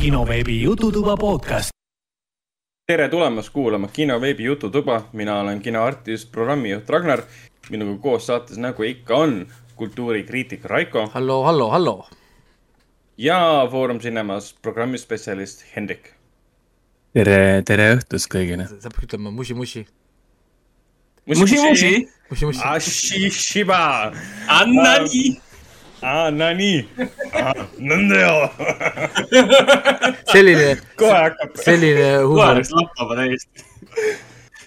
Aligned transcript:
kinoveebi 0.00 0.62
Jututuba 0.62 1.16
podcast. 1.16 1.68
tere 2.86 3.08
tulemast 3.08 3.50
kuulama 3.52 3.88
kinoveebi 3.88 4.44
Jututuba, 4.44 5.08
mina 5.12 5.40
olen 5.40 5.60
kinoartist, 5.60 6.32
programmijuht 6.32 6.88
Ragnar. 6.90 7.22
minuga 7.70 7.98
koos 8.02 8.26
saates, 8.26 8.56
nagu 8.58 8.82
ikka 8.82 9.14
on, 9.14 9.46
kultuurikriitik 9.76 10.64
Raiko. 10.64 11.06
hallo, 11.14 11.42
hallo, 11.44 11.70
hallo. 11.70 12.06
ja 13.18 13.68
Foorum 13.70 13.98
Cinemas 13.98 14.54
programmispetsialist 14.62 15.64
Hendrik. 15.76 16.14
tere, 17.12 17.62
tere 17.62 17.94
õhtust 17.96 18.32
kõigile. 18.32 18.66
sa 18.80 18.88
pead 18.88 19.04
ütlema 19.04 19.30
musi-musi. 19.30 19.86
musi-musi. 21.26 22.08
musi-musi. 22.30 22.60
Ashishiba. 22.64 24.12
Annani. 24.48 25.49
Aa, 26.02 26.30
no 26.32 26.48
nii. 26.56 26.80
nõnda 27.90 28.20
joo. 28.22 28.46
selline, 30.32 30.74
kohe 31.00 31.16
hakkab. 31.16 31.56
selline 31.64 32.08
huumor. 32.24 32.40
kohe 32.40 32.56
läks 32.60 32.72
lappama 32.76 33.18
täiesti. 33.20 33.64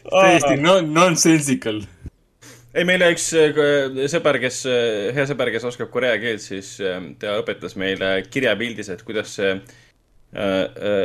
täiesti 0.10 0.58
non-, 0.62 0.92
nonsensical. 0.96 1.82
ei, 2.74 2.86
meil 2.90 3.06
üks 3.10 3.30
äh, 3.40 4.04
sõber, 4.12 4.40
kes, 4.44 4.64
äh, 4.70 5.14
hea 5.16 5.26
sõber, 5.30 5.54
kes 5.56 5.66
oskab 5.72 5.92
korea 5.94 6.18
keelt, 6.22 6.44
siis 6.46 6.76
äh, 6.84 7.00
ta 7.22 7.38
õpetas 7.42 7.78
meile 7.80 8.16
kirjapildis, 8.30 8.94
et 8.94 9.08
kuidas 9.08 9.40
see 9.40 9.56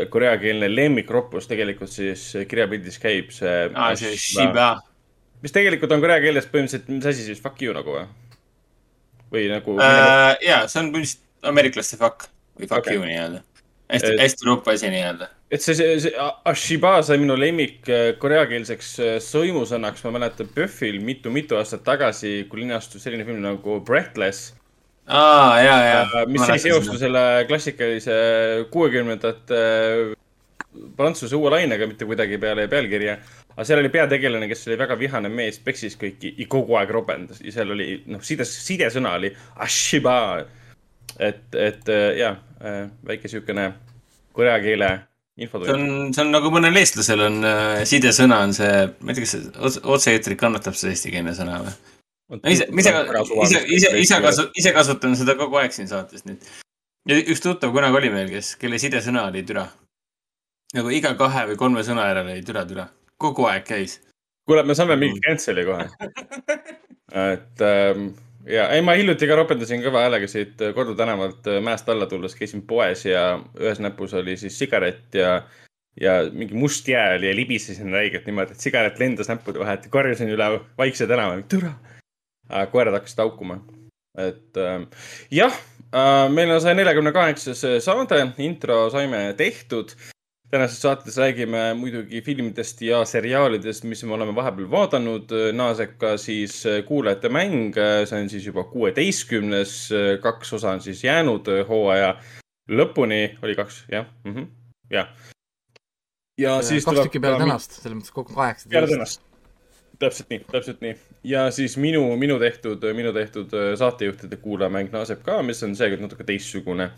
koreakeelne 0.08 0.70
lemmikroppus 0.72 1.44
tegelikult 1.50 1.90
siis 1.92 2.22
kirjapildis 2.48 2.94
käib, 3.02 3.26
see. 3.36 3.66
aa, 3.76 3.90
see 4.00 4.14
shiba. 4.16 4.70
mis 5.44 5.52
tegelikult 5.52 5.92
on 5.92 6.00
korea 6.00 6.16
keeles 6.22 6.48
põhimõtteliselt, 6.48 6.88
mis 6.94 7.08
asi 7.10 7.26
siis, 7.26 7.42
fuck 7.44 7.60
you 7.60 7.74
nagu 7.76 7.92
või? 7.92 8.06
Või 9.32 9.48
nagu 9.52 9.76
uh,? 9.78 10.34
jaa, 10.44 10.66
see 10.68 10.82
on 10.82 10.92
põhimõtteliselt 10.94 11.48
ameeriklaste 11.52 11.98
fuck 12.00 12.28
või 12.58 12.68
fuck 12.70 12.84
okay. 12.84 12.98
you 12.98 13.06
nii-öelda. 13.06 13.42
hästi, 13.94 14.14
hästi 14.20 14.48
rupp 14.48 14.68
asi 14.72 14.90
nii-öelda. 14.92 15.30
et 15.50 15.64
see, 15.64 15.76
see, 15.78 15.96
see 16.04 16.28
Ashiba 16.48 16.98
sai 17.06 17.20
minu 17.22 17.38
lemmik 17.38 17.88
koreakeelseks 18.22 18.94
sõimusõnaks, 19.28 20.04
ma 20.06 20.14
mäletan 20.18 20.50
PÖFFil 20.54 21.00
mitu-mitu 21.04 21.58
aastat 21.58 21.84
tagasi, 21.86 22.40
kui 22.50 22.64
linastus 22.64 23.04
selline 23.06 23.26
film 23.28 23.42
nagu 23.44 23.80
Breathless 23.86 24.52
aa, 25.08 25.60
ja, 25.64 25.76
ja. 25.86 26.24
mis 26.28 26.44
siis 26.52 26.68
seostus 26.68 27.00
selle 27.00 27.24
klassikalise 27.48 28.16
kuuekümnendate 28.72 29.62
prantsuse 30.96 31.36
uue 31.36 31.50
lainega 31.52 31.88
mitte 31.88 32.06
kuidagi 32.08 32.38
peale 32.38 32.68
pealkirja. 32.70 33.16
Aga 33.58 33.66
seal 33.66 33.82
oli 33.82 33.90
peategelane, 33.90 34.46
kes 34.46 34.68
oli 34.68 34.78
väga 34.78 34.94
vihane 35.00 35.28
mees, 35.32 35.58
peksis 35.58 35.98
kõiki 35.98 36.30
ja 36.38 36.46
kogu 36.50 36.78
aeg 36.78 36.92
robendas 36.94 37.42
ja 37.42 37.50
seal 37.56 37.74
oli, 37.74 37.90
noh, 38.06 38.22
side, 38.22 38.46
sidesõna 38.46 39.16
oli 39.18 39.32
ashiba. 39.66 40.14
et, 41.18 41.42
et 41.58 41.90
ja, 42.18 42.36
väike 43.06 43.28
siukene 43.28 43.72
korea 44.32 44.60
keele 44.62 44.92
infotund. 45.38 45.66
see 45.66 45.74
on, 45.74 46.12
see 46.14 46.24
on 46.24 46.32
nagu 46.34 46.50
mõnel 46.54 46.78
eestlasel 46.80 47.24
on 47.26 47.38
äh, 47.46 47.82
sidesõna 47.88 48.40
on 48.46 48.54
see, 48.54 48.72
ma 49.00 49.12
ei 49.12 49.18
tea, 49.18 49.26
kas 49.26 49.34
see 49.34 49.82
otse-eetri 49.96 50.38
kannatab 50.38 50.78
see 50.78 50.92
eestikeelne 50.94 51.34
sõna 51.34 51.62
või? 51.64 51.74
ise, 52.52 52.68
ise, 52.70 52.94
ise, 53.42 53.62
ise, 53.74 53.92
ise 54.04 54.20
kasu-, 54.24 54.48
ise 54.58 54.74
kasutan 54.76 55.16
seda 55.18 55.34
kogu 55.38 55.60
aeg 55.60 55.74
siin 55.74 55.90
saates 55.90 56.26
nüüd. 56.28 56.46
ja 57.08 57.18
üks 57.22 57.42
tuttav 57.44 57.74
kunagi 57.74 58.02
oli 58.02 58.12
meil, 58.14 58.30
kes, 58.32 58.54
kelle 58.60 58.80
sidesõna 58.82 59.28
oli 59.32 59.42
türa. 59.48 59.66
nagu 60.76 60.94
iga 60.94 61.14
kahe 61.18 61.48
või 61.52 61.60
kolme 61.60 61.86
sõna 61.86 62.06
järel 62.10 62.34
oli 62.34 62.46
türa, 62.46 62.66
türa. 62.68 62.88
Kogu 63.18 63.46
aeg 63.50 63.66
käis. 63.66 64.00
kuule, 64.48 64.62
me 64.62 64.74
saame 64.74 64.96
mingi 64.96 65.20
cancel'i 65.26 65.64
kohe. 65.68 65.88
et 67.32 67.62
ähm, 67.64 68.10
ja, 68.48 68.68
ei, 68.72 68.82
ma 68.82 68.96
hiljuti 68.98 69.28
ka 69.28 69.36
ropendasin 69.38 69.82
kõva 69.84 70.06
häälega 70.06 70.28
siit 70.30 70.60
Kordu 70.74 70.96
tänavalt 70.98 71.46
äh, 71.50 71.60
mäest 71.64 71.88
alla 71.88 72.08
tulles, 72.10 72.36
käisin 72.38 72.64
poes 72.66 73.04
ja 73.06 73.30
ühes 73.60 73.80
näpus 73.82 74.14
oli 74.18 74.36
siis 74.40 74.58
sigaret 74.58 75.14
ja 75.14 75.42
ja 76.00 76.12
mingi 76.30 76.54
must 76.54 76.88
jää 76.88 77.16
oli 77.16 77.28
ja 77.28 77.34
libisesin 77.34 77.90
räigelt 77.92 78.26
niimoodi, 78.26 78.54
et 78.54 78.62
sigaret 78.62 79.00
lendas 79.02 79.28
näppude 79.28 79.58
vahelt 79.58 79.84
ja 79.84 79.90
korjasin 79.90 80.30
üle 80.30 80.46
Vaikse 80.78 81.06
tänava, 81.10 81.40
türa 81.50 81.72
koerad 82.70 82.94
hakkasid 82.94 83.18
haukuma. 83.18 83.58
et 84.18 84.56
äh, 84.56 84.86
jah 85.30 85.54
äh,, 85.94 86.30
meil 86.32 86.50
on 86.50 86.60
saja 86.60 86.74
neljakümne 86.74 87.12
kaheksas 87.12 87.60
saade, 87.84 88.32
intro 88.38 88.90
saime 88.90 89.34
tehtud. 89.36 89.92
Tänases 90.50 90.80
saates 90.82 91.16
räägime 91.16 91.74
muidugi 91.74 92.22
filmidest 92.24 92.80
ja 92.82 93.04
seriaalidest, 93.04 93.84
mis 93.84 94.04
me 94.04 94.14
oleme 94.14 94.34
vahepeal 94.34 94.70
vaadanud. 94.70 95.32
naaseb 95.52 95.96
ka 96.00 96.16
siis 96.16 96.62
Kuulajate 96.86 97.28
mäng, 97.28 97.76
see 98.08 98.20
on 98.22 98.30
siis 98.32 98.46
juba 98.46 98.64
kuueteistkümnes, 98.64 99.78
kaks 100.22 100.52
osa 100.52 100.70
on 100.70 100.80
siis 100.80 101.04
jäänud 101.04 101.48
hooaja 101.68 102.14
lõpuni, 102.68 103.38
oli 103.42 103.54
kaks, 103.56 103.84
jah 103.92 104.06
mm 104.24 104.34
-hmm., 104.34 104.46
jah. 104.90 105.08
ja, 106.38 106.50
ja 106.56 106.62
siis 106.62 106.84
kaks 106.84 107.00
tükki 107.00 107.20
peale 107.20 107.38
tänast, 107.38 107.80
selles 107.82 107.98
mõttes 107.98 108.12
kokku 108.12 108.34
kaheksateist. 108.34 108.72
peale 108.72 108.92
tänast 108.96 109.28
täpselt 109.98 110.30
nii, 110.30 110.44
täpselt 110.52 110.80
nii. 110.80 110.96
ja 111.24 111.50
siis 111.50 111.76
minu, 111.76 112.16
minu 112.16 112.38
tehtud, 112.38 112.84
minu 112.94 113.12
tehtud 113.12 113.50
saatejuhtide 113.78 114.36
kuulajamäng 114.36 114.92
naaseb 114.92 115.22
ka, 115.26 115.42
mis 115.42 115.62
on 115.62 115.76
seekord 115.76 116.04
natuke 116.04 116.24
teistsugune. 116.24 116.90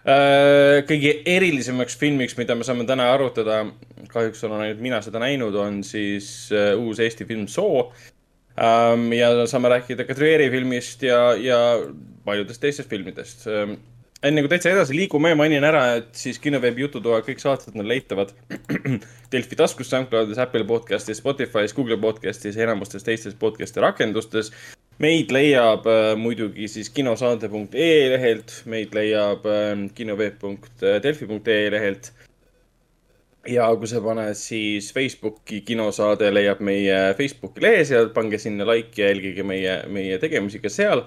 Kõige 0.00 1.10
erilisemaks 1.28 1.98
filmiks, 2.00 2.36
mida 2.38 2.54
me 2.56 2.64
saame 2.64 2.86
täna 2.88 3.10
arutada, 3.12 3.58
kahjuks 4.08 4.44
olen 4.48 4.64
ainult 4.64 4.80
mina 4.80 5.02
seda 5.04 5.20
näinud, 5.20 5.54
on 5.60 5.82
siis 5.84 6.48
uus 6.78 7.02
Eesti 7.04 7.26
film 7.28 7.46
Soo. 7.52 7.90
ja 8.56 9.46
saame 9.46 9.68
rääkida 9.74 10.04
ka 10.08 10.16
Trieri 10.16 10.48
filmist 10.50 11.02
ja, 11.04 11.34
ja 11.36 11.60
paljudest 12.24 12.60
teistest 12.60 12.88
filmidest 12.90 13.46
enne 14.26 14.42
kui 14.44 14.50
täitsa 14.52 14.72
edasi 14.74 14.96
liigume, 14.96 15.32
mainin 15.38 15.64
ära, 15.64 15.82
et 16.00 16.10
siis 16.18 16.38
kinoveebi 16.42 16.84
Jututoa 16.84 17.22
kõik 17.24 17.40
saated 17.40 17.76
on 17.78 17.88
leitavad 17.88 18.34
Delfi 19.32 19.58
taskus, 19.58 19.88
SoundCloudis, 19.92 20.40
Apple 20.42 20.66
podcastis, 20.68 21.22
Spotify's, 21.22 21.74
Google 21.76 21.96
podcastis 22.02 22.58
ja 22.58 22.66
enamustes 22.66 23.06
teistes 23.06 23.36
podcast'i 23.40 23.82
rakendustes. 23.84 24.52
meid 25.00 25.30
leiab 25.32 25.86
äh, 25.88 26.14
muidugi 26.20 26.68
siis 26.68 26.90
kinosaade.ee 26.92 28.10
lehelt, 28.12 28.62
meid 28.66 28.92
leiab 28.94 29.46
äh, 29.48 29.86
kinoveeb.delfi.ee 29.94 31.70
lehelt. 31.70 32.12
ja 33.48 33.70
kui 33.76 33.88
sa 33.88 34.04
paned 34.04 34.36
siis 34.36 34.92
Facebooki 34.92 35.62
kinosaade, 35.64 36.28
leiab 36.34 36.60
meie 36.60 37.14
Facebooki 37.16 37.64
lehe 37.64 37.84
seal, 37.88 38.12
pange 38.12 38.38
sinna 38.38 38.68
like 38.68 39.00
ja 39.00 39.08
jälgige 39.08 39.42
meie, 39.42 39.82
meie 39.88 40.18
tegemisi 40.20 40.60
ka 40.60 40.68
seal 40.68 41.06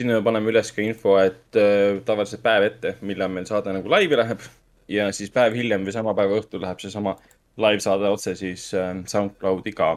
sinna 0.00 0.18
me 0.18 0.24
paneme 0.24 0.50
üles 0.52 0.72
ka 0.74 0.82
info, 0.84 1.16
et 1.20 1.58
äh, 1.58 2.00
tavaliselt 2.06 2.42
päev 2.44 2.66
ette, 2.68 2.96
millal 3.06 3.32
meil 3.32 3.46
saade 3.48 3.74
nagu 3.74 3.90
laivi 3.92 4.18
läheb. 4.18 4.42
Ja 4.90 5.06
siis 5.14 5.30
päev 5.32 5.54
hiljem 5.56 5.86
või 5.86 5.94
sama 5.94 6.14
päeva 6.16 6.40
õhtul 6.40 6.64
läheb 6.64 6.80
seesama 6.82 7.14
live 7.60 7.80
saade 7.84 8.10
otse 8.10 8.34
siis 8.38 8.70
äh, 8.76 8.94
SoundCloudi 9.08 9.74
ka. 9.76 9.94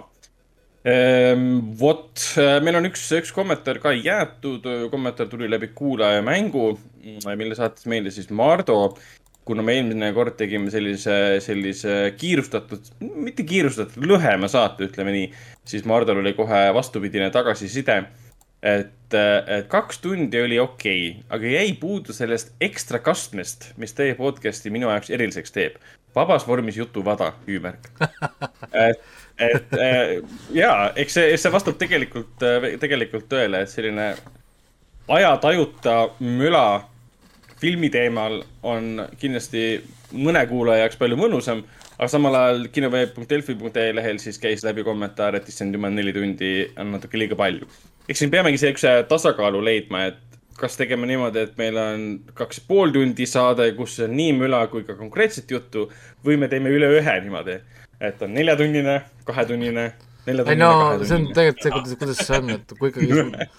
Ehm,. 0.86 1.74
vot, 1.80 2.14
äh, 2.38 2.60
meil 2.62 2.78
on 2.78 2.86
üks, 2.92 3.08
üks 3.18 3.32
kommentaar 3.34 3.80
ka 3.82 3.96
jäetud, 3.96 4.68
kommentaar 4.92 5.30
tuli 5.32 5.50
läbi 5.50 5.72
kuulaja 5.74 6.22
mängu, 6.26 6.76
mille 7.26 7.58
saatis 7.58 7.88
meile 7.90 8.14
siis 8.14 8.30
Mardo. 8.30 8.96
Kuna 9.46 9.62
me 9.62 9.76
eelmine 9.78 10.08
kord 10.14 10.34
tegime 10.40 10.72
sellise, 10.74 11.38
sellise 11.46 12.16
kiirustatud, 12.18 12.88
mitte 13.14 13.44
kiirustatud, 13.46 14.02
lühema 14.10 14.50
saate, 14.50 14.88
ütleme 14.88 15.14
nii, 15.14 15.28
siis 15.70 15.86
Mardol 15.86 16.24
oli 16.24 16.32
kohe 16.34 16.64
vastupidine 16.74 17.28
tagasiside 17.34 18.00
et, 18.66 19.16
et 19.16 19.68
kaks 19.70 20.00
tundi 20.04 20.42
oli 20.42 20.58
okei 20.60 21.10
okay,, 21.10 21.26
aga 21.30 21.52
jäi 21.58 21.74
puudu 21.80 22.14
sellest 22.14 22.56
ekstra 22.62 23.00
kastmest, 23.00 23.72
mis 23.78 23.94
teie 23.94 24.16
podcast'i 24.18 24.74
minu 24.74 24.90
jaoks 24.90 25.12
eriliseks 25.14 25.54
teeb. 25.56 25.78
vabas 26.16 26.48
vormis 26.48 26.78
jutuvada, 26.78 27.34
hüüumärk. 27.48 27.90
et, 28.88 29.02
et 29.38 29.74
ja, 30.56 30.92
eks 30.96 31.18
see, 31.18 31.38
see 31.38 31.52
vastab 31.52 31.76
tegelikult, 31.78 32.46
tegelikult 32.80 33.28
tõele, 33.30 33.66
et 33.66 33.72
selline 33.72 34.14
ajatajuta 35.12 35.98
müla 36.24 36.68
filmi 37.60 37.90
teemal 37.92 38.40
on 38.64 39.04
kindlasti 39.20 39.66
mõne 40.16 40.46
kuulaja 40.48 40.86
jaoks 40.86 41.02
palju 41.02 41.20
mõnusam, 41.20 41.66
aga 41.98 42.08
samal 42.12 42.40
ajal 42.40 42.64
kinoveeb.delfi.ee 42.72 43.92
lehel 44.00 44.24
siis 44.24 44.40
käis 44.40 44.64
läbi 44.64 44.88
kommentaar, 44.88 45.36
et 45.36 45.52
issand 45.52 45.76
jumal, 45.76 45.92
neli 45.96 46.16
tundi 46.16 46.56
on 46.80 46.96
natuke 46.96 47.20
liiga 47.20 47.36
palju 47.40 47.68
eks 48.10 48.22
siin 48.22 48.32
peamegi 48.32 48.62
siukse 48.62 48.92
tasakaalu 49.10 49.64
leidma, 49.66 50.06
et 50.12 50.40
kas 50.60 50.78
tegema 50.80 51.08
niimoodi, 51.10 51.44
et 51.48 51.58
meil 51.60 51.78
on 51.80 52.06
kaks 52.38 52.62
pool 52.68 52.94
tundi 52.96 53.28
saade, 53.28 53.68
kus 53.78 53.98
on 54.06 54.16
nii 54.16 54.38
müla 54.38 54.62
kui 54.72 54.86
ka 54.88 54.96
konkreetset 55.00 55.52
juttu 55.52 55.90
või 56.26 56.40
me 56.40 56.50
teeme 56.52 56.72
üle 56.72 56.90
ühe 57.00 57.20
niimoodi, 57.26 57.60
et 58.00 58.24
on 58.24 58.34
neljatunnine, 58.36 59.02
kahetunnine, 59.28 59.86
ei 60.26 60.58
no 60.58 60.72
see 61.04 61.20
on 61.20 61.30
tegelikult 61.36 61.66
see, 61.66 61.76
kuidas, 61.76 62.00
kuidas 62.00 62.24
see 62.24 62.40
on, 62.40 62.56
et 62.56 62.76
kui 62.80 62.94
ikkagi, 62.94 63.50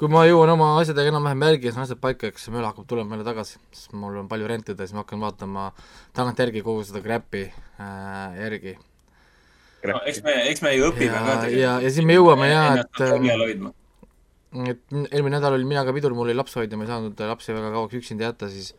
kui 0.00 0.12
ma 0.12 0.24
jõuan 0.28 0.54
oma 0.56 0.72
asjadega 0.80 1.12
enam-vähem 1.12 1.46
järgi 1.50 1.70
ja 1.70 1.76
saan 1.76 1.86
asjad 1.86 2.00
paika, 2.02 2.32
eks 2.32 2.48
see 2.48 2.56
müla 2.56 2.72
hakkab 2.72 2.88
tulema 2.88 3.12
meile 3.12 3.26
tagasi, 3.26 3.60
sest 3.76 3.94
mul 3.96 4.16
on 4.22 4.28
palju 4.32 4.48
rentida, 4.50 4.86
siis 4.86 4.96
ma 4.96 5.04
hakkan 5.04 5.22
vaatama 5.22 5.70
tagantjärgi 6.16 6.64
kogu 6.64 6.84
seda 6.88 7.04
crap'i 7.04 7.46
äh, 7.52 8.38
järgi 8.40 8.78
no,. 9.86 10.00
eks 10.08 10.22
me, 10.24 10.36
eks 10.50 10.64
me 10.64 10.72
ju 10.76 10.88
õpime 10.88 11.12
ja, 11.12 11.20
ka 11.20 11.40
tegelikult. 11.44 11.62
ja, 11.62 11.80
ja 11.84 11.92
siis 11.92 12.08
me 12.08 12.16
jõuame 12.16 12.48
ja, 12.48 12.62
et 12.80 13.84
et 14.70 14.96
eelmine 15.10 15.36
nädal 15.36 15.58
olin 15.58 15.68
mina 15.68 15.84
ka 15.86 15.94
pidur, 15.96 16.14
mul 16.16 16.28
oli 16.28 16.36
laps 16.36 16.56
hoida, 16.58 16.78
ma 16.78 16.86
ei 16.86 16.92
saanud 16.92 17.20
lapsi 17.32 17.56
väga 17.56 17.72
kauaks 17.74 17.98
üksinda 18.00 18.30
jätta, 18.30 18.48
siis 18.52 18.72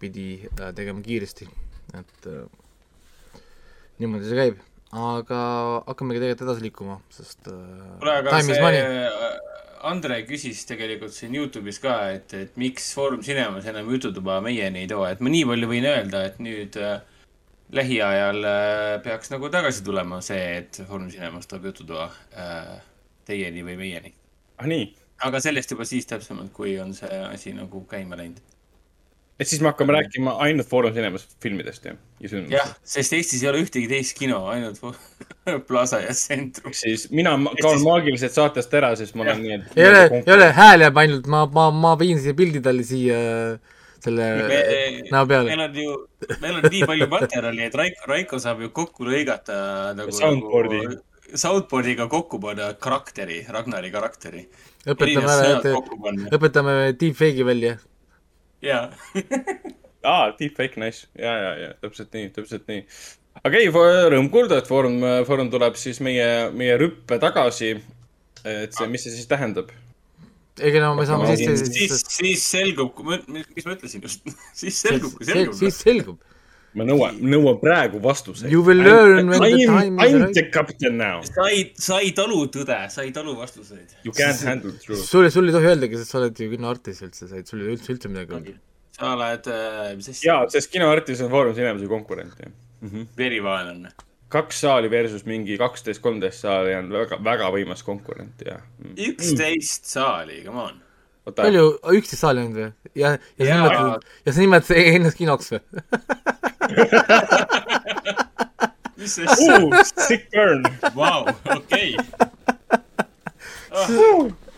pidi 0.00 0.32
äh, 0.54 0.72
tegema 0.76 1.04
kiiresti. 1.04 1.48
et 1.98 2.26
äh, 2.30 3.40
niimoodi 4.00 4.28
see 4.30 4.38
käib, 4.38 4.60
aga 4.96 5.40
hakkamegi 5.86 6.22
tegelikult 6.22 6.46
edasi 6.48 6.66
liikuma, 6.68 6.98
sest 7.12 7.50
äh, 7.50 7.60
kuule, 8.00 8.18
aga 8.22 8.42
see 8.46 8.60
äh, 8.62 9.38
Andre 9.90 10.18
küsis 10.28 10.60
tegelikult 10.68 11.14
siin 11.16 11.32
Youtube'is 11.32 11.78
ka, 11.80 11.94
et, 12.12 12.32
et 12.36 12.56
miks 12.60 12.90
Foorum 12.92 13.22
Cinemas 13.24 13.64
enam 13.70 13.88
jututuba 13.88 14.36
meieni 14.44 14.84
ei 14.84 14.90
too, 14.90 15.06
et 15.08 15.22
ma 15.24 15.32
nii 15.32 15.46
palju 15.48 15.70
võin 15.70 15.86
öelda, 15.88 16.20
et 16.28 16.36
nüüd 16.44 16.76
äh, 16.76 16.98
lähiajal 17.72 18.44
äh, 18.44 18.96
peaks 19.04 19.32
nagu 19.32 19.48
tagasi 19.52 19.84
tulema 19.86 20.20
see, 20.24 20.42
et 20.60 20.82
Foorum 20.84 21.08
Cinemas 21.12 21.48
toob 21.48 21.70
jututoa 21.70 22.10
äh, 22.36 22.74
teieni 23.28 23.64
või 23.64 23.78
meieni. 23.80 24.12
ah 24.60 24.68
nii? 24.68 24.90
Aga 25.26 25.40
sellest 25.42 25.74
juba 25.74 25.86
siis 25.88 26.08
täpsemalt, 26.08 26.52
kui 26.56 26.78
on 26.82 26.94
see 26.96 27.20
asi 27.26 27.52
nagu 27.56 27.84
käima 27.90 28.18
läinud 28.20 28.40
et 29.40 29.48
siis 29.48 29.62
me 29.64 29.70
hakkame 29.70 29.94
rääkima 29.96 30.34
ainult 30.44 30.68
Foorum 30.68 30.92
Cinemas 30.94 31.24
filmidest, 31.42 31.86
jah? 31.88 31.96
jah, 32.52 32.72
sest 32.84 33.14
Eestis 33.16 33.42
ei 33.42 33.48
ole 33.48 33.62
ühtegi 33.64 33.88
teist 33.88 34.16
kino, 34.18 34.42
ainult 34.52 34.82
Plaza 35.68 36.02
ja 36.04 36.14
Centrum. 36.16 36.74
siis 36.76 37.08
mina 37.10 37.32
kaon 37.38 37.78
siis... 37.78 37.86
maagiliselt 37.86 38.36
saatest 38.36 38.74
ära, 38.76 38.92
sest 39.00 39.16
ma 39.16 39.24
olen 39.24 39.44
nii, 39.44 39.58
et. 39.58 39.76
ei 39.80 39.88
ole, 39.88 40.06
ei 40.20 40.34
ole, 40.36 40.50
hääl 40.56 40.86
jääb 40.86 41.04
ainult, 41.04 41.30
ma, 41.32 41.44
ma, 41.56 41.68
ma 41.72 41.94
viin 42.00 42.20
siia 42.20 42.36
pildi 42.36 42.60
talle 42.64 42.84
siia 42.86 43.20
selle 44.04 44.26
me, 44.48 44.60
näo 45.12 45.26
peale. 45.28 45.54
meil 45.54 45.64
on 45.66 45.78
ju, 45.84 45.96
meil 46.42 46.58
on 46.58 46.68
nii 46.72 46.82
palju 46.92 47.08
materjali, 47.12 47.64
et 47.68 47.78
Raiko, 47.80 48.10
Raiko 48.12 48.40
saab 48.42 48.60
ju 48.64 48.72
kokku 48.76 49.08
lõigata 49.08 49.60
nagu. 49.96 50.12
Soundboard'i 50.16 50.82
nagu, 50.84 51.00
Soundboard'iga 51.30 52.08
kokku 52.10 52.40
panna 52.42 52.72
karakteri, 52.74 53.44
Ragnari 53.48 53.92
karakteri. 53.94 54.44
Õpetame 54.88 55.34
ära, 55.34 55.58
et 55.58 56.32
õpetame 56.38 56.76
deepfake'i 57.00 57.46
välja 57.46 57.76
jaa 58.64 58.88
aa, 60.12 60.32
deepfake, 60.38 60.80
nice. 60.80 61.08
ja, 61.18 61.32
ja, 61.36 61.50
ja 61.58 61.74
täpselt 61.82 62.14
nii, 62.16 62.30
täpselt 62.36 62.66
nii. 62.70 62.84
aga 63.44 63.60
ei, 63.60 63.68
rõõm 63.72 64.30
kuulda, 64.32 64.60
et 64.60 64.70
Foorum, 64.70 65.00
Foorum 65.28 65.52
tuleb 65.52 65.76
siis 65.80 66.00
meie, 66.04 66.48
meie 66.56 66.78
rüppe 66.80 67.20
tagasi. 67.20 67.76
et 68.44 68.72
see, 68.76 68.88
mis 68.88 69.04
see 69.04 69.16
siis 69.16 69.28
tähendab? 69.30 69.72
ega 70.60 70.82
no 70.84 70.94
me 70.96 71.06
saame 71.08 71.30
sisse 71.36 71.56
siis, 71.60 71.76
siis, 71.76 72.02
siis 72.16 72.48
selgub, 72.56 72.98
mis 73.04 73.66
ma 73.66 73.76
ütlesin 73.76 74.04
just 74.04 74.26
siis 74.62 74.80
selgub, 74.82 75.14
kui 75.16 75.28
selgub. 75.28 75.56
siis 75.60 75.80
selgub. 75.84 76.18
Ma 76.78 76.86
nõuan, 76.86 77.18
nõuan 77.32 77.58
praegu 77.60 78.00
vastuseid. 78.02 78.50
You 78.52 78.62
will 78.66 78.82
learn 78.84 79.30
when 79.32 79.42
the 79.42 79.66
time 79.66 79.98
is 79.98 80.12
right. 80.12 80.16
I 80.16 80.26
m 80.28 80.32
the 80.36 80.46
captain 80.54 80.98
now. 81.00 81.20
sa 81.26 81.48
ei, 81.50 81.64
sa 81.74 82.00
ei 82.04 82.12
talu 82.16 82.44
tõde, 82.54 82.78
sa 82.94 83.04
ei 83.06 83.12
talu 83.16 83.34
vastuseid. 83.38 83.96
You 84.06 84.14
can't 84.16 84.40
handle 84.46 84.74
truth. 84.78 85.02
sulle, 85.06 85.32
sul 85.34 85.50
ei 85.50 85.56
tohi 85.56 85.70
öeldagi, 85.72 85.98
sest 86.00 86.14
sa 86.14 86.20
oled 86.22 86.38
ju 86.38 86.50
kinoartist 86.54 87.06
üldse, 87.08 87.30
sa 87.30 87.40
ei, 87.40 87.46
sul 87.48 87.64
ei 87.64 87.74
üldse, 87.74 87.94
üldse 87.94 88.12
midagi 88.12 88.36
öelda. 88.36 88.58
sa 88.98 89.14
oled 89.16 89.50
äh,, 89.50 89.80
mis 89.98 90.12
asja? 90.12 90.26
jaa, 90.28 90.50
sest 90.54 90.70
kinoartist 90.74 91.26
on 91.26 91.32
Foorum 91.32 91.56
Cinemas'i 91.56 91.90
konkurent, 91.90 92.38
jah 92.38 92.52
mm 92.80 92.88
-hmm.. 92.88 93.06
verivaenlane. 93.16 93.90
kaks 94.28 94.60
saali 94.60 94.90
versus 94.90 95.24
mingi 95.26 95.58
kaksteist, 95.58 96.02
kolmteist 96.02 96.46
saali 96.46 96.74
on 96.74 96.92
väga, 96.92 97.18
väga 97.24 97.50
võimas 97.50 97.82
konkurent 97.82 98.46
ja. 98.46 98.60
Mm. 98.78 98.94
üksteist 99.08 99.82
mm. 99.82 99.92
saali, 99.96 100.42
come 100.44 100.60
on 100.60 100.82
palju, 101.28 101.64
üksteist 101.96 102.22
saali 102.24 102.44
ainult 102.44 102.58
või? 102.58 102.70
ja, 102.98 103.08
ja 103.38 103.46
sa 103.46 103.52
nimetad, 103.56 104.08
ja 104.26 104.32
sa 104.32 104.38
nimetad 104.44 104.76
ennast 104.80 105.18
kinoks 105.20 105.52
või 105.54 105.62
mis 109.00 109.14
see? 109.16 109.26
Sick 110.06 110.30
burn. 110.34 110.64
Vau, 110.94 111.24
okei. 111.56 111.96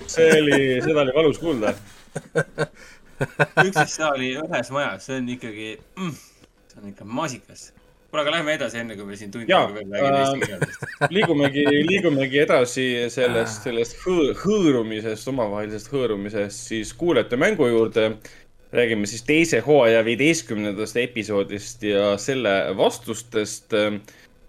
see 0.06 0.30
oli, 0.40 0.58
seda 0.82 1.04
oli 1.04 1.14
valus 1.14 1.38
kuulda. 1.38 1.74
üksteist 3.62 3.94
saali 4.00 4.34
ühes 4.40 4.72
majas, 4.74 5.06
see 5.06 5.20
on 5.20 5.30
ikkagi 5.36 5.70
mm,, 5.78 6.16
see 6.72 6.82
on 6.82 6.90
ikka 6.90 7.06
maasikas 7.06 7.70
kuule, 8.12 8.22
aga 8.26 8.34
lähme 8.34 8.54
edasi, 8.58 8.78
enne 8.82 8.96
kui 8.98 9.06
me 9.08 9.16
siin 9.16 9.30
tund 9.32 9.48
aega 9.48 9.72
veel 9.72 9.92
räägime 9.94 10.18
eesti 10.20 10.36
äh, 10.36 10.48
keelest. 10.50 10.82
liigumegi, 11.16 11.62
liigumegi 11.88 12.40
edasi 12.42 12.86
sellest, 13.12 13.64
sellest 13.64 13.96
hõ 14.04 14.16
hõõrumisest, 14.42 15.30
omavahelisest 15.32 15.92
hõõrumisest 15.94 16.72
siis 16.72 16.92
kuulajate 16.98 17.38
mängu 17.40 17.68
juurde. 17.70 18.10
räägime 18.72 19.06
siis 19.06 19.22
teise 19.28 19.60
hooaja 19.60 20.04
viieteistkümnendast 20.04 20.96
episoodist 20.96 21.82
ja 21.82 22.18
selle 22.18 22.76
vastustest. 22.76 23.72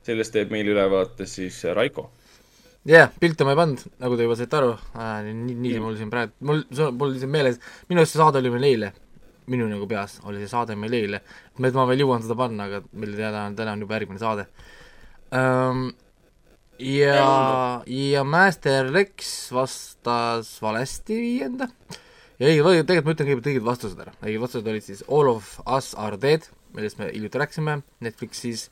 sellest 0.03 0.33
teeb 0.35 0.51
meile 0.51 0.75
ülevaate 0.75 1.25
siis 1.25 1.63
Raiko 1.63 2.09
jah 2.83 3.07
yeah,, 3.07 3.11
pilte 3.19 3.45
ma 3.47 3.53
ei 3.53 3.55
pannud, 3.55 3.79
nagu 4.03 4.17
te 4.17 4.25
juba 4.25 4.35
saite 4.35 4.57
aru 4.59 4.73
äh,. 4.75 5.23
nii, 5.23 5.55
nii 5.55 5.79
mul 5.79 5.95
siin 5.95 6.09
praegu, 6.11 6.33
mul, 6.43 6.65
mul 6.99 7.15
siin 7.15 7.31
meeles, 7.31 7.61
minu 7.87 8.03
arust 8.03 8.17
see 8.17 8.19
saade 8.19 8.41
oli 8.43 8.51
meil 8.51 8.67
eile 8.67 8.91
minu 9.51 9.67
nagu 9.67 9.87
peas 9.89 10.19
oli 10.27 10.41
see 10.41 10.51
saade 10.51 10.75
meil 10.79 10.93
eile, 10.97 11.19
et 11.57 11.75
ma 11.75 11.85
veel 11.89 12.03
jõuan 12.05 12.23
seda 12.23 12.37
panna, 12.39 12.67
aga 12.69 12.81
meil 12.91 13.15
teada 13.17 13.45
on, 13.47 13.57
täna 13.57 13.75
on 13.75 13.83
juba 13.83 13.99
järgmine 13.99 14.21
saade. 14.21 14.47
Um,. 15.33 15.91
ja, 16.79 17.81
ja 17.89 18.23
Master 18.23 18.91
Lex 18.93 19.33
vastas 19.53 20.55
valesti 20.61 21.19
viienda. 21.19 21.69
Õige, 22.43 22.83
tegelikult 22.83 23.05
ma 23.05 23.13
ütlen 23.13 23.29
kõigepealt 23.29 23.51
õiged 23.51 23.67
vastused 23.67 23.99
ära, 24.03 24.15
õiged 24.23 24.41
vastused 24.41 24.67
olid 24.67 24.85
siis 24.85 25.03
All 25.07 25.29
of 25.31 25.53
Us 25.63 25.93
Are 25.99 26.17
Dead, 26.19 26.47
millest 26.75 26.99
me 26.99 27.11
hiljuti 27.11 27.39
rääkisime, 27.39 27.77
Netflixis, 28.03 28.67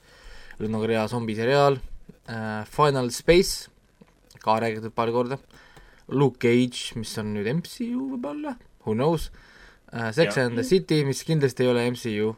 Lõuna-Korea 0.59 1.05
zombiseriaal 1.11 1.77
uh,, 1.77 2.63
Final 2.71 3.13
Space, 3.15 3.69
ka 4.41 4.57
räägitud 4.63 4.95
paar 4.97 5.13
korda, 5.13 5.37
Luke 6.11 6.41
Cage, 6.41 6.97
mis 6.99 7.13
on 7.21 7.31
nüüd 7.37 7.47
MCU 7.61 8.09
võib-olla, 8.15 8.57
who 8.83 8.97
knows 8.97 9.29
uh,, 9.29 9.47
Sex 9.91 10.37
ja. 10.37 10.45
and 10.45 10.55
the 10.55 10.63
City, 10.63 11.03
mis 11.05 11.23
kindlasti 11.27 11.65
ei 11.65 11.69
ole 11.71 11.85
MCU 11.91 12.35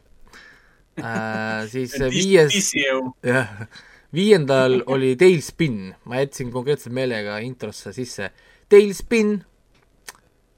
äh,. 0.98 1.66
siis 1.72 1.94
viies, 2.10 2.72
jah, 3.22 3.52
viiendal 4.14 4.80
oli 4.86 5.14
Tailspin, 5.16 5.94
ma 6.04 6.22
jätsin 6.22 6.50
konkreetselt 6.54 6.94
meelega 6.94 7.38
introsse 7.38 7.92
sisse. 7.94 8.30
Tailspin 8.68 9.36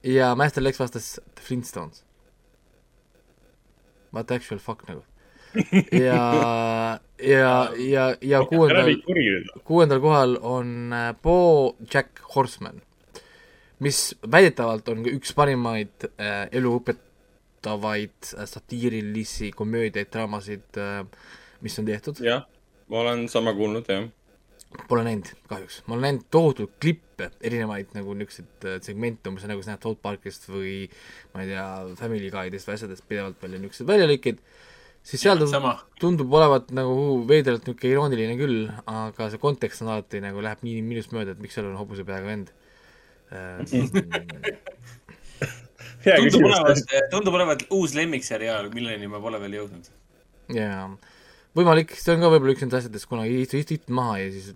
ja 0.06 0.34
Master 0.34 0.64
Lex 0.64 0.80
vastas 0.80 1.20
The 1.34 1.44
Flintstones. 1.44 2.04
What 4.14 4.30
actual 4.30 4.60
fuck 4.60 4.88
nagu. 4.88 5.04
Ja, 5.92 6.98
ja, 7.36 7.70
ja, 7.76 8.16
ja 8.20 8.44
kuuendal, 8.44 8.96
kuuendal 9.64 10.00
kohal 10.00 10.36
on 10.40 10.92
äh, 10.92 11.14
Bo 11.22 11.76
Jack 11.92 12.20
Horseman 12.34 12.82
mis 13.84 14.16
väidetavalt 14.32 14.88
on 14.92 15.06
üks 15.10 15.32
parimaid 15.36 16.08
äh, 16.16 16.46
eluõpetavaid 16.56 18.30
äh, 18.32 18.44
satiirilisi 18.48 19.52
komöödiaid, 19.56 20.10
draamasid 20.12 20.80
äh,, 20.80 21.02
mis 21.64 21.78
on 21.80 21.88
tehtud. 21.88 22.22
jah, 22.24 22.46
ma 22.88 23.02
olen 23.04 23.26
sama 23.32 23.54
kuulnud, 23.56 23.88
jah. 23.90 24.06
Pole 24.90 25.04
näinud 25.06 25.28
kahjuks, 25.48 25.80
ma 25.86 25.94
olen 25.94 26.04
näinud 26.08 26.24
tohutult 26.32 26.74
klippe, 26.82 27.30
erinevaid 27.44 27.92
nagu 27.96 28.16
niisuguseid 28.16 28.68
äh, 28.68 28.78
segmente, 28.84 29.30
umbes 29.30 29.46
nagu 29.48 29.62
sa 29.64 29.74
näed 29.74 29.84
South 29.84 30.00
Parkist 30.02 30.48
või 30.50 30.86
ma 31.34 31.44
ei 31.44 31.52
tea, 31.52 31.66
Family 32.00 32.32
Guy'dest 32.32 32.68
või 32.68 32.78
asjadest 32.78 33.06
pidevalt 33.08 33.38
palju 33.40 33.60
niisuguseid 33.60 33.92
väljalõikeid, 33.92 34.42
siis 35.06 35.22
seal 35.22 35.40
ja, 35.44 35.76
tundub 36.02 36.32
olevat 36.34 36.72
nagu 36.76 37.22
veidralt 37.28 37.68
niisugune 37.68 37.92
irooniline 37.92 38.36
küll, 38.40 38.66
aga 38.90 39.30
see 39.32 39.40
kontekst 39.40 39.84
on 39.84 39.94
alati 39.94 40.20
nagu 40.24 40.44
läheb 40.44 40.64
nii 40.66 40.82
minust 40.84 41.14
mööda, 41.16 41.36
et 41.36 41.44
miks 41.44 41.56
seal 41.56 41.68
on 41.70 41.78
hobusepeaga 41.78 42.26
vend 42.26 42.52
tundub 46.06 46.46
olevat, 46.46 46.78
tundub 47.10 47.34
olevat 47.34 47.66
uus 47.74 47.94
lemmikseriaal, 47.98 48.70
milleni 48.74 49.08
ma 49.10 49.20
pole 49.22 49.40
veel 49.42 49.54
jõudnud. 49.60 49.90
jaa, 50.54 50.84
võimalik, 51.58 51.96
see 51.98 52.14
on 52.14 52.22
ka 52.22 52.30
võib-olla 52.34 52.54
üks 52.54 52.62
nendest 52.64 52.84
asjadest, 52.84 53.08
kunagi 53.10 53.42
istud, 53.42 53.58
istud 53.64 53.90
maha 53.98 54.20
ja 54.22 54.30
siis 54.34 54.46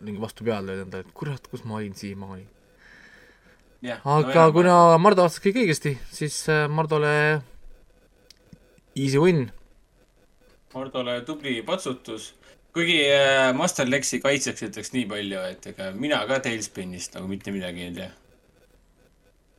mingi 0.00 0.18
vastu 0.22 0.46
peale 0.48 0.66
lööd 0.70 0.84
endale, 0.86 1.06
et 1.06 1.14
kurat, 1.16 1.46
kus 1.52 1.62
ma 1.68 1.78
olin 1.78 1.94
siiamaani. 1.98 2.46
aga 3.86 4.46
no, 4.46 4.52
kuna 4.58 4.76
Mardu 5.02 5.26
vastas 5.26 5.44
kõik 5.44 5.62
õigesti, 5.62 5.96
siis 6.10 6.42
äh, 6.50 6.66
Mardole 6.70 7.14
easy 8.98 9.18
win. 9.22 9.46
Mardole 10.74 11.20
tubli 11.28 11.60
patsutus 11.66 12.32
kuigi 12.72 12.98
äh, 13.12 13.52
Master 13.56 13.88
Lexi 13.88 14.20
kaitseks 14.22 14.66
ütleks 14.68 14.92
nii 14.94 15.06
palju, 15.10 15.44
et 15.52 15.66
ega 15.72 15.90
mina 15.96 16.22
ka 16.28 16.40
Tailspinist 16.44 17.16
nagu 17.18 17.28
mitte 17.30 17.54
midagi 17.54 17.86
ei 17.88 17.94
tea. 17.98 18.08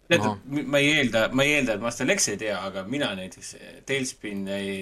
tead 0.10 0.26
ma 0.50 0.82
ei 0.82 0.90
eelda, 0.98 1.28
ma 1.34 1.46
ei 1.46 1.60
eelda, 1.60 1.78
et 1.78 1.86
Master 1.86 2.10
Lex 2.10 2.28
ei 2.34 2.40
tea, 2.42 2.58
aga 2.70 2.84
mina 2.90 3.14
näiteks, 3.18 3.54
Tailspin 3.90 4.48
ei, 4.52 4.74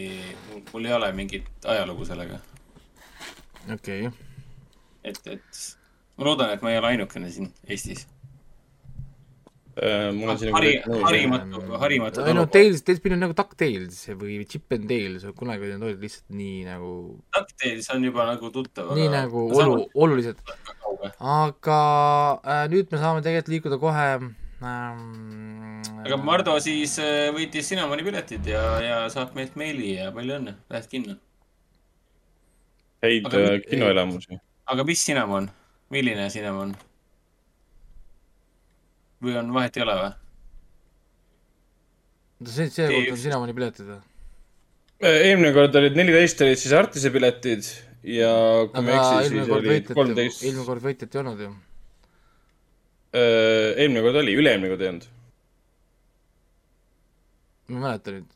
mul 0.72 0.88
ei 0.88 0.96
ole 0.98 1.12
mingit 1.18 1.68
ajalugu 1.76 2.08
sellega. 2.08 2.40
okei 3.74 4.08
okay.. 4.08 4.18
et, 5.04 5.22
et 5.28 5.62
ma 6.18 6.32
loodan, 6.32 6.56
et 6.56 6.66
ma 6.66 6.74
ei 6.74 6.82
ole 6.82 6.96
ainukene 6.96 7.32
siin 7.32 7.54
Eestis 7.68 8.08
mul 10.18 10.30
on 10.34 10.40
siin 10.40 10.52
hari, 10.52 10.72
harimatu, 10.84 11.62
harimatu 11.80 12.26
ei 12.28 12.36
no 12.36 12.44
Tales, 12.52 12.84
Talespin 12.84 13.16
on 13.16 13.22
nagu 13.24 13.36
DuckTales 13.38 14.02
või 14.20 14.42
Chip 14.50 14.74
and 14.76 14.90
Dale, 14.90 15.32
kunagi 15.38 15.70
need 15.70 15.86
olid 15.88 16.04
lihtsalt 16.04 16.36
nii 16.36 16.66
nagu 16.68 16.92
DuckTales 17.38 17.88
on 17.96 18.04
juba 18.10 18.28
nagu 18.28 18.52
tuttav. 18.52 18.92
nii 18.98 19.08
aga... 19.08 19.22
nagu 19.22 19.46
olu, 19.56 19.80
olulised. 19.96 20.44
aga 21.20 21.80
äh, 22.44 22.66
nüüd 22.74 22.92
me 22.92 23.00
saame 23.00 23.24
tegelikult 23.24 23.56
liikuda 23.56 23.80
kohe 23.82 24.08
ähm, 24.20 25.82
aga 26.04 26.20
Mardo 26.20 26.60
siis 26.64 26.98
äh, 27.00 27.32
võitis 27.36 27.72
Cinnamoni 27.72 28.06
piletid 28.06 28.52
ja, 28.52 28.64
ja 28.84 29.02
saab 29.14 29.36
meilt 29.40 29.56
meili 29.60 29.96
ja 29.96 30.12
palju 30.16 30.38
õnne, 30.42 30.58
lähed 30.74 30.92
kinno. 30.92 31.18
häid 33.08 33.32
äh, 33.32 33.58
kinoelamusi. 33.70 34.42
aga 34.68 34.88
mis 34.88 35.08
Cinnamon, 35.08 35.48
milline 35.94 36.28
Cinnamon? 36.34 36.76
Või 39.22 39.38
on 39.42 39.54
vahet 39.56 39.78
ei 39.78 39.86
ole 39.86 39.98
või? 40.00 40.12
oota, 42.42 42.54
see, 42.56 42.70
seekord 42.74 43.14
on 43.14 43.22
Cinnamoni 43.22 43.56
piletid 43.58 43.88
või? 43.88 44.02
Äh, 45.02 45.18
eelmine 45.30 45.54
kord 45.56 45.76
olid 45.78 45.98
neliteist 45.98 46.42
olid 46.46 46.60
siis 46.62 46.74
Artise 46.78 47.12
piletid 47.14 47.66
ja 48.06 48.32
kui 48.72 48.86
ma 48.86 48.92
ei 48.92 48.98
eksi, 48.98 49.30
siis 49.30 49.54
oli 49.56 49.80
kolmteist. 49.94 50.44
eelmine 50.46 50.68
kord 50.68 50.86
võitjat 50.86 51.16
ei 51.16 51.22
olnud 51.24 51.42
ju. 51.46 51.50
Äh, 53.12 53.72
eelmine 53.82 54.04
kord 54.06 54.22
oli, 54.22 54.36
üle-eelmine 54.42 54.74
kord 54.74 54.86
ei 54.86 54.92
olnud. 54.94 55.10
ma 57.72 57.78
ei 57.78 57.84
mäleta 57.86 58.16
nüüd, 58.18 58.30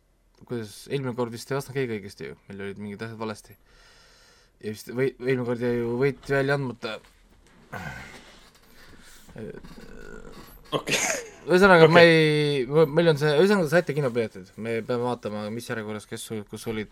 kuidas, 0.45 0.75
eelmine 0.91 1.15
kord 1.17 1.33
vist 1.33 1.51
ei 1.51 1.57
vastanud 1.59 1.79
keegi 1.79 1.97
õigesti 1.99 2.29
ju, 2.29 2.39
meil 2.49 2.65
olid 2.67 2.81
mingid 2.83 3.05
asjad 3.07 3.21
valesti. 3.21 3.57
ja 4.61 4.75
vist 4.75 4.91
või, 4.93 5.11
eelmine 5.17 5.47
kord 5.49 5.65
jäi 5.65 5.75
ju 5.79 5.97
võit 6.01 6.33
välja 6.37 6.59
andmata. 6.59 6.99
Okei 10.71 10.97
ühesõnaga 11.45 11.85
okay., 11.85 11.93
ma 11.93 12.01
ei, 12.01 12.65
meil 12.89 13.11
on 13.11 13.21
see, 13.21 13.35
ühesõnaga 13.37 13.67
te 13.67 13.75
saite 13.75 13.93
kinopiletid, 13.93 14.49
me 14.57 14.79
peame 14.85 15.05
vaatama, 15.05 15.45
mis 15.53 15.69
järjekorras, 15.69 16.07
kes, 16.09 16.25
kus 16.49 16.65
olid 16.71 16.89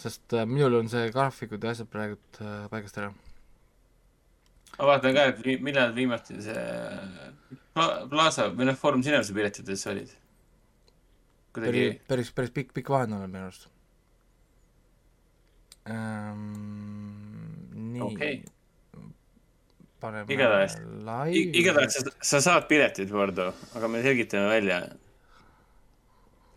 sest 0.00 0.36
äh, 0.36 0.46
minul 0.48 0.78
on 0.80 0.88
see 0.90 1.10
graafikud 1.14 1.64
ja 1.64 1.74
asjad 1.74 1.90
praegu 1.92 2.16
äh, 2.40 2.68
paigast 2.72 2.98
ära. 3.00 3.10
ma 4.78 4.88
vaatan 4.92 5.16
ka, 5.16 5.26
et 5.32 5.42
vi, 5.44 5.56
millal 5.64 5.92
viimati 5.96 6.38
see 6.44 6.62
Pla 7.74 8.06
Plaza 8.10 8.48
või 8.54 8.70
noh, 8.70 8.78
Foorum 8.78 9.04
Cinemase 9.06 9.34
piletites 9.36 9.84
olid? 9.90 10.14
kuidagi 11.54 11.74
päris, 11.74 12.00
päris, 12.12 12.32
päris 12.38 12.54
pikk, 12.56 12.72
pikk 12.78 12.92
vahe 12.94 13.08
on 13.10 13.26
minu 13.26 13.44
arust 13.48 13.68
ähm,. 15.90 16.46
nii 17.74 18.06
okay.. 18.06 18.40
Paneme 20.00 20.32
igatahes, 20.34 20.78
igatahes 21.32 21.98
sa, 21.98 22.14
sa 22.32 22.42
saad 22.48 22.68
piletid, 22.70 23.12
Vardo, 23.14 23.52
aga 23.78 23.92
me 23.92 24.02
selgitame 24.04 24.48
välja, 24.52 24.82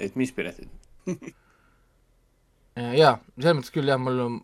et 0.04 0.16
mis 0.20 0.32
piletid 0.36 0.72
Äh, 2.74 2.96
jaa, 3.02 3.18
selles 3.38 3.60
mõttes 3.60 3.74
küll 3.74 3.92
jah, 3.92 4.00
mul 4.02 4.22
on, 4.24 4.40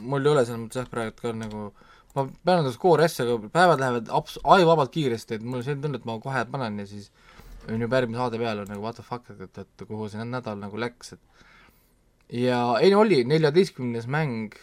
mul 0.00 0.24
ei 0.24 0.32
ole 0.32 0.44
selles 0.46 0.62
mõttes 0.62 0.80
jah, 0.80 0.88
praegu 0.90 1.16
ka 1.18 1.32
nagu 1.36 1.66
ma 2.14 2.26
pean 2.46 2.62
endast 2.62 2.78
koori 2.82 3.06
asja, 3.06 3.26
aga 3.26 3.50
päevad 3.52 3.82
lähevad 3.82 4.10
abs-, 4.14 4.38
ajuvabalt 4.56 4.92
kiiresti, 4.94 5.38
et 5.38 5.46
mul 5.46 5.60
on 5.60 5.66
selline 5.66 5.84
tunne, 5.84 6.00
et 6.00 6.06
ma 6.08 6.18
kohe 6.22 6.44
panen 6.50 6.78
ja 6.78 6.86
siis 6.88 7.10
on 7.66 7.80
juba 7.82 7.98
järgmise 7.98 8.20
saade 8.20 8.40
peal 8.40 8.62
on 8.62 8.70
nagu 8.70 8.84
what 8.84 9.00
the 9.00 9.06
fuck, 9.06 9.30
et, 9.34 9.58
et, 9.58 9.86
kuhu 9.88 10.08
see 10.12 10.28
nädal 10.28 10.60
nagu 10.60 10.78
läks, 10.80 11.16
et. 11.16 11.50
Ja 12.34 12.60
ei 12.80 12.92
no 12.94 13.02
oli, 13.02 13.20
neljateistkümnes 13.28 14.06
mäng 14.10 14.54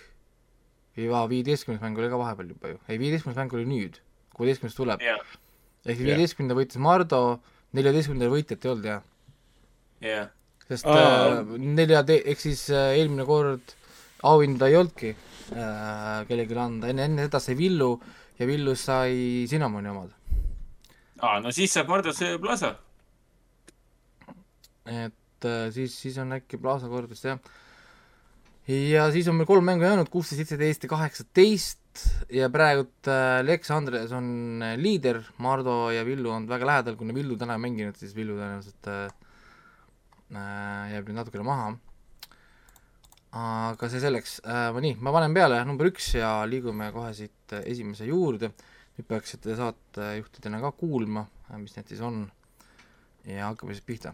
ja 0.99 1.23
viieteistkümnes 1.31 1.81
mäng 1.83 1.97
oli 1.99 2.11
ka 2.11 2.19
vahepeal 2.19 2.51
juba 2.55 2.73
ju, 2.73 2.81
ei 2.87 2.99
viieteistkümnes 2.99 3.39
mäng 3.39 3.55
oli 3.55 3.69
nüüd, 3.69 4.01
kuueteistkümnes 4.35 4.75
tuleb 4.75 5.03
yeah.. 5.05 5.21
ehk 5.85 6.03
viieteistkümnenda 6.03 6.57
võitis 6.57 6.81
Mardo, 6.81 7.39
neljateistkümnendal 7.77 8.35
võitjat 8.35 8.67
ei 8.67 8.73
olnud, 8.75 8.91
jah? 8.91 9.09
yeah 10.03 10.29
sest 10.71 10.87
äh, 10.87 11.41
nelja, 11.59 12.01
ehk 12.15 12.39
siis 12.39 12.63
äh, 12.71 12.95
eelmine 12.99 13.25
kord 13.27 13.75
auhinda 14.27 14.69
ei 14.69 14.77
olnudki 14.79 15.11
äh, 15.11 16.21
kellelegi 16.29 16.57
anda, 16.59 16.91
enne, 16.91 17.07
enne 17.09 17.27
seda 17.27 17.41
sai 17.43 17.57
Villu 17.59 17.91
ja 18.39 18.47
Villu 18.49 18.75
sai 18.79 19.47
Cinnamoni 19.51 19.91
omad. 19.91 20.13
aa, 21.21 21.39
no 21.43 21.51
siis 21.55 21.73
saab 21.75 21.91
Mardusse 21.91 22.37
Plaza. 22.41 22.75
et 24.85 25.49
äh, 25.49 25.65
siis, 25.75 25.97
siis 25.97 26.21
on 26.23 26.37
äkki 26.39 26.61
Plaza 26.61 26.89
kord 26.91 27.11
vist 27.11 27.27
jah. 27.27 27.41
Ja 28.67 29.07
siis 29.11 29.27
on 29.29 29.39
meil 29.39 29.49
kolm 29.49 29.65
mängu 29.65 29.85
jäänud, 29.85 30.09
kuusteist, 30.11 30.41
seitseteist 30.41 30.85
ja 30.85 30.89
kaheksateist 30.91 32.03
ja 32.31 32.49
praegult 32.53 33.09
äh, 33.09 33.41
Lex 33.43 33.71
Andres 33.73 34.11
on 34.15 34.61
äh, 34.63 34.75
liider, 34.79 35.21
Mardo 35.43 35.91
ja 35.91 36.05
Villu 36.05 36.31
on 36.31 36.47
väga 36.49 36.67
lähedal, 36.69 36.97
kuna 36.99 37.15
Villu 37.15 37.37
täna 37.39 37.57
ei 37.57 37.63
mänginud, 37.65 37.97
siis 37.99 38.13
Villu 38.15 38.37
tõenäoliselt 38.37 38.91
äh, 38.91 39.07
jääb 40.31 41.09
nüüd 41.09 41.17
natukene 41.17 41.43
maha. 41.47 41.71
aga 43.35 43.87
see 43.91 43.99
selleks 44.03 44.41
nii, 44.83 44.97
ma 44.99 45.11
panen 45.15 45.33
peale 45.35 45.61
number 45.67 45.87
üks 45.87 46.09
ja 46.17 46.41
liigume 46.47 46.89
kohe 46.91 47.13
siit 47.15 47.55
esimese 47.63 48.07
juurde. 48.07 48.51
nüüd 48.95 49.07
peaksite 49.07 49.55
saatejuhtidena 49.59 50.59
ka 50.63 50.71
kuulma, 50.75 51.25
mis 51.57 51.75
need 51.75 51.91
siis 51.91 52.01
on. 52.03 52.25
ja 53.25 53.51
hakkame 53.51 53.75
siis 53.75 53.87
pihta. 53.87 54.13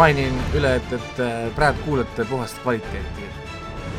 Mainin 0.00 0.36
üle, 0.56 0.70
et, 0.78 0.92
et 0.96 1.18
äh, 1.20 1.50
praegu 1.52 1.82
kuulete 1.84 2.24
puhast 2.24 2.62
kvaliteeti. 2.62 3.26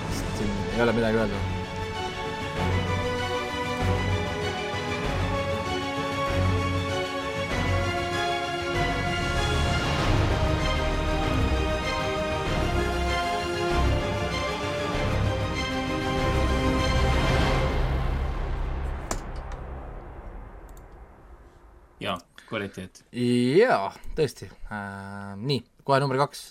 sest 0.10 0.38
siin 0.40 0.54
ei 0.76 0.82
ole 0.82 0.94
midagi 0.98 1.18
öelda. 1.18 1.42
jaa, 22.00 22.18
kvaliteet. 22.48 23.06
jaa, 23.62 23.94
tõesti 24.18 24.50
äh,. 24.50 25.38
nii 25.38 25.62
kohe 25.86 26.00
number 26.00 26.18
kaks 26.18 26.42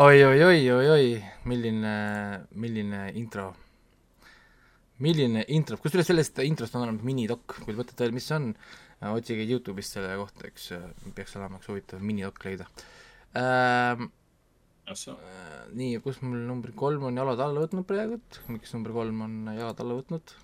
oi-oi-oi-oi-oi, 0.00 1.08
milline, 1.44 1.90
milline 2.56 3.00
intro. 3.20 3.50
milline 5.04 5.42
intro, 5.52 5.76
kusjuures 5.76 6.08
sellest 6.08 6.40
introst 6.44 6.76
on 6.78 6.86
olemas 6.86 7.04
minidokk, 7.04 7.58
kui 7.66 7.74
te 7.74 7.76
mõtlete 7.82 8.08
mis 8.16 8.24
see 8.30 8.38
on, 8.38 8.46
otsige 9.10 9.44
Youtube'ist 9.44 9.98
selle 9.98 10.14
kohta, 10.16 10.48
eks 10.48 10.70
peaks 11.16 11.36
olema 11.36 11.60
üks 11.60 11.68
huvitav 11.68 12.00
minidokk 12.00 12.48
leida 12.48 12.70
ähm,. 13.36 14.08
nii, 15.76 16.00
kus 16.04 16.22
mul 16.24 16.48
number 16.48 16.72
kolm 16.72 17.04
on 17.10 17.20
jalad 17.20 17.44
alla 17.44 17.66
võtnud 17.66 17.88
praegu, 17.88 18.22
miks 18.48 18.72
number 18.76 18.96
kolm 18.96 19.20
on 19.26 19.40
jalad 19.52 19.84
alla 19.84 20.00
võtnud 20.00 20.36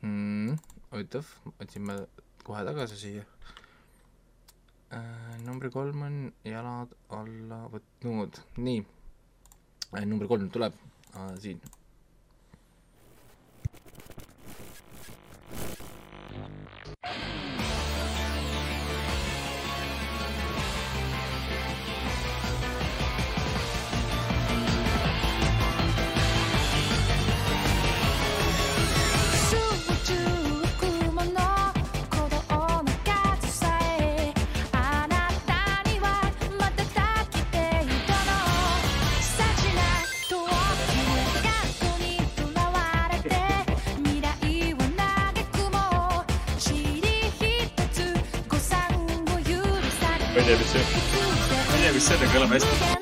mm,? 0.00 0.56
huvitav, 0.94 1.28
otsime 1.58 2.06
kohe 2.48 2.64
tagasi 2.72 3.04
siia 3.04 3.28
äh,. 3.28 3.37
Number 5.44 5.70
kolm 5.70 6.02
on 6.02 6.20
jalad 6.44 6.94
alla 7.18 7.64
võtnud, 7.72 8.40
nii 8.56 8.80
äh,. 9.94 10.04
number 10.06 10.28
kolm 10.30 10.48
tuleb 10.54 10.74
äh, 11.14 11.34
siin 11.42 11.60
tea, 11.60 11.76
mis 17.58 17.77
see, 50.56 50.80
ma 51.68 51.76
ei 51.76 51.82
tea, 51.82 51.92
mis 51.92 52.08
sellega 52.08 52.32
kõlab 52.32 52.56
hästi 52.56 52.97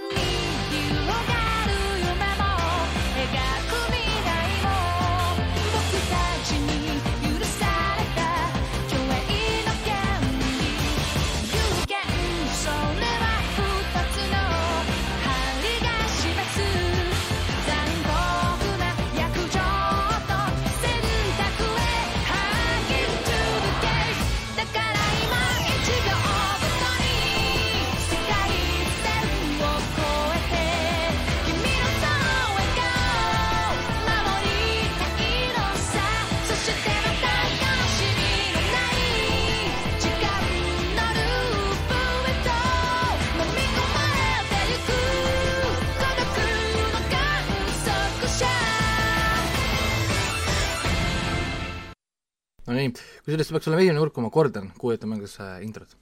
kusjuures 53.26 53.48
see 53.48 53.56
peaks 53.56 53.66
olema 53.66 53.82
esimene 53.82 54.02
kord, 54.02 54.12
kui 54.14 54.22
ma 54.22 54.30
kordan 54.30 54.66
kuuetu 54.78 55.08
mängus 55.10 55.32
äh, 55.42 55.56
introt, 55.66 55.96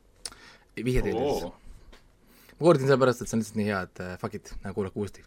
vihje 0.77 1.03
teile 1.07 1.23
siis. 1.25 1.53
ma 2.59 2.67
kordan 2.67 2.85
sellepärast, 2.85 3.23
et 3.23 3.31
see 3.31 3.39
on 3.39 3.41
lihtsalt 3.41 3.61
nii 3.61 3.69
hea, 3.71 3.79
et 3.89 4.03
äh, 4.05 4.17
fuck 4.21 4.37
it, 4.37 4.51
kuulake 4.77 5.01
uuesti 5.01 5.25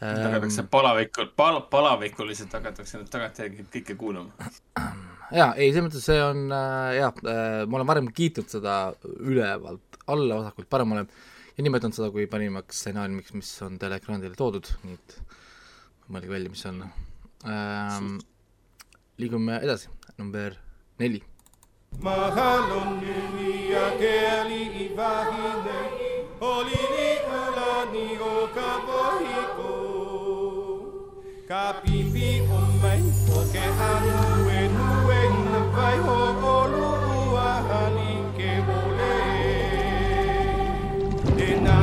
ähm, 0.00 0.46
palavikul, 0.72 1.28
pal-, 1.36 1.60
palavikuliselt 1.72 2.56
hakatakse 2.56 3.02
nüüd 3.02 3.10
tagantjärgi 3.12 3.66
kõike 3.74 3.98
kuulama. 4.00 4.48
jaa, 5.40 5.50
ei, 5.58 5.74
selles 5.74 5.90
mõttes 5.90 6.06
see 6.08 6.22
on 6.24 6.46
äh, 6.56 6.94
jaa 7.02 7.10
äh,, 7.12 7.66
ma 7.66 7.80
olen 7.82 7.90
varem 7.92 8.08
kiitnud 8.16 8.48
seda 8.56 8.78
ülevalt 9.20 10.00
alla, 10.06 10.40
vasakult 10.40 10.70
paremale 10.72 11.04
ja 11.04 11.66
nimetanud 11.66 11.98
seda 11.98 12.08
kui 12.16 12.24
parimaks 12.32 12.80
stsenaariumiks, 12.80 13.36
mis 13.36 13.52
on 13.68 13.76
teleekraanile 13.82 14.40
toodud, 14.40 14.72
nii 14.86 14.96
et 14.96 15.20
mõelge 16.08 16.32
välja, 16.32 16.56
mis 16.56 16.64
on 16.72 16.82
ähm,. 17.44 18.18
liigume 19.20 19.60
edasi 19.60 19.92
number 20.16 20.56
neli. 21.00 21.22
mahal 22.02 22.72
on 22.80 22.90
nimi 23.00 23.72
ja 23.72 23.86
keeli 24.00 24.62
ivahine, 24.84 25.80
oli 26.40 26.80
liikulani 26.94 28.06
oka 28.32 28.70
pohiko. 28.86 29.72
ka 31.48 31.64
pipi 31.82 32.28
on 32.56 32.68
mai, 32.82 33.00
oke 33.38 33.64
anu 33.88 34.18
enu 34.60 34.88
en 35.20 35.36
vai 35.76 35.96
ho 36.06 36.18
olu 36.56 36.86
uahani 37.32 38.12
ke 38.36 38.52
ole. 38.80 39.16
E 41.46 41.50
na 41.64 41.76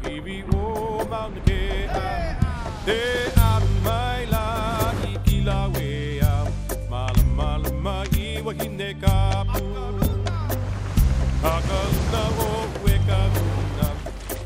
kua 0.00 0.10
hiwi 0.10 0.44
o 0.54 1.04
mauna 1.10 1.40
ke 1.40 1.88
a 1.88 2.36
Te 2.84 3.00
a 3.36 3.60
mai 3.84 4.26
la 4.26 4.44
i 5.08 5.14
ki 5.24 5.40
la 5.44 5.68
wea 5.74 6.34
ma 6.90 8.04
i 8.16 8.40
wahine 8.44 8.94
ka 9.00 9.44
pu 9.52 9.64
Haka 11.42 11.78
una 11.98 12.22
o 12.46 12.50
we 12.84 12.94
ka 13.08 13.20
una 13.44 13.88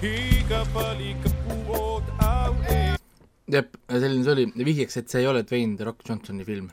Hi 0.02 0.14
ka 0.48 0.64
pali 0.74 1.14
ka 1.22 1.30
pu 1.42 1.54
o 1.72 2.02
au 2.18 2.54
e 2.68 2.96
jep, 3.48 3.76
selline 3.88 4.24
see 4.24 4.32
oli, 4.32 4.46
vihjeks, 4.66 4.96
et 4.96 5.08
see 5.10 5.20
ei 5.20 5.26
ole 5.26 5.42
Dwayne 5.42 5.76
The 5.76 5.84
Rock 5.84 6.02
Johnsoni 6.06 6.44
film 6.44 6.70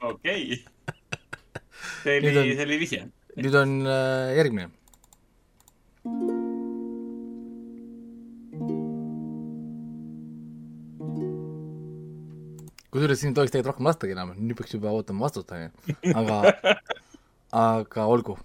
okei. 0.00 0.64
see 2.02 2.16
oli, 2.18 2.32
see 2.56 2.64
oli 2.64 2.78
vihje. 2.80 3.04
nüüd 3.36 3.54
on 3.60 3.78
äh, 3.84 4.32
järgmine. 4.38 4.70
Kusjuures 12.96 13.20
siin 13.20 13.34
tohiks 13.36 13.52
tegelikult 13.52 13.74
rohkem 13.74 13.88
lastagi 13.90 14.14
enam, 14.16 14.34
nüüd 14.40 14.56
peaks 14.58 14.72
juba 14.72 14.92
ootama 14.96 15.26
vastust, 15.26 15.52
onju. 15.52 15.96
aga, 16.16 16.36
aga 17.66 18.06
olgu 18.08 18.38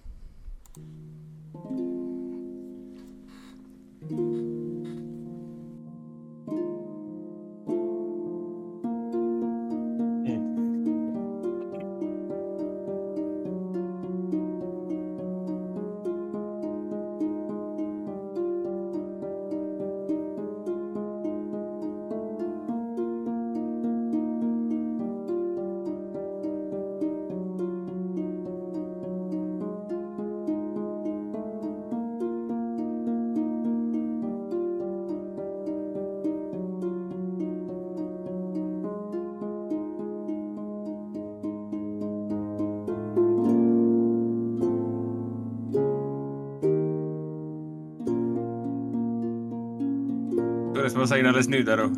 alles 51.42 51.50
nüüd 51.50 51.70
aru 51.74 51.88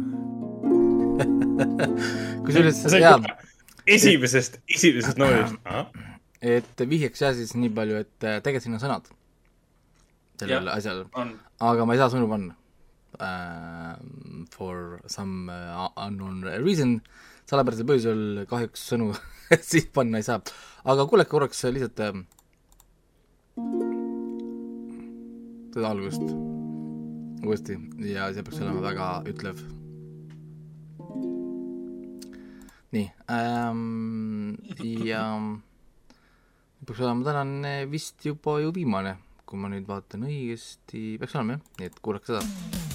kusjuures, 2.46 2.78
jaa. 2.96 3.18
esimesest, 3.86 4.56
esimesest 4.72 5.18
noorist. 5.20 5.58
et 6.40 6.84
vihjeks 6.88 7.20
jah 7.20 7.34
siis 7.36 7.52
nii 7.58 7.72
palju, 7.76 7.98
et 8.00 8.24
äh, 8.24 8.38
tegelikult 8.40 8.64
siin 8.64 8.76
on 8.78 8.82
sõnad 8.82 9.10
sellel 10.40 10.70
asjal, 10.72 11.04
aga 11.60 11.84
ma 11.84 11.96
ei 11.96 12.00
saa 12.02 12.12
sõnu 12.14 12.30
panna 12.30 12.56
uh,. 13.20 13.94
For 14.54 15.00
some 15.10 15.50
uh, 15.50 15.88
unknown 15.98 16.44
reason, 16.62 16.96
salapärasel 17.50 17.86
põhjusel 17.88 18.44
kahjuks 18.50 18.82
sõnu 18.92 19.12
siit 19.70 19.90
panna 19.94 20.20
ei 20.20 20.26
saa. 20.26 20.40
aga 20.84 21.06
kuulake 21.10 21.32
korraks 21.32 21.64
lihtsalt 21.68 22.00
äh, 22.00 22.16
seda 25.74 25.90
algust 25.90 26.24
uuesti 27.44 27.76
ja 28.08 28.28
see 28.34 28.44
peaks 28.44 28.60
olema 28.60 28.82
väga 28.84 29.08
ütlev. 29.30 29.60
nii 32.94 33.08
ähm,, 33.34 34.54
ja 35.02 35.24
peaks 36.86 37.00
olema 37.00 37.26
tänane 37.26 37.76
vist 37.90 38.26
juba 38.26 38.60
ju 38.62 38.74
viimane, 38.74 39.16
kui 39.48 39.58
ma 39.58 39.72
nüüd 39.72 39.88
vaatan 39.88 40.28
õigesti, 40.28 41.16
peaks 41.18 41.34
olema 41.38 41.58
jah, 41.58 41.64
nii 41.80 41.90
et 41.90 42.02
kuulake 42.04 42.30
seda 42.32 42.93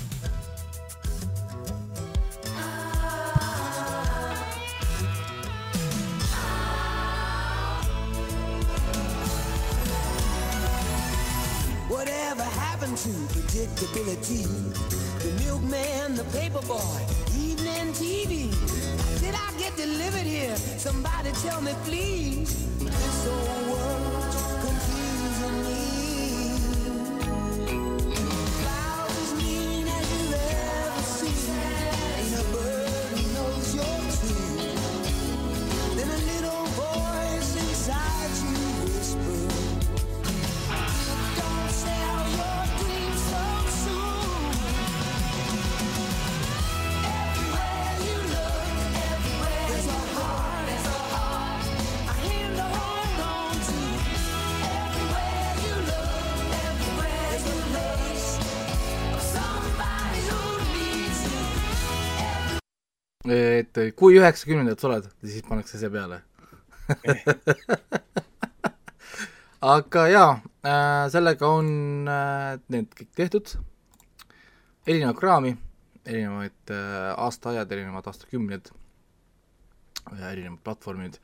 to 13.03 13.09
predictability. 13.31 14.43
The 15.23 15.31
milkman, 15.45 16.15
the 16.15 16.23
paperboy, 16.35 16.99
evening 17.33 17.93
TV. 17.93 18.51
Did 19.21 19.35
I 19.35 19.57
get 19.57 19.77
delivered 19.77 20.27
here? 20.27 20.57
Somebody 20.57 21.31
tell 21.43 21.62
me, 21.62 21.71
please. 21.85 22.67
This 22.79 23.27
old 23.27 23.67
world's 23.71 24.18
et 63.34 63.80
kui 63.98 64.18
üheksakümnendat 64.20 64.82
sa 64.82 64.89
oled, 64.89 65.08
siis 65.24 65.46
pannakse 65.46 65.80
see 65.82 65.89
peale. 65.94 66.22
Aga 69.60 70.06
jaa 70.08 70.32
äh,, 70.63 71.10
sellega 71.12 71.50
on 71.52 72.08
äh, 72.08 72.60
need 72.72 72.94
kõik 72.96 73.12
tehtud, 73.20 73.52
erinevat 74.88 75.20
kraami, 75.20 75.52
erinevaid 76.08 76.72
äh, 76.72 77.12
aastaajad, 77.20 77.72
erinevad 77.76 78.08
aastakümned, 78.08 78.72
erinevad 80.15 80.62
platvormid. 80.63 81.20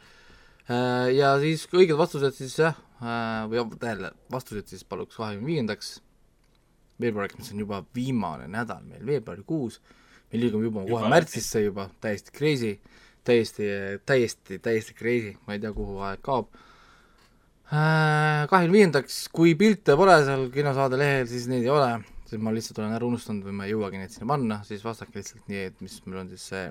Äh, 0.67 1.15
ja 1.15 1.39
siis 1.39 1.63
õiged 1.71 1.95
vastused 1.99 2.35
siis 2.35 2.59
jah 2.59 2.75
äh,, 2.99 3.47
või 3.49 3.63
tähendab, 3.79 4.19
vastused 4.35 4.67
siis 4.73 4.83
paluks 4.83 5.15
kahekümne 5.15 5.47
viiendaks. 5.53 6.01
Veebruariks, 6.99 7.39
mis 7.39 7.51
on 7.51 7.59
juba 7.59 7.81
viimane 7.95 8.45
nädal 8.51 8.83
meil 8.87 9.03
veebruarikuus 9.07 9.79
äh,, 9.79 10.04
me 10.35 10.43
liigume 10.43 10.67
juba. 10.67 10.85
Kohe 10.89 11.09
märtsisse 11.11 11.63
juba, 11.63 11.87
täiesti 12.03 12.33
crazy, 12.35 12.75
täiesti, 13.25 13.69
täiesti, 14.05 14.59
täiesti 14.63 14.95
crazy, 14.97 15.35
ma 15.47 15.55
ei 15.55 15.63
tea, 15.63 15.73
kuhu 15.75 15.99
aeg 16.05 16.23
kaob. 16.25 16.49
Äh, 17.65 18.45
kahekümne 18.51 18.75
viiendaks, 18.75 19.23
kui 19.33 19.55
pilte 19.57 19.95
pole 19.97 20.19
seal 20.27 20.49
kinosaade 20.53 20.99
lehel, 21.01 21.29
siis 21.29 21.47
neid 21.49 21.65
ei 21.65 21.71
ole, 21.73 21.95
siis 22.29 22.41
ma 22.41 22.53
lihtsalt 22.53 22.83
olen 22.83 22.93
ära 22.93 23.07
unustanud 23.07 23.47
või 23.47 23.55
ma 23.57 23.65
ei 23.65 23.73
jõuagi 23.73 24.01
neid 24.01 24.13
sinna 24.13 24.29
panna, 24.29 24.59
siis 24.67 24.83
vastake 24.85 25.17
lihtsalt 25.17 25.47
nii, 25.49 25.63
et 25.71 25.81
mis 25.81 25.95
meil 26.05 26.21
on 26.21 26.29
siis 26.29 26.45
see, 26.51 26.67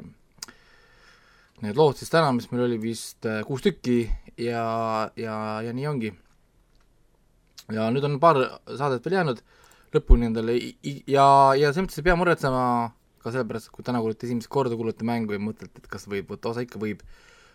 need 1.65 1.81
lood 1.81 1.99
siis 1.99 2.13
täna, 2.15 2.31
mis 2.37 2.47
meil 2.53 2.69
oli 2.69 2.79
vist 2.83 3.27
äh, 3.27 3.43
kuus 3.49 3.65
tükki 3.67 4.05
ja, 4.39 4.63
ja, 5.19 5.37
ja 5.67 5.75
nii 5.75 5.91
ongi. 5.91 6.15
ja 7.75 7.89
nüüd 7.91 8.05
on 8.07 8.21
paar 8.23 8.39
saadet 8.69 9.07
veel 9.07 9.19
jäänud 9.19 9.43
lõpuni 9.95 10.29
endale 10.29 10.55
ja, 10.61 11.27
ja 11.59 11.71
selles 11.73 11.87
mõttes 11.87 11.99
ei 11.99 12.07
pea 12.07 12.17
muretsema 12.19 12.65
ka 13.25 13.33
sellepärast, 13.33 13.71
et 13.71 13.75
kui 13.75 13.87
täna 13.87 14.03
kuulete 14.05 14.29
esimest 14.29 14.51
korda, 14.53 14.77
kuulete 14.79 15.07
mängu 15.09 15.37
ja 15.37 15.41
mõtlete, 15.43 15.81
et 15.81 15.89
kas 15.91 16.05
võib 16.11 16.29
võtta 16.35 16.53
osa, 16.53 16.65
ikka 16.67 16.81
võib, 16.83 17.01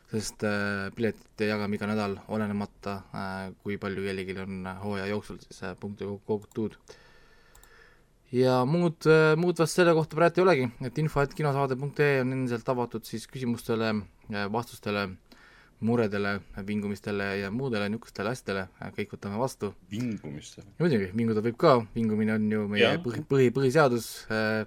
sest 0.09 0.45
äh, 0.47 0.87
piletit 0.97 1.45
jagame 1.45 1.77
iga 1.77 1.89
nädal, 1.89 2.17
olenemata 2.33 2.95
äh, 3.13 3.43
kui 3.61 3.77
palju 3.81 4.07
kellelgi 4.07 4.37
on 4.41 4.65
hooaja 4.81 5.05
jooksul 5.11 5.37
siis 5.43 5.61
äh, 5.67 5.75
punkte 5.79 6.09
kogutud. 6.25 6.77
ja 8.33 8.63
muud 8.65 9.05
äh,, 9.09 9.35
muud 9.37 9.61
vast 9.61 9.77
selle 9.77 9.93
kohta 9.97 10.17
praegu 10.17 10.41
ei 10.41 10.47
olegi, 10.47 10.69
et 10.89 10.97
info, 11.01 11.21
et 11.21 11.33
kinosaade.ee 11.37 12.21
on 12.23 12.33
endiselt 12.33 12.69
avatud 12.73 13.05
siis 13.05 13.29
küsimustele, 13.29 13.93
vastustele, 14.53 15.07
muredele, 15.85 16.39
vingumistele 16.67 17.27
ja 17.39 17.51
muudele 17.53 17.87
niisugustele 17.89 18.33
asjadele, 18.33 18.65
kõik 18.97 19.13
võtame 19.15 19.37
vastu. 19.39 19.75
vingumistele? 19.91 20.65
muidugi, 20.81 21.11
vinguda 21.13 21.45
võib 21.45 21.57
ka, 21.61 21.77
vingumine 21.93 22.33
on 22.35 22.49
ju 22.51 22.65
meie 22.71 22.87
ja. 22.87 22.95
põhi, 23.03 23.21
põhi, 23.29 23.51
põhiseadus 23.53 24.09
äh,, 24.33 24.65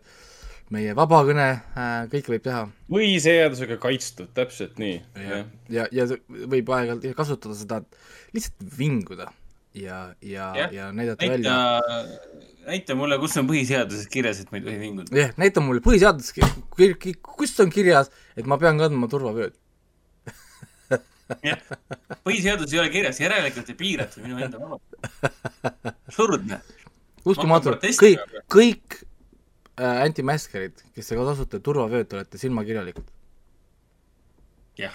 meie 0.72 0.94
vabakõne 0.96 1.48
äh,, 1.50 1.92
kõike 2.12 2.34
võib 2.34 2.44
teha. 2.46 2.64
põhiseadusega 2.92 3.78
kaitstud, 3.82 4.30
täpselt 4.36 4.78
nii. 4.82 4.98
ja, 5.18 5.44
ja, 5.72 5.86
ja 5.92 6.08
võib 6.30 6.72
aeg-ajalt 6.72 7.06
kasutada 7.18 7.56
seda, 7.58 7.82
et 7.82 8.36
lihtsalt 8.38 8.76
vinguda 8.78 9.30
ja, 9.74 10.14
ja, 10.20 10.52
ja 10.72 10.90
näidata 10.92 11.26
näita, 11.26 11.32
välja. 11.32 11.56
näita 12.66 12.96
mulle, 12.98 13.18
kus 13.22 13.36
on 13.40 13.48
põhiseaduses 13.50 14.08
kirjas, 14.12 14.42
et 14.44 14.52
ma 14.52 14.60
ei 14.60 14.66
tohi 14.68 14.78
vinguda. 14.80 15.16
jah, 15.16 15.34
näita 15.40 15.64
mulle 15.64 15.84
põhiseaduses, 15.84 16.36
kus 17.26 17.58
on 17.64 17.72
kirjas, 17.72 18.12
et 18.36 18.48
ma 18.48 18.60
pean 18.60 18.80
kandma 18.80 19.10
turvavööd 19.12 19.56
jah, 21.40 21.62
põhiseadus 22.26 22.72
ei 22.74 22.82
ole 22.82 22.92
kirjas, 22.92 23.20
järelikult 23.22 23.70
ei 23.72 23.78
piirata 23.78 24.22
minu 24.24 24.40
enda 24.42 24.60
vabadust. 24.60 24.92
absurdne. 26.12 26.60
uskumatu, 27.24 27.76
kõik, 27.80 28.36
kõik 28.52 28.98
äh, 29.78 30.02
anti-maskerid, 30.04 30.82
kes 30.96 31.08
te 31.08 31.18
kasutate 31.18 31.60
turvavööd, 31.64 32.12
olete 32.16 32.40
silmakirjalikud. 32.40 33.08
jah. 34.80 34.94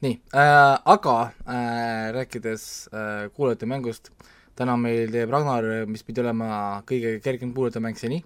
nii 0.00 0.16
äh,, 0.32 0.76
aga 0.94 1.16
äh, 1.44 2.10
rääkides 2.16 2.64
äh, 2.88 3.28
kuulajate 3.36 3.68
mängust, 3.68 4.10
täna 4.56 4.76
meil 4.80 5.12
teeb 5.12 5.32
Ragnar, 5.32 5.68
mis 5.86 6.04
pidi 6.06 6.22
olema 6.24 6.80
kõige 6.88 7.18
kergem 7.24 7.52
kuulajate 7.56 7.84
mäng 7.84 8.00
seni 8.00 8.22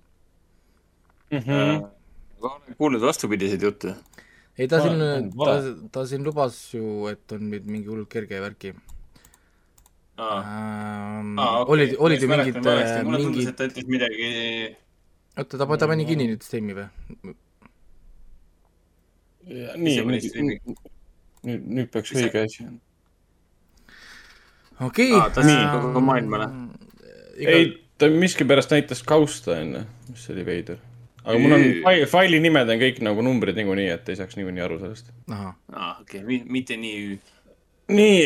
mm. 1.31 1.39
-hmm. 1.39 1.85
ma 2.43 2.55
olen 2.55 2.79
kuulnud 2.79 3.03
vastupidiseid 3.03 3.63
jutte. 3.63 3.97
ei, 4.59 4.69
ta 4.69 4.81
siin, 4.81 5.31
ta, 5.35 5.61
ta 5.93 6.07
siin 6.07 6.25
lubas 6.25 6.75
ju, 6.75 7.09
et 7.11 7.33
on 7.33 7.51
nüüd 7.51 7.67
mingi 7.67 7.91
hull 7.91 8.07
kerge 8.07 8.41
värki 8.41 8.75
Ähm, 10.17 11.39
ah, 11.39 11.61
okay. 11.61 11.73
olid, 11.73 11.97
olid 11.99 12.23
ju 12.23 12.29
mingid, 12.29 12.55
mulle 12.63 13.19
tundus, 13.19 13.49
et 13.51 13.57
ta 13.59 13.67
ütles 13.67 13.87
midagi 13.91 14.29
oota, 15.39 15.59
ta, 15.59 15.67
ta 15.67 15.89
pani 15.91 16.07
kinni 16.09 16.29
nüüd 16.31 16.45
stream'i 16.45 16.77
või? 16.77 17.35
nii, 19.45 19.99
nüüd, 20.09 20.29
nüüd, 21.45 21.69
nüüd 21.79 21.91
peaks 21.93 22.15
õige 22.17 22.45
asi. 22.47 22.67
okei 24.81 25.13
okay.. 25.13 25.31
ta 25.35 25.45
nii 25.45 25.67
kogu 25.75 26.03
maailmale. 26.05 26.49
ei, 27.37 27.71
ta 28.01 28.09
miskipärast 28.11 28.73
näitas 28.75 29.05
kausta 29.07 29.59
enne, 29.61 29.85
mis 30.09 30.25
oli 30.33 30.47
veider. 30.47 30.81
aga 31.25 31.39
mul 31.41 31.57
on 31.59 31.67
faili, 31.85 32.09
faili 32.11 32.43
nimed 32.45 32.73
on 32.73 32.83
kõik 32.83 33.03
nagu 33.05 33.27
numbrid 33.27 33.59
niikuinii, 33.61 33.91
et 33.99 34.09
ei 34.09 34.21
saaks 34.21 34.39
niikuinii 34.41 34.65
aru 34.65 34.81
sellest. 34.83 35.13
aa, 35.31 35.55
okei 36.01 36.23
okay., 36.23 36.43
mitte 36.57 36.79
nii. 36.81 37.19
nii, 37.93 38.21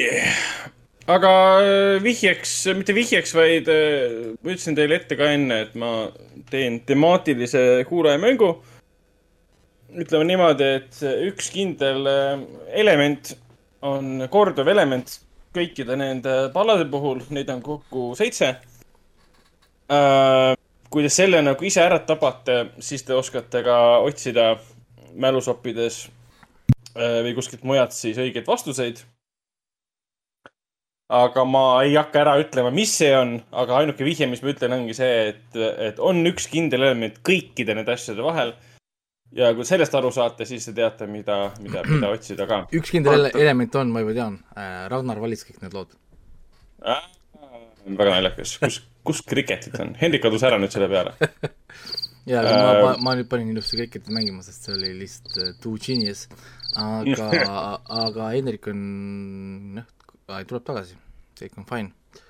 aga 1.08 1.32
äh, 1.62 1.98
vihjeks, 2.04 2.54
mitte 2.76 2.94
vihjeks, 2.96 3.32
vaid 3.36 3.68
äh, 3.72 4.34
ma 4.42 4.52
ütlesin 4.52 4.76
teile 4.76 4.98
ette 4.98 5.16
ka 5.18 5.30
enne, 5.32 5.62
et 5.64 5.76
ma 5.78 5.92
teen 6.50 6.82
temaatilise 6.88 7.84
kuulajamängu. 7.88 8.50
ütleme 9.98 10.26
niimoodi, 10.28 10.66
et 10.78 10.98
üks 11.30 11.48
kindel 11.54 12.04
äh, 12.06 12.42
element 12.76 13.32
on 13.82 14.26
korduv 14.30 14.68
element 14.68 15.14
kõikide 15.56 15.96
nende 15.96 16.34
pallade 16.52 16.84
puhul, 16.90 17.22
neid 17.32 17.48
on 17.50 17.62
kokku 17.64 18.10
seitse. 18.18 18.56
kui 20.90 21.04
te 21.04 21.08
selle 21.08 21.40
nagu 21.40 21.64
ise 21.64 21.80
ära 21.80 21.96
tabate, 22.04 22.74
siis 22.84 23.02
te 23.02 23.16
oskate 23.16 23.62
ka 23.64 23.76
otsida 24.04 24.50
mälusoppides 25.16 26.02
või 26.92 27.32
kuskilt 27.36 27.64
mujalt 27.64 27.96
siis 27.96 28.20
õigeid 28.20 28.44
vastuseid 28.48 29.00
aga 31.08 31.44
ma 31.48 31.64
ei 31.84 31.94
hakka 31.96 32.20
ära 32.20 32.34
ütlema, 32.42 32.70
mis 32.74 32.92
see 33.00 33.12
on, 33.16 33.38
aga 33.56 33.78
ainuke 33.80 34.04
vihje, 34.04 34.28
mis 34.28 34.42
ma 34.44 34.52
ütlen, 34.52 34.74
ongi 34.76 34.96
see, 34.96 35.12
et, 35.32 35.60
et 35.88 36.00
on 36.04 36.20
üks 36.28 36.48
kindel 36.52 36.84
element 36.84 37.20
kõikide 37.24 37.76
nende 37.76 37.94
asjade 37.94 38.24
vahel. 38.24 38.52
ja 39.36 39.50
kui 39.56 39.64
sellest 39.68 39.94
aru 39.96 40.10
saate, 40.12 40.44
siis 40.48 40.68
te 40.68 40.74
teate, 40.76 41.08
mida, 41.08 41.38
mida, 41.64 41.84
mida 41.92 42.12
otsida 42.12 42.48
ka. 42.50 42.66
üks 42.76 42.92
kindel 42.92 43.22
ele 43.22 43.32
element 43.40 43.80
on, 43.80 43.94
ma 43.94 44.04
juba 44.04 44.16
tean 44.20 44.40
äh,, 44.56 44.84
Ragnar 44.92 45.20
valis 45.24 45.46
kõik 45.48 45.62
need 45.64 45.76
lood 45.76 45.96
äh,. 46.84 47.08
väga 47.88 48.18
naljakas, 48.18 48.58
kus, 48.60 48.82
kus 49.04 49.24
Cricketit 49.24 49.80
on? 49.80 49.96
Hendrik 49.96 50.26
kadus 50.26 50.44
ära 50.44 50.60
nüüd 50.60 50.74
selle 50.76 50.92
peale 50.92 51.16
aga 52.36 52.52
äh, 52.52 52.82
ma, 52.84 52.96
ma 53.00 53.14
nüüd 53.16 53.30
panin 53.32 53.54
ilusti 53.54 53.80
Cricketi 53.80 54.12
mängima, 54.12 54.44
sest 54.44 54.68
see 54.68 54.76
oli 54.76 54.92
lihtsalt 55.00 55.40
uh, 55.40 55.52
too 55.62 55.80
genius. 55.80 56.26
aga 56.76 57.32
aga 58.04 58.32
Hendrik 58.34 58.68
on, 58.68 58.82
noh, 59.78 59.88
tuleb 60.28 60.64
tagasi, 60.64 60.96
kõik 61.40 61.60
on 61.60 61.66
fine. 61.68 62.22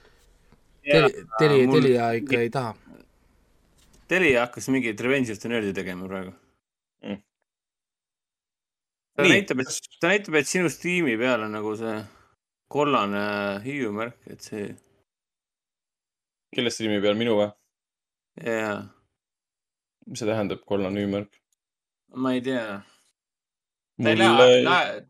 Teli, 0.88 1.24
Teli, 1.38 1.64
Telia 1.68 2.12
ikka 2.16 2.40
ei 2.40 2.50
taha. 2.52 2.74
Telia 4.08 4.44
hakkas 4.46 4.68
mingit 4.72 5.00
Revenge 5.04 5.32
of 5.32 5.40
the 5.42 5.50
Nerdi 5.50 5.74
tegema 5.76 6.06
praegu 6.08 6.30
mm.. 7.04 7.18
ta 9.16 9.26
Nii. 9.26 9.32
näitab, 9.34 9.60
et, 9.64 9.80
ta 10.00 10.12
näitab, 10.12 10.38
et 10.40 10.48
sinu 10.48 10.70
striimi 10.72 11.18
peal 11.20 11.44
on 11.44 11.52
nagu 11.52 11.74
see 11.76 11.96
kollane 12.72 13.24
hiiumärk, 13.66 14.16
et 14.32 14.44
see. 14.44 14.70
kelle 16.56 16.72
striimi 16.72 17.02
peal, 17.04 17.18
minu 17.20 17.36
või? 17.40 17.50
jaa. 18.46 18.80
mis 20.06 20.22
see 20.22 20.30
tähendab, 20.30 20.64
kollane 20.68 21.02
hiiumärk? 21.02 21.42
ma 22.16 22.32
ei 22.38 22.44
tea. 22.48 22.80
ta 24.00 24.14
ei 24.14 24.22
lähe, 24.22 25.06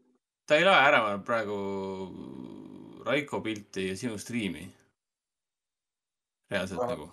ta 0.48 0.58
ei 0.58 0.66
lähe 0.66 0.90
ära 0.90 1.02
praegu 1.22 1.58
Raiko 3.08 3.40
pilti 3.40 3.88
ja 3.88 3.96
sinu 3.96 4.18
striimi 4.20 4.66
reaalselt 6.50 6.80
Aha. 6.80 6.90
nagu. 6.90 7.08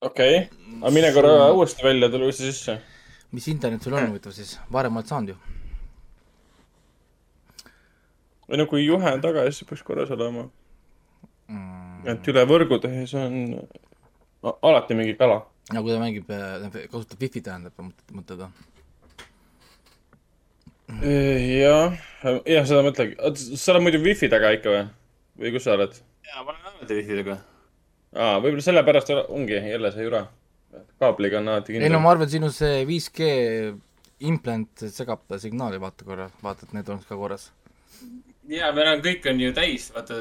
okei 0.00 0.36
okay., 0.36 0.78
aga 0.80 0.90
mine 0.94 1.12
korra 1.12 1.32
Sul... 1.36 1.56
uuesti 1.56 1.84
välja, 1.84 2.08
tule 2.08 2.28
uuesti 2.28 2.48
sisse. 2.48 2.78
mis 3.32 3.48
internet 3.48 3.82
sul 3.82 3.96
on 3.96 4.08
huvitav 4.08 4.32
siis, 4.36 4.56
varem 4.72 4.96
oled 4.96 5.08
saanud 5.12 5.34
ju? 5.34 5.38
või 8.48 8.60
no 8.60 8.68
kui 8.68 8.84
juhe 8.84 9.14
on 9.16 9.22
taga, 9.24 9.46
siis 9.50 9.68
peaks 9.68 9.84
korras 9.86 10.12
olema 10.16 10.46
mm.. 11.48 12.04
et 12.14 12.32
üle 12.32 12.44
võrgu 12.48 12.80
tehes 12.82 13.14
on 13.20 13.38
alati 14.52 14.98
mingi 14.98 15.16
kala. 15.20 15.42
no 15.72 15.84
kui 15.84 15.94
ta 15.94 16.00
mängib, 16.02 16.32
äh, 16.32 16.86
kasutab 16.92 17.20
wifi 17.24 17.44
tähendab, 17.44 17.76
mõtled 18.12 18.46
või? 18.46 18.52
jah, 21.60 22.00
jah, 22.44 22.66
seda 22.68 22.82
mõtlengi. 22.84 23.16
sa 23.56 23.72
oled 23.72 23.88
muidu 23.88 24.02
wifi 24.04 24.28
taga 24.32 24.52
ikka 24.56 24.76
või? 24.76 24.82
Või 25.38 25.54
kus 25.54 25.66
sa 25.66 25.76
oled? 25.78 25.96
jaa, 26.28 26.42
ma 26.42 26.52
olen 26.52 26.68
alati 26.72 27.00
wifi 27.00 27.18
taga 27.22 27.38
aa, 28.12 28.38
võib-olla 28.42 28.64
sellepärast 28.66 29.12
ongi 29.22 29.56
jälle 29.56 29.92
see 29.94 30.06
jura. 30.06 30.26
kaabliga 31.00 31.40
on 31.40 31.48
alati 31.52 31.74
kindel. 31.74 31.88
ei 31.88 31.92
no 31.92 32.00
ma 32.04 32.12
arvan, 32.14 32.30
sinu 32.30 32.50
see 32.52 32.84
5G 32.88 33.30
implant 34.28 34.84
segab 34.94 35.26
signaali, 35.42 35.80
vaata 35.82 36.06
korra, 36.06 36.28
vaata, 36.42 36.68
et 36.68 36.74
need 36.76 36.88
oleks 36.88 37.08
ka 37.08 37.18
korras. 37.18 37.50
ja 38.48 38.72
meil 38.76 38.92
on, 38.94 39.04
kõik 39.04 39.28
on 39.30 39.40
ju 39.40 39.52
täis, 39.56 39.88
vaata, 39.94 40.20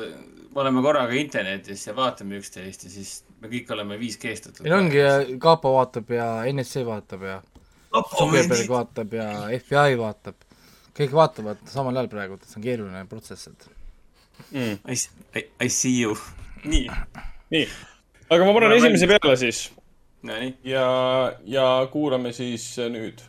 me 0.52 0.64
oleme 0.64 0.84
korraga 0.86 1.18
internetis 1.20 1.86
ja 1.88 1.96
vaatame 1.98 2.40
üksteist 2.42 2.88
ja 2.88 2.94
siis 2.94 3.14
me 3.42 3.52
kõik 3.52 3.72
oleme 3.76 4.00
5G-statud. 4.02 4.64
meil 4.66 4.78
ongi 4.80 5.02
ja 5.02 5.18
kapo 5.42 5.76
vaatab 5.78 6.16
ja 6.16 6.30
NSC 6.52 6.86
vaatab 6.88 7.28
ja 7.28 7.42
Zuckerberg 7.92 8.72
vaatab 8.72 9.14
ja 9.20 9.28
FBI 9.60 10.00
vaatab. 10.00 10.48
kõik 10.96 11.14
vaatavad 11.16 11.62
samal 11.72 11.96
ajal 11.98 12.10
praegu, 12.12 12.36
et 12.36 12.48
see 12.48 12.60
on 12.60 12.66
keeruline 12.66 13.06
protsess, 13.10 13.48
et 13.48 13.81
mm.. 14.52 14.78
I, 14.88 14.98
I, 15.40 15.46
I 15.66 15.70
see 15.70 16.02
you. 16.02 16.16
nii. 16.64 16.88
Nii, 17.52 17.68
aga 18.30 18.46
ma 18.46 18.54
panen 18.58 18.78
esimese 18.78 19.10
peale 19.12 19.38
siis. 19.38 19.66
ja, 20.64 20.86
ja 21.46 21.68
kuulame 21.92 22.34
siis 22.34 22.74
nüüd 22.94 23.24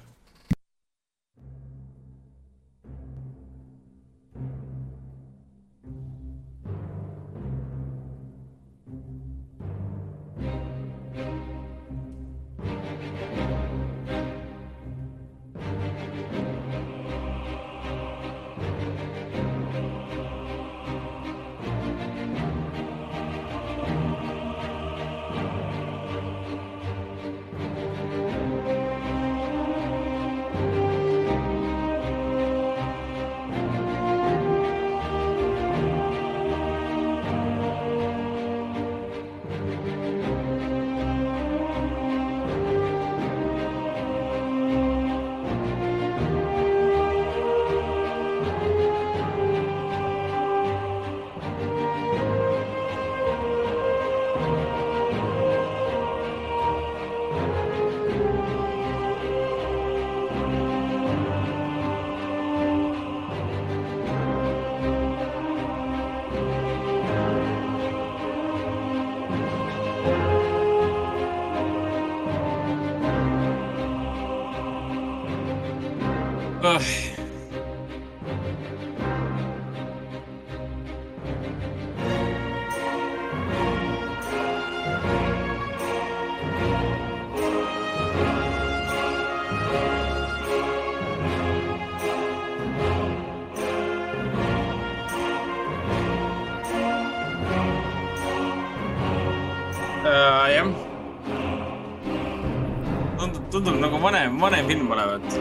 vanem, 104.42 104.66
film 104.66 104.90
olevat. 104.90 105.34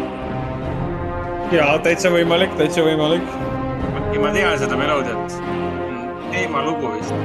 jaa, 1.52 1.78
täitsa 1.82 2.12
võimalik, 2.14 2.52
täitsa 2.58 2.84
võimalik. 2.86 3.24
ja 4.14 4.20
ma 4.22 4.34
tean 4.36 4.60
seda 4.62 4.78
meloodiat. 4.78 5.38
teemalugu 6.32 6.92
vist. 6.94 7.16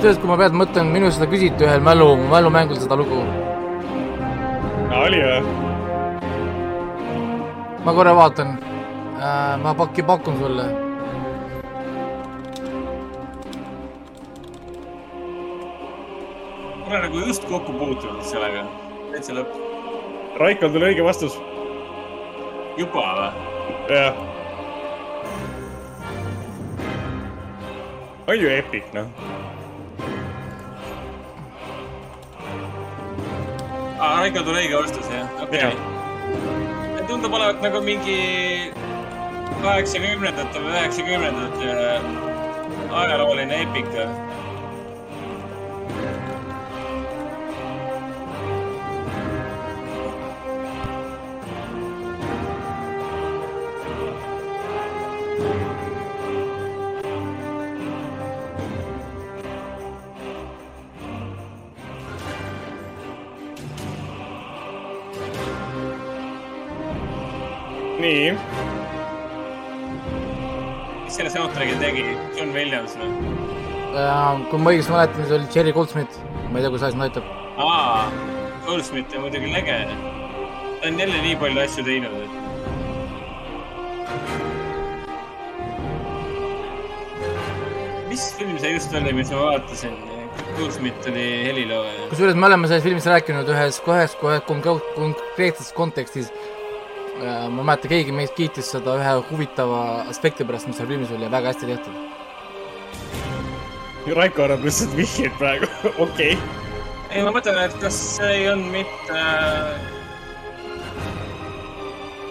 tead, 0.00 0.20
kui 0.20 0.28
ma 0.30 0.38
pealt 0.40 0.56
mõtlen, 0.56 0.88
minu 0.96 1.10
seda 1.12 1.28
küsiti 1.28 1.68
ühel 1.68 1.84
mälu, 1.84 2.08
mälumängul 2.32 2.80
seda 2.80 2.96
lugu. 2.96 3.20
oli 5.02 5.20
või? 5.26 5.42
ma 7.84 7.92
korra 7.92 8.16
vaatan 8.16 8.56
äh,. 8.56 9.60
ma 9.60 9.76
pakki, 9.76 10.02
pakun 10.08 10.40
sulle 10.40 10.83
nagu 17.14 17.26
just 17.26 17.44
kokku 17.46 17.72
puutunud 17.72 18.22
sellega, 18.26 18.64
täitsa 19.12 19.34
lõpp. 19.36 19.58
Raikol 20.40 20.72
tuli 20.74 20.88
õige 20.88 21.04
vastus. 21.06 21.36
juba 22.74 23.04
või? 23.18 23.28
jah. 23.94 24.16
on 28.26 28.40
ju 28.40 28.50
epic, 28.50 28.90
noh. 28.96 29.06
aa, 34.00 34.18
Raikol 34.24 34.42
tuli 34.42 34.64
õige 34.64 34.82
vastus, 34.82 35.06
jah? 35.14 35.30
okei 35.46 35.70
okay.. 35.70 37.06
tundub 37.06 37.38
olevat 37.38 37.62
nagu 37.62 37.78
mingi 37.86 38.18
kaheksakümnendate 39.62 40.66
või 40.66 40.74
üheksakümnendate 40.80 41.66
ajalooline 43.04 43.62
eepika 43.62 44.10
John 72.54 72.62
Williams 72.62 72.94
või? 72.94 73.08
kui 74.50 74.58
ma 74.62 74.70
õigesti 74.70 74.92
mäletan, 74.94 75.18
siis 75.22 75.32
oli 75.34 75.46
Cherry 75.50 75.72
Goldsmith, 75.74 76.14
ma 76.52 76.58
ei 76.58 76.62
tea, 76.62 76.70
kus 76.70 76.84
asi 76.86 76.98
näitab. 76.98 77.26
aa, 77.58 78.06
Goldsmith 78.66 79.16
on 79.16 79.20
muidugi 79.26 79.50
lege. 79.50 79.78
ta 80.80 80.88
on 80.88 80.98
jälle 81.02 81.18
nii 81.24 81.36
palju 81.40 81.60
asju 81.64 81.84
teinud, 81.88 82.14
et 82.22 82.30
mis 88.12 88.24
film 88.38 88.56
see 88.62 88.72
just 88.76 88.94
oli, 88.94 89.12
mis 89.18 89.30
ma 89.34 89.38
vaatasin? 89.50 89.94
Goldsmith 90.58 91.10
oli 91.10 91.28
helilooja. 91.48 92.08
kusjuures 92.14 92.38
me 92.38 92.46
oleme 92.46 92.70
sellest 92.70 92.86
filmist 92.86 93.10
rääkinud 93.10 93.48
ühes 93.50 93.76
kohes, 93.82 94.12
kohe 94.22 94.38
konkreetses 94.46 95.72
kontekstis. 95.74 96.30
Äh, 97.14 97.48
ma 97.50 97.62
mäletan, 97.62 97.90
keegi 97.90 98.12
meist 98.14 98.34
kiitis 98.38 98.70
seda 98.74 98.90
ühe 98.98 99.12
huvitava 99.30 99.80
aspekti 100.10 100.46
pärast, 100.46 100.66
mis 100.70 100.78
seal 100.78 100.90
filmis 100.90 101.10
oli 101.14 101.26
ja 101.26 101.30
väga 101.34 101.46
hästi 101.54 101.66
tehtud. 101.74 102.22
Raiko 104.12 104.44
annab 104.44 104.64
lihtsalt 104.66 104.92
vihjeid 104.96 105.32
praegu, 105.38 105.66
okei 106.04 106.34
okay.. 106.34 106.36
ei, 107.08 107.22
ma 107.24 107.30
mõtlen, 107.32 107.56
et 107.64 107.76
kas 107.80 107.96
see 108.18 108.32
ei 108.36 108.48
olnud 108.52 108.68
mitte 108.74 109.16
äh, 109.16 109.78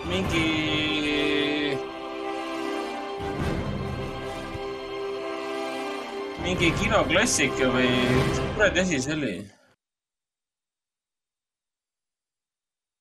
mingi 0.05 0.43
mingi 6.43 6.69
kinoklassika 6.77 7.71
või 7.73 7.89
kuradi 8.53 8.83
asi 8.83 9.01
see 9.01 9.17
oli? 9.17 9.33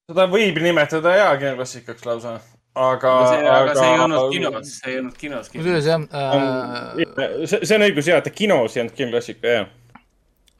seda 0.08 0.24
võib 0.32 0.62
nimetada 0.64 1.12
jaa 1.18 1.36
kinoklassikaks 1.40 2.08
lausa, 2.08 2.38
aga. 2.74 3.12
aga 3.12 3.28
see, 3.28 3.52
aga 3.52 3.74
see 3.76 3.90
ei 3.90 4.02
olnud 4.06 4.32
kinos, 4.32 4.72
see 4.78 4.90
ei 4.92 4.98
olnud 5.02 5.16
kinos. 5.20 5.52
kusjuures 5.52 5.88
jah 5.90 6.04
äh.... 6.08 7.04
see, 7.44 7.60
see 7.60 7.76
on 7.76 7.86
õigus 7.88 8.08
jaa, 8.08 8.20
et 8.22 8.30
kinos 8.36 8.76
ei 8.76 8.84
olnud 8.84 8.96
kinoklassika, 8.98 9.56
jah. 9.58 9.70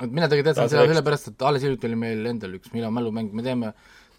et 0.03 0.11
mina 0.11 0.29
tegelikult 0.29 0.53
teadsin 0.53 0.73
seda 0.75 0.87
sellepärast, 0.91 1.33
et 1.33 1.47
alles 1.49 1.65
hiljuti 1.67 1.89
oli 1.91 2.01
meil 2.05 2.33
endal 2.35 2.59
üks 2.59 2.75
Milo 2.77 2.91
mälumäng, 2.95 3.33
me 3.33 3.45
teeme 3.47 3.73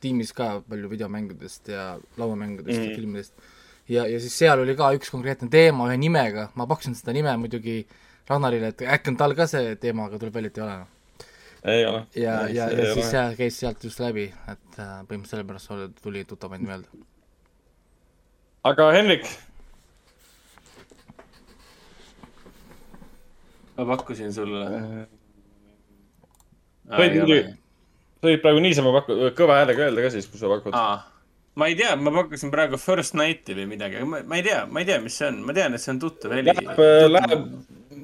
tiimis 0.04 0.34
ka 0.36 0.56
palju 0.68 0.90
videomängudest 0.92 1.70
ja 1.72 1.94
lauamängudest 2.20 2.80
mm. 2.80 2.88
ja 2.90 2.96
filmidest. 2.96 3.52
ja, 3.90 4.08
ja 4.10 4.24
siis 4.24 4.36
seal 4.42 4.66
oli 4.66 4.76
ka 4.80 4.90
üks 4.98 5.14
konkreetne 5.14 5.52
teema 5.54 5.88
ühe 5.92 6.00
nimega, 6.02 6.50
ma 6.58 6.68
pakkusin 6.70 6.98
seda 6.98 7.16
nime 7.16 7.36
muidugi 7.40 7.84
Ragnarile, 8.24 8.70
et 8.72 8.82
äkki 8.88 9.12
on 9.12 9.18
tal 9.20 9.34
ka 9.36 9.46
see 9.52 9.74
teema, 9.84 10.06
aga 10.08 10.16
tuleb 10.16 10.38
välja, 10.38 10.50
et 10.54 10.58
ei 10.58 10.64
ole. 10.64 10.76
Ei 11.74 11.86
ole. 11.88 12.00
ja, 12.16 12.36
ja, 12.48 12.70
ja 12.72 12.94
siis 12.96 13.10
see 13.12 13.24
käis 13.40 13.58
sealt 13.60 13.84
just 13.84 14.00
läbi, 14.00 14.30
et 14.52 14.78
äh, 14.80 15.02
põhimõtteliselt 15.10 15.44
sellepärast 15.44 16.00
tuli 16.04 16.24
tuttav 16.28 16.56
end 16.56 16.68
meelde. 16.68 17.04
Aga 18.64 18.92
Henrik? 18.96 19.28
ma 23.78 23.86
pakkusin 23.96 24.34
sulle 24.34 24.66
äh,. 24.68 25.06
sa 26.90 27.00
võid 27.02 27.18
muidugi, 27.18 27.40
sa 28.22 28.30
võid 28.30 28.44
praegu 28.44 28.62
niisama 28.64 28.94
pakku-, 29.00 29.18
kõva 29.38 29.62
häälega 29.62 29.88
öelda 29.88 30.06
ka 30.06 30.14
siis, 30.14 30.30
kui 30.30 30.42
sa 30.42 30.52
pakud 30.52 30.78
ma 31.56 31.70
ei 31.70 31.78
tea, 31.78 31.96
ma 32.00 32.14
pakkusin 32.14 32.52
praegu 32.54 32.80
First 32.82 33.18
Night'i 33.18 33.56
või 33.58 33.68
midagi, 33.76 34.00
aga 34.00 34.10
ma, 34.10 34.22
ma 34.30 34.40
ei 34.40 34.46
tea, 34.46 34.64
ma 34.70 34.82
ei 34.82 34.90
tea, 34.90 35.00
mis 35.04 35.18
see 35.20 35.30
on, 35.30 35.42
ma 35.48 35.56
tean, 35.58 35.76
et 35.76 35.84
see 35.84 35.94
on 35.94 36.00
tuttav 36.02 36.34
heli. 36.34 36.54
Läheb, 36.54 36.80
läheb 37.14 37.44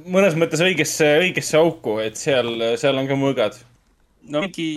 mõnes 0.09 0.37
mõttes 0.39 0.61
õigesse, 0.65 1.07
õigesse 1.23 1.57
auku, 1.59 1.97
et 2.03 2.19
seal, 2.19 2.51
seal 2.81 2.99
on 3.01 3.09
ka 3.09 3.17
mõõgad. 3.19 3.57
no 4.29 4.43
mingi 4.45 4.69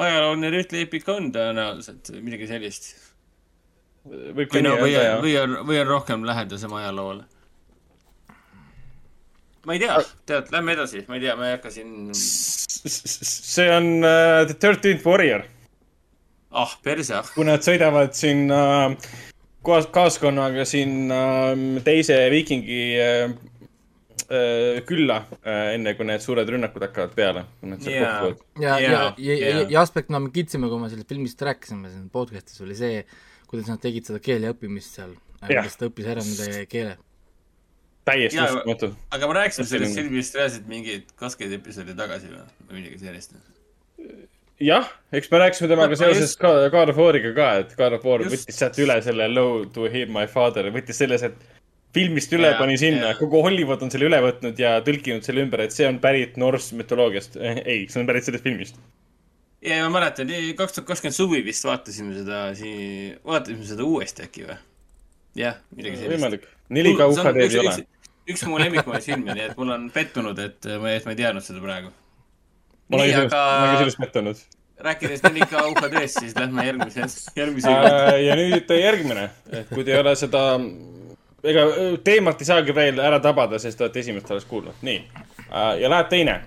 ajalooline 0.00 0.50
rüütliepik 0.54 1.08
on 1.12 1.30
tõenäoliselt, 1.34 2.12
midagi 2.22 2.50
sellist. 2.50 2.92
Või 4.08 4.62
no, 4.64 4.76
või 4.80 4.96
on, 4.96 5.20
või 5.22 5.36
on, 5.40 5.58
või 5.68 5.80
on 5.82 5.86
rohkem 5.86 6.24
lähedasem 6.24 6.72
ajaloole. 6.72 7.24
ma 9.66 9.76
ei 9.76 9.82
tea, 9.82 9.98
tead, 10.26 10.52
lähme 10.52 10.72
edasi, 10.72 11.04
ma 11.08 11.18
ei 11.18 11.24
tea, 11.26 11.36
ma 11.36 11.48
ei 11.48 11.56
hakka 11.58 11.72
siin. 11.74 12.10
see 12.14 13.68
on 13.76 13.98
uh, 14.00 14.46
The 14.48 14.56
Thirteenth 14.56 15.06
Warrior 15.06 15.44
ah, 16.50 16.78
perse 16.82 17.18
ah. 17.20 17.28
kui 17.34 17.46
nad 17.46 17.64
sõidavad 17.64 18.16
siin 18.16 18.48
äh, 18.54 18.96
kaas-, 19.66 19.90
kaaskonnaga 19.92 20.64
siin 20.68 21.12
äh, 21.12 21.52
teise 21.86 22.18
viikingi 22.32 22.82
äh, 23.00 23.34
äh, 24.26 24.80
külla 24.88 25.22
äh,, 25.44 25.74
enne 25.76 25.94
kui 25.98 26.08
need 26.08 26.24
suured 26.24 26.48
rünnakud 26.48 26.88
hakkavad 26.88 27.16
peale. 27.16 27.44
ja, 27.84 28.78
ja, 28.78 28.78
ja, 28.80 29.10
ja, 29.18 29.64
ja 29.68 29.82
aspekt, 29.82 30.10
no 30.10 30.22
me 30.24 30.32
kiitsime, 30.34 30.72
kui 30.72 30.80
me 30.82 30.90
sellest 30.92 31.10
filmist 31.10 31.42
rääkisime 31.50 31.92
siin 31.92 32.08
podcast'is, 32.12 32.64
oli 32.64 32.78
see, 32.78 33.04
kuidas 33.50 33.70
nad 33.70 33.82
tegid 33.82 34.08
seda 34.08 34.22
keele 34.22 34.52
õppimist 34.54 34.98
seal, 34.98 35.14
kuidas 35.42 35.78
ta 35.78 35.88
õppis 35.90 36.10
ära 36.14 36.24
nende 36.24 36.66
keele 36.70 36.96
täiesti 38.08 38.40
uskumatu. 38.40 38.90
aga 39.14 39.28
me 39.28 39.38
rääkisime 39.38 39.68
sellest 39.68 40.00
filmist 40.00 40.36
reaalselt 40.38 40.68
mingid 40.70 41.14
kakskümmend 41.20 41.60
episoodi 41.60 41.96
tagasi 41.98 42.30
või, 42.32 42.44
või 42.66 42.80
midagi 42.80 43.00
sellist 43.02 43.34
jah, 44.60 44.90
eks 45.16 45.30
me 45.32 45.40
rääkisime 45.44 45.70
temaga 45.72 45.98
seoses 45.98 46.34
just... 46.34 46.42
God 46.42 46.92
of 46.92 47.00
War'iga 47.00 47.32
ka, 47.36 47.48
et 47.64 47.74
God 47.78 47.96
of 47.96 48.06
War 48.08 48.24
just... 48.24 48.34
võttis 48.34 48.60
sealt 48.60 48.78
üle 48.82 48.98
selle 49.04 49.28
Low 49.32 49.64
to 49.74 49.88
hear 49.92 50.10
my 50.12 50.26
father, 50.30 50.68
võttis 50.74 51.00
selles, 51.00 51.24
et 51.26 51.36
filmist 51.96 52.32
üle 52.36 52.52
yeah, 52.52 52.58
pani 52.60 52.76
sinna 52.80 53.14
kogu 53.18 53.42
Hollywood 53.44 53.82
on 53.82 53.92
selle 53.92 54.06
üle 54.10 54.20
võtnud 54.22 54.60
ja 54.60 54.76
tõlkinud 54.86 55.26
selle 55.26 55.44
ümber, 55.46 55.64
et 55.64 55.74
see 55.74 55.88
on 55.90 55.98
pärit 56.02 56.38
Norse 56.40 56.76
mütoloogiast. 56.78 57.38
ei, 57.40 57.86
see 57.90 58.02
on 58.02 58.10
pärit 58.10 58.28
sellest 58.28 58.46
filmist. 58.46 58.78
Ja 59.66 59.84
ma 59.84 59.94
mäletan, 59.98 60.32
kaks 60.56 60.78
tuhat 60.78 60.88
kakskümmend 60.88 61.16
suvi 61.16 61.44
vist 61.44 61.64
vaatasime 61.68 62.16
seda 62.16 62.42
siin, 62.58 63.16
vaatasime 63.26 63.66
seda 63.68 63.86
uuesti 63.86 64.26
äkki 64.26 64.48
või? 64.48 64.58
jah, 65.38 65.60
midagi 65.76 66.00
sellist. 66.00 66.16
võimalik. 66.16 66.50
4K 66.70 67.08
UHD 67.12 67.42
ei 67.46 67.58
ole. 67.64 67.74
üks 68.30 68.46
mu 68.46 68.60
lemmikumaid 68.62 69.04
filme, 69.04 69.34
nii 69.34 69.48
et 69.50 69.58
mul 69.58 69.74
on 69.74 69.90
pettunud, 69.94 70.38
et 70.38 70.70
ma, 70.80 70.94
et 70.94 71.08
ma 71.08 71.16
ei 71.16 71.20
teadnud 71.20 71.44
seda 71.44 71.62
praegu 71.64 71.92
ma 72.90 72.96
olen 72.96 73.30
ka 73.30 73.42
sellest 73.78 74.00
pettunud. 74.00 74.36
rääkides 74.80 75.22
nüüd 75.26 75.42
ikka 75.44 75.62
UHD-st, 75.68 76.22
siis 76.24 76.36
lähme 76.38 76.64
järgmise, 76.64 77.06
järgmise 77.36 77.72
äh,. 77.72 78.14
ja 78.24 78.36
nüüd 78.38 78.70
järgmine, 78.72 79.26
et 79.52 79.68
kui 79.68 79.84
te 79.84 79.92
ei 79.92 80.00
ole 80.00 80.14
seda, 80.16 80.44
ega 81.44 81.66
teemat 82.04 82.40
ei 82.40 82.48
saagi 82.48 82.74
veel 82.74 83.02
ära 83.04 83.20
tabada, 83.22 83.60
sest 83.60 83.78
te 83.78 83.84
olete 83.86 84.00
esimest 84.00 84.30
alles 84.32 84.48
kuulnud, 84.48 84.80
nii 84.86 85.02
äh,. 85.04 85.74
ja 85.82 85.92
läheb 85.92 86.08
teine 86.12 86.40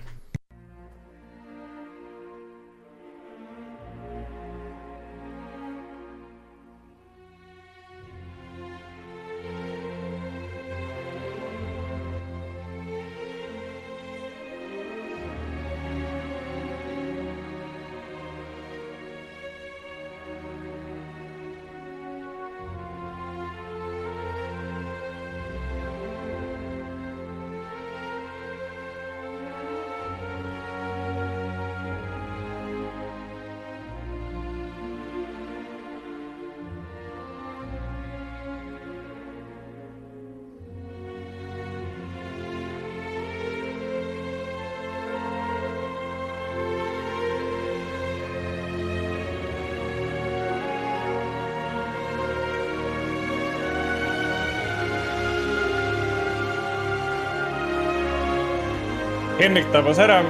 Henrik 59.44 59.66
tabas 59.72 59.98
ära. 59.98 60.22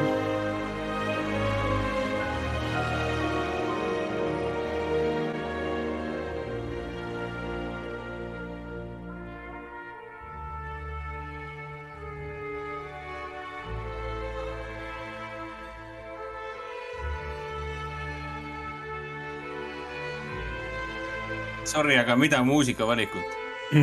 Sorry, 21.64 21.94
aga 21.94 22.16
mida 22.16 22.42
muusikavalikut 22.42 23.70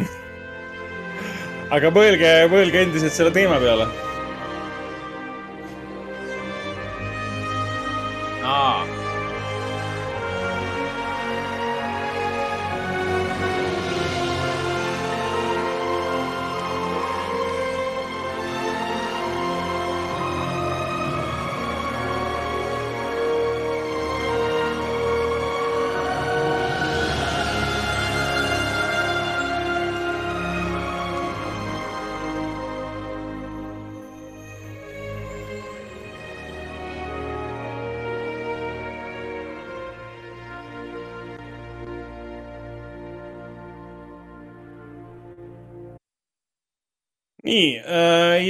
aga 1.75 1.89
mõelge, 1.95 2.37
mõelge 2.51 2.83
endiselt 2.83 3.15
selle 3.15 3.31
teema 3.35 3.63
peale 3.63 4.10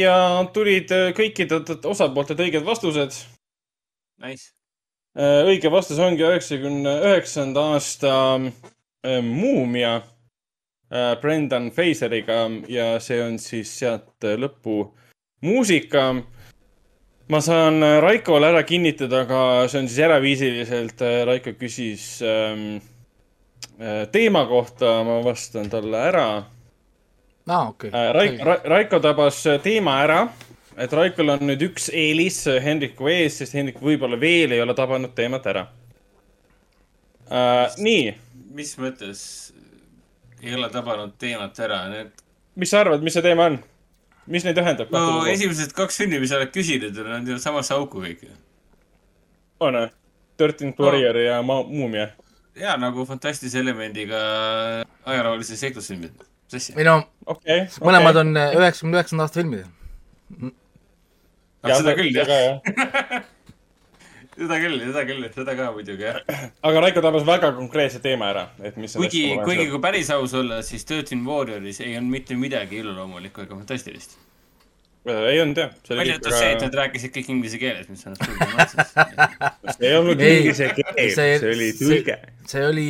ja 0.02 0.16
tulid 0.54 0.92
kõikidelt 1.18 1.86
osapooltelt 1.86 2.42
õiged 2.44 2.66
vastused. 2.66 3.16
Nice. 4.22 4.52
õige 5.18 5.72
vastus 5.74 6.00
ongi 6.00 6.24
üheksakümne 6.24 6.92
üheksanda 7.10 7.64
aasta 7.74 8.14
Muumia 9.26 9.96
Brendan 11.22 11.72
Fraseriga 11.74 12.44
ja 12.70 12.94
see 13.02 13.18
on 13.24 13.40
siis 13.42 13.72
sealt 13.80 14.28
lõpu 14.38 14.84
muusika 15.42 16.06
ma 17.32 17.40
saan 17.40 17.80
Raikole 18.04 18.50
ära 18.52 18.64
kinnitada, 18.68 19.24
aga 19.26 19.68
see 19.72 19.84
on 19.84 19.90
siis 19.90 20.02
eraviisiliselt. 20.04 21.04
Raiko 21.28 21.54
küsis 21.60 22.06
ähm, 22.28 22.82
äh, 23.80 24.04
teema 24.12 24.44
kohta, 24.50 25.00
ma 25.08 25.22
vastan 25.26 25.70
talle 25.72 26.02
ära. 26.12 26.26
Aa, 27.48 27.68
okei. 27.68 27.90
Äh, 27.90 28.08
Raik-, 28.16 28.42
Ra 28.46 28.58
Raiko 28.76 29.00
tabas 29.04 29.42
teema 29.64 29.98
ära, 30.04 30.22
et 30.78 30.94
Raikol 30.94 31.34
on 31.36 31.46
nüüd 31.50 31.64
üks 31.72 31.90
eelis 31.94 32.44
Hendriku 32.64 33.10
ees, 33.12 33.40
sest 33.42 33.58
Hendrik 33.58 33.82
võib-olla 33.84 34.20
veel 34.20 34.56
ei 34.56 34.62
ole 34.64 34.76
tabanud 34.78 35.16
teemat 35.18 35.48
ära 35.52 35.66
äh,. 37.32 37.68
nii. 37.78 38.14
mis 38.56 38.76
mõttes 38.80 39.24
ei 40.42 40.56
ole 40.56 40.70
tabanud 40.74 41.18
teemat 41.22 41.60
ära, 41.60 41.84
need? 41.92 42.16
mis 42.56 42.72
sa 42.72 42.82
arvad, 42.84 43.04
mis 43.06 43.16
see 43.18 43.26
teema 43.26 43.50
on? 43.52 43.60
mis 44.32 44.46
neid 44.48 44.60
ühendab? 44.62 44.92
no 44.94 45.26
esimesed 45.30 45.74
kaks 45.78 46.02
filmi, 46.02 46.20
mis 46.22 46.32
sa 46.32 46.40
oled 46.40 46.54
küsinud, 46.54 46.98
nad 47.08 47.28
jäävad 47.28 47.44
samasse 47.44 47.76
auku 47.78 48.04
kõik 48.04 48.26
ju. 48.28 48.36
on 49.62 49.80
või? 49.82 49.92
Thirteenth 50.42 50.80
Warrior 50.82 51.18
no. 51.18 51.24
ja 51.28 51.42
Muumia? 51.46 52.10
jaa, 52.58 52.76
nagu 52.82 53.06
fantastilise 53.08 53.60
elemendiga 53.62 54.20
ajaloolised 55.06 55.60
seiklusfilmid. 55.60 56.31
Asja? 56.60 56.78
ei 56.78 56.88
no 56.88 56.98
okay,, 57.26 57.68
mõlemad 57.84 58.18
okay. 58.18 58.24
on 58.24 58.42
üheksakümne 58.62 59.00
üheksanda 59.00 59.28
aasta 59.28 59.42
filmid. 59.42 59.68
seda 61.62 61.96
küll, 62.00 62.12
jah 62.16 63.28
seda 64.42 64.58
küll, 64.62 64.80
seda 64.80 65.04
küll, 65.08 65.28
seda 65.36 65.56
ka 65.58 65.70
muidugi, 65.76 66.08
jah. 66.08 66.20
aga 66.68 66.84
Raiko 66.86 67.04
tabas 67.04 67.26
väga 67.28 67.52
konkreetse 67.58 68.02
teema 68.04 68.32
ära, 68.32 68.46
et 68.64 68.78
mis 68.80 68.96
kuigi, 68.98 69.26
kuigi 69.46 69.68
kui 69.72 69.82
päris 69.84 70.12
aus 70.14 70.34
olla, 70.38 70.62
siis 70.66 70.88
Dirty 70.88 71.18
Warrioris 71.26 71.82
ei 71.84 71.98
olnud 72.00 72.16
mitte 72.16 72.38
midagi 72.40 72.82
iluloomulikku 72.82 73.46
ega 73.46 73.58
fantastilist. 73.58 74.18
Äh, 75.10 75.20
ei 75.32 75.42
olnud 75.42 75.58
jah. 75.58 75.74
välja 75.90 76.16
arvatud 76.18 76.36
see, 76.38 76.52
et 76.54 76.64
nad 76.66 76.78
rääkisid 76.82 77.14
kõik 77.16 77.32
inglise 77.34 77.58
keeles, 77.62 77.90
mis 77.90 78.06
on 78.06 78.18
see 78.20 79.88
ei 79.90 79.98
olnud 79.98 80.22
inglise 80.22 80.70
keel, 80.78 81.02
see 81.16 81.52
oli 81.52 81.70
tõlge. 81.80 82.18
see 82.54 82.66
oli, 82.68 82.88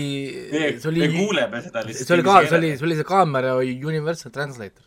see 0.52 0.92
oli. 0.92 1.06
me 1.06 1.12
kuuleme 1.16 1.64
seda 1.64 1.86
lihtsalt. 1.88 2.08
see 2.08 2.18
oli 2.18 2.28
ka, 2.28 2.38
see 2.46 2.60
oli, 2.60 2.72
see 2.76 2.90
oli 2.90 3.00
see 3.00 3.10
kaamera 3.14 3.58
Universal 3.64 4.36
Translator. 4.36 4.84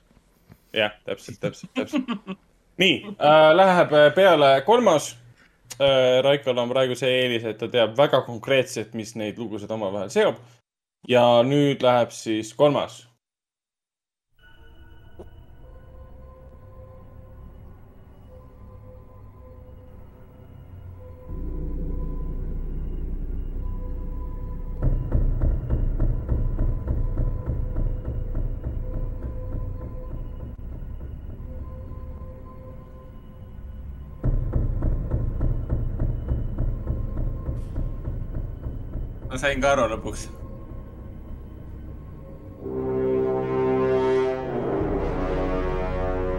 jah, 0.77 0.93
täpselt, 1.09 1.41
täpselt, 1.41 1.73
täpselt. 1.77 2.39
nii 2.83 2.97
äh,, 3.17 3.51
läheb 3.57 3.95
peale 4.17 4.57
kolmas 4.69 5.15
Äh, 5.81 6.23
Raikol 6.23 6.59
on 6.59 6.71
praegu 6.71 6.95
see 6.95 7.11
eelis, 7.25 7.45
et 7.49 7.59
ta 7.59 7.67
teab 7.71 7.97
väga 7.99 8.21
konkreetselt, 8.29 8.93
mis 8.95 9.17
neid 9.19 9.41
lugusid 9.41 9.71
omavahel 9.75 10.13
seob. 10.13 10.37
ja 11.09 11.43
nüüd 11.45 11.83
läheb 11.85 12.15
siis 12.17 12.55
kolmas 12.57 13.03
sain 39.45 39.61
ka 39.61 39.75
aru 39.75 39.83
lõpuks. 39.93 40.23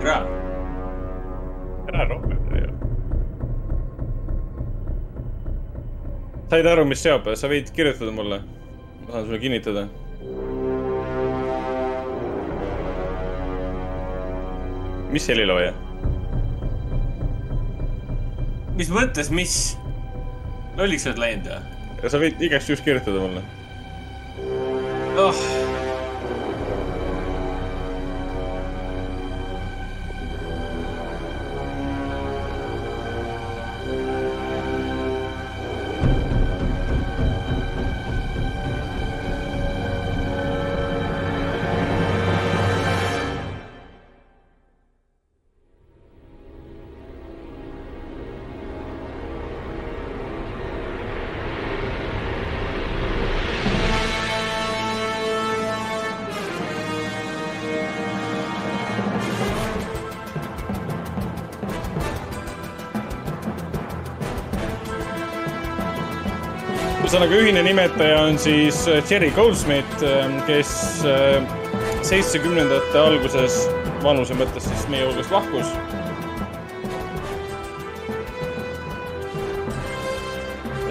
ära. 0.06 0.16
ära 1.92 2.08
rohkem 2.10 2.56
ei 2.58 2.64
ole. 2.66 2.74
said 6.50 6.70
aru, 6.72 6.88
mis 6.90 7.06
seob, 7.06 7.30
sa 7.38 7.52
võid 7.52 7.70
kirjutada 7.78 8.16
mulle. 8.16 8.42
ma 9.04 9.12
saan 9.12 9.30
sulle 9.30 9.42
kinnitada. 9.44 9.86
mis 15.14 15.30
helilooja? 15.30 15.78
mis 18.82 18.92
mõttes, 18.98 19.30
mis? 19.30 19.62
lolliks 20.82 21.06
oled 21.14 21.26
läinud 21.28 21.54
või? 21.54 21.75
Sa 22.04 22.22
võid 22.22 22.42
igaks 22.44 22.70
juhuks 22.70 22.84
kirjutada 22.86 23.22
mulle. 23.24 23.46
Oh.. 25.16 25.65
Ühesõnaga, 67.16 67.36
ühine 67.40 67.62
nimetaja 67.64 68.16
on 68.28 68.36
siis 68.36 68.82
äh, 68.92 68.98
Jerry 69.08 69.30
Goldsmith, 69.32 70.02
ähm, 70.04 70.34
kes 70.44 71.00
äh, 71.08 71.38
seitsmekümnendate 72.04 73.00
alguses 73.00 73.70
vanuse 74.04 74.36
mõttes 74.36 74.68
siis 74.68 74.84
meie 74.92 75.06
hulgast 75.08 75.32
lahkus. 75.32 75.72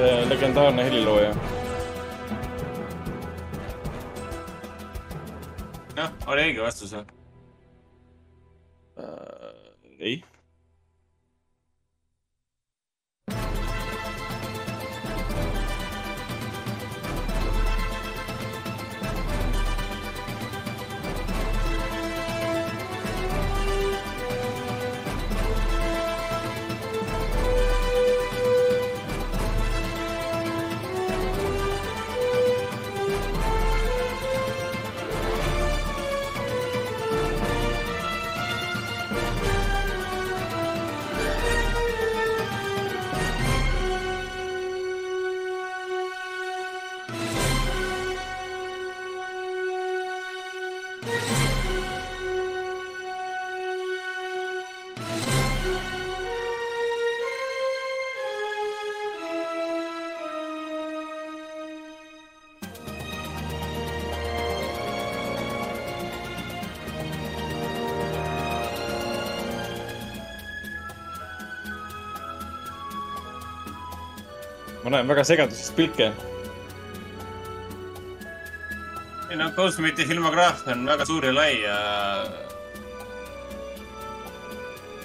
Äh, 0.00 0.24
legendaarne 0.30 0.88
helilooja. 0.88 1.34
jah, 5.98 6.08
oli 6.26 6.48
õige 6.48 6.64
vastus 6.64 6.96
või? 6.96 7.03
Näen 74.94 75.10
väga 75.10 75.24
segaduses 75.26 75.70
pilke. 75.76 76.12
ei 79.30 79.36
no 79.40 79.50
Goldsmithi 79.56 80.06
filmograafia 80.06 80.72
on 80.76 80.86
väga 80.86 81.06
suur 81.08 81.24
ja 81.26 81.34
lai 81.34 81.52
ja 81.62 81.78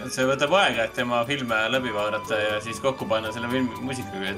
see 0.08 0.26
võtab 0.28 0.54
aega, 0.56 0.86
et 0.86 0.94
tema 0.96 1.22
filme 1.28 1.58
läbi 1.74 1.92
vaadata 1.94 2.38
ja 2.40 2.60
siis 2.64 2.80
kokku 2.84 3.08
panna 3.10 3.34
selle 3.36 3.50
filmi 3.52 3.82
muusikaga. 3.84 4.36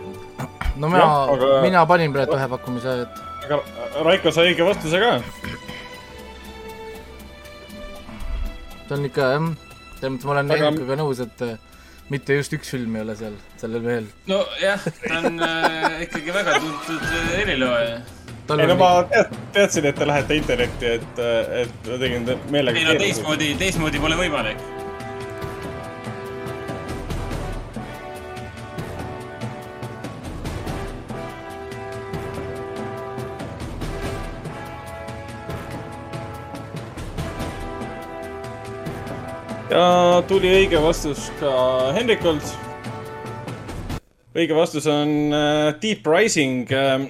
no 0.76 0.89
mina, 0.89 1.08
aga... 1.36 1.52
mina 1.66 1.86
panin 1.86 2.16
praegu 2.16 2.38
ühe 2.38 2.47
pakkumise, 2.56 2.95
et. 3.06 3.22
aga 3.45 3.60
Raiko 4.08 4.34
sai 4.34 4.52
õige 4.52 4.66
vastuse 4.66 5.02
ka. 5.04 5.12
see 8.88 8.95
on 8.97 9.06
ikka 9.12 9.34
jah, 9.36 9.52
selles 9.99 10.16
mõttes 10.16 10.30
ma 10.30 10.38
olen 10.38 10.56
aga... 10.56 10.72
Erikaga 10.72 10.99
nõus, 11.04 11.22
et 11.28 11.45
äh, 11.45 11.70
mitte 12.12 12.36
just 12.39 12.55
üks 12.57 12.74
film 12.74 12.95
ei 12.97 13.05
ole 13.05 13.16
seal, 13.20 13.38
sellel 13.62 13.86
mehel. 13.86 14.09
nojah, 14.32 14.88
ta 15.03 15.22
on 15.22 15.45
äh, 15.47 16.01
ikkagi 16.07 16.36
väga 16.36 16.57
tuntud 16.64 17.05
äh, 17.07 17.30
helilooja 17.38 18.01
ei 18.51 18.68
no 18.68 18.76
ma 18.76 18.89
tead, 19.07 19.36
teadsin, 19.55 19.86
et 19.88 19.95
te 19.95 20.07
lähete 20.07 20.36
internetti, 20.36 20.93
et, 20.97 21.20
et 21.62 21.88
ma 21.88 21.99
tegin 22.01 22.28
meelega. 22.51 22.80
ei 22.80 22.88
no 22.89 22.95
teistmoodi, 22.99 23.53
teistmoodi 23.62 24.01
pole 24.03 24.18
võimalik. 24.20 24.80
Tuli 40.32 40.51
õige 40.61 40.79
vastus 40.79 41.27
ka 41.41 41.53
Henrikult. 41.95 42.53
õige 44.32 44.55
vastus 44.55 44.88
on 44.88 45.09
uh, 45.29 45.73
Deep 45.84 46.07
Rising 46.07 46.71
uh, 46.71 47.09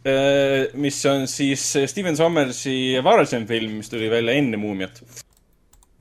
Äh, 0.00 0.70
mis 0.80 0.96
on 1.04 1.26
siis 1.28 1.60
Steven 1.92 2.16
Sommersi 2.16 2.96
varasem 3.04 3.44
film, 3.48 3.80
mis 3.82 3.90
tuli 3.92 4.08
välja 4.08 4.32
enne 4.40 4.56
Muumiat. 4.56 5.02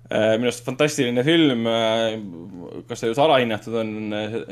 Äh, 0.09 0.37
minu 0.39 0.47
arust 0.47 0.63
fantastiline 0.63 1.23
film. 1.27 1.67
Äh, 1.67 2.15
kas 2.87 3.03
ta 3.03 3.09
just 3.09 3.19
alahinnatud 3.19 3.75
on, 3.81 3.91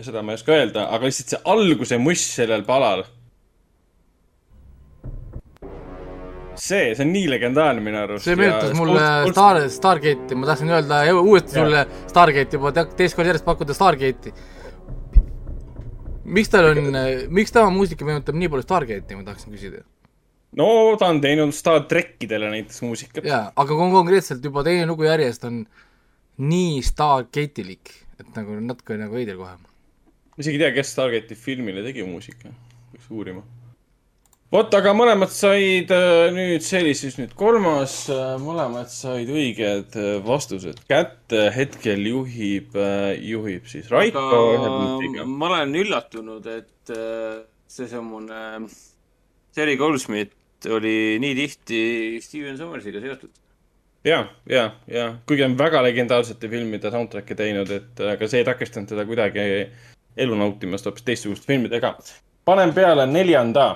seda 0.03 0.23
ma 0.23 0.35
ei 0.35 0.41
oska 0.41 0.57
öelda, 0.57 0.89
aga 0.91 1.07
lihtsalt 1.07 1.31
see 1.31 1.39
alguse 1.53 1.99
muss 2.01 2.25
sellel 2.35 2.67
palal. 2.67 3.05
See, 6.57 6.93
see 6.95 7.05
on 7.05 7.11
nii 7.13 7.27
legendaarne 7.31 7.83
minu 7.83 8.01
arust. 8.03 8.25
see 8.25 8.37
meenutas 8.39 8.73
mulle 8.77 9.07
Star, 9.31 9.61
Stargate'i, 9.71 10.37
ma 10.37 10.51
tahtsin 10.51 10.71
öelda 10.73 11.01
uuesti 11.21 11.59
sulle 11.59 11.83
Stargate'i 12.07 12.59
juba 12.59 12.73
teist 12.75 13.17
korda 13.17 13.33
järjest 13.33 13.47
pakkuda 13.47 13.75
Stargate'i 13.77 14.33
miks 16.27 16.51
tal 16.51 16.71
on, 16.71 16.89
miks 17.33 17.53
tema 17.55 17.69
muusika 17.73 18.07
meenutab 18.07 18.37
nii 18.37 18.49
palju 18.51 18.65
Stargate'i, 18.65 19.19
ma 19.19 19.25
tahaksin 19.27 19.53
küsida? 19.55 19.83
no 20.59 20.67
ta 20.99 21.11
on 21.11 21.21
teinud 21.23 21.53
Star 21.55 21.85
trackidele 21.89 22.51
näiteks 22.53 22.81
muusikat. 22.85 23.27
jaa, 23.27 23.51
aga 23.55 23.79
konkreetselt 23.79 24.43
juba 24.43 24.63
teine 24.67 24.87
lugu 24.89 25.07
järjest 25.07 25.45
on 25.47 25.63
nii 26.37 26.81
Stargate'ilik, 26.85 27.93
et 28.19 28.29
nagu 28.35 28.59
natuke 28.63 28.99
nagu 28.99 29.15
veider 29.17 29.39
kohe. 29.39 29.55
ma 29.57 30.43
isegi 30.43 30.59
ei 30.59 30.65
tea, 30.65 30.73
kes 30.79 30.95
Stargate'i 30.95 31.39
filmile 31.39 31.85
tegi 31.85 32.05
muusika, 32.07 32.51
peaks 32.91 33.11
uurima 33.11 33.45
vot, 34.53 34.75
aga 34.77 34.93
mõlemad 34.95 35.31
said 35.33 35.91
äh, 35.93 36.27
nüüd, 36.35 36.63
see 36.65 36.81
oli 36.83 36.93
siis 36.97 37.17
nüüd 37.19 37.33
kolmas, 37.37 37.99
äh, 38.13 38.35
mõlemad 38.41 38.91
said 38.91 39.29
õiged 39.31 39.97
äh, 39.99 40.11
vastused 40.25 40.79
kätte, 40.87 41.47
hetkel 41.55 42.05
juhib, 42.07 42.77
juhib 43.27 43.67
siis 43.69 43.89
Raiko 43.91 44.43
ühe 44.53 44.69
punktiga. 44.69 45.25
ma 45.27 45.49
olen 45.51 45.75
üllatunud, 45.83 46.47
et 46.47 46.93
seesamune 47.67 48.61
Terry 49.55 49.75
Goldsmith 49.79 50.69
oli 50.71 51.17
nii 51.21 51.35
tihti 51.37 51.81
Steven 52.23 52.55
Sommersiga 52.57 53.01
seotud. 53.03 53.33
ja, 54.07 54.23
ja, 54.49 54.69
ja 54.87 55.09
kuigi 55.27 55.43
on 55.43 55.57
väga 55.59 55.83
legendaarsete 55.83 56.49
filmide 56.49 56.93
soundtrack'e 56.93 57.35
teinud, 57.35 57.73
et 57.75 57.99
aga 58.15 58.31
see 58.31 58.41
ei 58.43 58.47
takistanud 58.47 58.93
teda 58.93 59.05
kuidagi 59.09 59.43
elu 60.17 60.39
nautimast 60.39 60.87
hoopis 60.87 61.05
teistsuguste 61.05 61.51
filmidega. 61.51 61.97
panen 62.47 62.71
peale 62.73 63.03
neljanda 63.11 63.67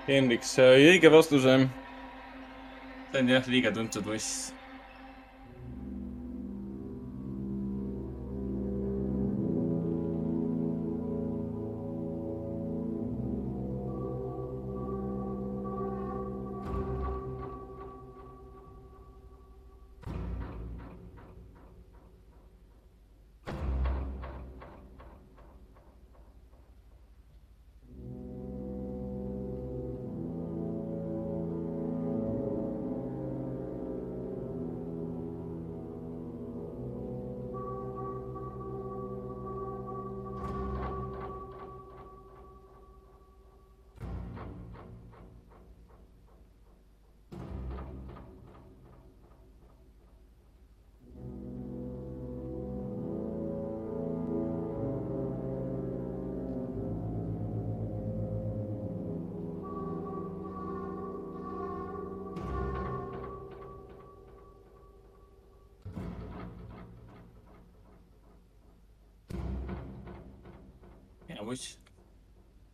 Hendrik 0.07 0.45
sai 0.47 0.87
õige 0.87 1.11
vastuse. 1.11 1.69
see 3.13 3.21
on 3.23 3.29
jah 3.31 3.47
liiga 3.51 3.71
tuntud 3.75 4.07
muss 4.07 4.56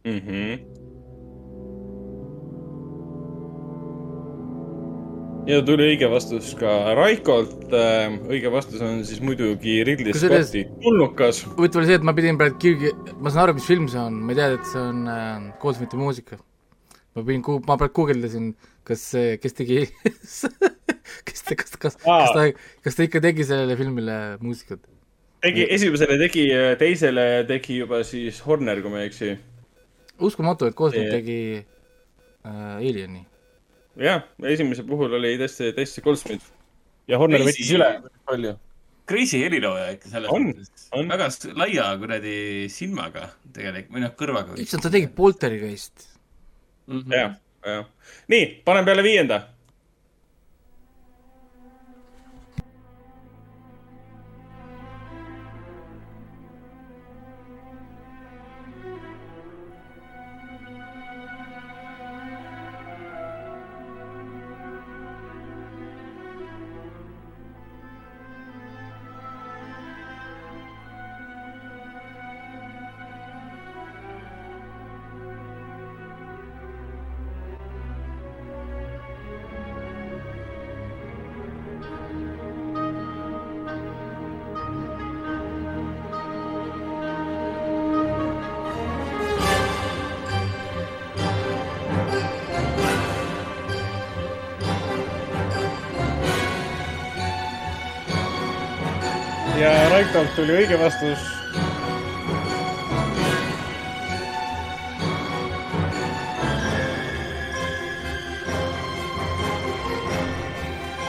mm. 0.05 0.18
-hmm. 0.18 0.53
ja 5.47 5.59
tuli 5.66 5.89
õige 5.93 6.09
vastus 6.11 6.53
ka 6.59 6.95
Raikolt. 6.97 7.66
Äh, 7.75 8.14
õige 8.31 8.53
vastus 8.53 8.81
on 8.85 9.03
siis 9.05 9.20
muidugi 9.25 9.81
Ridley 9.85 10.14
Scotti 10.14 10.64
tulnukas. 10.83 11.43
huvitav 11.57 11.83
oli 11.83 11.91
see, 11.91 11.99
et 12.01 12.07
ma 12.07 12.14
pidin 12.16 12.39
praegu 12.41 12.59
kirgi, 12.62 12.95
ma 13.18 13.33
saan 13.35 13.49
aru, 13.49 13.59
mis 13.59 13.68
film 13.68 13.91
see 13.93 14.01
on, 14.01 14.23
ma 14.23 14.33
ei 14.33 14.41
tea, 14.41 14.49
et 14.57 14.73
see 14.73 14.81
on 14.81 15.05
äh, 15.11 15.51
Goldsmithi 15.62 16.01
muusika. 16.01 16.41
ma 17.14 17.27
pidin, 17.27 17.45
ma 17.66 17.77
praegu 17.77 17.99
guugeldasin, 18.01 18.55
kas, 18.89 19.05
kes 19.43 19.59
tegi 19.59 19.83
kes, 21.29 21.45
kas, 21.45 21.77
kas, 21.77 21.77
kas 21.77 22.01
ta, 22.01 22.49
kas 22.87 22.97
ta 22.97 23.09
ikka 23.09 23.20
tegi 23.20 23.45
sellele 23.45 23.77
filmile 23.77 24.18
muusikat 24.41 24.81
tegi, 25.43 25.66
esimesele 25.76 26.18
tegi, 26.20 26.47
teisele 26.80 27.26
tegi 27.49 27.80
juba 27.82 28.03
siis 28.07 28.40
Horner, 28.47 28.80
kui 28.82 28.93
ma 28.93 29.03
ei 29.03 29.11
eksi. 29.11 29.34
uskumatu, 30.22 30.68
et 30.70 30.76
Gosling 30.78 31.11
tegi 31.11 31.38
äh, 31.59 32.76
Alieni. 32.78 33.24
jah, 34.01 34.24
esimese 34.55 34.84
puhul 34.88 35.18
oli 35.18 35.34
tõesti, 35.40 35.72
tõesti 35.76 36.05
Goldsmith 36.05 36.51
ja 37.11 37.18
Horner 37.20 37.45
võttis 37.47 37.72
üle 37.74 37.88
palju. 38.28 38.57
Crazy 39.11 39.40
helilooja 39.43 39.88
ikka 39.97 40.12
selles 40.12 40.30
on, 40.30 40.53
mõttes. 40.53 40.84
väga 41.11 41.26
laia 41.59 41.88
kuradi 41.99 42.36
silmaga 42.70 43.26
tegelikult, 43.53 43.97
või 43.97 44.05
noh, 44.05 44.12
kõrvaga. 44.18 44.59
issand, 44.62 44.84
ta 44.86 44.93
tegi 44.95 45.11
Poltergeist 45.16 46.07
mm 46.86 47.01
-hmm.. 47.01 47.16
jah, 47.18 47.34
jah. 47.66 48.14
nii, 48.30 48.47
panen 48.64 48.86
peale 48.86 49.03
viienda 49.03 49.43
Raikolt 100.33 100.49
tuli 100.49 100.57
õige 100.57 100.78
vastus. 100.80 101.20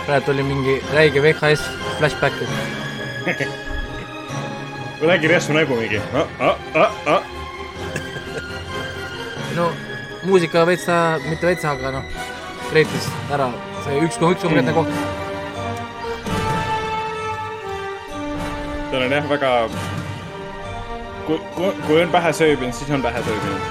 praegu 0.04 0.26
tuli 0.26 0.44
mingi 0.44 0.84
räige 0.94 1.22
VHS 1.24 1.62
flashback 1.98 2.34
räägi 5.08 5.28
reassu 5.28 5.54
nägu 5.54 5.76
mingi 5.80 6.02
no 9.58 9.72
muusika 10.24 10.66
veits 10.68 10.86
ta, 10.86 11.20
mitte 11.30 11.48
veits, 11.48 11.66
aga 11.66 11.92
noh, 11.92 12.04
reetis 12.74 13.08
ära 13.32 13.52
see 13.86 14.00
üks, 14.04 14.18
üks 14.20 14.42
konkreetne 14.44 14.74
koht. 14.76 14.88
On 19.06 19.12
jah 19.12 19.30
väga, 19.30 19.70
kui, 21.28 21.40
kui, 21.56 21.72
kui 21.88 22.02
on 22.02 22.12
pähe 22.12 22.34
sööbinud, 22.34 22.74
siis 22.74 22.92
on 22.92 23.02
pähe 23.02 23.24
sööbinud. 23.24 23.62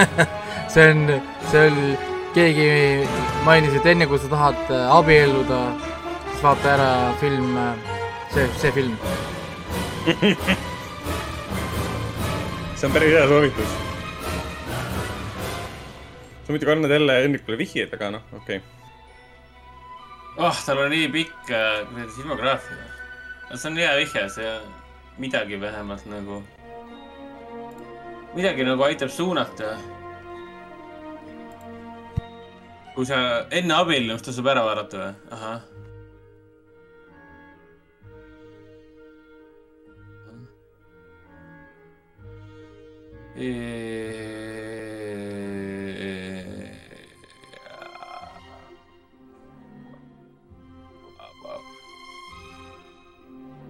See 0.70 0.84
on, 0.86 1.20
see 1.50 1.66
on, 1.66 1.76
keegi 2.34 2.66
mainis, 3.44 3.74
et 3.74 3.86
enne 3.90 4.06
kui 4.06 4.18
sa 4.22 4.28
tahad 4.30 4.60
äh, 4.70 4.92
abielluda, 4.94 5.60
siis 6.30 6.42
vaata 6.44 6.74
ära 6.76 6.90
film, 7.20 7.56
äh, 7.58 7.74
see, 8.34 8.46
see 8.62 8.72
film. 8.78 8.94
See 12.78 12.86
on 12.88 12.92
päris 12.94 13.12
hea 13.18 13.26
soovitus. 13.28 13.70
sa 16.44 16.52
muidugi 16.54 16.72
annad 16.72 16.90
jälle 16.94 17.22
Hendrikule 17.22 17.58
vihjeid, 17.58 17.90
aga 17.94 18.10
noh, 18.16 18.22
okei. 18.32 18.62
okay.. 18.62 18.79
Oh, 20.40 20.56
tal 20.66 20.78
on 20.84 20.90
nii 20.92 21.08
pikk 21.12 21.50
äh, 21.52 21.86
kuradi 21.88 22.12
filmograafia. 22.16 22.84
see 23.54 23.70
on 23.70 23.76
hea 23.76 23.96
vihje, 23.98 24.28
see 24.28 24.52
midagi 25.18 25.60
vähemalt 25.60 26.06
nagu, 26.06 26.42
midagi 28.34 28.64
nagu 28.64 28.82
aitab 28.88 29.10
suunata. 29.10 29.76
kui 32.94 33.06
sa 33.06 33.46
enne 33.50 33.74
abiellumist 33.74 34.24
tasub 34.26 34.48
ära 34.50 34.64
vaadata 34.66 34.98
või? 34.98 35.12
ahah 35.36 35.60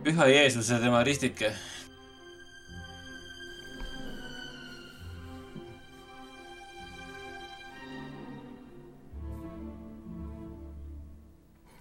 püha 0.05 0.27
Jeesus 0.31 0.71
ja 0.71 0.79
tema 0.81 1.05
ristike. 1.05 1.53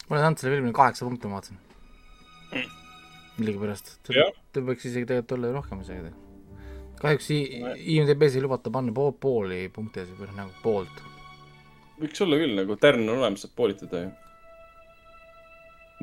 ma 0.09 0.15
olen 0.15 0.25
andnud 0.25 0.41
sellele 0.41 0.57
filmile 0.57 0.73
kaheksa 0.73 1.05
punkti, 1.05 1.27
ma 1.29 1.37
vaatasin. 1.37 1.59
millegipärast. 3.37 3.93
ta 4.03 4.63
võiks 4.65 4.89
isegi 4.89 5.05
tegelikult 5.05 5.37
olla 5.37 5.51
ju 5.51 5.59
rohkem 5.59 5.85
isegi 5.85 6.11
kahjuks 6.99 7.29
IMDB-s 7.31 8.35
ei 8.35 8.43
lubata 8.43 8.71
panna 8.73 8.91
pool, 8.95 9.13
pooli 9.15 9.61
punkte 9.71 10.03
või 10.17 10.33
nagu 10.35 10.51
poolt. 10.63 11.05
võiks 12.01 12.25
olla 12.25 12.39
küll, 12.41 12.57
nagu 12.57 12.75
tärn 12.79 13.05
on 13.07 13.19
olemas, 13.19 13.45
saab 13.45 13.55
poolitada 13.55 14.03
ju. 14.03 14.11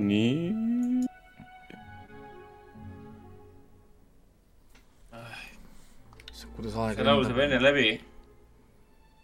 nii. 0.07 1.16
Kuidas 6.57 6.77
aega 6.83 7.01
see 7.01 7.09
laul 7.11 7.25
saab 7.29 7.41
enne 7.47 7.61
läbi. 7.63 7.87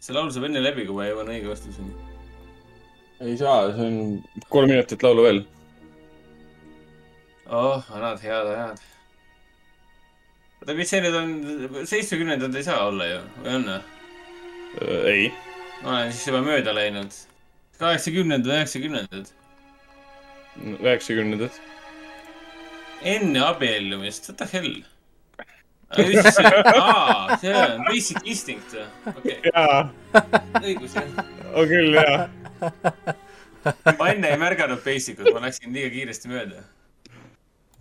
see 0.00 0.16
laul 0.16 0.30
saab 0.36 0.48
enne 0.50 0.62
läbi, 0.68 0.86
kui 0.86 0.96
ma 1.00 1.08
jõuan 1.08 1.34
õige 1.34 1.50
vastuseni. 1.50 1.92
ei 3.20 3.36
saa, 3.40 3.72
see 3.74 3.90
on 3.90 4.46
kolm 4.48 4.72
minutit 4.74 5.02
laulu 5.06 5.28
veel. 5.28 5.44
oh, 7.48 7.84
vanad 7.90 8.20
head 8.24 8.54
ajad 8.54 8.88
oota, 10.62 10.76
mis 10.78 10.92
see 10.92 11.02
nüüd 11.02 11.16
on, 11.18 11.32
seitsmekümnendad 11.90 12.54
ei 12.54 12.66
saa 12.66 12.86
olla 12.86 13.08
ju, 13.08 13.18
või 13.42 13.56
on 13.58 13.68
või? 13.68 13.80
Äh, 14.78 15.10
ei. 15.10 15.24
ma 15.82 15.96
olen 15.96 16.12
siis 16.14 16.28
juba 16.30 16.42
mööda 16.46 16.74
läinud. 16.76 17.18
kaheksakümnendad, 17.80 18.54
üheksakümnendad. 18.54 19.32
üheksakümnendad. 20.78 21.60
enne 23.16 23.44
abiellumist, 23.48 24.30
what 24.30 24.38
the 24.38 24.50
hell? 24.52 24.91
Aa, 25.98 27.38
see 27.40 27.54
on 27.54 27.82
Basic 27.88 28.20
Instinct 28.24 28.76
okei 29.16 29.38
jaa. 29.48 29.80
õigus 30.62 30.96
jah. 30.98 31.24
on 31.54 31.68
küll, 31.70 31.98
jaa. 31.98 32.28
ma 33.98 34.12
enne 34.12 34.32
ei 34.32 34.38
märganud 34.40 34.84
Basic 34.84 35.20
ut, 35.20 35.32
ma 35.34 35.44
läksin 35.46 35.74
liiga 35.74 35.92
kiiresti 35.94 36.32
mööda 36.32 36.64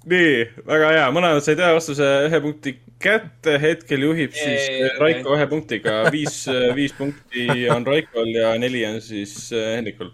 nii, 0.10 0.38
väga 0.66 0.92
hea, 0.96 1.08
mõlemad 1.14 1.44
said 1.46 1.62
hea 1.62 1.74
vastuse, 1.76 2.08
ühe 2.28 2.42
punkti 2.42 2.76
kätte, 3.02 3.58
hetkel 3.62 4.06
juhib 4.08 4.34
siis 4.34 4.68
eee, 4.70 4.92
Raiko 5.02 5.36
ühe 5.36 5.48
punktiga, 5.50 5.98
viis, 6.14 6.44
viis 6.78 6.96
punkti 6.98 7.48
on 7.74 7.86
Raikol 7.88 8.32
ja 8.34 8.54
neli 8.62 8.84
on 8.88 9.02
siis 9.04 9.36
äh, 9.54 9.76
Hendrikul. 9.78 10.12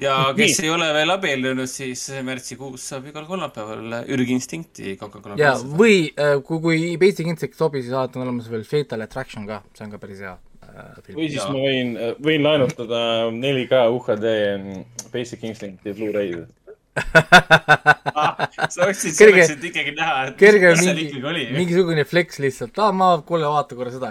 Ja 0.00 0.16
kes 0.36 0.58
nii. 0.58 0.66
ei 0.66 0.72
ole 0.72 0.88
veel 0.96 1.14
abiellunud, 1.14 1.70
siis 1.70 2.04
märtsikuus 2.24 2.86
saab 2.92 3.10
igal 3.10 3.26
kolmapäeval 3.28 3.98
ürginstinkti 4.12 4.96
Coca-Cola. 5.00 5.36
ja, 5.40 5.52
või 5.58 6.06
äh, 6.16 6.38
kui, 6.46 6.62
kui 6.64 6.80
Basic 7.00 7.26
Instinct 7.26 7.58
ei 7.58 7.64
sobi, 7.64 7.84
siis 7.84 7.92
alati 7.96 8.20
on 8.20 8.26
olemas 8.28 8.48
veel 8.52 8.64
Fatal 8.68 9.04
Attraction 9.04 9.46
ka, 9.48 9.62
see 9.76 9.86
on 9.86 9.92
ka 9.92 10.00
päris 10.02 10.24
hea 10.24 10.32
äh, 10.32 10.96
film. 11.02 11.20
või 11.20 11.28
siis 11.28 11.42
ja. 11.42 11.50
ma 11.52 11.68
võin, 11.68 11.94
võin 12.24 12.48
laenutada 12.48 13.04
4K 13.36 13.84
UHD 13.98 14.34
Basic 15.12 15.48
Instincti 15.50 15.94
Blu-ray'd 15.98 16.48
ah, 18.20 18.36
sa 18.68 18.84
ostsid 18.84 19.16
selleks, 19.16 19.54
et 19.54 19.64
ikkagi 19.70 19.94
näha, 19.96 20.26
et 20.28 20.38
kerge 20.40 20.74
mis 20.74 20.84
seal 20.84 20.98
ikkagi 21.00 21.28
oli. 21.30 21.44
mingisugune 21.54 22.04
flex 22.08 22.36
lihtsalt, 22.42 22.76
aa, 22.84 22.92
ma, 22.96 23.14
kuule, 23.24 23.48
vaata 23.48 23.78
korra 23.78 23.92
seda. 23.94 24.10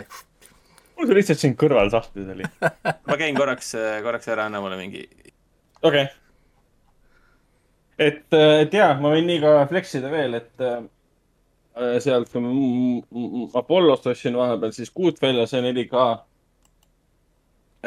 mul 0.98 1.10
see 1.10 1.18
lihtsalt 1.20 1.44
siin 1.44 1.54
kõrval 1.62 1.92
sahtlis 1.94 2.32
oli 2.34 2.48
ma 3.10 3.20
käin 3.22 3.38
korraks, 3.38 3.76
korraks 4.06 4.32
ära, 4.34 4.48
anna 4.50 4.64
mulle 4.64 4.80
mingi. 4.82 5.06
Okei 5.84 6.02
okay.. 6.02 6.08
et, 7.98 8.26
et 8.34 8.74
jaa, 8.74 8.94
ma 9.02 9.14
võin 9.14 9.28
nii 9.30 9.42
ka 9.44 9.54
flex 9.70 9.96
ida 10.00 10.12
veel, 10.14 10.38
et 10.40 10.66
äh, 10.66 10.82
sealt 12.04 12.34
Apollost 13.58 14.08
ostsin 14.12 14.38
vahepeal 14.38 14.74
siis 14.76 14.92
Goodfellase 14.96 15.62
4K, 15.64 16.06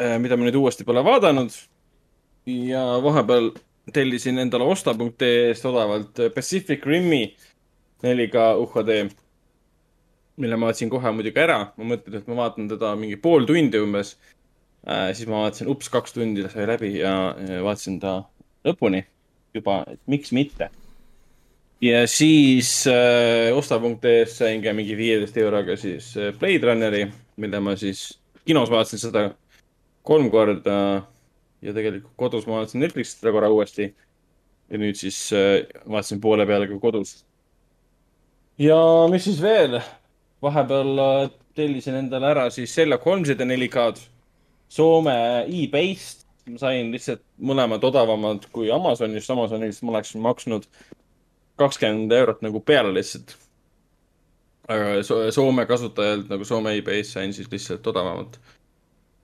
äh, 0.01 0.17
mida 0.19 0.37
ma 0.37 0.47
nüüd 0.47 0.59
uuesti 0.59 0.87
pole 0.87 1.03
vaadanud. 1.05 1.51
ja 2.45 2.83
vahepeal 3.01 3.51
tellisin 3.93 4.37
endale 4.37 4.63
osta.ee-st 4.63 5.65
odavalt 5.65 6.19
Pacific 6.35 6.85
Rimi 6.85 7.35
4K 8.03 8.43
UHD, 8.61 8.99
mille 10.37 10.57
ma 10.57 10.67
vaatasin 10.67 10.89
kohe 10.89 11.11
muidugi 11.11 11.39
ära. 11.41 11.71
ma 11.77 11.93
mõtlesin, 11.95 12.21
et 12.21 12.27
ma 12.27 12.41
vaatan 12.43 12.69
teda 12.69 12.95
mingi 12.99 13.17
pool 13.17 13.47
tundi 13.49 13.79
umbes 13.81 14.15
äh,. 14.15 14.34
Siis 14.85 15.25
ma 15.27 15.41
vaatasin, 15.45 15.69
ups, 15.71 15.89
kaks 15.89 16.13
tundi 16.13 16.45
sai 16.49 16.67
läbi 16.69 16.91
ja 16.99 17.13
vaatasin 17.65 17.99
ta 17.99 18.19
lõpuni 18.65 19.01
juba, 19.55 19.83
et 19.89 20.01
miks 20.11 20.33
mitte. 20.35 20.69
ja 21.81 22.05
siis 22.07 22.87
äh, 22.87 23.51
osta.ee-st 23.55 24.39
sain 24.39 24.63
ka 24.63 24.73
mingi 24.73 24.95
viieteist 24.97 25.37
euroga 25.37 25.75
siis 25.77 26.13
äh, 26.17 26.31
Blade 26.39 26.69
Runneri, 26.69 27.03
mille 27.37 27.59
ma 27.59 27.75
siis 27.77 28.07
kinos 28.47 28.71
vaatasin 28.71 29.01
seda 29.01 29.25
kolm 30.07 30.29
korda 30.31 30.77
ja 31.61 31.73
tegelikult 31.75 32.15
kodus 32.15 32.47
ma 32.47 32.61
vaatasin 32.61 32.81
Netflixit 32.85 33.19
seda 33.19 33.35
korra 33.35 33.51
uuesti. 33.51 33.91
ja 34.69 34.81
nüüd 34.81 34.97
siis 34.97 35.19
äh, 35.35 35.67
vaatasin 35.85 36.21
poole 36.21 36.47
peale 36.47 36.67
ka 36.71 36.79
kodus. 36.79 37.25
ja 38.57 38.79
mis 39.11 39.27
siis 39.27 39.41
veel? 39.41 39.79
vahepeal 40.41 40.99
äh, 40.99 41.29
tellisin 41.55 41.99
endale 42.01 42.31
ära 42.31 42.49
siis 42.49 42.73
Sherlock 42.73 43.05
Holmes'id 43.05 43.39
ja 43.39 43.45
4K-d 43.45 44.14
Soome 44.69 45.15
e-base'ist. 45.45 46.25
ma 46.45 46.59
sain 46.61 46.91
lihtsalt 46.93 47.23
mõlemad 47.41 47.81
odavamad 47.83 48.43
kui 48.53 48.69
Amazonist. 48.71 49.29
Amazonist 49.33 49.81
ma 49.81 49.95
oleksin 49.95 50.21
maksnud 50.21 50.67
kakskümmend 51.57 52.11
eurot 52.13 52.43
nagu 52.45 52.59
peale 52.61 52.93
lihtsalt. 52.93 53.37
aga 54.67 55.31
Soome 55.31 55.65
kasutajalt 55.65 56.29
nagu 56.29 56.45
Soome 56.45 56.75
e-base 56.77 57.17
sain 57.17 57.33
siis 57.33 57.49
lihtsalt 57.51 57.87
odavamat 57.87 58.37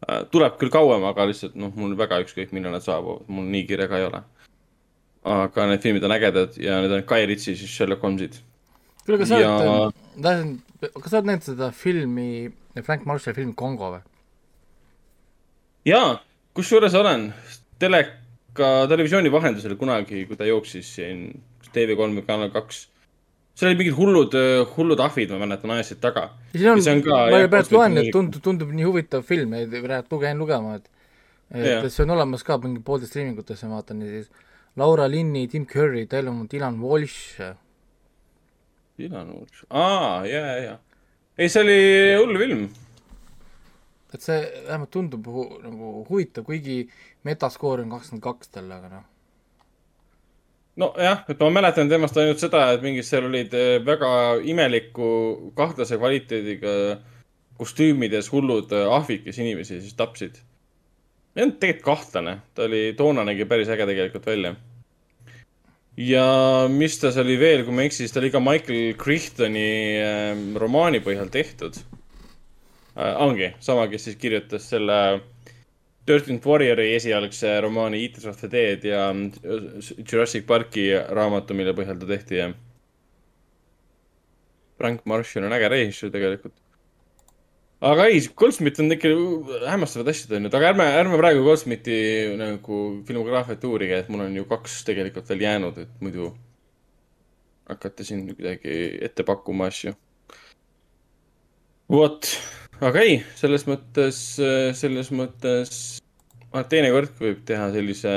Äh, 0.10 0.24
tuleb 0.34 0.56
küll 0.58 0.72
kauem, 0.74 1.04
aga 1.06 1.28
lihtsalt 1.30 1.58
noh, 1.62 1.74
mul 1.78 1.92
väga 1.98 2.18
ükskõik, 2.24 2.54
millal 2.56 2.74
nad 2.74 2.82
saabuvad, 2.82 3.28
mul 3.30 3.46
nii 3.54 3.68
kiire 3.70 3.86
ka 3.89 4.00
ei 4.02 4.08
ole. 4.08 4.24
aga 5.32 5.68
need 5.70 5.84
filmid 5.84 6.06
on 6.08 6.14
ägedad 6.16 6.56
ja 6.58 6.80
need 6.82 6.94
on 6.96 7.04
Guy 7.06 7.28
Ritchie 7.30 7.54
siis 7.54 7.70
Sherlock 7.70 8.02
Holmesid. 8.02 8.39
kuule, 9.06 9.20
kas 9.22 9.30
sa 9.30 9.38
ja... 9.38 9.52
oled, 9.54 10.00
tahtsin, 10.18 10.56
kas 10.96 11.12
sa 11.12 11.20
oled 11.20 11.30
näinud 11.30 11.46
seda 11.46 11.70
filmi, 11.78 12.50
Frank 12.82 13.06
Marshalli 13.06 13.38
filmi 13.38 13.54
Kongo 13.60 13.92
või? 13.94 14.02
Jaa, 15.88 16.20
kusjuures 16.58 16.96
olen. 16.98 17.30
Tele, 17.82 18.02
ka 18.58 18.72
televisiooni 18.92 19.32
vahendusel 19.34 19.76
kunagi, 19.80 20.26
kui 20.30 20.38
ta 20.38 20.48
jooksis 20.48 20.90
siin 20.98 21.26
TV3 21.72 22.18
või 22.18 22.26
Kanal 22.28 22.52
kaks. 22.54 22.88
seal 23.56 23.72
olid 23.72 23.82
mingid 23.82 23.98
hullud, 23.98 24.36
hullud 24.76 25.02
ahvid, 25.04 25.32
ma 25.34 25.42
mäletan, 25.44 25.74
ajasid 25.76 26.00
taga. 26.04 26.30
siin 26.54 26.72
on, 26.72 26.84
on 26.94 27.04
ka, 27.06 27.18
ma 27.32 27.42
praegu 27.52 27.78
loen, 27.78 27.98
et 28.02 28.12
tundub, 28.14 28.44
tundub 28.44 28.72
nii 28.74 28.88
huvitav 28.88 29.26
film, 29.28 29.54
et 29.60 29.74
praegu 29.84 30.22
käin 30.22 30.40
lugema, 30.40 30.78
et 30.80 30.90
et 31.52 31.90
see 31.92 32.06
on 32.06 32.14
olemas 32.16 32.46
ka 32.48 32.56
mingi 32.64 32.80
poolde 32.80 33.10
striimingutesse, 33.10 33.68
ma 33.68 33.82
vaatan, 33.82 34.06
ja 34.06 34.22
siis 34.22 34.30
Laura 34.80 35.10
Linni, 35.12 35.50
Tim 35.52 35.66
Curry, 35.68 36.06
Dylan, 36.08 36.46
Dylan 36.48 36.78
Walsh. 36.80 37.42
Dylan 38.98 39.34
Walsh, 39.36 39.66
aa, 39.68 40.24
ja, 40.26 40.46
ja, 40.46 40.56
ja. 40.64 40.78
ei, 41.38 41.52
see 41.52 41.66
oli 41.66 41.82
hull 42.22 42.40
film 42.40 42.70
et 44.16 44.26
see 44.26 44.39
vähemalt 44.68 44.91
tundub 44.91 45.28
hu 45.32 45.45
nagu 45.64 45.93
huvitav, 46.09 46.45
kuigi 46.47 46.84
metaskoor 47.28 47.84
on 47.84 47.93
kakskümmend 47.95 48.24
kaks 48.26 48.51
tal, 48.55 48.70
aga 48.76 48.89
noh. 48.91 49.05
nojah, 50.82 51.24
et 51.32 51.39
ma 51.43 51.51
mäletan 51.59 51.91
temast 51.91 52.18
ainult 52.20 52.41
seda, 52.43 52.66
et 52.76 52.84
mingid 52.84 53.07
seal 53.07 53.28
olid 53.30 53.53
eh, 53.57 53.78
väga 53.86 54.12
imeliku 54.47 55.12
kahtlase 55.57 55.99
kvaliteediga 56.01 56.74
kostüümides 57.62 58.32
hullud 58.34 58.74
eh, 58.76 58.89
ahvid, 58.89 59.24
kes 59.28 59.39
inimesi 59.43 59.80
siis 59.80 59.95
tapsid. 59.99 60.41
ei 61.36 61.45
olnud 61.45 61.62
tegelikult 61.62 61.88
kahtlane, 61.88 62.36
ta 62.55 62.68
oli, 62.68 62.91
toona 62.97 63.24
nägi 63.28 63.47
päris 63.47 63.72
äge 63.72 63.88
tegelikult 63.88 64.28
välja. 64.28 64.55
ja 65.97 66.28
mis 66.72 66.99
ta 66.99 67.12
seal 67.12 67.30
oli 67.30 67.39
veel, 67.39 67.64
kui 67.64 67.76
ma 67.76 67.86
ei 67.86 67.91
eksi, 67.91 68.03
siis 68.03 68.12
ta 68.16 68.20
oli 68.20 68.34
ka 68.34 68.43
Michael 68.43 68.93
Crichtoni 68.99 69.72
äh, 70.03 70.45
romaani 70.59 70.99
põhjal 70.99 71.32
tehtud. 71.32 71.80
Ongi, 73.24 73.54
sama, 73.60 73.88
kes 73.91 74.10
siis 74.10 74.18
kirjutas 74.22 74.70
selle 74.70 74.97
Dirtint 76.08 76.45
Warriori 76.45 76.89
esialgse 76.95 77.60
romaani 77.62 78.02
Eaters 78.02 78.26
of 78.32 78.39
the 78.41 78.49
Dead 78.52 78.86
ja 78.86 79.10
Jurassic 80.12 80.47
Parki 80.49 80.89
raamatu, 81.14 81.56
mille 81.58 81.76
põhjal 81.78 81.99
ta 82.02 82.10
tehti 82.10 82.39
ja. 82.39 82.49
Frank 84.82 85.06
Marshall 85.06 85.45
on 85.45 85.54
äge 85.54 85.70
režissöör 85.70 86.12
tegelikult. 86.14 86.56
aga 87.82 88.06
ei, 88.10 88.22
Goldsmith 88.38 88.82
on 88.82 88.93
ikka 88.93 89.10
hämmastavad 89.70 90.10
asjad 90.12 90.36
teinud, 90.36 90.54
aga 90.54 90.70
ärme, 90.74 90.86
ärme 90.99 91.18
praegu 91.18 91.41
Goldsmithi 91.45 91.97
nagu 92.38 92.82
filmograafiat 93.08 93.64
uurige, 93.70 93.97
et 94.02 94.10
mul 94.10 94.26
on 94.28 94.36
ju 94.38 94.45
kaks 94.49 94.84
tegelikult 94.86 95.30
veel 95.30 95.45
jäänud, 95.45 95.80
et 95.82 96.02
muidu 96.02 96.32
hakata 97.70 98.06
siin 98.06 98.28
kuidagi 98.30 98.78
ette 99.06 99.26
pakkuma 99.26 99.70
asju. 99.70 99.93
vot 101.91 102.30
aga 102.82 103.04
ei, 103.06 103.20
selles 103.40 103.68
mõttes, 103.70 104.22
selles 104.80 105.12
mõttes, 105.16 105.76
teinekord 106.72 107.14
võib 107.22 107.44
teha 107.48 107.70
sellise 107.76 108.16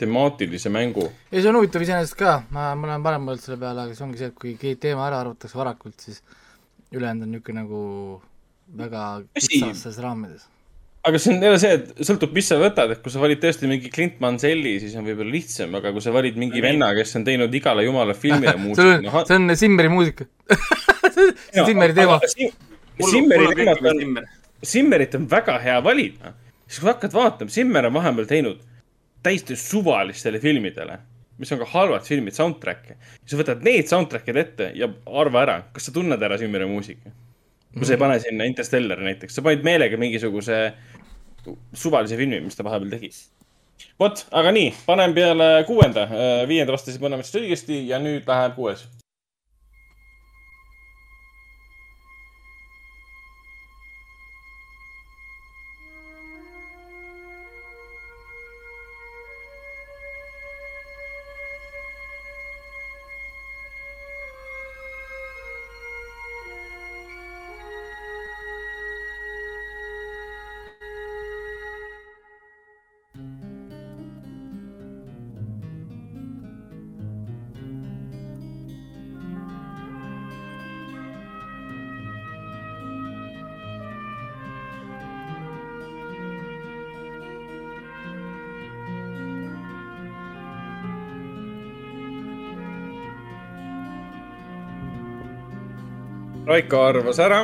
temaatilise 0.00 0.72
mängu. 0.74 1.08
ei, 1.30 1.40
see 1.40 1.50
on 1.50 1.60
huvitav 1.60 1.84
iseenesest 1.84 2.16
ka, 2.18 2.38
ma, 2.54 2.72
ma 2.78 2.88
olen 2.90 3.04
varem 3.04 3.28
mõelnud 3.28 3.44
selle 3.44 3.60
peale, 3.60 3.86
aga 3.86 3.96
see 3.96 4.06
ongi 4.06 4.22
see, 4.22 4.32
et 4.32 4.40
kui 4.40 4.74
teema 4.80 5.06
ära 5.08 5.20
arvatakse 5.22 5.60
varakult, 5.60 6.00
siis 6.02 6.22
ülejäänud 6.94 7.26
on 7.26 7.36
niisugune 7.36 7.62
nagu 7.62 7.84
väga 8.80 9.04
kitsastes 9.36 10.00
raamides 10.02 10.48
aga 11.04 11.20
see 11.20 11.34
on 11.34 11.42
jälle 11.44 11.60
see, 11.60 11.72
et 11.76 12.04
sõltub, 12.08 12.32
mis 12.36 12.46
sa 12.48 12.56
võtad, 12.60 12.92
et 12.94 13.00
kui 13.04 13.12
sa 13.12 13.20
valid 13.20 13.40
tõesti 13.42 13.68
mingi 13.68 13.90
Clint 13.92 14.20
Manselli, 14.24 14.78
siis 14.80 14.94
on 14.96 15.04
võib-olla 15.04 15.34
lihtsam, 15.34 15.74
aga 15.76 15.92
kui 15.92 16.04
sa 16.04 16.14
valid 16.14 16.38
mingi 16.40 16.62
venna, 16.64 16.90
kes 16.96 17.18
on 17.20 17.26
teinud 17.26 17.54
igale 17.54 17.84
jumala 17.84 18.16
filmile 18.16 18.56
muusika 18.64 18.96
no,. 19.04 19.24
see 19.28 19.36
on 19.36 19.56
Simmeri 19.60 19.92
muusika 19.92 20.26
Simmeri 21.68 21.96
teema. 21.96 22.18
Simmerit 23.02 23.68
on, 23.68 24.26
Simmerit 24.62 25.14
on 25.14 25.26
väga 25.30 25.58
hea 25.58 25.80
valida. 25.84 26.32
siis 26.66 26.80
kui 26.80 26.88
hakkad 26.88 27.12
vaatama, 27.12 27.50
Simmer 27.50 27.86
on 27.86 27.94
vahepeal 27.94 28.28
teinud 28.30 28.62
täiesti 29.24 29.56
suvalistele 29.56 30.38
filmidele, 30.40 30.98
mis 31.38 31.52
on 31.52 31.60
ka 31.60 31.68
halvad 31.72 32.06
filmid, 32.06 32.36
soundtrack'e. 32.36 32.96
siis 33.26 33.38
võtad 33.40 33.62
need 33.66 33.90
soundtrack'id 33.90 34.40
ette 34.40 34.70
ja 34.78 34.88
arva 35.06 35.42
ära, 35.42 35.60
kas 35.72 35.88
sa 35.88 35.94
tunned 35.94 36.22
ära 36.22 36.38
Simmeri 36.38 36.68
muusika. 36.70 37.10
kui 37.74 37.86
sa 37.86 37.96
ei 37.96 38.02
pane 38.02 38.18
sinna 38.22 38.48
Interstellari 38.48 39.04
näiteks, 39.10 39.34
sa 39.34 39.42
panid 39.42 39.64
meelega 39.66 39.98
mingisuguse 39.98 40.58
suvalise 41.74 42.16
filmi, 42.16 42.40
mis 42.40 42.56
ta 42.56 42.64
vahepeal 42.64 42.94
tegi. 42.94 43.10
vot, 44.00 44.26
aga 44.30 44.52
nii, 44.54 44.74
panen 44.86 45.14
peale 45.14 45.48
kuuenda, 45.66 46.06
viienda 46.48 46.72
vastasid 46.72 47.02
mõlemad 47.02 47.40
õigesti 47.42 47.88
ja 47.88 47.98
nüüd 47.98 48.28
läheb 48.28 48.54
kuues 48.54 48.86
Raiko 96.54 96.84
arvas 96.86 97.18
ära. 97.18 97.40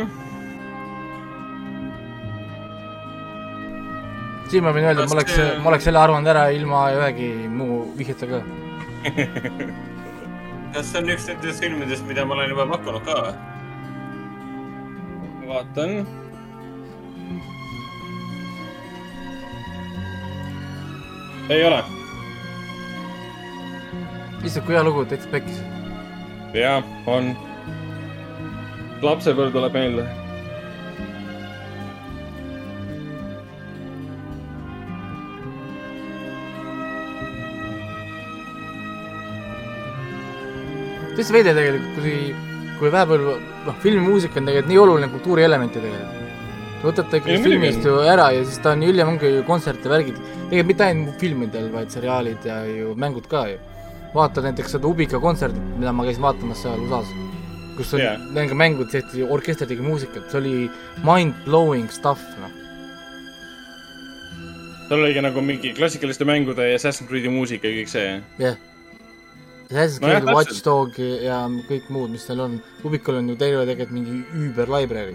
siin 4.51 4.63
ma 4.67 4.71
võin 4.75 4.85
öelda, 4.87 5.03
et 5.03 5.11
ma 5.11 5.17
oleks, 5.17 5.35
ma 5.63 5.71
oleks 5.71 5.85
selle 5.87 5.99
arvanud 5.99 6.31
ära 6.31 6.45
ilma 6.55 6.83
ühegi 6.95 7.29
muu 7.51 7.77
vihjeta 7.99 8.27
ka 8.31 8.41
kas 10.75 10.91
see 10.91 10.99
on 11.03 11.11
üks 11.15 11.27
nendest 11.31 11.63
filmidest, 11.63 12.07
mida 12.07 12.25
ma 12.27 12.35
olen 12.37 12.51
juba 12.55 12.67
pakkunud 12.73 13.03
ka 13.07 13.15
või? 13.27 13.35
vaatan. 15.51 15.91
ei 21.51 21.63
ole. 21.67 21.83
issand, 24.43 24.67
kui 24.67 24.75
hea 24.79 24.83
lugu, 24.87 25.07
täitsa 25.15 25.31
pekkis. 25.35 25.63
jah, 26.55 26.83
on 27.11 27.35
lapsepõlv 29.03 29.55
tuleb 29.55 29.77
meelde. 29.77 30.09
täitsa 41.21 41.35
veider 41.35 41.53
tegelikult, 41.53 41.97
kui, 42.01 42.13
kui 42.79 42.91
vahepeal, 42.95 43.25
noh, 43.67 43.75
filmimuusika 43.83 44.39
on 44.41 44.47
tegelikult 44.49 44.71
nii 44.71 44.79
oluline 44.81 45.09
kultuurielement 45.13 45.75
ju 45.77 45.83
tegelikult. 45.83 46.29
võtate 46.81 47.19
ikkagi 47.21 47.43
filmist 47.45 47.85
ju 47.85 47.99
ära 48.09 48.31
ja 48.33 48.45
siis 48.47 48.63
ta 48.65 48.73
on 48.73 48.87
hiljem 48.87 49.11
ongi 49.11 49.35
ju 49.35 49.43
kontsert 49.45 49.85
ja 49.85 49.93
värgid, 49.93 50.17
tegelikult 50.49 50.71
mitte 50.71 50.87
ainult 50.87 51.21
filmidel, 51.21 51.67
vaid 51.75 51.93
seriaalid 51.93 52.47
ja 52.49 52.63
ju 52.65 52.95
mängud 52.97 53.29
ka 53.29 53.45
ju. 53.51 53.59
vaata 54.15 54.47
näiteks 54.47 54.79
seda 54.79 54.89
Ubika 54.89 55.21
kontserti, 55.21 55.61
mida 55.77 55.93
ma 55.93 56.09
käisin 56.09 56.25
vaatamas 56.25 56.65
seal 56.65 56.81
USA-s 56.89 57.40
kus 57.81 57.95
oli 57.97 58.05
yeah. 58.05 58.21
nendega 58.31 58.57
mängud, 58.59 58.91
tehti, 58.93 59.25
orkester 59.25 59.69
tegi 59.71 59.85
muusikat, 59.85 60.27
see 60.31 60.41
oli 60.41 60.57
mind-blowing 61.07 61.89
stuff, 61.93 62.25
noh. 62.43 62.53
seal 64.89 64.99
oligi 64.99 65.23
nagu 65.25 65.45
mingi 65.45 65.73
klassikaliste 65.77 66.27
mängude 66.29 66.67
ja 66.67 66.77
Assassin's 66.77 67.09
Creed'i 67.09 67.33
muusika 67.33 67.71
ja 67.71 67.81
kõik 67.81 67.93
see, 67.93 68.05
jah? 68.11 68.23
jah. 68.43 68.61
Assassin's 69.71 70.03
Creed 70.03 70.27
no,, 70.27 70.37
Watch 70.37 70.63
Dog 70.67 70.97
ja 70.99 71.45
kõik 71.69 71.91
muud, 71.95 72.11
mis 72.11 72.25
seal 72.27 72.43
on. 72.43 72.59
Ubicul 72.83 73.21
on 73.21 73.31
ju 73.31 73.37
terve 73.39 73.63
tegelikult 73.69 73.95
mingi 74.01 74.23
üüber 74.35 74.73
library 74.73 75.15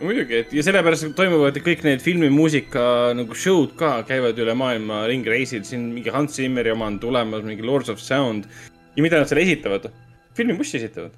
muidugi, 0.00 0.38
et 0.40 0.52
ja 0.56 0.62
sellepärast 0.64 1.10
toimuvad 1.16 1.58
kõik 1.60 1.82
need 1.84 2.00
filmimuusika 2.00 2.82
nagu 3.16 3.36
show'd 3.36 3.74
ka, 3.76 3.98
käivad 4.08 4.38
üle 4.40 4.54
maailma 4.56 5.02
ringi 5.10 5.28
reisil, 5.28 5.64
siin 5.68 5.90
mingi 5.92 6.12
Hans 6.14 6.38
Zimmeri 6.38 6.72
oma 6.72 6.88
on 6.88 6.96
tulemas, 7.02 7.44
mingi 7.44 7.66
Lords 7.66 7.92
of 7.92 8.00
Sound. 8.00 8.48
ja 8.96 9.04
mida 9.04 9.20
nad 9.20 9.28
seal 9.28 9.42
esitavad? 9.42 9.90
Filmibussi 10.36 10.78
esitavad. 10.80 11.16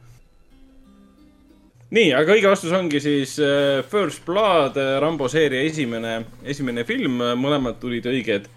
nii, 1.93 2.13
aga 2.17 2.37
õige 2.37 2.49
vastus 2.49 2.73
ongi 2.77 3.01
siis 3.05 3.37
äh, 3.43 3.83
First 3.89 4.25
Blood, 4.27 4.79
äh, 4.81 4.97
Rambo 5.03 5.29
seeria 5.29 5.61
esimene, 5.69 6.15
esimene 6.45 6.87
film, 6.89 7.21
mõlemad 7.41 7.81
tulid 7.83 8.09
õiged 8.09 8.49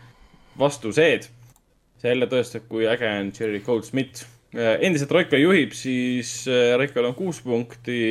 vastused. 0.60 1.30
see 1.99 2.12
jälle 2.14 2.30
tõestab, 2.32 2.68
kui 2.70 2.88
äge 2.88 3.10
on 3.10 3.32
Jerry 3.36 3.60
Goldsmith. 3.66 4.26
Äh, 4.56 4.80
endiselt 4.88 5.12
Raiko 5.12 5.36
juhib, 5.39 5.76
siis 5.76 6.45
Raikol 6.47 7.12
on 7.12 7.16
kuus 7.16 7.41
punkti, 7.43 8.01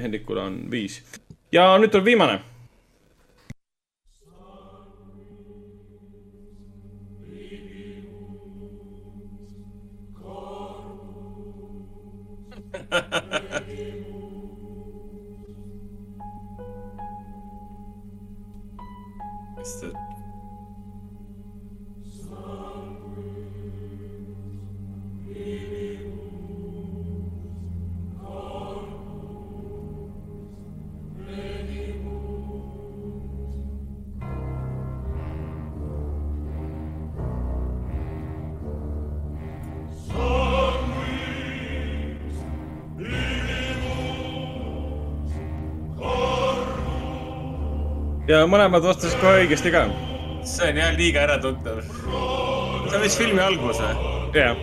Hendrikul 0.00 0.40
on 0.40 0.60
viis. 0.70 1.02
ja 1.52 1.74
nüüd 1.78 1.92
tuleb 1.92 2.14
viimane 2.14 2.55
it's 19.58 19.80
the 19.80 20.05
ja 48.26 48.42
mõlemad 48.50 48.82
vastasid 48.82 49.20
kohe 49.22 49.42
õigesti 49.44 49.72
ka. 49.74 49.86
see 50.46 50.70
on 50.70 50.80
jah 50.80 50.94
liiga 50.98 51.26
äratuntav. 51.26 51.82
see 51.82 52.96
on 52.96 53.04
vist 53.04 53.20
filmi 53.20 53.42
algus 53.42 53.82
või? 53.82 53.92
jah. 54.34 54.56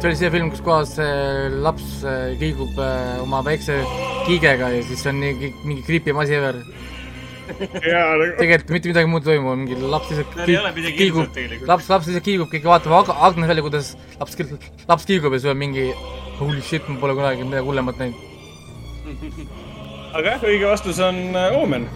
see 0.00 0.08
oli 0.08 0.16
see 0.16 0.30
film, 0.32 0.52
kus 0.54 0.62
kohas 0.64 0.94
laps 1.66 2.04
liigub 2.40 2.78
oma 3.24 3.42
väikse 3.44 3.82
kiigega 4.28 4.70
ja 4.76 4.84
siis 4.86 5.02
on 5.10 5.20
nii 5.20 5.50
mingi 5.64 5.82
creepy 5.88 6.14
asi 6.22 6.38
Nagu- 7.50 8.36
tegelikult 8.38 8.70
mitte 8.70 8.88
midagi 8.92 9.08
muud 9.10 9.26
ei 9.26 9.34
toimu, 9.34 9.56
mingi 9.58 9.76
laps 9.82 10.12
lihtsalt 10.12 10.94
kiigub, 10.94 11.38
laps, 11.66 11.88
laps 11.90 12.06
lihtsalt 12.06 12.24
kiigub, 12.24 12.50
keegi 12.52 12.70
vaatab 12.70 12.94
ak 13.00 13.10
aknast 13.10 13.50
välja, 13.50 13.64
kuidas 13.66 13.88
laps, 14.20 14.38
laps 14.86 15.08
kiigub 15.08 15.34
ja 15.34 15.42
sul 15.42 15.50
on 15.50 15.58
mingi 15.58 15.88
holy 16.40 16.62
shit, 16.64 16.86
ma 16.88 16.98
pole 17.00 17.16
kunagi 17.18 17.46
midagi 17.46 17.68
hullemat 17.68 18.00
näinud. 18.00 18.28
aga 20.16 20.26
jah, 20.34 20.46
õige 20.50 20.68
vastus 20.70 21.00
on 21.04 21.22
äh, 21.36 21.56
Oomen. 21.58 21.88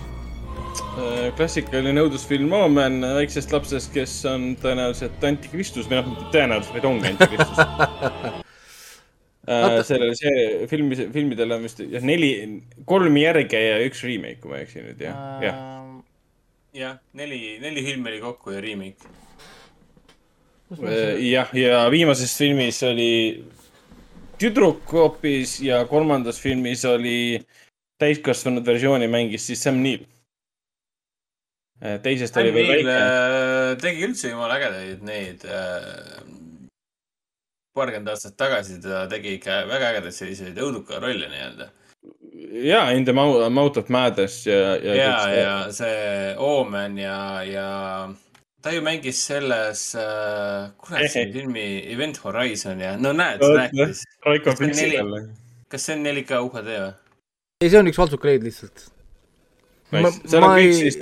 Äh, 0.94 1.28
klassikaline 1.38 2.06
õudusfilm 2.06 2.52
Oomen 2.54 3.02
väiksest 3.18 3.52
lapsest, 3.54 3.92
kes 3.96 4.16
on 4.30 4.52
tõenäoliselt 4.62 5.22
antikristus 5.26 5.90
või 5.90 6.00
noh, 6.00 6.10
mitte 6.12 6.32
tõenäoliselt, 6.34 6.76
vaid 6.78 6.90
ongi 6.92 7.14
antikristus 7.14 7.62
Äh, 9.44 9.82
sellele, 9.84 10.14
see 10.16 10.66
filmi, 10.70 10.96
filmidel 11.12 11.52
on 11.52 11.66
vist 11.66 11.82
jah, 11.84 12.00
neli, 12.00 12.30
kolm 12.88 13.16
järge 13.20 13.58
ja 13.60 13.74
üks 13.84 14.00
remake, 14.06 14.38
kui 14.40 14.48
ma 14.48 14.56
ei 14.56 14.64
eksi 14.64 14.80
nüüd, 14.80 15.02
jah, 15.04 15.18
jah. 15.44 15.58
jah, 16.72 16.94
neli, 17.20 17.58
neli 17.60 17.82
filmi 17.84 18.08
oli 18.08 18.22
kokku 18.22 18.54
ja 18.54 18.62
remake. 18.64 19.10
Äh, 20.78 21.20
jah, 21.28 21.52
ja 21.60 21.82
viimases 21.92 22.32
filmis 22.40 22.80
oli 22.88 23.10
tüdruk 24.40 24.92
hoopis 24.92 25.58
ja 25.62 25.84
kolmandas 25.90 26.40
filmis 26.40 26.84
oli 26.88 27.40
täiskasvanud 28.00 28.66
versiooni 28.66 29.08
mängis 29.08 29.46
siis 29.46 29.62
Sam 29.62 29.82
Neill. 29.82 30.04
Äh, 31.84 31.98
teisest 32.02 32.36
oli 32.36 32.54
veel 32.54 32.70
väike. 32.86 32.98
tegi 33.82 34.06
üldse 34.06 34.30
jumala 34.30 34.58
ägedaid 34.60 35.02
neid 35.04 35.44
paarkümmend 37.74 38.10
aastat 38.12 38.36
tagasi 38.38 38.78
ta 38.82 39.04
tegi 39.10 39.34
ikka 39.38 39.64
väga 39.70 39.94
ägedaid 39.94 40.14
selliseid 40.16 40.58
õuduka 40.62 41.00
rolle 41.02 41.28
nii-öelda. 41.30 41.70
ja, 42.64 42.90
In 42.92 43.04
the 43.04 43.12
Mouth 43.12 43.78
of 43.78 43.88
Madness 43.88 44.46
ja, 44.46 44.76
ja. 44.76 44.94
ja, 44.94 45.16
ja 45.34 45.54
see 45.72 46.34
Omen 46.38 46.98
ja, 46.98 47.18
ja 47.48 47.68
ta 48.64 48.72
ju 48.72 48.80
mängis 48.80 49.20
selles 49.26 49.92
äh,, 49.94 50.70
kurat 50.80 51.12
see 51.12 51.28
filmi 51.34 51.66
Event 51.92 52.16
Horizon 52.24 52.80
ja 52.80 52.94
no 52.96 53.12
näed, 53.12 53.42
rääkis. 53.44 54.04
kas 55.68 55.84
see 55.84 55.96
on 55.98 56.06
4K 56.06 56.40
UHD 56.46 56.70
või? 56.72 56.92
ei, 57.60 57.68
see 57.68 57.80
on 57.80 57.90
üks 57.90 58.00
valtsukreit 58.00 58.44
lihtsalt. 58.44 58.86
seal 59.92 60.46
on 60.46 60.56
kõik 60.56 60.72
siis, 60.78 60.96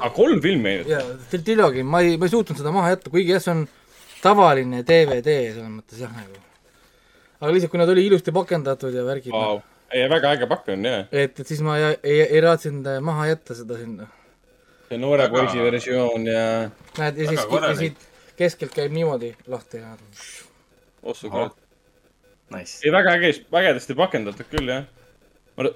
aga 0.00 0.10
kolm 0.16 0.42
filmi 0.42 0.72
ainult. 0.72 0.90
jaa, 0.90 1.36
triloogia, 1.36 1.86
ma 1.86 2.02
ei, 2.02 2.18
ma 2.18 2.26
ei 2.26 2.34
suutnud 2.34 2.58
seda 2.58 2.74
maha 2.74 2.90
jätta, 2.96 3.14
kuigi 3.14 3.36
jah, 3.36 3.44
see 3.44 3.54
on 3.54 3.62
tavaline 4.24 4.82
DVD 4.88 5.38
selles 5.54 5.70
mõttes 5.70 6.02
jah, 6.02 6.10
nagu. 6.18 6.42
aga 7.38 7.54
lihtsalt, 7.54 7.74
kui 7.76 7.82
nad 7.84 7.94
olid 7.94 8.10
ilusti 8.10 8.34
pakendatud 8.34 8.98
ja 8.98 9.06
värgid 9.06 9.38
wow.. 9.38 9.62
ei, 9.94 10.08
väga 10.10 10.34
äge 10.34 10.50
pakk 10.50 10.74
on, 10.74 10.90
jah. 10.90 11.06
et, 11.14 11.38
et 11.38 11.46
siis 11.46 11.62
ma 11.62 11.78
ei, 11.78 11.94
ei, 12.02 12.20
ei 12.26 12.42
raatsinud 12.42 12.90
maha 13.06 13.30
jätta 13.30 13.54
seda 13.62 13.78
sinna. 13.78 14.10
See 14.88 15.00
noore 15.00 15.28
väga... 15.28 15.38
poisi 15.38 15.64
versioon 15.64 16.26
ja. 16.26 16.44
näed, 16.98 17.22
ja 17.22 17.28
siis, 17.30 17.46
ja 17.60 17.74
siit 17.78 18.08
keskelt 18.36 18.74
käib 18.74 18.92
niimoodi 18.92 19.34
lahti 19.46 19.82
ja. 19.82 19.96
ossu 21.02 21.30
kurat. 21.30 21.56
Nice. 22.54 22.80
ei, 22.84 22.92
väga 22.92 23.16
äge, 23.18 23.32
ägedasti 23.56 23.96
pakendatud 23.98 24.50
küll, 24.50 24.68
jah. 24.68 24.84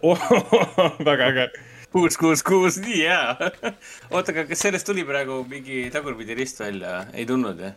Oh, 0.03 0.21
väga 1.11 1.33
äge 1.33 1.51
kuus, 1.93 2.17
kuus, 2.17 2.43
kuus, 2.43 2.79
nii 2.83 3.03
hea. 3.07 3.51
oota, 4.13 4.33
aga 4.33 4.45
kas 4.49 4.65
sellest 4.65 4.89
tuli 4.89 5.05
praegu 5.09 5.41
mingi 5.49 5.87
tagurpidi 5.93 6.37
rist 6.39 6.61
välja? 6.61 7.05
ei 7.13 7.27
tulnud, 7.29 7.63
jah? 7.65 7.77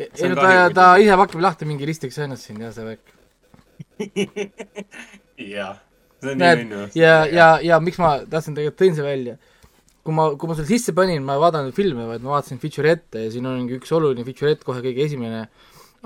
ei 0.00 0.32
no 0.32 0.36
ta, 0.38 0.50
ta 0.74 0.88
ise 1.00 1.16
pakib 1.20 1.44
lahti 1.44 1.68
mingi 1.68 1.88
ristiks 1.88 2.18
ennast 2.20 2.48
siin 2.48 2.60
ja 2.64 2.72
see 2.76 2.86
värk. 2.86 3.14
jah, 5.54 5.80
see 6.20 6.34
on 6.34 6.42
nii 6.42 6.58
minnu. 6.64 6.84
ja, 6.98 7.14
ja, 7.28 7.48
ja 7.64 7.80
miks 7.84 8.00
ma 8.00 8.18
tahtsin 8.30 8.56
tegelikult 8.58 8.80
tõin 8.82 8.98
see 8.98 9.06
välja. 9.06 9.38
Kui 10.04 10.16
ma, 10.16 10.30
kui 10.36 10.48
ma 10.48 10.56
selle 10.56 10.70
sisse 10.70 10.94
panin, 10.96 11.22
ma 11.26 11.36
ei 11.36 11.42
vaadanud 11.42 11.76
filme, 11.76 12.06
vaid 12.08 12.24
ma 12.24 12.36
vaatasin 12.36 12.60
feature'ette 12.62 13.26
ja 13.26 13.32
siin 13.34 13.48
ongi 13.48 13.76
üks 13.76 13.92
oluline 13.96 14.24
feature'ett 14.26 14.64
kohe 14.66 14.82
kõige 14.84 15.04
esimene 15.04 15.44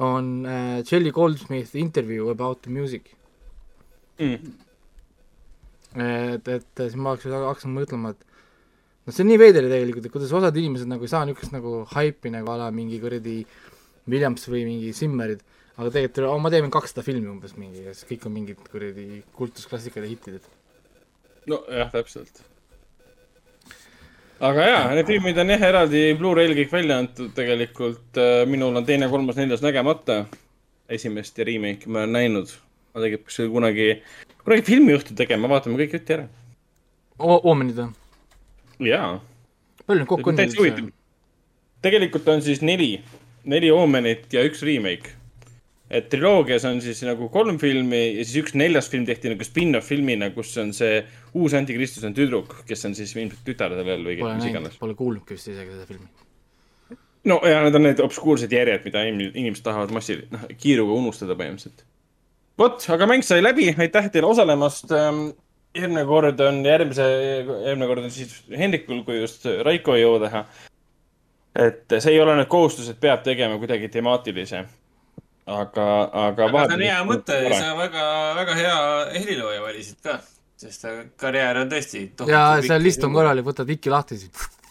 on 0.03 0.45
äh, 0.47 0.83
Jelly 0.83 1.13
Goldsmith 1.15 1.77
interview 1.79 2.29
about 2.31 2.63
the 2.63 2.71
music. 2.71 3.15
Mm.. 4.19 4.55
et, 5.95 6.49
et 6.49 6.81
siis 6.81 6.95
ma 6.99 7.15
hakkasin, 7.15 7.35
hakkasin 7.35 7.75
mõtlema, 7.75 8.13
et 8.15 8.23
noh, 8.27 9.15
see 9.15 9.25
on 9.25 9.29
nii 9.31 9.41
veider 9.43 9.67
tegelikult, 9.71 10.07
et 10.07 10.15
kuidas 10.15 10.35
osad 10.35 10.59
inimesed 10.59 10.91
nagu 10.91 11.07
ei 11.07 11.11
saa 11.11 11.25
niisugust 11.27 11.55
nagu 11.55 11.81
haipi 11.95 12.31
nagu 12.35 12.51
a 12.51 12.57
la 12.63 12.71
mingi 12.75 13.01
kuradi 13.03 13.41
Williams 14.11 14.47
või 14.51 14.65
mingi 14.69 14.91
Zimmerid, 14.95 15.43
aga 15.75 15.91
tegelikult 15.91 16.31
oh, 16.31 16.39
ma 16.43 16.51
teen 16.55 16.71
kakssada 16.75 17.07
filmi 17.07 17.31
umbes 17.31 17.55
mingi 17.59 17.87
ja 17.87 17.95
siis 17.95 18.07
kõik 18.11 18.27
on 18.31 18.35
mingid 18.39 18.67
kuradi 18.71 19.23
kultusklassikad 19.39 20.07
ja 20.07 20.11
hitid, 20.11 20.39
et 20.39 21.51
nojah, 21.51 21.91
täpselt. 21.95 22.43
Aga 24.41 24.69
jaa, 24.69 24.85
need 24.95 25.11
filmid 25.11 25.39
on 25.39 25.53
jah 25.55 25.67
eraldi 25.69 26.05
Blu-ray'l 26.19 26.55
kõik 26.59 26.73
välja 26.73 26.99
antud 27.03 27.33
tegelikult. 27.37 28.07
Äh, 28.19 28.45
minul 28.51 28.77
on 28.77 28.87
teine, 28.87 29.09
kolmas, 29.13 29.37
neljas 29.41 29.65
nägemata. 29.65 30.25
esimest 30.89 31.39
ja 31.39 31.45
remake'i 31.45 31.89
ma 31.89 32.03
olen 32.03 32.13
näinud. 32.13 32.55
ma 32.95 33.01
tegelikult 33.01 33.27
peaks 33.27 33.53
kunagi, 33.53 33.91
kunagi 34.45 34.67
filmiõhtu 34.67 35.17
tegema, 35.17 35.49
vaatame 35.49 35.79
kõik 35.81 35.99
jutti 35.99 36.19
ära. 36.19 36.29
Oomenid 37.19 37.79
või? 37.79 37.91
jaa. 38.91 39.21
palju 39.87 40.01
neid 40.01 40.09
kokku 40.09 40.31
on? 40.31 40.93
tegelikult 41.83 42.29
on 42.29 42.43
siis 42.43 42.63
neli 42.63 42.99
neli 43.45 43.71
Omenit 43.71 44.33
ja 44.33 44.45
üks 44.47 44.65
remake. 44.65 45.15
Et 45.91 46.09
triloogias 46.13 46.65
on 46.69 46.81
siis 46.83 47.03
nagu 47.07 47.29
kolm 47.33 47.59
filmi 47.61 48.01
ja 48.17 48.25
siis 48.25 48.41
üks 48.43 48.55
neljas 48.57 48.89
film 48.93 49.05
tehti 49.09 49.33
nagu 49.33 49.47
spin-off 49.47 49.91
filmina, 49.93 50.31
kus 50.35 50.55
on 50.63 50.73
see 50.77 51.03
uus 51.37 51.57
antikristus 51.57 52.07
on 52.09 52.17
tüdruk, 52.17 52.57
kes 52.69 52.87
on 52.89 52.97
siis 52.97 53.13
ilmselt 53.17 53.45
tütar 53.47 53.75
sellel 53.77 54.05
või 54.07 54.19
mis 54.25 54.49
iganes. 54.49 54.79
Pole 54.81 54.97
kuulnudki 54.99 55.37
vist 55.37 55.51
isegi 55.53 55.77
seda 55.77 55.87
filmi. 55.89 56.09
no 57.31 57.41
ja 57.49 57.63
need 57.65 57.79
on 57.79 57.87
need 57.89 58.05
obskuursed 58.05 58.53
järjed, 58.53 58.85
mida 58.89 59.05
inimesed 59.11 59.65
tahavad 59.65 59.93
massi-, 59.97 60.23
noh, 60.33 60.49
kiiruga 60.61 60.97
unustada 61.01 61.37
põhimõtteliselt. 61.39 61.87
vot, 62.61 62.85
aga 62.97 63.11
mäng 63.11 63.27
sai 63.27 63.43
läbi, 63.45 63.71
aitäh 63.77 64.11
teile 64.13 64.33
osalemast 64.33 64.93
ähm, 64.97 65.27
järgmine 65.77 66.07
kord 66.09 66.41
on 66.41 66.63
järgmise, 66.65 67.11
järgmine 67.69 67.91
kord 67.91 68.07
on 68.07 68.15
siis 68.15 68.39
Hendrikul, 68.49 69.05
kui 69.05 69.21
just 69.21 69.45
Raiko 69.67 69.99
ei 69.99 70.07
jõua 70.07 70.23
teha 70.25 70.47
et 71.55 71.95
see 72.01 72.15
ei 72.15 72.21
ole 72.23 72.35
nüüd 72.39 72.51
kohustus, 72.51 72.89
et 72.91 72.99
peab 73.01 73.23
tegema 73.27 73.59
kuidagi 73.61 73.89
temaatilise. 73.93 74.65
Aga, 75.47 75.87
aga. 76.13 76.49
aga 76.49 76.65
see 76.69 76.77
on 76.79 76.85
hea 76.87 77.01
mõte 77.09 77.39
sa 77.53 77.75
väga, 77.79 78.07
väga 78.39 78.57
hea 78.59 78.79
helilooja 79.19 79.63
valisid 79.65 80.01
ka, 80.05 80.19
sest 80.61 80.89
karjäär 81.21 81.63
on 81.63 81.71
tõesti. 81.73 82.07
ja 82.31 82.45
seal 82.65 82.85
list 82.85 83.05
on 83.05 83.17
korralik, 83.17 83.47
võtad 83.47 83.71
iki 83.75 83.93
lahti 83.93 84.21
siin. 84.23 84.35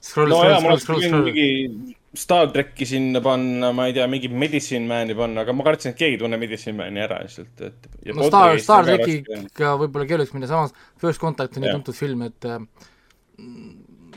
Scroll, 0.00 0.32
no, 0.32 0.38
scroll, 0.40 0.78
scroll, 0.80 1.02
scroll, 1.04 1.26
scroll. 1.28 1.96
Star 2.16 2.48
tracki 2.50 2.86
sinna 2.88 3.20
panna, 3.22 3.68
ma 3.76 3.84
ei 3.86 3.92
tea, 3.94 4.06
mingi 4.10 4.30
Medicine 4.32 4.88
Man'i 4.88 5.14
panna, 5.14 5.44
aga 5.44 5.52
ma 5.54 5.62
kartsin, 5.62 5.92
et 5.92 5.98
keegi 6.00 6.16
ei 6.16 6.22
tunne 6.22 6.40
Medicine 6.40 6.74
Man'i 6.74 7.04
ära 7.04 7.20
lihtsalt, 7.22 7.60
et. 7.68 7.86
no 8.16 8.26
Star, 8.26 8.56
Star 8.64 8.88
trackiga 8.88 9.76
võib-olla 9.78 10.08
keerulisem 10.08 10.40
minna, 10.40 10.48
samas 10.50 10.74
First 10.98 11.22
Contact 11.22 11.60
on 11.60 11.66
nii 11.66 11.76
tuntud 11.76 11.94
film, 11.94 12.24
et 12.26 12.48
äh, 12.48 12.58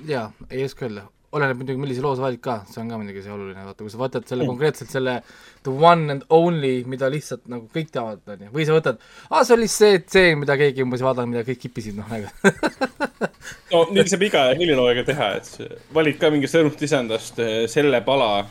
jaa, 0.09 0.31
ei 0.49 0.63
oska 0.65 0.87
öelda 0.87 1.05
oleneb 1.33 1.59
muidugi, 1.59 1.81
millise 1.81 2.03
loo 2.03 2.13
sa 2.17 2.25
valid 2.25 2.41
ka, 2.43 2.59
see 2.69 2.81
on 2.83 2.91
ka 2.91 2.99
muidugi 3.01 3.23
see 3.25 3.33
oluline, 3.33 3.65
vaata, 3.65 3.81
kui 3.81 3.93
sa 3.93 3.99
võtad 4.01 4.27
selle 4.29 4.47
konkreetselt 4.49 4.93
selle 4.93 5.15
the 5.65 5.73
one 5.73 6.13
and 6.13 6.25
only, 6.33 6.73
mida 6.89 7.09
lihtsalt 7.11 7.47
nagu 7.51 7.67
kõik 7.73 7.91
teavad, 7.93 8.21
on 8.29 8.45
ju, 8.45 8.51
või 8.53 8.67
sa 8.69 8.77
võtad, 8.77 9.01
aa, 9.29 9.41
see 9.41 9.57
oli 9.57 9.69
see 9.71 9.99
tseen, 10.05 10.37
mida 10.43 10.57
keegi 10.59 10.85
umbes 10.85 11.01
ei 11.01 11.09
vaadanud, 11.09 11.33
mida 11.33 11.45
kõik 11.47 11.63
kippisid, 11.65 11.97
noh, 11.99 12.09
nagu. 12.13 12.29
No 13.73 13.81
nüüd 13.91 14.07
saab 14.07 14.23
iga 14.23 14.45
heliloojaga 14.53 15.03
teha, 15.07 15.29
et 15.39 15.77
valid 15.95 16.19
ka 16.21 16.29
mingist 16.31 16.55
õrnust 16.59 16.83
lisandast 16.83 17.39
eh, 17.43 17.63
selle 17.71 17.99
pala, 18.05 18.45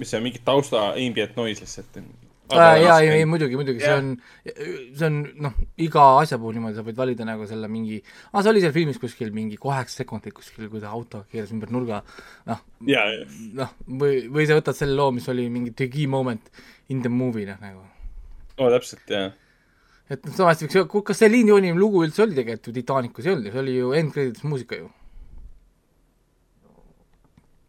mis 0.00 0.14
on 0.16 0.24
mingi 0.24 0.40
tausta 0.46 0.92
ambient 0.94 1.36
noise 1.36 1.66
lihtsalt 1.66 1.98
jaa, 2.56 2.96
ei, 3.00 3.08
ei 3.20 3.26
muidugi, 3.28 3.56
muidugi, 3.58 3.82
see 3.82 3.92
on, 3.94 4.08
see 4.44 5.06
on 5.06 5.18
noh, 5.44 5.58
iga 5.82 6.06
asja 6.20 6.38
puhul 6.40 6.56
niimoodi, 6.56 6.78
sa 6.78 6.84
võid 6.86 6.98
valida 6.98 7.26
nagu 7.28 7.46
selle 7.48 7.68
mingi, 7.70 8.00
aa, 8.30 8.42
see 8.42 8.52
oli 8.52 8.62
seal 8.64 8.74
filmis 8.74 9.00
kuskil 9.02 9.30
mingi 9.36 9.58
kaheksa 9.60 10.02
sekundit 10.02 10.34
kuskil, 10.36 10.68
kui 10.72 10.82
ta 10.82 10.92
auto 10.96 11.22
keeras 11.30 11.52
ümber 11.54 11.72
nurga, 11.74 12.02
noh, 12.50 12.64
noh, 13.60 13.76
või, 14.02 14.24
või 14.32 14.48
sa 14.50 14.58
võtad 14.58 14.78
selle 14.78 14.98
loo, 14.98 15.14
mis 15.16 15.28
oli 15.32 15.46
mingi 15.52 15.74
the 15.76 15.90
key 15.92 16.08
moment 16.10 16.50
in 16.90 17.04
the 17.04 17.12
movie, 17.12 17.46
noh, 17.48 17.60
nagu. 17.62 17.86
oo, 18.58 18.68
täpselt, 18.74 19.06
jaa. 19.10 19.30
et 20.10 20.26
noh, 20.26 20.36
samasti 20.36 20.70
võiks, 20.70 21.06
kas 21.12 21.22
see 21.22 21.32
liinjooni 21.32 21.74
lugu 21.78 22.04
üldse 22.06 22.26
oli 22.26 22.38
tegelikult 22.38 22.72
ju 22.72 22.78
Titanicus, 22.80 23.26
ei 23.26 23.36
olnud 23.36 23.50
ju, 23.50 23.56
see 23.56 23.64
oli 23.64 23.78
ju 23.78 23.96
end 24.02 24.14
credits 24.16 24.46
muusika 24.46 24.80
ju. 24.82 24.92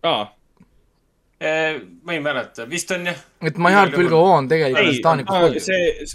aa 0.10 0.30
ma 1.42 2.14
ei 2.14 2.20
mäleta, 2.22 2.68
vist 2.70 2.92
on 2.94 3.08
jah. 3.10 3.22
et 3.42 3.58
My 3.58 3.72
Heart 3.74 3.96
Will 3.98 4.12
Go 4.12 4.20
On 4.30 4.48
tegelikult 4.50 4.92
Titanicus 4.94 5.48
oli. 5.48 5.64
see, 5.64 6.06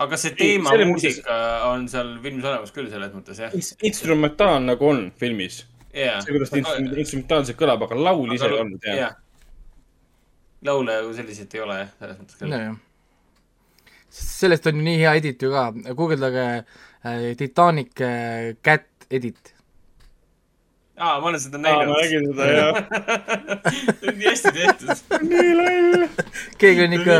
aga 0.00 0.18
see 0.20 0.32
teema 0.38 0.72
Ei, 0.72 0.86
muusika 0.88 1.36
on 1.68 1.84
seal 1.92 2.14
filmis 2.24 2.46
olemas 2.48 2.72
küll 2.72 2.88
selles 2.92 3.12
mõttes, 3.12 3.42
jah? 3.44 3.52
instrumentaal 3.84 4.62
nagu 4.64 4.88
on 4.88 5.04
filmis 5.20 5.60
yeah.. 5.92 6.22
see, 6.24 6.32
kuidas 6.32 6.52
ta 6.54 6.62
aga... 6.62 6.96
instrumentaalselt 7.02 7.60
kõlab, 7.60 7.84
aga 7.86 8.00
laul 8.08 8.32
ise 8.34 8.48
ei 8.48 8.58
olnud, 8.62 8.88
jah 8.88 9.00
yeah.. 9.02 9.18
laule 10.64 10.98
kui 11.06 11.18
selliseid 11.20 11.58
ei 11.58 11.64
ole, 11.66 11.78
jah, 11.82 11.94
selles 12.00 12.20
mõttes 12.22 12.40
küll 12.40 12.54
no,. 12.54 12.76
sellest 14.20 14.70
on 14.70 14.80
ju 14.80 14.88
nii 14.88 15.02
hea 15.02 15.16
edit 15.20 15.44
ju 15.44 15.52
ka, 15.52 15.66
guugeldage 15.92 16.46
äh, 16.56 17.28
Titanic 17.36 18.00
äh, 18.00 18.54
Cat 18.64 18.88
edit 19.12 19.53
aa, 20.96 21.20
ma 21.20 21.26
olen 21.28 21.40
seda 21.42 21.58
näinud. 21.58 21.88
ma 21.90 21.96
nägin 21.98 22.26
seda, 22.30 22.44
jah 22.54 22.74
see 23.98 24.08
on 24.10 24.16
nii 24.20 24.28
hästi 24.28 24.50
tehtud 24.58 24.88
nii 25.30 25.52
loll. 25.58 26.04
keegi 26.60 26.80
on 26.86 26.92
ikka, 26.98 27.12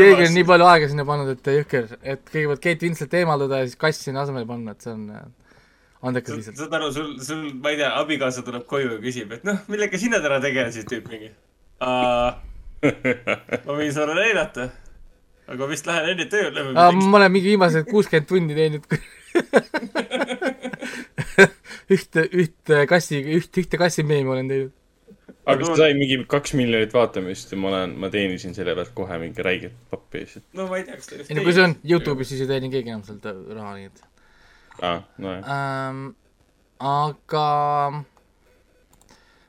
keegi 0.00 0.22
on 0.26 0.32
nii 0.34 0.46
palju 0.48 0.66
aega 0.72 0.86
sinna 0.90 1.04
pannud, 1.08 1.28
et 1.36 1.44
jõhker, 1.60 1.84
et 2.02 2.22
kõigepealt 2.32 2.62
Kate 2.64 2.82
Winslet 2.86 3.12
eemaldada 3.20 3.54
ja 3.62 3.66
siis 3.68 3.78
kass 3.80 3.98
sinna 4.08 4.20
asemele 4.26 4.46
panna, 4.48 4.68
et 4.74 4.80
see 4.86 4.94
on 4.94 5.02
äh, 5.14 5.18
andekas 6.10 6.32
lihtsalt. 6.40 6.58
saad 6.62 6.72
aru, 6.80 6.88
sul, 6.96 7.08
sul, 7.22 7.40
ma 7.54 7.68
ei 7.74 7.78
tea, 7.82 7.90
abikaasa 8.00 8.40
tuleb 8.46 8.64
koju 8.70 8.88
ja 8.96 9.00
küsib, 9.04 9.28
et 9.38 9.42
noh, 9.46 9.58
millega 9.70 9.96
sina 10.02 10.18
täna 10.24 10.38
tegelesid, 10.42 10.86
tüüp 10.90 11.06
mingi. 11.12 11.30
ma 11.82 13.70
võin 13.70 13.92
sulle 13.94 14.14
näidata, 14.18 14.62
aga 15.54 15.62
vist 15.70 15.86
lähen 15.86 16.06
enne 16.16 16.26
tööle. 16.32 16.58
ma 16.74 16.90
olen 16.90 17.30
mingi 17.38 17.54
viimased 17.54 17.84
kuuskümmend 17.92 18.26
tundi 18.32 18.54
teinud 18.58 18.84
ühte, 21.92 22.26
ühte 22.34 22.82
kassi, 22.90 23.20
üht, 23.38 23.54
ühte 23.62 23.78
kassimeemi 23.80 24.32
olen 24.32 24.50
teinud. 24.50 24.74
aga 25.46 25.62
ta 25.62 25.78
sai 25.78 25.94
mingi 25.94 26.18
kaks 26.30 26.56
miljonit 26.58 26.94
vaatamist 26.94 27.52
ja 27.54 27.58
ma 27.62 27.70
olen, 27.70 27.94
ma 28.02 28.10
teenisin 28.10 28.54
selle 28.56 28.74
pealt 28.78 28.92
kohe 28.96 29.18
mingi 29.22 29.46
räiget 29.46 29.76
pappi 29.90 30.24
lihtsalt. 30.24 30.46
no 30.58 30.66
ma 30.70 30.80
ei 30.80 30.86
tea, 30.88 30.98
kas 30.98 31.10
ta 31.10 31.20
just 31.20 31.30
ei 31.30 31.38
no 31.38 31.46
kui 31.46 31.54
see 31.54 31.66
on 31.66 31.76
Youtube'is, 31.86 32.32
siis 32.32 32.42
ei 32.42 32.50
teeni 32.50 32.70
keegi 32.72 32.92
enam 32.92 33.04
sealt 33.06 33.26
raha, 33.30 33.76
nii 33.78 33.90
et. 33.92 34.04
aa, 34.80 34.92
ah, 34.92 35.02
nojah 35.22 35.50
ähm,. 35.56 36.04
aga 36.82 37.44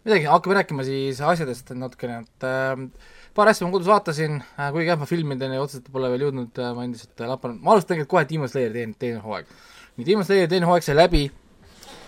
midagi, 0.06 0.30
hakkame 0.30 0.60
rääkima 0.62 0.86
siis 0.88 1.24
asjadest 1.34 1.74
natukene, 1.76 2.22
et 2.28 2.48
äh, 2.48 3.10
paar 3.38 3.50
asja 3.50 3.66
ma 3.66 3.74
kodus 3.74 3.90
vaatasin 3.90 4.38
äh,, 4.44 4.70
kuigi 4.76 4.92
jah, 4.92 5.02
ma 5.02 5.10
filmideni 5.10 5.58
otseselt 5.64 5.90
pole 5.94 6.14
veel 6.14 6.30
jõudnud 6.30 6.62
äh,, 6.62 6.72
ma 6.78 6.86
endiselt 6.86 7.18
äh, 7.18 7.34
lapan, 7.34 7.58
ma 7.58 7.74
alustan 7.74 7.96
tegelikult 7.96 8.14
kohe 8.14 8.30
Demon 8.30 8.54
Slayer 8.54 8.78
teine, 8.78 8.96
teine 9.02 9.26
hooaeg. 9.26 9.50
nii, 9.98 10.08
Demon 10.14 10.30
Slayer 10.30 10.54
teine 10.54 10.70
hooaeg 10.70 10.86
sai 10.86 10.96
läbi 11.02 11.26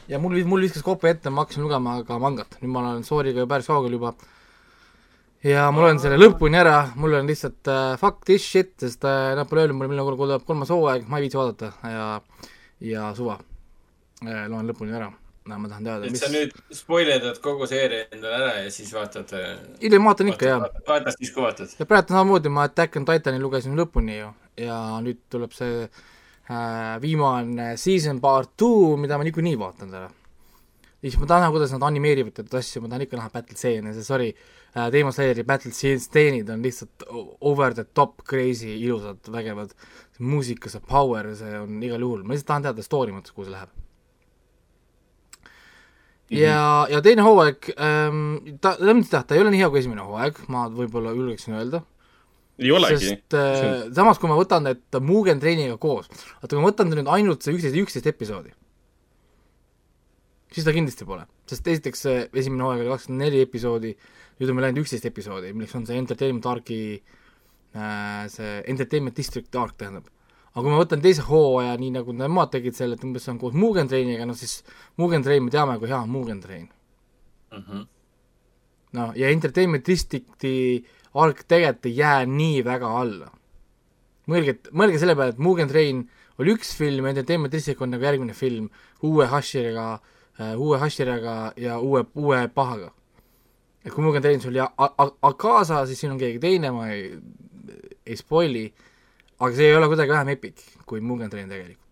ja 0.09 0.19
mul, 0.21 0.35
mul 0.49 0.65
viskas 0.65 0.83
kopi 0.85 1.11
ette, 1.11 1.31
ma 1.33 1.45
hakkasin 1.45 1.63
lugema 1.65 1.99
ka 2.07 2.17
mangat, 2.21 2.57
nüüd 2.63 2.73
ma 2.73 2.83
olen 2.83 3.05
Sooriga 3.07 3.45
päris 3.49 3.69
kaugel 3.69 3.95
juba. 3.97 4.13
ja 5.45 5.69
ma 5.71 5.85
loen 5.85 6.01
selle 6.01 6.17
lõpuni 6.19 6.59
ära, 6.59 6.89
mul 6.99 7.19
on 7.21 7.29
lihtsalt 7.29 7.69
uh, 7.69 7.93
fuck 8.01 8.25
this 8.27 8.45
shit, 8.45 8.73
sest 8.81 9.05
uh, 9.07 9.31
öelnud 9.37 9.77
mulle, 9.77 9.93
millal 9.93 10.11
tuleb 10.17 10.45
kolmas 10.47 10.73
hooaeg, 10.73 11.07
ma 11.07 11.19
ei 11.19 11.27
viitsi 11.27 11.39
vaadata 11.39 11.71
ja, 11.93 12.09
ja 12.91 13.09
suva 13.17 13.39
uh,, 13.39 14.45
loen 14.49 14.67
lõpuni 14.73 14.97
ära 14.97 15.11
no 15.49 15.57
ma 15.57 15.69
tahan 15.71 15.85
teada, 15.87 16.09
mis. 16.11 16.21
sa 16.21 16.29
nüüd 16.33 16.51
spoilerdad 16.75 17.39
kogu 17.41 17.65
seeria 17.69 18.09
endale 18.11 18.41
ära 18.43 18.51
ja 18.65 18.73
siis 18.73 18.91
vaatad. 18.93 19.31
hiljem 19.81 20.05
vaatan 20.09 20.33
ikka, 20.33 20.51
jah. 20.51 20.69
vaatad 20.89 21.15
siis, 21.15 21.31
kui 21.33 21.45
vaatad. 21.45 21.73
ja 21.79 21.89
praegu 21.89 22.13
samamoodi 22.13 22.51
ma 22.53 22.67
Attack 22.69 22.99
on 22.99 23.07
Titani 23.07 23.41
lugesin 23.41 23.77
lõpuni 23.79 24.19
ju 24.19 24.33
ja 24.65 24.77
nüüd 25.05 25.21
tuleb 25.31 25.55
see 25.55 25.87
Äh, 25.87 26.17
viimane 27.01 27.75
season 27.77 28.19
part 28.21 28.55
two, 28.57 28.97
mida 28.97 29.17
ma 29.17 29.25
niikuinii 29.27 29.57
vaatan 29.59 29.91
täna. 29.91 30.09
siis 30.99 31.17
ma 31.19 31.27
tahan 31.29 31.43
näha, 31.45 31.51
kuidas 31.53 31.71
nad 31.75 31.83
animeerivad 31.87 32.33
teatud 32.35 32.57
asju, 32.59 32.81
ma 32.81 32.89
tahan 32.89 33.05
ikka 33.05 33.19
näha 33.19 33.29
battle 33.33 33.55
stseene, 33.55 33.93
see 33.93 34.03
sorry 34.03 34.29
äh,, 34.33 34.89
Demon 34.91 35.13
Slayeri 35.13 35.45
battle 35.47 35.71
stseenid 35.71 36.49
on 36.49 36.63
lihtsalt 36.65 37.05
over 37.39 37.73
the 37.73 37.85
top 37.93 38.23
crazy, 38.27 38.73
ilusad, 38.79 39.21
vägevad. 39.31 39.75
muusika, 40.19 40.67
see 40.69 40.81
power, 40.83 41.29
see 41.35 41.53
on 41.59 41.77
igal 41.83 42.01
juhul, 42.03 42.25
ma 42.25 42.33
lihtsalt 42.33 42.49
tahan 42.49 42.65
teada 42.65 42.83
story 42.83 43.13
mõttes, 43.15 43.31
kuhu 43.31 43.45
see 43.45 43.53
läheb. 43.53 43.69
ja, 46.33 46.87
ja 46.89 46.99
teine 47.05 47.23
hooaeg 47.23 47.71
ähm,, 47.77 48.57
ta, 48.61 48.73
jah, 48.81 49.23
ta 49.23 49.37
ei 49.37 49.45
ole 49.45 49.53
nii 49.53 49.61
hea 49.61 49.69
kui 49.69 49.85
esimene 49.85 50.03
hooaeg, 50.03 50.43
ma 50.49 50.65
võib-olla 50.73 51.13
julgeksin 51.13 51.55
öelda 51.61 51.85
ei 52.59 52.71
olegi. 52.71 52.99
sest 53.01 53.35
äh, 53.37 53.87
samas, 53.95 54.19
kui 54.19 54.29
ma 54.29 54.37
võtan 54.39 54.65
need 54.67 54.99
Mugen 55.05 55.41
treeniga 55.41 55.77
koos, 55.81 56.09
vaata 56.41 56.55
kui 56.55 56.61
ma 56.61 56.71
võtan 56.71 56.91
nüüd 56.91 57.11
ainult 57.11 57.45
see 57.45 57.55
üksteist, 57.55 57.77
üksteist 57.79 58.09
episoodi, 58.11 58.51
siis 60.53 60.67
ta 60.67 60.75
kindlasti 60.75 61.07
pole, 61.07 61.25
sest 61.49 61.67
esiteks 61.73 62.05
see 62.05 62.21
esimene 62.41 62.65
hooaeg 62.65 62.83
oli 62.83 62.93
kakskümmend 62.93 63.25
neli 63.25 63.43
episoodi, 63.45 63.93
nüüd 64.39 64.51
on 64.51 64.59
meil 64.59 64.69
ainult 64.69 64.83
üksteist 64.83 65.07
episoodi, 65.09 65.53
milleks 65.55 65.75
on 65.79 65.87
see 65.89 65.99
Entertainment 66.01 66.47
Arc'i 66.51 66.79
äh,, 66.99 68.23
see 68.33 68.55
Entertainment 68.73 69.17
District 69.17 69.59
Arc 69.59 69.77
tähendab. 69.79 70.09
aga 70.49 70.65
kui 70.65 70.73
ma 70.73 70.81
võtan 70.81 71.03
teise 71.05 71.23
hooaja, 71.29 71.77
nii 71.79 71.93
nagu 71.99 72.15
nemad 72.17 72.51
tegid 72.51 72.75
selle, 72.75 72.99
et 72.99 73.07
umbes 73.07 73.23
see 73.23 73.35
on 73.35 73.41
koos 73.41 73.55
Mugen 73.55 73.87
treeniga, 73.87 74.27
noh 74.27 74.37
siis 74.37 74.59
Mugen 74.99 75.23
trein, 75.23 75.45
me 75.45 75.53
teame, 75.53 75.79
kui 75.79 75.91
hea 75.91 76.03
on 76.03 76.11
Mugen 76.11 76.43
trein 76.43 76.67
mm. 77.53 77.63
-hmm. 77.63 77.87
no 78.99 79.11
ja 79.15 79.29
Entertainment 79.29 79.85
District'i 79.87 80.55
äh, 80.83 80.95
alg 81.13 81.41
tegelikult 81.47 81.89
ei 81.89 81.97
jää 81.97 82.25
nii 82.25 82.63
väga 82.65 82.89
alla. 83.01 83.31
mõelge, 84.29 84.59
mõelge 84.71 84.99
selle 85.01 85.15
peale, 85.17 85.33
et 85.33 85.41
Mugen 85.41 85.69
Train 85.69 86.03
oli 86.37 86.53
üks 86.53 86.75
film, 86.77 87.07
Entertainment 87.09 87.53
District 87.53 87.81
on 87.81 87.89
nagu 87.95 88.05
järgmine 88.05 88.33
film 88.37 88.69
uue 89.01 89.25
Hashiriga 89.25 89.87
uh,, 89.97 90.53
uue 90.57 90.77
Hashiraga 90.77 91.53
ja 91.57 91.79
uue, 91.79 92.05
uue 92.15 92.47
pahaga. 92.53 92.91
et 93.83 93.91
kui 93.93 94.03
Mugen 94.03 94.21
Train 94.21 94.41
sul 94.41 94.55
ja 94.55 94.69
Akasa, 94.77 95.85
siis 95.85 95.99
siin 95.99 96.13
on 96.13 96.21
keegi 96.21 96.39
teine, 96.39 96.71
ma 96.71 96.89
ei, 96.93 97.13
ei 98.05 98.17
spoil'i, 98.17 98.67
aga 99.39 99.55
see 99.55 99.69
ei 99.71 99.75
ole 99.75 99.87
kuidagi 99.87 100.13
vähem 100.13 100.35
epic 100.35 100.65
kui 100.85 101.01
Mugen 101.01 101.29
Train 101.29 101.49
tegelikult 101.49 101.88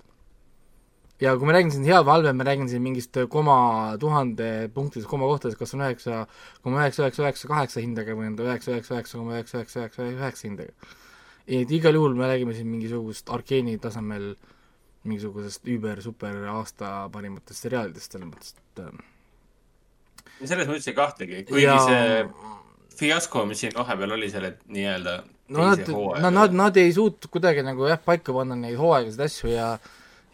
ja 1.22 1.34
kui 1.38 1.50
ma 1.50 1.56
räägin 1.56 1.72
siin 1.74 1.88
hea 1.88 2.00
või 2.04 2.14
halvem, 2.16 2.38
ma 2.38 2.46
räägin 2.48 2.70
siin 2.72 2.84
mingist 2.86 3.18
koma 3.34 3.58
tuhande 4.02 4.50
punktides, 4.74 5.08
koma 5.10 5.30
kohtades, 5.30 5.58
kas 5.60 5.74
on 5.78 5.86
üheksa 5.86 6.26
koma 6.66 6.84
üheksa, 6.84 7.06
üheksa, 7.06 7.24
üheksa, 7.26 7.50
kaheksa 7.52 7.84
hindega 7.84 8.18
või 8.18 8.32
on 8.32 8.38
ta 8.38 8.46
üheksa, 8.46 8.76
üheksa, 8.76 8.98
üheksa 8.98 9.18
koma 9.22 9.38
üheksa, 9.38 9.62
üheksa, 9.62 9.84
üheksa, 9.84 10.10
üheksa 10.14 10.48
hindega. 10.48 10.94
et 11.48 11.72
igal 11.72 11.98
juhul 11.98 12.18
me 12.18 12.30
räägime 12.30 12.54
siin 12.54 12.70
mingisugust 12.70 13.30
arkeeni 13.34 13.78
tasemel 13.82 14.36
mingisugusest 15.08 15.66
üüber-super 15.66 16.42
aasta 16.52 17.08
parimatest 17.14 17.66
seriaalidest, 17.66 18.12
selles 18.12 18.30
mõttes, 18.30 18.54
et 18.58 18.84
ähm, 18.84 19.02
selles 20.44 20.68
mõttes 20.70 20.92
ei 20.92 20.98
kahtlegi, 20.98 21.44
kuigi 21.50 21.66
ja... 21.66 21.80
see 21.88 22.22
fiasko, 22.98 23.46
mis 23.50 23.62
siin 23.64 23.76
vahepeal 23.78 24.18
oli 24.18 24.30
selle 24.30 24.58
nii-öelda 24.74 25.22
no 25.54 25.70
nad, 25.70 25.88
nad, 25.88 26.34
nad, 26.34 26.58
nad 26.62 26.80
ei 26.82 26.92
suutnud 26.94 27.30
kuidagi 27.32 27.64
nagu 27.66 27.88
jah, 27.88 28.02
paika 28.04 28.36
panna 28.36 28.58
neid 28.60 28.78
hooaegasid 28.80 29.24
asju 29.28 29.54
ja 29.54 29.70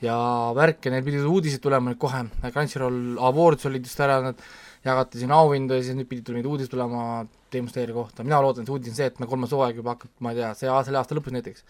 ja 0.05 0.17
värk 0.57 0.85
ja 0.85 0.93
neil 0.93 1.05
pidid 1.05 1.25
uudised 1.27 1.63
tulema 1.63 1.91
nüüd 1.91 1.99
kohe, 2.01 2.25
Crunchyroll 2.43 3.17
Awards 3.29 3.69
olid 3.69 3.87
just 3.87 4.01
ära, 4.03 4.19
nad 4.25 4.43
jagati 4.83 5.21
siin 5.21 5.31
auhindu 5.31 5.77
ja 5.77 5.85
siis 5.85 5.95
nüüd 5.97 6.09
pidid 6.09 6.27
tulema 6.27 6.51
uudised 6.51 6.73
tulema 6.73 7.05
Demonstreeri 7.53 7.95
kohta, 7.95 8.25
mina 8.25 8.41
loodan, 8.43 8.65
et 8.65 8.73
uudis 8.73 8.91
on 8.91 8.99
see, 8.99 9.07
et 9.11 9.19
me 9.21 9.29
kolmas 9.29 9.53
hooaeg 9.53 9.79
juba 9.79 9.95
hakkab, 9.95 10.11
ma 10.25 10.33
ei 10.33 10.39
tea, 10.41 10.51
see 10.59 10.69
selle 10.87 10.99
aasta 10.99 11.17
lõpus 11.17 11.35
näiteks, 11.35 11.65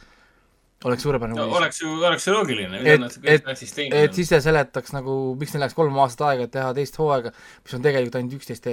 oleks 0.89 1.05
suurepärane 1.05 1.37
no, 1.37 1.47
uudis. 1.49 1.57
oleks 1.59 1.81
ju, 1.81 1.93
oleks 2.09 2.27
ju 2.27 2.35
loogiline, 2.37 2.81
siis 3.59 3.75
teinud 3.75 3.97
on. 3.97 4.05
et 4.07 4.17
siis 4.17 4.31
see 4.31 4.41
seletaks 4.47 4.95
nagu, 4.95 5.17
miks 5.39 5.53
neil 5.53 5.65
läks 5.65 5.77
kolm 5.77 5.99
aastat 6.05 6.25
aega, 6.31 6.47
et 6.47 6.55
teha 6.55 6.71
teist 6.77 6.97
hooaega, 7.01 7.33
mis 7.65 7.75
on 7.77 7.85
tegelikult 7.85 8.17
ainult 8.19 8.39
üksteist 8.39 8.71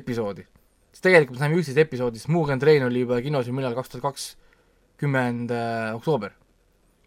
episoodi. 0.00 0.46
sest 0.94 1.08
tegelikult 1.08 1.36
me 1.36 1.44
saime 1.44 1.60
üksteist 1.60 1.82
episoodi, 1.84 2.22
sest 2.22 2.32
Mugen 2.32 2.62
Train 2.62 2.86
oli 2.86 3.04
juba 3.04 3.20
kinos 3.26 3.50
ju 3.50 3.56
millal, 3.56 3.76
kaks 3.76 3.92
tuhat 3.92 4.06
kakskümmend 4.08 5.52
äh, 5.52 5.90
oktoober 5.98 6.38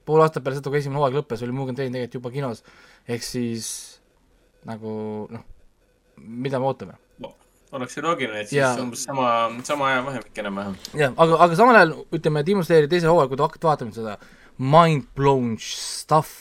pool 0.07 0.23
aastat 0.23 0.45
peale 0.45 0.59
seda, 0.59 0.71
kui 0.71 0.79
esimene 0.81 1.01
hooaeg 1.01 1.19
lõppes, 1.19 1.43
oli 1.45 1.55
Mugen 1.55 1.77
Train 1.77 1.93
tegelikult 1.93 2.19
juba 2.19 2.33
kinos, 2.33 2.63
ehk 3.07 3.25
siis 3.25 3.67
nagu 4.67 4.93
noh, 5.33 5.43
mida 6.17 6.61
me 6.61 6.69
ootame 6.69 6.97
no,? 7.23 7.33
oleks 7.75 7.97
ju 7.97 8.03
loogiline, 8.05 8.45
et 8.45 8.51
siis 8.51 8.61
ja. 8.61 8.71
umbes 8.81 9.03
sama, 9.07 9.29
sama 9.67 9.91
ajavahemik 9.91 10.41
enam-vähem. 10.43 10.75
jah, 11.03 11.15
aga, 11.15 11.39
aga 11.45 11.59
samal 11.59 11.79
ajal 11.79 11.95
ütleme, 12.19 12.43
Demon 12.47 12.67
Slayeri 12.67 12.91
teise 12.91 13.11
hooaega, 13.11 13.31
kui 13.33 13.39
te 13.39 13.47
hakkate 13.47 13.71
vaatama 13.71 13.97
seda 13.97 14.17
mind 14.57 15.09
blown 15.17 15.55
stuff, 15.61 16.33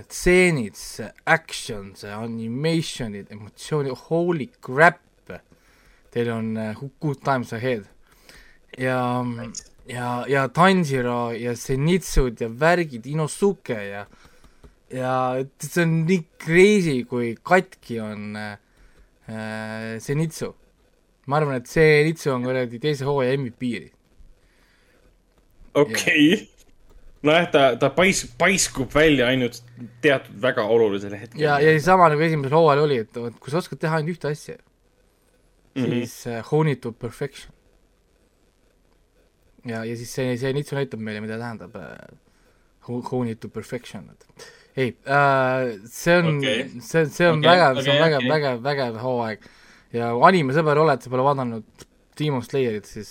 need 0.00 0.10
stseenid, 0.10 0.80
see 0.80 1.10
action, 1.36 1.92
see 1.96 2.12
animation'id, 2.12 3.30
emotsioonid, 3.36 3.94
holy 4.08 4.50
crap, 4.64 5.02
teil 6.16 6.32
on 6.32 6.54
uh, 6.56 6.84
good 7.02 7.20
times 7.24 7.52
ahead. 7.52 7.84
ja 8.80 8.98
nice 9.24 9.75
ja, 9.88 10.24
ja 10.28 10.48
Tanjiro 10.48 11.32
ja 11.32 11.54
Zenitsud 11.54 12.40
ja 12.40 12.48
värgid, 12.60 13.06
Inosuke 13.06 13.78
ja 13.90 14.06
ja 14.92 15.12
see 15.58 15.82
on 15.82 15.94
nii 16.06 16.20
crazy, 16.42 17.00
kui 17.10 17.32
katki 17.42 17.98
on 18.00 18.36
äh, 18.38 18.58
Zenitsu. 20.02 20.52
ma 21.26 21.40
arvan, 21.40 21.58
et 21.58 21.66
Zenitsu 21.66 22.30
on 22.34 22.44
kuradi 22.46 22.78
teise 22.82 23.06
hooaja 23.06 23.34
MVP-ri. 23.38 23.90
okei 25.74 26.28
okay. 26.34 26.46
nojah, 27.26 27.48
ta, 27.50 27.64
ta 27.80 27.90
pais-, 27.90 28.26
paiskub 28.38 28.94
välja 28.94 29.26
ainult 29.32 29.58
teatud 30.02 30.38
väga 30.42 30.68
olulisel 30.70 31.18
hetkel. 31.18 31.42
ja, 31.42 31.58
ja 31.60 31.74
sama 31.82 32.08
nagu 32.12 32.22
esimesel 32.22 32.54
hooajal 32.54 32.86
oli, 32.86 33.02
et 33.02 33.20
kui 33.40 33.50
sa 33.50 33.58
oskad 33.62 33.82
teha 33.82 33.98
ainult 33.98 34.14
ühte 34.14 34.30
asja 34.30 34.56
mm, 34.56 35.82
-hmm. 35.82 35.90
siis 35.90 36.16
uh, 36.30 36.40
hone 36.52 36.76
it 36.76 36.80
to 36.80 36.92
perfection 36.92 37.55
ja, 39.66 39.82
ja 39.86 39.96
siis 39.98 40.12
see, 40.12 40.36
see 40.40 40.52
nitsu 40.56 40.78
näitab 40.78 41.02
meile, 41.02 41.22
mida 41.24 41.38
tähendab 41.40 41.76
äh, 41.80 41.96
hone 42.86 43.34
it 43.34 43.40
to 43.42 43.50
perfection, 43.52 44.08
et 44.12 44.48
ei 44.76 44.92
äh,, 45.08 45.76
see 45.90 46.18
on 46.20 46.36
okay., 46.38 46.66
see, 46.80 47.06
see 47.06 47.28
on 47.30 47.40
okay, 47.40 47.50
vägev 47.50 47.70
okay,, 47.72 47.86
see 47.86 47.94
on 47.94 48.02
vägev 48.04 48.20
okay., 48.20 48.32
vägev, 48.34 48.60
vägev 48.66 49.00
hooaeg 49.02 49.48
ja 49.96 50.12
animesõber 50.28 50.82
oled, 50.82 51.02
sa 51.02 51.12
pole 51.12 51.26
vaadanud 51.26 51.86
Demon 52.16 52.44
Slayerit, 52.44 52.88
siis 52.88 53.10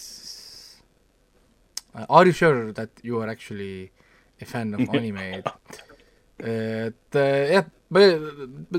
uh, 1.93 2.05
are 2.07 2.25
you 2.29 2.33
sure 2.33 2.71
that 2.73 3.03
you 3.03 3.21
are 3.21 3.31
actually 3.31 3.91
a 4.41 4.45
fan 4.45 4.73
of 4.77 4.85
anime'id 4.93 5.49
et 6.39 7.15
äh, 7.15 7.53
jah, 7.55 7.67
ma 7.89 8.01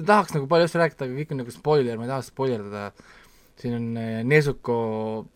tahaks 0.01 0.35
nagu 0.37 0.49
palju 0.51 0.69
asju 0.69 0.81
rääkida, 0.83 1.07
aga 1.07 1.21
kõik 1.21 1.33
on 1.33 1.41
nagu 1.43 1.55
spoiler, 1.55 1.99
ma 1.99 2.07
ei 2.07 2.13
taha 2.13 2.25
spoilerdada, 2.27 3.13
siin 3.61 3.77
on 3.77 3.87
äh, 4.01 4.23
Nezuko 4.25 4.79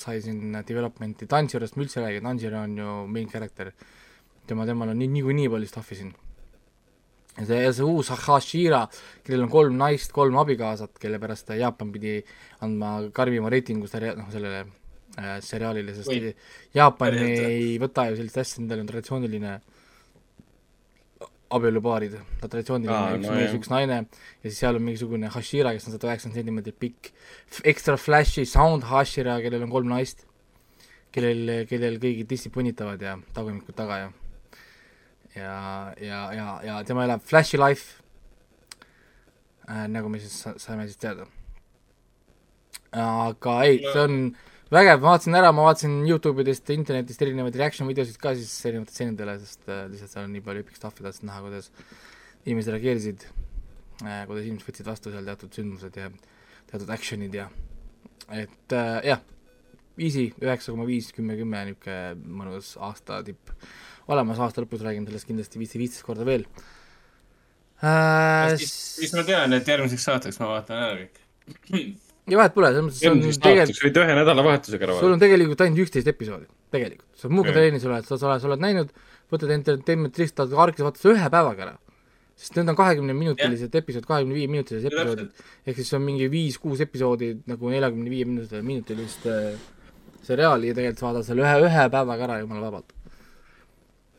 sai 0.01 0.21
siin 0.25 0.57
development'i, 0.67 1.29
Tanjirost 1.31 1.77
ma 1.77 1.87
üldse 1.87 2.01
ei 2.01 2.07
räägi, 2.07 2.25
Tanjiro 2.25 2.65
on 2.65 2.75
ju 2.79 2.97
main 3.13 3.31
character, 3.31 3.73
tema, 4.49 4.67
temal 4.69 4.93
on 4.93 5.01
nii, 5.01 5.09
niikuinii 5.17 5.47
nii 5.47 5.55
palju 5.55 5.71
stuff'i 5.71 6.01
siin. 6.01 6.13
ja 7.39 7.47
see, 7.47 7.63
ja 7.65 7.73
see 7.73 7.87
uus 7.87 8.11
Hashira, 8.27 8.83
kellel 9.25 9.47
on 9.47 9.53
kolm 9.53 9.81
naist, 9.81 10.13
kolm 10.13 10.37
abikaasat, 10.43 10.99
kelle 11.01 11.21
pärast 11.23 11.55
Jaapan 11.57 11.93
pidi 11.95 12.19
andma 12.67 12.97
karmima 13.17 13.53
reitingu 13.53 13.89
seri-, 13.89 14.17
noh, 14.19 14.29
sellele 14.35 14.65
äh, 15.17 15.37
seriaalile, 15.45 15.97
sest 15.97 16.13
Või. 16.13 16.35
Jaapan 16.77 17.21
ei 17.25 17.77
võta 17.81 18.11
ju 18.11 18.21
sellist 18.21 18.43
asja, 18.45 18.61
nendel 18.61 18.85
on 18.85 18.91
traditsiooniline 18.91 19.55
äh, 19.57 19.80
abielupaarid, 21.51 22.15
traditsiooniline 22.45 22.95
Aa, 22.95 23.19
üks 23.19 23.27
no 23.27 23.37
mees, 23.37 23.55
üks 23.59 23.71
naine. 23.73 24.01
Ja 24.41 24.49
siis 24.49 24.61
seal 24.63 24.79
on 24.79 24.85
mingisugune 24.87 25.31
Hashira, 25.35 25.73
kes 25.75 25.89
on 25.89 25.97
sada 25.97 26.11
üheksakümmend 26.11 26.39
sentimeetrit 26.39 26.79
pikk, 26.83 27.11
extra 27.67 27.97
flashy 27.99 28.47
sound 28.49 28.87
Hashira, 28.91 29.39
kellel 29.43 29.67
on 29.67 29.73
kolm 29.73 29.91
naist, 29.91 30.27
kellel, 31.15 31.65
kellel 31.71 31.99
kõigid 32.03 32.31
tissid 32.31 32.55
punnitavad 32.55 33.03
ja 33.03 33.17
tagumikud 33.37 33.77
taga 33.79 34.05
ja 34.05 34.11
ja, 35.35 35.57
ja, 36.03 36.21
ja, 36.35 36.47
ja 36.67 36.79
tema 36.87 37.05
elab 37.07 37.23
flashy 37.27 37.59
life. 37.61 38.03
Äh,, 39.69 39.87
nagu 39.91 40.11
me 40.11 40.19
siis 40.23 40.35
saime 40.63 40.87
siis 40.87 40.99
teada. 40.99 41.27
aga 42.91 43.61
ei, 43.63 43.79
see 43.93 44.03
on 44.03 44.17
vägev, 44.71 45.01
ma 45.03 45.15
vaatasin 45.15 45.37
ära, 45.39 45.51
ma 45.55 45.65
vaatasin 45.67 45.97
Youtube 46.07 46.45
idest, 46.45 46.71
internetist 46.75 47.23
erinevaid 47.25 47.57
reaction 47.59 47.89
videosid 47.91 48.19
ka 48.23 48.35
siis 48.39 48.53
erinevatele 48.69 48.95
stseenidele, 48.95 49.37
sest 49.43 49.71
äh, 49.71 49.85
lihtsalt 49.91 50.15
seal 50.15 50.27
on 50.29 50.35
nii 50.37 50.45
palju 50.47 50.65
epic 50.65 50.79
stuff'i, 50.79 51.05
tahtsin 51.07 51.31
näha, 51.31 51.43
kuidas 51.47 51.71
inimesed 52.47 52.77
reageerisid 52.77 53.27
äh,, 53.27 54.23
kuidas 54.29 54.47
inimesed 54.47 54.71
võtsid 54.71 54.91
vastu 54.91 55.15
seal 55.15 55.27
teatud 55.27 55.59
sündmused 55.59 55.99
ja 55.99 56.11
teatud 56.71 56.93
action'id 56.95 57.35
ja 57.35 57.49
et 58.31 58.77
äh, 58.77 58.97
jah, 59.11 59.25
easy, 59.99 60.29
üheksa 60.39 60.75
koma 60.75 60.87
viis, 60.89 61.11
kümme, 61.17 61.35
kümme, 61.41 61.65
niisugune 61.71 62.37
mõnus 62.41 62.77
aasta 62.79 63.25
tipp 63.27 63.51
olemas, 64.11 64.39
aasta 64.43 64.63
lõpus 64.63 64.85
räägin 64.87 65.09
sellest 65.09 65.29
kindlasti 65.31 65.63
viis, 65.63 65.75
viisteist 65.83 66.07
korda 66.07 66.27
veel 66.29 66.47
äh,. 67.83 68.55
siis 68.55 69.17
ma 69.19 69.27
tean, 69.27 69.59
et 69.59 69.75
järgmiseks 69.75 70.07
saateks 70.13 70.39
ma 70.43 70.55
vaatan 70.55 70.85
ära 70.87 70.95
kõik 71.03 71.19
ja 72.29 72.39
vahet 72.41 72.55
pole, 72.55 72.71
selles 72.71 72.87
mõttes 72.87 73.03
see 73.03 73.11
on 73.11 73.21
tegelikult 73.45 73.85
võid 73.87 74.01
ühe 74.03 74.17
nädalavahetusega 74.21 74.87
ära 74.87 74.95
vaadata. 74.95 75.07
sul 75.07 75.15
on 75.17 75.23
tegelikult 75.23 75.63
ainult 75.65 75.85
üksteist 75.85 76.11
episoodi, 76.13 76.49
tegelikult. 76.75 77.07
sa 77.19 77.31
Mugen 77.33 77.57
Trainis 77.57 77.87
oled, 77.89 78.09
sa 78.09 78.17
oled, 78.19 78.43
sa 78.43 78.51
oled 78.51 78.65
näinud, 78.65 78.93
võtad 79.33 79.55
Entertainment 79.57 80.21
List, 80.21 80.43
hargis 80.61 80.85
vaatad 80.87 81.03
seda 81.03 81.17
ühe 81.17 81.31
päevaga 81.33 81.67
ära. 81.67 81.75
sest 82.41 82.57
need 82.57 82.73
on 82.73 82.79
kahekümneminutilised 82.79 83.75
episood, 83.83 84.07
kahekümne 84.09 84.39
viie 84.39 84.49
minutilised 84.49 84.89
episoodid, 84.89 85.43
ehk 85.67 85.81
siis 85.83 85.93
on 85.99 86.07
mingi 86.07 86.31
viis-kuus 86.33 86.81
episoodi 86.87 87.35
nagu 87.51 87.73
neljakümne 87.73 88.13
viie 88.13 88.25
minutilist 88.29 89.27
äh, 89.29 89.53
seriaali 90.25 90.71
ja 90.71 90.79
tegelikult 90.79 91.03
sa 91.03 91.11
vaatad 91.11 91.29
selle 91.29 91.45
ühe, 91.45 91.69
ühe 91.69 91.87
päevaga 91.93 92.29
ära 92.29 92.41
jumala 92.41 92.71
vabalt. 92.71 92.97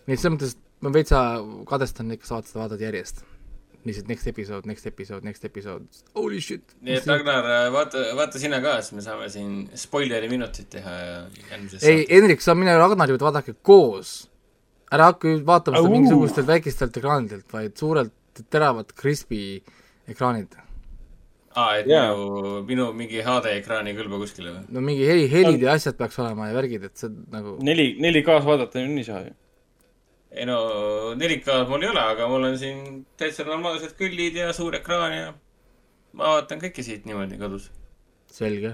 nii 0.05 0.17
et 0.17 0.21
selles 0.21 0.37
mõttes 0.37 0.55
ma 0.81 0.93
veitsa 0.93 1.19
kadestan 1.69 2.13
saavad 2.21 2.49
seda 2.49 2.63
vaadata 2.63 2.89
järjest 2.89 3.25
lihtsalt 3.85 4.09
next 4.11 4.27
episode, 4.27 4.67
next 4.69 4.85
episode, 4.85 5.25
next 5.25 5.45
episode, 5.45 5.85
holy 6.17 6.39
shit. 6.43 6.75
nii 6.85 6.97
et 6.99 7.07
Ragnar, 7.09 7.47
vaata, 7.73 8.03
vaata 8.17 8.41
sina 8.41 8.61
ka, 8.63 8.77
siis 8.81 8.97
me 8.97 9.05
saame 9.05 9.29
siin 9.33 9.53
spoileri 9.77 10.29
minutit 10.31 10.69
teha 10.75 10.95
ja 11.01 11.19
ei, 11.81 12.05
Hendrik, 12.09 12.43
sa 12.45 12.55
mine 12.57 12.75
Ragnari 12.77 13.15
juurde 13.15 13.27
vaadake 13.29 13.55
koos. 13.65 14.15
ära 14.91 15.11
hakka 15.11 15.37
vaatama 15.47 15.79
seda 15.79 15.93
mingisugustelt 15.93 16.49
väikestelt 16.49 16.97
ekraanidelt, 16.99 17.47
vaid 17.53 17.77
suurelt 17.79 18.43
teravat 18.51 18.91
crispy 18.97 19.61
ekraanid. 20.11 20.57
aa, 21.55 21.77
et 21.79 21.87
yeah. 21.87 22.11
minu, 22.15 22.63
minu 22.67 22.89
mingi 22.95 23.23
HD 23.25 23.57
ekraan 23.57 23.87
ei 23.87 23.97
kõlba 23.97 24.21
kuskile 24.21 24.53
või? 24.53 24.65
no 24.69 24.83
mingi 24.85 25.07
heli, 25.07 25.27
helid 25.31 25.63
ja 25.65 25.73
asjad 25.75 25.97
peaks 25.99 26.19
olema 26.21 26.51
ja 26.51 26.55
värgid, 26.55 26.85
et 26.87 27.01
see 27.01 27.11
nagu 27.33 27.57
neli, 27.65 27.95
4K-s 27.99 28.45
vaadata 28.47 28.83
on 28.83 28.93
nii 28.95 29.07
saa 29.07 29.25
ju 29.25 29.33
ei 30.31 30.45
no 30.47 30.57
4K-d 31.19 31.67
mul 31.67 31.83
ei 31.83 31.89
ole, 31.91 32.03
aga 32.13 32.27
mul 32.31 32.47
on 32.51 32.57
siin 32.59 33.01
täitsa 33.19 33.43
normaalsed 33.47 33.97
kõllid 33.99 34.37
ja 34.39 34.53
suur 34.55 34.77
ekraan 34.77 35.15
ja 35.15 35.33
ma 36.15 36.37
vaatan 36.37 36.61
kõike 36.61 36.85
siit 36.85 37.05
niimoodi 37.07 37.39
kodus. 37.41 37.67
selge. 38.31 38.73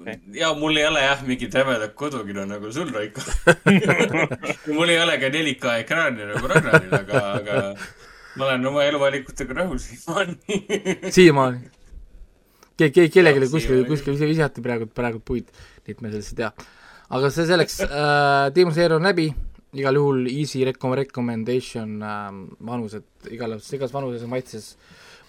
Okay.. 0.00 0.16
ja 0.34 0.50
mul 0.56 0.78
ei 0.80 0.86
ole 0.88 1.02
jah 1.04 1.22
mingit 1.26 1.54
häbedat 1.54 1.94
kodukino 1.94 2.46
nagu 2.48 2.70
sul, 2.72 2.88
Raiko. 2.94 3.20
Mul 4.76 4.88
ei 4.88 4.96
ole 5.02 5.18
ka 5.20 5.28
4K 5.28 5.74
ekraani 5.82 6.28
nagu 6.30 6.48
Ragnaril, 6.50 6.94
aga, 6.98 7.20
aga 7.36 7.58
ma 8.40 8.46
olen 8.46 8.64
oma 8.70 8.86
eluvalikutega 8.88 9.58
rahul 9.60 9.78
siiamaani. 9.82 10.38
Siiamaani. 11.18 11.60
Ke-, 12.80 12.88
ke-, 12.96 13.10
kellelegi 13.12 13.50
kuskil, 13.52 13.84
kuskil 13.86 14.16
visati 14.24 14.64
praegu, 14.64 14.88
praegu 14.88 15.20
puid, 15.20 15.52
nii 15.84 15.94
et 15.94 16.00
me 16.00 16.14
sellest 16.14 16.32
ei 16.32 16.40
tea. 16.42 16.50
aga 17.18 17.30
see 17.34 17.46
selleks. 17.52 17.78
Äh,, 17.84 18.50
Teemu 18.56 18.72
Seer 18.74 18.96
on 18.96 19.04
läbi 19.04 19.28
igal 19.76 19.98
juhul 20.00 20.26
easy 20.30 20.64
recom-, 20.66 20.96
recommendation 20.98 22.00
äh, 22.02 22.26
vanused, 22.66 23.06
igal, 23.30 23.56
igas 23.58 23.94
vanuses 23.94 24.24
ja 24.24 24.30
maitses 24.30 24.72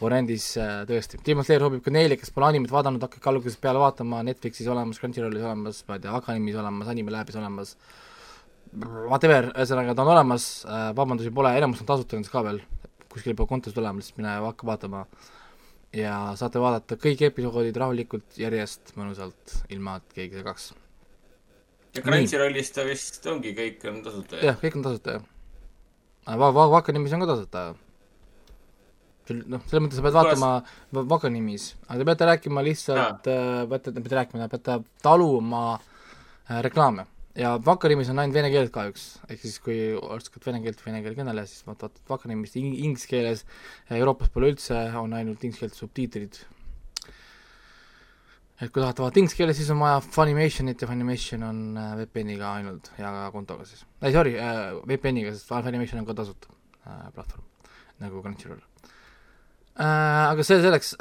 variandis 0.02 0.48
äh, 0.58 0.82
tõesti. 0.90 1.20
Demon 1.26 1.46
Slayer 1.46 1.62
sobib 1.66 1.84
ka 1.86 1.94
neile, 1.94 2.18
kes 2.18 2.34
pole 2.34 2.50
animet 2.50 2.74
vaadanud, 2.74 3.04
hakake 3.06 3.30
algusest 3.30 3.62
peale 3.62 3.82
vaatama, 3.82 4.24
Netflixis 4.26 4.70
olemas, 4.72 5.00
Crunchyrollis 5.02 5.46
olemas, 5.46 5.84
ma 5.88 5.98
ei 5.98 6.06
tea, 6.06 6.16
Akanimis 6.18 6.58
olemas, 6.58 6.90
Animelabis 6.94 7.38
olemas, 7.38 7.76
whatever, 9.12 9.52
ühesõnaga 9.54 9.96
ta 9.96 10.06
on 10.06 10.14
olemas 10.16 10.48
äh,, 10.66 10.90
vabandusi 10.98 11.34
pole, 11.36 11.54
enamus 11.60 11.84
on 11.84 11.92
tasuta 11.92 12.18
nendest 12.18 12.34
ka 12.34 12.42
veel, 12.48 12.64
kuskil 13.12 13.38
peab 13.38 13.52
kontost 13.52 13.78
olema, 13.78 14.02
lihtsalt 14.02 14.22
mine 14.22 14.40
hakka 14.48 14.70
vaatama. 14.72 15.06
Ja 15.94 16.16
saate 16.40 16.62
vaadata 16.64 16.96
kõik 16.96 17.26
episoodid 17.28 17.76
rahulikult 17.78 18.40
järjest, 18.40 18.96
mõnusalt, 18.96 19.60
ilma 19.76 20.00
et 20.00 20.16
keegi 20.16 20.40
segaks 20.40 20.72
ja 21.96 22.04
Crunchyrollis 22.06 22.74
ta 22.76 22.86
vist 22.88 23.26
ongi, 23.30 23.54
kõik 23.58 23.86
on 23.92 24.02
tasuta? 24.06 24.42
jah, 24.44 24.58
kõik 24.62 24.78
on 24.80 24.86
tasuta, 24.88 25.16
jah. 25.18 25.30
Va-, 26.40 26.52
Va-, 26.56 26.70
Vakanimis 26.78 27.16
on 27.16 27.24
ka 27.24 27.32
tasuta. 27.34 27.64
noh, 29.32 29.64
selles 29.70 29.86
mõttes 29.86 30.00
sa 30.00 30.04
pead 30.04 30.18
vaatama 30.18 30.52
Vakanimis, 31.14 31.72
aga 31.88 32.02
te 32.02 32.10
peate 32.10 32.30
rääkima 32.34 32.64
lihtsalt, 32.68 33.32
äh, 33.32 33.64
peate, 33.72 33.96
peate 33.96 34.20
rääkima, 34.20 34.52
peate 34.52 34.78
taluma 35.04 35.66
äh, 35.78 36.62
reklaame. 36.68 37.08
ja 37.36 37.54
Vakanimis 37.64 38.10
on 38.12 38.20
ainult 38.20 38.36
vene 38.36 38.50
keeles 38.52 38.72
kahjuks, 38.76 39.06
ehk 39.30 39.44
siis 39.44 39.60
kui 39.64 39.78
oskad 39.96 40.48
vene 40.48 40.64
keelt, 40.64 40.82
vene 40.86 41.04
keele 41.04 41.16
kõneleja, 41.20 41.48
siis 41.48 41.68
vaatad 41.68 41.96
Vakanimist 42.10 42.58
inglise 42.60 43.08
keeles, 43.08 43.46
Euroopas 44.00 44.32
pole 44.34 44.52
üldse, 44.52 44.80
on 45.00 45.16
ainult 45.16 45.44
inglise 45.48 45.68
keelt 45.68 45.80
subtiitrid 45.80 46.42
et 48.62 48.70
kui 48.70 48.82
tahate 48.82 49.02
vaadata 49.02 49.22
inglise 49.22 49.38
keeles, 49.38 49.58
siis 49.58 49.70
on 49.74 49.80
vaja 49.82 50.02
Funimationit 50.06 50.82
ja 50.84 50.90
Funimation 50.90 51.46
on 51.48 51.62
äh, 51.82 51.94
VPN-iga 52.02 52.52
ainult 52.60 52.92
ja 53.00 53.30
kontoga 53.34 53.66
siis. 53.66 53.86
ei, 54.02 54.14
sorry 54.14 54.36
äh,, 54.38 54.76
VPN-iga, 54.86 55.34
sest 55.34 55.50
Funimation 55.50 56.02
on 56.02 56.08
ka 56.10 56.16
tasuta 56.20 56.52
äh, 56.86 57.08
platvorm, 57.16 57.48
nagu 58.04 58.22
Crunchyroll. 58.22 58.62
Aga 59.82 60.44
see 60.46 60.60
selleks. 60.62 60.92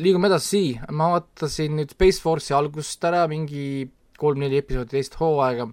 Liigume 0.00 0.26
edasi, 0.30 0.62
ma 0.96 1.10
vaatasin 1.12 1.76
nüüd 1.76 1.92
Space 1.92 2.22
Force'i 2.24 2.54
algust 2.56 3.04
ära, 3.06 3.26
mingi 3.30 3.84
kolm-neli 4.18 4.58
episoodi 4.62 4.96
teist 4.96 5.14
hooaega. 5.20 5.68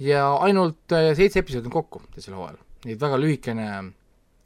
Ja 0.00 0.22
ainult 0.46 0.94
seitse 1.18 1.42
episoodi 1.42 1.68
on 1.68 1.74
kokku 1.74 2.04
teisel 2.14 2.36
hooajal, 2.38 2.62
nii 2.86 2.94
et 2.96 3.02
väga 3.02 3.18
lühikene 3.20 3.66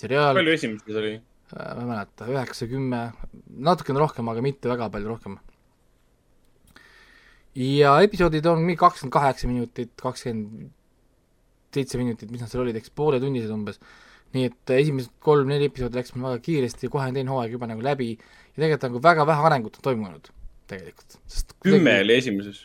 seriaal. 0.01 0.41
palju 0.41 0.57
esimestes 0.57 0.99
oli? 1.03 1.13
Ma 1.53 1.69
ei 1.77 1.87
mäleta, 1.93 2.27
üheksa, 2.33 2.67
kümme, 2.71 3.05
natukene 3.69 4.01
rohkem, 4.01 4.33
aga 4.33 4.43
mitte 4.47 4.71
väga 4.71 4.89
palju 4.91 5.13
rohkem 5.13 5.39
ja 7.59 7.97
episoodid 8.05 8.47
on 8.47 8.63
mingi 8.63 8.79
kakskümmend 8.81 9.15
kaheksa 9.15 9.49
minutit, 9.51 9.93
kakskümmend 10.01 10.71
seitse 11.75 11.99
minutit, 11.99 12.31
mis 12.31 12.43
nad 12.43 12.51
seal 12.51 12.65
olid, 12.65 12.79
eks 12.79 12.93
pooletunnised 12.97 13.51
umbes. 13.55 13.81
nii 14.31 14.47
et 14.47 14.71
esimesed 14.77 15.11
kolm-neli 15.27 15.67
episoodi 15.67 15.99
läks 15.99 16.13
meil 16.15 16.29
väga 16.29 16.43
kiiresti 16.45 16.87
ja 16.87 16.91
kohe 16.95 17.09
on 17.11 17.17
teine 17.17 17.33
hooaeg 17.33 17.55
juba 17.57 17.67
nagu 17.67 17.83
läbi 17.83 18.13
ja 18.15 18.61
tegelikult 18.61 18.85
nagu 18.87 19.01
väga 19.03 19.25
vähe 19.27 19.47
arengut 19.49 19.79
on 19.81 19.87
toimunud, 19.89 20.29
tegelikult. 20.71 21.17
kümme 21.67 21.97
oli 22.05 22.15
esimeses. 22.15 22.61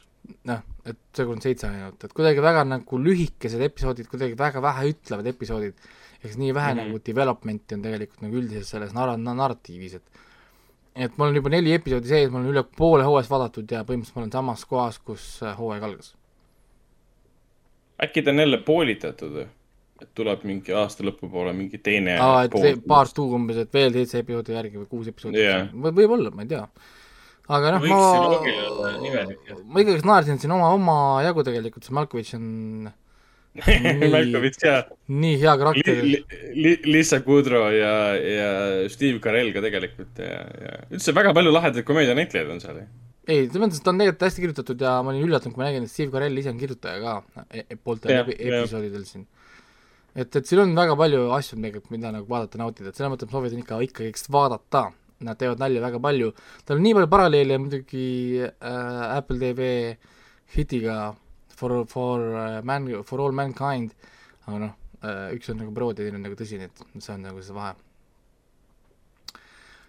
noh, 0.46 0.62
et 0.86 1.00
seekord 1.14 1.40
on 1.40 1.42
seitse 1.42 1.66
ainult, 1.70 2.06
et 2.06 2.14
kuidagi 2.14 2.44
väga 2.46 2.64
nagu 2.70 3.00
lühikesed 3.02 3.62
episoodid, 3.66 4.10
kuidagi 4.12 4.38
väga 4.38 4.62
vähe 4.62 4.92
ütlevad 4.94 5.32
episoodid, 5.34 5.90
eks 6.22 6.38
nii 6.38 6.54
vähe 6.54 6.74
mm 6.74 6.80
-hmm. 6.80 6.94
nagu 6.94 7.02
development'i 7.10 7.78
on 7.78 7.82
tegelikult 7.82 8.22
nagu 8.26 8.42
üldises 8.42 8.70
selles 8.70 8.94
nar-, 8.94 9.18
narratiivis, 9.18 9.98
et 9.98 10.25
et 10.96 11.18
mul 11.18 11.32
on 11.32 11.40
juba 11.40 11.52
neli 11.52 11.74
episoodi 11.76 12.10
sees, 12.10 12.32
mul 12.32 12.44
on 12.44 12.54
üle 12.54 12.64
poole 12.78 13.04
hooajast 13.08 13.32
vaadatud 13.32 13.72
ja 13.72 13.84
põhimõtteliselt 13.88 14.18
ma 14.18 14.24
olen 14.24 14.34
samas 14.38 14.66
kohas, 14.70 15.00
kus 15.04 15.28
äh, 15.44 15.56
hooaeg 15.58 15.84
algas. 15.84 16.14
äkki 18.04 18.24
ta 18.24 18.32
on 18.32 18.44
jälle 18.44 18.62
poolitatud 18.68 19.38
või? 19.40 19.48
et 20.02 20.12
tuleb 20.16 20.44
mingi 20.44 20.74
aasta 20.76 21.06
lõpupoole 21.08 21.54
mingi 21.56 21.80
teine 21.84 22.18
aa, 22.20 22.44
et 22.48 22.52
pool, 22.52 22.82
paar 22.88 23.12
tuu 23.16 23.30
umbes, 23.38 23.62
et 23.64 23.74
veel 23.74 23.94
seitse 23.96 24.20
episoodi 24.24 24.56
järgi 24.56 24.82
või 24.82 24.90
kuus 24.92 25.08
episoodi 25.12 25.40
yeah. 25.40 25.70
V. 25.72 25.94
võib-olla, 25.96 26.34
ma 26.36 26.44
ei 26.44 26.52
tea. 26.52 26.66
aga 27.56 27.76
noh, 27.78 27.88
ma, 27.88 28.02
ma 29.64 29.84
ikkagi 29.86 30.04
naersin 30.08 30.42
siin 30.42 30.56
oma, 30.56 30.74
oma 30.76 30.98
jagu 31.24 31.46
tegelikult, 31.48 31.88
see 31.88 31.96
Malkovitš 31.96 32.36
on 32.40 32.50
Malkovitš 33.56 34.64
ja 34.66 34.76
nii 35.08 35.38
hea 35.40 35.54
karakter 35.60 36.02
li,. 36.04 36.20
Li, 36.58 36.74
Lisa 36.90 37.22
Kudrow 37.24 37.70
ja, 37.72 37.94
ja 38.20 38.50
Steve 38.92 39.22
Carell 39.24 39.54
ka 39.56 39.64
tegelikult 39.64 40.20
ja, 40.20 40.42
ja 40.66 40.74
üldse 40.92 41.16
väga 41.16 41.32
palju 41.38 41.54
lahedaid 41.56 41.88
komöödianäitlejaid 41.88 42.52
on 42.52 42.60
seal. 42.64 42.82
ei, 43.30 43.46
selles 43.46 43.64
mõttes 43.64 43.80
ta 43.86 43.94
on 43.94 44.02
tegelikult 44.02 44.28
hästi 44.28 44.44
kirjutatud 44.44 44.84
ja 44.88 44.98
ma 45.06 45.14
olin 45.14 45.24
üllatunud, 45.30 45.56
kui 45.56 45.64
ma 45.64 45.70
nägin, 45.70 45.88
et 45.88 45.94
Steve 45.94 46.12
Carell 46.12 46.42
ise 46.42 46.52
on 46.52 46.60
kirjutaja 46.60 47.00
ka 47.00 47.46
e, 47.48 47.64
e 47.64 47.80
pooltel 47.80 48.18
epi, 48.20 48.38
episoodidel 48.50 49.08
siin. 49.08 49.26
et, 50.12 50.30
et 50.30 50.44
siin 50.44 50.66
on 50.66 50.76
väga 50.76 51.00
palju 51.00 51.26
asju 51.40 51.56
tegelikult, 51.56 51.96
mida 51.96 52.12
nagu 52.12 52.28
vaadata, 52.30 52.60
nautida, 52.60 52.92
et 52.92 53.00
selles 53.00 53.16
mõttes 53.16 53.32
ma 53.32 53.40
soovitan 53.40 53.64
ikka, 53.64 53.82
ikkagi 53.90 54.32
vaadata. 54.36 54.88
Nad 55.26 55.38
teevad 55.40 55.62
nalja 55.62 55.80
väga 55.80 56.00
palju, 56.04 56.34
tal 56.68 56.76
on 56.76 56.84
nii 56.84 56.96
palju 56.98 57.08
paralleele 57.08 57.56
muidugi 57.64 58.08
äh, 58.44 59.14
Apple 59.16 59.40
TV 59.40 59.70
hitiga 60.58 61.14
for, 61.56 61.86
for 61.90 62.22
uh, 62.36 62.60
man, 62.64 62.88
for 63.08 63.24
all 63.24 63.36
mankind, 63.36 63.96
aga 64.46 64.62
noh, 64.62 64.78
uh, 65.02 65.28
üks 65.36 65.50
on 65.52 65.60
nagu 65.64 65.74
paroodi, 65.76 66.04
teine 66.04 66.20
on 66.20 66.26
nagu 66.28 66.38
tõsine, 66.40 66.70
et 66.70 66.86
see 67.00 67.14
on 67.16 67.26
nagu 67.26 67.44
see 67.44 67.56
vahe. 67.56 67.74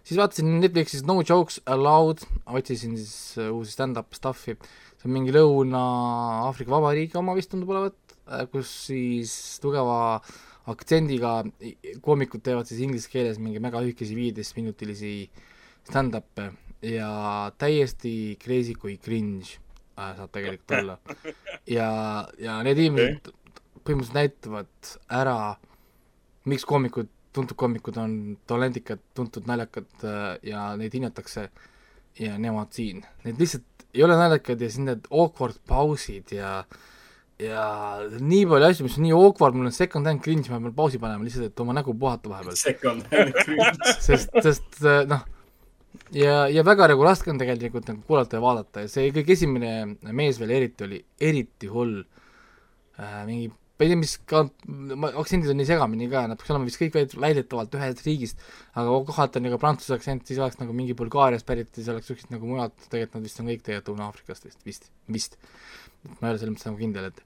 siis 0.06 0.18
vaatasin 0.20 0.58
Netflixis 0.62 1.04
No 1.06 1.18
Jokes 1.22 1.60
Allowed, 1.66 2.24
otsisin 2.46 2.96
siis 2.98 3.36
uh, 3.40 3.50
uusi 3.56 3.74
stand-up 3.74 4.14
stuff'i, 4.14 4.56
see 4.96 5.08
on 5.08 5.16
mingi 5.18 5.34
Lõuna-Aafrika 5.34 6.72
Vabariigi 6.72 7.18
oma 7.18 7.34
vist 7.38 7.50
tundub 7.52 7.74
olevat, 7.74 7.98
kus 8.50 8.70
siis 8.88 9.32
tugeva 9.62 10.18
aktsendiga 10.66 11.44
koomikud 12.02 12.42
teevad 12.42 12.66
siis 12.66 12.80
inglise 12.82 13.10
keeles 13.10 13.38
mingi 13.38 13.62
väga 13.62 13.84
lühikesi 13.84 14.16
viieteistminutilisi 14.18 15.12
stand-up'e. 15.86 16.50
Ja 16.86 17.52
täiesti 17.58 18.36
crazy 18.42 18.74
kui 18.78 18.98
cringe 19.02 19.60
saab 19.96 20.32
tegelikult 20.34 20.76
olla. 20.80 20.98
ja, 21.70 21.90
ja 22.42 22.56
need 22.66 22.80
inimesed 22.84 23.30
põhimõtteliselt 23.86 24.18
näitavad 24.18 24.90
ära, 25.14 25.36
miks 26.50 26.66
koomikud, 26.66 27.08
tuntud 27.36 27.58
koomikud 27.58 27.98
on 28.02 28.18
talendikad, 28.48 29.02
tuntud 29.14 29.46
naljakad 29.48 29.88
äh, 30.04 30.26
ja 30.46 30.68
neid 30.78 30.94
hinnatakse 30.96 31.48
ja 32.18 32.36
nemad 32.40 32.72
siin. 32.74 33.04
Need 33.26 33.40
lihtsalt 33.42 33.86
ei 33.94 34.04
ole 34.04 34.18
naljakad 34.18 34.60
ja 34.60 34.68
siis 34.70 34.84
need 34.84 35.08
awkward 35.10 35.60
pausid 35.68 36.34
ja 36.36 36.58
ja 37.38 37.64
nii 38.16 38.46
palju 38.48 38.64
asju, 38.70 38.86
mis 38.86 38.96
on 38.96 39.04
nii 39.04 39.16
awkward, 39.16 39.56
mul 39.56 39.68
on 39.68 39.74
second 39.76 40.08
hand 40.08 40.22
cringe, 40.24 40.48
ma 40.48 40.60
pean 40.60 40.74
pausi 40.76 41.00
panema 41.00 41.24
lihtsalt, 41.26 41.50
et 41.52 41.60
oma 41.60 41.74
nägu 41.76 41.92
puhata 41.94 42.32
vahepeal. 42.32 42.56
Second 42.56 43.04
hand 43.12 43.36
cringe 43.42 43.96
sest, 44.00 44.32
sest 44.42 44.80
äh, 44.84 45.04
noh 45.10 45.24
ja, 46.16 46.46
ja 46.52 46.64
väga 46.66 46.88
nagu 46.92 47.04
raske 47.06 47.30
on 47.32 47.38
tegelikult 47.40 47.88
nagu 47.90 48.02
kuulata 48.06 48.38
ja 48.38 48.44
vaadata 48.44 48.84
ja 48.84 48.90
see 48.92 49.12
kõige 49.14 49.36
esimene 49.36 50.12
mees 50.16 50.40
veel 50.40 50.54
eriti 50.58 50.86
oli 50.86 51.00
eriti 51.20 51.70
hull 51.72 52.00
äh,. 52.98 53.22
mingi, 53.28 53.48
ma 53.50 53.84
ei 53.84 53.92
tea, 53.92 54.00
mis 54.00 54.14
ka, 54.28 54.42
aktsendid 55.12 55.52
on 55.52 55.60
nii 55.60 55.68
segamini 55.68 56.08
ka, 56.12 56.24
nad 56.30 56.40
peaks 56.40 56.52
olema 56.54 56.68
vist 56.68 56.80
kõik 56.80 56.96
väidetavalt 57.20 57.76
ühest 57.76 58.02
riigist, 58.06 58.40
aga 58.74 58.98
kohati 59.10 59.40
on 59.40 59.48
nagu 59.50 59.60
prantsuse 59.60 59.98
aktsent, 59.98 60.24
siis 60.28 60.40
oleks 60.40 60.60
nagu 60.62 60.76
mingi 60.76 60.96
Bulgaariast 60.96 61.46
pärit, 61.48 61.72
siis 61.76 61.90
oleks 61.92 62.08
niisugused 62.08 62.32
nagu 62.32 62.48
mujalt, 62.48 62.76
tegelikult 62.86 63.18
nad 63.18 63.28
vist 63.28 63.42
on 63.42 63.50
kõik 63.52 63.64
tegelikult 63.66 63.92
Lõuna-Aafrikast 63.92 64.48
vist, 64.48 64.62
vist, 64.64 64.90
vist. 65.12 65.36
ma 66.06 66.28
ei 66.28 66.32
ole 66.32 66.40
selles 66.40 66.54
mõttes 66.54 66.70
nagu 66.70 66.80
kindel, 66.80 67.10
et 67.12 67.24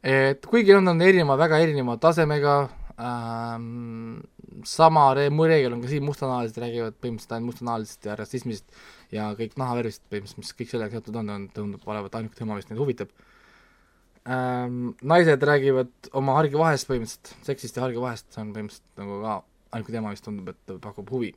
et 0.00 0.46
kuigi 0.48 0.72
nad 0.78 0.94
on 0.94 1.02
erineva, 1.04 1.36
väga 1.36 1.58
erineva 1.60 1.98
tasemega 2.00 2.54
ähm,, 3.00 4.20
sama 4.68 5.06
re-, 5.16 5.30
reegel 5.30 5.74
on 5.76 5.82
ka 5.82 5.90
siin, 5.90 6.04
mustanahalised 6.04 6.60
räägivad 6.60 6.96
põhimõtteliselt 7.00 7.34
ainult 7.36 7.52
mustanahalisest 7.52 8.08
ja 8.10 8.16
rassismist 8.18 8.80
ja 9.14 9.30
kõik 9.38 9.56
nahavärvist 9.60 10.04
põhimõtteliselt, 10.08 10.42
mis 10.44 10.56
kõik 10.58 10.72
sellega 10.74 10.98
seotud 10.98 11.20
on, 11.22 11.34
on, 11.36 11.48
tundub 11.54 11.86
olevat 11.88 12.18
ainuke 12.18 12.38
teema, 12.38 12.58
mis 12.58 12.68
neid 12.70 12.80
huvitab 12.82 13.12
ähm,. 14.28 14.92
Naised 15.02 15.46
räägivad 15.50 16.12
oma 16.20 16.36
hargivahest 16.40 16.90
põhimõtteliselt, 16.90 17.34
seksist 17.46 17.78
ja 17.78 17.86
hargivahest, 17.86 18.28
see 18.34 18.44
on 18.44 18.54
põhimõtteliselt 18.56 19.02
nagu 19.02 19.20
ka 19.24 19.36
ainuke 19.76 19.94
teema, 19.94 20.14
mis 20.14 20.24
tundub, 20.24 20.50
et 20.52 20.74
pakub 20.82 21.10
huvi. 21.14 21.34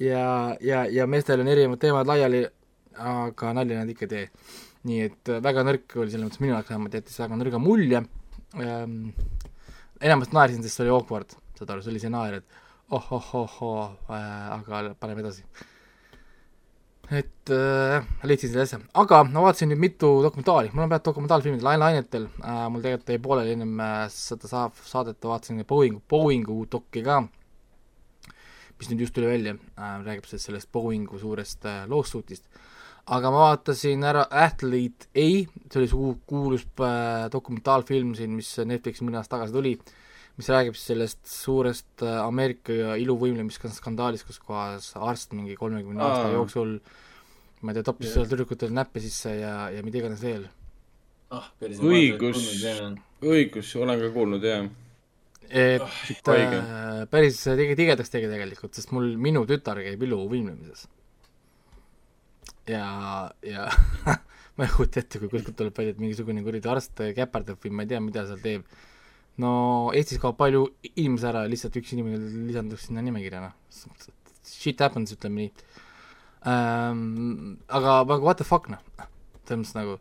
ja, 0.00 0.56
ja, 0.64 0.84
ja 0.90 1.06
meestel 1.10 1.42
on 1.44 1.50
erinevad 1.50 1.82
teemad 1.82 2.08
laiali, 2.08 2.46
aga 2.98 3.52
nalja 3.54 3.82
nad 3.82 3.92
ikka 3.92 4.06
ei 4.08 4.14
tee. 4.14 4.26
nii 4.88 5.00
et 5.04 5.30
väga 5.42 5.64
nõrk 5.66 5.96
oli 5.98 6.12
selles 6.12 6.28
mõttes 6.28 6.40
minu 6.40 6.54
jaoks 6.54 6.70
vähemalt, 6.70 6.94
jättis 6.94 7.18
väga 7.20 7.38
nõrga 7.40 7.60
mulje 7.62 8.02
ähm,. 8.56 9.10
Enamasti 10.00 10.36
naersin, 10.36 10.62
sest 10.64 10.78
see 10.78 10.86
oli 10.86 10.94
awkward 10.94 11.34
saad 11.58 11.72
aru, 11.74 11.82
see 11.82 11.92
oli 11.92 12.02
see 12.02 12.12
naer, 12.12 12.38
et 12.40 12.60
oh-oh-oh-oh 12.94 13.82
äh,, 14.14 14.54
aga 14.54 14.94
paneme 15.00 15.24
edasi. 15.24 15.44
et 17.08 17.50
äh, 17.54 18.04
leidsin 18.28 18.52
selle 18.52 18.66
asja, 18.66 18.78
aga 19.02 19.22
ma 19.28 19.46
vaatasin 19.46 19.72
nüüd 19.72 19.80
mitu 19.80 20.10
dokumentaali, 20.24 20.70
mul 20.74 20.84
on 20.84 20.92
peaaegu 20.92 21.08
dokumentaalfilmid 21.10 21.64
lainetel 21.64 22.28
äh,, 22.44 22.62
mul 22.72 22.84
tegelikult 22.84 23.12
jäi 23.14 23.22
pooleli 23.24 23.56
ennem 23.56 23.74
äh, 23.84 24.04
seda 24.12 24.50
saab 24.50 24.78
saadet, 24.84 25.20
vaatasin 25.24 25.64
Boeing, 25.68 26.00
Boeingu 26.08 26.60
dokki 26.70 27.02
ka, 27.06 27.22
mis 28.78 28.90
nüüd 28.92 29.06
just 29.06 29.16
tuli 29.16 29.30
välja. 29.30 29.56
Äh,, 29.74 29.94
räägib 30.06 30.28
siis 30.30 30.44
sellest 30.48 30.70
Boeingu 30.72 31.20
suurest 31.20 31.64
äh, 31.66 31.86
lawsuit'ist 31.90 32.46
aga 33.16 33.30
ma 33.32 33.44
vaatasin 33.46 34.04
ära 34.04 34.26
Athlete 34.30 35.08
A, 35.14 35.28
see 35.48 35.80
oli 35.80 35.88
see 35.90 36.12
kuulus 36.28 36.66
äh, 36.84 37.28
dokumentaalfilm 37.32 38.14
siin, 38.18 38.36
mis 38.36 38.52
Netflixi 38.60 39.06
mõne 39.06 39.20
aasta 39.20 39.36
tagasi 39.36 39.56
tuli 39.56 39.78
mis 40.38 40.48
räägib 40.52 40.76
siis 40.76 40.92
sellest 40.92 41.20
suurest 41.26 42.04
äh, 42.06 42.20
Ameerika 42.22 42.94
iluvõimlemisskandaalist, 43.02 44.28
kus 44.28 44.38
kohas 44.38 44.92
arst 44.94 45.34
mingi 45.34 45.56
kolmekümne 45.58 46.04
aasta 46.04 46.32
jooksul 46.36 46.78
ma 47.62 47.72
ei 47.72 47.78
tea, 47.78 47.86
toppis 47.88 48.14
yeah. 48.14 48.28
tüdrukutele 48.30 48.74
näppe 48.74 49.02
sisse 49.02 49.34
ja, 49.40 49.54
ja 49.74 49.82
mida 49.86 49.98
iganes 50.00 50.22
veel. 50.22 50.44
ah, 51.34 51.48
õigus, 51.60 52.44
õigus, 53.24 53.72
olen 53.76 53.98
ka 54.00 54.12
kuulnud, 54.14 54.46
jah. 54.46 54.68
et 55.48 55.82
oh, 55.82 55.98
äh, 56.36 57.02
päris 57.10 57.42
tegi 57.48 57.74
tigedaks 57.78 58.14
tegi 58.14 58.30
tegelikult, 58.30 58.78
sest 58.78 58.94
mul, 58.94 59.10
minu 59.18 59.42
tütar 59.48 59.82
käib 59.82 60.06
iluvõimlemises. 60.06 60.86
Ja, 62.72 62.90
ja 63.46 63.66
ma 64.58 64.66
ei 64.66 64.74
kujuta 64.74 65.02
ette, 65.02 65.20
kui 65.22 65.30
kuskilt 65.32 65.56
tuleb 65.58 65.76
välja, 65.78 65.94
et 65.94 66.02
mingisugune 66.02 66.44
kuradi 66.46 66.70
arst 66.70 67.02
käperdab 67.16 67.60
või 67.64 67.74
ma 67.74 67.86
ei 67.86 67.92
tea, 67.92 68.00
mida 68.04 68.24
seal 68.28 68.40
teeb 68.44 68.68
no 69.42 69.50
Eestis 69.96 70.20
kaob 70.22 70.38
palju 70.38 70.64
inimesi 70.94 71.28
ära 71.30 71.44
lihtsalt 71.50 71.76
üks 71.80 71.92
inimene 71.94 72.18
lisanduks 72.48 72.88
sinna 72.88 73.04
nimekirja, 73.06 73.42
noh. 73.44 73.54
Shit 74.48 74.80
happens, 74.82 75.12
ütleme 75.14 75.44
nii 75.44 75.50
ähm,. 76.48 77.58
aga 77.68 78.00
nagu 78.08 78.24
what 78.24 78.40
the 78.40 78.46
fuck, 78.46 78.70
noh. 78.72 78.82
selles 79.46 79.60
mõttes 79.62 79.76
nagu 79.78 79.98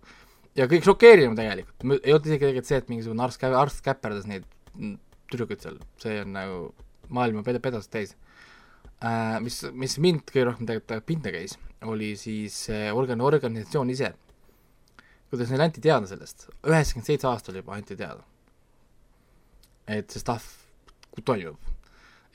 ja 0.57 0.67
kõik 0.69 0.87
šokeerivam 0.87 1.37
tegelikult, 1.37 1.85
ei 2.01 2.15
olnud 2.15 2.29
isegi 2.29 2.45
tegelikult 2.45 2.69
see, 2.69 2.81
et 2.81 2.91
mingisugune 2.91 3.25
arst, 3.25 3.43
arst 3.45 3.83
käperdas 3.85 4.25
neid 4.29 4.47
tüdrukuid 5.31 5.63
seal, 5.63 5.77
see 6.01 6.21
on 6.23 6.33
nagu 6.33 6.59
maailma 7.13 7.43
ped-, 7.45 7.61
pedast 7.63 7.91
täis 7.93 8.15
äh,. 9.03 9.37
mis, 9.43 9.61
mis 9.73 9.97
mind 10.01 10.25
kõige 10.31 10.49
rohkem 10.49 10.69
tegelikult 10.69 11.09
pinda 11.09 11.33
käis, 11.35 11.57
oli 11.85 12.15
siis 12.17 12.67
organ-, 12.93 13.21
organisatsioon 13.21 13.89
ise. 13.93 14.13
kuidas 15.29 15.51
neile 15.51 15.67
anti 15.67 15.81
teada 15.83 16.07
sellest, 16.07 16.49
üheksakümmend 16.63 17.11
seitse 17.11 17.27
aastat 17.27 17.55
juba 17.59 17.75
anti 17.75 17.95
teada 17.99 18.23
et 19.87 20.11
see 20.11 20.21
stuff 20.21 20.67
toimub. 21.25 21.57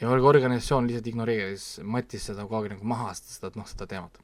ja 0.01 0.11
organisatsioon 0.11 0.89
lihtsalt 0.89 1.09
ignoreeris, 1.13 1.65
mattis 1.87 2.25
seda 2.27 2.47
kogu 2.49 2.59
aeg 2.59 2.73
nagu 2.75 2.89
maha, 2.91 3.13
seda, 3.15 3.53
noh, 3.55 3.69
seda 3.69 3.87
teemat. 3.91 4.17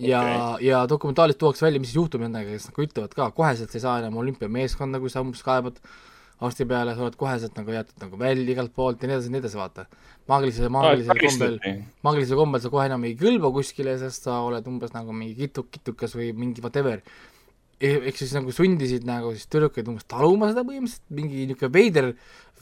ja 0.00 0.22
okay., 0.22 0.68
ja 0.68 0.84
dokumentaalis 0.88 1.36
tuuakse 1.40 1.66
välja, 1.66 1.82
mis 1.82 1.92
siis 1.92 2.00
juhtub 2.00 2.22
nendega, 2.24 2.54
kes 2.54 2.70
nagu 2.70 2.86
ütlevad 2.86 3.16
ka, 3.18 3.30
koheselt 3.36 3.74
sa 3.74 3.80
ei 3.80 3.84
saa 3.84 3.98
enam 4.04 4.16
olümpiameeskonda, 4.22 5.02
kui 5.02 5.12
sa 5.12 5.24
umbes 5.26 5.42
kaebad 5.44 5.82
arsti 6.46 6.66
peale, 6.70 6.94
sa 6.94 7.06
oled 7.06 7.16
koheselt 7.18 7.56
nagu 7.58 7.72
jäetud 7.74 8.04
nagu 8.04 8.18
välja 8.20 8.52
igalt 8.52 8.74
poolt 8.74 9.02
ja 9.02 9.10
nii 9.10 9.16
edasi 9.16 9.32
nii 9.34 9.40
edasi, 9.42 9.58
vaata. 9.58 9.86
maagilisel, 10.28 10.68
maagilisel 10.74 11.22
kombel, 11.24 11.58
maagilisel 12.06 12.38
kombel 12.38 12.62
sa 12.62 12.70
kohe 12.74 12.84
enam 12.90 13.08
ei 13.08 13.16
kõlba 13.18 13.50
kuskile, 13.54 13.96
sest 13.98 14.28
sa 14.28 14.38
oled 14.46 14.66
umbes 14.70 14.94
nagu 14.94 15.16
mingi 15.16 15.34
kitu-, 15.40 15.66
kitukas 15.72 16.14
või 16.18 16.30
mingi 16.36 16.62
whatever 16.62 17.02
ehk 17.78 18.16
siis 18.18 18.32
nagu 18.34 18.50
sundisid 18.54 19.04
nagu 19.06 19.30
siis 19.34 19.46
tüdrukuid 19.50 19.86
umbes 19.90 20.06
taluma 20.10 20.48
seda 20.50 20.64
põhimõtteliselt, 20.66 21.04
mingi 21.14 21.44
niisugune 21.46 21.74
veider, 21.74 22.08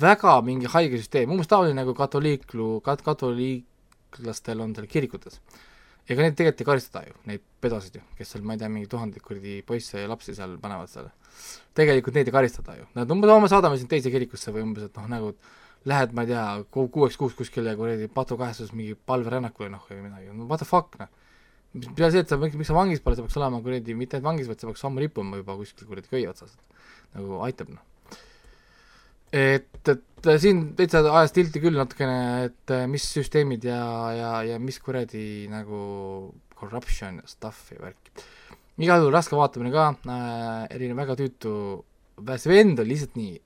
väga 0.00 0.34
mingi 0.44 0.68
haige 0.68 1.00
süsteem, 1.00 1.32
umbes 1.32 1.48
taoline 1.48 1.78
nagu 1.78 1.94
katoliiklu, 1.96 2.82
kat-, 2.84 3.04
katoliiklastel 3.06 4.60
on 4.60 4.74
seal 4.76 4.88
kirikutes. 4.92 5.40
ega 6.06 6.22
neid 6.22 6.36
tegelikult 6.38 6.60
ei 6.60 6.68
karistata 6.68 7.04
ju, 7.08 7.16
neid 7.26 7.46
pedosid 7.64 7.96
ju, 7.98 8.02
kes 8.18 8.34
seal, 8.34 8.44
ma 8.46 8.54
ei 8.54 8.60
tea, 8.60 8.68
mingi 8.70 8.90
tuhandeid 8.92 9.24
kuradi 9.24 9.56
poisse 9.66 10.04
ja 10.04 10.10
lapsi 10.10 10.36
seal 10.36 10.54
panevad 10.62 10.92
seal. 10.92 11.08
Tegelikult 11.76 12.16
neid 12.16 12.30
ei 12.30 12.34
karistata 12.34 12.78
ju, 12.78 12.88
nad 12.96 13.12
umbes, 13.12 13.32
me 13.42 13.52
saadame 13.52 13.78
sind 13.80 13.92
teise 13.92 14.12
kirikusse 14.12 14.54
või 14.54 14.64
umbes, 14.64 14.88
et 14.88 14.98
noh, 15.00 15.10
nagu 15.12 15.34
lähed, 15.86 16.16
ma 16.16 16.24
ei 16.24 16.32
tea, 16.32 16.46
kuueks 16.74 17.18
kuuks 17.20 17.36
kuskile 17.38 17.76
kuradi 17.78 18.08
patukahestuses 18.10 18.74
mingi 18.74 18.96
palverännakule 19.06 19.70
noh, 19.70 19.84
või 19.90 20.08
midagi, 20.08 20.32
no 20.34 20.48
what 20.50 20.62
the 20.62 20.68
fuck, 20.68 20.98
noh 21.00 21.12
peale 21.96 22.12
see, 22.12 22.22
et 22.24 22.30
sa, 22.30 22.38
miks 22.40 22.68
sa 22.68 22.76
vangis 22.76 23.02
pole, 23.04 23.16
sa 23.18 23.24
peaks 23.24 23.36
olema 23.40 23.60
kuradi, 23.64 23.96
mitte 23.98 24.16
ainult 24.16 24.30
vangis, 24.30 24.48
vaid 24.50 24.62
sa 24.62 24.70
peaks 24.70 24.84
homme 24.86 25.02
rippuma 25.02 25.40
juba 25.40 25.56
kuskil 25.58 25.88
kuradi 25.88 26.10
köie 26.12 26.28
otsas. 26.30 26.54
nagu 27.16 27.40
aitab, 27.46 27.70
noh. 27.72 27.84
et, 29.32 29.68
et 29.88 30.30
siin 30.42 30.62
täitsa 30.76 31.02
ajas 31.04 31.34
tilti 31.36 31.62
küll 31.62 31.78
natukene, 31.78 32.48
et 32.48 32.74
mis 32.90 33.06
süsteemid 33.16 33.64
ja, 33.68 33.80
ja, 34.16 34.32
ja 34.52 34.58
mis 34.62 34.78
kuradi 34.82 35.46
nagu 35.52 35.78
corruption 36.56 37.20
ja 37.22 37.30
stuff 37.30 37.70
ja 37.72 37.80
värki. 37.84 38.12
Igal 38.82 39.00
juhul 39.00 39.14
raske 39.14 39.36
vaatamine 39.36 39.72
ka 39.72 39.88
äh,, 39.94 40.66
erinev 40.74 41.00
väga 41.00 41.16
tüütu, 41.18 41.52
see 42.36 42.52
vend 42.52 42.82
on 42.82 42.88
lihtsalt 42.88 43.16
nii 43.16 43.38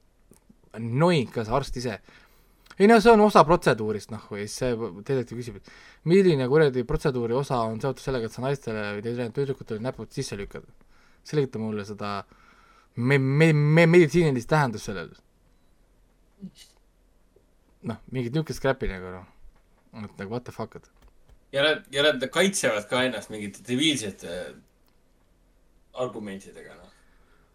see 1.45 1.55
arst 1.55 1.77
ise. 1.77 2.01
ei 2.79 2.89
no 2.89 2.99
see 3.01 3.13
on 3.13 3.21
osa 3.21 3.43
protseduurist, 3.45 4.11
noh, 4.11 4.23
või 4.31 4.47
siis 4.47 4.57
see 4.63 4.77
detektiiv 4.77 5.41
küsib, 5.43 5.57
et 5.61 5.73
milline 6.09 6.47
kuradi 6.49 6.85
protseduuri 6.89 7.37
osa 7.37 7.61
on 7.69 7.81
seotud 7.81 8.03
sellega, 8.03 8.27
et 8.27 8.33
sa 8.33 8.45
naistele 8.45 8.85
või 8.97 9.03
teisele 9.05 9.35
tüdrukutele 9.37 9.85
näpud 9.85 10.13
sisse 10.15 10.39
lükkad. 10.39 10.65
selgita 11.25 11.59
mulle 11.59 11.85
seda 11.85 12.25
me-, 12.97 13.19
me-, 13.19 13.53
me-, 13.53 13.87
meditsiinilist 13.87 14.49
tähendust 14.49 14.89
sellel. 14.89 15.11
noh, 17.83 18.01
mingit 18.11 18.33
niisugust 18.33 18.63
crap'i 18.63 18.89
nagu 18.89 19.13
noh, 19.13 19.29
et 20.05 20.17
nagu 20.19 20.31
what 20.31 20.45
the 20.45 20.53
fuck, 20.53 20.77
et 20.77 20.89
nad, 21.63 21.85
ja 21.93 22.03
nad 22.07 22.25
kaitsevad 22.31 22.87
ka 22.89 23.03
ennast 23.05 23.31
mingite 23.31 23.63
debiilsete 23.67 24.55
argumentidega, 25.95 26.77
noh. 26.77 26.95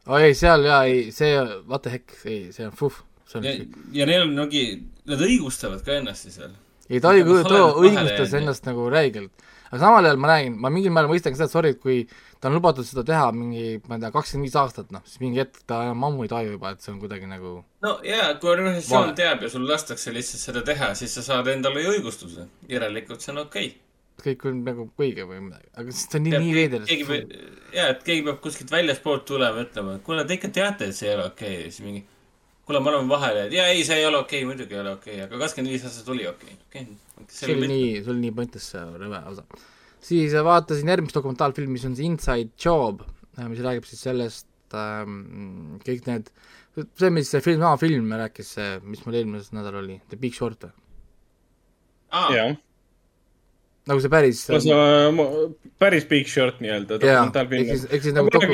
oi 0.07 0.19
oh, 0.19 0.27
ei, 0.27 0.35
seal 0.37 0.67
jaa, 0.67 0.83
ei, 0.89 1.09
see, 1.15 1.33
what 1.69 1.85
the 1.85 1.95
heck, 1.97 2.17
ei, 2.25 2.51
see 2.55 2.67
on 2.67 2.75
fuh. 2.75 3.01
ja, 3.39 3.55
ja 3.95 4.09
neil 4.09 4.27
on 4.27 4.35
mingi, 4.35 4.67
nad 5.09 5.21
õigustavad 5.25 5.83
ka 5.85 5.99
ennast 5.99 6.27
siis 6.27 6.39
veel. 6.43 6.55
ei, 6.89 7.01
ta 7.01 7.15
õigustas 7.15 8.37
ennast 8.37 8.67
nagu 8.69 8.89
räigelt 8.93 9.45
aga 9.75 9.81
samal 9.81 10.05
ajal 10.05 10.19
ma 10.21 10.29
räägin, 10.29 10.57
ma 10.61 10.71
mingil 10.71 10.93
määral 10.93 11.11
mõistan 11.11 11.33
ka 11.33 11.39
seda, 11.39 11.49
et 11.49 11.55
sorry, 11.55 11.71
et 11.75 11.81
kui 11.81 12.03
ta 12.39 12.49
on 12.49 12.57
lubatud 12.57 12.85
seda 12.87 13.03
teha 13.07 13.29
mingi, 13.35 13.79
ma 13.89 13.97
ei 13.97 14.03
tea, 14.03 14.11
kakskümmend 14.13 14.47
viis 14.47 14.57
aastat, 14.61 14.91
noh, 14.93 15.03
siis 15.07 15.21
mingi 15.23 15.41
hetk 15.41 15.63
ta 15.69 15.81
enam 15.87 16.05
ammu 16.07 16.25
ei 16.25 16.31
taju 16.31 16.53
juba, 16.55 16.73
et 16.75 16.85
see 16.85 16.93
on 16.93 16.99
kuidagi 17.01 17.29
nagu 17.29 17.55
no 17.85 17.95
jaa, 18.05 18.29
kui 18.41 18.51
organisatsioon 18.53 19.15
teab 19.17 19.45
ja 19.45 19.51
sul 19.51 19.65
lastakse 19.69 20.13
lihtsalt 20.15 20.43
seda 20.49 20.63
teha, 20.67 20.93
siis 20.99 21.17
sa 21.17 21.25
saad 21.25 21.49
endale 21.51 21.83
ju 21.83 21.95
õigustuse. 21.95 22.47
järelikult 22.69 23.25
see 23.25 23.33
on 23.33 23.43
okei 23.45 23.71
okay 23.71 23.84
kõik 24.23 24.45
on 24.49 24.63
nagu 24.65 24.87
õige 25.01 25.25
või 25.27 25.41
midagi, 25.43 25.69
aga 25.75 25.93
siis 25.93 26.09
ta 26.11 26.19
on 26.19 26.25
nii, 26.25 26.39
nii 26.41 26.55
veider. 26.55 26.83
keegi 26.87 27.07
peab, 27.09 27.31
jaa, 27.75 27.87
et 27.91 28.03
keegi 28.07 28.25
peab 28.27 28.41
kuskilt 28.43 28.71
väljaspoolt 28.73 29.25
tulema 29.27 29.63
ütlema, 29.65 29.95
et 29.97 30.05
kuule, 30.05 30.25
te 30.27 30.37
ikka 30.37 30.51
teate, 30.55 30.89
et 30.89 30.97
see 30.97 31.09
ei 31.09 31.17
ole 31.17 31.27
okei 31.31 31.57
okay. 31.59 31.71
siis 31.73 31.85
mingi 31.85 32.01
kuule, 32.65 32.81
me 32.81 32.91
oleme 32.93 33.11
vahele, 33.11 33.45
et 33.47 33.55
jaa, 33.57 33.67
ei, 33.73 33.83
see 33.87 33.99
ei 33.99 34.07
ole 34.07 34.21
okei 34.21 34.41
okay,, 34.41 34.49
muidugi 34.49 34.77
ei 34.77 34.81
ole 34.81 34.95
okei 34.95 35.17
okay,, 35.17 35.27
aga 35.27 35.41
kakskümmend 35.43 35.75
viis 35.75 35.87
aastat 35.89 36.11
oli 36.15 36.27
okei 36.31 36.57
okay. 36.57 36.87
okay.. 36.87 37.29
see 37.37 37.53
oli 37.53 37.71
nii, 37.71 37.93
see 37.99 38.13
oli 38.15 38.25
nii 38.25 38.65
see 38.65 38.83
rõve 39.03 39.21
osa. 39.33 39.45
siis 40.09 40.35
vaatasin 40.49 40.93
järgmist 40.95 41.19
dokumentaalfilmi, 41.19 41.77
mis 41.77 41.87
on 41.89 41.97
see 41.99 42.09
Inside 42.09 42.51
Job, 42.61 43.03
mis 43.51 43.63
räägib 43.65 43.89
siis 43.89 44.05
sellest 44.07 44.77
ähm,, 44.79 45.75
kõik 45.85 46.07
need, 46.09 46.31
see, 46.95 47.11
mis 47.11 47.29
see 47.35 47.43
film, 47.43 47.67
aa, 47.67 47.75
film 47.81 48.15
rääkis, 48.23 48.55
mis 48.87 49.03
mul 49.05 49.19
eelmisel 49.21 49.59
nädalal 49.59 49.83
oli, 49.83 49.99
The 50.07 50.21
Big 50.21 50.37
Short 50.37 50.69
või? 50.69 50.77
jah 52.31 52.55
nagu 53.89 54.01
see 54.01 54.11
päris 54.11 54.41
no 54.49 54.59
see 54.63 55.49
päris 55.81 56.07
Big 56.09 56.29
Short 56.31 56.61
nii-öelda 56.63 56.97
ehk 56.97 57.53
siis, 57.69 57.85
ehk 57.89 58.07
siis 58.07 58.15
nagu 58.15 58.31
doku... 58.33 58.49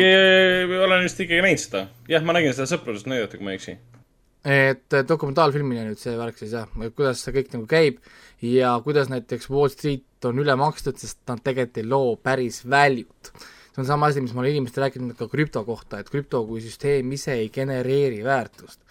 olen 0.88 1.06
vist 1.06 1.22
ikkagi 1.24 1.44
näinud 1.45 1.64
seda. 1.64 1.86
jah, 2.12 2.26
ma 2.28 2.36
nägin 2.38 2.56
seda 2.58 2.68
sõprusest 2.72 3.10
näidata, 3.12 3.40
kui 3.40 3.48
ma 3.48 3.53
ei 3.53 3.62
eksi. 3.62 3.78
et 4.48 4.99
dokumentaalfilmina 5.08 5.86
nüüd 5.88 6.02
see 6.02 6.18
värk 6.20 6.41
siis 6.41 6.56
jah, 6.58 6.68
kuidas 6.98 7.24
see 7.24 7.36
kõik 7.38 7.56
nagu 7.56 7.70
käib 7.70 8.02
ja 8.44 8.76
kuidas 8.84 9.12
näiteks 9.14 9.49
Wall 9.53 9.72
Street 9.74 10.28
on 10.28 10.41
üle 10.41 10.56
makstud, 10.60 10.99
sest 11.02 11.22
nad 11.30 11.41
tegelikult 11.45 11.82
ei 11.82 11.88
loo 11.88 12.16
päris 12.22 12.64
value't. 12.66 13.34
see 13.72 13.84
on 13.84 13.88
sama 13.88 14.12
asi, 14.12 14.24
mis 14.24 14.34
ma 14.36 14.44
olen 14.44 14.58
inimestele 14.58 14.90
rääkinud 14.90 15.16
ka 15.20 15.30
krüpto 15.32 15.64
kohta, 15.68 16.02
et 16.02 16.10
krüpto 16.12 16.44
kui 16.49 16.64
süsteem 16.64 17.14
ise 17.16 17.38
ei 17.40 17.52
genereeri 17.53 18.24
väärtust 18.26 18.82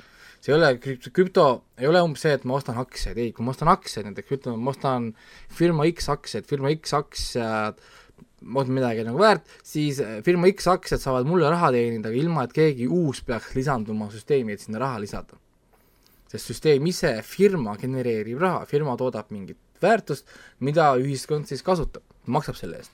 see 0.40 0.54
ei 0.54 0.56
ole, 0.56 0.70
krüpto 0.80 1.46
ei 1.78 1.88
ole 1.88 2.00
umbes 2.04 2.24
see, 2.24 2.32
et 2.36 2.44
ma 2.48 2.56
ostan 2.56 2.78
aktsiaid, 2.80 3.18
ei, 3.20 3.32
kui 3.36 3.44
ma 3.44 3.52
ostan 3.52 3.70
aktsiaid 3.72 4.08
näiteks, 4.08 4.36
ütleme, 4.38 4.60
ma 4.64 4.72
ostan 4.72 5.10
firma 5.52 5.84
X 5.90 6.08
aktsiaid, 6.12 6.48
firma 6.48 6.72
X 6.72 6.96
aktsiad 6.96 7.82
on 8.40 8.72
midagi 8.72 9.04
nagu 9.04 9.20
väärt, 9.20 9.44
siis 9.66 10.00
eh, 10.00 10.20
firma 10.24 10.48
X 10.48 10.68
aktsiad 10.72 11.02
saavad 11.02 11.28
mulle 11.28 11.50
raha 11.52 11.68
teenida, 11.74 12.12
ilma 12.16 12.46
et 12.46 12.54
keegi 12.56 12.88
uus 12.88 13.20
peaks 13.26 13.52
lisanduma 13.56 14.08
süsteemi, 14.12 14.56
et 14.56 14.64
sinna 14.64 14.80
raha 14.80 15.00
lisada. 15.04 15.36
sest 16.30 16.46
süsteem 16.46 16.84
ise, 16.86 17.10
firma 17.26 17.74
genereerib 17.76 18.38
raha, 18.38 18.62
firma 18.64 18.94
toodab 18.96 19.32
mingit 19.34 19.58
väärtust, 19.82 20.28
mida 20.60 20.92
ühiskond 21.00 21.48
siis 21.50 21.64
kasutab, 21.66 22.04
maksab 22.26 22.56
selle 22.56 22.78
eest. 22.78 22.92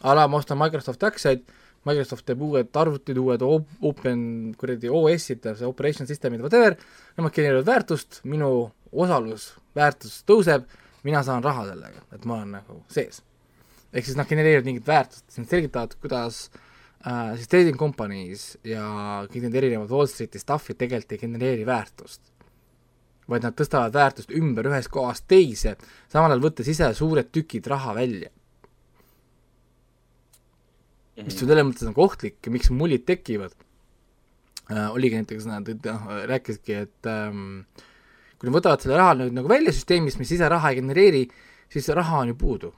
a 0.00 0.14
la 0.16 0.26
ma 0.26 0.38
ostan 0.40 0.58
Microsoft 0.58 1.02
aktsiaid 1.04 1.44
Microsoft 1.88 2.26
teeb 2.28 2.42
uued 2.44 2.76
arvutid, 2.76 3.16
uued 3.16 3.42
open 3.42 4.22
kuradi 4.60 4.90
OS-id, 4.92 5.46
see 5.56 5.68
operation 5.68 6.08
system'id, 6.08 6.42
whatever, 6.44 6.76
nemad 7.16 7.32
genereerivad 7.36 7.68
väärtust, 7.70 8.20
minu 8.28 8.50
osalus, 8.92 9.54
väärtus 9.76 10.18
tõuseb, 10.28 10.66
mina 11.06 11.22
saan 11.24 11.44
raha 11.44 11.64
sellega, 11.70 12.02
et 12.12 12.26
ma 12.28 12.40
olen 12.40 12.58
nagu 12.58 12.82
sees. 12.92 13.22
ehk 13.90 14.06
siis 14.06 14.18
nad 14.18 14.28
genereerivad 14.28 14.68
mingit 14.68 14.86
väärtust, 14.86 15.24
siis 15.28 15.40
nad 15.40 15.54
selgitavad, 15.54 15.94
kuidas 16.02 16.42
äh, 17.06 17.32
siis 17.38 17.48
trading 17.48 17.78
companies 17.78 18.44
ja 18.64 18.84
kõik 19.30 19.46
need 19.46 19.56
erinevad 19.62 19.90
Wall 19.90 20.10
Streeti 20.10 20.38
stuff'id 20.38 20.78
tegelikult 20.78 21.16
ei 21.16 21.22
genereeri 21.24 21.64
väärtust. 21.66 22.20
vaid 23.30 23.44
nad 23.46 23.54
tõstavad 23.54 23.94
väärtust 23.94 24.32
ümber 24.34 24.66
ühest 24.66 24.90
kohast 24.90 25.24
teise, 25.30 25.76
samal 26.10 26.32
ajal 26.32 26.44
võttes 26.44 26.68
ise 26.68 26.92
suured 26.98 27.30
tükid 27.32 27.66
raha 27.70 27.94
välja 27.94 28.28
mis 31.24 31.36
on 31.42 31.50
selles 31.50 31.66
mõttes 31.66 31.88
nagu 31.88 32.04
ohtlik 32.04 32.50
miks 32.52 32.70
mullid 32.74 33.06
tekivad 33.08 33.54
äh,, 34.70 34.88
oligi 34.94 35.20
näiteks 35.20 35.48
nad 35.48 35.68
noh, 35.68 36.10
rääkisidki, 36.30 36.76
et 36.86 37.10
ähm, 37.10 37.64
kui 38.38 38.48
nad 38.48 38.56
võtavad 38.56 38.84
selle 38.84 38.96
raha 39.00 39.16
nüüd 39.18 39.36
nagu 39.36 39.50
välja 39.50 39.72
süsteemist, 39.74 40.20
mis 40.20 40.32
ise 40.36 40.48
raha 40.48 40.72
ei 40.72 40.80
genereeri, 40.80 41.26
siis 41.72 41.90
raha 41.96 42.22
on 42.24 42.32
ju 42.32 42.38
puudu. 42.40 42.72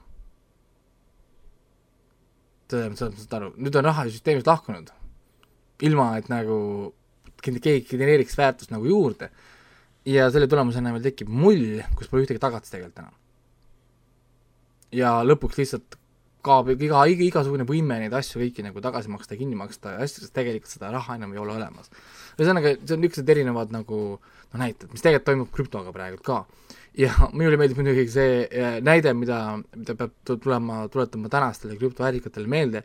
selles 2.73 2.89
mõttes 2.89 3.27
saad 3.27 3.37
aru, 3.37 3.53
nüüd 3.61 3.75
on 3.77 3.85
raha 3.85 4.07
süsteemist 4.09 4.49
lahkunud, 4.49 4.87
ilma 5.85 6.13
et 6.17 6.29
nagu 6.31 6.57
keegi 7.43 7.83
genereeriks 7.89 8.37
väärtust 8.39 8.71
nagu 8.73 8.87
juurde. 8.87 9.29
ja 10.05 10.29
selle 10.31 10.49
tulemusena 10.51 10.91
meil 10.91 11.03
tekib 11.03 11.29
mull, 11.31 11.79
kus 11.95 12.09
pole 12.11 12.25
ühtegi 12.25 12.41
tagatist 12.41 12.73
tegelikult 12.73 13.03
enam. 13.05 13.13
ja 14.91 15.19
lõpuks 15.23 15.61
lihtsalt 15.61 15.99
kaob 16.43 16.73
iga, 16.73 17.05
iga, 17.09 17.23
igasugune 17.27 17.65
võime 17.67 17.99
neid 18.01 18.13
asju 18.17 18.41
kõiki 18.41 18.65
nagu 18.65 18.83
tagasi 18.83 19.11
maksta 19.11 19.37
kinni 19.39 19.57
maksta 19.59 19.95
ja 19.95 20.03
asju, 20.05 20.25
sest 20.25 20.35
tegelikult 20.35 20.73
seda 20.73 20.91
raha 20.93 21.17
enam 21.19 21.33
ei 21.35 21.41
ole 21.43 21.55
olemas. 21.55 21.89
ühesõnaga, 22.37 22.75
see 22.81 22.97
on 22.97 23.03
niisugused 23.03 23.33
erinevad 23.35 23.73
nagu 23.75 24.01
noh, 24.17 24.59
näited, 24.59 24.91
mis 24.91 25.05
tegelikult 25.05 25.29
toimub 25.31 25.53
krüptoga 25.55 25.95
praegu 25.95 26.21
ka. 26.25 26.43
ja 26.99 27.13
minule 27.37 27.59
meeldib 27.61 27.79
muidugi 27.81 28.05
see 28.11 28.43
äh, 28.45 28.77
näide, 28.83 29.15
mida, 29.17 29.39
mida 29.75 29.97
peab 29.99 30.15
tulema, 30.27 30.83
tuletama 30.93 31.31
tänastele 31.31 31.79
krüptoärikatele 31.79 32.47
meelde, 32.47 32.83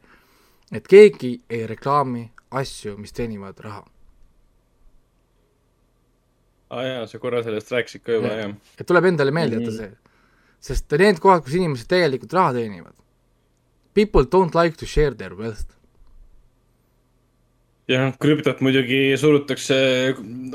et 0.72 0.88
keegi 0.88 1.34
ei 1.50 1.66
reklaami 1.66 2.28
asju, 2.58 2.96
mis 3.00 3.12
teenivad 3.12 3.58
raha 3.64 3.84
aa 6.68 6.80
ah, 6.80 6.86
jaa, 6.86 7.06
sa 7.08 7.18
korra 7.18 7.42
sellest 7.44 7.70
rääkisid 7.72 8.04
ka 8.04 8.16
juba, 8.18 8.30
jah. 8.42 8.54
et 8.76 8.86
tuleb 8.88 9.08
endale 9.08 9.32
meelde 9.32 9.56
jätta 9.56 9.70
mm 9.70 9.76
-hmm. 9.76 9.96
see. 9.96 10.64
sest 10.68 10.96
need 11.00 11.20
kohad, 11.24 11.44
kus 11.44 11.54
inimesed 11.54 11.88
tegelikult 11.88 12.32
raha 12.32 12.52
teenivad, 12.52 12.96
People 13.98 14.28
don't 14.30 14.54
like 14.54 14.76
to 14.78 14.86
share 14.86 15.14
their 15.14 15.34
wealth. 15.34 15.74
jah, 17.88 18.12
krüptot 18.20 18.60
muidugi 18.60 19.16
surutakse 19.16 19.76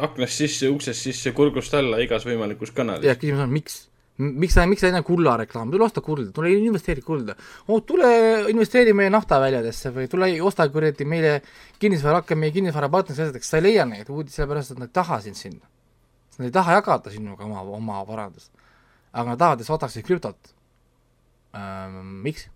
aknast 0.06 0.38
sisse, 0.38 0.70
uksest 0.70 1.08
sisse, 1.08 1.34
kurgust 1.34 1.74
alla 1.74 1.98
igas 2.04 2.28
võimalikus 2.30 2.72
kanalis. 2.78 3.10
jah, 3.10 3.18
küsimus 3.20 3.42
on, 3.44 3.52
miks? 3.52 3.82
miks 4.18 4.54
sa, 4.54 4.68
miks 4.70 4.84
sa 4.84 4.92
ei 4.92 4.94
näe 4.94 5.04
kulla 5.06 5.34
reklaami, 5.42 5.74
tule 5.74 5.88
osta 5.88 6.02
kulda, 6.06 6.30
tule 6.36 6.52
investeeri 6.54 7.02
kulda. 7.02 7.36
oo, 7.68 7.80
tule 7.82 8.10
investeeri 8.54 8.94
meie 8.94 9.10
naftaväljadesse 9.14 9.92
või 9.96 10.08
tule 10.12 10.30
osta 10.46 10.68
kuradi 10.70 11.08
meile 11.10 11.40
kinnisvara, 11.82 12.22
hakka 12.22 12.38
meie 12.38 12.54
kinnisvarapartneriks 12.54 13.24
asjadeks, 13.26 13.50
sa 13.50 13.60
ei 13.60 13.68
leia 13.68 13.88
neid 13.90 14.10
uudiseid, 14.14 14.44
sellepärast 14.44 14.76
et 14.76 14.84
nad 14.84 14.92
ei 14.92 14.98
taha 15.02 15.20
sind 15.26 15.40
sinna. 15.40 15.66
Nad 16.38 16.50
ei 16.52 16.54
taha 16.54 16.78
jagada 16.78 17.14
sinuga 17.14 17.50
oma, 17.50 17.66
oma 17.80 18.04
varandust. 18.06 18.52
aga 19.14 19.34
nad 19.34 19.40
tahavad, 19.42 19.62
et 19.62 19.68
sa 19.68 19.76
ostaksid 19.76 20.06
krüptot 20.06 20.54
ähm,. 21.58 22.22
miks? 22.26 22.48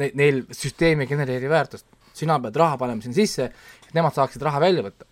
Ne-, 0.00 0.10
neil 0.18 0.42
süsteem 0.54 1.04
ei 1.04 1.10
genereeri 1.10 1.50
väärtust. 1.50 1.86
sina 2.14 2.38
pead 2.38 2.56
raha 2.56 2.78
panema 2.78 3.02
sinna 3.02 3.16
sisse, 3.16 3.48
et 3.88 3.94
nemad 3.94 4.14
saaksid 4.14 4.42
raha 4.42 4.60
välja 4.62 4.84
võtta. 4.86 5.06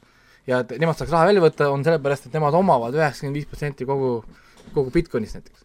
ja 0.47 0.61
et 0.63 0.75
nemad 0.79 0.99
saaks 0.99 1.13
raha 1.13 1.27
välja 1.31 1.43
võtta, 1.43 1.71
on 1.71 1.85
sellepärast, 1.87 2.27
et 2.27 2.37
nemad 2.39 2.55
omavad 2.55 2.95
üheksakümmend 2.99 3.39
viis 3.39 3.49
protsenti 3.51 3.87
kogu, 3.87 4.13
kogu 4.75 4.91
Bitcoinist 4.91 5.39
näiteks 5.39 5.65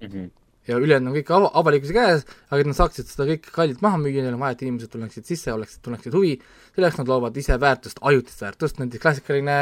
mm. 0.00 0.08
-hmm. 0.08 0.30
ja 0.68 0.76
ülejäänud 0.76 1.12
on 1.12 1.16
kõik 1.16 1.32
ava-, 1.36 1.50
avalikkuse 1.60 1.96
käes, 1.96 2.26
aga 2.50 2.60
et 2.60 2.70
nad 2.70 2.76
saaksid 2.80 3.08
seda 3.08 3.28
kõike 3.30 3.54
kallilt 3.54 3.80
maha 3.84 4.00
müüa, 4.02 4.22
neil 4.22 4.34
on 4.34 4.44
vaja, 4.44 4.58
et 4.58 4.62
inimesed 4.62 4.92
tuleksid 4.92 5.28
sisse, 5.28 5.52
oleksid, 5.52 5.82
tunneksid 5.82 6.14
huvi, 6.14 6.36
selleks 6.76 7.00
nad 7.00 7.08
loovad 7.08 7.36
ise 7.36 7.60
väärtust, 7.60 8.00
ajutist 8.00 8.44
väärtust, 8.44 8.78
näiteks 8.78 9.02
klassikaline 9.02 9.58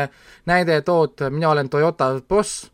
näide, 0.46 0.82
tood, 0.82 1.22
mina 1.30 1.50
olen 1.50 1.70
Toyota 1.70 2.12
boss, 2.28 2.70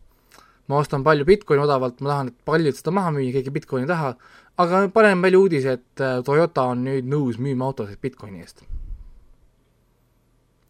ma 0.67 0.81
ostan 0.81 1.03
palju 1.05 1.27
Bitcoini 1.27 1.63
odavalt, 1.63 2.01
ma 2.01 2.13
tahan, 2.13 2.31
et 2.31 2.47
paljud 2.47 2.75
seda 2.75 2.93
maha 2.95 3.13
müüa, 3.15 3.33
keegi 3.37 3.53
Bitcoini 3.55 3.87
ei 3.87 3.91
taha, 3.91 4.15
aga 4.63 4.87
paneme 4.93 5.27
välja 5.27 5.43
uudise, 5.43 5.77
et 5.79 6.03
äh, 6.03 6.17
Toyota 6.25 6.67
on 6.73 6.83
nüüd 6.87 7.07
nõus 7.07 7.39
müüma 7.41 7.69
autosid 7.69 8.01
Bitcoini 8.03 8.43
eest. 8.43 8.65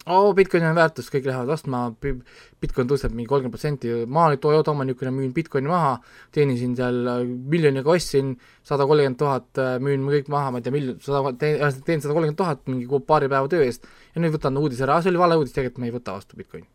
oo 0.08 0.30
Bitcoini 0.32 0.64
on 0.70 0.76
väärtus, 0.78 1.10
kõik 1.12 1.26
lähevad 1.28 1.50
ostma, 1.52 1.82
Bitcoin 2.00 2.88
tõuseb 2.88 3.12
mingi 3.12 3.28
kolmkümmend 3.28 3.52
protsenti, 3.52 3.90
ma 4.08 4.30
nüüd 4.32 4.40
Toyota 4.44 4.72
omanikuna 4.72 5.12
müün 5.12 5.34
Bitcoini 5.36 5.68
maha, 5.72 5.98
teenisin 6.36 6.78
seal 6.78 7.02
äh, 7.12 7.24
miljoniga 7.26 7.92
ostsin, 7.92 8.36
sada 8.64 8.88
kolmkümmend 8.88 9.20
tuhat 9.20 9.64
äh, 9.64 9.74
müün 9.84 10.06
kõik 10.14 10.30
maha, 10.32 10.54
ma 10.54 10.62
ei 10.62 10.68
tea, 10.68 10.76
miljon, 10.78 11.00
sada, 11.04 11.34
teen, 11.42 11.58
teen 11.90 12.06
sada 12.06 12.14
kolmkümmend 12.14 12.40
tuhat 12.40 12.70
mingi 12.70 13.02
paari 13.10 13.28
päeva 13.34 13.50
töö 13.52 13.66
eest. 13.66 13.90
Ja 14.14 14.24
nüüd 14.24 14.38
võtan 14.38 14.62
uudise 14.62 14.86
ära, 14.88 15.02
see 15.02 15.12
oli 15.12 15.26
vale 15.26 15.42
uudis, 15.42 15.56
tegelikult 15.58 15.84
me 15.84 15.92
ei 15.92 15.98
võta 15.98 16.16
vastu 16.16 16.40
Bitcoini. 16.40 16.70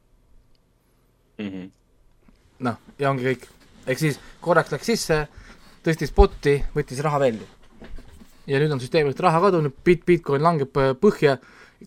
Mm 1.39 1.49
-hmm.. 1.49 1.70
Noh, 2.62 2.78
ja 2.98 3.10
ongi 3.10 3.26
kõik. 3.30 3.48
ehk 3.86 3.98
siis 3.98 4.20
korraks 4.40 4.72
läks 4.74 4.93
sisse, 4.93 5.24
tõstis 5.84 6.14
botti, 6.14 6.60
võttis 6.74 7.02
raha 7.05 7.20
välja. 7.22 7.48
ja 8.47 8.59
nüüd 8.59 8.72
on 8.74 8.80
süsteemist 8.82 9.20
raha 9.20 9.40
kadunud, 9.40 9.74
bit-, 9.84 10.06
Bitcoin 10.06 10.43
langeb 10.43 10.72
põhja 11.01 11.39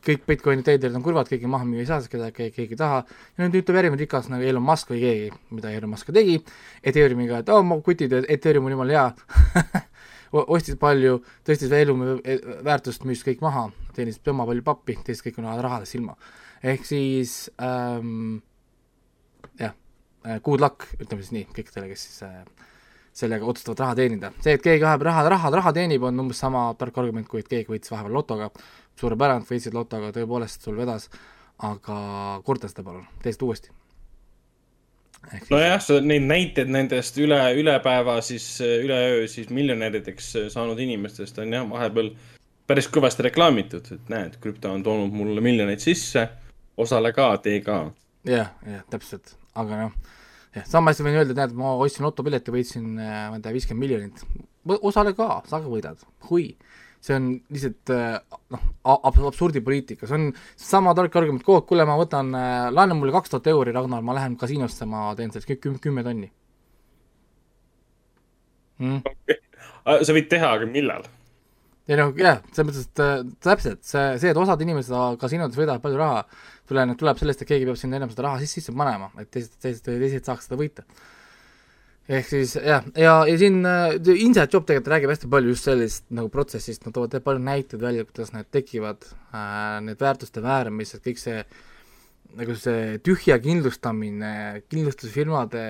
kõik 0.04 0.26
Bitcoini 0.28 0.64
traderid 0.66 0.96
on 0.98 1.04
kurvad, 1.04 1.30
keegi 1.30 1.50
maha 1.50 1.66
müüa 1.68 1.84
ei 1.84 1.90
saa, 1.90 2.00
sest 2.02 2.12
keda 2.12 2.30
keegi, 2.36 2.68
ei 2.68 2.80
taha, 2.80 3.02
ja 3.36 3.44
nüüd 3.44 3.62
ütleb 3.62 3.80
järgmine 3.80 4.02
rikas 4.02 4.28
nagu 4.32 4.46
Elon 4.46 4.66
Musk 4.66 4.92
või 4.92 5.02
keegi, 5.04 5.30
mida 5.56 5.72
Elon 5.72 5.92
Musk 5.94 6.10
ka 6.10 6.16
tegi, 6.16 6.40
Ethereumiga, 6.84 7.42
et 7.44 7.52
oo 7.54 7.62
oh,, 7.62 7.76
kutid, 7.86 8.16
Ethereum 8.24 8.68
on 8.68 8.76
jumala 8.76 8.98
hea 8.98 9.84
ostis 10.56 10.80
palju, 10.82 11.20
tõstis 11.48 11.70
Ethereumi 11.70 12.18
väärtust, 12.66 13.06
müüs 13.08 13.24
kõik 13.28 13.44
maha, 13.46 13.70
teenis 13.96 14.20
tema 14.24 14.48
palju 14.48 14.66
pappi, 14.66 14.98
teenis 15.06 15.24
kõik 15.26 15.40
on 15.42 15.50
rahadest 15.54 16.00
ilma. 16.00 16.18
ehk 16.64 16.86
siis 16.88 17.38
ähm, 17.62 18.40
jah, 19.62 19.76
good 20.44 20.64
luck, 20.64 20.88
ütleme 21.00 21.24
siis 21.24 21.34
nii, 21.36 21.48
kõikidele, 21.56 21.90
kes 21.92 22.08
siis 22.08 22.24
äh, 22.26 22.40
sellega 23.16 23.48
otsustavad 23.48 23.84
raha 23.84 23.96
teenida. 24.02 24.32
see, 24.44 24.58
et 24.58 24.64
keegi 24.64 24.84
vahepeal 24.84 25.10
raha, 25.10 25.24
raha, 25.36 25.54
raha 25.62 25.74
teenib, 25.76 26.04
on 26.04 26.20
umbes 26.26 26.42
sama 26.44 26.68
tark 26.80 26.98
argument, 27.00 27.28
kui 27.32 27.44
et 27.44 27.50
keegi 27.52 27.72
võitis 27.72 27.94
vahepeal 27.94 28.18
lotoga, 28.18 28.50
suurepärane, 29.00 29.48
võitsid 29.48 29.76
lotoga, 29.76 30.12
tõepoolest 30.16 30.68
sul 30.68 30.78
vedas, 30.80 31.08
aga 31.64 31.98
korda 32.46 32.70
seda 32.72 32.84
palun, 32.84 33.08
tee 33.24 33.36
seda 33.36 33.48
uuesti. 33.48 33.72
nojah, 35.50 35.80
neid 36.06 36.28
näiteid 36.28 36.70
nendest 36.70 37.18
üle, 37.18 37.40
üle 37.58 37.78
päeva 37.84 38.20
siis, 38.22 38.50
üleöö 38.62 39.28
siis 39.32 39.50
miljonärideks 39.50 40.34
saanud 40.54 40.80
inimestest 40.80 41.40
on 41.42 41.56
jah, 41.56 41.70
vahepeal 41.70 42.12
päris 42.68 42.90
kõvasti 42.92 43.30
reklaamitud, 43.30 43.94
et 43.96 44.12
näed, 44.12 44.36
krüpto 44.42 44.74
on 44.74 44.84
toonud 44.84 45.16
mulle 45.16 45.42
miljoneid 45.42 45.80
sisse, 45.82 46.28
osale 46.78 47.14
ka, 47.16 47.32
tee 47.42 47.62
ka. 47.66 47.80
jah, 48.28 48.52
jah, 48.68 48.84
täpselt, 48.92 49.38
aga 49.56 49.86
noh, 49.86 50.14
jah, 50.56 50.66
sama 50.70 50.92
hästi 50.92 51.06
võin 51.06 51.20
öelda, 51.20 51.36
et 51.36 51.42
näed, 51.44 51.56
ma 51.60 51.76
ostsin 51.84 52.08
lotopileti, 52.08 52.54
võitsin, 52.56 52.90
ma 52.98 53.36
ei 53.36 53.44
tea, 53.44 53.56
viiskümmend 53.56 53.86
miljonit. 53.86 54.26
osale 54.82 55.14
ka, 55.18 55.44
sa 55.50 55.62
ka 55.62 55.70
võidad, 55.72 56.02
hui 56.30 56.54
see 57.06 57.16
on 57.18 57.28
lihtsalt 57.54 57.92
äh, 57.94 58.16
noh, 58.54 58.64
absurdipoliitika, 58.86 60.08
see 60.10 60.18
on 60.18 60.30
sama 60.60 60.96
tark 60.98 61.16
argument, 61.20 61.44
kuule, 61.46 61.86
ma 61.88 61.98
võtan, 62.00 62.32
äh, 62.38 62.70
laena 62.74 62.98
mulle 62.98 63.14
kaks 63.16 63.34
tuhat 63.34 63.50
euri, 63.52 63.74
Ragnar, 63.76 64.04
ma 64.06 64.16
lähen 64.18 64.38
kasiinosse, 64.42 64.88
ma 64.90 65.08
teen 65.18 65.34
sellest 65.34 65.62
kümme, 65.62 65.82
kümme 65.84 66.06
tonni 66.06 66.32
mm.. 68.82 69.04
Okay. 69.06 70.02
sa 70.08 70.18
võid 70.18 70.32
teha, 70.32 70.56
aga 70.58 70.70
millal? 70.70 71.06
ei 71.86 72.00
noh, 72.00 72.14
jah, 72.18 72.42
selles 72.52 72.72
mõttes, 72.72 72.90
et 72.90 73.06
äh, 73.06 73.16
täpselt, 73.46 73.84
see, 73.86 74.06
see, 74.22 74.34
et 74.34 74.42
osad 74.42 74.66
inimesed 74.66 75.22
kasiinodes 75.22 75.60
võidavad 75.60 75.84
palju 75.84 76.02
raha, 76.02 76.26
tuleneb, 76.70 76.98
tuleb 77.00 77.20
sellest, 77.22 77.44
et 77.44 77.52
keegi 77.52 77.68
peab 77.68 77.78
sinna 77.80 78.00
enam 78.00 78.12
seda 78.14 78.28
raha 78.28 78.42
sisse, 78.42 78.62
sisse 78.62 78.76
panema, 78.76 79.12
et 79.22 79.30
teised, 79.34 79.60
teised, 79.62 79.86
teised 79.86 80.26
saaks 80.28 80.50
seda 80.50 80.60
võita. 80.60 80.86
Ehk 82.06 82.28
siis 82.30 82.52
jah, 82.62 82.84
ja, 83.02 83.14
ja 83.26 83.38
siin 83.42 83.64
äh, 83.66 83.96
Inside 83.98 84.52
Job 84.54 84.68
tegelikult 84.70 84.92
räägib 84.94 85.10
hästi 85.10 85.30
palju 85.32 85.56
just 85.56 85.66
sellist 85.66 86.06
nagu 86.14 86.30
protsessist, 86.34 86.84
nad 86.86 86.94
toovad 86.94 87.18
palju 87.26 87.42
näiteid 87.42 87.82
välja, 87.82 88.06
kuidas 88.06 88.30
need 88.36 88.52
tekivad 88.54 89.08
äh,, 89.34 89.80
need 89.88 90.04
väärtuste 90.04 90.44
määramised, 90.46 91.02
kõik 91.06 91.22
see 91.22 91.40
nagu 92.38 92.56
see 92.60 93.00
tühja 93.06 93.40
kindlustamine, 93.42 94.32
kindlustusfirmade 94.70 95.66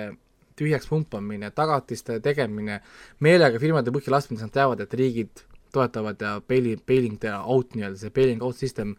tühjaks 0.56 0.88
pumpamine, 0.88 1.50
tagatiste 1.56 2.18
tegemine, 2.24 2.80
meelega 3.24 3.60
firmade 3.60 3.92
põhja 3.94 4.14
laskmine, 4.14 4.40
sest 4.40 4.48
nad 4.48 4.56
teavad, 4.56 4.82
et 4.82 4.96
riigid 4.96 5.44
toetavad 5.76 6.22
ja 6.22 6.36
baili-, 6.40 6.78
bailing 6.88 7.18
the 7.20 7.32
out 7.36 7.76
nii-öelda, 7.76 8.00
see 8.00 8.14
bailing 8.14 8.44
out 8.44 8.56
system 8.56 8.94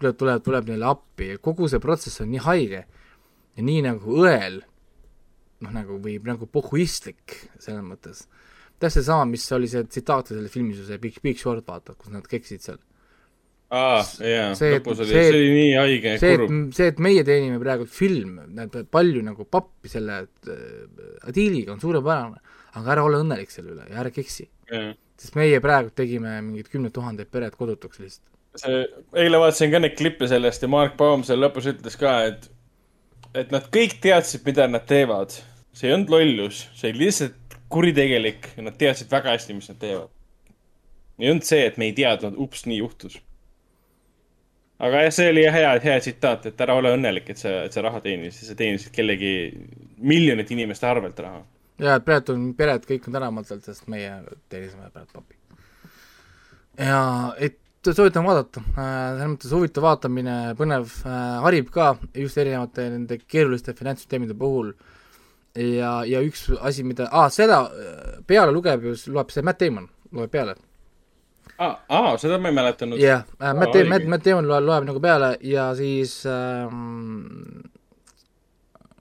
tuleb, 0.00 0.16
tuleb, 0.18 0.42
tuleb 0.46 0.72
neile 0.72 0.88
appi 0.90 1.34
kogu 1.44 1.68
see 1.70 1.82
protsess 1.82 2.24
on 2.24 2.32
nii 2.32 2.42
haige 2.46 2.82
ja 2.82 3.64
nii 3.64 3.84
nagu 3.86 4.20
õel 4.24 4.60
noh, 5.64 5.72
nagu 5.74 5.98
või 6.02 6.18
nagu 6.26 6.48
pohhuistlik 6.50 7.36
selles 7.60 7.82
mõttes. 7.84 8.26
täpselt 8.80 9.06
sama, 9.06 9.26
mis 9.28 9.44
oli 9.52 9.68
see 9.68 9.84
tsitaat 9.84 10.32
selles 10.32 10.52
filmis 10.52 10.80
see 10.86 11.00
Big, 11.02 11.18
Big 11.22 11.40
Short, 11.40 11.66
vaata, 11.66 11.94
kus 11.98 12.12
nad 12.12 12.26
keksisid 12.28 12.64
seal. 12.64 12.78
aa, 13.70 14.00
jaa, 14.24 14.54
lõpus 14.54 15.04
oli, 15.04 15.10
see 15.12 15.26
oli 15.34 15.50
nii 15.56 15.74
haige 15.78 16.14
ja 16.16 16.22
kurb. 16.22 16.56
see, 16.76 16.88
et 16.94 17.02
meie 17.02 17.26
teenime 17.26 17.60
praegu 17.62 17.86
film, 17.86 18.40
näeb 18.56 18.80
palju 18.90 19.26
nagu 19.26 19.46
pappi 19.46 19.92
selle 19.92 20.22
äh, 20.24 21.28
diiliga 21.34 21.76
on 21.76 21.84
suurepärane, 21.84 22.40
aga 22.80 22.96
ära 22.96 23.04
ole 23.06 23.22
õnnelik 23.22 23.52
selle 23.52 23.76
üle 23.76 23.86
ja 23.90 24.00
ära 24.02 24.12
keksi. 24.14 24.48
sest 25.20 25.36
meie 25.36 25.60
praegu 25.60 25.92
tegime 25.92 26.38
mingid 26.40 26.70
kümned 26.72 26.94
tuhanded 26.96 27.28
pered 27.30 27.56
kodutuks 27.58 28.00
lihtsalt. 28.00 28.29
See, 28.56 28.80
eile 29.14 29.38
vaatasin 29.38 29.70
ka 29.70 29.82
neid 29.82 29.94
klippe 29.98 30.28
sellest 30.30 30.62
ja 30.62 30.68
Mark 30.68 30.96
Baum 30.96 31.22
seal 31.26 31.42
lõpus 31.42 31.68
ütles 31.70 31.98
ka, 32.00 32.16
et 32.32 32.50
et 33.34 33.52
nad 33.54 33.68
kõik 33.70 34.00
teadsid, 34.02 34.42
mida 34.42 34.66
nad 34.66 34.82
teevad 34.90 35.36
see 35.72 35.88
ei 35.88 35.94
olnud 35.94 36.10
lollus, 36.12 36.64
see 36.74 36.90
oli 36.92 37.06
lihtsalt 37.06 37.58
kuritegelik 37.70 38.50
ja 38.56 38.66
nad 38.66 38.76
teadsid 38.78 39.10
väga 39.12 39.34
hästi, 39.36 39.56
mis 39.56 39.70
nad 39.70 39.78
teevad. 39.80 40.10
ei 41.20 41.30
olnud 41.30 41.44
see, 41.44 41.66
et 41.66 41.76
me 41.78 41.90
ei 41.90 41.92
teadnud, 41.92 42.38
ups, 42.40 42.64
nii 42.66 42.80
juhtus. 42.80 43.20
aga 44.78 45.04
jah, 45.04 45.14
see 45.14 45.30
oli 45.30 45.44
hea, 45.52 45.70
hea 45.84 46.00
tsitaat, 46.00 46.50
et 46.50 46.60
ära 46.66 46.74
ole 46.80 46.94
õnnelik, 46.96 47.30
et 47.30 47.38
sa, 47.38 47.54
et 47.68 47.76
sa 47.76 47.84
raha 47.84 48.00
teenisid, 48.04 48.48
sa 48.48 48.56
teenisid 48.58 48.92
kellegi 48.96 49.32
miljonite 49.98 50.54
inimeste 50.56 50.88
arvelt 50.88 51.18
raha. 51.20 51.44
ja, 51.78 51.96
et 51.96 52.04
praegu 52.04 52.34
on 52.34 52.50
pered, 52.58 52.86
kõik 52.88 53.08
on 53.08 53.18
tänavatelt, 53.18 53.64
sest 53.64 53.88
meie 53.92 54.14
teenisime 54.48 54.90
praegu 54.90 55.20
papi. 55.20 55.38
ja, 56.78 57.02
et 57.38 57.60
soovitan 57.86 58.26
vaadata 58.26 58.60
äh,, 58.60 58.76
selles 58.76 59.34
mõttes 59.34 59.56
huvitav 59.56 59.86
vaatamine, 59.88 60.38
põnev 60.58 60.94
äh,, 61.04 61.36
harib 61.46 61.70
ka 61.74 61.94
just 62.14 62.38
erinevate 62.40 62.90
nende 62.92 63.20
keeruliste 63.24 63.76
finantssüsteemide 63.78 64.36
puhul 64.38 64.74
äh, 64.74 64.88
ja, 65.54 65.92
ja 66.06 66.22
üks 66.22 66.46
asi, 66.60 66.84
mida 66.86 67.08
ah,, 67.10 67.28
seda 67.32 67.64
peale 68.26 68.52
lugeb 68.54 68.84
ju, 68.86 68.94
loeb 69.14 69.32
see 69.34 69.44
Matt 69.46 69.62
Damon, 69.62 69.88
loeb 70.14 70.30
peale. 70.32 70.54
aa 71.58 71.74
ah, 71.88 72.12
ah, 72.12 72.14
seda 72.20 72.38
ma 72.38 72.50
ei 72.52 72.56
mäletanud. 72.56 73.00
jah 73.00 73.24
yeah,, 73.24 73.54
Matt 73.56 73.74
Damon, 73.74 73.90
Matt, 73.94 74.08
Matt 74.14 74.24
Damon 74.28 74.48
loeb, 74.48 74.64
loeb 74.68 74.88
nagu 74.88 75.02
peale 75.02 75.34
ja 75.46 75.70
siis 75.78 76.20
ähm, 76.30 77.66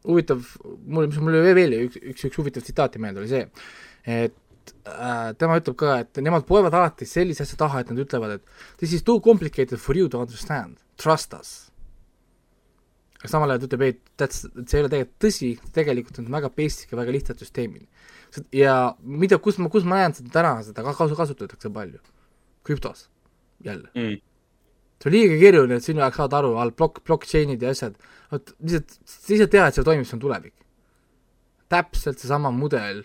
huvitav, 0.08 0.44
mul, 0.88 1.10
mis 1.12 1.22
mul 1.22 1.40
veel 1.46 1.78
üks, 1.84 2.00
üks, 2.02 2.30
üks 2.32 2.42
huvitav 2.42 2.66
tsitaati 2.66 3.02
meelde, 3.02 3.24
oli 3.24 3.32
see, 3.32 3.46
et 4.10 4.38
äh, 4.88 5.32
tema 5.40 5.58
ütleb 5.60 5.78
ka, 5.80 5.96
et 6.04 6.20
nemad 6.24 6.46
poevad 6.50 6.76
alati 6.78 7.08
sellise 7.10 7.46
asja 7.46 7.58
taha, 7.60 7.84
et 7.84 7.92
nad 7.92 8.04
ütlevad, 8.04 8.38
et 8.38 8.78
this 8.82 8.94
is 8.96 9.04
too 9.06 9.20
complicated 9.24 9.80
for 9.82 9.98
you 9.98 10.10
to 10.12 10.22
understand, 10.22 10.80
trust 11.02 11.34
us. 11.38 11.52
Aga 13.20 13.32
samal 13.34 13.52
ajal 13.52 13.66
ta 13.66 13.70
ütleb, 13.70 13.86
et 13.90 14.14
that's, 14.22 14.46
see 14.48 14.80
ei 14.80 14.86
ole 14.86 14.92
tegelikult 14.94 15.26
tõsi, 15.26 15.50
tegelikult 15.76 16.22
on 16.22 16.30
väga 16.38 16.52
basic 16.56 16.94
ja 16.94 17.00
väga 17.02 17.16
lihtsad 17.16 17.42
süsteemid. 17.44 17.88
ja 18.54 18.96
mida, 19.02 19.40
kus 19.42 19.58
ma, 19.60 19.68
kus 19.74 19.84
ma 19.84 20.00
näen 20.00 20.16
seda 20.16 20.32
täna, 20.38 20.54
seda 20.64 20.86
kasu, 20.86 21.18
kasutatakse 21.18 21.72
palju? 21.74 22.00
krüptos, 22.64 23.10
jälle. 23.66 23.90
Mm.. 23.96 24.20
see 25.00 25.10
on 25.10 25.16
liiga 25.16 25.36
keeruline, 25.42 25.78
et 25.80 25.86
sinu 25.86 26.04
jaoks 26.04 26.20
saada 26.20 26.40
aru, 26.42 26.56
all 26.60 26.72
plokk, 26.76 27.00
blockchain'id 27.08 27.62
ja 27.64 27.72
asjad, 27.74 27.96
vot 28.32 28.52
lihtsalt, 28.60 28.98
lihtsalt 29.32 29.54
teha, 29.56 29.68
et 29.70 29.78
see 29.78 29.88
toimib, 29.88 30.08
see 30.08 30.18
on 30.18 30.24
tulevik. 30.24 30.56
täpselt 31.72 32.20
seesama 32.20 32.52
mudel, 32.52 33.04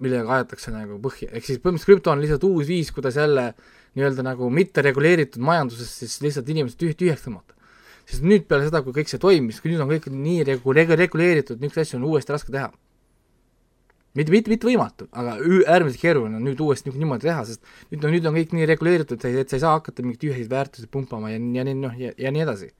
millega 0.00 0.40
aetakse 0.40 0.72
nagu 0.74 0.98
põhja, 1.02 1.30
ehk 1.30 1.46
siis 1.46 1.60
põhimõtteliselt 1.60 1.92
krüpto 1.92 2.12
on 2.12 2.22
lihtsalt 2.24 2.44
uus 2.48 2.68
viis, 2.68 2.90
kuidas 2.96 3.18
jälle 3.20 3.52
nii-öelda 3.98 4.24
nagu 4.24 4.48
mitte 4.54 4.82
reguleeritud 4.86 5.42
majandusest 5.44 6.04
siis 6.04 6.20
lihtsalt 6.24 6.48
inimesed 6.52 6.80
tüh-, 6.80 6.96
tühjaks 6.96 7.26
tõmmata 7.26 7.58
sest 8.10 8.26
nüüd 8.26 8.46
peale 8.50 8.66
seda, 8.66 8.82
kui 8.84 8.94
kõik 8.94 9.10
see 9.10 9.20
toimis, 9.22 9.60
nüüd 9.64 9.82
on 9.82 9.90
kõik 9.90 10.08
nii 10.12 10.44
regu-, 10.48 10.74
regu-, 10.76 10.98
reguleeritud, 10.98 11.60
niisuguseid 11.60 11.86
asju 11.86 12.00
on 12.00 12.06
uuesti 12.10 12.34
raske 12.34 12.54
teha. 12.54 12.70
mitte, 14.18 14.32
mitte, 14.34 14.50
mitte 14.50 14.66
võimatu, 14.66 15.06
aga 15.14 15.36
äärmiselt 15.70 16.00
keeruline 16.02 16.40
on 16.40 16.46
nüüd 16.48 16.60
uuesti 16.64 16.90
niimoodi 16.90 17.28
teha, 17.28 17.44
sest 17.46 17.62
nüüd 17.92 18.04
on, 18.04 18.14
nüüd 18.16 18.26
on 18.26 18.34
kõik 18.34 18.54
nii 18.56 18.66
reguleeritud, 18.72 19.22
et 19.22 19.52
sa 19.52 19.58
ei 19.58 19.62
saa 19.62 19.76
hakata 19.76 20.02
mingeid 20.02 20.24
tühjasid 20.24 20.50
väärtusi 20.50 20.90
pumpama 20.90 21.30
ja, 21.30 21.38
ja 21.38 21.66
nii, 21.68 21.76
noh, 21.78 21.94
ja, 21.98 22.10
ja 22.18 22.34
nii 22.34 22.42
edasi. 22.42 22.72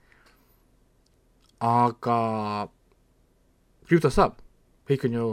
aga 1.61 2.17
krüptos 3.87 4.17
saab, 4.17 4.35
kõik 4.89 5.07
on 5.07 5.15
ju 5.15 5.29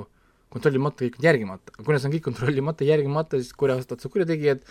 kontrollimata, 0.52 1.04
kõik 1.04 1.18
on 1.18 1.26
järgimata, 1.26 1.72
kuna 1.84 1.98
see 2.00 2.08
on 2.08 2.14
kõik 2.14 2.24
kontrollimata, 2.24 2.86
järgimata, 2.88 3.40
siis 3.40 3.52
kurjastad 3.58 4.00
sa 4.00 4.10
kurjategijad 4.12 4.62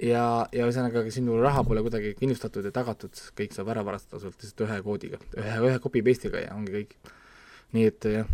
ja, 0.00 0.24
ja 0.54 0.64
ühesõnaga 0.64 1.04
sinu 1.12 1.36
raha 1.42 1.64
pole 1.68 1.82
kuidagi 1.84 2.14
kindlustatud 2.18 2.64
ja 2.64 2.72
tagatud, 2.74 3.12
kõik 3.36 3.52
saab 3.56 3.68
ära 3.74 3.84
varastada 3.86 4.22
sult 4.22 4.40
lihtsalt 4.40 4.64
ühe 4.64 4.78
koodiga, 4.86 5.20
ühe, 5.36 5.56
ühe 5.68 5.82
copy 5.84 6.02
paste'iga 6.06 6.46
ja 6.46 6.54
ongi 6.56 6.78
kõik. 6.78 6.96
nii 7.76 7.90
et 7.90 8.08
jah 8.08 8.30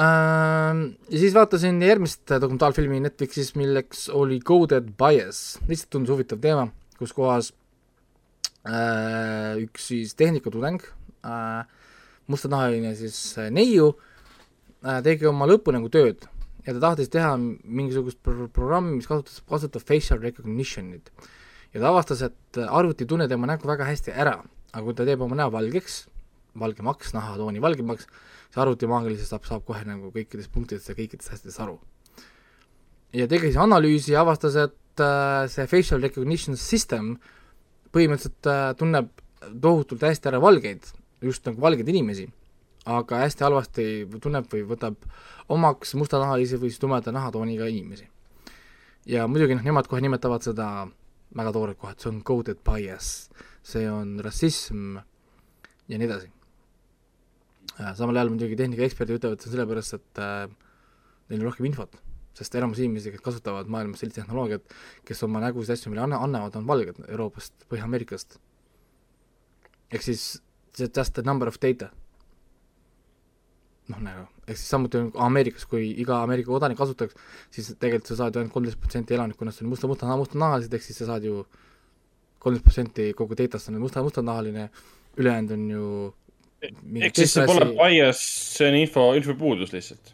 ähm,. 0.00 0.82
Ja 1.12 1.20
siis 1.20 1.36
vaatasin 1.36 1.82
järgmist 1.84 2.24
dokumentaalfilmi 2.40 3.02
Netflixis, 3.04 3.52
milleks 3.60 4.08
oli 4.08 4.40
Coded 4.40 4.94
Bias, 4.96 5.58
lihtsalt 5.68 5.92
tundus 5.92 6.14
huvitav 6.16 6.40
teema, 6.40 6.70
kus 6.96 7.12
kohas 7.12 7.52
äh, 8.64 9.60
üks 9.60 9.92
siis 9.92 10.16
tehnikatudeng 10.16 10.80
äh,, 11.28 11.68
mustanahaline 12.26 12.96
siis 12.96 13.20
neiu 13.52 13.92
äh,, 13.92 14.12
tegi 15.04 15.26
oma 15.26 15.46
lõpu 15.48 15.72
nagu 15.74 15.88
tööd 15.92 16.26
ja 16.66 16.74
ta 16.74 16.82
tahtis 16.82 17.10
teha 17.12 17.34
mingisugust 17.38 18.18
pro 18.24 18.48
programmi, 18.52 18.96
mis 18.98 19.08
kasutas, 19.08 19.38
kasutab 19.48 19.84
facial 19.86 20.20
recognition'it. 20.22 21.12
ja 21.72 21.80
ta 21.80 21.90
avastas, 21.92 22.22
et 22.26 22.60
arvuti 22.66 23.04
ei 23.04 23.10
tunne 23.10 23.28
tema 23.28 23.46
nägu 23.46 23.68
väga 23.68 23.86
hästi 23.86 24.14
ära, 24.14 24.40
aga 24.72 24.84
kui 24.84 24.94
ta 24.94 25.06
teeb 25.06 25.22
oma 25.22 25.38
näo 25.38 25.52
valgeks, 25.54 26.06
valgemaks, 26.58 27.12
nahatooni 27.14 27.62
valgemaks, 27.62 28.08
siis 28.48 28.58
arvuti 28.62 28.88
maagiliselt 28.90 29.30
saab, 29.30 29.46
saab 29.46 29.66
kohe 29.68 29.84
nagu 29.86 30.10
kõikidest 30.14 30.50
punktidest 30.52 30.90
ja 30.90 30.96
kõikidest 30.98 31.36
asjadest 31.36 31.62
aru. 31.62 31.78
ja 33.12 33.28
tegi 33.30 33.52
siis 33.52 33.60
analüüsi 33.62 34.12
ja 34.12 34.24
avastas, 34.26 34.56
et 34.56 35.04
äh, 35.04 35.46
see 35.52 35.66
facial 35.70 36.02
recognition 36.02 36.56
system 36.56 37.14
põhimõtteliselt 37.94 38.50
äh, 38.50 38.72
tunneb 38.76 39.12
tohutult 39.62 40.02
hästi 40.02 40.32
ära 40.32 40.40
valgeid, 40.42 40.82
just 41.22 41.46
nagu 41.46 41.60
valgeid 41.62 41.88
inimesi, 41.88 42.26
aga 42.86 43.22
hästi 43.24 43.44
halvasti 43.44 43.86
tunneb 44.22 44.46
või 44.52 44.62
võtab 44.70 45.08
omaks 45.52 45.94
mustanahalisi 45.98 46.58
või 46.60 46.70
siis 46.70 46.82
tumeda 46.82 47.12
nahatooniga 47.14 47.66
inimesi. 47.70 48.08
ja 49.06 49.26
muidugi 49.26 49.54
noh, 49.54 49.66
nemad 49.66 49.86
kohe 49.86 50.00
nimetavad 50.02 50.42
seda 50.42 50.86
väga 51.36 51.52
toorelt 51.52 51.78
kohe, 51.78 51.92
et 51.92 52.00
see 52.00 52.10
on 52.10 52.22
coded 52.26 52.62
bias, 52.66 53.28
see 53.66 53.86
on 53.90 54.16
rassism 54.24 54.96
ja 55.88 55.98
nii 55.98 56.08
edasi. 56.08 56.30
Äh, 57.76 57.92
samal 57.98 58.16
ajal 58.16 58.32
muidugi 58.32 58.56
tehnikaeksperdid 58.58 59.18
ütlevad, 59.18 59.36
et 59.36 59.44
see 59.44 59.50
on 59.50 59.56
sellepärast, 59.56 59.98
et 59.98 60.22
äh, 60.22 60.46
neil 61.28 61.42
on 61.42 61.50
rohkem 61.50 61.68
infot, 61.68 61.98
sest 62.38 62.56
enamus 62.56 62.80
inimesi, 62.80 63.12
kes 63.12 63.24
kasutavad 63.24 63.68
maailmas 63.72 64.00
sellist 64.02 64.20
tehnoloogiat, 64.20 64.74
kes 65.06 65.22
oma 65.26 65.42
nägusid 65.44 65.76
asju 65.76 65.92
meile 65.92 66.06
anna, 66.06 66.22
annavad, 66.24 66.56
on 66.58 66.66
valged 66.68 67.02
Euroopast, 67.06 67.66
Põhja-Ameerikast. 67.70 68.38
ehk 69.92 70.02
siis 70.02 70.42
just 70.78 71.14
the 71.14 71.22
number 71.22 71.48
of 71.48 71.60
data. 71.60 71.90
Noh, 73.92 74.02
nagu, 74.02 74.26
ehk 74.46 74.58
siis 74.58 74.72
samuti 74.72 74.98
on 74.98 75.12
Ameerikas, 75.28 75.66
kui 75.70 75.88
iga 76.02 76.20
Ameerika 76.24 76.50
kodanik 76.50 76.78
kasutaks, 76.80 77.16
siis 77.54 77.72
tegelikult 77.74 78.10
sa 78.10 78.18
saad 78.22 78.34
ju 78.34 78.42
ainult 78.42 78.54
kolmteist 78.54 78.80
protsenti 78.82 79.16
elanikkonnast 79.16 79.62
on 79.62 79.70
musta, 79.70 79.90
musta, 79.90 80.18
mustanahalised, 80.18 80.74
ehk 80.74 80.86
siis 80.86 81.00
sa 81.02 81.12
saad 81.12 81.26
ju 81.28 81.44
kolmteist 82.42 82.66
protsenti 82.66 83.10
kogu 83.18 83.38
datast 83.38 83.70
on 83.70 83.80
musta, 83.82 84.02
mustanahaline, 84.06 84.68
ülejäänud 85.16 85.56
on 85.56 85.70
ju 85.70 85.86
ehk 86.66 87.18
siis 87.18 87.34
see 87.36 87.46
pole 87.46 87.70
bias, 87.76 88.20
see 88.56 88.68
on 88.70 88.78
info, 88.80 89.08
infopuudus 89.18 89.74
lihtsalt? 89.74 90.12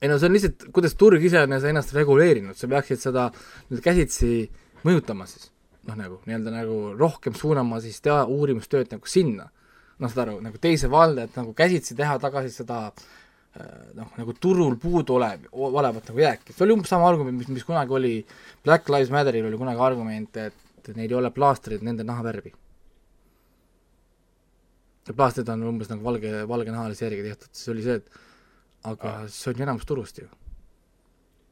ei 0.00 0.08
no 0.08 0.16
see 0.18 0.30
on 0.30 0.36
lihtsalt, 0.36 0.66
kuidas 0.74 0.96
turg 0.96 1.24
ise 1.24 1.42
on 1.44 1.52
ennast 1.52 1.94
reguleerinud, 1.96 2.56
sa 2.56 2.68
peaksid 2.70 3.02
seda 3.02 3.28
nüüd 3.70 3.82
käsitsi 3.84 4.48
mõjutama 4.86 5.26
siis. 5.28 5.50
noh, 5.88 5.96
nagu 5.96 6.20
nii-öelda 6.28 6.52
nagu 6.54 6.76
rohkem 6.96 7.36
suunama 7.36 7.80
siis 7.84 8.00
teha 8.04 8.24
uurimustööd 8.28 8.92
nagu 8.92 9.08
sinna. 9.08 9.48
Noh, 10.00 10.10
saad 10.10 10.26
aru, 10.26 10.38
nagu 10.44 10.60
teise 10.62 10.90
valde, 10.90 11.28
et 11.28 11.36
nagu 11.38 11.54
käsitsi 11.56 11.96
teha 11.98 12.16
tagasi 12.22 12.52
seda 12.54 12.80
äh, 12.88 13.90
noh, 13.98 14.14
nagu 14.16 14.34
turul 14.40 14.78
puudu 14.80 15.18
olev, 15.18 15.46
olevat 15.52 16.10
nagu 16.10 16.24
jääki. 16.24 16.54
see 16.54 16.64
oli 16.66 16.76
umbes 16.78 16.92
sama 16.92 17.08
argument, 17.08 17.38
mis, 17.38 17.52
mis 17.52 17.68
kunagi 17.68 17.96
oli, 17.96 18.16
Black 18.64 18.88
Lives 18.88 19.12
Matteril 19.14 19.46
oli 19.50 19.60
kunagi 19.60 19.86
argument, 19.90 20.40
et 20.40 20.90
neil 20.96 21.10
ei 21.10 21.20
ole 21.20 21.30
plaastreid 21.30 21.84
nende 21.86 22.06
nahavärvi 22.06 22.54
plaastrid 25.16 25.48
on 25.52 25.62
umbes 25.70 25.90
nagu 25.90 26.04
valge, 26.04 26.32
valgenahalise 26.48 27.06
järgi 27.06 27.24
tehtud, 27.28 27.52
siis 27.52 27.72
oli 27.72 27.84
see, 27.84 27.96
et 28.00 28.86
aga 28.90 29.14
see 29.32 29.50
on 29.52 29.58
ju 29.58 29.66
enamus 29.66 29.88
turust 29.88 30.20
ju. 30.20 30.28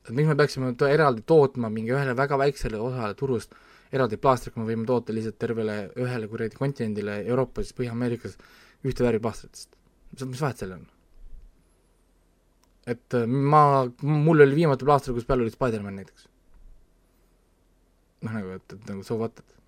et 0.08 0.14
miks 0.16 0.28
me 0.28 0.36
peaksime 0.36 0.74
to 0.80 0.88
eraldi 0.88 1.24
tootma 1.26 1.68
mingi 1.72 1.92
ühele 1.92 2.14
väga 2.16 2.38
väiksele 2.40 2.78
osale 2.80 3.14
turust 3.14 3.54
eraldi 3.92 4.18
plaastrit, 4.20 4.54
kui 4.54 4.62
me 4.62 4.68
võime 4.70 4.86
toota 4.88 5.14
lihtsalt 5.16 5.38
tervele 5.40 5.78
ühele 5.96 6.28
kuradi 6.28 6.58
kontinendile, 6.58 7.20
Euroopas, 7.26 7.72
Põhja-Ameerikas, 7.76 8.38
ühte 8.84 9.04
värvi 9.06 9.22
plaastritest. 9.24 9.74
mis 10.24 10.40
vahet 10.40 10.64
sellel 10.64 10.80
on? 10.80 10.86
et 12.88 13.14
äh, 13.14 13.26
ma, 13.26 13.84
mul 14.00 14.40
oli 14.40 14.56
viimati 14.56 14.86
plaaster, 14.88 15.12
kus 15.12 15.26
peal 15.28 15.42
oli 15.44 15.52
Spider-man 15.52 15.98
näiteks. 16.00 16.28
noh, 18.24 18.32
nagu, 18.32 18.54
et, 18.56 18.72
et 18.72 18.88
nagu 18.88 19.04
so 19.06 19.18
what, 19.20 19.42
et 19.42 19.58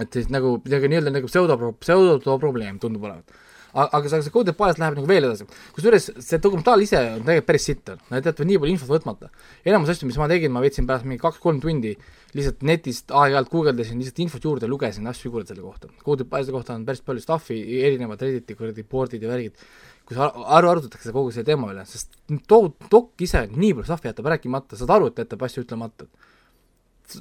et 0.00 0.16
siis 0.16 0.28
nagu 0.30 0.56
midagi 0.64 0.88
nii-öelda 0.90 1.12
nagu 1.12 1.28
pseudo, 1.28 1.56
pseudoprobleem 1.80 2.78
tundub 2.82 3.06
olevat. 3.08 3.32
Aga 3.74 4.08
see, 4.08 4.22
see 4.26 4.32
coded 4.34 4.56
bias 4.58 4.78
läheb 4.80 4.96
nagu 4.98 5.08
veel 5.08 5.26
edasi. 5.28 5.46
kusjuures 5.76 6.08
see 6.26 6.40
dokumentaal 6.42 6.82
ise 6.84 6.98
on 6.98 7.22
tegelikult 7.26 7.48
päris 7.50 7.66
sitt, 7.68 7.92
nad 8.10 8.26
jätavad 8.26 8.50
nii 8.50 8.60
palju 8.62 8.74
infot 8.74 8.90
võtmata. 8.94 9.30
enamus 9.64 9.92
asju, 9.94 10.08
mis 10.08 10.18
ma 10.20 10.28
tegin, 10.30 10.52
ma 10.54 10.62
veetsin 10.64 10.88
pärast 10.88 11.06
mingi 11.06 11.22
kaks-kolm 11.22 11.60
tundi 11.62 11.94
lihtsalt 12.34 12.64
netist 12.66 13.10
aeg-ajalt 13.10 13.52
guugeldasin 13.52 14.00
lihtsalt 14.00 14.24
infot 14.26 14.48
juurde, 14.48 14.70
lugesin 14.70 15.06
asju 15.10 15.30
juurde 15.30 15.50
selle 15.50 15.62
kohta. 15.62 15.90
Coded 16.06 16.30
bias'i 16.30 16.54
kohta 16.54 16.74
on 16.78 16.84
päris 16.88 17.04
palju 17.06 17.22
stuff'i, 17.22 17.60
erinevad 17.86 18.22
Redditi 18.22 18.58
kuradi 18.58 18.86
board'id 18.86 19.22
ja 19.22 19.30
värgid, 19.30 19.62
kus 20.06 20.18
aru 20.18 20.74
arutatakse 20.74 21.14
kogu 21.14 21.34
selle 21.34 21.48
teema 21.48 21.70
üle, 21.74 21.86
sest 21.90 22.14
too 22.50 22.72
dok 22.90 23.22
ise 23.26 23.46
nii 23.50 23.72
palju 23.78 23.88
stuff'i 23.90 24.10
jätab 24.10 24.30
rääkimata, 24.34 24.78
saad 24.78 24.94
aru, 24.98 25.10
et 25.10 25.24
jätab 25.24 25.42
asju 25.46 25.66
ütlemata. 25.66 26.06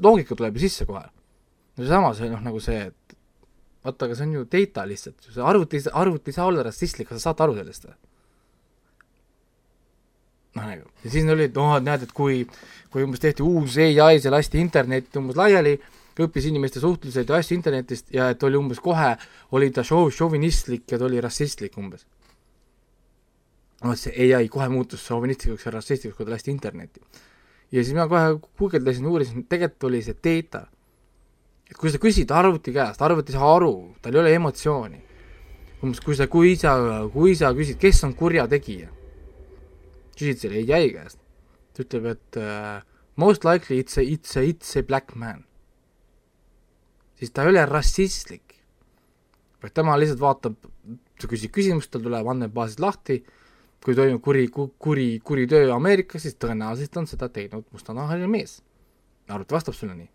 loogika 0.01 0.35
tuleb 0.37 0.57
ju 0.57 0.67
sisse 0.67 0.85
kohe 0.85 1.07
seesama, 1.83 2.13
see 2.17 2.29
noh, 2.31 2.41
nagu 2.43 2.59
see, 2.63 2.89
et 2.89 3.18
vaata, 3.85 4.05
aga 4.05 4.15
see 4.15 4.27
on 4.27 4.33
ju 4.39 4.45
data 4.51 4.85
lihtsalt, 4.87 5.29
see 5.29 5.43
arvuti, 5.43 5.81
arvuti 5.93 6.31
ei 6.31 6.37
saa 6.37 6.47
olla 6.51 6.65
rassistlik, 6.67 7.07
kas 7.09 7.21
sa 7.21 7.29
saad 7.29 7.45
aru 7.45 7.59
sellest 7.59 7.87
või? 7.87 7.95
noh, 10.57 10.65
nagu, 10.65 10.89
ja 11.03 11.13
siis 11.13 11.29
oli, 11.29 11.47
et 11.47 11.55
noh, 11.55 11.77
näed, 11.83 12.03
et 12.07 12.11
kui, 12.15 12.41
kui 12.91 13.05
umbes 13.05 13.21
tehti 13.23 13.45
uus 13.45 13.77
ai, 13.79 14.19
see 14.19 14.33
lasti 14.33 14.59
internet 14.59 15.15
umbes 15.19 15.37
laiali, 15.39 15.77
õppis 16.19 16.49
inimeste 16.49 16.81
suhtlused 16.83 17.29
ja 17.29 17.39
asju 17.39 17.55
internetist 17.55 18.09
ja 18.11 18.29
et 18.33 18.43
oli 18.43 18.57
umbes 18.59 18.81
kohe, 18.83 19.13
oli 19.55 19.69
ta 19.75 19.85
šov-, 19.87 20.11
šovinistlik 20.15 20.91
ja 20.91 20.99
ta 20.99 21.07
oli 21.07 21.21
rassistlik 21.23 21.77
umbes. 21.79 22.05
noh, 23.83 23.95
see 23.95 24.27
ai 24.35 24.49
kohe 24.51 24.67
muutus 24.67 25.05
šovinistlikuks 25.07 25.65
ja 25.65 25.71
rassistlikuks, 25.77 26.17
kui 26.17 26.27
ta 26.27 26.35
lasti 26.35 26.51
internetti. 26.51 26.99
ja 27.71 27.83
siis 27.83 27.93
mina 27.93 28.07
kohe 28.11 28.35
guugeldasin, 28.59 29.07
uurisin, 29.07 29.45
tegelikult 29.47 29.87
oli 29.91 30.03
see 30.03 30.17
data 30.19 30.65
et 31.69 31.77
kui 31.77 31.91
sa 31.93 32.01
küsid 32.01 32.31
arvuti 32.33 32.73
käest, 32.73 33.01
arvuti 33.05 33.33
ei 33.33 33.37
saa 33.37 33.53
aru, 33.55 33.73
tal 34.01 34.15
ei 34.15 34.23
ole 34.23 34.33
emotsiooni. 34.39 35.05
umbes 35.79 36.01
kui 36.03 36.15
sa, 36.17 36.25
kui 36.27 36.55
sa, 36.59 36.73
kui 37.13 37.35
sa 37.39 37.53
küsid, 37.55 37.77
kes 37.79 38.01
on 38.03 38.15
kurjategija, 38.19 38.89
küsid 40.17 40.41
selle 40.41 40.65
ai 40.75 40.89
käest, 40.91 41.21
ta 41.71 41.85
ütleb, 41.85 42.09
et 42.11 42.39
uh, 42.41 42.81
most 43.15 43.45
likely 43.47 43.79
it's 43.79 43.95
a, 44.01 44.03
it's 44.03 44.35
a, 44.35 44.43
it's 44.43 44.75
a 44.75 44.83
black 44.83 45.15
man. 45.15 45.45
siis 47.19 47.31
ta 47.31 47.43
ei 47.43 47.53
ole 47.53 47.63
rassistlik, 47.67 48.57
vaid 49.63 49.75
tema 49.75 49.95
lihtsalt 49.99 50.23
vaatab, 50.23 50.59
sa 51.19 51.31
küsid 51.31 51.53
küsimust, 51.55 51.91
tal 51.93 52.03
tuleb 52.03 52.27
andmebaasid 52.33 52.83
lahti, 52.83 53.21
kui 53.83 53.95
toimub 53.95 54.23
kuri, 54.23 54.47
kuri, 54.51 55.09
kuri 55.23 55.47
töö 55.47 55.71
Ameerikas, 55.75 56.25
siis 56.25 56.35
tõenäoliselt 56.35 56.97
on 56.99 57.07
seda 57.07 57.29
teinud 57.31 57.67
mustanahaline 57.71 58.27
mees. 58.27 58.61
arvuti 59.29 59.53
vastab 59.53 59.75
sulle 59.77 59.95
nii 59.95 60.09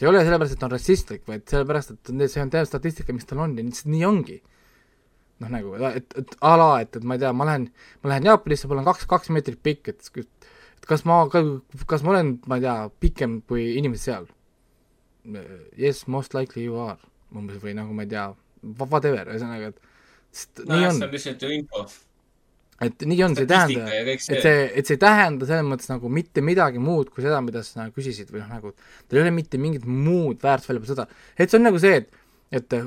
see 0.00 0.08
ei 0.08 0.10
ole 0.14 0.22
sellepärast, 0.24 0.56
et 0.56 0.60
ta 0.62 0.66
on 0.66 0.72
rassistlik, 0.72 1.26
vaid 1.28 1.42
sellepärast, 1.50 1.92
et 1.92 2.10
see 2.32 2.40
on 2.40 2.52
teatud 2.52 2.70
statistika, 2.70 3.12
mis 3.12 3.28
tal 3.28 3.42
on 3.44 3.52
ja 3.58 3.64
lihtsalt 3.66 3.92
nii 3.92 4.06
ongi. 4.08 4.38
noh, 5.40 5.48
nagu, 5.52 5.74
et, 5.88 6.16
et 6.20 6.34
a 6.44 6.52
la, 6.60 6.68
et, 6.84 6.96
et 6.96 7.04
ma 7.04 7.16
ei 7.16 7.22
tea, 7.22 7.30
ma 7.36 7.46
lähen, 7.48 7.70
ma 8.02 8.10
lähen 8.12 8.26
Jaapanisse, 8.28 8.68
mul 8.68 8.82
on 8.82 8.88
kaks, 8.88 9.06
kaks 9.08 9.30
meetrit 9.32 9.60
pikk, 9.64 9.88
et 9.92 10.10
kas 10.88 11.06
ma, 11.08 11.22
kas 11.30 12.04
ma 12.04 12.12
olen, 12.12 12.34
ma 12.48 12.58
ei 12.60 12.66
tea, 12.66 12.74
pikem 13.00 13.38
kui 13.48 13.70
inimesed 13.80 14.04
seal? 14.04 14.28
Yes, 15.78 16.06
most 16.08 16.36
likely 16.36 16.66
you 16.66 16.76
are, 16.80 17.00
umbes 17.36 17.60
või 17.62 17.72
nagu 17.76 17.96
ma 17.96 18.04
ei 18.04 18.12
tea, 18.12 18.26
whatever, 18.82 19.32
ühesõnaga, 19.32 19.72
et 19.72 20.64
no, 20.64 20.74
nii 20.74 20.90
on. 20.90 21.00
see 21.00 21.08
on 21.08 21.16
lihtsalt 21.16 21.44
ju 21.44 21.52
info 21.56 21.84
et 22.80 23.02
nii 23.04 23.20
on, 23.26 23.34
see 23.36 23.44
ei 23.44 23.50
tähenda, 23.50 23.88
et 23.92 24.22
see, 24.24 24.54
et 24.72 24.88
see 24.88 24.96
ei 24.96 25.00
tähenda 25.00 25.48
selles 25.48 25.66
mõttes 25.68 25.90
nagu 25.90 26.08
mitte 26.12 26.40
midagi 26.44 26.80
muud 26.80 27.10
kui 27.12 27.24
seda, 27.24 27.42
mida 27.44 27.60
sa 27.66 27.90
küsisid 27.92 28.32
või 28.32 28.40
noh, 28.40 28.48
nagu 28.54 28.72
tal 28.72 29.20
ei 29.20 29.24
ole 29.26 29.34
mitte 29.36 29.60
mingit 29.60 29.84
muud 29.84 30.40
väärtust 30.40 30.72
välja 30.72 30.88
seda, 30.94 31.06
et 31.36 31.52
see 31.52 31.60
on 31.60 31.68
nagu 31.68 31.82
see, 31.82 32.00
et, 32.00 32.24
et 32.56 32.78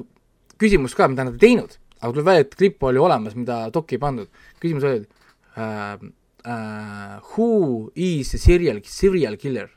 küsimus 0.61 0.97
ka, 0.97 1.07
mida 1.13 1.27
nad 1.27 1.37
ei 1.37 1.45
teinud, 1.45 1.77
aga 1.99 2.09
tuleb 2.09 2.29
välja, 2.31 2.47
et 2.47 2.57
klipp 2.57 2.89
oli 2.89 3.01
olemas, 3.05 3.37
mida 3.37 3.59
dokki 3.73 3.99
ei 3.99 4.01
pandud. 4.01 4.43
küsimus 4.63 4.89
oli 4.89 5.05
uh,, 5.05 6.09
uh, 6.41 7.15
who 7.35 7.49
is 7.93 8.33
a 8.33 8.41
serial, 8.41 8.81
serial 8.89 9.37
killer? 9.37 9.69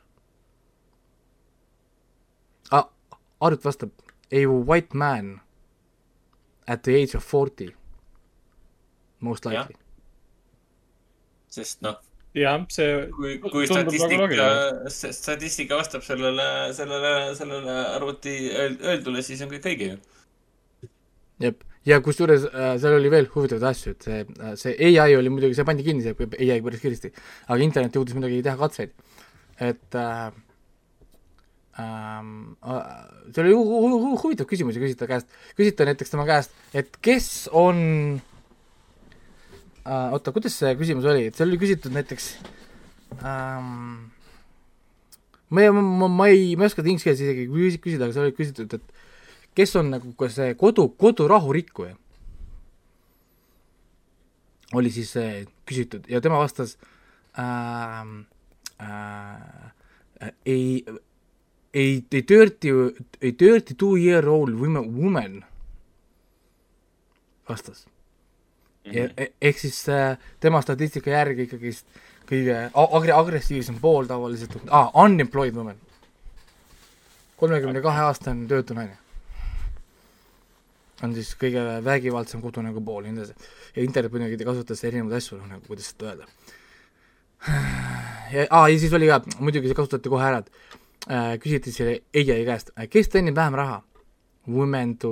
Ah,? 2.73 2.89
Arut 3.37 3.61
vastab, 3.61 3.93
a 4.33 4.47
white 4.49 4.97
man 4.97 5.35
at 6.65 6.81
the 6.81 6.97
age 6.97 7.13
of 7.13 7.21
forty, 7.23 7.75
most 9.21 9.45
likely 9.45 9.77
sest 11.57 11.81
noh, 11.85 11.97
jah, 12.37 12.59
see 12.73 13.07
kui, 13.15 13.37
kui 13.43 13.67
statistika, 13.69 14.49
statistika 14.89 15.79
vastab 15.79 16.05
sellele, 16.05 16.47
sellele, 16.77 17.13
sellele 17.37 17.77
arvuti 17.95 18.35
öeldule, 18.53 19.23
siis 19.25 19.41
on 19.45 19.51
kõik 19.53 19.67
õige 19.71 19.89
ju. 19.91 19.97
jep, 21.43 21.63
ja 21.87 21.99
kusjuures 22.03 22.47
äh, 22.49 22.73
seal 22.81 22.97
oli 22.97 23.11
veel 23.13 23.29
huvitavaid 23.33 23.67
asju, 23.71 23.95
et 23.95 24.07
see, 24.07 24.23
äh, 24.39 24.57
see 24.59 24.91
ai 24.91 25.15
oli 25.17 25.31
muidugi, 25.33 25.57
see 25.57 25.67
pandi 25.67 25.85
kinni, 25.87 26.05
see 26.05 26.51
ai 26.51 26.63
päris 26.65 26.83
kiiresti, 26.83 27.13
aga 27.47 27.63
internet 27.65 27.97
jõudis 27.97 28.17
muidugi 28.17 28.43
teha 28.45 28.59
katseid, 28.59 28.93
et 29.69 29.99
äh, 30.01 30.27
ähm,. 31.81 32.55
see 33.31 33.43
oli 33.45 33.53
hu 33.55 33.63
hu 33.65 34.01
hu 34.05 34.15
huvitav 34.23 34.49
küsimus 34.49 34.77
ja 34.77 34.83
küsida 34.83 35.09
käest, 35.09 35.29
küsida 35.57 35.87
näiteks 35.89 36.13
tema 36.13 36.27
käest, 36.29 36.55
et 36.77 36.99
kes 37.01 37.47
on 37.55 38.19
äh,, 39.87 40.13
oota, 40.15 40.33
kuidas 40.35 40.57
see 40.59 40.75
küsimus 40.79 41.07
oli, 41.07 41.29
et 41.29 41.39
seal 41.39 41.49
oli 41.49 41.59
küsitud 41.61 41.95
näiteks 41.95 42.29
ähm, 43.23 44.11
ma 45.49 45.63
ei, 45.63 45.71
ma, 45.71 46.07
ma 46.07 46.27
ei, 46.27 46.55
ma 46.55 46.65
ei 46.65 46.71
oska 46.71 46.83
inglise 46.83 47.07
keeles 47.07 47.23
isegi 47.23 47.79
küsida, 47.81 48.07
aga 48.07 48.15
seal 48.15 48.27
oli 48.27 48.35
küsitud, 48.35 48.75
et 48.75 49.55
kes 49.57 49.75
on 49.79 49.91
nagu 49.95 50.11
ka 50.19 50.29
see 50.31 50.53
kodu, 50.59 50.89
kodurahu 50.99 51.55
rikkuja. 51.55 51.95
oli 54.75 54.91
siis 54.91 55.15
äh, 55.15 55.45
küsitud 55.65 56.09
ja 56.11 56.19
tema 56.21 56.41
vastas 56.41 56.75
äh, 57.39 58.03
äh, 58.83 59.71
ei, 60.45 60.83
ei, 61.73 62.03
ei 62.11 62.23
dirty, 62.27 62.73
ei 63.21 63.31
dirty 63.31 63.75
two 63.75 63.95
year 63.95 64.27
old 64.27 64.59
woman, 64.59 64.91
woman 64.91 65.45
vastas. 67.47 67.87
-hmm. 68.87 69.33
Ehk 69.41 69.59
siis 69.59 69.89
äh, 69.89 70.17
tema 70.39 70.61
statistika 70.61 71.11
järgi 71.11 71.47
ikkagist 71.47 71.85
kõige 72.27 72.55
agre-, 72.75 73.15
agressiivsem 73.15 73.79
pool 73.81 74.07
tavaliselt 74.09 74.55
ah,, 74.67 74.91
unemployed 75.03 75.55
woman. 75.55 75.77
kolmekümne 77.37 77.81
kahe 77.81 78.01
aastane 78.09 78.47
töötu 78.47 78.73
naine. 78.73 78.97
on 81.03 81.13
siis 81.13 81.35
kõige 81.37 81.61
vägivaldsem 81.85 82.41
kodunägu 82.41 82.81
pool 82.81 83.05
ja 83.05 83.11
nii 83.11 83.23
edasi. 83.23 83.51
ja 83.75 83.83
internet 83.83 84.11
muidugi 84.11 84.45
kasutas 84.45 84.83
erinevaid 84.83 85.17
asju, 85.17 85.37
noh 85.37 85.47
nagu 85.47 85.61
kuidas 85.67 85.91
seda 85.93 86.11
öelda. 86.11 86.25
ja, 88.33 88.47
aa, 88.49 88.67
ja 88.69 88.79
siis 88.79 88.93
oli 88.93 89.07
ka, 89.07 89.21
muidugi 89.39 89.69
see 89.69 89.77
kasutati 89.77 90.09
kohe 90.09 90.25
ära, 90.25 90.39
et 90.39 90.49
äh, 91.09 91.33
küsiti 91.43 91.71
selle 91.71 91.99
EIA 92.13 92.43
käest, 92.45 92.73
kes 92.89 93.13
teenib 93.13 93.35
vähem 93.35 93.55
raha? 93.55 93.83
Women 94.47 94.95
to, 94.97 95.11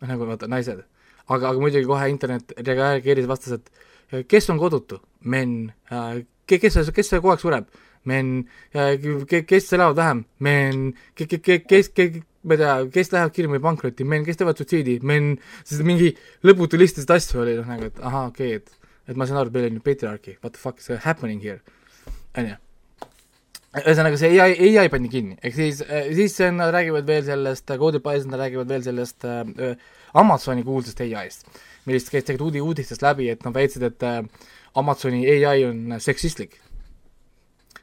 noh 0.00 0.08
nagu 0.08 0.26
vaata, 0.26 0.46
naised. 0.48 0.84
Aga, 1.30 1.52
aga 1.52 1.60
muidugi 1.62 1.88
kohe 1.88 2.08
internet 2.12 2.54
reageeris, 2.58 3.28
vastas, 3.30 3.60
et 3.60 4.26
kes 4.30 4.50
on 4.50 4.58
kodutu? 4.60 5.00
men. 5.20 5.72
kes, 6.46 6.62
kes, 6.62 6.90
kes 6.94 7.14
kogu 7.18 7.34
aeg 7.34 7.44
sureb? 7.44 7.70
men. 8.08 8.32
kes 8.72 9.72
elavad 9.76 9.96
vähem? 10.00 10.24
men. 10.38 10.90
kes, 11.14 11.40
kes, 11.44 11.92
kes, 11.96 12.22
ma 12.42 12.56
ei 12.56 12.62
tea, 12.62 12.76
kes 12.94 13.12
lähevad 13.12 13.34
kirja 13.36 13.60
pankrotti? 13.66 14.04
men, 14.04 14.24
kes 14.26 14.40
teevad 14.40 14.60
suitsiidi? 14.60 14.98
men. 15.06 15.36
sest 15.64 15.84
mingi 15.86 16.14
lõputu 16.46 16.80
list 16.80 16.98
lihtsalt 16.98 17.18
asju 17.18 17.44
oli, 17.44 17.58
noh 17.60 17.68
nagu, 17.68 17.90
et 17.90 18.00
ahah, 18.00 18.30
okei 18.32 18.56
okay,, 18.56 18.64
et, 18.64 18.96
et 19.12 19.20
ma 19.20 19.28
saan 19.28 19.42
aru, 19.42 19.52
et 19.52 19.60
meil 19.60 19.70
on 19.70 19.78
ju 19.78 19.86
patriarchy, 19.86 20.36
what 20.40 20.56
the 20.56 20.62
fuck 20.62 20.82
is 20.82 20.90
happening 21.04 21.42
here? 21.44 21.60
on 22.38 22.52
ju 22.52 22.58
ühesõnaga, 23.70 24.18
see 24.18 24.34
ai, 24.42 24.72
ai 24.82 24.90
pandi 24.90 25.06
kinni, 25.12 25.36
ehk 25.46 25.54
siis, 25.54 25.84
siis 26.16 26.32
nad 26.56 26.72
räägivad 26.74 27.06
veel 27.06 27.22
sellest, 27.28 27.70
Codepies 27.78 28.24
nad 28.26 28.40
räägivad 28.42 28.72
veel 28.72 28.82
sellest 28.82 29.26
äh, 29.28 29.76
Amazoni 30.14 30.64
kuulsast 30.64 31.00
ai-st 31.00 31.46
millest 31.88 32.10
käis 32.12 32.26
tegelikult 32.26 32.50
uudi 32.50 32.62
uudistest 32.64 33.04
läbi, 33.04 33.28
et 33.32 33.44
nad 33.46 33.56
väitsid, 33.56 33.84
et 33.88 34.06
äh, 34.06 34.20
Amazoni 34.78 35.24
ai 35.28 35.64
on 35.66 35.96
seksistlik. 36.02 36.58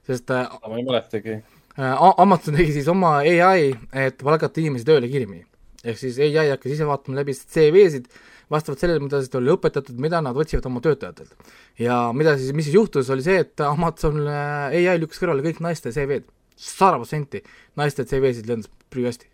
sest 0.07 0.31
äh, 0.31 0.47
ma 0.69 0.77
ei 0.77 0.85
mäletagi 0.87 1.33
äh,. 1.33 1.97
Amazon 2.17 2.55
tegi 2.55 2.77
siis 2.77 2.87
oma 2.87 3.17
ai, 3.19 3.73
et 3.93 4.23
palgata 4.23 4.61
inimesi 4.61 4.87
tööle 4.87 5.09
kiiremini. 5.11 5.45
ehk 5.83 5.99
siis 5.99 6.19
ai 6.19 6.49
hakkas 6.49 6.77
ise 6.77 6.87
vaatama 6.87 7.21
läbi 7.21 7.35
CV-sid 7.35 8.07
vastavalt 8.51 8.79
sellele, 8.79 9.03
mida 9.03 9.19
siis 9.19 9.35
oli 9.35 9.51
õpetatud, 9.51 9.97
mida 9.99 10.21
nad 10.23 10.37
otsivad 10.37 10.65
oma 10.69 10.81
töötajatelt. 10.81 11.33
ja 11.79 12.11
mida 12.13 12.37
siis, 12.37 12.53
mis 12.53 12.69
siis 12.69 12.79
juhtus, 12.79 13.09
oli 13.09 13.25
see, 13.25 13.41
et 13.43 13.65
Amazon 13.65 14.23
ai 14.27 14.99
lükkas 15.01 15.19
kõrvale 15.23 15.43
kõik 15.45 15.63
naiste 15.65 15.91
CV-d, 15.91 16.29
sada 16.55 17.01
protsenti 17.01 17.43
naiste 17.75 18.07
CV-sid 18.07 18.47
lendas 18.47 18.71
prügasti 18.89 19.27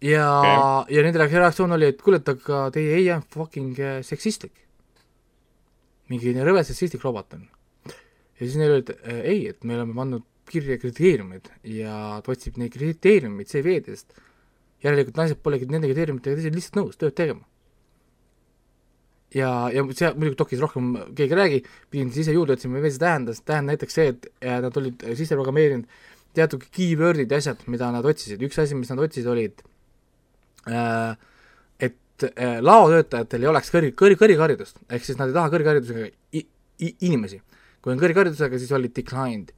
ja 0.00 0.24
okay., 0.40 0.96
ja 0.96 1.04
nende 1.04 1.20
reaktsioon 1.26 1.76
oli, 1.76 1.90
et 1.92 2.02
kuule, 2.02 2.20
et 2.20 2.32
aga 2.32 2.64
teie 2.74 2.96
ai 2.96 3.10
on 3.14 3.24
fucking 3.34 3.78
äh, 3.80 4.00
seksistlik. 4.06 4.56
mingi 6.10 6.32
rõve 6.34 6.64
seksistlik 6.66 7.04
robot 7.04 7.36
on. 7.36 7.46
ja 7.86 8.40
siis 8.40 8.56
neil 8.56 8.78
oli, 8.78 8.86
et 8.86 8.96
äh, 8.96 9.20
ei, 9.34 9.46
et 9.52 9.64
me 9.64 9.76
oleme 9.76 9.94
pannud 9.96 10.26
kirja 10.50 10.80
kriteeriumid 10.82 11.46
ja 11.76 12.18
ta 12.24 12.32
otsib 12.32 12.58
neid 12.58 12.72
kriteeriumeid 12.74 13.48
CV-dest. 13.50 14.16
järelikult 14.82 15.20
naised 15.20 15.40
polegi 15.44 15.68
nende 15.68 15.90
kriteeriumitega 15.90 16.50
lihtsalt 16.56 16.80
nõus 16.80 16.98
tööd 16.98 17.14
tegema. 17.14 17.44
ja, 19.34 19.68
ja 19.74 19.84
see 19.92 20.14
muidugi 20.16 20.38
dokis 20.40 20.62
rohkem 20.64 20.94
keegi 21.12 21.36
ei 21.36 21.40
räägi, 21.42 21.64
pidin 21.90 22.08
siis 22.14 22.24
ise 22.26 22.38
juurde 22.38 22.56
otsima, 22.56 22.80
mis 22.80 22.96
see 22.96 23.04
tähendas, 23.04 23.44
tähendab 23.44 23.76
näiteks 23.76 24.00
see, 24.00 24.14
et 24.14 24.30
nad 24.64 24.80
olid 24.80 25.04
sisse 25.12 25.36
programmeerinud 25.36 25.86
teatud 26.34 26.64
keyword'id 26.72 27.30
ja 27.30 27.38
asjad, 27.42 27.62
mida 27.70 27.90
nad 27.94 28.06
otsisid, 28.06 28.42
üks 28.46 28.58
asi, 28.62 28.78
mis 28.78 28.90
nad 28.90 29.02
otsisid, 29.02 29.28
oli, 29.30 29.48
Äh, 30.68 31.16
et 31.80 32.24
äh, 32.36 32.58
laotöötajatel 32.60 33.46
ei 33.46 33.48
oleks 33.48 33.72
kõrg, 33.72 33.94
kõrg, 33.96 34.18
kõrgharidust, 34.20 34.80
ehk 34.92 35.06
siis 35.06 35.16
nad 35.18 35.30
ei 35.30 35.36
taha 35.36 35.52
kõrgharidusega 35.54 36.10
inimesi. 37.08 37.40
kui 37.80 37.94
on 37.94 38.00
kõrgharidusega, 38.00 38.58
siis 38.60 38.72
olid 38.76 38.94
declined 38.96 39.54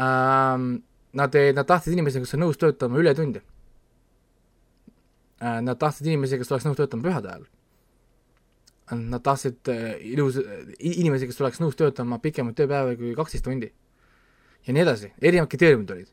ähm,. 0.00 0.80
Nad, 1.10 1.34
nad 1.34 1.66
tahtsid 1.66 1.96
inimesi, 1.96 2.20
kes 2.22 2.36
on 2.36 2.44
nõus 2.44 2.56
töötama 2.56 3.00
ületunde 3.02 3.42
äh,. 5.42 5.60
Nad 5.60 5.76
tahtsid 5.76 6.06
inimesi, 6.06 6.38
kes 6.40 6.52
oleks 6.54 6.68
nõus 6.70 6.80
töötama 6.80 7.04
pühade 7.04 7.28
ajal. 7.28 7.44
Nad 8.96 9.22
tahtsid 9.22 9.68
ilus, 10.14 10.40
inimesi, 10.78 11.28
kes 11.28 11.40
oleks 11.44 11.60
nõus 11.60 11.76
töötama 11.76 12.18
pikemaid 12.22 12.56
tööpäevi 12.56 12.96
kui 12.96 13.12
kaksteist 13.18 13.44
tundi. 13.44 13.72
ja 14.66 14.72
nii 14.72 14.82
edasi, 14.82 15.12
erinevad 15.20 15.52
kriteeriumid 15.52 15.90
olid. 15.90 16.08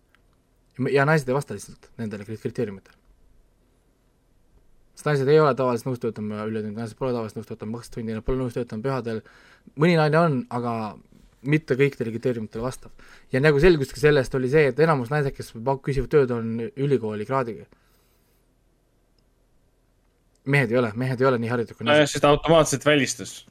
ja 0.91 1.05
naised 1.05 1.29
ei 1.29 1.35
vasta 1.35 1.53
lihtsalt 1.53 1.91
nendele 1.97 2.25
kriteeriumitele 2.25 2.96
sest 4.97 5.05
naised 5.05 5.29
ei 5.29 5.37
ole 5.37 5.53
tavaliselt 5.53 5.91
nõus 5.91 5.99
töötama 6.01 6.45
ületunde, 6.49 6.81
naised 6.81 6.97
pole 6.97 7.13
tavaliselt 7.13 7.37
nõus 7.37 7.49
töötama 7.51 7.81
tundi, 7.93 8.15
nad 8.17 8.25
pole 8.25 8.39
nõus 8.41 8.55
töötama 8.55 8.81
pühadel, 8.81 9.19
mõni 9.77 9.97
naine 9.99 10.17
on, 10.17 10.37
aga 10.57 10.71
mitte 11.47 11.77
kõikidele 11.77 12.15
kriteeriumitele 12.15 12.63
vastav. 12.65 12.91
ja 13.31 13.39
nagu 13.39 13.61
selguski 13.61 14.01
sellest, 14.01 14.33
oli 14.35 14.49
see, 14.49 14.71
et 14.71 14.79
enamus 14.81 15.11
naised, 15.13 15.35
kes 15.37 15.53
küsivad 15.85 16.09
tööd, 16.09 16.33
on 16.33 16.71
ülikooli 16.73 17.27
kraadiga. 17.29 17.67
mehed 20.45 20.71
ei 20.71 20.77
ole, 20.77 20.91
mehed 20.95 21.21
ei 21.21 21.27
ole 21.27 21.37
nii 21.37 21.53
haritud 21.53 21.77
kui 21.77 21.85
naised. 21.85 22.01
nojah, 22.01 22.09
sest 22.15 22.25
automaatselt 22.25 22.85
välistus. 22.85 23.45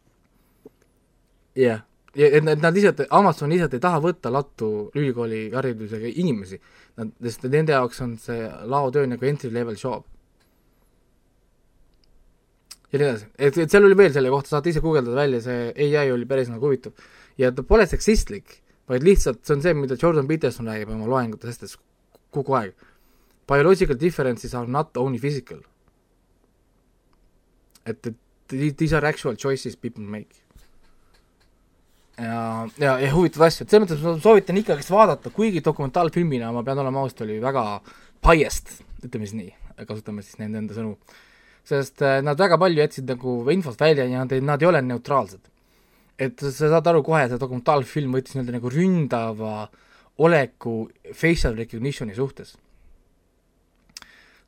jah 1.54 1.62
yeah., 1.62 1.86
ja 2.16 2.26
et 2.32 2.42
nad, 2.42 2.58
nad 2.58 2.74
lihtsalt, 2.74 3.06
Amazon 3.10 3.50
lihtsalt 3.52 3.74
ei 3.76 3.80
taha 3.86 4.00
võtta 4.02 4.32
lattu 4.32 4.90
ülikooli 4.96 5.52
haridusega 5.54 6.10
inimesi, 6.10 6.58
nad, 6.96 7.14
sest 7.22 7.46
nende 7.52 7.76
jaoks 7.76 8.00
on 8.02 8.18
see 8.18 8.50
laotöö 8.64 9.06
nagu 9.06 9.30
entry 9.30 9.52
level 9.54 9.78
job 9.78 10.06
ja 12.96 13.02
nii 13.02 13.08
edasi, 13.10 13.28
et, 13.36 13.58
et 13.60 13.72
seal 13.72 13.84
oli 13.86 13.96
veel 13.98 14.12
selle 14.14 14.32
kohta, 14.32 14.54
saate 14.54 14.72
ise 14.72 14.82
guugeldada 14.84 15.18
välja, 15.18 15.42
see 15.44 15.88
ai 16.00 16.12
oli 16.12 16.28
päris 16.28 16.48
nagu 16.52 16.64
huvitav. 16.68 16.96
ja 17.38 17.52
ta 17.52 17.64
pole 17.66 17.86
seksistlik, 17.88 18.60
vaid 18.88 19.04
lihtsalt 19.04 19.42
see 19.44 19.56
on 19.56 19.64
see, 19.64 19.74
mida 19.76 19.98
Jordan 20.00 20.28
Peterson 20.28 20.68
räägib 20.70 20.94
oma 20.94 21.08
loengutes 21.10 21.52
hästi 21.52 21.76
kogu 22.34 22.56
aeg. 22.58 22.88
Biological 23.46 23.98
differences 23.98 24.54
are 24.58 24.66
not 24.66 24.96
only 24.96 25.18
physical. 25.18 25.60
et, 27.86 28.06
et 28.06 28.16
these 28.48 28.96
are 28.96 29.06
actual 29.06 29.36
choices 29.36 29.76
people 29.76 30.04
make. 30.04 30.42
ja, 32.18 32.66
ja, 32.80 32.96
ja 32.98 33.12
huvitavaid 33.12 33.52
asju, 33.52 33.66
et 33.66 33.70
selles 33.70 33.84
mõttes 33.84 34.02
ma 34.02 34.16
soovitan 34.24 34.56
ikkagist 34.56 34.90
vaadata, 34.90 35.30
kuigi 35.30 35.60
dokumentaalfilmina, 35.64 36.48
ma 36.54 36.64
pean 36.64 36.80
olema 36.80 37.04
ausalt, 37.04 37.26
oli 37.26 37.36
väga 37.42 37.64
biased, 38.24 38.72
ütleme 39.04 39.28
siis 39.28 39.36
nii, 39.36 39.52
kasutame 39.84 40.24
siis 40.24 40.40
nende 40.40 40.64
enda 40.64 40.78
sõnu 40.78 40.96
sest 41.66 42.02
äh, 42.02 42.20
nad 42.22 42.38
väga 42.38 42.58
palju 42.60 42.82
jätsid 42.82 43.08
nagu 43.10 43.38
infot 43.50 43.80
välja 43.80 44.06
ja 44.06 44.22
nad 44.22 44.32
ei, 44.32 44.40
nad 44.44 44.62
ei 44.62 44.68
ole 44.68 44.82
neutraalsed. 44.82 45.40
et 46.18 46.40
sa 46.40 46.70
saad 46.70 46.86
aru 46.88 47.02
kohe, 47.04 47.26
see 47.28 47.40
dokumentaalfilm 47.40 48.14
võttis 48.16 48.36
nii-öelda 48.36 48.54
nagu 48.54 48.70
ründava 48.72 49.66
oleku 50.24 50.86
facial 51.12 51.58
recognition'i 51.58 52.14
suhtes. 52.16 52.54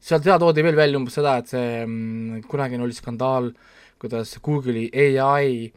seal, 0.01 0.23
seal 0.23 0.39
toodi 0.41 0.65
veel 0.65 0.79
välja 0.79 1.01
umbes 1.01 1.19
seda, 1.19 1.37
et 1.43 1.51
see 1.51 1.67
mm, 1.83 2.47
kunagine 2.49 2.87
oli 2.87 2.97
skandaal, 2.97 3.51
kuidas 4.01 4.33
Google'i 4.45 4.89
ai 5.21 5.69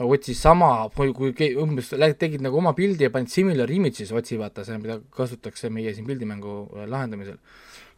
otsis 0.00 0.40
sama, 0.40 0.88
kui 0.96 1.50
umbes 1.60 1.92
tegid 2.18 2.40
nagu 2.40 2.56
oma 2.56 2.72
pildi 2.74 3.04
ja 3.04 3.12
panid 3.12 3.30
similar 3.30 3.70
images 3.70 4.12
otsi, 4.16 4.38
vaata 4.40 4.64
see, 4.64 4.78
mida 4.80 4.96
kasutatakse 5.14 5.70
meie 5.70 5.92
siin 5.94 6.08
pildimängu 6.08 6.56
äh, 6.72 6.88
lahendamisel. 6.88 7.38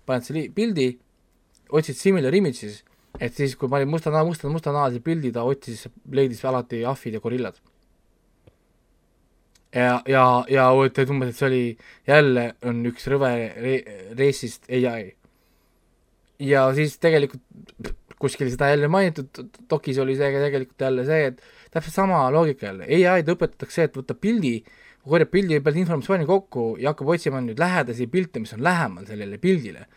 paned 0.06 0.26
selle 0.26 0.48
pildi 0.50 0.88
otsid 1.72 1.98
similar 1.98 2.34
images, 2.36 2.82
et 3.20 3.34
siis, 3.36 3.56
kui 3.56 3.70
ma 3.70 3.80
olin 3.80 3.90
musta, 3.92 4.12
musta, 4.24 4.50
mustanahalised 4.52 5.04
pildid, 5.04 5.34
ta 5.36 5.44
otsis, 5.48 5.86
leidis 6.12 6.44
alati 6.48 6.84
ahvid 6.88 7.18
ja 7.18 7.22
gorillad. 7.24 7.56
ja, 9.74 10.02
ja, 10.06 10.44
ja 10.52 10.68
et 10.84 10.98
umbes, 11.08 11.32
et 11.32 11.38
see 11.38 11.48
oli, 11.48 11.64
jälle 12.06 12.46
on 12.68 12.84
üks 12.90 13.08
rõve 13.08 13.32
re, 13.64 13.76
reisist 14.18 14.68
ai. 14.68 15.14
ja 16.38 16.66
siis 16.76 16.98
tegelikult 17.00 17.96
kuskil 18.22 18.50
seda 18.52 18.68
jälle 18.70 18.88
mainitud, 18.92 19.48
dokis 19.70 19.98
oli 19.98 20.14
see 20.18 20.30
tegelikult 20.30 20.84
jälle 20.86 21.04
see, 21.08 21.32
et 21.32 21.42
täpselt 21.72 21.96
sama 21.96 22.22
loogika 22.30 22.68
jälle, 22.68 22.86
ai-d 23.10 23.32
õpetatakse 23.34 23.88
et 23.88 23.98
võtta 23.98 24.14
pildi, 24.14 24.60
korjab 25.08 25.32
pildi 25.32 25.58
pealt 25.64 25.80
informatsiooni 25.80 26.28
kokku 26.28 26.66
ja 26.78 26.92
hakkab 26.92 27.10
otsima 27.16 27.40
nüüd 27.42 27.58
lähedasi 27.58 28.06
pilte, 28.12 28.42
mis 28.42 28.54
on 28.54 28.62
lähemal 28.62 29.08
sellele 29.08 29.40
pildile, 29.42 29.88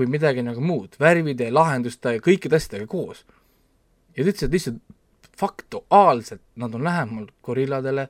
kui 0.00 0.08
midagi 0.08 0.40
nagu 0.40 0.62
muud, 0.64 0.96
värvide, 1.00 1.50
lahenduste, 1.52 2.14
kõikide 2.24 2.56
asjadega 2.56 2.88
koos. 2.88 3.26
ja 4.16 4.24
ta 4.24 4.30
ütles, 4.30 4.46
et 4.46 4.54
lihtsalt 4.56 4.80
faktuaalselt 5.36 6.42
nad 6.56 6.74
on 6.74 6.84
lähemal 6.84 7.28
gorilladele, 7.44 8.08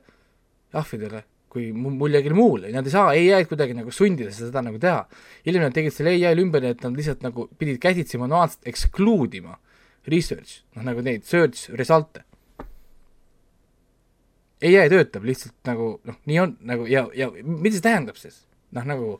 jahvidele, 0.71 1.25
kui 1.51 1.69
muljegi 1.75 2.31
muule, 2.31 2.71
nad 2.71 2.87
ei 2.87 2.93
saa 2.95 3.11
ai-d 3.11 3.49
kuidagi 3.49 3.75
nagu 3.75 3.91
sundida 3.91 4.31
seda 4.31 4.63
nagu 4.63 4.79
teha. 4.79 5.03
hiljem 5.45 5.67
nad 5.67 5.75
tegid 5.75 5.93
selle 5.93 6.15
ai-l 6.15 6.39
ümber, 6.45 6.63
et 6.63 6.83
nad 6.83 6.95
lihtsalt 6.95 7.27
nagu 7.27 7.49
pidid 7.59 7.79
käsitsi 7.83 8.19
manuaalselt 8.21 8.71
exclude 8.71 9.37
ima 9.37 9.59
research, 10.07 10.63
noh 10.75 10.87
nagu 10.87 11.03
neid 11.03 11.27
search 11.27 11.75
result'e 11.75 12.23
ai 14.61 14.89
töötab 14.89 15.25
lihtsalt 15.25 15.57
nagu 15.67 15.91
noh, 16.07 16.17
nii 16.29 16.39
on 16.39 16.55
nagu 16.67 16.87
ja, 16.89 17.07
ja 17.17 17.29
mida 17.43 17.75
see 17.75 17.85
tähendab 17.85 18.17
siis? 18.19 18.43
noh, 18.71 18.85
nagu 18.87 19.15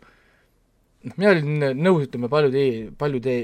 noh, 1.07 1.17
mina 1.17 1.33
olin 1.33 1.65
nõus, 1.81 2.05
ütleme 2.07 2.29
paljude, 2.31 2.63
paljude 2.99 3.35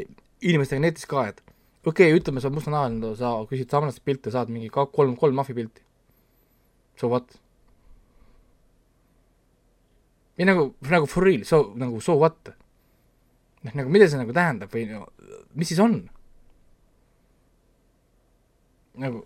inimestega 0.46 0.84
netis 0.84 1.08
ka, 1.10 1.28
et 1.32 1.42
okei 1.88 2.12
okay,, 2.12 2.20
ütleme, 2.20 2.42
sa 2.42 2.50
oled 2.50 2.60
mustanahaline, 2.60 3.16
sa 3.20 3.34
küsid 3.50 3.74
sarnast 3.74 4.04
pilte, 4.06 4.34
saad 4.34 4.52
mingi 4.54 4.70
ka 4.74 4.88
kolm, 4.94 5.16
kolm 5.20 5.38
mahvi 5.40 5.56
pilti. 5.58 5.86
So 6.98 7.12
what? 7.12 7.38
või 10.38 10.46
nagu, 10.46 10.68
nagu 10.86 11.08
for 11.10 11.26
real, 11.26 11.44
so 11.50 11.74
nagu 11.78 12.00
so 12.04 12.18
what? 12.22 12.52
noh, 13.66 13.74
nagu 13.74 13.90
mida 13.90 14.06
see 14.08 14.20
nagu 14.20 14.34
tähendab 14.36 14.70
või 14.74 14.86
no, 14.92 15.08
mis 15.58 15.72
siis 15.72 15.82
on? 15.82 15.98
nagu 19.02 19.24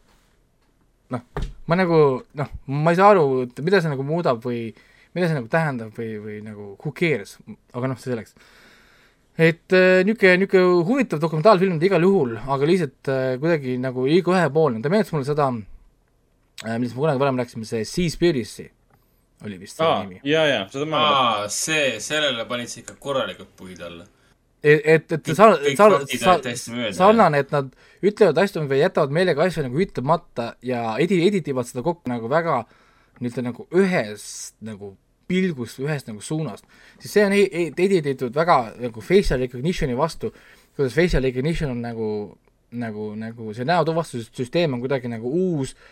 noh, 1.12 1.26
ma 1.68 1.78
nagu 1.80 2.00
noh, 2.40 2.54
ma 2.72 2.94
ei 2.94 3.00
saa 3.00 3.12
aru, 3.12 3.26
mida 3.60 3.84
see 3.84 3.92
nagu 3.92 4.06
muudab 4.08 4.40
või 4.44 4.70
mida 5.16 5.28
see 5.28 5.38
nagu 5.38 5.50
tähendab 5.52 5.96
või, 5.98 6.12
või 6.24 6.40
nagu 6.46 6.74
who 6.82 6.94
cares, 6.96 7.38
aga 7.74 7.92
noh, 7.92 8.00
see 8.00 8.12
selleks. 8.12 8.36
et 9.38 9.76
äh, 9.76 10.02
niisugune, 10.08 10.38
niisugune 10.44 10.86
huvitav 10.88 11.22
dokumentaalfilm 11.24 11.80
ta 11.80 11.90
igal 11.90 12.06
juhul, 12.08 12.38
aga 12.42 12.70
lihtsalt 12.70 13.12
äh, 13.12 13.26
kuidagi 13.42 13.78
nagu 13.82 14.06
liiga 14.08 14.36
ühepoolne, 14.36 14.84
ta 14.84 14.92
meenutas 14.94 15.16
mulle 15.16 15.28
seda 15.28 15.50
äh,, 15.52 16.78
millest 16.78 16.96
me 16.96 17.06
kunagi 17.06 17.24
varem 17.24 17.42
rääkisime, 17.42 17.68
see 17.68 17.84
Seaspiracy 17.88 18.70
oli 19.46 19.58
vist 19.58 19.80
see 19.80 19.88
Aa, 19.88 20.02
nimi. 20.06 20.22
jaa, 20.28 20.48
jaa, 20.48 20.66
seda 20.72 20.88
ma 20.88 21.04
mäletan. 21.04 21.54
see, 21.58 21.86
sellele 22.04 22.48
panid 22.50 22.70
sa 22.72 22.82
ikka 22.84 23.00
korralikult 23.02 23.56
puid 23.58 23.82
alla 23.82 24.06
et, 24.64 24.82
et, 24.86 25.12
et 25.18 25.32
sa, 25.36 25.50
sa, 25.76 25.88
sa, 26.14 26.36
sarnane, 26.94 27.42
et 27.42 27.54
nad 27.54 27.72
ütlevad 28.06 28.38
asju 28.44 28.68
või 28.70 28.82
jätavad 28.84 29.14
meelega 29.16 29.48
asju 29.48 29.66
nagu 29.66 29.82
ütlemata 29.82 30.52
ja 30.66 30.96
edi-, 31.02 31.24
editivad 31.26 31.70
seda 31.70 31.84
kokku 31.86 32.12
nagu 32.12 32.30
väga 32.30 32.62
nii-öelda 33.22 33.46
nagu 33.50 33.68
ühest 33.78 34.56
nagu 34.66 34.96
pilgust, 35.32 35.80
ühest 35.80 36.12
nagu 36.12 36.20
suunast, 36.24 36.68
siis 37.00 37.16
see 37.16 37.26
on 37.26 37.38
e-, 37.38 37.48
e-, 37.48 37.72
edititud 37.72 38.36
väga 38.36 38.60
nagu 38.84 39.04
facial 39.06 39.40
recognition'i 39.46 39.96
vastu, 39.98 40.34
kuidas 40.76 40.96
facial 40.98 41.24
recognition 41.24 41.72
on 41.72 41.82
nagu, 41.88 42.12
nagu, 42.84 43.10
nagu 43.20 43.56
see 43.56 43.68
näotuvastussüsteem 43.68 44.76
on 44.76 44.84
kuidagi 44.84 45.12
nagu 45.12 45.32
uus 45.32 45.74
äh, 45.74 45.90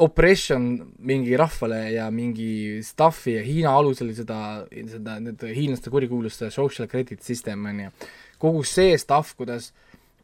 oppression 0.00 0.64
mingi 1.04 1.36
rahvale 1.36 1.92
ja 1.92 2.08
mingi 2.10 2.80
stuff'i 2.84 3.36
ja 3.36 3.42
Hiina 3.44 3.74
alusel 3.76 4.12
seda, 4.16 4.64
seda, 4.88 5.18
need 5.20 5.42
hiinlaste 5.52 5.92
kurikuulus 5.92 6.40
social 6.54 6.88
credit 6.88 7.22
system 7.22 7.66
on 7.68 7.84
ju, 7.84 7.92
kogu 8.40 8.64
see 8.64 8.96
stuff, 8.98 9.34
kuidas, 9.36 9.72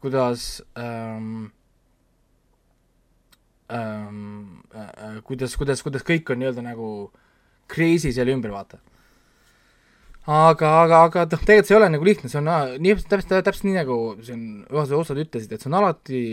kuidas 0.01 0.63
ähm, 0.77 1.51
ähm, 3.71 4.63
äh, 4.73 5.21
kuidas, 5.23 5.55
kuidas, 5.57 5.83
kuidas 5.85 6.05
kõik 6.07 6.33
on 6.33 6.41
nii-öelda 6.41 6.65
nagu 6.65 6.89
crazy 7.69 8.13
seal 8.15 8.31
ümber, 8.33 8.53
vaata. 8.55 8.81
aga, 10.25 10.71
aga, 10.83 11.03
aga 11.07 11.25
noh, 11.25 11.43
tegelikult 11.43 11.69
see 11.69 11.75
ei 11.75 11.81
ole 11.81 11.91
nagu 11.95 12.05
lihtne, 12.05 12.29
see 12.29 12.41
on 12.41 12.49
nii, 12.81 12.95
täpselt, 13.05 13.35
täpselt 13.45 13.69
nii, 13.69 13.77
nagu 13.81 13.99
siin 14.25 14.47
ühes 14.69 14.95
osad 14.97 15.21
ütlesid, 15.21 15.53
et 15.53 15.63
see 15.63 15.71
on 15.71 15.79
alati 15.79 16.23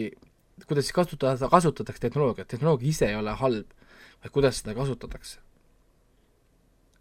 kuidas 0.65 0.85
siis 0.85 0.97
kasutada, 0.97 1.49
kasutatakse 1.49 2.01
tehnoloogiat, 2.01 2.49
tehnoloogia 2.49 2.89
ise 2.89 3.09
ei 3.11 3.17
ole 3.17 3.35
halb, 3.37 3.67
vaid 4.23 4.33
kuidas 4.33 4.63
seda 4.63 4.75
kasutatakse. 4.75 5.41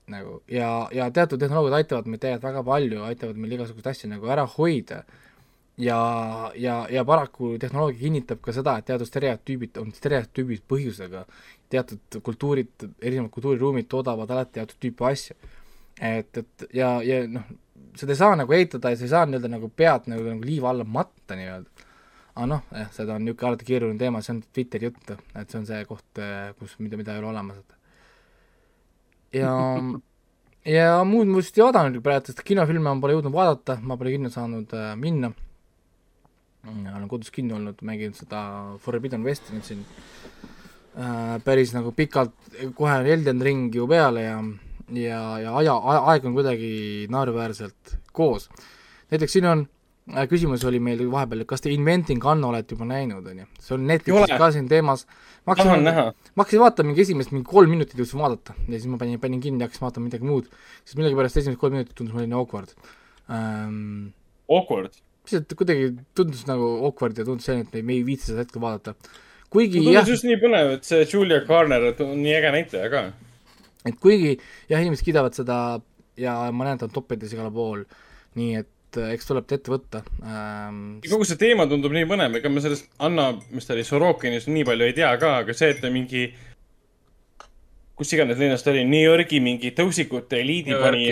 nagu 0.08 0.42
ja, 0.52 0.88
ja 0.94 1.08
teatud 1.12 1.40
tehnoloogiad 1.42 1.80
aitavad 1.80 2.06
meid 2.06 2.22
tegelikult 2.22 2.44
väga 2.52 2.64
palju, 2.64 3.04
aitavad 3.08 3.38
meil 3.42 3.56
igasuguseid 3.56 3.88
asju 3.90 4.10
nagu 4.12 4.28
ära 4.30 4.44
hoida 4.46 5.00
ja, 5.82 6.52
ja, 6.56 6.76
ja 6.92 7.06
paraku 7.06 7.56
tehnoloogia 7.60 8.04
kinnitab 8.04 8.44
ka 8.46 8.54
seda, 8.54 8.78
et 8.78 8.86
teatud 8.86 9.10
stereotüübid 9.10 9.80
on 9.82 9.90
stereotüübid 9.96 10.62
põhjusega, 10.70 11.26
teatud 11.70 12.20
kultuurid, 12.24 12.88
erinevad 13.02 13.32
kultuuriruumid 13.34 13.88
toodavad 13.92 14.32
alati 14.32 14.60
teatud 14.60 14.82
tüüpi 14.82 15.08
asju. 15.12 15.36
et, 16.02 16.38
et 16.38 16.68
ja, 16.76 16.98
ja 17.04 17.22
noh, 17.32 17.46
seda 17.96 18.14
ei 18.14 18.20
saa 18.20 18.36
nagu 18.36 18.54
eitada 18.54 18.92
ja 18.92 19.00
sa 19.00 19.08
ei 19.08 19.14
saa 19.14 19.26
nii-öelda 19.30 19.52
nagu 19.52 19.70
pead 19.70 20.10
nagu, 20.12 20.26
nagu 20.28 20.46
liiva 20.46 20.72
alla 20.74 20.84
matta 20.84 21.38
nii-öelda 21.40 21.86
aga 22.36 22.48
noh, 22.52 22.66
jah, 22.76 22.90
seda 22.92 23.16
on 23.16 23.24
niisugune 23.24 23.50
alati 23.50 23.68
keeruline 23.68 24.00
teema, 24.00 24.22
see 24.24 24.34
on 24.36 24.42
Twitteri 24.44 24.90
jutt, 24.90 25.14
et 25.40 25.52
see 25.52 25.62
on 25.62 25.70
see 25.70 25.86
koht, 25.88 26.20
eh, 26.20 26.52
kus, 26.60 26.76
mida, 26.84 27.00
mida 27.00 27.16
ei 27.16 27.22
ole 27.24 27.32
olemas, 27.32 27.62
et 27.64 29.40
ja 29.40 29.54
ja 30.66 31.00
muud 31.08 31.30
ma 31.32 31.40
vist 31.40 31.56
ei 31.56 31.64
vaadanud 31.64 32.04
praegu, 32.04 32.28
sest 32.28 32.44
kinofilme 32.44 32.90
ma 32.90 33.00
pole 33.00 33.16
jõudnud 33.16 33.36
vaadata, 33.36 33.78
ma 33.82 33.96
pole 34.00 34.12
kinno 34.16 34.32
saanud 34.34 34.76
äh, 34.76 34.92
minna. 35.00 35.32
olen 36.66 37.08
kodus 37.08 37.32
kinni 37.32 37.54
olnud, 37.54 37.80
mängin 37.86 38.16
seda 38.18 38.42
Forbidden 38.82 39.24
nüüd 39.24 39.64
siin 39.64 39.86
äh, 39.86 40.55
päris 41.44 41.74
nagu 41.76 41.92
pikalt, 41.92 42.34
kohe 42.76 42.94
on 43.02 43.08
Elden 43.12 43.42
Ring 43.44 43.74
ju 43.76 43.88
peale 43.88 44.24
ja 44.24 44.38
ja, 44.96 45.22
ja 45.42 45.56
aja, 45.60 45.74
aeg 46.12 46.26
on 46.26 46.36
kuidagi 46.38 47.08
naeruväärselt 47.12 47.98
koos. 48.16 48.50
näiteks 49.12 49.34
siin 49.34 49.46
on 49.50 49.66
Äh, 50.06 50.28
küsimus 50.30 50.62
oli 50.70 50.78
meil 50.78 51.00
vahepeal, 51.10 51.48
kas 51.50 51.64
te 51.66 51.72
Inventing 51.74 52.22
Anno 52.30 52.52
olete 52.52 52.76
juba 52.76 52.86
näinud, 52.86 53.26
on 53.26 53.40
ju, 53.42 53.46
see 53.58 53.74
on 53.74 53.88
Netflixis 53.90 54.38
ka 54.38 54.52
siin 54.54 54.68
teemas. 54.70 55.08
ma 55.48 55.56
hakkasin, 55.56 55.88
ma 55.90 56.44
hakkasin 56.44 56.62
vaatama 56.62 56.92
mingi 56.92 57.02
esimest 57.02 57.32
mingi 57.34 57.48
kolm 57.50 57.74
minutit 57.74 57.98
jõudsin 57.98 58.22
vaadata 58.22 58.54
ja 58.68 58.76
siis 58.76 58.86
ma 58.92 59.00
panin, 59.02 59.18
panin 59.22 59.42
kinni 59.42 59.64
ja 59.64 59.66
hakkasin 59.66 59.88
vaatama 59.88 60.06
midagi 60.06 60.30
muud, 60.30 60.52
siis 60.84 61.00
millegipärast 61.00 61.42
esimesed 61.42 61.58
kolm 61.62 61.74
minutit 61.74 61.98
tundus 61.98 62.14
mulle 62.14 62.38
awkward 62.38 62.76
um,. 63.26 64.12
Awkward? 64.46 65.02
lihtsalt 65.26 65.58
kuidagi 65.58 65.90
tundus 66.14 66.46
nagu 66.46 66.70
awkward 66.86 67.18
ja 67.18 67.26
tundus 67.26 67.50
selline, 67.50 67.66
et 67.66 67.82
me 67.82 67.98
ei 67.98 68.06
viitsi 68.06 68.30
seda 68.30 68.46
hetkel 68.46 68.62
vaadata. 68.62 68.94
Kuigi 69.56 69.82
no, 69.82 69.96
jah. 69.96 70.08
just 70.10 70.28
nii 70.28 70.38
põnev, 70.42 70.76
et 70.78 70.88
see 70.88 71.04
Julia 71.08 71.42
Garner 71.48 71.90
on 71.94 72.16
nii 72.22 72.38
äge 72.38 72.54
näitleja 72.56 72.92
ka. 72.94 73.04
et 73.88 74.00
kuigi 74.02 74.36
jah, 74.36 74.80
inimesed 74.82 75.06
kiidavad 75.08 75.38
seda 75.38 75.60
ja 76.20 76.38
ma 76.52 76.68
näen, 76.68 76.78
et 76.78 76.84
ta 76.84 76.90
on 76.90 76.96
toppides 76.96 77.36
igal 77.36 77.52
pool, 77.56 77.84
nii 78.40 78.60
et 78.62 79.00
äh, 79.00 79.14
eks 79.16 79.30
tuleb 79.30 79.52
ette 79.58 79.72
võtta 79.72 80.04
ähm,. 80.24 80.82
kogu 81.06 81.28
see 81.28 81.40
teema 81.42 81.68
tundub 81.72 81.96
nii 81.96 82.08
põnev, 82.10 82.40
ega 82.40 82.52
ma 82.52 82.64
sellest 82.64 82.90
Anna, 83.06 83.32
mis 83.52 83.68
ta 83.68 83.76
oli, 83.76 83.88
Sorokinist 83.88 84.52
nii 84.52 84.68
palju 84.68 84.90
ei 84.90 84.98
tea 84.98 85.14
ka, 85.22 85.38
aga 85.44 85.56
see, 85.58 85.72
et 85.76 85.82
ta 85.84 85.92
mingi, 85.94 86.28
kus 87.96 88.14
iganes 88.16 88.40
linnas 88.42 88.64
ta 88.66 88.74
oli, 88.74 88.86
New 88.88 89.04
Yorgi 89.04 89.42
mingi 89.44 89.74
tõusikute 89.76 90.42
eliidi 90.44 90.78
pani 90.80 91.10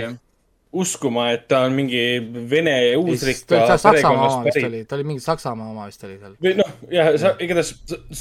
uskuma, 0.74 1.28
et 1.36 1.46
ta 1.52 1.64
on 1.68 1.76
mingi 1.78 2.02
vene 2.50 2.74
uusrikka 2.98 3.62
perekonnast 3.84 4.48
pärit. 4.48 4.88
ta 4.90 4.98
oli 4.98 5.06
mingi 5.12 5.24
Saksamaa 5.24 5.70
oma 5.70 5.86
vist 5.90 6.04
oli 6.08 6.18
seal. 6.18 6.34
või 6.42 6.56
noh, 6.58 6.72
jah, 6.94 7.12
igatahes 7.44 7.76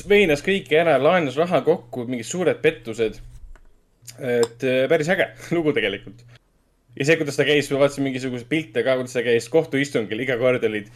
veenas 0.09 0.45
kõiki 0.45 0.77
ära, 0.83 0.99
laenas 1.01 1.39
raha 1.41 1.63
kokku, 1.67 2.07
mingid 2.11 2.29
suured 2.29 2.61
pettused. 2.65 3.19
et 4.19 4.65
äh, 4.67 4.85
päris 4.91 5.09
äge 5.15 5.31
lugu 5.57 5.73
tegelikult 5.73 6.21
ja 6.99 7.07
see, 7.09 7.17
kuidas 7.17 7.39
ta 7.39 7.47
käis, 7.49 7.71
ma 7.73 7.81
vaatasin 7.81 8.05
mingisuguseid 8.09 8.51
pilte 8.51 8.85
ka, 8.85 8.99
kuidas 9.01 9.17
ta 9.17 9.25
käis 9.25 9.49
kohtuistungil, 9.53 10.25
iga 10.27 10.37
kord 10.41 10.65
olid 10.69 10.91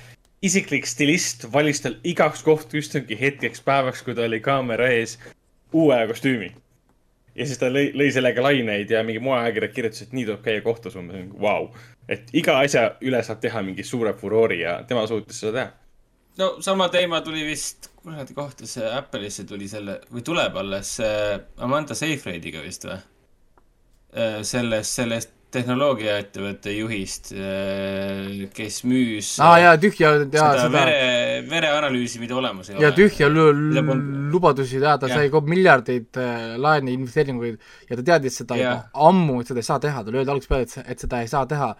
isiklik 0.44 0.86
stilist 0.88 1.46
valis 1.52 1.80
tal 1.84 1.96
igaks 2.04 2.44
kohtuistungi 2.46 3.16
hetkeks 3.20 3.64
päevaks, 3.64 4.04
kui 4.04 4.16
ta 4.16 4.26
oli 4.26 4.40
kaamera 4.44 4.90
ees, 4.92 5.16
uue 5.72 5.98
kostüümi. 6.10 6.52
Ja 7.36 7.46
siis 7.46 7.60
ta 7.60 7.70
lõi, 7.72 7.90
lõi 7.96 8.10
sellega 8.14 8.44
laineid 8.44 8.90
ja 8.90 9.02
mingi 9.06 9.22
moeajakirjad 9.24 9.74
kirjutasid, 9.74 10.08
et 10.08 10.14
nii 10.18 10.28
tuleb 10.28 10.44
käia 10.44 10.62
kohtus, 10.64 10.96
umbes, 10.98 11.26
vau. 11.40 11.70
et 12.08 12.30
iga 12.36 12.60
asja 12.62 12.86
üle 13.04 13.22
saab 13.26 13.42
teha 13.42 13.62
mingi 13.66 13.84
suure 13.84 14.14
furoori 14.16 14.62
ja 14.62 14.78
tema 14.88 15.06
suutis 15.10 15.42
seda 15.42 15.52
teha. 15.58 15.72
no 16.42 16.52
sama 16.64 16.88
teema 16.92 17.20
tuli 17.26 17.44
vist, 17.48 17.90
kuradi 18.00 18.34
kohta 18.34 18.68
see 18.70 18.88
Apple'isse 18.88 19.44
tuli 19.48 19.68
selle, 19.68 20.00
või 20.12 20.24
tuleb 20.24 20.56
alles 20.62 20.96
Amanda 21.56 21.98
Seyfriediga 21.98 22.64
vist 22.64 22.88
või? 22.88 22.98
Äh, 24.16 24.38
sellest, 24.46 24.94
sellest 24.96 25.32
tehnoloogiaettevõtte 25.52 26.72
juhist, 26.72 27.34
äh, 27.36 28.46
kes 28.56 28.78
müüs 28.88 29.34
aa 29.40 29.50
ah, 29.50 29.58
jaa, 29.60 29.74
tühja 29.80 30.12
jaa, 30.14 30.22
seda, 30.24 30.46
seda 30.56 30.70
vere, 30.72 30.94
vereanalüüsi, 31.50 32.20
mida 32.22 32.36
olemas 32.38 32.70
ei 32.70 32.80
ja 32.80 32.90
ole. 32.90 32.96
tühja 32.96 33.28
lubadusi, 33.30 34.80
jaa, 34.82 34.96
ta 35.02 35.10
ja. 35.10 35.20
sai 35.20 35.42
miljardeid 35.52 36.18
äh, 36.22 36.56
laene, 36.62 36.94
investeeringuid 36.96 37.60
ja 37.90 37.98
ta 37.98 38.06
teadis 38.12 38.40
seda 38.42 38.58
ja. 38.58 38.72
juba 38.72 39.06
ammu, 39.10 39.40
et 39.40 39.52
seda 39.52 39.62
ei 39.62 39.70
saa 39.70 39.78
teha, 39.82 40.02
talle 40.04 40.22
öeldi 40.22 40.34
algusest 40.34 40.52
peale, 40.52 40.68
et, 40.68 40.92
et 40.94 41.06
seda 41.06 41.22
ei 41.24 41.30
saa 41.30 41.44
teha, 41.50 41.70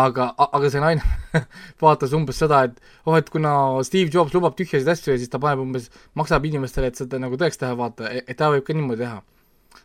aga, 0.00 0.28
aga 0.46 0.70
see 0.72 0.84
naine 0.84 1.42
vaatas 1.82 2.14
umbes 2.16 2.38
seda, 2.42 2.62
et 2.68 2.78
oh, 3.04 3.16
et 3.18 3.32
kuna 3.32 3.54
Steve 3.86 4.12
Jobs 4.14 4.36
lubab 4.36 4.56
tühjasid 4.58 4.88
asju 4.94 5.14
ja 5.14 5.20
siis 5.22 5.32
ta 5.32 5.42
paneb 5.42 5.64
umbes, 5.64 5.90
maksab 6.18 6.46
inimestele, 6.50 6.92
et 6.92 7.02
seda 7.02 7.20
nagu 7.22 7.40
tõeks 7.40 7.60
teha, 7.60 7.74
vaata, 7.78 8.12
et 8.22 8.36
ta 8.38 8.52
võib 8.54 8.66
ka 8.66 8.76
niimoodi 8.76 9.04
teha 9.04 9.20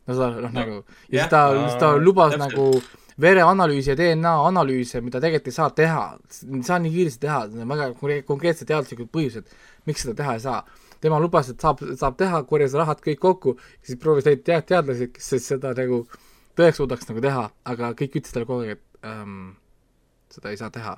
no 0.05 0.13
seda 0.13 0.29
noh, 0.35 0.53
nagu 0.53 0.77
ja 1.09 1.23
siis 1.25 1.31
ta, 1.31 1.47
siis 1.55 1.81
ta 1.81 1.95
lubas 1.97 2.35
täpselt. 2.35 2.53
nagu 2.53 3.04
vereanalüüsi 3.21 3.93
ja 3.93 3.97
DNA 3.97 4.33
analüüse, 4.47 4.99
mida 5.01 5.21
tegelikult 5.23 5.51
ei 5.51 5.55
saa 5.55 5.69
teha, 5.75 6.03
ei 6.51 6.63
saa 6.67 6.79
nii 6.83 6.91
kiiresti 6.91 7.21
teha, 7.23 7.39
väga 7.71 7.89
konkreetsed 8.27 8.67
teaduslikud 8.67 9.11
põhjused, 9.13 9.53
miks 9.87 10.03
seda 10.03 10.17
teha 10.21 10.35
ei 10.35 10.43
saa. 10.43 10.65
tema 11.05 11.19
lubas, 11.21 11.49
et 11.51 11.61
saab, 11.61 11.83
saab 11.99 12.15
teha, 12.17 12.39
korjas 12.49 12.73
rahad 12.73 13.01
kõik 13.03 13.19
kokku, 13.21 13.51
siis 13.85 13.99
proovis 14.01 14.25
leida 14.25 14.41
tead-, 14.47 14.65
teadlasi, 14.71 15.11
kes 15.13 15.27
siis 15.35 15.49
seda 15.51 15.73
nagu 15.77 15.99
tõeks 16.57 16.79
suudaks 16.79 17.05
nagu 17.09 17.21
teha, 17.21 17.43
aga 17.67 17.91
kõik 17.99 18.15
ütlesid 18.17 18.33
talle 18.33 18.47
kogu 18.49 18.63
aeg, 18.63 18.79
et 18.79 19.05
ähm, 19.11 19.51
seda 20.33 20.53
ei 20.53 20.57
saa 20.57 20.71
teha. 20.73 20.95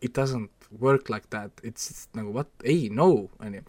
It 0.00 0.16
doesn't 0.16 0.50
work 0.80 1.12
like 1.12 1.28
that, 1.30 1.52
it's 1.62 2.08
nagu 2.18 2.32
what, 2.34 2.50
ei, 2.64 2.88
no, 2.90 3.28
on 3.38 3.60
ju. 3.60 3.62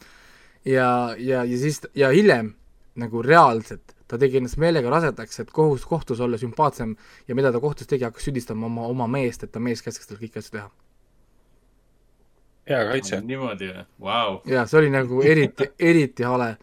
ja, 0.66 0.88
ja, 1.20 1.44
ja 1.44 1.58
siis, 1.60 1.84
ja 1.94 2.10
hiljem 2.10 2.56
nagu 2.98 3.22
reaalselt 3.22 3.94
ta 4.12 4.20
tegi 4.20 4.42
ennast 4.42 4.60
meelega 4.60 4.92
rasedaks, 4.92 5.40
et 5.44 5.52
kohus, 5.56 5.88
kohtus 5.88 6.20
olla 6.24 6.40
sümpaatsem 6.42 6.96
ja 7.28 7.38
mida 7.38 7.52
ta 7.52 7.64
kohtus 7.64 7.88
tegi, 7.88 8.04
hakkas 8.08 8.28
süüdistama 8.28 8.68
oma, 8.68 8.88
oma 8.92 9.08
meest, 9.08 9.46
et 9.48 9.52
ta 9.52 9.64
mees 9.64 9.84
käskis 9.86 10.10
tal 10.10 10.20
kõiki 10.20 10.42
asju 10.42 10.58
teha. 10.58 10.70
hea 12.70 12.84
kaitse. 12.92 13.22
niimoodi 13.26 13.72
või, 13.72 13.86
vau. 14.08 14.40
jaa, 14.52 14.68
see 14.68 14.80
oli 14.84 14.94
nagu 14.94 15.24
eriti, 15.24 15.72
eriti 15.80 16.28
hale 16.28 16.56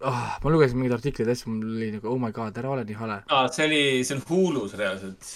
oh,. 0.00 0.38
ma 0.42 0.50
lugesin 0.50 0.78
mingeid 0.78 0.96
artikleid 0.98 1.28
ja 1.28 1.36
asju, 1.36 1.52
mul 1.52 1.76
oli 1.76 1.92
nagu 1.96 2.10
oh 2.10 2.18
my 2.20 2.32
god, 2.36 2.56
ära 2.60 2.72
ole 2.72 2.84
nii 2.88 2.98
hale. 3.00 3.20
aa, 3.28 3.46
see 3.54 3.68
oli, 3.68 3.84
see 4.06 4.16
on 4.16 4.24
Hulus 4.28 4.74
reaalselt. 4.78 5.30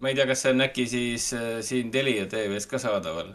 ma 0.00 0.10
ei 0.10 0.18
tea, 0.18 0.26
kas 0.30 0.44
see 0.44 0.54
on 0.54 0.66
äkki 0.66 0.86
siis 0.90 1.30
äh, 1.38 1.54
siin 1.66 1.90
Telia 1.94 2.26
tv-s 2.30 2.66
ka 2.70 2.80
saadaval. 2.82 3.32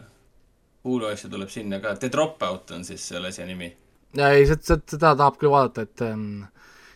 Hulu 0.84 1.08
asju 1.08 1.30
tuleb 1.30 1.50
sinna 1.52 1.80
ka, 1.84 1.96
The 2.00 2.10
Dropout 2.12 2.70
on 2.76 2.84
siis 2.84 3.02
selle 3.08 3.32
asja 3.32 3.46
nimi. 3.46 3.70
ja 4.16 4.30
ei, 4.34 4.46
seda, 4.48 4.80
seda 4.88 5.14
tahab 5.16 5.40
küll 5.40 5.52
vaadata, 5.52 5.84
et 5.88 6.04
ähm, 6.06 6.46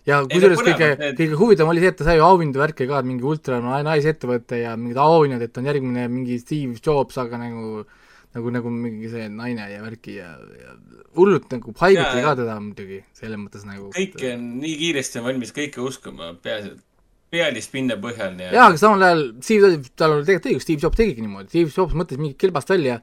ja 0.08 0.20
kusjuures 0.26 0.62
kõige, 0.66 0.90
kõige 1.18 1.38
huvitavam 1.38 1.72
oli 1.72 1.82
see, 1.82 1.92
et 1.94 1.98
ta 2.00 2.06
sai 2.08 2.22
auhindu 2.22 2.62
värke 2.62 2.86
ka, 2.90 3.00
et 3.02 3.08
mingi 3.08 3.26
ultra 3.26 3.60
naisettevõte 3.62 4.62
ja 4.64 4.76
mingid 4.78 5.00
auhinnad, 5.02 5.42
et 5.44 5.58
on 5.58 5.68
järgmine 5.70 6.06
mingi 6.12 6.38
Steve 6.42 6.78
Jobs, 6.82 7.18
aga 7.22 7.40
nagu 7.40 7.84
nagu, 8.32 8.52
nagu 8.54 8.70
mingi 8.72 9.10
see 9.12 9.26
naine 9.32 9.66
ja 9.68 9.82
värki 9.84 10.16
ja, 10.16 10.30
ja 10.60 10.76
hullult 11.18 11.50
nagu 11.52 11.74
haigati 11.82 12.22
ka 12.24 12.36
teda 12.38 12.56
muidugi, 12.62 13.02
selles 13.16 13.40
mõttes 13.40 13.66
nagu 13.68 13.90
kõike 13.92 14.32
on 14.36 14.46
nii 14.62 14.78
kiiresti 14.80 15.20
on 15.20 15.28
valmis 15.28 15.52
kõike 15.56 15.82
uskuma, 15.84 16.32
peaasi, 16.44 16.72
et 16.72 16.88
pealist 17.32 17.72
pinna 17.72 17.98
põhjal 18.00 18.38
ja 18.40 18.52
jaa, 18.52 18.70
aga 18.70 18.80
samal 18.80 19.04
ajal 19.08 19.26
Steve, 19.44 19.74
tal 19.96 20.16
oli 20.16 20.26
tegelikult 20.28 20.52
õigus, 20.52 20.66
Steve 20.66 20.86
Jobs 20.86 21.00
tegigi 21.00 21.24
niimoodi, 21.24 21.52
Steve 21.52 21.76
Jobs 21.76 21.96
mõtles 21.98 22.20
mingit 22.20 22.40
kilbast 22.40 22.72
välja 22.72 22.98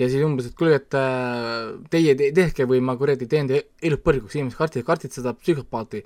ja 0.00 0.08
siis 0.08 0.22
umbes, 0.26 0.50
et 0.50 0.58
kuule, 0.58 0.76
et 0.80 0.98
äh, 0.98 1.72
teie 1.92 2.14
te, 2.18 2.32
tehke 2.34 2.66
või 2.70 2.82
ma 2.84 2.96
kuradi 2.98 3.30
teen 3.30 3.50
teie 3.50 3.68
elud 3.82 4.02
põrguks, 4.02 4.38
inimesed 4.38 4.58
kartsid, 4.58 4.86
kartsid 4.86 5.14
seda 5.14 5.34
psühhopaati 5.38 6.02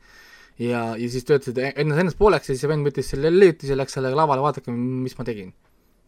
ja, 0.62 0.80
ja 0.96 1.10
siis 1.12 1.26
töötasid 1.28 1.58
ennast, 1.66 2.00
ennast 2.00 2.18
pooleks 2.20 2.48
ja 2.48 2.54
siis 2.54 2.64
see 2.64 2.70
vend 2.70 2.88
võttis 2.88 3.10
selle 3.12 3.32
leiutis 3.32 3.72
ja 3.72 3.76
läks 3.78 3.96
sellega 3.96 4.18
lavale, 4.18 4.44
vaadake, 4.44 4.72
mis 4.72 5.16
ma 5.18 5.26
tegin. 5.28 5.52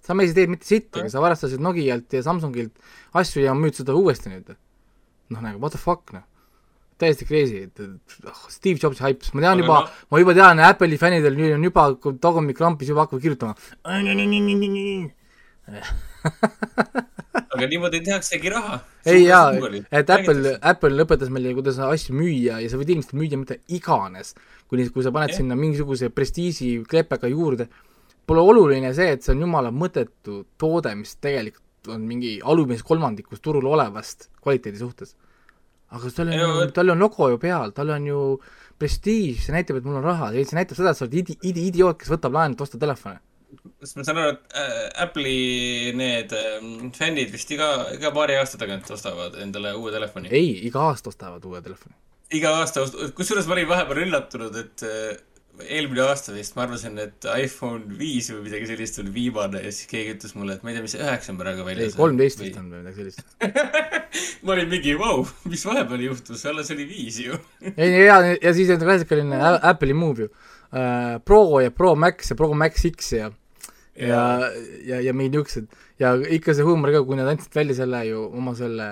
sa 0.04 0.16
mees 0.16 0.32
ei 0.32 0.38
teinud 0.38 0.56
mitte 0.56 0.68
sittagi, 0.68 1.10
sa 1.12 1.20
varastasid 1.20 1.60
Nokialt 1.60 2.16
ja 2.16 2.24
Samsungilt 2.24 2.72
asju 3.20 3.44
ja 3.44 3.54
müüd 3.54 3.76
seda 3.76 3.96
uuesti 3.98 4.32
nüüd. 4.32 4.54
noh, 5.34 5.44
nagu 5.44 5.60
what 5.60 5.76
the 5.76 5.80
fuck, 5.80 6.12
noh. 6.16 6.24
täiesti 6.98 7.28
crazy, 7.28 7.62
et, 7.68 7.80
et 7.80 8.26
oh, 8.26 8.44
Steve 8.50 8.80
Jobsi 8.82 9.04
haips, 9.04 9.34
ma 9.34 9.44
tean 9.44 9.62
juba, 9.62 9.82
ma 10.10 10.22
juba 10.22 10.34
tean, 10.34 10.64
Apple'i 10.66 10.98
fännidel 10.98 11.36
nüüd 11.38 11.56
on 11.58 11.68
juba 11.68 11.90
tagumikkrampis 12.24 12.94
juba 12.94 13.06
hakkavad 13.06 13.26
kirjutama 13.26 13.54
aga 17.58 17.68
niimoodi 17.70 18.00
tehaksegi 18.06 18.52
raha. 18.52 18.78
ei 19.08 19.24
jaa, 19.24 19.50
et 19.90 20.10
Apple, 20.14 20.54
Apple 20.72 20.94
lõpetas 20.94 21.30
meile, 21.32 21.52
kuidas 21.56 21.78
asju 21.82 22.16
müüa 22.16 22.60
ja 22.62 22.70
sa 22.70 22.80
võid 22.80 22.92
inimestele 22.94 23.20
müüa 23.22 23.40
mida 23.40 23.58
iganes, 23.74 24.34
kuni, 24.70 24.88
kui 24.94 25.06
sa 25.06 25.12
paned 25.14 25.32
yeah. 25.32 25.40
sinna 25.42 25.58
mingisuguse 25.58 26.10
prestiiži 26.14 26.74
klepeka 26.88 27.30
juurde. 27.32 27.68
Pole 28.28 28.42
oluline 28.44 28.90
see, 28.96 29.14
et 29.14 29.24
see 29.24 29.32
on 29.32 29.46
jumala 29.46 29.72
mõttetu 29.72 30.42
toode, 30.60 30.92
mis 30.98 31.14
tegelikult 31.16 31.94
on 31.94 32.02
mingi 32.04 32.34
alumises 32.44 32.84
kolmandikus 32.84 33.40
turul 33.40 33.64
olevast 33.70 34.28
kvaliteedi 34.44 34.82
suhtes. 34.82 35.14
aga 35.88 36.10
tal 36.12 36.32
on, 36.34 36.72
tal 36.76 36.92
on 36.92 37.00
logo 37.00 37.30
ju 37.32 37.38
peal, 37.40 37.72
tal 37.72 37.94
on 37.94 38.06
ju 38.06 38.18
prestiiž, 38.78 39.40
see 39.46 39.54
näitab, 39.54 39.78
et 39.80 39.86
mul 39.88 40.02
on 40.02 40.04
raha, 40.04 40.28
see 40.36 40.58
näitab 40.58 40.76
seda, 40.76 40.92
et 40.92 41.00
sa 41.00 41.06
oled 41.06 41.16
idi-, 41.22 41.38
idi-, 41.48 41.64
idioot, 41.72 41.96
kes 41.98 42.12
võtab 42.12 42.36
laenu, 42.36 42.54
et 42.54 42.66
osta 42.66 42.78
telefone 42.78 43.16
sest 43.82 43.98
ma 43.98 44.04
saan 44.06 44.20
aru, 44.22 44.34
et 44.34 44.58
äh, 44.58 44.82
Apple'i 45.04 45.94
need 45.96 46.34
äh, 46.36 46.58
fännid 46.96 47.32
vist 47.34 47.50
iga, 47.54 47.70
iga 47.94 48.12
paari 48.14 48.36
aasta 48.38 48.60
tagant 48.60 48.90
ostavad 48.94 49.38
endale 49.42 49.74
uue 49.78 49.94
telefoni. 49.94 50.32
ei, 50.34 50.52
iga 50.68 50.88
aasta 50.90 51.12
ostavad 51.12 51.44
uue 51.48 51.62
telefoni. 51.64 51.96
iga 52.34 52.58
aasta 52.60 52.84
ost-, 52.84 53.00
kusjuures 53.16 53.48
ma 53.48 53.56
olin 53.56 53.70
vahepeal 53.70 54.04
üllatunud, 54.06 54.58
et 54.64 54.86
äh, 54.86 55.16
eelmine 55.66 56.04
aasta 56.06 56.34
vist 56.34 56.54
ma 56.56 56.64
arvasin, 56.66 56.98
et 57.02 57.26
iPhone 57.32 57.98
viis 57.98 58.28
või 58.30 58.44
midagi 58.46 58.68
sellist 58.70 59.00
oli 59.02 59.14
viimane 59.14 59.62
ja 59.64 59.72
siis 59.74 59.88
keegi 59.90 60.14
ütles 60.16 60.36
mulle, 60.38 60.58
et 60.58 60.66
ma 60.66 60.70
ei 60.70 60.76
tea, 60.76 60.84
mis 60.84 60.98
üheksa 60.98 61.32
on 61.32 61.40
praegu 61.40 61.66
väljas. 61.66 61.94
ei, 61.94 61.98
kolmteist 61.98 62.42
vist 62.42 62.60
on 62.60 62.68
või 62.72 62.82
midagi 62.84 63.02
sellist 63.02 63.24
ma 64.44 64.54
olin 64.54 64.70
mingi, 64.70 64.94
vau, 64.98 65.24
mis 65.50 65.64
vahepeal 65.66 66.04
juhtus, 66.10 66.44
alles 66.50 66.70
oli 66.74 66.86
viis 66.90 67.18
ju 67.24 67.38
ei, 67.74 68.04
ja, 68.06 68.20
ja 68.36 68.54
siis 68.54 68.70
on 68.74 68.82
klassikaline 68.82 69.40
Apple'i 69.72 69.96
move 69.96 70.26
ju. 70.26 70.32
Pro 71.24 71.42
ja 71.62 71.70
Pro 71.70 71.94
Max 71.96 72.30
ja 72.30 72.36
Pro 72.36 72.52
Max 72.54 72.84
X 72.84 73.12
ja 73.12 73.30
ja, 73.98 74.50
ja, 74.86 75.00
ja 75.00 75.12
mingid 75.16 75.34
niisugused 75.34 75.66
ja 75.98 76.12
ikka 76.14 76.54
see 76.54 76.66
huumor 76.66 76.92
ka, 76.94 77.02
kui 77.06 77.18
nad 77.18 77.30
andsid 77.30 77.54
välja 77.56 77.80
selle 77.80 78.04
ju 78.06 78.26
oma 78.28 78.54
selle 78.58 78.88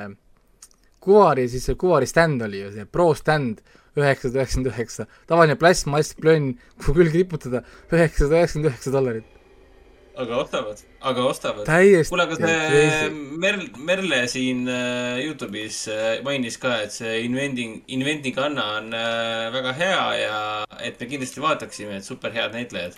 kuvari, 1.04 1.46
siis 1.50 1.68
see 1.68 1.78
kuvari 1.78 2.08
stand 2.10 2.42
oli 2.42 2.64
ju 2.64 2.72
see 2.74 2.88
Pro 2.90 3.12
stand 3.14 3.62
üheksasada 3.96 4.42
üheksakümmend 4.42 4.72
üheksa, 4.72 5.06
tavaline 5.28 5.56
plastmass 5.56 6.16
plönn, 6.20 6.56
kuhu 6.80 6.98
külge 6.98 7.16
riputada, 7.16 7.62
üheksasada 7.92 8.42
üheksakümmend 8.42 8.72
üheksa 8.72 8.92
dollarit. 8.92 9.35
Aga 10.16 10.36
ostavad, 10.40 10.84
aga 11.10 11.24
ostavad. 11.30 11.66
kuule, 12.08 12.24
aga 12.24 12.38
see 12.40 13.10
Merl, 13.42 13.66
Merle 13.88 14.22
siin 14.32 14.64
äh, 14.68 15.18
Youtube'is 15.24 15.82
äh, 15.92 16.06
mainis 16.24 16.56
ka, 16.62 16.78
et 16.86 16.94
see 16.94 17.18
Inventing, 17.26 17.82
Inventing 17.92 18.38
Anna 18.40 18.70
on 18.78 18.94
äh, 18.96 19.50
väga 19.54 19.74
hea 19.76 20.06
ja 20.22 20.38
et 20.80 20.96
me 21.00 21.10
kindlasti 21.10 21.44
vaataksime, 21.44 22.00
et 22.00 22.08
super 22.08 22.32
head 22.34 22.56
näitlejad 22.56 22.96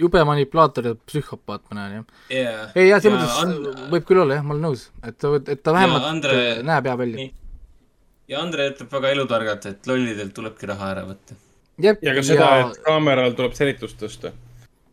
jube 0.00 0.22
manipulaator 0.24 0.86
ja 0.86 0.94
psühhopaat, 0.96 1.66
ma 1.70 1.80
näen, 1.80 1.96
jah 1.98 2.38
yeah.. 2.38 2.70
ei 2.74 2.88
jah, 2.88 3.02
selles 3.02 3.20
mõttes 3.20 3.42
and... 3.42 3.90
võib 3.92 4.06
küll 4.08 4.22
olla, 4.22 4.38
jah, 4.38 4.46
ma 4.46 4.54
olen 4.54 4.64
nõus, 4.70 4.86
et, 5.02 5.26
et 5.52 5.62
ta 5.62 5.74
vähemalt 5.76 6.08
Andre... 6.08 6.38
näeb 6.64 6.88
hea 6.88 6.96
välja. 7.02 7.26
ja 8.32 8.40
Andre 8.40 8.70
ütleb 8.72 8.96
väga 8.96 9.12
elutargalt, 9.12 9.68
et 9.68 9.90
lollidelt 9.90 10.32
tulebki 10.36 10.70
raha 10.70 10.88
ära 10.94 11.04
võtta. 11.10 11.36
ja 11.82 11.92
ka 12.00 12.24
seda 12.24 12.48
ja..., 12.48 12.70
et 12.70 12.80
kaameral 12.86 13.36
tuleb 13.36 13.58
selitust 13.58 14.00
tõsta. 14.00 14.32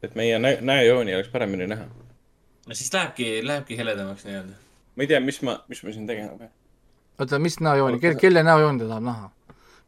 Et 0.04 0.16
meie 0.16 0.40
nä 0.40 0.58
näojooni 0.62 1.16
oleks 1.16 1.30
paremini 1.30 1.68
näha. 1.68 1.86
no 2.68 2.74
siis 2.74 2.94
lähebki, 2.94 3.48
lähebki 3.48 3.78
heledamaks 3.78 4.26
nii-öelda. 4.26 4.60
ma 4.96 5.04
ei 5.04 5.08
tea, 5.08 5.20
mis 5.20 5.42
ma, 5.42 5.64
mis 5.68 5.84
ma 5.84 5.92
siin 5.92 6.08
tegema 6.08 6.38
pean. 6.38 6.52
oota, 7.20 7.40
mis 7.40 7.60
näojooni, 7.60 8.00
kelle 8.22 8.44
näojooni 8.44 8.80
ta 8.80 8.88
tahab 8.88 9.04
näha? 9.04 9.32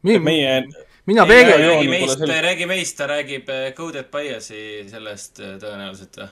meie 0.02 0.62
mina 1.06 1.26
peegel-. 1.26 1.62
räägi 1.62 1.88
meist, 1.88 2.20
räägi 2.20 2.66
meist, 2.66 2.96
ta 2.96 3.06
räägib 3.06 3.48
äh, 3.48 3.72
Coded 3.74 4.10
Bias'i 4.12 4.88
sellest 4.90 5.40
äh, 5.40 5.56
tõenäoliselt 5.62 6.20
või? 6.20 6.28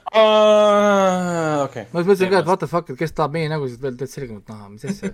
okei. 1.64 1.86
ma 1.92 2.00
mõtlesin 2.00 2.32
ka, 2.32 2.42
et 2.42 2.50
what 2.50 2.64
the 2.64 2.70
fuck, 2.70 2.90
et 2.90 2.98
kes 2.98 3.12
tahab 3.12 3.36
meie 3.36 3.50
nägusid 3.52 3.82
veel 3.82 3.98
täitsa 4.00 4.20
selgemalt 4.20 4.50
näha, 4.50 4.68
mis 4.74 4.86
asja, 4.90 5.12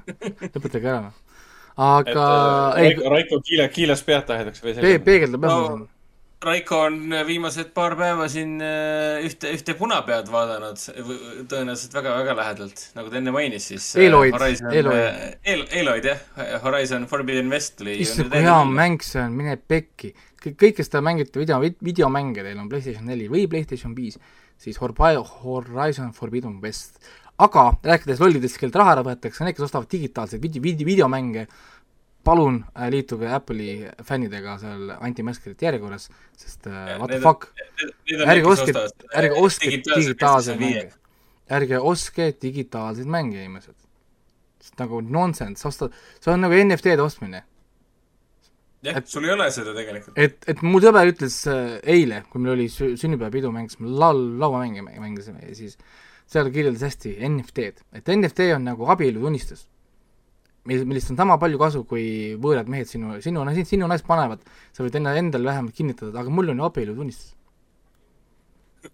lõpetage 0.55 0.87
ära 0.87 1.01
noh. 1.09 1.47
aga. 1.77 2.27
Äh, 2.27 2.85
Raiko, 2.85 3.15
Raiko 3.17 3.41
kiile, 3.47 3.69
kiiles 3.75 4.05
pead 4.07 4.29
tahetakse 4.31 4.65
veel 4.67 4.79
selgemalt. 4.79 5.09
peegeldab 5.11 5.49
jah 5.51 5.65
no 5.79 5.89
Raiko 6.41 6.79
on 6.87 7.13
viimased 7.29 7.69
paar 7.77 7.93
päeva 7.99 8.25
siin 8.33 8.55
äh, 8.65 9.19
ühte, 9.29 9.51
ühte 9.53 9.75
punapead 9.77 10.31
vaadanud, 10.33 10.81
tõenäoliselt 11.51 11.97
väga-väga 11.99 12.37
lähedalt, 12.39 12.85
nagu 12.97 13.13
ta 13.13 13.19
enne 13.21 13.35
mainis, 13.35 13.67
siis 13.69 13.91
äh, 13.99 14.07
Eloid, 14.07 14.39
Eloid. 14.73 15.75
Eloid 15.83 16.09
jah, 16.09 16.23
Horizon 16.65 17.05
Forbidden 17.11 17.53
West 17.53 17.77
tuli 17.83 17.99
issand, 18.01 18.33
kui 18.33 18.41
hea 18.47 18.57
mäng 18.73 19.05
see 19.05 19.21
on, 19.21 19.37
mine 19.37 19.59
pekki. 19.61 20.15
kõik, 20.47 20.79
kes 20.79 20.89
te 20.89 21.03
mängite 21.05 21.43
video, 21.43 21.61
videomänge, 21.61 22.47
teil 22.47 22.63
on 22.63 22.73
PlayStation 22.73 23.05
neli 23.13 23.29
või 23.29 23.45
PlayStation 23.51 23.93
viis, 23.97 24.17
siis 24.57 24.81
Horizon 24.81 26.15
Forbidden 26.17 26.57
West. 26.65 26.97
aga 27.41 27.67
rääkides 27.85 28.21
lollidest, 28.21 28.57
kellelt 28.61 28.81
raha 28.81 28.97
ära 28.97 29.05
võetakse, 29.05 29.45
need, 29.45 29.57
kes 29.57 29.69
ostavad 29.69 29.93
digitaalseid 29.93 30.41
video, 30.41 30.65
video, 30.65 30.89
videomänge, 30.89 31.47
palun 32.25 32.63
äh, 32.77 32.89
liituge 32.93 33.29
Apple'i 33.33 33.91
fännidega 34.07 34.57
seal 34.61 34.95
anti-maskerite 35.01 35.69
järjekorras, 35.69 36.09
sest 36.39 36.67
uh, 36.69 36.97
what 37.01 37.13
the 37.13 37.21
fuck, 37.25 37.47
ärge 38.27 38.49
ostke, 38.49 38.75
ärge 39.17 39.39
ostke 39.41 39.71
digitaalseid 39.87 40.61
mänge, 40.61 40.89
ärge 41.61 41.81
ostke 41.93 42.31
digitaalseid 42.43 43.09
mänge, 43.11 43.39
inimesed. 43.45 43.77
sest 44.61 44.77
nagu 44.83 45.01
nonsense, 45.01 45.65
osta, 45.69 45.89
see 46.21 46.33
on 46.35 46.45
nagu 46.45 46.59
NFT-de 46.61 47.01
ostmine. 47.03 47.43
jah, 48.85 49.01
sul 49.09 49.25
ei 49.25 49.33
ole 49.33 49.49
seda 49.53 49.75
tegelikult. 49.77 50.19
et, 50.21 50.45
et 50.49 50.63
mu 50.63 50.81
sõber 50.85 51.09
ütles 51.15 51.41
eile, 51.49 52.23
kui 52.29 52.45
meil 52.45 52.59
oli 52.59 52.69
sünnipäevapidu, 52.69 53.53
mängisime 53.57 53.97
laul, 54.05 54.23
lauamänge 54.41 54.85
mängisime 54.85 55.45
ja 55.49 55.57
siis 55.57 55.81
seal 56.31 56.53
kirjeldas 56.53 56.85
hästi 56.87 57.17
NFT-d, 57.29 57.85
et 57.97 58.13
NFT 58.13 58.53
on 58.55 58.69
nagu 58.69 58.89
abielutunnistus 58.93 59.67
mil-, 60.71 60.87
millest 60.89 61.13
on 61.13 61.19
sama 61.19 61.37
palju 61.43 61.61
kasu, 61.61 61.83
kui 61.89 62.07
võõrad 62.41 62.71
mehed 62.73 62.89
sinu, 62.91 63.19
sinu, 63.25 63.45
sinu 63.69 63.91
naist 63.91 64.07
panevad, 64.09 64.43
sa 64.77 64.87
võid 64.87 64.97
enne 65.01 65.17
endale 65.21 65.51
vähemalt 65.51 65.77
kinnitada, 65.77 66.15
aga 66.23 66.33
mul 66.33 66.53
on 66.53 66.63
ju 66.63 66.69
abielutunnistus. 66.69 67.35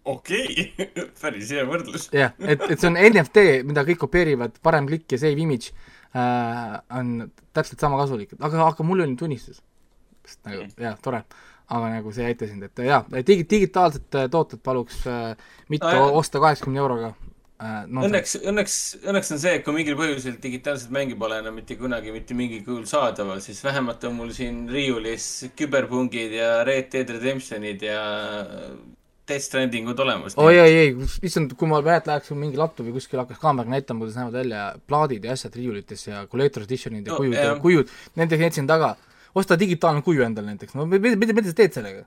okei 0.03 0.71
okay. 0.73 1.09
päris 1.23 1.53
hea 1.55 1.67
võrdlus. 1.69 2.09
jah, 2.15 2.35
et, 2.41 2.65
et 2.67 2.79
see 2.79 2.91
on 2.91 2.99
NFT, 2.99 3.49
mida 3.69 3.87
kõik 3.87 4.03
kopeerivad, 4.07 4.59
parem 4.65 4.89
klikk 4.91 5.15
ja 5.15 5.23
save 5.23 5.43
image 5.43 5.75
äh, 6.17 6.79
on 6.99 7.29
täpselt 7.55 7.83
sama 7.85 8.01
kasulik, 8.03 8.35
aga, 8.41 8.65
aga 8.67 8.87
mul 8.87 9.05
on 9.05 9.15
ju 9.15 9.21
tunnistus. 9.25 9.63
nagu 10.43 10.67
jah, 10.81 10.97
tore 11.03 11.23
aga 11.67 11.89
nagu 11.97 12.13
see 12.15 12.23
ei 12.23 12.35
aita 12.35 12.47
sind, 12.47 12.67
et 12.67 12.83
jaa, 12.87 13.01
digi-, 13.27 13.47
digitaalsed 13.51 14.19
tooted 14.31 14.63
paluks 14.63 15.01
äh, 15.11 15.33
mitte 15.73 15.91
no, 15.91 16.13
osta 16.21 16.43
kaheksakümne 16.43 16.83
euroga. 16.83 17.15
No, 17.57 18.03
õnneks, 18.05 18.35
õnneks, 18.45 18.75
õnneks 19.01 19.31
on 19.33 19.39
see, 19.41 19.55
et 19.57 19.63
kui 19.65 19.73
mingil 19.73 19.97
põhjusel 19.97 20.35
digitaalset 20.43 20.91
mängi 20.93 21.15
pole 21.17 21.39
enam 21.41 21.55
mitte 21.57 21.79
kunagi 21.81 22.13
mitte 22.13 22.37
mingil 22.37 22.61
kujul 22.67 22.85
saadaval, 22.91 23.41
siis 23.41 23.63
vähemalt 23.65 24.05
on 24.05 24.19
mul 24.19 24.35
siin 24.37 24.67
riiulis 24.69 25.29
küberpungid 25.57 26.35
ja 26.37 26.51
Red 26.69 26.91
Dead 26.93 27.15
Redemptionid 27.17 27.87
ja 27.87 28.03
Death 29.27 29.47
Strandingud 29.47 29.99
olemas. 30.05 30.37
oi, 30.37 30.59
oi, 30.61 30.75
ei, 30.83 30.93
issand, 31.25 31.57
kui 31.57 31.71
ma 31.71 31.81
mäletan, 31.81 32.13
läheks 32.13 32.37
mingi 32.37 32.61
laptopi 32.61 32.93
kuskil 32.95 33.23
hakkas 33.25 33.41
kaameraga 33.41 33.73
näitama, 33.73 34.05
kuidas 34.05 34.21
näevad 34.21 34.37
välja 34.37 34.67
plaadid 34.87 35.25
ja 35.25 35.33
asjad 35.33 35.57
riiulites 35.57 36.07
ja 36.11 36.27
collector 36.29 36.69
edition'id 36.69 37.09
ja 37.09 37.15
no, 37.15 37.23
kujud 37.23 37.41
ja 37.41 37.57
kujud, 37.63 37.97
nende 38.21 38.39
jätsin 38.45 38.69
taga 38.69 38.99
osta 39.37 39.59
digitaalne 39.59 40.05
kuju 40.05 40.29
endale 40.29 40.53
näiteks, 40.53 40.77
no 40.77 40.87
mida, 40.89 41.17
mida 41.17 41.49
sa 41.49 41.57
teed 41.57 41.75
sellega? 41.77 42.05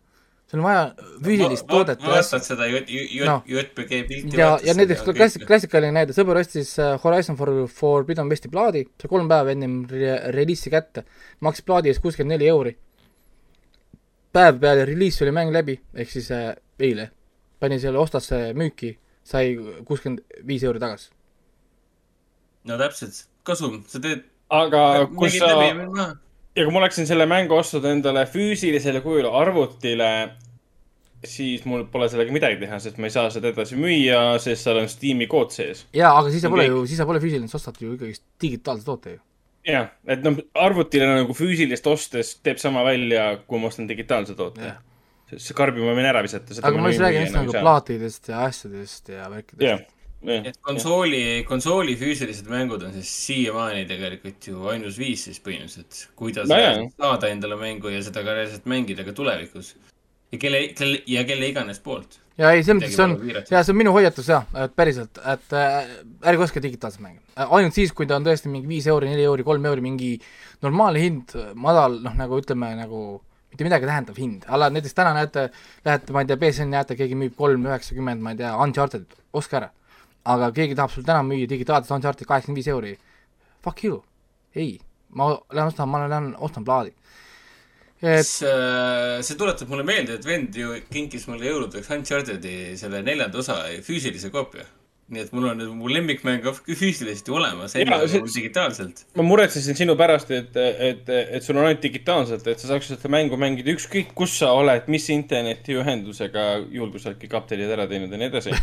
Sul 0.50 0.60
on 0.60 0.66
vaja 0.66 0.84
füüsilist 1.24 1.68
no, 1.68 1.76
toodet. 1.76 2.02
vaatad 2.04 2.46
seda 2.46 2.68
JPG 2.70 4.00
pilti. 4.08 4.38
ja, 4.38 4.52
ja 4.66 4.74
näiteks 4.78 5.04
klassik-, 5.06 5.46
klassikaline 5.48 5.94
näide, 5.94 6.16
sõber 6.18 6.40
ostis 6.42 6.72
äh, 6.82 6.96
Horizon 7.04 7.38
for, 7.38 7.52
Forbidden 7.74 8.32
Westi 8.32 8.52
plaadi, 8.52 8.86
sai 9.02 9.12
kolm 9.12 9.30
päeva 9.30 9.54
ennem 9.54 9.84
re 9.92 10.16
reliisi 10.34 10.74
kätte, 10.74 11.06
maksis 11.46 11.68
plaadi 11.68 11.94
eest 11.94 12.02
kuuskümmend 12.06 12.38
neli 12.38 12.50
euri. 12.50 12.76
päev 14.34 14.60
peale 14.62 14.86
reliisi 14.86 15.24
oli 15.26 15.34
mäng 15.34 15.54
läbi, 15.54 15.80
ehk 15.94 16.10
siis 16.10 16.32
äh, 16.34 16.52
eile, 16.80 17.12
pani 17.60 17.80
selle, 17.80 18.02
ostas 18.02 18.32
müüki, 18.58 18.96
sai 19.24 19.54
kuuskümmend 19.86 20.26
viis 20.48 20.66
euri 20.66 20.82
tagasi. 20.82 21.12
no 22.66 22.78
täpselt, 22.78 23.26
kasum, 23.46 23.84
sa 23.88 24.02
teed 24.02 24.26
aga 24.50 25.06
kus 25.14 25.38
sa, 25.38 25.54
ja 26.56 26.66
kui 26.66 26.74
ma 26.74 26.82
oleksin 26.84 27.08
selle 27.10 27.28
mängu 27.30 27.58
ostnud 27.60 27.86
endale 27.90 28.26
füüsilisele 28.30 29.02
kujul 29.06 29.30
arvutile, 29.30 30.10
siis 31.26 31.66
mul 31.70 31.86
pole 31.92 32.10
sellega 32.12 32.34
midagi 32.36 32.60
teha, 32.62 32.80
sest 32.84 33.00
ma 33.00 33.10
ei 33.10 33.16
saa 33.16 33.30
seda 33.34 33.52
edasi 33.54 33.80
müüa, 33.80 34.22
sest 34.42 34.68
seal 34.68 34.82
on 34.82 34.92
Steam'i 34.92 35.30
kood 35.32 35.54
sees. 35.56 35.86
jaa, 35.96 36.14
aga 36.18 36.34
siis 36.34 36.46
sa 36.46 36.52
pole 36.54 36.68
ju, 36.70 36.84
siis 36.90 37.02
sa 37.02 37.08
pole 37.10 37.24
füüsiline, 37.24 37.52
sa 37.52 37.60
ostad 37.60 37.80
ju 37.82 37.96
ikkagist 37.96 38.26
digitaalse 38.42 38.88
toote 38.88 39.16
ju. 39.16 39.24
jah, 39.70 39.90
et 40.08 40.26
noh, 40.26 40.40
arvutile 40.68 41.10
nagu 41.12 41.36
füüsilist 41.38 41.88
ostes 41.92 42.38
teeb 42.44 42.62
sama 42.62 42.86
välja, 42.88 43.32
kui 43.46 43.62
ma 43.62 43.72
ostan 43.72 43.90
digitaalse 43.90 44.38
toote 44.40 44.76
see 45.38 45.54
karbima 45.54 45.94
võin 45.94 46.08
ära 46.10 46.24
visata. 46.26 46.56
aga 46.66 46.82
ma 46.82 46.90
just 46.90 47.04
räägin 47.04 47.28
just 47.28 47.38
nagu 47.38 47.54
plaatidest 47.54 48.32
ja 48.32 48.44
asjadest 48.48 49.12
ja 49.14 49.30
värkidest 49.30 49.99
et 50.28 50.58
konsooli, 50.66 51.22
konsooli 51.48 51.96
füüsilised 52.00 52.48
mängud 52.52 52.84
on 52.84 52.96
siis 52.98 53.12
siiamaani 53.26 53.86
tegelikult 53.88 54.48
ju 54.50 54.66
ainus 54.72 54.98
viis 55.00 55.24
siis 55.30 55.40
põhimõtteliselt, 55.44 56.10
kuidas 56.20 56.50
no, 56.52 56.90
saada 57.00 57.30
endale 57.32 57.56
mängu 57.60 57.92
ja 57.94 58.02
seda 58.04 58.24
ka 58.26 58.36
reaalselt 58.36 58.68
mängida 58.68 59.06
ka 59.08 59.16
tulevikus. 59.16 59.76
ja 60.32 60.40
kelle, 60.42 60.68
kelle, 60.76 61.00
ja 61.08 61.24
kelle 61.24 61.48
iganes 61.48 61.80
poolt. 61.80 62.20
ja 62.38 62.52
ei, 62.52 62.66
selles 62.68 62.82
mõttes 62.82 62.98
see 62.98 63.06
on, 63.06 63.16
ja 63.32 63.64
see 63.64 63.72
on 63.72 63.80
minu 63.80 63.96
hoiatus 63.96 64.28
jah, 64.28 64.44
et 64.66 64.76
päriselt, 64.76 65.22
et 65.24 65.56
äh, 65.56 65.80
ärge 66.34 66.46
ostke 66.50 66.64
digitaalset 66.68 67.06
mänge 67.06 67.24
ainult 67.40 67.80
siis, 67.80 67.96
kui 67.96 68.08
ta 68.10 68.20
on 68.20 68.28
tõesti 68.28 68.52
mingi 68.52 68.68
viis 68.68 68.92
euri, 68.92 69.08
neli 69.14 69.24
euri, 69.24 69.48
kolm 69.48 69.72
euri, 69.72 69.86
mingi 69.88 70.14
normaalne 70.66 71.00
hind, 71.00 71.36
madal, 71.56 71.96
noh, 72.04 72.20
nagu 72.20 72.44
ütleme, 72.44 72.74
nagu 72.76 73.04
mitte 73.50 73.66
midagi 73.66 73.88
tähendav 73.88 74.20
hind, 74.20 74.44
alla 74.52 74.68
näiteks 74.70 74.94
täna 74.98 75.16
näete, 75.16 75.48
lähete, 75.88 76.14
ma 76.14 76.22
ei 76.22 76.28
tea, 76.30 76.38
BSN-i 76.44 76.76
näete, 76.76 77.00
keegi 77.00 77.16
müüb 77.18 77.40
kolm 77.40 77.64
üheksakümmend, 77.72 78.22
ma 78.22 78.36
ei 78.36 78.44
tea, 78.44 78.52
Uncharted, 78.60 79.08
ostke 79.32 79.64
ära 79.64 79.72
aga 80.26 80.52
keegi 80.56 80.78
tahab 80.78 80.94
sul 80.94 81.06
täna 81.08 81.24
müüa 81.26 81.50
digitaalset 81.50 81.96
Uncharted 81.96 82.28
kaheksakümmend 82.28 82.62
viis 82.62 82.72
euri, 82.72 82.96
fuck 83.64 83.84
you, 83.84 84.02
ei, 84.56 84.80
ma 85.10 85.32
lähen 85.54 85.72
ostan, 85.72 85.90
ma 85.90 86.04
lähen 86.08 86.34
ostan 86.40 86.66
plaadi. 86.66 86.94
et 88.00 88.24
see, 88.24 88.52
see 89.28 89.38
tuletab 89.40 89.72
mulle 89.72 89.84
meelde, 89.84 90.16
et 90.20 90.26
vend 90.26 90.56
ju 90.56 90.76
kinkis 90.92 91.28
mulle 91.28 91.50
jõuludeks 91.50 91.90
Uncharted'i 91.96 92.76
selle 92.80 93.02
neljanda 93.04 93.42
osa 93.42 93.64
füüsilise 93.84 94.32
koopia. 94.32 94.68
Nii 95.10 95.24
et 95.26 95.32
mul 95.34 95.48
on 95.50 95.58
nüüd 95.58 95.72
mu 95.74 95.90
lemmikmäng 95.90 96.44
füüsiliselt 96.54 97.28
ju 97.28 97.34
olemas, 97.40 97.74
enne 97.74 97.98
kui 97.98 98.20
mul 98.22 98.30
digitaalselt. 98.30 99.02
ma 99.18 99.24
muretsesin 99.26 99.76
sinu 99.76 99.96
pärast, 99.98 100.30
et, 100.30 100.54
et, 100.56 101.10
et 101.10 101.42
sul 101.44 101.58
on 101.58 101.66
ainult 101.66 101.82
digitaalselt, 101.82 102.46
et 102.46 102.62
sa 102.62 102.70
saaksid 102.70 103.00
seda 103.00 103.10
mängu 103.16 103.40
mängida 103.42 103.74
ükskõik, 103.74 104.14
kus 104.14 104.38
sa 104.44 104.52
oled, 104.54 104.86
mis 104.94 105.10
internetiühendusega, 105.16 106.46
juhul 106.70 106.94
kui 106.94 107.02
sa 107.02 107.10
oled 107.10 107.24
kõik 107.24 107.34
update'id 107.42 107.74
ära 107.74 107.90
teinud 107.90 108.14
ja 108.14 108.22
nii 108.22 108.30
edasi 108.30 108.54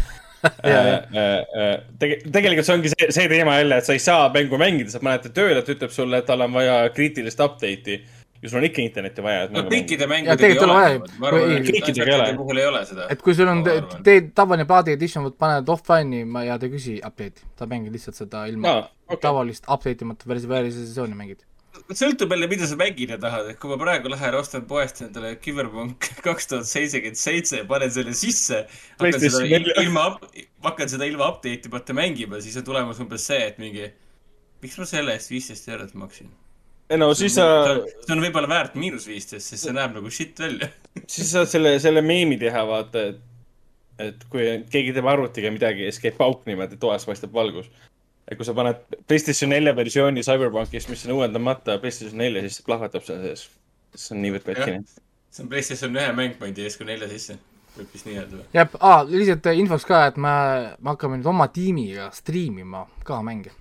tege-, 2.01 2.19
tegelikult 2.33 2.67
see 2.69 2.77
ongi 2.77 2.93
see, 2.93 3.09
see 3.15 3.31
teema 3.33 3.57
jälle, 3.61 3.81
et 3.81 3.89
sa 3.89 3.97
ei 3.97 4.03
saa 4.03 4.29
mängu 4.35 4.61
mängida, 4.61 4.93
sa 4.93 5.01
paned 5.03 5.25
ta 5.27 5.33
tööle, 5.41 5.63
ta 5.65 5.75
ütleb 5.75 5.95
sulle, 5.95 6.21
et 6.23 6.29
tal 6.29 6.45
on 6.47 6.55
vaja 6.57 6.79
kriitilist 6.95 7.43
update'i 7.43 7.99
ja 8.43 8.51
sul 8.51 8.61
on 8.61 8.67
ikka 8.69 8.83
internetti 8.85 9.25
vaja. 9.25 9.49
no 9.51 9.65
kõikide 9.71 10.09
mängudega 10.11 10.53
ei 10.53 10.61
ole. 10.61 11.11
ma 11.19 11.31
arvan, 11.31 11.57
et 11.57 11.69
kõikidega 11.71 12.29
puhul 12.37 12.61
ei 12.61 12.69
ole 12.69 12.85
seda. 12.89 13.09
et 13.13 13.25
kui 13.25 13.35
sul 13.39 13.51
on, 13.51 13.65
teed 14.07 14.31
tavaline 14.37 14.69
plaadi 14.69 14.97
edition, 14.97 15.27
paned 15.39 15.73
offline'i 15.73 16.47
ja 16.47 16.59
ta 16.61 16.69
ei 16.69 16.75
küsi 16.77 16.97
update'i, 17.01 17.51
ta 17.57 17.69
mängib 17.71 17.97
lihtsalt 17.97 18.21
seda 18.21 18.47
ilma 18.51 18.69
no, 18.69 18.89
okay. 19.09 19.23
tavalist 19.25 19.69
update 19.69 20.07
imata 20.07 20.29
versiooni 20.31 21.19
mängid 21.19 21.45
sõltub 21.95 22.33
jälle, 22.35 22.49
mida 22.51 22.67
sa 22.67 22.79
mängida 22.79 23.19
tahad, 23.21 23.51
et 23.53 23.59
kui 23.63 23.71
ma 23.71 23.77
praegu 23.79 24.11
lähen 24.11 24.35
ostan 24.39 24.65
poest 24.69 25.03
endale 25.05 25.35
Cyberpunk 25.43 26.09
kaks 26.25 26.51
tuhat 26.51 26.69
seitsekümmend 26.71 27.21
seitse 27.21 27.63
panen 27.69 27.93
selle 27.95 28.15
sisse, 28.19 28.65
hakkan 28.99 29.23
seda 29.23 29.45
ilma, 29.85 30.09
hakkan 30.67 30.91
seda 30.91 31.07
ilma 31.09 31.31
update 31.31 31.71
imata 31.71 31.97
mängima, 31.97 32.41
siis 32.43 32.59
on 32.59 32.67
tulemus 32.67 33.03
umbes 33.05 33.29
see, 33.31 33.39
et 33.53 33.63
mingi, 33.63 33.87
miks 34.65 34.81
ma 34.81 34.89
selle 34.89 35.15
eest 35.15 35.31
viisteist 35.31 35.71
eurot 35.71 35.95
maksin? 35.99 36.33
ei 36.91 36.99
no 37.03 37.09
siis 37.19 37.35
sa. 37.35 37.47
see 38.07 38.15
on 38.15 38.23
võib-olla 38.23 38.51
väärt 38.51 38.77
miinus 38.79 39.09
viisteist, 39.11 39.49
sest 39.51 39.67
see 39.67 39.75
näeb 39.75 39.97
nagu 39.97 40.11
shit 40.11 40.39
välja 40.39 40.71
siis 41.15 41.33
saad 41.35 41.51
selle, 41.51 41.77
selle 41.83 42.03
meemi 42.03 42.39
teha, 42.39 42.63
vaata, 42.67 43.09
et, 43.11 43.23
et 44.11 44.27
kui 44.31 44.47
keegi 44.71 44.95
teeb 44.95 45.11
arvutiga 45.11 45.51
midagi 45.55 45.87
ja 45.87 45.95
siis 45.95 46.05
käib 46.05 46.19
pauk 46.19 46.47
niimoodi, 46.47 46.79
toas 46.83 47.07
paistab 47.07 47.35
valgus 47.35 47.71
et 48.27 48.39
kui 48.39 48.47
sa 48.47 48.55
paned 48.59 48.79
PlayStation 49.07 49.53
nelja 49.55 49.75
versiooni 49.77 50.25
CyberPunkist, 50.27 50.91
mis 50.91 51.05
on 51.07 51.19
uuendamata 51.21 51.79
PlayStation 51.83 52.19
nelja, 52.23 52.43
siis 52.47 52.61
see 52.61 52.67
plahvatab 52.67 53.05
seal 53.07 53.21
sees. 53.23 53.45
see 53.95 54.17
on 54.17 54.25
niivõrd 54.25 54.47
petkine. 54.47 54.81
see 55.31 55.45
on 55.45 55.53
PlayStation 55.53 56.01
ühe 56.01 56.09
mäng, 56.17 56.41
ma 56.41 56.51
ei 56.51 56.57
tea, 56.57 56.67
siis 56.71 56.81
kui 56.81 56.89
nelja 56.89 57.11
sisse 57.13 57.39
võib 57.77 57.93
vist 57.93 58.09
nii 58.09 58.19
öelda 58.19 58.41
või? 58.41 58.49
jah, 58.57 58.75
aa, 58.81 59.05
lihtsalt 59.09 59.49
infoks 59.53 59.87
ka, 59.89 60.03
et 60.11 60.19
me, 60.21 60.35
me 60.81 60.93
hakkame 60.95 61.21
nüüd 61.21 61.31
oma 61.31 61.49
tiimiga 61.53 62.11
striimima 62.17 62.87
ka 63.07 63.21
mänge. 63.27 63.55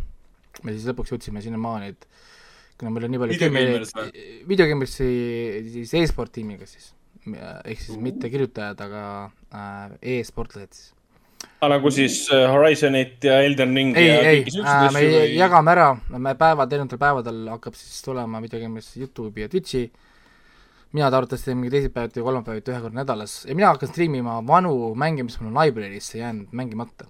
me 0.63 0.73
siis 0.73 0.87
lõpuks 0.89 1.13
jõudsime 1.13 1.43
sinnamaani, 1.45 1.93
et 1.93 2.09
kuna 2.79 2.91
meil 2.95 3.07
on 3.07 3.15
nii 3.15 3.23
palju 3.23 3.37
videogeimers 3.37 3.95
videogeimmersi 4.49 5.09
siis 5.77 5.95
e-sport 6.01 6.33
tiimiga 6.35 6.67
siis, 6.69 6.91
ehk 7.27 7.81
siis 7.85 8.01
mitte 8.01 8.31
kirjutajad, 8.33 8.81
aga 8.87 9.05
äh, 9.53 9.97
e-sportlased 10.15 10.73
siis 10.73 10.93
nagu 11.69 11.91
siis 11.93 12.25
äh, 12.33 12.45
Horizonit 12.51 13.23
ja 13.23 13.39
Elden 13.41 13.75
Ringi 13.75 13.99
ei, 13.99 14.09
ei, 14.29 14.41
äh, 14.61 14.87
me 14.93 15.01
või... 15.01 15.29
jagame 15.35 15.73
ära, 15.73 15.87
me 16.13 16.35
päevad, 16.37 16.73
erinevatel 16.73 17.01
päevadel 17.01 17.39
hakkab 17.53 17.77
siis 17.79 18.03
tulema 18.05 18.41
midagi, 18.43 18.69
mis 18.71 18.91
Youtube'i 18.99 19.45
ja 19.45 19.51
Twitch'i, 19.51 19.87
mina 20.95 21.09
arvatavasti 21.09 21.49
teen 21.49 21.59
mingi 21.59 21.73
teisipäeviti 21.73 22.21
või 22.21 22.29
kolmapäeviti 22.29 22.73
ühe 22.73 22.83
korra 22.83 22.99
nädalas. 23.01 23.41
Ja 23.49 23.57
mina 23.57 23.73
hakkan 23.73 23.91
striimima 23.91 24.37
vanu 24.47 24.93
mänge, 24.99 25.25
mis 25.27 25.39
mul 25.41 25.51
on 25.51 25.59
library'sse 25.59 26.21
jäänud 26.21 26.53
mängimata. 26.55 27.09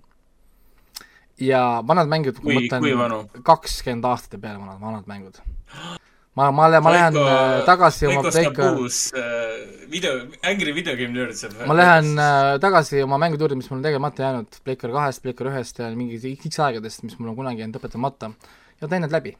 ja 1.39 1.83
vanad 1.87 2.07
mängud, 2.07 2.37
kui 2.39 2.55
ma 2.55 2.61
mõtlen 2.63 3.43
kakskümmend 3.43 4.05
aastate 4.07 4.39
peale 4.39 4.61
vanad, 4.61 4.79
vanad 4.79 5.09
mängud 5.09 5.41
ma, 6.35 6.51
ma, 6.51 6.67
ma 6.81 6.91
lähen 6.91 7.15
äh, 7.15 7.63
tagasi 7.65 8.09
oma 8.09 8.23
Veiko 8.27 8.67
äh, 8.85 9.87
video, 9.87 10.11
Angry 10.43 10.73
Video 10.75 10.95
Game 10.99 11.15
Nerd 11.15 11.37
saab 11.39 11.55
ma 11.69 11.77
lähen 11.77 12.19
äh, 12.19 12.57
tagasi 12.63 13.01
oma 13.05 13.19
mängude 13.21 13.45
juurde, 13.45 13.57
mis 13.59 13.69
mul 13.71 13.79
on 13.79 13.85
tegemata 13.87 14.25
jäänud, 14.25 14.59
Playcar 14.67 14.91
kahest, 14.95 15.23
Playcar 15.23 15.51
ühest 15.53 15.79
ja 15.79 15.89
mingi 15.95 16.19
X 16.35 16.59
aegadest, 16.59 17.05
mis 17.07 17.15
mul 17.19 17.31
on 17.31 17.39
kunagi 17.39 17.63
jäänud 17.63 17.79
õpetamata 17.79 18.33
ja 18.81 18.91
teen 18.91 19.05
need 19.05 19.15
läbi. 19.15 19.35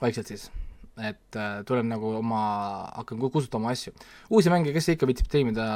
vaikselt 0.00 0.32
siis. 0.32 0.48
et 0.96 1.36
äh, 1.36 1.60
tulen 1.68 1.88
nagu 1.88 2.16
oma, 2.18 2.42
hakkan 2.96 3.20
kustutama 3.20 3.70
asju. 3.72 3.92
uusi 4.30 4.50
mänge, 4.50 4.72
kes 4.72 4.94
ikka 4.94 5.06
viitsib 5.08 5.28
tiimida 5.28 5.66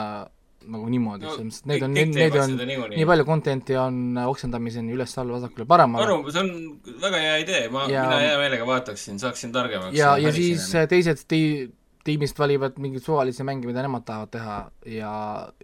nagu 0.73 0.91
niimoodi 0.91 1.27
no,, 1.27 1.35
selles 1.37 1.63
mõttes, 1.63 1.63
et 1.63 1.71
neid 1.71 1.85
on, 1.87 1.97
neid 2.17 2.39
on 2.43 2.55
nii, 2.59 2.79
nii 2.95 3.09
palju 3.11 3.27
content'i 3.29 3.79
on 3.81 4.21
oksendamiseni 4.27 4.95
üles-alla, 4.97 5.37
vasakule-paremale. 5.39 6.07
aru, 6.07 6.35
see 6.35 6.43
on 6.43 6.99
väga 7.03 7.23
hea 7.23 7.37
idee, 7.45 7.63
ma 7.73 7.87
mina 7.91 8.21
hea 8.23 8.39
meelega 8.41 8.69
vaataksin, 8.69 9.21
saaksin 9.23 9.55
targemaks. 9.55 9.97
ja, 9.99 10.17
ja 10.21 10.33
siis 10.35 10.69
teised 10.91 11.27
ti-, 11.31 11.69
tiimist 12.07 12.39
valivad 12.39 12.81
mingeid 12.83 13.05
suvalisi 13.07 13.47
mänge, 13.47 13.69
mida 13.71 13.85
nemad 13.87 14.07
tahavad 14.09 14.33
teha 14.35 14.59
ja 14.97 15.13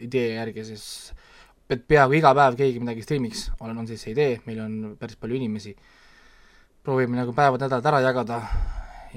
idee 0.03 0.35
järgi 0.37 0.67
siis 0.73 0.87
et 1.73 1.87
peaaegu 1.89 2.19
iga 2.19 2.35
päev 2.37 2.59
keegi 2.59 2.83
midagi 2.83 3.05
striimiks, 3.05 3.47
on, 3.61 3.73
on 3.73 3.89
siis 3.89 4.03
see 4.05 4.13
idee, 4.13 4.37
meil 4.49 4.61
on 4.65 4.79
päris 5.01 5.19
palju 5.21 5.39
inimesi, 5.39 5.73
proovime 6.85 7.17
nagu 7.17 7.35
päevad-nädalad 7.37 7.89
ära 7.93 8.03
jagada 8.05 8.41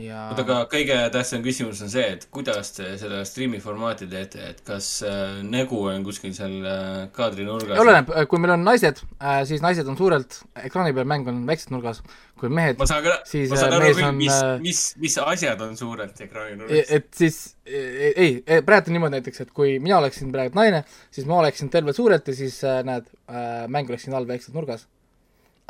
ja 0.02 0.26
oota, 0.32 0.44
aga 0.44 0.58
kõige 0.72 0.98
tähtsam 1.14 1.44
küsimus 1.46 1.82
on 1.86 1.92
see, 1.92 2.06
et 2.16 2.26
kuidas 2.34 2.72
te 2.76 2.92
seda 3.00 3.22
striimi 3.28 3.62
formaati 3.64 4.08
teete, 4.12 4.42
et 4.52 4.62
kas 4.68 4.90
äh, 5.08 5.40
nägu 5.46 5.80
on 5.90 6.04
kuskil 6.08 6.34
seal 6.36 6.56
äh, 6.62 7.06
kaadrinurgas? 7.16 7.80
oleneb, 7.82 8.12
kui 8.32 8.42
meil 8.44 8.56
on 8.58 8.66
naised 8.68 9.02
äh,, 9.18 9.44
siis 9.48 9.64
naised 9.64 9.88
on 9.92 9.98
suurelt, 10.00 10.40
ekraani 10.66 10.96
peal 10.96 11.08
mäng 11.10 11.30
on 11.32 11.44
väikses 11.48 11.72
nurgas, 11.74 12.02
kui 12.40 12.52
mehed, 12.52 12.82
siis 13.30 13.52
ma 13.54 13.60
saan 13.62 13.78
äh, 13.78 13.80
aru 13.80 13.94
küll, 14.00 14.10
mis, 14.18 14.34
äh, 14.36 14.56
mis, 14.64 14.82
mis 15.02 15.20
asjad 15.24 15.64
on 15.66 15.78
suurelt 15.80 16.20
ekraani 16.28 16.60
nurgas. 16.60 16.92
et 16.98 17.08
siis, 17.16 17.40
e, 17.66 17.86
ei, 18.12 18.34
e, 18.42 18.60
praegu 18.68 18.92
on 18.92 19.00
niimoodi 19.00 19.20
näiteks, 19.20 19.46
et 19.46 19.56
kui 19.56 19.78
mina 19.80 20.02
oleksin 20.02 20.34
praegu 20.36 20.60
naine, 20.60 20.84
siis 21.16 21.30
ma 21.30 21.40
oleksin 21.44 21.72
terve 21.74 21.96
suurelt 21.96 22.28
ja 22.28 22.36
siis 22.38 22.60
äh, 22.68 22.82
näed 22.88 23.08
äh,, 23.30 23.66
mäng 23.72 23.90
oleks 23.92 24.08
siin 24.10 24.18
all 24.18 24.28
väikses 24.28 24.56
nurgas 24.56 24.88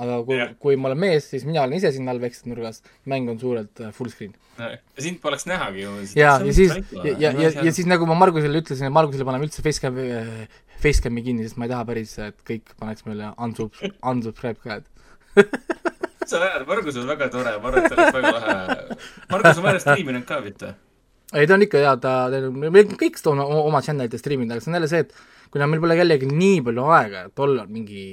aga 0.02 0.18
kui, 0.28 0.40
kui 0.62 0.78
ma 0.80 0.90
olen 0.92 1.00
mees, 1.06 1.30
siis 1.32 1.46
mina 1.48 1.64
olen 1.64 1.78
ise 1.78 1.92
siin 1.96 2.10
all 2.12 2.20
väikses 2.20 2.48
nurgas, 2.50 2.82
mäng 3.12 3.30
on 3.32 3.40
suurelt 3.40 3.84
uh, 3.84 3.92
full 3.96 4.12
screen. 4.12 4.34
sind 5.00 5.22
poleks 5.24 5.48
nähagi 5.48 5.84
ju. 5.84 5.94
ja, 6.20 6.36
ja 6.44 6.54
siis, 6.56 6.76
ja, 6.92 7.16
ja, 7.20 7.32
ja, 7.32 7.52
ja 7.68 7.74
siis 7.76 7.88
nagu 7.92 8.08
ma 8.08 8.18
Margusele 8.20 8.64
ütlesin, 8.64 8.90
et 8.90 8.96
Margusele 8.96 9.28
paneme 9.28 9.48
üldse 9.48 9.64
facecam'i 9.66 10.08
äh,, 10.16 10.60
facecam'i 10.84 11.24
kinni, 11.26 11.48
sest 11.48 11.60
ma 11.60 11.68
ei 11.68 11.74
taha 11.74 11.88
päris, 11.88 12.16
et 12.24 12.38
kõik 12.48 12.76
paneks 12.80 13.08
meile 13.08 13.32
unsub-, 13.48 13.84
unsubscribe 14.12 14.60
ka, 14.64 14.80
et 14.82 14.92
sa 16.30 16.42
ajad, 16.42 16.66
Margus 16.68 16.98
on 17.00 17.08
väga 17.12 17.30
tore, 17.32 17.56
ma 17.62 17.72
arvan, 17.72 17.86
et 17.86 17.92
ta 17.92 18.00
oleks 18.00 18.16
väga 18.16 18.34
lahe. 18.36 18.98
Margus 19.32 19.60
on 19.60 19.68
varem 19.68 19.84
striiminud 19.84 20.28
ka, 20.28 20.42
mitte? 20.44 20.74
ei, 21.34 21.48
ta 21.48 21.56
on 21.56 21.66
ikka 21.66 21.82
hea, 21.82 21.94
ta, 22.02 22.16
me 22.56 22.84
kõik 22.96 23.20
toome 23.24 23.44
oma 23.44 23.82
channel'ite 23.84 24.20
striiminud, 24.22 24.56
aga 24.56 24.64
see 24.64 24.72
on 24.72 24.80
jälle 24.80 24.92
see, 24.92 25.06
et 25.06 25.52
kuna 25.54 25.68
meil 25.70 25.84
pole 25.84 25.98
jällegi 26.00 26.30
nii 26.32 26.60
palju 26.66 26.90
aega, 26.96 27.26
et 27.30 27.44
olla 27.44 27.66
mingi 27.68 28.06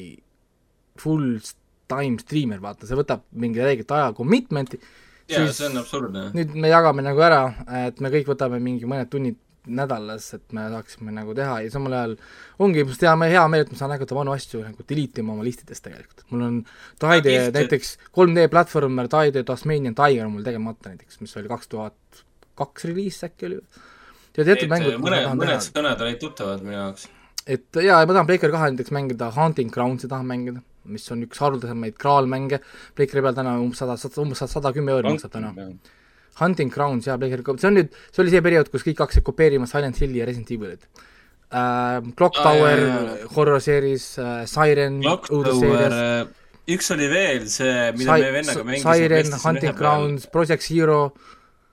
full 1.01 1.39
time 1.93 2.19
streamer, 2.23 2.61
vaata, 2.65 2.89
see 2.89 2.99
võtab 2.99 3.25
mingi 3.45 3.63
õiget 3.63 3.95
aja 3.95 4.11
commitment'i. 4.17 4.81
jaa, 5.31 5.47
see 5.53 5.69
on 5.71 5.81
absurdne. 5.85 6.29
nüüd 6.37 6.59
me 6.59 6.73
jagame 6.73 7.05
nagu 7.05 7.23
ära, 7.25 7.45
et 7.87 8.03
me 8.03 8.13
kõik 8.13 8.35
võtame 8.35 8.61
mingi 8.65 8.89
mõned 8.89 9.13
tunnid 9.13 9.41
nädalas, 9.67 10.33
et 10.35 10.53
me 10.53 10.65
saaksime 10.73 11.13
nagu 11.15 11.35
teha 11.39 11.61
ja 11.63 11.71
samal 11.71 11.95
ajal 11.95 12.17
ongi 12.63 12.83
must 12.87 13.03
hea, 13.05 13.13
hea 13.31 13.45
meel, 13.51 13.63
et 13.63 13.71
ma 13.71 13.79
saan 13.79 13.95
hakata 13.95 14.17
vanu 14.17 14.35
asju 14.35 14.63
nagu 14.65 14.87
delete 14.89 15.23
ima 15.23 15.37
oma 15.37 15.47
listidest 15.47 15.85
tegelikult. 15.85 16.25
mul 16.31 16.43
on 16.49 16.59
Tide 16.99 17.37
näiteks 17.55 17.95
3D 18.11 18.49
platvormer 18.51 19.11
Tide 19.13 19.45
Tasmanian 19.47 19.95
Tiger 19.95 20.27
on 20.27 20.35
mul 20.35 20.47
tegemata 20.47 20.91
näiteks, 20.91 21.21
mis 21.23 21.37
oli 21.39 21.51
kaks 21.53 21.71
tuhat 21.71 22.25
kaks 22.59 22.89
reliis 22.91 23.23
äkki 23.29 23.47
oli. 23.47 23.61
ja 24.37 24.45
teatud 24.45 24.73
mängud 24.73 24.99
mõned, 24.99 25.31
mõned 25.39 25.67
sõnad 25.69 26.03
olid 26.03 26.19
tuttavad 26.23 26.67
minu 26.67 26.77
jaoks. 26.81 27.07
et 27.47 27.83
jaa, 27.87 28.03
ma 28.03 28.19
tahan 28.19 28.27
Breaker 28.27 28.51
kahe 28.51 28.73
näiteks 28.73 28.95
mängida, 28.95 29.31
Hunting 29.37 29.71
Grounds'i 29.71 30.11
tahan 30.11 30.27
mängida 30.27 30.65
mis 30.91 31.07
on 31.15 31.23
üks 31.27 31.41
haruldasemaid 31.43 31.97
kraalmänge, 32.01 32.61
Playeri 32.97 33.25
peal 33.25 33.37
täna 33.37 33.57
umbes 33.63 33.83
sada, 33.83 33.97
umbes 34.23 34.43
sada 34.43 34.73
kümme 34.75 34.95
euri 34.97 35.15
maksab 35.15 35.35
täna. 35.35 35.53
Hunting 36.41 36.73
Grounds 36.73 37.07
jaa, 37.07 37.19
Playeri, 37.21 37.45
see 37.61 37.69
on 37.69 37.77
nüüd, 37.79 37.97
see 38.11 38.23
oli 38.25 38.35
see 38.35 38.45
periood, 38.45 38.71
kus 38.73 38.87
kõik 38.87 39.03
hakkasid 39.05 39.25
kopeerima 39.27 39.69
Silent 39.71 40.01
Hilli 40.01 40.23
ja 40.23 40.29
Resident 40.29 40.53
Evilit 40.55 40.87
uh,. 41.53 42.01
Clock 42.17 42.39
Tower 42.41 42.87
ah,, 42.87 43.11
horror 43.37 43.61
series 43.61 44.07
uh,, 44.19 44.41
Siren, 44.49 45.03
õudusseerias 45.05 45.99
uh, 45.99 46.33
üks 46.73 46.89
oli 46.95 47.11
veel 47.11 47.47
see, 47.53 47.91
mida 47.99 48.09
Sai, 48.09 48.19
me 48.25 48.33
vennaga 48.39 48.65
mängisime. 48.65 48.97
Siren, 48.97 49.33
Hunting 49.45 49.77
Grounds, 49.77 50.29
Project 50.33 50.65
Zero. 50.65 51.01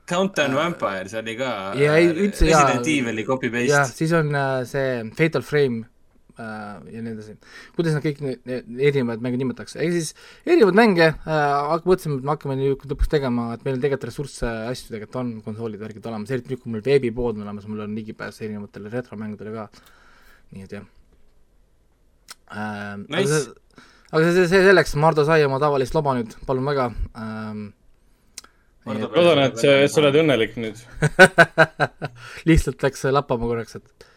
Countdown 0.10 0.58
Vampire, 0.58 1.06
see 1.08 1.22
oli 1.22 1.38
ka 1.38 1.54
ja 1.78 1.96
ei, 2.02 2.10
üldse 2.10 2.50
jaa. 2.50 2.66
Resident 2.66 2.92
Evil'i 2.96 3.26
copy-paste. 3.28 3.70
jah, 3.70 3.88
siis 3.94 4.14
on 4.18 4.34
see 4.68 4.92
Fatal 5.16 5.46
Frame 5.46 5.86
Äh, 5.86 5.99
ja 6.40 7.02
nii 7.04 7.14
edasi. 7.14 7.36
kuidas 7.76 7.96
nad 7.96 8.04
kõik 8.06 8.22
need 8.24 8.82
erinevad 8.90 9.24
mänge 9.24 9.40
nimetatakse, 9.42 9.80
ehk 9.84 9.96
siis 9.96 10.12
erinevaid 10.46 10.78
mänge 10.78 11.08
äh,, 11.10 11.86
mõtlesime, 11.86 12.20
et 12.20 12.28
me 12.28 12.34
hakkame 12.34 12.58
nüüd 12.60 12.86
lõpuks 12.90 13.12
tegema, 13.12 13.50
et 13.56 13.66
meil 13.68 13.80
tegelikult 13.80 14.10
ressursse, 14.10 14.50
asju 14.72 14.94
tegelikult 14.94 15.20
on, 15.22 15.32
konsoolid, 15.46 15.82
värgid 15.82 16.10
olemas, 16.10 16.32
eriti 16.36 16.54
nüüd, 16.54 16.64
kui 16.64 16.76
meil 16.76 16.86
veebipood 16.86 17.40
on 17.40 17.48
olemas, 17.48 17.68
mul 17.70 17.84
on 17.86 17.98
ligipääs 17.98 18.40
erinevatele 18.46 18.92
retromängudele 18.94 19.56
ka, 19.56 19.68
nii 20.56 20.68
et 20.68 20.78
jah 20.78 20.86
äh,. 22.50 22.96
Nice. 23.08 23.20
aga 23.20 23.34
see, 23.34 23.84
aga 24.14 24.24
see, 24.30 24.48
see 24.54 24.64
selleks, 24.70 24.96
Mardu 25.00 25.28
sai 25.28 25.44
oma 25.48 25.60
tavalist 25.62 25.98
loba 25.98 26.16
nüüd, 26.20 26.38
palun 26.48 26.72
väga 26.72 26.92
ähm, 27.20 27.68
loodan, 28.90 29.44
et 29.50 29.60
sa 29.60 30.02
oled 30.02 30.22
õnnelik 30.24 30.56
nüüd 30.62 30.80
lihtsalt 32.50 32.86
läks 32.86 33.04
lappama 33.12 33.50
korraks, 33.50 33.82
et 33.82 34.09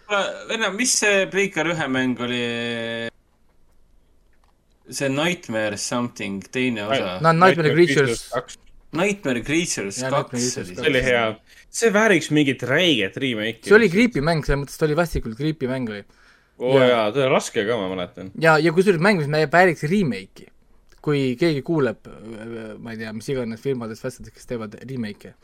venna, 0.49 0.71
mis 0.75 0.93
see 1.01 1.27
Breaker 1.33 1.73
ühe 1.73 1.89
mäng 1.91 2.21
oli? 2.23 2.43
see 4.93 5.09
Nightmare 5.09 5.77
something, 5.77 6.43
teine 6.53 6.87
osa. 6.87 7.19
no 7.23 7.33
Nightmare 7.33 7.73
Creatures. 7.73 8.27
Nightmare 8.93 9.43
Creatures 9.43 10.03
kaks. 10.03 10.49
see 10.53 10.89
oli 10.89 11.03
hea. 11.05 11.25
see 11.73 11.93
vääriks 11.95 12.31
mingit 12.35 12.63
räiget 12.69 13.17
remake'i. 13.17 13.69
see 13.69 13.77
oli 13.77 13.89
creepy 13.93 14.21
mäng, 14.25 14.45
selles 14.45 14.65
mõttes 14.65 14.81
ta 14.81 14.89
oli 14.89 14.99
vastikult 14.99 15.39
creepy 15.39 15.71
mäng 15.71 15.89
oli. 15.93 16.05
oo 16.61 16.77
oh, 16.77 16.85
jaa, 16.85 17.07
ta 17.15 17.23
oli 17.25 17.33
raske 17.33 17.65
ka, 17.69 17.79
ma 17.81 17.89
mäletan. 17.95 18.33
ja, 18.41 18.59
ja 18.61 18.75
kusjuures 18.75 19.03
mäng, 19.03 19.23
mis 19.23 19.51
vääriks 19.53 19.87
remake'i. 19.89 20.51
kui 21.03 21.33
keegi 21.39 21.65
kuuleb, 21.67 22.07
ma 22.79 22.93
ei 22.93 23.01
tea, 23.01 23.11
mis 23.17 23.27
iganes 23.33 23.63
firmadest, 23.65 24.23
kes 24.31 24.49
teevad 24.51 24.79
remake'e 24.85 25.37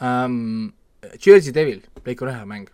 um,. 0.00 0.72
Jersey 1.20 1.52
Devil, 1.52 1.82
Playcore 2.00 2.32
ühe 2.32 2.46
mäng 2.48 2.70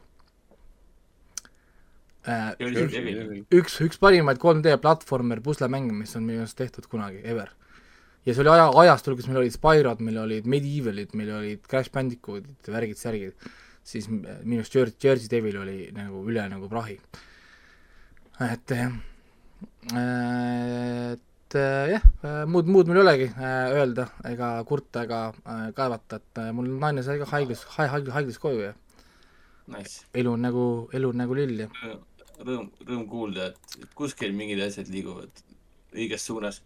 üks, 2.28 3.47
üks, 3.56 3.78
üks 3.86 4.01
parimaid 4.01 4.40
3D 4.42 4.74
platvormer 4.82 5.40
puslemänge, 5.44 5.94
mis 5.97 6.12
on 6.18 6.26
minu 6.26 6.44
arust 6.44 6.59
tehtud 6.59 6.84
kunagi, 6.90 7.22
ever. 7.24 7.55
ja 8.26 8.34
see 8.34 8.42
oli 8.44 8.52
aja, 8.52 8.66
ajastul, 8.82 9.16
kus 9.16 9.28
meil 9.30 9.40
olid 9.40 9.55
Spyro'd, 9.55 10.02
meil 10.05 10.18
olid 10.20 10.48
Medievalid, 10.51 11.14
meil 11.16 11.32
olid 11.38 11.64
Crash 11.70 11.92
Bandicootid, 11.94 12.68
värgid-särgid, 12.68 13.48
siis 13.86 14.10
minu 14.10 14.60
arust 14.60 14.76
Jersey, 14.76 14.98
Jersey 15.01 15.32
Devil 15.32 15.62
oli 15.62 15.78
nagu 15.97 16.20
üle 16.28 16.44
nagu 16.52 16.68
prahi. 16.68 16.98
et 18.44 18.76
jah, 18.76 18.92
et 19.97 21.56
jah, 21.56 22.05
muud, 22.52 22.68
muud 22.68 22.88
mul 22.88 23.01
ei 23.01 23.05
olegi 23.06 23.30
äh, 23.32 23.72
öelda 23.80 24.10
ega 24.28 24.52
kurta 24.68 25.06
ega 25.09 25.22
äh, 25.32 25.66
kaevata, 25.76 26.20
et 26.20 26.44
äh, 26.44 26.52
mul 26.52 26.68
naine 26.84 27.02
sai 27.05 27.16
ka 27.20 27.32
haiglas, 27.32 27.64
haiglas, 27.78 28.12
haiglas 28.14 28.38
koju 28.40 28.62
ja 28.68 28.76
nice. 29.72 30.05
elu 30.14 30.36
on 30.36 30.44
nagu, 30.44 30.68
elu 30.92 31.10
on 31.10 31.20
nagu 31.24 31.36
lill 31.36 31.64
ja 31.64 31.68
rõõm, 32.46 32.68
rõõm 32.86 33.06
kuulda, 33.10 33.50
et, 33.50 33.76
et 33.82 33.90
kuskil 33.96 34.32
mingid 34.36 34.62
asjad 34.64 34.90
liiguvad 34.92 35.42
õiges 35.96 36.26
suunas. 36.26 36.60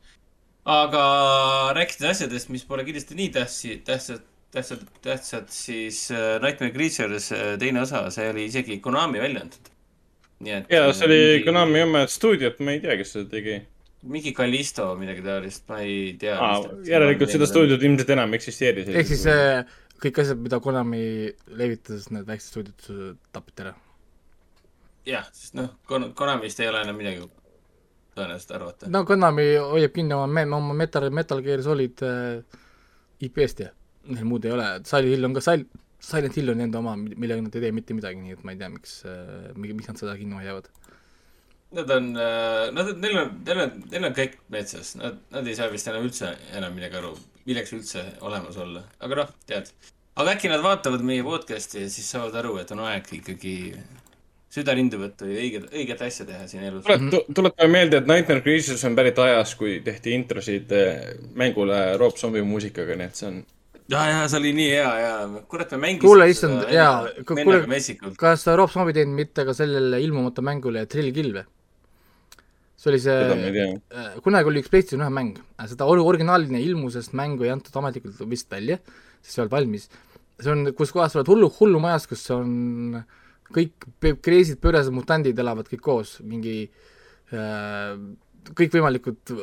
aga 0.64 1.02
rääkides 1.76 2.14
asjadest, 2.14 2.50
mis 2.52 2.64
pole 2.64 2.86
kindlasti 2.86 3.16
nii 3.18 3.28
tähtsi, 3.34 3.76
tähtsad, 3.84 4.24
tähtsad, 4.54 4.86
tähtsad, 5.04 5.52
siis 5.52 6.06
äh, 6.14 6.40
Nightmare 6.42 6.72
Creatures 6.72 7.30
äh, 7.32 7.54
teine 7.60 7.82
osa, 7.84 8.06
see 8.14 8.30
oli 8.30 8.48
isegi 8.48 8.80
Konami 8.84 9.20
välja 9.20 9.44
antud. 9.44 9.70
et. 10.46 10.70
ja, 10.70 10.88
see 10.92 11.06
oli 11.08 11.20
mingi... 11.20 11.46
Konami 11.50 11.84
oma 11.84 12.06
stuudiot, 12.08 12.60
ma 12.64 12.76
ei 12.76 12.82
tea, 12.84 12.98
kes 13.00 13.16
seda 13.16 13.30
tegi. 13.36 13.60
mingi 14.02 14.34
Callisto, 14.36 14.90
midagi 15.00 15.24
taolist, 15.24 15.64
ma 15.68 15.80
ei 15.84 16.12
tea. 16.20 16.36
järelikult 16.88 17.32
seda 17.32 17.48
stuudiot 17.48 17.82
ilmselt 17.82 18.14
enam 18.16 18.36
eksisteeris. 18.40 18.92
ehk 18.92 19.12
siis 19.12 19.26
äh, 19.32 19.64
kõik 20.00 20.22
asjad, 20.24 20.40
mida 20.40 20.60
Konami 20.64 21.04
levitas, 21.60 22.08
need 22.12 22.28
väiksed 22.28 22.54
stuudiod 22.54 23.18
tapeti 23.32 23.68
ära 23.68 23.76
jah, 25.08 25.26
sest 25.32 25.56
noh, 25.58 25.72
Konamist 25.88 26.60
ei 26.60 26.68
ole 26.70 26.82
enam 26.84 26.98
midagi 26.98 27.24
tõenäoliselt 28.14 28.52
arvata. 28.56 28.90
no 28.92 29.04
Konami 29.08 29.46
hoiab 29.60 29.94
kinni 29.94 30.16
oma 30.16 30.28
me-, 30.30 30.46
oma 30.56 30.76
Metal, 30.76 31.08
Metal 31.14 31.42
Gear 31.44 31.62
Solid 31.66 32.04
äh, 32.06 32.60
IP-st 33.24 33.64
ja 33.66 33.72
neil 34.10 34.28
muud 34.28 34.44
ei 34.44 34.54
ole, 34.54 34.68
Silent 34.88 35.14
Hill 35.14 35.28
on 35.28 35.36
ka 35.36 35.42
Sil-, 35.44 35.68
Silent 36.04 36.36
Hill 36.38 36.52
on 36.52 36.60
nende 36.60 36.80
oma, 36.80 36.96
millega 37.00 37.42
nad 37.42 37.56
ei 37.56 37.66
tee 37.66 37.74
mitte 37.76 37.96
midagi, 37.96 38.20
nii 38.20 38.36
et 38.36 38.44
ma 38.44 38.54
ei 38.54 38.60
tea, 38.60 38.70
miks 38.72 38.98
äh,, 39.08 39.52
miks 39.56 39.90
nad 39.90 40.00
seda 40.00 40.16
kinni 40.20 40.38
hoiavad. 40.40 40.68
Nad 41.74 41.90
on 41.90 42.12
äh,, 42.20 42.68
nad, 42.74 42.92
neil 43.02 43.18
on, 43.24 43.32
neil 43.48 43.64
on, 43.64 43.80
neil 43.90 44.08
on 44.10 44.16
kõik 44.16 44.38
metsas, 44.54 44.94
nad, 45.00 45.18
nad 45.34 45.50
ei 45.50 45.56
saa 45.58 45.72
vist 45.72 45.90
enam 45.90 46.06
üldse 46.06 46.34
enam 46.54 46.76
midagi 46.76 47.00
aru, 47.00 47.14
milleks 47.48 47.74
üldse 47.76 48.06
olemas 48.24 48.60
olla, 48.60 48.84
aga 49.04 49.22
noh, 49.22 49.34
tead. 49.48 49.72
aga 50.20 50.36
äkki 50.36 50.52
nad 50.52 50.62
vaatavad 50.64 51.02
meie 51.06 51.24
podcast'i 51.26 51.86
ja 51.86 51.92
siis 51.92 52.12
saavad 52.14 52.36
aru, 52.42 52.58
et 52.62 52.70
on 52.76 52.84
aeg 52.86 53.10
ikkagi 53.18 53.56
süda 54.54 54.74
rindu 54.76 55.00
võtta 55.00 55.26
ja 55.28 55.40
õiget, 55.40 55.66
õiget 55.74 56.04
asja 56.06 56.26
teha 56.28 56.44
siin 56.50 56.66
elus. 56.68 56.86
tuletame 57.34 57.70
meelde, 57.72 58.02
et 58.02 58.10
Nightmare 58.10 58.44
Creatures 58.44 58.84
on 58.86 58.98
pärit 58.98 59.18
ajas, 59.24 59.54
kui 59.58 59.80
tehti 59.84 60.14
introsid 60.14 60.70
eh, 60.76 61.10
mängule 61.38 61.80
Rob 62.00 62.18
Zombie 62.20 62.44
muusikaga, 62.46 62.96
nii 62.98 63.10
et 63.10 63.18
see 63.18 63.30
on 63.30 63.40
ja, 63.90 64.04
ja 64.10 64.20
see 64.30 64.40
oli 64.40 64.52
nii 64.56 64.68
hea 64.70 64.92
ja 65.00 65.16
kurat, 65.50 65.74
me 65.74 65.82
mängisime 65.88 66.06
kuule, 66.06 66.28
issand, 66.30 66.68
jaa, 66.72 67.02
kuule, 67.26 67.64
kas 68.20 68.46
Rob 68.60 68.72
Zombie 68.72 68.96
teinud 68.96 69.18
mitte 69.18 69.46
ka 69.48 69.56
sellele 69.56 70.00
ilmumata 70.04 70.44
mängule 70.46 70.86
Trill 70.90 71.12
Kill 71.16 71.34
või? 71.38 71.44
see 72.84 72.92
oli 72.92 73.00
see, 73.00 73.18
äh, 73.96 74.14
kunagi 74.22 74.50
oli 74.50 74.60
üks 74.60 74.70
PlayStation 74.70 75.02
ühe 75.06 75.12
mäng, 75.14 75.38
seda 75.70 75.86
originaaline 75.88 76.60
ilmusest 76.60 77.14
mängu 77.16 77.46
ei 77.46 77.52
antud 77.54 77.74
ametlikult 77.80 78.18
vist 78.28 78.50
välja, 78.52 78.76
sest 79.22 79.32
see 79.32 79.40
ei 79.40 79.44
olnud 79.44 79.54
valmis. 79.56 79.86
see 80.42 80.52
on, 80.52 80.66
kus 80.76 80.92
kohas 80.92 81.14
sa 81.14 81.22
oled 81.22 81.30
hullu, 81.32 81.48
hullumajas, 81.58 82.06
kus 82.10 82.26
on 82.34 82.98
äh, 83.00 83.06
kõik 83.54 83.88
crazy'd, 84.24 84.60
pöörased 84.62 84.94
mutandid 84.94 85.38
elavad 85.38 85.68
kõik 85.70 85.82
koos, 85.84 86.18
mingi 86.26 86.64
äh, 87.32 87.94
kõikvõimalikud 88.52 89.34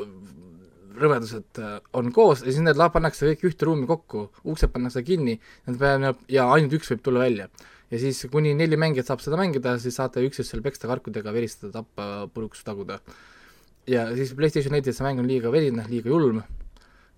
rõvedused 1.01 1.59
äh, 1.61 1.77
on 1.97 2.11
koos 2.15 2.43
ja 2.45 2.51
siis 2.51 2.63
need 2.65 2.79
pannakse 2.93 3.29
kõik 3.31 3.45
ühte 3.51 3.67
ruumi 3.67 3.88
kokku, 3.89 4.27
uksed 4.43 4.71
pannakse 4.73 5.03
kinni, 5.07 5.38
need 5.67 5.79
peavad 5.81 6.23
ja 6.31 6.47
ainult 6.53 6.75
üks 6.77 6.91
võib 6.93 7.03
tulla 7.05 7.25
välja. 7.25 7.49
ja 7.91 7.99
siis 7.99 8.25
kuni 8.31 8.53
neli 8.55 8.77
mängijat 8.79 9.11
saab 9.11 9.23
seda 9.23 9.39
mängida, 9.39 9.77
siis 9.79 9.97
saate 9.99 10.23
üksteist 10.27 10.53
seal 10.53 10.63
peksta 10.63 10.88
karkudega, 10.91 11.33
veristada, 11.33 11.81
tappa, 11.81 12.27
puruks 12.33 12.63
taguda. 12.67 12.99
ja 13.88 14.09
siis 14.15 14.33
PlayStation 14.38 14.75
netis 14.75 14.97
see 14.97 15.07
mäng 15.07 15.19
on 15.19 15.27
liiga 15.27 15.51
verine, 15.51 15.85
liiga 15.89 16.11
julm 16.11 16.43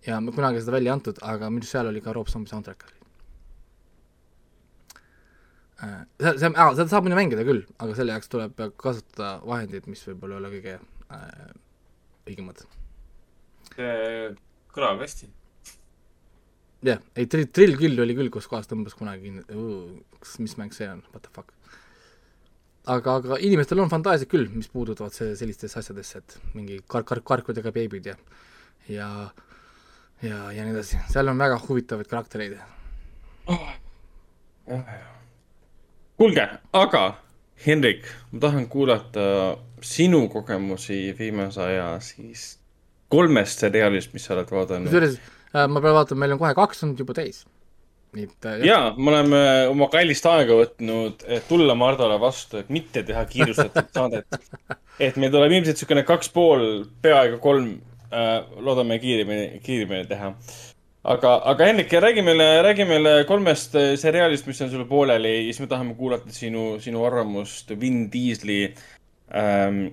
ja 0.08 0.20
kunagi 0.36 0.62
seda 0.62 0.78
välja 0.78 0.92
ei 0.92 0.98
antud, 0.98 1.22
aga 1.22 1.50
minu 1.50 1.64
arust 1.64 1.78
seal 1.78 1.90
oli 1.90 2.02
ka 2.02 2.14
Rob 2.14 2.30
Zombie 2.30 2.52
soundtrack 2.52 2.88
oli. 2.88 3.03
Äh, 5.84 6.04
see, 6.22 6.34
see, 6.40 6.52
seda 6.54 6.88
saab 6.92 7.06
muidu 7.06 7.18
mängida 7.18 7.44
küll, 7.48 7.64
aga 7.82 7.96
selle 7.98 8.16
jaoks 8.16 8.32
tuleb 8.32 8.60
kasutada 8.80 9.36
vahendeid, 9.44 9.88
mis 9.92 10.04
võib-olla 10.08 10.38
ei 10.38 10.42
ole 10.42 10.52
kõige 10.54 10.76
äh, 10.80 11.54
õigemad 12.30 12.62
kõlab 14.74 15.02
hästi. 15.04 15.30
jah, 16.88 17.02
ei 17.18 17.28
Trill, 17.32 17.50
Trill 17.56 17.80
küll 17.80 18.04
oli 18.04 18.16
küll, 18.18 18.32
kus 18.34 18.48
kohas 18.52 18.70
tõmbas 18.70 18.96
kunagi 18.98 19.34
kas, 19.48 20.38
mis 20.44 20.56
mäng 20.60 20.76
see 20.76 20.88
on, 20.90 21.04
what 21.12 21.26
the 21.26 21.34
fuck. 21.36 21.52
aga, 22.86 23.18
aga 23.20 23.40
inimestel 23.44 23.82
on 23.84 23.92
fantaasiat 23.92 24.32
küll, 24.32 24.48
mis 24.54 24.70
puudutavad 24.72 25.16
see, 25.16 25.34
sellistesse 25.40 25.82
asjadesse, 25.82 26.22
et 26.24 26.56
mingi 26.58 26.80
kar-, 26.88 27.08
kar-, 27.08 27.24
karkudega 27.34 27.74
beebid 27.76 28.12
ja 28.12 28.20
ja 28.92 29.10
ja, 30.22 30.38
ja 30.52 30.64
nii 30.64 30.76
edasi, 30.76 31.02
seal 31.12 31.34
on 31.34 31.44
väga 31.44 31.60
huvitavaid 31.66 32.08
karaktereid 32.12 32.60
oh.. 33.52 33.74
Kuulge, 36.24 36.44
aga 36.80 37.02
Henrik, 37.66 38.06
ma 38.32 38.40
tahan 38.46 38.68
kuulata 38.72 39.24
sinu 39.84 40.30
kogemusi 40.32 41.12
viimase 41.18 41.60
aja 41.62 41.88
siis 42.00 42.54
kolmest 43.12 43.60
seriaalist, 43.66 44.14
mis 44.16 44.24
sa 44.24 44.38
oled 44.38 44.54
vaadanud. 44.56 44.88
kusjuures 44.88 45.18
äh, 45.20 45.68
ma 45.68 45.82
pean 45.84 45.98
vaatama, 45.98 46.22
meil 46.24 46.36
on 46.36 46.40
kohe 46.40 46.54
kaks 46.56 46.86
olnud 46.86 47.04
juba 47.04 47.18
täis. 47.18 47.42
nii 48.16 48.30
et 48.30 48.48
äh,. 48.48 48.64
jaa, 48.70 48.94
me 48.96 49.12
oleme 49.12 49.42
oma 49.74 49.90
kallist 49.92 50.30
aega 50.32 50.62
võtnud, 50.62 51.26
et 51.28 51.48
tulla 51.50 51.76
Mardole 51.76 52.16
vastu, 52.24 52.62
et 52.64 52.72
mitte 52.72 53.04
teha 53.04 53.26
kiirustatud 53.34 53.92
saadet. 53.98 54.40
et 55.00 55.20
meil 55.20 55.34
tuleb 55.34 55.58
ilmselt 55.58 55.76
niisugune 55.76 56.06
kaks 56.08 56.32
pool, 56.32 56.86
peaaegu 57.04 57.42
kolm 57.44 57.74
äh,, 58.14 58.38
loodame 58.64 59.02
kiiremini, 59.04 59.60
kiiremini 59.66 60.08
teha 60.08 60.32
aga, 61.04 61.36
aga 61.52 61.66
Henrik, 61.66 61.94
räägi 61.94 62.24
meile, 62.26 62.48
räägi 62.64 62.88
meile 62.90 63.18
kolmest 63.30 63.76
äh, 63.76 63.94
seriaalist, 64.00 64.48
mis 64.48 64.62
on 64.62 64.72
sul 64.72 64.88
pooleli 64.90 65.36
ja 65.36 65.44
siis 65.52 65.62
me 65.64 65.68
tahame 65.72 65.96
kuulata 66.00 66.32
sinu, 66.32 66.80
sinu 66.84 67.06
arvamust 67.06 67.76
Vin 67.80 68.08
Diesli 68.14 68.64
ähm, 69.36 69.86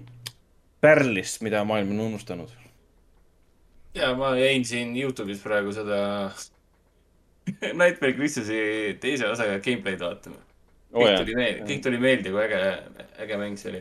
pärlist, 0.80 1.42
mida 1.42 1.64
maailm 1.64 1.94
on 1.96 2.06
unustanud 2.10 2.60
ja 3.94 4.14
ma 4.14 4.34
jäin 4.38 4.64
siin 4.64 4.94
Youtube'is 4.96 5.42
praegu 5.42 5.72
seda 5.74 6.00
Nightmare 7.80 8.12
Christmas'i 8.14 8.96
teise 9.02 9.28
osaga 9.28 9.58
gameplay'd 9.64 10.02
vaatama 10.02 10.38
oh,. 10.38 11.02
kõik 11.02 11.22
tuli 11.22 11.38
meelde, 11.38 11.64
kõik 11.68 11.86
tuli 11.86 12.02
meelde, 12.02 12.34
kui 12.34 12.44
äge, 12.44 12.60
äge 13.24 13.40
mäng 13.40 13.60
see 13.60 13.72
oli. 13.72 13.80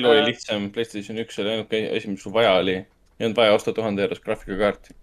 elu 0.00 0.12
oli 0.12 0.26
lihtsam, 0.30 0.68
Playstation 0.74 1.18
üks 1.22 1.40
oli 1.42 1.56
ainuke 1.56 1.82
asi, 1.96 2.12
mis 2.12 2.22
sul 2.22 2.34
vaja 2.34 2.54
oli. 2.60 2.76
ei 3.18 3.26
olnud 3.26 3.38
vaja 3.38 3.56
osta 3.56 3.74
tuhande 3.74 4.02
eurost 4.06 4.24
graafikakaarti. 4.24 4.96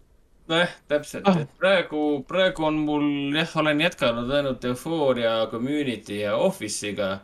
Nojah, 0.51 0.71
täpselt 0.91 1.27
ah., 1.29 1.41
et 1.43 1.51
praegu, 1.59 2.01
praegu 2.27 2.65
on 2.67 2.79
mul 2.85 3.07
jah, 3.35 3.55
olen 3.61 3.81
jätkanud 3.85 4.31
ainult 4.37 4.65
Euphoria, 4.69 5.35
Community 5.51 6.21
ja 6.23 6.35
Office'iga. 6.37 7.19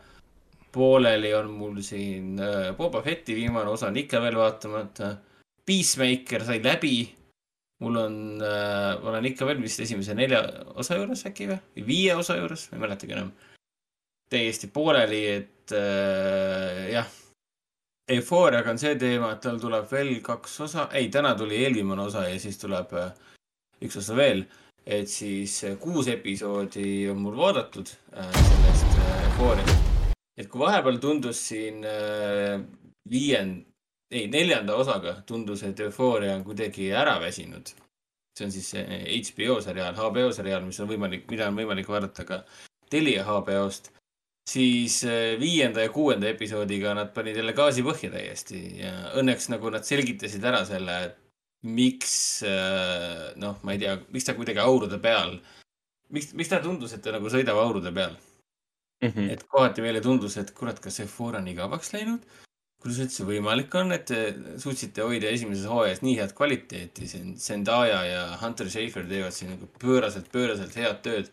pooleli 0.77 1.31
on 1.33 1.47
mul 1.57 1.77
siin 1.81 2.39
äh, 2.43 2.75
Boba 2.77 3.01
Fetti 3.01 3.35
viimane 3.35 3.69
osa 3.71 3.87
on 3.87 3.97
ikka 3.97 4.19
veel 4.21 4.35
vaatamata 4.37 5.15
Peacemaker 5.65 6.43
sai 6.45 6.59
läbi. 6.63 7.15
mul 7.79 7.95
on 7.95 8.41
äh,, 8.41 8.97
ma 9.03 9.09
olen 9.09 9.25
ikka 9.25 9.45
veel 9.45 9.61
vist 9.61 9.79
esimese 9.79 10.15
nelja 10.17 10.41
osa 10.75 10.97
juures 10.97 11.25
äkki 11.29 11.47
või, 11.51 11.85
viie 11.85 12.15
osa 12.15 12.37
juures, 12.37 12.67
ma 12.71 12.77
ei 12.77 12.83
mäletagi 12.85 13.13
enam. 13.13 13.31
täiesti 14.29 14.67
pooleli, 14.67 15.23
et 15.39 15.71
äh, 15.71 16.89
jah. 16.91 17.07
Eufooriaga 18.07 18.71
on 18.71 18.77
see 18.79 18.93
teema, 18.95 19.33
et 19.35 19.41
tal 19.43 19.57
tuleb 19.59 19.89
veel 19.91 20.13
kaks 20.23 20.53
osa, 20.63 20.85
ei, 20.95 21.09
täna 21.11 21.33
tuli 21.35 21.57
eelviimane 21.59 22.05
osa 22.05 22.21
ja 22.23 22.37
siis 22.39 22.55
tuleb 22.61 22.93
äh, 22.95 23.09
üks 23.83 23.97
osa 23.99 24.15
veel. 24.15 24.45
et 24.85 25.09
siis 25.11 25.63
äh, 25.67 25.73
kuus 25.75 26.07
episoodi 26.07 27.09
on 27.11 27.17
mul 27.19 27.35
vaadatud 27.35 27.89
äh, 28.15 28.29
sellest 28.31 29.01
Eufooriast. 29.25 30.13
et 30.39 30.47
kui 30.47 30.61
vahepeal 30.61 31.01
tundus 31.03 31.41
siin 31.49 31.83
viiend-, 33.11 33.65
ei, 34.11 34.29
neljanda 34.31 34.79
osaga 34.79 35.17
tundus, 35.27 35.65
et 35.67 35.79
Euphoria 35.83 36.37
on 36.39 36.47
kuidagi 36.47 36.87
ära 36.95 37.19
väsinud. 37.19 37.75
see 38.39 38.45
on 38.45 38.55
siis 38.55 38.71
HBO 39.33 39.59
seriaal, 39.61 39.99
HBO 39.99 40.31
seriaal, 40.31 40.63
mis 40.63 40.79
on 40.79 40.87
võimalik, 40.87 41.27
mida 41.27 41.51
on 41.51 41.59
võimalik 41.59 41.91
vaadata 41.91 42.23
ka 42.23 42.43
Telia 42.89 43.27
HBO-st. 43.27 43.96
Siis 44.47 45.01
eh, 45.03 45.35
viienda 45.39 45.83
ja 45.83 45.91
kuuenda 45.93 46.29
episoodiga 46.29 46.93
nad 46.95 47.11
panid 47.15 47.35
jälle 47.39 47.53
gaasi 47.57 47.83
põhja 47.85 48.11
täiesti 48.13 48.61
ja 48.79 48.93
õnneks 49.19 49.49
nagu 49.51 49.71
nad 49.73 49.87
selgitasid 49.87 50.45
ära 50.47 50.63
selle, 50.67 50.97
et 51.09 51.17
miks, 51.67 52.15
eh, 52.47 53.27
noh, 53.41 53.59
ma 53.67 53.75
ei 53.75 53.83
tea, 53.83 53.97
miks 54.13 54.27
ta 54.27 54.37
kuidagi 54.37 54.63
aurude 54.63 55.01
peal, 55.03 55.35
miks, 56.15 56.31
miks 56.37 56.53
ta 56.53 56.61
tundus, 56.63 56.95
et 56.95 57.03
ta 57.03 57.15
nagu 57.15 57.31
sõidab 57.33 57.59
aurude 57.59 57.91
peal 57.91 58.15
mm. 58.15 59.09
-hmm. 59.09 59.31
et 59.35 59.47
kohati 59.51 59.83
meile 59.83 60.01
tundus, 60.01 60.37
et 60.37 60.53
kurat, 60.55 60.79
kas 60.79 60.99
Euphoria 61.03 61.43
on 61.43 61.53
igavaks 61.53 61.93
läinud 61.93 62.23
kuidas 62.81 62.99
üldse 63.03 63.25
võimalik 63.25 63.73
on, 63.79 63.91
et 63.95 64.05
te 64.09 64.19
suutsite 64.61 65.05
hoida 65.05 65.31
esimeses 65.33 65.65
hooajas 65.69 66.03
nii 66.05 66.15
head 66.19 66.33
kvaliteeti, 66.37 67.07
siin 67.09 67.35
Zendaya 67.41 68.03
ja 68.05 68.23
Hunter 68.41 68.69
Schafer 68.69 69.07
teevad 69.09 69.35
siin 69.35 69.55
nagu 69.55 69.69
pööraselt, 69.81 70.29
pööraselt 70.33 70.77
head 70.77 71.01
tööd. 71.05 71.31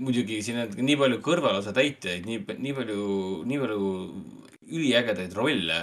Muidugi 0.00 0.38
siin 0.40 0.62
on 0.62 0.70
nii 0.88 0.96
palju 0.96 1.18
kõrvalosa 1.24 1.74
täitjaid, 1.76 2.24
nii, 2.24 2.38
nii 2.64 2.74
palju, 2.78 3.00
nii 3.44 3.58
palju 3.60 3.88
üliägedaid 4.72 5.36
rolle, 5.36 5.82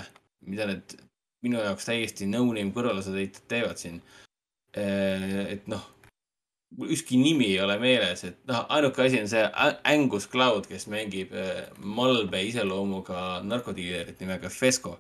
mida 0.49 0.65
need 0.65 0.95
minu 1.45 1.61
jaoks 1.61 1.85
täiesti 1.85 2.25
no-name 2.25 2.73
kõrvalosa 2.73 3.13
täitjad 3.13 3.45
teevad 3.51 3.77
siin 3.77 3.99
äh,. 4.73 5.53
et 5.53 5.69
noh 5.69 5.83
ükski 6.81 7.17
nimi 7.21 7.51
ei 7.53 7.59
ole 7.61 7.77
meeles, 7.81 8.23
et 8.27 8.39
noh, 8.49 8.65
ainuke 8.73 9.05
asi 9.05 9.19
on 9.21 9.29
see 9.29 9.43
Angus 9.89 10.25
Cloud, 10.29 10.67
kes 10.69 10.87
mängib 10.91 11.33
äh, 11.37 11.65
malbe 11.77 12.41
iseloomuga 12.47 13.43
narkodiilerit 13.45 14.21
nimega 14.23 14.49
Fesco. 14.53 14.97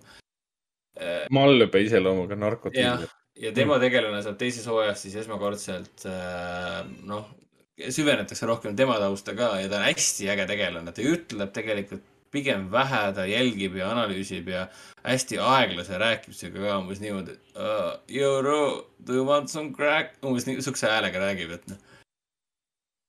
Äh, 0.99 1.25
malbe 1.33 1.83
iseloomuga 1.87 2.37
narkodiiler. 2.37 3.07
ja 3.41 3.49
tema 3.55 3.79
tegelane 3.81 4.21
saab 4.21 4.37
teises 4.37 4.67
hooajas 4.69 5.01
siis 5.01 5.15
esmakordselt 5.23 6.05
äh, 6.05 6.83
noh, 7.09 7.31
süvenetakse 7.77 8.47
rohkem 8.47 8.75
tema 8.77 8.99
tausta 9.01 9.35
ka 9.37 9.55
ja 9.61 9.69
ta 9.69 9.79
on 9.79 9.87
hästi 9.87 10.29
äge 10.33 10.47
tegelane, 10.49 10.93
ta 10.93 11.01
ütleb 11.01 11.53
tegelikult 11.55 12.03
pigem 12.33 12.67
vähe, 12.73 13.01
ta 13.13 13.25
jälgib 13.29 13.75
ja 13.77 13.91
analüüsib 13.93 14.47
ja 14.49 14.67
hästi 15.03 15.39
aeglase 15.41 15.97
rääkimisega 16.01 16.61
ka 16.65 16.77
umbes 16.81 17.01
niimoodi 17.01 17.35
uh,. 17.55 17.99
Euro, 18.09 18.59
do 18.97 19.17
you 19.19 19.25
want 19.25 19.49
some 19.49 19.73
crack? 19.73 20.17
umbes 20.25 20.47
niisuguse 20.49 20.89
häälega 20.89 21.21
räägib, 21.21 21.53
et 21.57 21.67
noh 21.69 21.77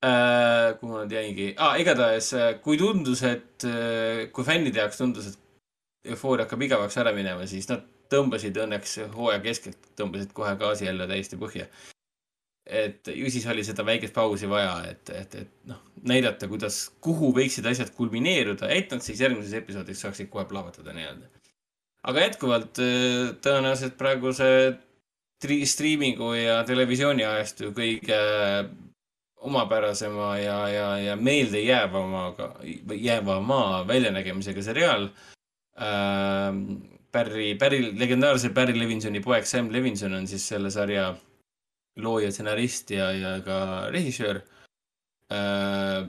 uh,. 0.04 0.76
kuhu 0.80 0.92
ma 0.92 1.04
nüüd 1.04 1.16
jäingi 1.16 1.48
ah,? 1.56 1.78
igatahes, 1.80 2.32
äh, 2.36 2.52
kui 2.64 2.80
tundus, 2.80 3.24
et 3.28 3.68
uh, 3.68 4.26
kui 4.32 4.44
fännide 4.48 4.84
jaoks 4.84 5.00
tundus, 5.00 5.32
et 5.32 6.12
eufooria 6.12 6.44
hakkab 6.44 6.64
igavaks 6.68 7.00
ära 7.00 7.12
minema, 7.16 7.48
siis 7.48 7.68
nad 7.72 7.84
tõmbasid 8.12 8.60
õnneks 8.60 8.98
hooaja 9.16 9.40
keskelt, 9.44 9.92
tõmbasid 9.96 10.36
kohe 10.36 10.52
gaasi 10.60 10.88
jälle 10.88 11.08
täiesti 11.08 11.40
põhja 11.40 11.68
et 12.66 13.08
ju 13.12 13.30
siis 13.30 13.44
oli 13.46 13.64
seda 13.64 13.84
väikest 13.84 14.14
pausi 14.14 14.48
vaja, 14.48 14.78
et, 14.88 15.10
et, 15.12 15.34
et 15.42 15.50
noh, 15.68 15.82
näidata, 16.08 16.48
kuidas, 16.48 16.86
kuhu 17.04 17.32
võiksid 17.36 17.66
asjad 17.68 17.92
kulmineeruda, 17.96 18.70
et 18.72 18.92
nad 18.92 19.04
siis 19.04 19.20
järgmises 19.20 19.52
episoodis 19.60 20.00
saaksid 20.04 20.30
kohe 20.32 20.46
plahvatada 20.48 20.96
nii-öelda. 20.96 21.28
aga 22.08 22.24
jätkuvalt 22.26 22.80
äh, 22.80 23.34
tõenäoliselt 23.44 23.98
praeguse 24.00 24.48
striimingu 25.44 26.32
ja 26.38 26.62
televisiooni 26.64 27.24
ajastu 27.24 27.72
kõige 27.76 28.16
omapärasema 29.44 30.38
ja, 30.40 30.56
ja, 30.72 30.86
ja 30.98 31.16
meeldejäävamaga, 31.16 32.54
jäävama 32.96 33.84
väljanägemisega 33.88 34.62
seriaal 34.62 35.08
ähm,. 35.80 36.66
Barry, 37.14 37.52
Barry, 37.54 37.92
legendaarse 37.94 38.48
Barry 38.50 38.74
Levinsoni 38.74 39.20
poeg 39.22 39.44
Sam 39.46 39.68
Levinson 39.70 40.16
on 40.16 40.24
siis 40.26 40.48
selle 40.50 40.70
sarja 40.74 41.12
looja, 41.96 42.30
stsenarist 42.32 42.90
ja, 42.94 43.10
ja 43.12 43.34
ka 43.44 43.58
režissöör 43.94 44.42
äh,. 45.32 46.06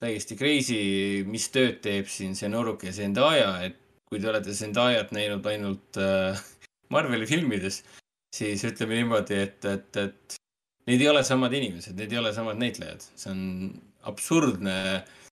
täiesti 0.00 0.36
crazy, 0.36 0.80
mis 1.28 1.50
tööd 1.52 1.82
teeb 1.84 2.08
siin 2.08 2.32
see 2.34 2.48
nooruke 2.48 2.92
Zendaya, 2.96 3.58
et 3.66 3.76
kui 4.08 4.20
te 4.20 4.30
olete 4.30 4.54
Zendayat 4.56 5.12
näinud 5.12 5.44
ainult 5.46 5.98
äh, 6.00 6.40
Marveli 6.90 7.28
filmides, 7.28 7.82
siis 8.34 8.64
ütleme 8.66 8.96
niimoodi, 8.96 9.36
et, 9.44 9.64
et, 9.68 10.00
et 10.00 10.38
need 10.88 11.04
ei 11.04 11.10
ole 11.12 11.22
samad 11.26 11.52
inimesed, 11.54 11.94
need 11.98 12.12
ei 12.14 12.18
ole 12.18 12.32
samad 12.34 12.58
näitlejad, 12.58 13.04
see 13.14 13.30
on 13.30 13.42
absurdne 14.08 14.76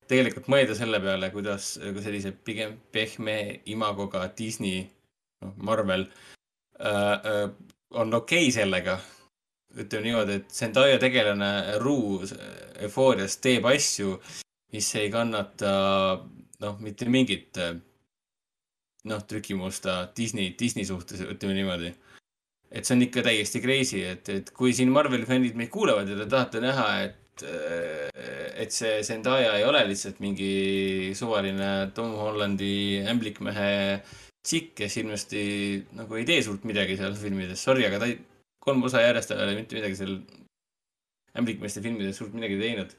tegelikult 0.08 0.48
mõelda 0.52 0.76
selle 0.76 1.00
peale, 1.02 1.30
kuidas 1.32 1.74
sellise 1.78 2.32
pigem 2.46 2.78
pehme 2.94 3.38
imagoga 3.72 4.26
Disney, 4.38 4.84
noh, 5.44 5.54
Marvel 5.56 6.06
äh, 6.06 6.88
äh, 6.88 7.44
on 7.90 8.14
okei 8.14 8.48
okay 8.48 8.54
sellega. 8.54 8.98
Ütleme 9.76 10.08
niimoodi, 10.08 10.38
et 10.40 10.54
Zendaya 10.54 10.98
tegelane 11.00 11.78
Ruu 11.82 12.22
eufoorias 12.84 13.36
teeb 13.44 13.66
asju, 13.68 14.16
mis 14.72 14.88
ei 15.00 15.10
kannata 15.12 15.72
noh, 16.62 16.80
mitte 16.82 17.08
mingit 17.10 17.60
noh, 19.08 19.22
trükimusta 19.28 20.00
Disney, 20.16 20.54
Disney 20.58 20.86
suhtes, 20.88 21.22
ütleme 21.24 21.56
niimoodi. 21.56 21.94
et 22.68 22.84
see 22.84 22.98
on 22.98 23.02
ikka 23.06 23.22
täiesti 23.24 23.62
crazy, 23.64 24.02
et, 24.04 24.28
et 24.28 24.50
kui 24.52 24.74
siin 24.76 24.90
Marveli 24.92 25.24
fännid 25.24 25.54
meid 25.56 25.70
kuulavad 25.72 26.08
ja 26.10 26.18
te 26.18 26.26
tahate 26.28 26.60
näha, 26.60 26.88
et, 27.06 27.44
et 28.60 28.74
see 28.74 28.98
Zendaya 29.06 29.54
ei 29.56 29.64
ole 29.64 29.80
lihtsalt 29.88 30.20
mingi 30.20 31.14
suvaline 31.16 31.90
Tom 31.96 32.12
Hollandi 32.18 33.00
ämblikmehe 33.08 33.70
tšikk, 34.44 34.74
kes 34.82 34.98
ilmselt 35.00 35.32
nagu 35.96 36.18
ei 36.18 36.26
tee 36.28 36.42
suurt 36.44 36.68
midagi 36.68 36.98
seal 37.00 37.16
filmides, 37.16 37.62
sorry, 37.64 37.86
aga 37.88 38.02
ta 38.02 38.10
ei, 38.10 38.18
kolm 38.68 38.84
osa 38.88 39.02
järjest 39.04 39.34
ei 39.34 39.42
ole 39.44 39.56
mitte 39.58 39.78
midagi 39.78 39.98
seal 39.98 40.18
ämblikmeeste 41.38 41.82
filmides 41.84 42.20
suurt 42.20 42.36
midagi 42.36 42.60
teinud. 42.60 42.94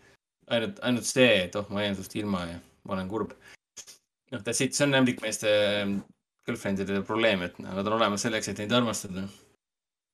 ainult, 0.50 0.80
ainult 0.82 1.06
see, 1.06 1.44
et 1.46 1.56
oh, 1.56 1.68
ma 1.70 1.84
jään 1.86 1.96
sinust 1.98 2.16
ilma 2.18 2.46
ja 2.50 2.60
ma 2.88 2.96
olen 2.96 3.10
kurb 3.12 3.36
noh, 4.32 4.42
that's 4.42 4.62
it, 4.62 4.74
see 4.74 4.86
on 4.88 4.96
ämblikmeeste 4.98 5.52
ähm, 5.82 6.00
girlfriend'ide 6.48 7.04
probleem, 7.06 7.44
et 7.46 7.60
nad 7.62 7.86
on 7.86 8.00
olemas 8.00 8.26
selleks, 8.26 8.52
et 8.52 8.64
neid 8.64 8.74
armastada. 8.74 9.28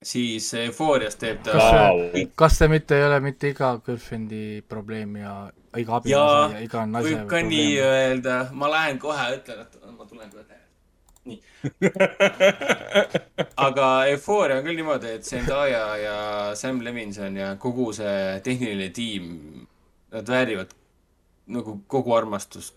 siis 0.06 0.52
Eufoorias 0.60 1.15
teeb 1.18 1.40
ta 1.44 1.56
kas, 1.56 2.26
kas 2.38 2.57
see 2.60 2.68
mitte 2.69 2.98
ei 2.98 3.06
ole 3.07 3.19
mitte 3.23 3.49
iga 3.49 3.72
girlfriend'i 3.86 4.61
probleem 4.69 5.15
ja 5.22 5.36
iga 5.80 5.95
abilise 5.98 6.57
ja 6.57 6.60
iga 6.61 6.84
naise 6.90 7.07
võib 7.07 7.32
ka 7.32 7.41
nii 7.48 7.72
öelda, 7.82 8.36
ma 8.53 8.69
lähen 8.73 8.99
kohe, 9.02 9.32
ütlen, 9.40 9.64
et 9.65 9.80
ma 9.95 10.06
tulen 10.06 10.30
kohe. 10.34 10.60
Nii 11.26 11.42
aga 13.68 13.86
Euphoria 14.12 14.60
on 14.60 14.66
küll 14.66 14.80
niimoodi, 14.80 15.16
et 15.18 15.28
Zendaya 15.28 15.84
ja 16.02 16.18
Sam 16.56 16.82
Levinson 16.86 17.38
ja 17.40 17.54
kogu 17.62 17.92
see 17.98 18.40
tehniline 18.46 18.90
tiim, 18.96 19.30
nad 20.14 20.30
väärivad 20.30 20.74
nagu 21.56 21.80
kogu 21.92 22.14
armastust 22.16 22.76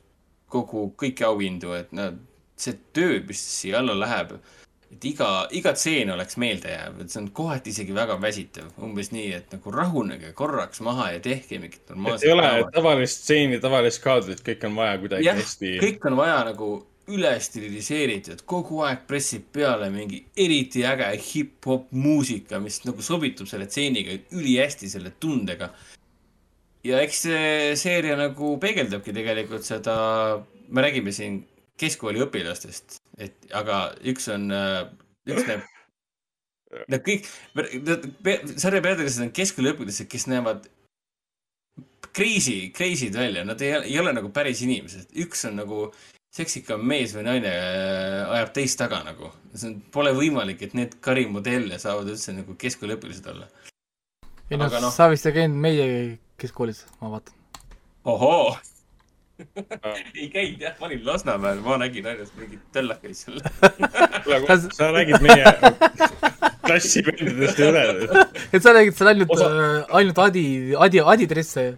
kogu, 0.52 0.88
kõiki 0.98 1.26
auhindu, 1.28 1.74
et 1.76 1.92
nad, 1.96 2.16
see 2.58 2.78
töö, 2.96 3.20
mis 3.26 3.40
siia 3.60 3.82
alla 3.82 3.94
läheb, 3.98 4.34
et 4.88 5.04
iga, 5.10 5.28
iga 5.54 5.74
tseen 5.76 6.10
oleks 6.14 6.38
meeldejääv, 6.40 7.02
et 7.04 7.12
see 7.12 7.20
on 7.22 7.30
kohati 7.36 7.72
isegi 7.74 7.94
väga 7.96 8.16
väsitav, 8.22 8.70
umbes 8.84 9.12
nii, 9.12 9.28
et 9.36 9.52
nagu 9.52 9.74
rahunege 9.74 10.32
korraks 10.36 10.80
maha 10.84 11.10
ja 11.14 11.22
tehke 11.24 11.60
mingit 11.60 11.92
normaalset. 11.92 12.28
ei 12.28 12.34
ole 12.34 12.52
tavalist 12.74 13.24
stseeni, 13.24 13.60
tavalist 13.60 14.02
kaadrit, 14.04 14.44
kõik 14.46 14.64
on 14.68 14.78
vaja 14.80 14.96
kuidagi 15.04 15.32
hästi. 15.42 15.74
kõik 15.84 16.08
on 16.08 16.16
vaja 16.18 16.40
nagu 16.48 16.70
üle 17.14 17.32
stiliseeritud, 17.42 18.42
kogu 18.48 18.82
aeg 18.86 19.04
pressib 19.08 19.48
peale 19.54 19.88
mingi 19.92 20.20
eriti 20.38 20.84
äge 20.86 21.10
hip-hop 21.22 21.88
muusika, 21.96 22.60
mis 22.62 22.80
nagu 22.84 23.04
sobitub 23.04 23.48
selle 23.50 23.68
stseeniga 23.68 24.16
ülihästi, 24.36 24.90
selle 24.92 25.14
tundega. 25.20 25.70
Ja 26.86 27.00
eks 27.02 27.24
see 27.26 27.74
seeria 27.80 28.16
nagu 28.18 28.54
peegeldabki 28.62 29.14
tegelikult 29.16 29.66
seda, 29.66 29.96
me 30.68 30.84
räägime 30.84 31.12
siin 31.14 31.42
keskkooli 31.78 32.22
õpilastest, 32.26 33.00
et 33.18 33.50
aga 33.56 33.88
üks 34.08 34.28
on, 34.34 34.48
üks 35.28 35.44
näeb, 35.48 35.66
nad 36.92 37.04
kõik, 37.06 37.28
sarja 38.56 38.82
peategelased 38.84 39.24
on 39.26 39.32
keskkooliõpilased, 39.34 40.08
kes 40.10 40.28
näevad 40.30 40.68
crazy, 42.18 42.70
crazy'd 42.74 43.16
välja, 43.16 43.44
nad 43.46 43.60
ei, 43.62 43.74
ei 43.92 43.98
ole 44.00 44.12
nagu 44.16 44.30
päris 44.34 44.62
inimesed, 44.66 45.10
üks 45.22 45.44
on 45.48 45.58
nagu 45.60 45.88
seksikam 46.38 46.84
mees 46.86 47.14
või 47.16 47.26
naine 47.26 47.52
ajab 48.36 48.54
teist 48.56 48.80
taga 48.80 49.02
nagu. 49.06 49.32
see 49.54 49.72
on, 49.72 49.76
pole 49.94 50.14
võimalik, 50.16 50.62
et 50.62 50.78
need 50.78 50.98
karimodelle 51.04 51.80
saavad 51.82 52.10
üldse 52.14 52.34
nagu 52.36 52.56
keskkooliõpilased 52.58 53.28
olla. 53.34 53.48
ei 54.50 54.60
noh 54.60 54.80
no., 54.80 54.90
sa 54.94 55.10
vist 55.12 55.26
ei 55.28 55.36
käinud 55.40 55.60
meie 55.66 55.86
keskkoolis, 56.40 56.84
ma 57.02 57.12
vaatan. 57.16 57.34
ohoo 58.04 58.56
ei 60.18 60.28
käinud 60.34 60.62
jah, 60.62 60.74
ma 60.80 60.86
olin 60.88 61.04
Lasnamäel, 61.06 61.60
ma 61.62 61.78
nägin 61.82 62.06
ainult 62.10 62.38
mingeid 62.38 62.62
töllakaid 62.74 63.18
seal 63.18 63.42
sa 64.78 64.90
räägid 64.94 65.22
meie 65.24 65.52
klassivendadest 66.66 67.62
ja 67.62 67.70
õdedest. 67.72 68.40
et 68.52 68.64
sa 68.64 68.74
räägid 68.76 68.98
seal 68.98 69.12
ainult 69.14 69.34
Osa..., 69.36 69.50
äh, 69.50 69.94
ainult 70.00 70.18
Adi, 70.26 70.46
Adi, 70.86 71.02
Adidresse? 71.14 71.68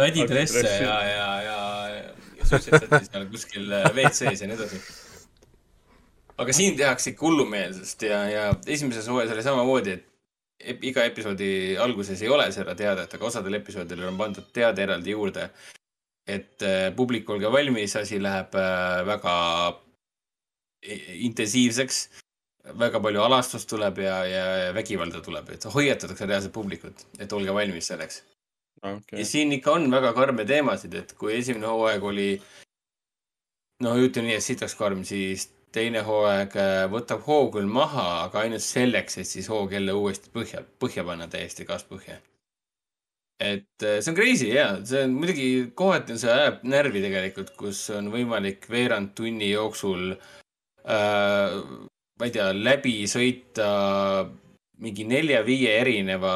Adidresse 0.00 0.64
ja, 0.64 0.96
ja, 1.04 1.04
ja, 1.04 1.28
ja 1.44 1.60
suitsetati 2.50 3.08
seal 3.08 3.26
kuskil 3.30 3.72
äh, 3.72 3.88
WC-s 3.94 4.44
ja 4.44 4.48
nii 4.50 4.58
edasi. 4.58 4.80
aga 6.40 6.54
siin 6.56 6.76
tehakse 6.78 7.12
ikka 7.12 7.26
hullumeelsust 7.26 8.06
ja, 8.08 8.22
ja 8.30 8.46
esimeses 8.66 9.08
hooajas 9.10 9.34
oli 9.34 9.44
samamoodi, 9.44 9.98
et 10.60 10.86
iga 10.88 11.04
episoodi 11.08 11.50
alguses 11.80 12.22
ei 12.22 12.32
ole 12.32 12.48
seda 12.54 12.74
teadet, 12.76 13.12
aga 13.16 13.28
osadel 13.28 13.58
episoodidel 13.60 14.08
on 14.08 14.18
pandud 14.20 14.48
teade 14.56 14.84
eraldi 14.86 15.16
juurde. 15.16 15.50
et 16.30 16.62
äh, 16.62 16.88
publik, 16.96 17.30
olge 17.30 17.52
valmis, 17.52 17.96
asi 17.96 18.20
läheb 18.22 18.54
äh, 18.54 19.04
väga 19.06 19.36
intensiivseks. 21.26 22.08
väga 22.78 23.00
palju 23.00 23.22
alastust 23.24 23.68
tuleb 23.68 23.98
ja, 24.04 24.18
ja 24.28 24.72
vägivalda 24.76 25.20
tuleb, 25.24 25.48
et 25.50 25.64
hoiatatakse 25.64 26.26
reaalselt 26.26 26.52
publikut, 26.52 27.06
et 27.18 27.32
olge 27.32 27.54
valmis 27.54 27.88
selleks 27.88 28.20
okay.. 28.82 29.18
ja 29.18 29.26
siin 29.26 29.52
ikka 29.56 29.76
on 29.78 29.90
väga 29.92 30.12
karme 30.16 30.44
teemasid, 30.48 30.94
et 30.94 31.14
kui 31.18 31.36
esimene 31.38 31.70
hooaeg 31.70 32.04
oli 32.04 32.30
no 33.84 33.96
ütleme 33.96 34.30
nii, 34.30 34.38
et 34.38 34.46
sitaks 34.46 34.76
karm, 34.78 35.04
siis 35.08 35.48
teine 35.74 36.02
hooaeg 36.06 36.56
äh, 36.58 36.86
võtab 36.90 37.22
hoo 37.26 37.46
küll 37.54 37.70
maha, 37.70 38.24
aga 38.26 38.44
ainult 38.44 38.64
selleks, 38.64 39.20
et 39.20 39.28
siis 39.28 39.48
hoog 39.52 39.72
jälle 39.76 39.94
uuesti 39.96 40.32
põhja, 40.34 40.64
põhja 40.82 41.06
panna 41.06 41.28
täiesti 41.30 41.66
kaaspõhja. 41.68 42.18
et 43.40 43.86
äh, 43.86 44.00
see 44.00 44.10
on 44.12 44.18
crazy 44.18 44.50
ja 44.52 44.66
see 44.84 45.04
on 45.06 45.14
muidugi 45.16 45.70
kohati 45.74 46.16
on 46.16 46.20
see 46.20 46.32
ajab 46.32 46.66
närvi 46.74 47.04
tegelikult, 47.06 47.54
kus 47.56 47.86
on 47.96 48.10
võimalik 48.12 48.66
veerand 48.70 49.14
tunni 49.16 49.52
jooksul 49.52 50.12
äh,, 50.12 51.56
ma 52.20 52.28
ei 52.28 52.34
tea, 52.34 52.50
läbi 52.52 52.96
sõita 53.08 53.70
mingi 54.80 55.04
nelja-viie 55.04 55.74
erineva 55.80 56.32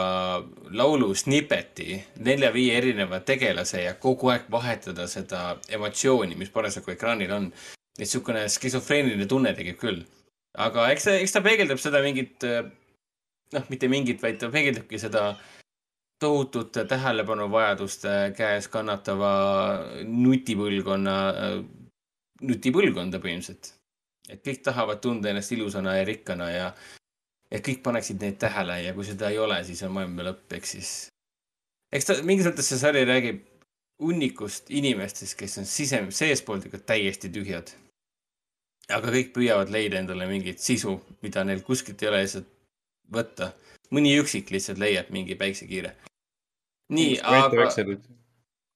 laulu 0.77 1.15
snippeti, 1.17 1.97
nelja-viie 2.27 2.75
erineva 2.77 3.21
tegelase 3.25 3.87
ja 3.87 3.95
kogu 4.01 4.29
aeg 4.33 4.51
vahetada 4.53 5.07
seda 5.09 5.55
emotsiooni, 5.73 6.37
mis 6.37 6.53
parasjagu 6.53 6.93
ekraanil 6.93 7.33
on 7.33 7.49
et 7.95 8.03
niisugune 8.03 8.49
skisofreeniline 8.51 9.27
tunne 9.31 9.53
tekib 9.55 9.79
küll. 9.79 10.01
aga 10.59 10.89
eks 10.91 11.07
ta, 11.07 11.13
eks 11.23 11.35
ta 11.35 11.43
peegeldab 11.43 11.79
seda 11.83 12.01
mingit, 12.03 12.43
noh, 13.55 13.69
mitte 13.71 13.91
mingit, 13.91 14.21
vaid 14.23 14.41
ta 14.43 14.51
peegeldabki 14.51 14.99
seda 14.99 15.37
tohutut 16.23 16.75
tähelepanuvajadust 16.91 18.07
käes 18.39 18.69
kannatava 18.71 19.31
nutipõlvkonna, 20.07 21.17
nutipõlvkonda 22.51 23.23
põhimõtteliselt. 23.23 23.73
et 24.29 24.43
kõik 24.43 24.63
tahavad 24.67 25.03
tunda 25.05 25.31
ennast 25.31 25.53
ilusana 25.53 25.99
ja 25.99 26.05
rikkana 26.09 26.51
ja, 26.51 26.69
ja 27.55 27.63
kõik 27.63 27.83
paneksid 27.87 28.21
neid 28.23 28.37
tähele 28.43 28.81
ja 28.83 28.95
kui 28.97 29.07
seda 29.07 29.31
ei 29.31 29.39
ole, 29.39 29.61
siis 29.65 29.83
on 29.87 29.95
maailma 29.95 30.27
lõpp, 30.31 30.51
ehk 30.59 30.67
siis. 30.67 30.93
eks 31.95 32.11
ta 32.11 32.19
mingis 32.27 32.51
mõttes 32.51 32.69
see 32.71 32.81
sari 32.83 33.07
räägib 33.07 33.45
hunnikust 34.03 34.71
inimestest, 34.75 35.39
kes 35.39 35.59
on 35.63 35.71
sisem-, 35.71 36.11
seestpoolt 36.13 36.67
ikka 36.67 36.83
täiesti 36.93 37.31
tühjad 37.33 37.71
aga 38.93 39.13
kõik 39.15 39.33
püüavad 39.37 39.71
leida 39.73 40.01
endale 40.01 40.27
mingit 40.29 40.61
sisu, 40.61 40.99
mida 41.25 41.45
neil 41.45 41.63
kuskilt 41.65 42.03
ei 42.03 42.11
ole 42.11 42.25
lihtsalt 42.25 42.51
võtta. 43.15 43.53
mõni 43.95 44.15
üksik 44.19 44.51
lihtsalt 44.51 44.79
leiab 44.79 45.11
mingi 45.15 45.37
päiksekiire. 45.39 45.95
nii, 46.93 47.21
aga. 47.21 47.69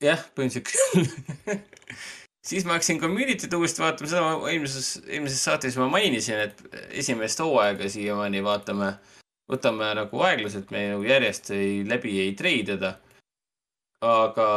jah, 0.03 0.25
põhimõtteliselt 0.35 0.69
küll 0.71 1.59
siis 2.47 2.67
ma 2.67 2.77
hakkasin 2.77 3.01
Community't 3.03 3.55
uuesti 3.59 3.83
vaatama, 3.83 4.11
seda 4.11 4.23
ma 4.25 4.53
eelmises, 4.53 4.95
eelmises 5.07 5.43
saates 5.45 5.77
ma 5.81 5.89
mainisin, 5.93 6.47
et 6.49 6.81
esimest 7.03 7.41
hooaega 7.45 7.91
siiamaani 7.93 8.45
vaatame, 8.45 8.95
võtame 9.51 9.93
nagu 9.99 10.25
aeglaselt, 10.29 10.73
me 10.75 10.89
nagu 10.95 11.07
järjest 11.07 11.53
ei, 11.57 11.83
läbi 11.89 12.19
ei 12.23 12.33
treidida 12.39 12.97
aga 14.05 14.49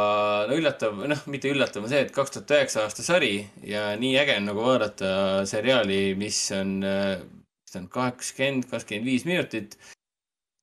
no 0.46 0.54
üllatav, 0.54 1.00
noh, 1.10 1.22
mitte 1.30 1.50
üllatav 1.50 1.82
on 1.82 1.90
see, 1.90 2.04
et 2.04 2.12
kaks 2.14 2.36
tuhat 2.36 2.52
üheksa 2.54 2.84
aasta 2.86 3.02
sari 3.02 3.40
ja 3.66 3.88
nii 3.98 4.14
äge 4.20 4.36
on 4.38 4.46
nagu 4.52 4.62
vaadata 4.62 5.08
seriaali, 5.50 6.14
mis 6.18 6.38
on, 6.54 6.78
mis 6.84 7.80
on 7.80 7.88
kakskümmend, 7.90 8.68
kakskümmend 8.70 9.08
viis 9.08 9.26
minutit. 9.26 9.76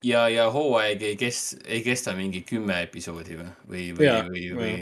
ja, 0.06 0.30
ja 0.32 0.48
hooaeg 0.52 1.04
ei 1.04 1.20
kes-, 1.20 1.60
ei 1.66 1.84
kesta 1.84 2.16
mingi 2.16 2.46
kümme 2.48 2.84
episoodi 2.86 3.36
või, 3.36 3.52
või, 3.68 3.86
või, 3.98 4.14
või, 4.30 4.46
või 4.56 4.74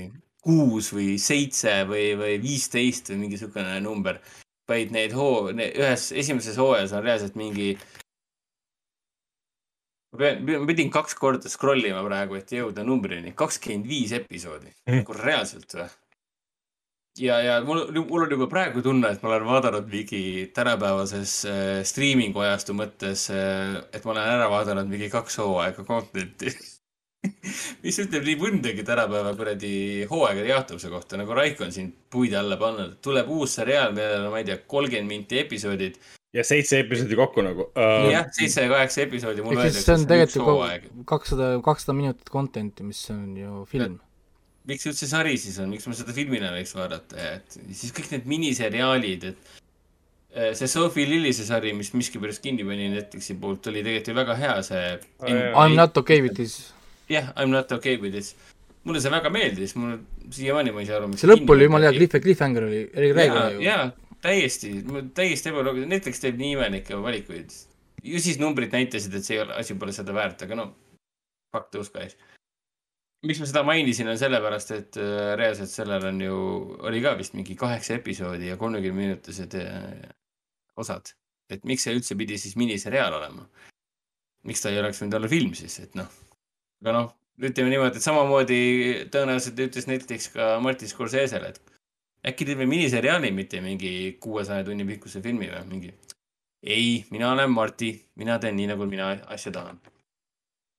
kuus 0.48 0.92
või 0.96 1.18
seitse 1.22 1.82
või, 1.90 2.10
või 2.20 2.38
viisteist 2.44 3.12
või 3.12 3.24
mingi 3.26 3.38
niisugune 3.38 3.80
number. 3.84 4.22
vaid 4.68 4.92
neid 4.92 5.14
hoo-, 5.16 5.54
ühes, 5.56 6.10
esimeses 6.12 6.58
hooajas 6.60 6.92
on 6.96 7.04
reaalselt 7.06 7.38
mingi 7.40 7.70
ma 10.12 10.20
pean, 10.20 10.42
ma 10.44 10.68
pidin 10.68 10.92
kaks 10.92 11.16
korda 11.16 11.52
scroll 11.52 11.86
ima 11.88 12.04
praegu, 12.04 12.36
et 12.40 12.52
jõuda 12.52 12.84
numbrini, 12.88 13.32
kakskümmend 13.38 13.88
viis 13.88 14.12
episoodi 14.18 14.72
mm., 14.72 15.02
nagu 15.02 15.16
reaalselt 15.20 15.78
või? 15.78 15.88
ja, 17.22 17.40
ja 17.42 17.58
mul, 17.66 17.86
mul 17.98 18.26
on 18.26 18.36
juba 18.36 18.48
praegu 18.52 18.84
tunne, 18.86 19.12
et 19.14 19.24
ma 19.24 19.34
olen 19.34 19.48
vaadanud 19.48 19.92
mingi 19.92 20.24
tänapäevases 20.56 21.38
äh, 21.50 21.68
striimingu 21.88 22.44
ajastu 22.46 22.76
mõttes 22.78 23.28
äh,, 23.34 23.78
et 23.92 24.06
ma 24.06 24.16
olen 24.16 24.34
ära 24.38 24.50
vaadanud 24.52 24.92
mingi 24.92 25.12
kaks 25.14 25.40
hooaega 25.44 25.88
content'i 25.88 26.54
mis 27.86 28.00
ütleb 28.04 28.28
nii 28.28 28.38
mõndagi 28.42 28.86
tänapäeva 28.88 29.34
kuradi 29.38 29.74
hooaegade 30.10 30.52
jaotuse 30.54 30.92
kohta, 30.94 31.20
nagu 31.22 31.36
Raiko 31.38 31.68
on 31.68 31.74
siin 31.76 31.92
puide 32.12 32.40
alla 32.40 32.60
pannud, 32.62 32.98
tuleb 33.04 33.30
uus 33.34 33.58
seriaal, 33.60 33.94
millel 33.96 34.26
on, 34.26 34.32
ma 34.34 34.44
ei 34.44 34.50
tea, 34.50 34.62
kolmkümmend 34.70 35.12
minti 35.12 35.42
episoodid. 35.44 36.02
ja 36.36 36.44
seitse 36.48 36.82
episoodi 36.84 37.20
kokku 37.20 37.46
nagu 37.46 37.70
uh.... 37.70 38.10
jah, 38.12 38.28
seitse 38.36 38.66
ja 38.66 38.74
kaheksa 38.74 39.06
episoodi. 39.06 39.46
see 39.78 39.96
on 39.96 40.10
tegelikult 40.10 40.92
kakssada, 41.06 41.54
kakssada 41.66 41.98
minutit 41.98 42.30
content'i, 42.34 42.88
mis 42.88 43.06
on 43.14 43.32
ju 43.38 43.64
film 43.72 44.02
miks 44.68 44.88
üldse 44.90 45.08
sari 45.10 45.38
siis 45.40 45.58
on, 45.64 45.72
miks 45.72 45.88
ma 45.88 45.96
seda 45.98 46.14
filmina 46.16 46.52
võiks 46.56 46.74
vaadata, 46.76 47.18
et 47.38 47.58
siis 47.72 47.94
kõik 47.96 48.12
need 48.14 48.28
miniseriaalid, 48.30 49.28
et 49.32 49.52
äh, 50.36 50.52
see 50.58 50.70
Sophie 50.72 51.08
Lillise 51.08 51.48
sari, 51.48 51.74
mis 51.78 51.94
miskipärast 51.96 52.44
kinni 52.44 52.68
pani 52.68 52.90
Netflixi 52.94 53.38
poolt, 53.40 53.70
oli 53.72 53.84
tegelikult 53.86 54.12
ju 54.12 54.18
väga 54.18 54.40
hea, 54.42 54.58
see. 54.68 54.90
I 55.28 55.38
m 55.70 55.78
not 55.78 55.98
okay 56.04 56.24
with 56.24 56.36
this. 56.40 56.60
Jah 57.10 57.30
yeah,, 57.30 57.34
I 57.36 57.48
m 57.48 57.56
not 57.56 57.72
okay 57.72 57.98
with 58.02 58.14
this. 58.16 58.36
mulle 58.88 59.02
see 59.04 59.12
väga 59.12 59.30
meeldis, 59.34 59.76
mul 59.76 59.98
siiamaani 60.32 60.72
ma 60.76 60.84
ei 60.84 60.90
saa 60.90 61.00
aru, 61.02 61.12
miks 61.12 61.24
see 61.24 61.32
lõpp 61.32 61.56
oli 61.56 61.68
jumala 61.68 61.90
hea, 61.90 61.98
cliff, 61.98 62.20
cliffhanger 62.24 62.68
oli, 62.70 62.84
oli 62.96 63.10
räige 63.18 63.42
ju. 63.56 63.66
jaa, 63.66 63.90
täiesti, 64.24 64.72
täiesti 65.18 65.52
ebaloogiline, 65.52 65.92
Netflix 65.96 66.24
teeb 66.24 66.40
nii 66.40 66.56
imelikke 66.56 67.02
valikuid. 67.04 67.58
ju 68.04 68.24
siis 68.24 68.40
numbrid 68.40 68.76
näitasid, 68.76 69.20
et 69.20 69.28
see 69.28 69.36
ei 69.40 69.44
ole, 69.44 69.58
asi 69.60 69.76
pole 69.76 69.96
seda 69.96 70.16
väärt, 70.16 70.48
aga 70.48 70.60
no, 70.60 70.72
fuck 71.52 71.72
those 71.76 71.92
guys 71.94 72.16
miks 73.26 73.42
ma 73.42 73.48
seda 73.50 73.64
mainisin, 73.66 74.10
on 74.12 74.20
sellepärast, 74.20 74.74
et 74.76 75.00
äh, 75.02 75.34
reaalselt 75.40 75.72
sellel 75.72 76.06
on 76.12 76.22
ju, 76.22 76.38
oli 76.88 77.02
ka 77.04 77.16
vist 77.18 77.36
mingi 77.38 77.58
kaheksa 77.58 77.98
episoodi 77.98 78.52
ja 78.52 78.58
kolmekümne 78.62 79.08
minutised 79.08 79.58
äh, 79.62 80.12
osad. 80.78 81.14
et 81.50 81.64
miks 81.64 81.86
see 81.88 81.96
üldse 81.96 82.16
pidi 82.20 82.36
siis 82.38 82.58
miniseriaal 82.60 83.14
olema? 83.18 83.46
miks 84.48 84.62
ta 84.62 84.72
ei 84.72 84.80
oleks 84.82 85.00
võinud 85.02 85.16
olla 85.20 85.30
film 85.32 85.54
siis, 85.58 85.80
et 85.84 85.96
noh. 85.96 86.08
Aga 86.82 86.94
noh, 86.96 87.10
ütleme 87.42 87.72
niimoodi, 87.74 88.00
et 88.00 88.06
samamoodi 88.06 88.60
tõenäoliselt 89.14 89.60
ütles 89.68 89.88
Netflix 89.90 90.30
ka 90.34 90.56
Martin 90.64 90.90
Scorsese'le, 90.90 91.54
et 91.54 91.78
äkki 92.28 92.48
teeme 92.50 92.68
miniseriaali, 92.70 93.32
mitte 93.32 93.62
mingi 93.62 94.18
kuuesaja 94.24 94.66
tunni 94.68 94.86
pikkuse 94.88 95.22
filmi 95.26 95.50
või 95.52 95.64
mingi. 95.70 95.94
ei, 96.64 97.06
mina 97.12 97.32
olen 97.32 97.52
Marti, 97.54 97.92
mina 98.16 98.40
teen 98.40 98.58
nii, 98.58 98.68
nagu 98.74 98.86
mina 98.90 99.12
asja 99.28 99.52
tahan. 99.52 99.80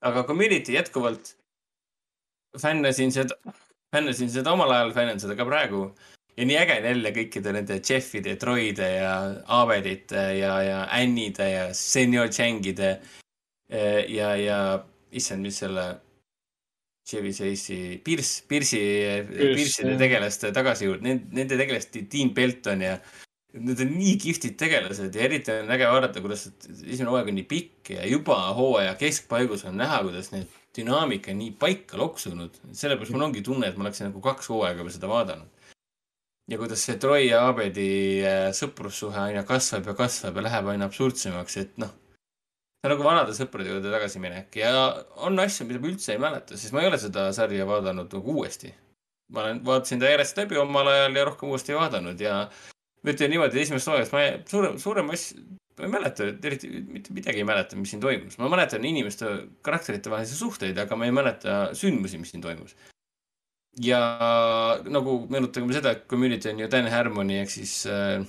aga 0.03 0.25
Community 0.25 0.73
jätkuvalt 0.73 1.37
fännasin 2.59 3.13
seda, 3.13 3.35
fännasin 3.95 4.31
seda 4.31 4.53
omal 4.53 4.71
ajal, 4.71 4.93
fännan 4.93 5.21
seda 5.21 5.37
ka 5.37 5.45
praegu. 5.45 5.95
ja 6.37 6.45
nii 6.47 6.59
äge 6.59 6.77
on 6.79 6.85
jälle 6.85 7.11
kõikide 7.11 7.53
nende 7.53 7.81
Jeffide, 7.83 8.37
Troide 8.37 8.91
ja 8.95 9.15
Abedite 9.47 10.39
ja, 10.39 10.53
ja 10.63 10.85
Annide 10.91 11.51
ja 11.51 11.65
Senior 11.75 12.29
Changide 12.29 13.01
ja, 14.09 14.37
ja 14.37 14.85
issand, 15.11 15.45
mis 15.45 15.59
selle 15.63 15.87
Chevy 17.09 17.33
Chase'i, 17.33 17.97
Pierce, 18.05 18.43
Pierce'i, 18.49 18.83
Pierce'ide 19.31 19.97
tegelaste 20.01 20.53
tagasi 20.53 20.91
juurde, 20.91 21.17
nende 21.33 21.57
tegelast 21.57 21.97
Dean 22.13 22.35
Belton 22.37 22.85
ja 22.85 22.99
Need 23.57 23.81
on 23.81 23.95
nii 23.97 24.19
kihvtid 24.21 24.59
tegelased 24.61 25.15
ja 25.17 25.23
eriti 25.25 25.55
on 25.55 25.71
äge 25.73 25.87
vaadata, 25.89 26.21
kuidas 26.21 26.43
esimene 26.69 27.09
hooaeg 27.09 27.31
on 27.33 27.39
nii 27.39 27.47
pikk 27.49 27.91
ja 27.95 28.05
juba 28.05 28.37
hooaja 28.53 28.93
keskpaigus 29.01 29.65
on 29.65 29.79
näha, 29.81 30.03
kuidas 30.05 30.29
need 30.35 30.51
dünaamika 30.77 31.33
nii 31.35 31.55
paika 31.59 31.97
loksunud. 31.97 32.59
sellepärast 32.73 33.15
mul 33.15 33.25
ongi 33.25 33.43
tunne, 33.43 33.71
et 33.71 33.79
ma 33.81 33.87
oleksin 33.87 34.11
nagu 34.11 34.21
kaks 34.21 34.51
hooaega 34.53 34.85
juba 34.85 34.93
seda 34.93 35.09
vaadanud. 35.09 35.49
ja 36.49 36.59
kuidas 36.61 36.85
see 36.85 36.99
Troy 37.01 37.25
ja 37.31 37.47
Abedi 37.49 37.89
äh, 38.21 38.51
sõprussuhe 38.61 39.25
aina 39.31 39.47
kasvab 39.49 39.89
ja 39.89 39.97
kasvab 39.97 40.37
ja 40.37 40.45
läheb 40.51 40.69
aina 40.75 40.89
absurdsemaks, 40.93 41.57
et 41.57 41.81
noh. 41.81 41.97
See 42.79 42.87
on 42.87 42.95
nagu 42.95 43.07
vanade 43.07 43.35
sõprade 43.35 43.73
juurde 43.73 43.91
tagasiminek 43.91 44.57
ja 44.61 44.73
on 45.27 45.39
asju, 45.43 45.67
mida 45.67 45.83
ma 45.83 45.91
üldse 45.91 46.15
ei 46.15 46.21
mäleta, 46.23 46.57
sest 46.57 46.75
ma 46.75 46.85
ei 46.85 46.91
ole 46.91 46.99
seda 47.03 47.29
sarja 47.35 47.67
vaadanud 47.67 48.13
nagu 48.15 48.35
uuesti. 48.39 48.73
ma 49.35 49.43
olen, 49.43 49.65
vaatasin 49.67 50.01
ta 50.01 50.09
järjest 50.09 50.39
läbi 50.39 50.57
omal 50.57 50.89
ajal 50.89 51.17
ja 51.19 51.25
rohkem 51.27 51.51
uuesti 51.51 51.75
ei 51.75 51.79
vaadanud 51.79 52.21
ja 52.21 52.37
ütleme 53.05 53.35
niimoodi, 53.35 53.61
esimest 53.63 53.91
hooajast 53.91 54.15
ma 54.15 54.23
ei, 54.23 54.39
suurem, 54.49 54.79
suurem 54.79 55.11
asj, 55.11 55.41
ma 55.79 55.89
ei 55.89 55.93
mäleta, 55.97 56.31
eriti 56.51 56.71
mitte 56.79 57.15
midagi 57.17 57.43
ei 57.43 57.49
mäleta, 57.49 57.77
mis 57.77 57.91
siin 57.93 58.01
toimus. 58.03 58.39
ma 58.39 58.49
mäletan 58.53 58.85
inimeste 58.85 59.27
karakterite 59.67 60.11
vahelisi 60.11 60.39
suhteid, 60.39 60.79
aga 60.79 60.97
ma 60.97 61.09
ei 61.09 61.15
mäleta 61.19 61.59
sündmusi, 61.75 62.23
mis 62.23 62.31
siin 62.31 62.47
toimus. 62.47 62.77
ja 63.83 64.01
nagu 64.87 65.21
meenutagem 65.31 65.75
seda, 65.75 65.97
Community 66.07 66.51
on 66.53 66.63
ju 66.63 66.71
Dan 66.71 66.91
Harmoni 66.95 67.43
ehk 67.43 67.51
siis 67.51 67.81
äh, 67.91 68.23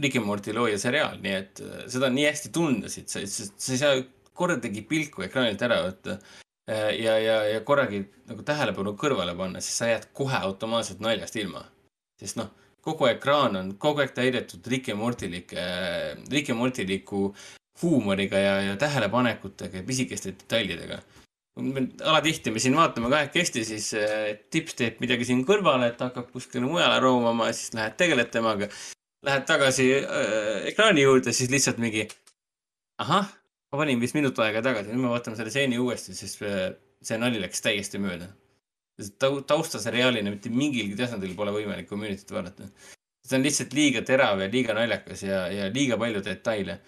Rick 0.00 0.16
and 0.16 0.26
Morty 0.26 0.54
looja 0.56 0.78
seriaal, 0.80 1.18
nii 1.22 1.34
et 1.36 1.64
äh, 1.64 1.82
seda 1.92 2.12
nii 2.12 2.28
hästi 2.28 2.52
tunda 2.54 2.92
siit, 2.92 3.10
sa, 3.12 3.24
sa, 3.26 3.50
ei 3.72 3.80
saa 3.80 3.98
kordagi 4.40 4.84
pilku 4.88 5.26
ekraanilt 5.26 5.62
ära 5.66 5.82
võtta 5.86 6.16
äh, 6.16 6.94
ja, 7.00 7.18
ja, 7.20 7.42
ja 7.54 7.60
korragi 7.66 8.04
nagu 8.30 8.46
tähelepanu 8.46 8.96
kõrvale 9.00 9.36
panna, 9.36 9.62
siis 9.64 9.80
sa 9.82 9.90
jääd 9.90 10.10
kohe 10.16 10.40
automaatselt 10.40 11.04
naljast 11.04 11.36
ilma. 11.40 11.66
sest 12.20 12.40
noh 12.40 12.50
kogu 12.84 13.10
ekraan 13.10 13.56
on 13.60 13.72
kogu 13.80 14.02
aeg 14.02 14.12
täidetud 14.16 14.66
Rick 14.72 14.88
ja 14.88 14.96
Mortilike, 14.96 15.64
Rick 16.32 16.48
ja 16.48 16.56
Mortiliku 16.56 17.30
huumoriga 17.82 18.38
ja, 18.38 18.54
ja 18.62 18.76
tähelepanekutega 18.76 19.80
ja 19.80 19.82
pisikeste 19.86 20.32
detailidega. 20.32 21.00
alatihti 22.04 22.50
me 22.50 22.58
siin 22.58 22.76
vaatame 22.76 23.10
kahekesti, 23.10 23.64
siis 23.64 23.92
äh, 23.94 24.38
tips 24.50 24.74
teeb 24.78 25.00
midagi 25.00 25.26
siin 25.28 25.44
kõrvale, 25.46 25.90
et 25.90 26.00
hakkab 26.00 26.30
kuskile 26.32 26.64
mujale 26.64 27.00
roomama 27.00 27.50
ja 27.50 27.56
siis 27.56 27.74
lähed 27.74 27.96
tegeled 28.00 28.30
temaga. 28.32 28.68
Lähed 29.26 29.46
tagasi 29.48 29.90
äh, 30.00 30.68
ekraani 30.70 31.04
juurde, 31.04 31.32
siis 31.36 31.50
lihtsalt 31.52 31.80
mingi 31.82 32.06
ahah, 33.02 33.26
ma 33.72 33.80
panin 33.82 34.00
vist 34.00 34.16
minut 34.16 34.38
aega 34.40 34.62
tagasi, 34.64 34.94
nüüd 34.94 35.04
me 35.04 35.10
vaatame 35.12 35.36
selle 35.36 35.52
stseeni 35.52 35.80
uuesti, 35.80 36.16
sest 36.16 36.40
äh, 36.48 36.70
see 37.04 37.18
nali 37.20 37.42
läks 37.42 37.60
täiesti 37.64 38.00
mööda 38.00 38.30
taustaseriaalina 39.46 40.30
mitte 40.30 40.50
mingilgi 40.52 40.96
tasandil 40.98 41.34
pole 41.36 41.52
võimalik 41.54 41.88
Community't 41.88 42.32
vaadata. 42.34 42.68
see 43.24 43.36
on 43.36 43.44
lihtsalt 43.44 43.74
liiga 43.76 44.02
terav 44.02 44.40
ja 44.40 44.48
liiga 44.50 44.74
naljakas 44.74 45.22
ja, 45.22 45.44
ja 45.52 45.68
liiga 45.72 45.98
palju 45.98 46.22
detaile. 46.24 46.80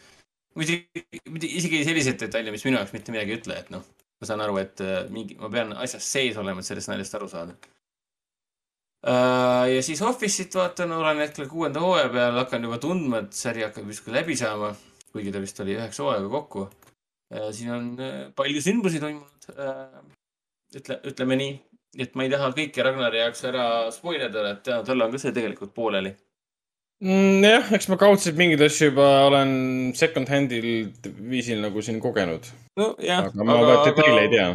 muidugi, 0.55 1.05
isegi 1.49 1.85
selliseid 1.85 2.19
detaile, 2.21 2.51
mis 2.51 2.65
minu 2.65 2.77
jaoks 2.77 2.93
mitte 2.93 3.13
midagi 3.13 3.33
ei 3.33 3.39
ütle, 3.41 3.59
et 3.59 3.71
noh, 3.73 3.85
ma 4.21 4.29
saan 4.29 4.43
aru, 4.45 4.59
et 4.61 4.83
äh, 4.85 4.99
mingi, 5.11 5.37
ma 5.41 5.49
pean 5.53 5.73
asjas 5.85 6.09
sees 6.17 6.37
olema, 6.37 6.61
et 6.61 6.69
sellest 6.69 6.91
naljast 6.93 7.17
aru 7.17 7.29
saada. 7.29 7.57
Ja 9.03 9.83
siis 9.83 10.03
Office'it 10.07 10.55
vaatan, 10.55 10.93
olen 10.95 11.25
hetkel 11.25 11.49
kuuenda 11.51 11.83
hooaja 11.83 12.09
peal, 12.13 12.39
hakkan 12.39 12.69
juba 12.69 12.79
tundma, 12.83 13.25
et 13.25 13.35
sari 13.35 13.67
hakkab 13.67 13.91
justkui 13.91 14.15
läbi 14.15 14.37
saama, 14.39 14.71
kuigi 15.13 15.35
ta 15.35 15.43
vist 15.43 15.61
oli 15.65 15.77
üheksa 15.79 16.07
hooaega 16.07 16.31
kokku 16.37 16.67
uh,. 16.69 17.51
siin 17.51 17.75
on 17.75 17.93
palju 18.39 18.63
sündmusi 18.63 19.03
toimunud 19.03 19.53
ütle, 20.79 21.01
ütleme 21.11 21.39
nii 21.41 21.55
et 22.01 22.15
ma 22.17 22.25
ei 22.25 22.33
taha 22.33 22.53
kõike 22.57 22.85
Ragnari 22.85 23.21
jaoks 23.21 23.43
ära 23.49 23.65
spoil 23.93 24.23
ida, 24.29 24.45
et 24.55 24.71
tal 24.87 25.05
on 25.05 25.13
ka 25.13 25.21
see 25.21 25.35
tegelikult 25.37 25.75
pooleli 25.77 26.15
mm,. 27.03 27.45
jah, 27.45 27.73
eks 27.77 27.89
ma 27.93 27.99
kaudselt 28.01 28.39
mingeid 28.39 28.63
asju 28.65 28.91
juba 28.91 29.09
olen 29.29 29.53
second 29.99 30.31
hand'il 30.33 30.69
viisil 31.33 31.61
nagu 31.65 31.85
siin 31.85 32.01
kogenud. 32.03 32.49
nojah. 32.81 33.27
aga 33.29 33.49
ma 33.49 33.59
aga, 33.61 33.79
detaile 33.91 34.27
ei 34.27 34.33
tea. 34.33 34.51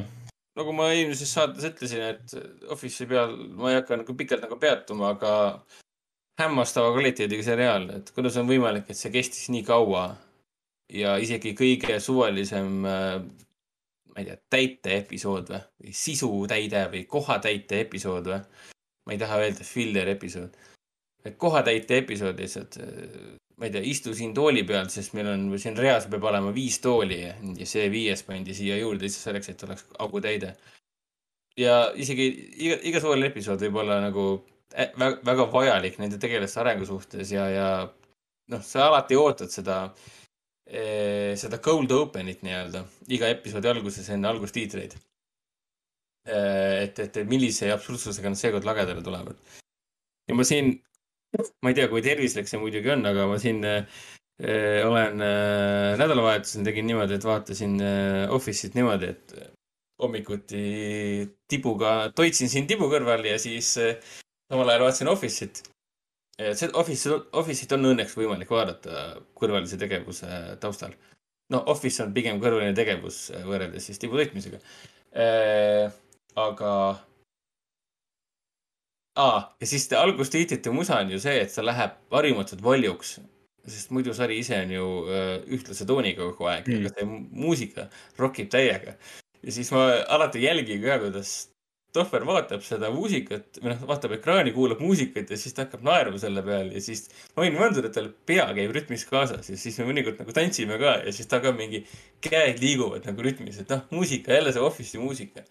Nagu 0.57 0.73
ma 0.75 0.91
eelmises 0.93 1.31
saates 1.33 1.67
ütlesin, 1.69 2.03
et 2.13 2.69
Office'i 2.73 3.09
peal 3.09 3.35
ma 3.57 3.71
ei 3.71 3.79
hakka 3.79 4.01
nagu 4.01 4.15
pikalt 4.17 4.45
nagu 4.45 4.57
peatuma, 4.61 5.13
aga 5.15 5.33
hämmastava 6.41 6.93
kvaliteediga 6.95 7.45
seriaal, 7.45 7.89
et 7.97 8.13
kuidas 8.15 8.37
on 8.41 8.49
võimalik, 8.49 8.89
et 8.89 8.97
see 8.99 9.13
kestis 9.13 9.49
nii 9.53 9.65
kaua 9.67 10.07
ja 10.93 11.17
isegi 11.21 11.53
kõige 11.57 11.97
suvalisem 12.03 12.85
äh, 12.87 13.19
ma 14.17 14.23
ei 14.23 14.25
tea, 14.25 14.37
täiteepisood 14.49 15.51
või, 15.53 15.61
või 15.83 15.91
sisutäide 15.93 16.87
või 16.93 17.03
kohatäite 17.09 17.83
episood 17.85 18.31
või. 18.31 18.39
ma 19.05 19.13
ei 19.13 19.19
taha 19.21 19.37
öelda 19.43 19.65
filler 19.65 20.09
episood. 20.09 20.55
et 21.25 21.37
kohatäite 21.37 21.97
episood 22.01 22.39
lihtsalt, 22.39 22.79
ma 23.57 23.67
ei 23.67 23.73
tea, 23.73 23.83
istu 23.89 24.13
siin 24.13 24.33
tooli 24.37 24.63
peal, 24.69 24.89
sest 24.93 25.15
meil 25.17 25.31
on 25.31 25.47
siin 25.57 25.77
reas 25.77 26.05
peab 26.09 26.27
olema 26.29 26.51
viis 26.55 26.79
tooli 26.83 27.21
ja, 27.23 27.35
see 27.65 27.87
viies 27.93 28.21
pandi 28.27 28.53
siia 28.57 28.77
juurde 28.77 29.07
lihtsalt 29.07 29.29
selleks, 29.29 29.49
et 29.49 29.63
oleks 29.67 29.87
augutäide. 30.05 30.55
ja 31.57 31.79
isegi 31.95 32.27
iga, 32.67 32.77
iga 32.91 33.01
suvaline 33.01 33.31
episood 33.31 33.63
võib 33.65 33.81
olla 33.83 34.01
nagu 34.03 34.27
väga, 34.97 35.47
vajalik 35.53 35.97
nende 35.97 36.19
tegelaste 36.21 36.61
arengu 36.61 36.85
suhtes 36.85 37.31
ja, 37.31 37.49
ja 37.49 37.69
noh, 38.53 38.61
sa 38.61 38.87
alati 38.91 39.17
ootad 39.17 39.49
seda 39.53 39.81
Eh, 40.67 41.31
seda 41.39 41.61
cold 41.63 41.91
open'it 41.95 42.41
nii-öelda 42.43 42.81
iga 43.15 43.29
episoodi 43.31 43.69
alguses 43.71 44.09
enne 44.11 44.27
algustiitreid. 44.27 44.97
Eh, 46.27 46.83
et, 46.83 46.99
et 47.05 47.19
millise 47.29 47.69
absurdsusega 47.71 48.33
nad 48.33 48.39
seekord 48.39 48.67
lagedale 48.67 49.03
tulevad. 49.03 49.39
ja 50.27 50.35
ma 50.35 50.43
siin, 50.43 50.73
ma 51.35 51.71
ei 51.71 51.75
tea, 51.77 51.89
kui 51.91 52.03
tervislik 52.05 52.47
see 52.49 52.59
muidugi 52.61 52.93
on, 52.93 53.05
aga 53.09 53.27
ma 53.29 53.37
siin 53.41 53.63
äh, 53.67 53.83
olen 54.85 55.21
äh, 55.21 55.97
nädalavahetusel 55.97 56.65
tegin 56.65 56.85
niimoodi, 56.87 57.17
et 57.17 57.25
vaatasin 57.25 57.79
äh, 57.81 58.29
Office'it 58.33 58.75
niimoodi, 58.77 59.09
et 59.09 59.33
hommikuti 60.01 61.27
tibuga, 61.49 62.11
toitsin 62.15 62.49
siin 62.49 62.67
tibu 62.69 62.89
kõrval 62.91 63.25
ja 63.25 63.39
siis 63.41 63.73
äh, 63.81 63.97
samal 64.51 64.69
ajal 64.69 64.85
vaatasin 64.85 65.09
Office'it. 65.09 65.63
see 66.53 66.69
Office, 66.77 67.09
Office'it 67.33 67.71
on 67.73 67.89
õnneks 67.93 68.13
võimalik 68.13 68.51
vaadata 68.53 69.07
kõrvalise 69.33 69.77
tegevuse 69.81 70.27
taustal. 70.61 70.93
no 71.49 71.63
Office 71.73 72.03
on 72.03 72.13
pigem 72.13 72.37
kõrvaline 72.39 72.75
tegevus 72.77 73.31
võrreldes 73.45 73.89
siis 73.89 73.97
tibu 73.97 74.17
täitmisega 74.17 74.59
äh,. 75.17 75.89
aga 76.35 76.71
aa, 79.17 79.41
ja 79.61 79.69
siis 79.69 79.87
algustiitrite 79.97 80.71
musa 80.73 81.01
on 81.01 81.11
ju 81.15 81.19
see, 81.21 81.41
et 81.41 81.53
ta 81.53 81.65
läheb 81.65 81.97
harjumatult 82.13 82.63
valjuks, 82.63 83.17
sest 83.67 83.91
muidu 83.95 84.15
sari 84.15 84.39
ise 84.43 84.61
on 84.63 84.73
ju 84.77 84.87
äh, 85.11 85.29
ühtlase 85.57 85.87
tooniga 85.89 86.29
kogu 86.31 86.49
aeg 86.53 86.69
mm., 86.69 86.85
aga 86.85 86.93
see 86.95 87.11
muusika 87.43 87.87
rokib 88.21 88.51
täiega. 88.53 88.97
ja 89.43 89.53
siis 89.53 89.71
ma 89.73 89.89
alati 90.17 90.43
jälgin 90.43 90.83
ka, 90.85 90.99
kuidas 91.03 91.37
Tohver 91.95 92.25
vaatab 92.27 92.61
seda 92.61 92.89
muusikat 92.93 93.57
või 93.61 93.71
noh, 93.71 93.79
vaatab 93.89 94.11
ekraani, 94.17 94.51
kuulab 94.53 94.81
muusikat 94.83 95.31
ja 95.33 95.37
siis 95.39 95.55
ta 95.55 95.63
hakkab 95.63 95.85
naerma 95.87 96.19
selle 96.21 96.43
peal 96.45 96.67
ja 96.75 96.81
siis 96.83 97.05
ma 97.31 97.45
võin 97.45 97.55
veenduda, 97.57 97.89
et 97.89 97.95
tal 97.95 98.09
pea 98.27 98.43
käib 98.57 98.73
rütmis 98.75 99.05
kaasas 99.07 99.47
ja 99.49 99.57
siis 99.57 99.79
me 99.79 99.87
mõnikord 99.87 100.19
nagu 100.21 100.35
tantsime 100.35 100.77
ka 100.81 100.97
ja 101.07 101.13
siis 101.15 101.31
ta 101.31 101.39
ka 101.41 101.55
mingi 101.57 101.85
käed 102.27 102.59
liiguvad 102.61 103.07
nagu 103.07 103.25
rütmis, 103.25 103.61
et 103.63 103.71
noh, 103.73 103.85
muusika, 103.95 104.35
jälle 104.35 104.53
see 104.53 104.67
Office'i 104.67 105.01
muusika. 105.01 105.45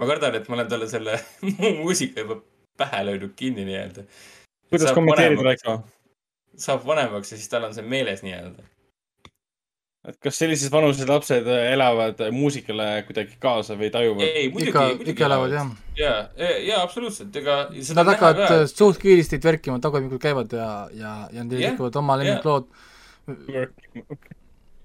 ma 0.00 0.08
kardan, 0.10 0.40
et 0.40 0.48
ma 0.48 0.58
olen 0.58 0.72
talle 0.72 0.88
selle 0.90 1.20
muusika 1.84 2.24
juba 2.24 2.40
pähe 2.78 3.04
löödud 3.06 3.34
kinni 3.36 3.64
nii-öelda. 3.68 4.04
kuidas 4.70 4.92
kommenteerid, 4.92 5.42
Raiko? 5.44 5.80
saab 6.56 6.86
vanemaks 6.86 7.32
ja 7.32 7.38
siis 7.40 7.48
tal 7.48 7.64
on 7.68 7.74
see 7.74 7.84
meeles 7.84 8.22
nii-öelda. 8.24 8.64
et 10.08 10.18
kas 10.26 10.38
sellises 10.42 10.72
vanuses 10.72 11.08
lapsed 11.08 11.46
elavad 11.46 12.20
muusikale 12.34 12.88
kuidagi 13.06 13.38
kaasa 13.42 13.78
või 13.78 13.90
tajuvad? 13.94 14.26
ei, 14.26 14.50
muidugi. 14.50 14.72
ikka, 14.72 15.12
ikka 15.14 15.28
elavad 15.30 15.56
jah. 15.56 15.72
ja, 15.96 16.12
ja, 16.36 16.52
ja 16.72 16.82
absoluutselt, 16.82 17.36
ega. 17.36 17.64
Nad 17.94 18.12
hakkavad 18.14 18.68
suht 18.72 19.00
kiiresti 19.02 19.40
tverkima, 19.42 19.80
tagumikul 19.82 20.22
käivad 20.22 20.52
ja, 20.56 20.70
ja, 20.92 21.16
ja 21.32 21.44
nad 21.44 21.58
liiguvad 21.58 22.00
oma 22.02 22.18
lemmiklood 22.22 22.70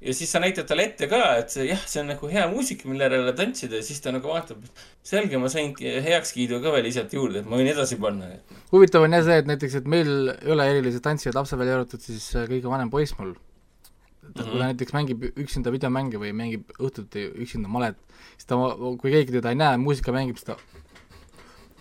ja 0.07 0.13
siis 0.15 0.31
sa 0.31 0.39
näitad 0.39 0.67
talle 0.69 0.85
ette 0.87 1.07
ka, 1.11 1.19
et 1.41 1.51
see, 1.51 1.65
jah, 1.67 1.81
see 1.89 1.99
on 2.01 2.11
nagu 2.13 2.29
hea 2.31 2.45
muusika, 2.51 2.87
mille 2.89 3.07
järele 3.07 3.33
tantsida 3.35 3.81
ja 3.81 3.85
siis 3.85 3.99
ta 4.03 4.13
nagu 4.15 4.31
vaatab, 4.31 4.63
selge, 5.05 5.39
ma 5.41 5.51
sain 5.51 5.73
heakskiidu 6.05 6.61
ka 6.63 6.71
veel 6.75 6.87
lisati 6.87 7.19
juurde, 7.19 7.43
et 7.43 7.49
ma 7.49 7.59
võin 7.59 7.71
edasi 7.73 7.99
panna. 8.01 8.31
huvitav 8.71 9.07
on 9.07 9.17
jah 9.17 9.25
see, 9.27 9.41
et 9.43 9.51
näiteks, 9.51 9.77
et 9.81 9.91
meil 9.91 10.31
ei 10.37 10.55
ole 10.55 10.69
erilisi 10.71 11.03
tantsijaid 11.03 11.35
lapse 11.35 11.59
välja 11.59 11.77
arvatud 11.79 12.03
siis 12.03 12.29
äh, 12.35 12.47
kõige 12.47 12.71
vanem 12.71 12.93
poiss 12.93 13.17
mul. 13.19 13.35
et 13.35 14.29
mm 14.29 14.41
-hmm. 14.41 14.49
kui 14.49 14.59
ta 14.59 14.65
näiteks 14.71 14.93
mängib 14.95 15.29
üksinda 15.35 15.71
videomänge 15.71 16.17
või 16.23 16.33
mängib 16.33 16.71
õhtuti 16.79 17.27
üksinda 17.35 17.67
malet, 17.67 17.99
siis 18.37 18.47
ta, 18.47 18.55
kui 19.01 19.11
keegi 19.11 19.31
teda 19.31 19.49
ei 19.49 19.59
näe, 19.59 19.77
muusika 19.77 20.11
mängib, 20.11 20.39
siis 20.39 20.51
ta 20.51 20.57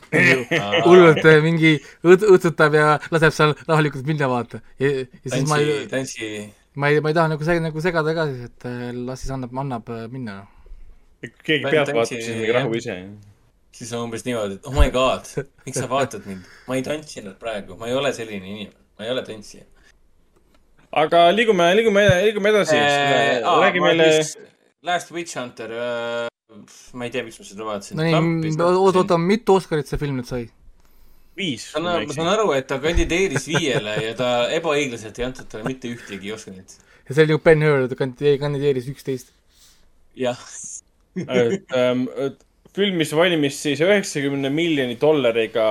hullult 0.86 1.24
äh, 1.24 1.42
mingi 1.42 1.78
õõtsutab 2.04 2.74
ja 2.74 3.00
laseb 3.10 3.32
seal 3.32 3.54
rahulikult 3.66 4.06
minna, 4.06 4.28
vaata. 4.28 4.60
ja, 4.78 4.90
ja 4.90 5.04
siis 5.22 5.32
tantsi, 5.32 5.50
ma 5.50 5.58
ei 5.58 5.88
tantsi 5.90 6.54
ma 6.76 6.88
ei, 6.88 7.00
ma 7.00 7.08
ei 7.10 7.16
taha 7.16 7.32
nagu 7.32 7.44
see, 7.48 7.60
nagu 7.64 7.80
segada 7.80 8.12
ka 8.16 8.26
siis, 8.28 8.50
et 8.50 8.66
äh, 8.68 8.90
las 8.92 9.22
siis 9.22 9.32
annab, 9.32 9.54
annab 9.64 9.88
äh, 9.92 10.04
minna. 10.12 10.42
keegi 11.22 11.64
pealt 11.64 11.92
vaatab, 11.96 12.10
siis 12.10 12.28
mingi 12.28 12.52
rahu 12.56 12.76
ise. 12.76 12.96
siis 13.76 13.92
on 13.96 14.04
umbes 14.06 14.26
niimoodi, 14.26 14.58
et 14.60 14.68
oh 14.68 14.76
my 14.76 14.90
god, 14.92 15.30
miks 15.64 15.80
sa 15.80 15.88
vaatad 15.90 16.28
mind, 16.28 16.44
ma 16.68 16.76
ei 16.76 16.84
tantsinud 16.86 17.38
praegu, 17.40 17.78
ma 17.80 17.88
ei 17.88 17.96
ole 17.96 18.12
selline 18.16 18.44
inimene, 18.44 18.76
ma 18.98 19.08
ei 19.08 19.14
ole 19.14 19.24
tantsija. 19.24 19.64
aga 21.04 21.24
liigume, 21.32 21.70
liigume, 21.80 22.04
liigume 22.28 22.52
edasi 22.52 22.76
äh,. 22.76 23.40
räägi 23.64 23.84
meile. 23.84 24.10
Last 24.86 25.10
Witch 25.10 25.34
Hunter 25.40 25.72
äh,, 25.72 26.28
ma 26.92 27.08
ei 27.08 27.14
tea, 27.14 27.24
miks 27.24 27.40
ma 27.40 27.48
seda 27.48 27.72
vaatasin. 27.72 27.96
no 27.96 28.04
nii, 28.04 28.52
oota, 28.60 29.00
oota, 29.00 29.18
mitu 29.32 29.56
Oscarit 29.56 29.88
see 29.88 30.00
film 30.04 30.20
nüüd 30.20 30.28
sai? 30.28 30.44
Viis. 31.36 31.66
ma 31.76 31.98
saan 32.12 32.30
aru, 32.32 32.50
et 32.56 32.66
ta 32.70 32.78
kandideeris 32.82 33.48
viiele 33.50 33.96
ja 34.08 34.14
ta 34.18 34.30
ebaõiglaselt 34.56 35.18
ei 35.20 35.28
antud 35.28 35.48
talle 35.50 35.68
mitte 35.68 35.90
ühtegi 35.92 36.32
Oscarit. 36.34 36.78
ja 37.08 37.14
see 37.14 37.26
oli 37.26 37.36
ju 37.36 37.42
Ben 37.44 37.64
Hur, 37.66 37.86
ta 37.90 37.98
kandideeris 37.98 38.88
üksteist. 38.92 39.32
jah. 40.16 40.40
et 41.16 41.76
ähm, 41.76 42.06
filmis 42.76 43.14
valmis 43.16 43.62
siis 43.62 43.80
üheksakümne 43.84 44.50
miljoni 44.52 44.98
dollariga, 45.00 45.70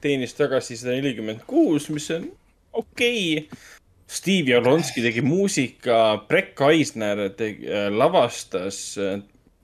teenis 0.00 0.32
tagasi 0.36 0.78
sada 0.80 0.96
nelikümmend 0.96 1.44
kuus, 1.48 1.90
mis 1.92 2.08
on 2.16 2.30
okei 2.72 3.44
okay.. 3.44 3.66
Steve 4.10 4.50
Jablonski 4.50 5.04
tegi 5.04 5.22
muusika, 5.22 6.24
Brett 6.26 6.58
Eisner 6.66 7.28
tegi, 7.38 7.68
äh, 7.70 7.86
lavastas 7.94 8.80
äh, 8.98 9.20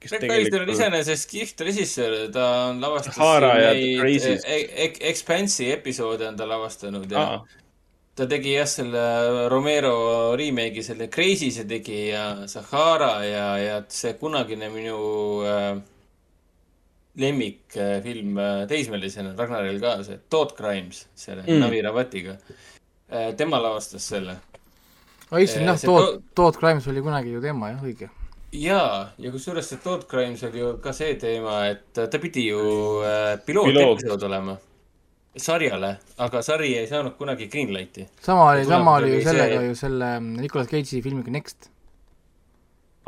kes 0.07 0.15
Brett 0.15 0.27
tegelikult. 0.27 0.62
on 0.62 0.73
iseenesest 0.74 1.31
kihvt 1.31 1.62
režissöör, 1.66 2.16
ta 2.33 2.47
on 2.70 2.81
lavastanud 2.81 3.47
Crazy's 4.01 4.45
e. 4.47 4.59
E. 4.87 4.91
Expanse'i 5.11 5.70
episoode 5.74 6.28
on 6.28 6.37
ta 6.39 6.47
lavastanud 6.49 7.11
ja 7.12 7.24
Aa. 7.24 7.41
ta 8.16 8.28
tegi 8.31 8.55
jah, 8.55 8.69
selle 8.70 9.03
Romero 9.53 9.97
remake'i, 10.39 10.85
selle 10.87 11.11
Crazy'se 11.12 11.66
tegi 11.69 12.07
ja 12.09 12.24
Sahara 12.51 13.12
ja, 13.27 13.47
ja 13.61 13.83
see 13.89 14.15
kunagine 14.20 14.70
minu 14.73 14.99
äh, 15.47 15.70
lemmikfilm 17.20 18.39
äh, 18.39 18.66
teismelisena 18.70 19.35
Ragnaril 19.39 19.81
ka, 19.83 19.99
see 20.07 20.20
Thought 20.31 20.57
Crimes, 20.59 21.07
selle 21.19 21.43
mm. 21.47 21.65
Navi 21.65 21.83
Ravatiga 21.83 22.37
äh,. 23.11 23.33
tema 23.37 23.61
lavastas 23.62 24.07
selle. 24.15 24.39
aa, 25.31 25.43
issand 25.43 25.66
jah, 25.66 25.83
Thought, 25.83 26.23
Thought 26.35 26.62
Crimes 26.62 26.87
oli 26.93 27.03
kunagi 27.03 27.35
ju 27.35 27.43
teema 27.43 27.74
jah, 27.74 27.83
õige 27.83 28.12
jaa, 28.57 29.09
ja 29.19 29.33
kusjuures 29.35 29.69
see 29.70 29.83
Todd 29.83 30.07
Grimes 30.11 30.43
oli 30.49 30.62
ju 30.62 30.77
ka 30.83 30.93
see 30.97 31.16
teema, 31.20 31.59
et 31.73 31.91
ta 31.97 32.23
pidi 32.23 32.49
ju 32.49 32.62
äh, 33.05 33.35
pilootepisood 33.47 34.27
olema 34.28 34.57
sarjale, 35.37 35.97
aga 36.24 36.43
sari 36.43 36.73
ei 36.78 36.87
saanud 36.89 37.16
kunagi 37.19 37.49
Greenlighti. 37.53 38.07
sama 38.23 38.51
oli, 38.51 38.65
sama 38.65 38.95
oli 39.01 39.15
ju 39.15 39.23
sellega 39.24 39.61
see... 39.61 39.69
ju 39.69 39.74
selle 39.74 40.11
Nicolas 40.20 40.69
Cage'i 40.69 41.03
filmiga 41.05 41.31
Next. 41.31 41.70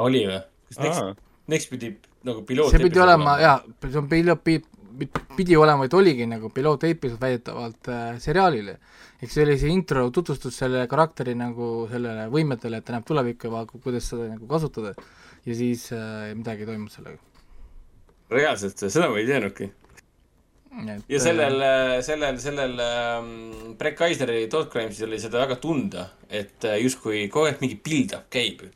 oli 0.04 0.26
või? 0.28 0.40
kas 0.68 0.82
Next, 0.84 1.22
Next 1.48 1.70
pidi 1.72 1.94
nagu 2.28 2.42
piloot 2.44 2.74
see 2.74 2.82
pidi 2.84 3.00
olema, 3.00 3.38
jaa, 3.40 3.56
see 3.86 4.00
on 4.00 4.10
piloot, 4.10 4.50
pidi 5.38 5.56
olema, 5.56 5.86
et 5.88 5.94
oligi 5.94 6.26
nagu 6.28 6.50
pilooteepisood 6.52 7.20
väidetavalt 7.22 7.92
äh, 7.94 8.18
seriaalile. 8.20 8.78
ehk 9.22 9.32
see 9.32 9.46
oli 9.46 9.56
see 9.58 9.72
intro 9.72 10.04
tutvustus 10.14 10.58
selle 10.60 10.84
karakteri 10.90 11.34
nagu 11.38 11.86
sellele 11.90 12.28
võimetele, 12.34 12.78
et 12.78 12.84
ta 12.84 12.94
näeb 12.94 13.06
tulevikku 13.08 13.48
ja 13.48 13.64
kuidas 13.72 14.12
seda 14.12 14.28
nagu 14.34 14.46
kasutada 14.50 14.92
ja 15.48 15.56
siis 15.56 15.88
äh, 15.92 16.30
midagi 16.36 16.64
ei 16.64 16.68
toimunud 16.68 16.92
sellega. 16.92 17.18
reaalselt, 18.30 18.82
seda 18.84 19.08
ma 19.08 19.20
ei 19.20 19.28
teadnudki. 19.28 19.70
Et, 20.78 21.04
ja 21.08 21.18
sellel, 21.22 21.62
äh, 21.64 21.94
sellel, 22.04 22.36
sellel 22.42 22.74
ähm, 22.84 23.30
Brett 23.80 23.96
Kaisneri 23.98 24.44
Todd 24.52 24.68
Crimes'is 24.72 25.06
oli 25.06 25.18
seda 25.20 25.40
väga 25.40 25.56
tunda, 25.62 26.04
et 26.28 26.66
äh, 26.68 26.76
justkui 26.84 27.24
kogu 27.32 27.48
aeg 27.48 27.62
mingi 27.64 27.78
build-up 27.84 28.28
käib. 28.32 28.66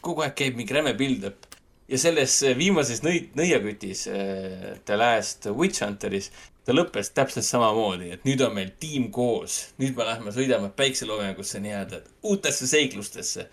kogu 0.00 0.24
aeg 0.24 0.32
käib 0.38 0.56
mingi 0.56 0.74
räme 0.74 0.94
build-up. 0.96 1.44
ja 1.88 1.98
selles 2.00 2.38
äh, 2.42 2.56
viimases 2.56 3.04
nõi-, 3.04 3.28
nõiakütis 3.36 4.06
äh, 4.08 4.70
The 4.88 4.96
Last 4.96 5.50
Witch 5.52 5.84
Hunteris 5.84 6.30
ta 6.64 6.72
lõppes 6.72 7.12
täpselt 7.12 7.44
samamoodi, 7.44 8.14
et 8.14 8.24
nüüd 8.24 8.40
on 8.46 8.56
meil 8.56 8.72
tiim 8.80 9.10
koos, 9.12 9.74
nüüd 9.80 9.96
me 9.98 10.08
lähme 10.08 10.32
sõidame 10.32 10.72
päikseloojangusse 10.76 11.60
nii-öelda 11.60 12.00
uutesse 12.30 12.68
seiklustesse 12.70 13.50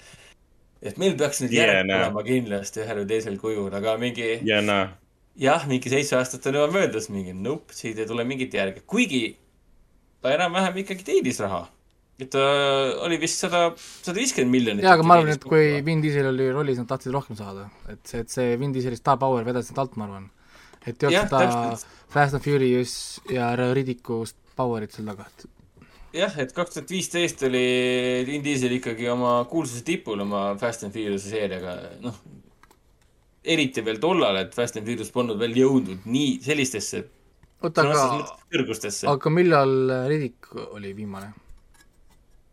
et 0.82 1.00
meil 1.02 1.16
peaks 1.18 1.42
nüüd 1.44 1.56
järg 1.58 1.74
yeah, 1.74 1.88
tulema 1.88 2.24
kindlasti 2.28 2.84
ühel 2.84 3.02
või 3.02 3.10
teisel 3.10 3.40
kujul, 3.42 3.72
aga 3.74 3.98
mingi 4.02 4.28
yeah,. 4.36 4.64
No. 4.66 4.78
jah, 5.40 5.66
mingi 5.70 5.92
seitse 5.92 6.18
aastat 6.20 6.46
on 6.50 6.60
juba 6.62 6.70
möödas, 6.80 7.10
mingi 7.14 7.34
nope, 7.34 7.76
siit 7.78 8.00
ei 8.00 8.10
tule 8.10 8.26
mingit 8.28 8.54
järge, 8.58 8.84
kuigi 8.86 9.24
ta 10.22 10.36
enam-vähem 10.36 10.84
ikkagi 10.84 11.08
teenis 11.08 11.42
raha. 11.44 11.66
et 12.18 12.32
ta 12.34 12.44
oli 13.06 13.20
vist 13.22 13.44
sada, 13.44 13.68
sada 13.78 14.18
viiskümmend 14.18 14.54
miljonit. 14.54 14.86
jaa, 14.86 14.96
aga 14.98 15.06
ma 15.06 15.20
arvan, 15.20 15.36
et 15.36 15.44
kui 15.44 15.84
Vin 15.86 16.02
Diesel 16.02 16.32
oli 16.32 16.50
rollis, 16.54 16.80
nad 16.82 16.90
tahtsid 16.90 17.14
rohkem 17.14 17.38
saada. 17.40 17.70
et 17.90 18.02
see, 18.06 18.24
et 18.26 18.34
see 18.34 18.58
Vin 18.62 18.74
Dieseli 18.74 18.98
star 18.98 19.20
power 19.22 19.46
vedas 19.46 19.70
nad 19.74 19.86
alt, 19.86 19.98
ma 19.98 20.10
arvan. 20.10 20.32
et 20.86 20.96
ei 21.04 21.12
olnud 21.12 21.30
seda 21.30 21.78
Fast 22.08 22.38
and 22.38 22.44
Furious 22.46 23.20
ja 23.30 23.52
Riddicu 23.58 24.24
power'it 24.58 24.96
seal 24.96 25.10
taga, 25.10 25.28
et 25.28 25.57
jah, 26.16 26.38
et 26.42 26.54
kaks 26.56 26.78
tuhat 26.78 26.92
viisteist 26.92 27.44
oli 27.48 27.66
Vin 28.28 28.44
Diesel 28.46 28.78
ikkagi 28.78 29.10
oma 29.12 29.40
kuulsuse 29.50 29.84
tipul 29.88 30.24
oma 30.24 30.50
Fast 30.60 30.86
and 30.88 30.96
Furious'i 30.96 31.34
seeriaga, 31.34 31.76
noh. 32.04 32.22
eriti 33.44 33.84
veel 33.86 34.00
tollal, 34.04 34.40
et 34.44 34.56
Fast 34.56 34.80
and 34.80 34.88
Furious 34.88 35.12
polnud 35.14 35.40
veel 35.42 35.58
jõudnud 35.58 36.08
nii 36.08 36.38
sellistesse 36.46 37.04
oota, 37.62 37.84
aga, 37.84 38.08
kõrgustesse. 38.54 39.10
aga 39.12 39.34
millal 39.34 39.76
Riddick 40.08 40.54
oli 40.68 40.94
viimane? 40.98 41.34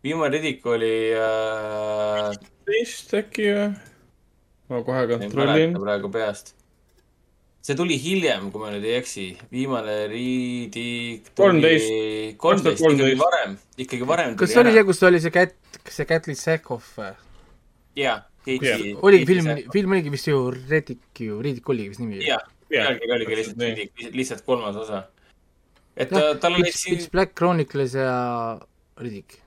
viimane 0.05 0.35
Riddick 0.37 0.67
oli 0.67 0.95
äh.... 1.19 2.35
vist 2.71 3.15
äkki 3.21 3.49
või? 3.53 3.71
ma 4.73 4.85
kohe 4.87 5.09
kontrollin. 5.15 5.79
praegu 5.79 6.11
peast 6.13 6.55
see 7.65 7.77
tuli 7.79 7.97
hiljem, 7.97 8.51
kui 8.53 8.61
ma 8.61 8.71
nüüd 8.75 8.85
ei 8.85 8.99
eksi, 8.99 9.31
viimane 9.53 9.95
riidik 10.11 11.31
kolmteist, 11.39 12.37
kolmteist, 12.41 12.85
ikkagi 12.85 13.17
varem, 13.21 13.55
ikkagi 13.81 14.09
varem. 14.11 14.35
kas 14.41 14.53
see 14.53 14.61
oli 14.61 14.75
see, 14.75 14.85
kus 14.91 15.01
oli 15.09 15.21
see 15.25 15.33
Cat, 15.33 15.57
see 15.89 16.09
Catly 16.11 16.37
Sekov 16.37 16.85
või? 16.99 17.15
jaa, 18.03 18.19
keegi. 18.45 18.93
oligi 19.01 19.31
film, 19.33 19.51
film 19.73 19.97
oligi 19.97 20.13
vist 20.13 20.29
ju 20.29 20.43
Reddick 20.53 21.25
ju, 21.25 21.41
Reddick 21.41 21.73
oligi 21.73 21.95
vist 21.95 22.05
nimi. 22.05 22.21
jah, 22.27 22.45
pealkiri 22.69 23.17
oligi 23.17 23.41
lihtsalt 23.41 23.67
Reddick, 23.67 24.07
lihtsalt 24.21 24.45
kolmas 24.45 24.77
osa. 24.85 25.07
et 25.97 26.13
ta, 26.13 26.35
tal 26.37 26.61
oli 26.61 26.69
siin 26.69 26.99
Pitch 26.99 27.17
Black 27.17 27.33
Chronicles 27.33 27.97
ja 27.97 28.15
Riddick. 29.01 29.41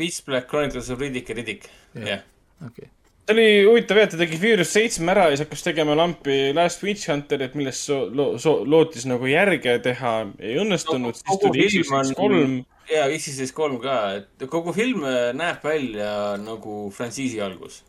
Pitch 0.00 0.26
Black 0.26 0.50
Chronicles 0.50 0.90
of 0.90 0.98
Riddick 0.98 1.30
ja 1.30 1.38
Riddick, 1.38 1.70
jah. 1.94 2.26
okei 2.66 2.90
see 3.30 3.36
oli 3.36 3.64
huvitav 3.64 3.98
jah, 4.00 4.08
ta 4.10 4.18
tegi 4.18 4.38
Furious 4.40 4.72
seitsme 4.74 5.12
ära 5.12 5.28
ja 5.28 5.36
siis 5.36 5.44
hakkas 5.44 5.62
tegema 5.62 5.94
lampi 5.98 6.50
Last 6.56 6.82
Witch 6.82 7.10
Hunterit, 7.10 7.54
millest 7.58 7.86
so, 7.86 8.00
lo, 8.10 8.32
so, 8.42 8.60
lootis 8.66 9.06
nagu 9.06 9.28
järge 9.30 9.76
teha, 9.84 10.14
ei 10.42 10.56
õnnestunud 10.58 11.14
no,, 11.14 11.18
siis 11.18 11.42
tuli 11.42 11.66
X-Six 11.68 12.14
kolm. 12.18 12.56
ja 12.90 13.06
X-Six 13.14 13.54
kolm 13.54 13.78
ka, 13.82 13.96
et 14.18 14.46
kogu 14.50 14.74
film 14.74 15.06
äh, 15.06 15.30
näeb 15.36 15.62
välja 15.64 16.10
nagu 16.42 16.88
frantsiisi 16.94 17.40
algus. 17.44 17.84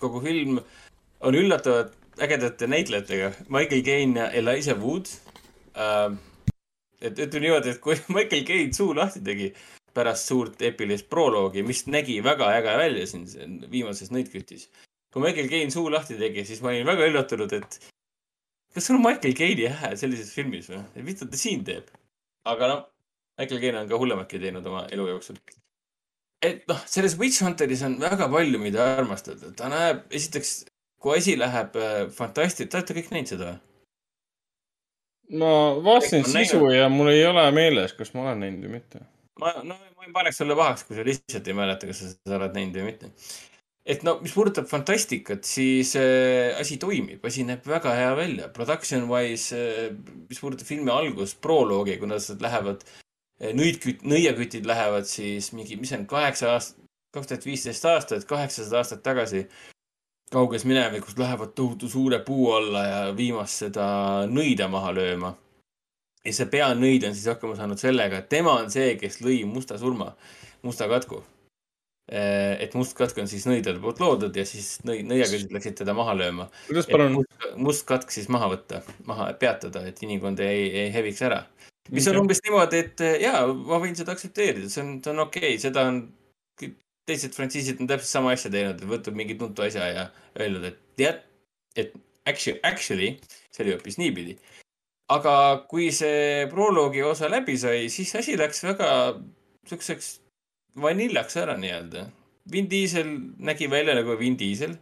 kogu 0.00 0.20
film 0.24 0.60
on 1.20 1.36
üllatavalt 1.36 1.96
ägedate 2.20 2.68
näitlejatega, 2.68 3.32
Michael 3.48 3.84
Caine 3.84 4.20
ja 4.20 4.30
Elijah 4.30 4.76
Wood 4.76 5.08
äh,. 5.72 6.18
et 7.00 7.16
ütleme 7.16 7.46
niimoodi, 7.46 7.72
et 7.72 7.80
kui 7.80 7.96
Michael 8.16 8.44
Caine 8.44 8.76
suu 8.76 8.92
lahti 8.96 9.24
tegi 9.24 9.54
pärast 10.00 10.30
suurt 10.30 10.62
epilist 10.64 11.08
proloogi, 11.12 11.64
mis 11.66 11.84
nägi 11.90 12.20
väga 12.24 12.50
äge 12.56 12.76
välja 12.80 13.06
siin 13.06 13.26
viimases 13.70 14.12
nõitkütis. 14.14 14.68
kui 15.12 15.22
Michael 15.24 15.48
Caine 15.50 15.74
suu 15.74 15.90
lahti 15.90 16.16
tegi, 16.18 16.44
siis 16.46 16.60
ma 16.62 16.70
olin 16.70 16.86
väga 16.86 17.08
üllatunud, 17.10 17.52
et 17.56 17.78
kas 18.74 18.86
sul 18.86 19.00
on 19.00 19.06
Michael 19.06 19.34
Caine'i 19.34 19.72
hääl 19.82 19.96
sellises 19.98 20.30
filmis 20.34 20.70
või? 20.70 20.82
mis 21.06 21.18
ta 21.20 21.28
siin 21.36 21.64
teeb? 21.66 21.90
aga 22.46 22.68
noh, 22.74 22.84
Michael 23.40 23.62
Caine 23.64 23.82
on 23.82 23.90
ka 23.90 23.98
hullematki 23.98 24.42
teinud 24.42 24.66
oma 24.70 24.84
elu 24.94 25.08
jooksul. 25.14 25.40
et 26.46 26.62
noh, 26.70 26.84
selles 26.86 27.18
Witch 27.18 27.42
Hunteris 27.44 27.82
on 27.88 27.98
väga 28.00 28.28
palju, 28.32 28.62
mida 28.62 28.92
armastada. 28.96 29.52
ta 29.56 29.72
näeb, 29.72 30.06
esiteks, 30.10 30.54
kui 31.02 31.18
asi 31.18 31.36
läheb 31.38 31.76
äh, 31.76 32.06
fantastiliseks, 32.14 32.70
te 32.70 32.80
olete 32.80 33.00
kõik 33.00 33.14
näinud 33.14 33.34
seda 33.34 33.50
või? 33.50 33.58
ma 35.40 35.54
vaatasin 35.84 36.24
sisu 36.26 36.62
näinud. 36.62 36.76
ja 36.78 36.88
mul 36.92 37.12
ei 37.12 37.24
ole 37.26 37.50
meeles, 37.54 37.96
kas 37.98 38.14
ma 38.14 38.28
olen 38.28 38.46
näinud 38.46 38.68
või 38.68 38.78
mitte 38.78 39.02
ma, 39.40 39.52
no 39.64 39.76
ma 39.76 40.06
ei 40.06 40.12
paneks 40.14 40.40
sulle 40.40 40.56
pahaks, 40.58 40.84
kui 40.86 40.98
sa 40.98 41.06
lihtsalt 41.06 41.48
ei 41.48 41.56
mäleta, 41.56 41.88
kas 41.88 42.02
sa 42.02 42.10
seda 42.12 42.36
oled 42.38 42.56
näinud 42.56 42.78
või 42.78 42.86
mitte. 42.90 43.10
et 43.90 44.04
no, 44.06 44.16
mis 44.22 44.34
puudutab 44.36 44.68
fantastikat, 44.70 45.44
siis 45.48 45.94
äh, 45.98 46.52
asi 46.60 46.78
toimib, 46.82 47.24
asi 47.26 47.46
näeb 47.48 47.66
väga 47.66 47.94
hea 47.96 48.12
välja. 48.18 48.50
Production 48.54 49.08
wise 49.10 49.56
äh,, 49.56 49.90
mis 50.28 50.42
puudutab 50.42 50.68
filmi 50.68 50.92
algust, 50.94 51.40
proloogi, 51.44 51.98
kui 51.98 52.10
nad 52.10 52.44
lähevad 52.46 52.86
äh,, 52.86 53.50
nõidküt-, 53.56 54.06
nõiakütid 54.06 54.68
lähevad 54.68 55.08
siis 55.10 55.50
mingi, 55.56 55.80
mis 55.80 55.92
see 55.92 56.00
on, 56.02 56.06
kaheksa 56.10 56.54
aastat, 56.54 56.78
kaks 57.16 57.32
tuhat 57.32 57.46
viisteist 57.48 57.90
aastat, 57.90 58.26
kaheksasada 58.30 58.82
aastat 58.84 59.02
tagasi 59.02 59.46
kauges 60.30 60.64
minevikus 60.64 61.18
lähevad 61.18 61.56
tohutu 61.58 61.88
suure 61.90 62.20
puu 62.22 62.52
alla 62.54 62.82
ja 62.86 62.98
viimast 63.16 63.64
seda 63.64 63.86
nõida 64.30 64.68
maha 64.70 64.92
lööma 64.94 65.32
ja 66.26 66.36
see 66.36 66.48
peanõid 66.52 67.04
on 67.08 67.16
siis 67.16 67.28
hakkama 67.32 67.56
saanud 67.58 67.80
sellega, 67.80 68.20
et 68.20 68.30
tema 68.32 68.56
on 68.60 68.70
see, 68.72 68.94
kes 69.00 69.20
lõi 69.24 69.42
musta 69.48 69.78
surma, 69.80 70.12
musta 70.66 70.88
katku. 70.90 71.22
Äh, 72.10 72.56
et 72.64 72.74
must 72.74 72.96
katk 72.98 73.20
on 73.22 73.28
siis 73.30 73.44
nõidade 73.46 73.78
poolt 73.78 74.00
loodud 74.02 74.34
ja 74.34 74.42
siis 74.48 74.80
nõi-, 74.82 75.04
nõiakõdid 75.06 75.52
läksid 75.54 75.76
teda 75.78 75.94
maha 75.94 76.16
lööma. 76.18 76.48
kuidas 76.66 76.88
palun? 76.90 77.20
must 77.54 77.84
katk 77.86 78.10
siis 78.10 78.26
maha 78.32 78.48
võtta, 78.50 78.80
maha 79.06 79.28
peatada, 79.38 79.84
et 79.86 80.02
inimkond 80.02 80.42
ei, 80.42 80.64
ei 80.82 80.90
häviks 80.90 81.22
ära. 81.28 81.44
mis 81.94 82.08
on 82.10 82.18
umbes 82.24 82.42
niimoodi, 82.42 82.82
et 82.82 83.04
jaa, 83.22 83.44
ma 83.46 83.78
võin 83.82 83.94
seda 83.98 84.16
aktsepteerida, 84.16 84.66
see 84.72 84.82
on, 84.82 84.96
see 85.04 85.14
on 85.14 85.22
okei 85.28 85.52
okay., 85.52 85.62
seda 85.62 85.86
on 85.86 86.02
teised 87.10 87.34
frantsiisid 87.34 87.78
on 87.82 87.90
täpselt 87.90 88.10
sama 88.10 88.34
asja 88.34 88.50
teinud, 88.50 88.82
et 88.82 88.90
võtnud 88.90 89.16
mingi 89.18 89.38
tuntu 89.38 89.64
asja 89.66 89.86
ja 89.90 90.08
öelnud, 90.38 90.66
et 90.66 90.82
tead, 90.98 91.22
et 91.78 91.94
actually, 92.26 92.58
actually 92.66 93.12
see 93.54 93.64
oli 93.64 93.76
hoopis 93.76 93.98
niipidi 94.02 94.36
aga 95.10 95.34
kui 95.70 95.90
see 95.94 96.46
proloogi 96.50 97.02
osa 97.02 97.28
läbi 97.30 97.56
sai, 97.58 97.88
siis 97.90 98.14
asi 98.18 98.36
läks 98.38 98.62
väga 98.66 98.90
siukseks 99.68 100.10
vaniljaks 100.80 101.38
ära 101.42 101.56
nii-öelda. 101.58 102.06
Vin 102.50 102.68
Diesel 102.70 103.10
nägi 103.38 103.68
välja 103.70 103.94
nagu 103.98 104.16
Vin 104.18 104.36
Diesel, 104.38 104.76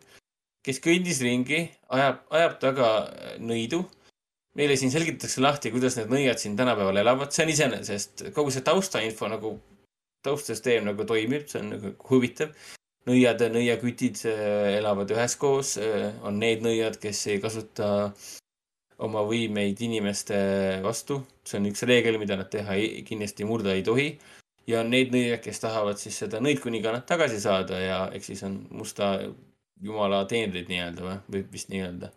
kes 0.65 0.81
kõndis 0.85 1.21
ringi, 1.25 1.65
ajab, 1.95 2.21
ajab 2.31 2.59
taga 2.65 2.91
nõidu. 3.41 3.85
meile 4.59 4.75
siin 4.77 4.91
selgitatakse 4.91 5.39
lahti, 5.39 5.71
kuidas 5.71 5.95
need 5.95 6.09
nõiad 6.11 6.41
siin 6.41 6.57
tänapäeval 6.59 6.97
elavad, 6.99 7.31
see 7.31 7.45
on 7.45 7.51
iseenesest 7.53 8.25
kogu 8.35 8.51
see 8.51 8.65
taustainfo 8.67 9.29
nagu, 9.31 9.53
taustsüsteem 10.27 10.89
nagu 10.89 11.05
toimib, 11.07 11.45
see 11.47 11.61
on 11.63 11.71
nagu 11.77 11.93
huvitav. 12.11 12.51
nõiad 13.09 13.41
nõiakütid 13.55 14.25
äh, 14.29 14.79
elavad 14.81 15.11
üheskoos, 15.15 15.77
äh, 15.81 16.11
on 16.27 16.41
need 16.43 16.65
nõiad, 16.65 16.99
kes 17.01 17.23
ei 17.31 17.39
kasuta 17.41 18.11
oma 19.07 19.23
võimeid 19.27 19.81
inimeste 19.85 20.39
vastu. 20.83 21.23
see 21.47 21.60
on 21.60 21.68
üks 21.70 21.85
reegel, 21.86 22.18
mida 22.18 22.36
nad 22.36 22.51
teha 22.51 22.75
ei, 22.77 23.02
kindlasti 23.07 23.47
murda 23.49 23.75
ei 23.75 23.85
tohi. 23.86 24.09
ja 24.68 24.81
on 24.83 24.91
neid 24.93 25.12
nõiaid, 25.15 25.43
kes 25.43 25.60
tahavad 25.62 26.01
siis 26.01 26.18
seda 26.25 26.41
nõidkuninganat 26.44 27.07
tagasi 27.07 27.41
saada 27.41 27.78
ja 27.81 28.01
eks 28.12 28.27
siis 28.33 28.43
on 28.44 28.59
musta 28.70 29.15
jumala 29.83 30.25
teenrid 30.28 30.68
nii-öelda 30.68 31.05
või, 31.05 31.15
võib 31.36 31.55
vist 31.55 31.70
nii 31.73 31.85
öelda. 31.86 32.10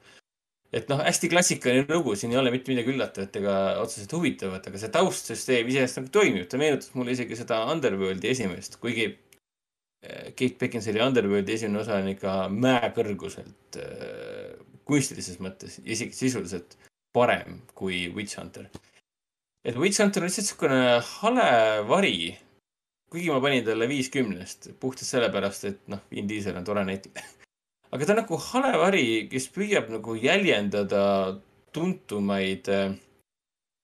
et 0.73 0.89
noh, 0.89 1.01
hästi 1.03 1.29
klassikaline 1.31 1.85
lugu, 1.89 2.15
siin 2.15 2.33
ei 2.33 2.39
ole 2.41 2.51
mitte 2.51 2.71
midagi 2.71 2.93
üllatavat 2.93 3.35
ega 3.41 3.55
otseselt 3.81 4.13
huvitavat, 4.17 4.67
aga 4.67 4.81
see 4.81 4.93
taustsüsteem 4.93 5.69
iseenesest 5.69 6.01
nagu 6.01 6.13
toimib, 6.15 6.47
ta 6.49 6.59
meenutas 6.61 6.93
mulle 6.95 7.13
isegi 7.15 7.37
seda 7.39 7.61
Underworldi 7.73 8.31
esimest, 8.31 8.79
kuigi 8.81 9.09
eh, 9.11 10.31
Kate 10.31 10.55
Beckinsale 10.59 11.03
Underworldi 11.05 11.57
esimene 11.59 11.83
osa 11.83 11.99
on 11.99 12.09
ikka 12.15 12.37
mäekõrguselt 12.55 13.81
äh, 13.83 14.70
kunstilises 14.87 15.39
mõttes, 15.43 15.79
isegi 15.83 16.15
sisuliselt 16.15 16.77
parem 17.13 17.61
kui 17.75 18.07
Witch 18.15 18.39
Hunter. 18.39 18.69
et 19.65 19.75
Witch 19.75 20.01
Hunter 20.01 20.23
on 20.23 20.29
lihtsalt 20.29 20.47
niisugune 20.47 20.81
hale 21.19 21.49
vari. 21.87 22.37
kuigi 23.11 23.29
ma 23.29 23.41
panin 23.43 23.65
talle 23.65 23.87
viiskümnest 23.91 24.69
puhtalt 24.79 25.07
sellepärast, 25.07 25.65
et 25.65 25.87
noh, 25.91 25.99
Vin 26.11 26.27
Diesel 26.27 26.55
on 26.55 26.63
tore 26.63 26.85
näitleja. 26.87 27.25
aga 27.91 28.05
ta 28.05 28.13
on 28.13 28.21
nagu 28.23 28.37
hale 28.51 28.77
vari, 28.79 29.05
kes 29.31 29.49
püüab 29.51 29.89
nagu 29.91 30.15
jäljendada 30.15 31.01
tuntumaid 31.75 32.69
äh, 32.71 32.93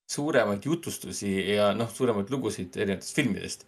suuremaid 0.07 0.63
jutustusi 0.63 1.33
ja 1.55 1.73
noh, 1.75 1.91
suuremaid 1.91 2.31
lugusid 2.31 2.75
erinevatest 2.79 3.15
filmidest 3.15 3.67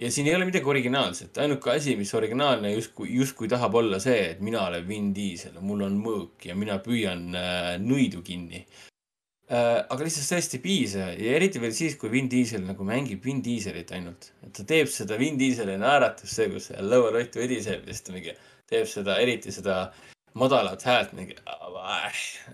ja 0.00 0.10
siin 0.10 0.26
ei 0.26 0.34
ole 0.34 0.46
midagi 0.48 0.68
originaalset, 0.68 1.38
ainuke 1.42 1.72
asi, 1.74 1.94
mis 1.96 2.12
originaalne 2.16 2.72
justkui, 2.72 3.10
justkui 3.18 3.48
tahab 3.52 3.74
olla 3.82 3.98
see, 4.00 4.20
et 4.32 4.40
mina 4.44 4.62
olen 4.66 4.86
Vin 4.88 5.10
Diesel, 5.14 5.58
mul 5.60 5.84
on 5.84 5.98
mõõk 6.00 6.46
ja 6.48 6.56
mina 6.56 6.78
püüan 6.84 7.26
äh, 7.36 7.74
nõidu 7.82 8.22
kinni 8.24 8.62
äh,. 8.62 9.82
aga 9.82 10.06
lihtsalt 10.06 10.28
sellest 10.30 10.56
ei 10.56 10.62
piisa 10.64 11.10
ja 11.12 11.34
eriti 11.36 11.60
veel 11.60 11.74
siis, 11.76 11.98
kui 12.00 12.12
Vin 12.12 12.30
Diesel 12.32 12.64
nagu 12.64 12.86
mängib 12.86 13.24
Vin 13.24 13.42
Dieselit 13.44 13.92
ainult, 13.96 14.30
et 14.46 14.54
ta 14.56 14.64
teeb 14.72 14.88
seda 14.92 15.20
Vin 15.20 15.36
Dieseli 15.40 15.76
naeratust, 15.80 16.32
see, 16.32 16.48
kus 16.54 16.70
lõualott 16.80 17.36
vediseb 17.42 17.84
ja 17.84 17.92
siis 17.92 18.08
ta 18.08 18.16
mingi 18.16 18.36
teeb 18.70 18.88
seda, 18.88 19.20
eriti 19.20 19.52
seda 19.52 19.82
madalat 20.40 20.82
häält 20.86 21.12
mingi, 21.18 21.36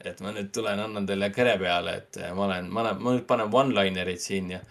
et 0.03 0.21
ma 0.25 0.33
nüüd 0.33 0.49
tulen, 0.57 0.81
annan 0.81 1.07
teile 1.07 1.29
kere 1.31 1.59
peale, 1.61 1.99
et 2.01 2.23
ma 2.35 2.49
olen, 2.49 2.71
ma 2.73 2.87
olen, 2.87 3.03
ma 3.05 3.19
nüüd 3.19 3.27
panen 3.29 3.53
one-linereid 3.53 4.23
siin 4.23 4.55
ja 4.57 4.63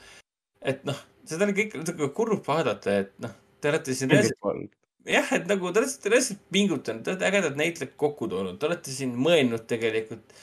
et 0.65 0.81
noh 0.89 0.97
seda 1.29 1.47
oli 1.47 1.55
kõik 1.57 1.77
natuke 1.81 2.09
kurb 2.17 2.41
vaadata, 2.47 2.99
et 3.03 3.13
noh, 3.23 3.35
te 3.61 3.71
olete 3.71 3.95
siin 3.97 4.13
jah, 4.13 5.31
et 5.37 5.47
nagu 5.49 5.71
te 5.71 5.81
olete 5.81 6.11
reaalselt 6.11 6.41
pingutanud, 6.53 7.03
te 7.05 7.13
olete 7.13 7.29
ägedad 7.29 7.59
näitlejad 7.59 7.95
kokku 8.01 8.29
toonud, 8.31 8.59
te 8.59 8.69
olete 8.69 8.93
siin 8.93 9.13
mõelnud 9.21 9.65
tegelikult 9.69 10.35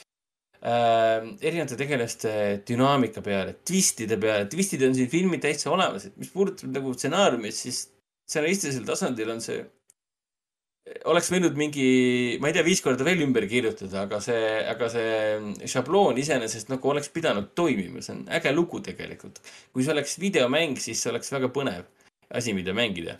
äh, 0.63 1.29
erinevate 1.41 1.79
tegelaste 1.81 2.35
dünaamika 2.69 3.25
peale, 3.25 3.57
twistide 3.69 4.19
peale. 4.23 4.49
twistid 4.53 4.85
on 4.87 4.97
siin 4.99 5.11
filmid 5.13 5.45
täitsa 5.45 5.73
olemas, 5.75 6.09
et 6.09 6.19
mis 6.21 6.33
puudutab 6.35 6.75
nagu 6.75 6.95
stsenaariumit, 6.97 7.57
siis 7.59 7.85
stsenaaristilisel 8.29 8.87
tasandil 8.89 9.35
on 9.35 9.43
see 9.45 9.63
oleks 11.11 11.31
võinud 11.31 11.59
mingi, 11.59 11.85
ma 12.43 12.51
ei 12.51 12.57
tea, 12.57 12.65
viis 12.67 12.83
korda 12.83 13.07
veel 13.07 13.23
ümber 13.25 13.47
kirjutada, 13.51 14.05
aga 14.07 14.19
see, 14.25 14.47
aga 14.73 14.89
see 14.91 15.69
šabloon 15.71 16.19
iseenesest 16.19 16.73
nagu 16.73 16.91
oleks 16.91 17.13
pidanud 17.15 17.53
toimima, 17.59 18.03
see 18.03 18.17
on 18.17 18.25
äge 18.39 18.55
lugu 18.55 18.83
tegelikult. 18.83 19.39
kui 19.73 19.87
see 19.87 19.95
oleks 19.95 20.19
videomäng, 20.23 20.79
siis 20.83 21.03
see 21.03 21.13
oleks 21.13 21.31
väga 21.35 21.53
põnev 21.55 21.87
asi, 22.35 22.55
mida 22.57 22.75
mängida. 22.75 23.19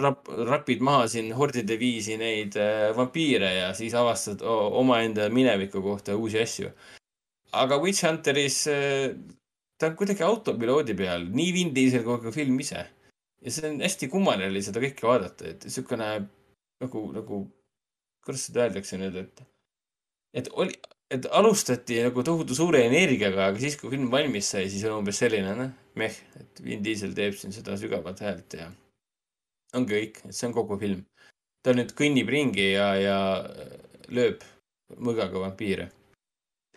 Rap-, 0.00 0.28
rapid 0.48 0.80
maha 0.84 1.06
siin 1.12 1.32
hordide 1.36 1.76
viisi 1.80 2.16
neid 2.20 2.56
äh, 2.60 2.90
vampiire 2.96 3.50
ja 3.58 3.74
siis 3.76 3.94
avastad 3.96 4.40
omaenda 4.44 5.28
mineviku 5.28 5.82
kohta 5.84 6.16
uusi 6.16 6.40
asju. 6.40 6.72
aga 7.52 7.76
Witch 7.76 8.04
Hunteris 8.04 8.66
äh, 8.72 9.12
ta 9.78 9.90
on 9.90 9.96
kuidagi 9.96 10.24
autopiloodi 10.24 10.96
peal, 10.96 11.28
nii 11.28 11.52
Vin 11.52 11.74
Diesel 11.76 12.04
kui 12.04 12.20
ka 12.24 12.32
film 12.32 12.60
ise 12.60 12.86
ja 13.42 13.52
see 13.54 13.68
on 13.70 13.80
hästi 13.82 14.08
kummaline 14.12 14.50
oli 14.52 14.62
seda 14.64 14.82
kõike 14.82 15.06
vaadata, 15.08 15.50
et 15.50 15.66
niisugune 15.66 16.08
nagu, 16.82 17.02
nagu, 17.16 17.42
kuidas 18.24 18.46
seda 18.48 18.66
öeldakse 18.66 18.98
nüüd, 19.00 19.18
et, 19.22 19.42
et 20.38 20.50
oli, 20.58 20.76
et 21.12 21.26
alustati 21.38 22.00
nagu 22.06 22.24
tohutu 22.26 22.56
suure 22.56 22.84
energiaga, 22.86 23.50
aga 23.50 23.62
siis, 23.62 23.76
kui 23.80 23.92
film 23.92 24.10
valmis 24.12 24.52
sai, 24.54 24.68
siis 24.72 24.86
on 24.88 25.00
umbes 25.00 25.20
selline, 25.22 25.56
noh, 25.58 25.72
meh, 26.00 26.22
et 26.40 26.62
Vin 26.64 26.84
Diesel 26.84 27.12
teeb 27.16 27.36
siin 27.38 27.54
seda 27.54 27.76
sügavat 27.80 28.22
häält 28.24 28.56
ja 28.60 28.70
ongi 29.76 29.98
kõik, 29.98 30.22
et 30.28 30.36
see 30.36 30.48
on 30.48 30.56
kogu 30.56 30.78
film. 30.80 31.04
ta 31.62 31.70
nüüd 31.70 31.92
kõnnib 31.94 32.30
ringi 32.32 32.72
ja, 32.72 32.88
ja 32.98 33.18
lööb 34.10 34.42
mõõgaga 34.98 35.44
vampiire. 35.44 35.90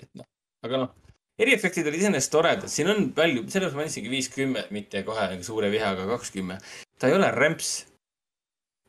et 0.01 0.09
noh, 0.13 0.27
aga 0.65 0.83
noh, 0.83 1.04
eriefektid 1.41 1.87
olid 1.89 1.99
iseenesest 1.99 2.31
toredad, 2.33 2.71
siin 2.71 2.91
on 2.93 3.11
palju, 3.17 3.43
sellepärast 3.49 3.77
ma 3.77 3.85
andsingi 3.87 4.13
viiskümmend, 4.13 4.71
mitte 4.75 5.03
kohe 5.07 5.27
suure 5.43 5.71
vihaga 5.73 6.07
kakskümmend. 6.13 6.63
ta 6.99 7.11
ei 7.11 7.17
ole 7.17 7.31
rämps. 7.35 7.75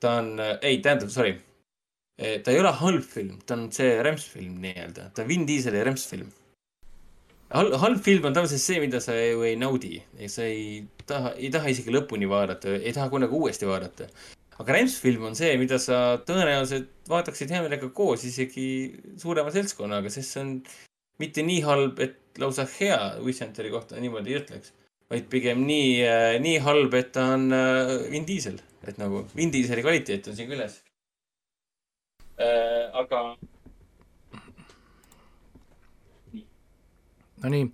ta 0.00 0.18
on, 0.20 0.34
ei, 0.60 0.80
tähendab, 0.84 1.10
sorry. 1.10 1.36
ta 2.16 2.52
ei 2.52 2.60
ole 2.60 2.72
halb 2.80 3.04
film, 3.04 3.38
ta 3.46 3.58
on 3.58 3.70
see 3.72 3.96
rämpsfilm 4.02 4.60
nii-öelda, 4.64 5.10
ta 5.14 5.24
on 5.24 5.28
Vin 5.28 5.46
Dieseli 5.48 5.84
rämpsfilm 5.84 6.30
halb, 7.54 7.76
halb 7.82 8.00
film 8.02 8.26
on 8.28 8.34
tavaliselt 8.36 8.62
see, 8.62 8.80
mida 8.82 9.00
sa 9.02 9.14
ju 9.16 9.44
ei 9.46 9.56
naudi, 9.60 10.00
sa 10.32 10.46
ei 10.46 10.80
taha, 11.06 11.34
ei 11.38 11.50
taha 11.54 11.70
isegi 11.72 11.94
lõpuni 11.94 12.28
vaadata, 12.30 12.74
ei 12.80 12.94
taha 12.96 13.10
kunagi 13.12 13.38
uuesti 13.38 13.68
vaadata. 13.68 14.08
aga 14.56 14.72
rämpsfilm 14.72 15.26
on 15.28 15.34
see, 15.36 15.52
mida 15.60 15.78
sa 15.82 16.16
tõenäoliselt 16.24 16.88
vaataksid 17.10 17.50
hea 17.52 17.60
meelega 17.60 17.90
koos 17.92 18.24
isegi 18.24 18.68
suurema 19.20 19.52
seltskonnaga, 19.52 20.08
sest 20.12 20.32
see 20.32 20.44
on 20.44 20.52
mitte 21.20 21.44
nii 21.44 21.60
halb, 21.66 22.00
et 22.00 22.16
lausa 22.40 22.66
hea 22.78 22.98
Wishhunteri 23.24 23.70
kohta 23.72 24.00
niimoodi 24.00 24.34
ei 24.34 24.40
ütleks, 24.40 24.72
vaid 25.10 25.28
pigem 25.32 25.62
nii, 25.66 25.90
äh, 26.06 26.36
nii 26.42 26.60
halb, 26.64 26.94
et 26.98 27.12
ta 27.16 27.28
on 27.36 27.50
äh, 27.54 27.92
Vin 28.12 28.26
Diesel, 28.28 28.58
et 28.86 28.98
nagu 29.00 29.24
Vin 29.36 29.52
Dieseli 29.54 29.84
kvaliteet 29.84 30.30
on 30.30 30.38
siin 30.38 30.50
küljes 30.50 30.80
äh,. 32.38 32.88
aga. 33.02 33.22
Nonii, 37.44 37.68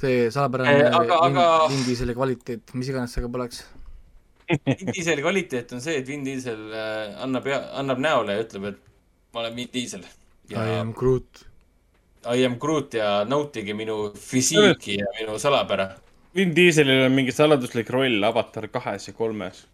see 0.00 0.30
salapärane 0.32 0.88
aga, 0.88 1.02
Vin, 1.26 1.36
aga... 1.42 1.50
Vin 1.74 1.84
Dieseli 1.88 2.16
kvaliteet, 2.16 2.74
mis 2.78 2.90
iganes 2.92 3.16
see 3.16 3.26
ka 3.26 3.32
poleks 3.32 3.64
Vin 4.50 4.94
Dieseli 4.94 5.22
kvaliteet 5.26 5.76
on 5.76 5.84
see, 5.84 6.00
et 6.00 6.08
Vin 6.08 6.24
Diesel 6.26 6.72
annab, 7.22 7.46
annab 7.82 8.02
näole 8.02 8.38
ja 8.38 8.46
ütleb, 8.46 8.72
et 8.72 8.82
ma 9.34 9.44
olen 9.44 9.54
Vin 9.58 9.70
Diesel. 9.74 10.08
I 10.50 10.80
am 10.80 10.90
Groot 10.96 11.49
I 12.28 12.44
am 12.44 12.58
Groot 12.60 12.94
ja 12.94 13.24
nautige 13.24 13.74
minu 13.74 14.10
füsiiki 14.12 14.98
ja 14.98 15.08
minu 15.18 15.38
salapära. 15.40 15.88
Vin 16.36 16.52
Dieselil 16.54 17.06
on 17.06 17.14
mingi 17.16 17.32
saladuslik 17.32 17.90
roll 17.90 18.24
Avatar 18.24 18.68
kahes 18.68 19.08
ja 19.08 19.14
kolmes. 19.16 19.66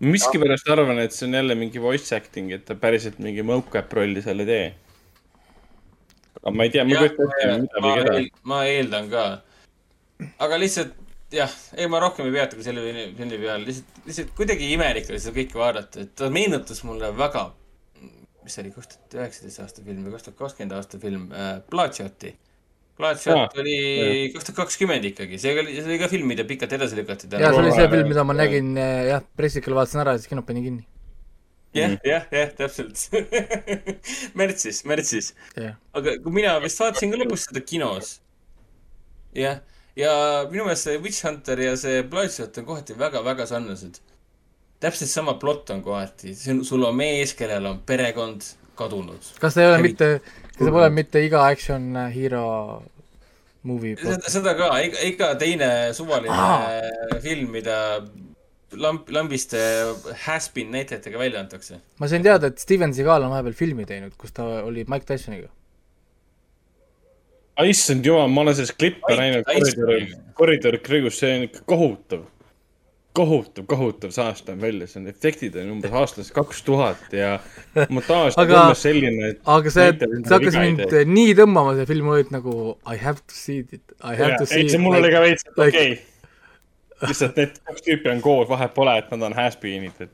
miskipärast 0.00 0.68
arvan, 0.72 0.98
et 0.98 1.12
see 1.12 1.26
on 1.28 1.34
jälle 1.36 1.54
mingi 1.54 1.80
voice 1.80 2.16
acting, 2.16 2.52
et 2.52 2.64
ta 2.64 2.74
päriselt 2.74 3.18
mingi 3.20 3.42
mocap 3.44 3.92
rolli 3.92 4.22
seal 4.24 4.40
ei 4.40 4.46
tee. 4.48 4.74
aga 6.40 6.54
ma 6.56 6.64
ei 6.64 6.70
tea, 6.70 6.84
ma 6.84 6.96
ei 6.96 7.12
kujuta 7.12 7.36
ette, 7.36 7.58
mida 7.60 7.84
või 7.84 7.94
keda. 7.98 8.42
ma 8.42 8.62
eeldan 8.64 9.10
ka. 9.12 9.24
aga 10.46 10.60
lihtsalt 10.62 10.96
jah, 11.36 11.52
ei 11.76 11.86
ma 11.86 12.00
rohkem 12.00 12.26
ei 12.26 12.34
peatugi 12.38 12.64
selle 12.66 12.84
filmi 13.18 13.38
peal, 13.44 13.66
lihtsalt, 13.68 14.02
lihtsalt 14.08 14.34
kuidagi 14.36 14.72
imelik 14.74 15.10
oli 15.12 15.20
seda 15.20 15.36
kõike 15.36 15.60
vaadata, 15.60 16.06
et 16.06 16.14
ta 16.16 16.30
meenutas 16.32 16.82
mulle 16.88 17.12
väga 17.16 17.50
mis 18.50 18.58
see 18.58 18.64
oli, 18.66 18.72
kaks 18.74 18.90
tuhat 18.92 19.18
üheksateist 19.20 19.62
aasta 19.62 19.82
film 19.86 20.06
või 20.06 20.14
kaks 20.16 20.26
tuhat 20.26 20.38
kakskümmend 20.40 20.76
aasta 20.76 21.00
film 21.02 21.26
äh,, 21.30 21.50
Bloodshoti. 21.70 22.32
Bloodshot 23.00 23.58
oli 23.62 23.76
kaks 24.34 24.48
tuhat 24.48 24.58
kakskümmend 24.64 25.06
ikkagi, 25.12 25.38
see 25.40 25.54
oli, 25.54 25.76
see 25.78 25.86
oli 25.86 25.98
ka 26.02 26.10
film, 26.10 26.30
mida 26.32 26.46
pikalt 26.48 26.74
edasi 26.76 26.98
lükati. 26.98 27.30
jaa, 27.30 27.52
see 27.54 27.62
oli 27.62 27.74
see 27.76 27.90
film, 27.94 28.10
mida 28.10 28.24
ma 28.26 28.36
nägin 28.36 28.72
äh, 28.80 29.04
jah, 29.12 29.26
pressikul 29.38 29.78
vaatasin 29.78 30.02
ära 30.02 30.16
ja 30.16 30.22
siis 30.22 30.32
kino 30.32 30.44
pani 30.46 30.64
kinni. 30.66 30.86
jah, 31.78 31.94
jah, 32.06 32.26
jah, 32.34 32.52
täpselt 32.58 33.06
märtsis, 34.40 34.82
märtsis 34.90 35.32
yeah.. 35.54 35.78
aga 35.94 36.18
kui 36.24 36.34
mina 36.40 36.58
vist 36.64 36.82
vaatasin 36.82 37.14
ka 37.14 37.22
lõpus 37.22 37.46
seda 37.46 37.62
kinos. 37.62 38.16
jah, 39.38 39.62
ja 39.98 40.12
minu 40.50 40.66
meelest 40.66 40.90
see 40.90 40.98
Witch 40.98 41.22
Hunter 41.28 41.62
ja 41.62 41.76
see 41.78 42.02
Bloodshot 42.02 42.58
on 42.58 42.68
kohati 42.72 42.98
väga-väga 42.98 43.46
sarnased 43.54 44.02
täpselt 44.80 45.10
sama 45.10 45.34
plott 45.40 45.70
on 45.74 45.82
kohati, 45.84 46.34
sul 46.36 46.86
on 46.86 46.96
mees, 46.96 47.34
kellel 47.38 47.68
on 47.70 47.82
perekond 47.86 48.46
kadunud. 48.78 49.34
kas 49.40 49.56
ta 49.56 49.64
ei 49.64 49.68
ole 49.72 49.82
mitte, 49.84 50.08
kas 50.54 50.62
ta 50.62 50.72
pole 50.72 50.88
mitte 50.94 51.22
iga 51.26 51.44
action 51.48 51.92
hero 52.14 52.46
movie 53.68 53.98
seda, 54.00 54.32
seda 54.32 54.56
ka, 54.56 54.72
iga, 54.86 55.04
iga 55.10 55.30
teine 55.40 55.70
suvaline 55.96 56.32
ah. 56.32 57.20
film, 57.22 57.52
mida 57.58 57.76
lamp, 58.80 59.08
lambiste 59.12 59.60
has-been 60.24 60.72
näitlejatega 60.72 61.20
välja 61.20 61.44
antakse. 61.44 61.80
ma 62.00 62.08
sain 62.08 62.24
teada, 62.24 62.52
et 62.52 62.58
Steven 62.62 62.94
Seagal 62.96 63.28
on 63.28 63.34
vahepeal 63.34 63.56
filmi 63.58 63.88
teinud, 63.88 64.16
kus 64.20 64.32
ta 64.36 64.48
oli 64.64 64.86
Mike 64.88 65.08
Tysoniga. 65.08 65.50
issand 67.68 68.06
jumal, 68.06 68.30
ma 68.32 68.46
olen 68.46 68.56
sellest 68.56 68.78
klippe 68.80 69.16
näinud 69.18 69.44
koridori, 69.44 70.04
koridori 70.38 70.78
kriigus, 70.80 71.20
see 71.20 71.36
on 71.36 71.50
ikka 71.50 71.66
kohutav 71.68 72.24
kohutav, 73.12 73.64
kohutav 73.66 74.12
saaste 74.14 74.52
on 74.52 74.60
välja, 74.62 74.86
see 74.86 75.00
on, 75.00 75.08
efektid 75.10 75.56
on 75.58 75.72
umbes 75.74 75.94
aastast 76.00 76.34
kaks 76.34 76.62
tuhat 76.66 77.14
ja 77.14 77.32
montaaž 77.90 78.38
on 78.38 78.52
umbes 78.54 78.84
selline, 78.86 79.32
et 79.32 79.50
aga 79.56 79.72
see, 79.74 79.88
see 79.98 80.36
hakkas 80.36 80.58
mind 80.60 80.94
nii 81.10 81.34
tõmbama, 81.40 81.74
see 81.78 81.88
film 81.90 82.12
oli 82.14 82.28
nagu 82.30 82.54
I 82.86 83.00
have 83.00 83.18
to 83.24 83.34
see 83.34 83.64
it, 83.64 83.82
I 83.98 84.14
have 84.14 84.36
ja, 84.36 84.38
to 84.38 84.46
see 84.46 84.68
it. 84.68 84.78
mul 84.82 85.00
oli 85.00 85.10
ka 85.12 85.24
veits, 85.26 85.46
et 85.48 85.58
okei 85.66 85.98
lihtsalt 87.08 87.38
need 87.40 87.60
kaks 87.66 87.84
tüüpi 87.86 88.10
on 88.12 88.24
koos, 88.24 88.48
vahet 88.50 88.74
pole, 88.76 88.94
et 89.00 89.12
nad 89.12 89.26
on 89.30 89.36
has-been'id, 89.36 90.06
et 90.06 90.10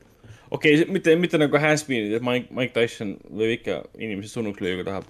okei 0.51 0.77
okay,, 0.81 0.91
mitte, 0.97 1.15
mitte 1.19 1.41
nagu 1.41 1.61
has-been'id, 1.61 2.17
et 2.17 2.25
Mike, 2.25 2.49
Mike 2.55 2.73
Tyson 2.75 3.17
võib 3.29 3.57
ikka 3.59 3.81
inimesi 3.99 4.33
surnuks 4.33 4.63
lüüa, 4.63 4.79
kui 4.79 4.87
tahab. 4.87 5.09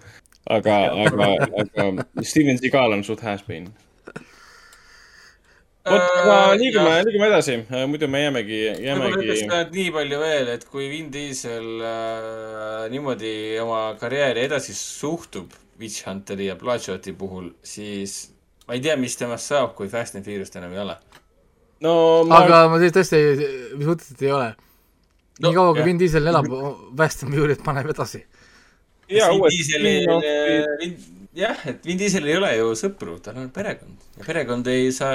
aga, 0.57 0.77
aga, 1.05 1.33
aga 1.63 2.23
Steven 2.23 2.59
Seagal 2.59 2.99
on 2.99 3.03
suht 3.07 3.23
has-been 3.23 3.71
vot, 5.87 6.03
aga 6.21 6.35
äh, 6.35 6.53
liigume, 6.59 6.93
liigume 7.07 7.27
edasi, 7.29 7.55
äh, 7.71 7.85
muidu 7.89 8.09
me 8.11 8.21
jäämegi, 8.23 8.59
jäämegi. 8.85 9.37
nii 9.73 9.87
palju 9.95 10.19
veel, 10.21 10.51
et 10.55 10.65
kui 10.71 10.89
Vin 10.91 11.09
Diesel 11.13 11.67
äh, 11.81 12.85
niimoodi 12.93 13.33
oma 13.63 13.81
karjääri 13.99 14.45
edasi 14.47 14.75
suhtub 14.77 15.55
Witch 15.79 16.07
Hunteri 16.07 16.49
ja 16.49 16.55
Bloodshoti 16.59 17.13
puhul, 17.17 17.51
siis 17.63 18.19
ma 18.67 18.77
ei 18.77 18.83
tea, 18.83 18.97
mis 18.99 19.17
temast 19.19 19.53
saab, 19.53 19.75
kui 19.77 19.89
Fast 19.91 20.17
and 20.17 20.25
Furious 20.27 20.55
enam 20.55 20.73
ei 20.75 20.83
ole. 20.85 20.97
no 21.85 21.93
ma... 22.27 22.41
aga 22.43 22.63
ma 22.71 22.81
tõesti, 22.81 23.21
mis 23.77 23.89
mõttes, 23.89 24.15
et 24.15 24.25
ei 24.27 24.33
ole? 24.35 24.49
nii 25.37 25.51
no, 25.51 25.53
kaua, 25.53 25.75
kui 25.77 25.85
Vin 25.91 26.01
Diesel 26.01 26.33
elab, 26.33 26.49
Fast 26.97 27.27
and 27.27 27.37
Furious 27.37 27.61
paneb 27.65 27.93
edasi. 27.93 28.23
jaa, 29.19 29.31
uuesti 29.35 29.81
jah, 31.37 31.61
et 31.69 31.85
Vin 31.85 31.99
Dieselil 31.99 32.31
ei 32.31 32.37
ole 32.39 32.51
ju 32.57 32.71
sõpru, 32.79 33.17
tal 33.23 33.37
on 33.41 33.49
perekond 33.53 34.19
ja 34.19 34.25
perekond 34.25 34.67
ei, 34.71 34.89
sa, 34.95 35.13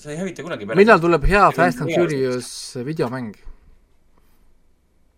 sa 0.00 0.12
ei 0.12 0.18
hävita 0.20 0.44
kunagi 0.46 0.64
perekonda. 0.64 0.82
millal 0.82 1.02
tuleb 1.02 1.26
hea 1.30 1.44
Fast 1.56 1.82
and 1.84 1.92
Furious 1.94 2.50
videomäng? 2.86 3.32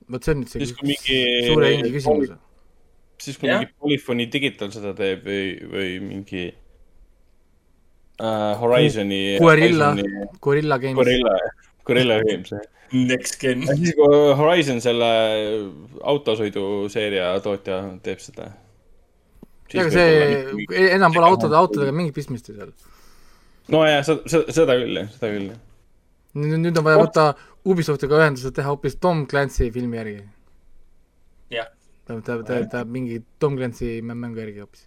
vot 0.09 0.25
see 0.25 0.35
on 0.35 0.41
nüüd 0.43 0.55
see 0.55 0.87
mingi... 0.87 1.19
suure 1.51 1.73
indie 1.77 1.93
küsimus. 1.97 2.33
siis, 3.21 3.37
kui 3.41 3.51
ja? 3.51 3.59
mingi 3.59 3.75
Polyphony 3.77 4.29
Digital 4.33 4.73
seda 4.75 4.95
teeb 4.97 5.27
või, 5.29 5.45
või 5.75 5.91
mingi 6.05 6.47
uh, 8.23 8.55
Horizoni. 8.63 9.23
Guerilla, 9.43 9.93
Guerilla 10.41 10.81
Games. 10.83 10.99
Guerilla, 10.99 11.37
Guerilla 11.85 12.21
Games, 12.25 12.55
jah. 12.57 12.67
Next 12.89 13.37
Gen. 13.37 13.67
siis, 13.69 13.93
kui 13.99 14.21
Horizon 14.39 14.81
selle 14.81 15.11
autosõiduseeria 16.09 17.35
tootja 17.45 17.83
teeb 18.01 18.23
seda 18.25 18.49
ega 19.75 19.91
see, 19.93 20.67
e-, 20.73 20.91
enam 20.97 21.15
pole 21.15 21.29
autode, 21.29 21.57
autodega 21.59 21.95
mingit 21.95 22.17
pistmist 22.17 22.49
ju 22.49 22.57
seal. 22.57 22.73
nojah, 23.73 24.03
seda, 24.07 24.45
seda 24.55 24.77
küll 24.81 25.01
jah, 25.03 25.11
seda 25.17 25.33
küll 25.35 25.49
jah. 25.51 25.63
nüüd, 26.39 26.61
nüüd 26.65 26.81
on 26.81 26.87
vaja 26.87 27.03
võtta 27.03 27.27
Ubisoftiga 27.69 28.21
ühendust, 28.23 28.49
et 28.49 28.57
teha 28.57 28.71
hoopis 28.71 28.97
Tom 29.03 29.27
Clancy 29.29 29.69
filmi 29.75 30.01
järgi. 30.01 30.23
jah. 31.57 31.69
ta, 32.07 32.21
ta, 32.25 32.39
ta, 32.49 32.63
ta 32.77 32.85
mingi 32.89 33.21
Tom 33.43 33.59
Clancy 33.61 33.99
mängu 34.01 34.41
järgi 34.41 34.65
hoopis 34.65 34.87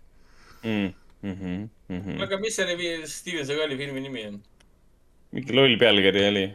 mm.. 0.63 0.97
Mm 1.21 1.35
-hmm, 1.37 1.57
mm 1.87 1.99
-hmm. 2.01 2.23
aga 2.23 2.37
mis 2.41 2.55
selle 2.55 2.73
Steven 3.05 3.45
Seagali 3.45 3.77
filmi 3.77 4.01
nimi 4.01 4.25
on? 4.27 4.41
mingi 5.31 5.53
loll 5.53 5.77
pealkiri 5.77 6.27
oli. 6.27 6.45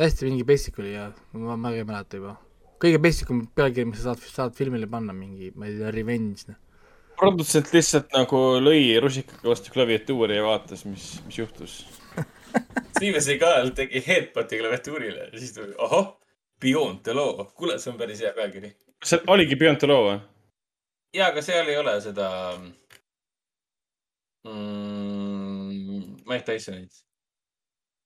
hästi 0.00 0.24
mingi 0.24 0.44
basic 0.44 0.78
oli 0.78 0.94
jah, 0.94 1.12
ma, 1.32 1.56
ma 1.56 1.74
ei 1.76 1.84
mäleta 1.84 2.16
juba. 2.16 2.36
kõige 2.80 2.98
basic 2.98 3.30
um 3.30 3.46
pealkiri, 3.46 3.84
mis 3.84 3.98
sa 3.98 4.14
saad, 4.14 4.18
saad 4.38 4.54
filmile 4.56 4.86
panna, 4.86 5.12
mingi, 5.12 5.52
ma 5.54 5.66
ei 5.66 5.76
tea, 5.76 5.90
Revenge, 5.90 6.48
noh 6.48 6.61
produtsent 7.22 7.70
lihtsalt 7.74 8.10
nagu 8.16 8.40
lõi 8.62 8.98
rusikaga 9.02 9.52
vastu 9.52 9.72
klaviatuuri 9.74 10.38
ja 10.38 10.46
vaatas, 10.46 10.84
mis, 10.88 11.06
mis 11.26 11.38
juhtus 11.38 11.76
Steven 12.96 13.22
Seagal 13.22 13.70
tegi 13.78 14.02
headbut'i 14.06 14.58
klaviatuurile 14.60 15.28
ja 15.28 15.38
siis 15.38 15.54
tuli, 15.56 15.74
ahah, 15.78 16.12
Beyond 16.62 17.02
the 17.06 17.14
Law. 17.14 17.44
kuule, 17.54 17.78
see 17.78 17.92
on 17.92 17.98
päris 18.00 18.22
hea 18.24 18.32
pealkiri. 18.36 18.72
kas 18.98 19.14
see 19.14 19.22
oligi 19.34 19.58
Beyond 19.60 19.82
the 19.82 19.90
Law 19.90 20.06
või? 20.08 20.18
ja, 21.14 21.28
aga 21.30 21.44
seal 21.46 21.70
ei 21.70 21.78
ole 21.78 21.94
seda 22.04 22.28
mm, 24.48 26.18
Mike 26.26 26.44
Tysonit. 26.48 27.04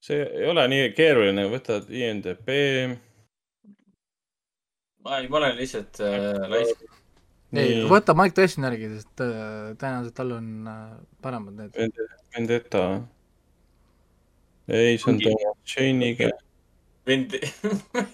see 0.05 0.21
ei 0.27 0.51
ole 0.53 0.67
nii 0.73 0.91
keeruline, 0.99 1.49
võtad 1.53 1.89
INDB. 1.89 2.53
ma 5.07 5.23
ei, 5.23 5.33
ma 5.33 5.41
olen 5.41 5.57
lihtsalt 5.63 6.05
äh, 6.05 6.45
laisk 6.53 6.96
ei, 7.55 7.85
võta 7.91 8.15
Mike 8.19 8.35
Tyson 8.37 8.67
järgi, 8.67 8.89
sest 8.97 9.23
äh, 9.25 9.75
tõenäoliselt 9.79 10.17
tal 10.19 10.33
on 10.37 10.49
äh, 10.71 10.81
paremad 11.23 11.61
need. 11.61 12.01
Vendetta. 12.35 12.83
ei, 14.69 14.99
see 14.99 15.13
on 15.13 15.23
Thomas 15.23 15.75
Chane'iga. 15.75 16.33
Vendetta. 17.07 18.07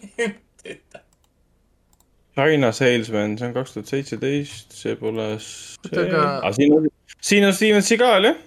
China 2.36 2.72
Salesman, 2.72 3.36
see 3.36 3.48
on 3.48 3.52
kaks 3.56 3.74
tuhat 3.74 3.90
seitseteist, 3.92 4.72
see 4.76 4.96
pole 4.96 5.26
see. 5.42 6.06
aga 6.08 6.52
siin 6.56 6.72
on, 6.78 6.88
siin 7.20 7.44
on 7.44 7.52
Steven 7.56 7.84
Seagal, 7.84 8.28
jah. 8.30 8.38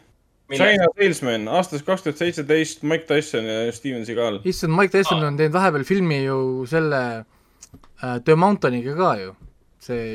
China 0.53 0.87
Salesman 0.93 1.47
aastast 1.49 1.85
kaks 1.85 2.05
tuhat 2.05 2.21
seitseteist, 2.21 2.85
Mike 2.85 3.05
Tyson 3.09 3.45
ja 3.49 3.71
Steven 3.73 4.05
Seagal. 4.05 4.39
issand, 4.45 4.73
Mike 4.77 4.93
Tyson 4.93 5.21
on 5.25 5.37
teinud 5.37 5.53
vahepeal 5.53 5.85
filmi 5.85 6.23
ju 6.23 6.39
selle 6.69 7.01
äh, 7.21 8.17
The 8.25 8.37
Mountainiga 8.37 8.97
ka 8.97 9.11
ju, 9.21 9.35
see 9.81 10.07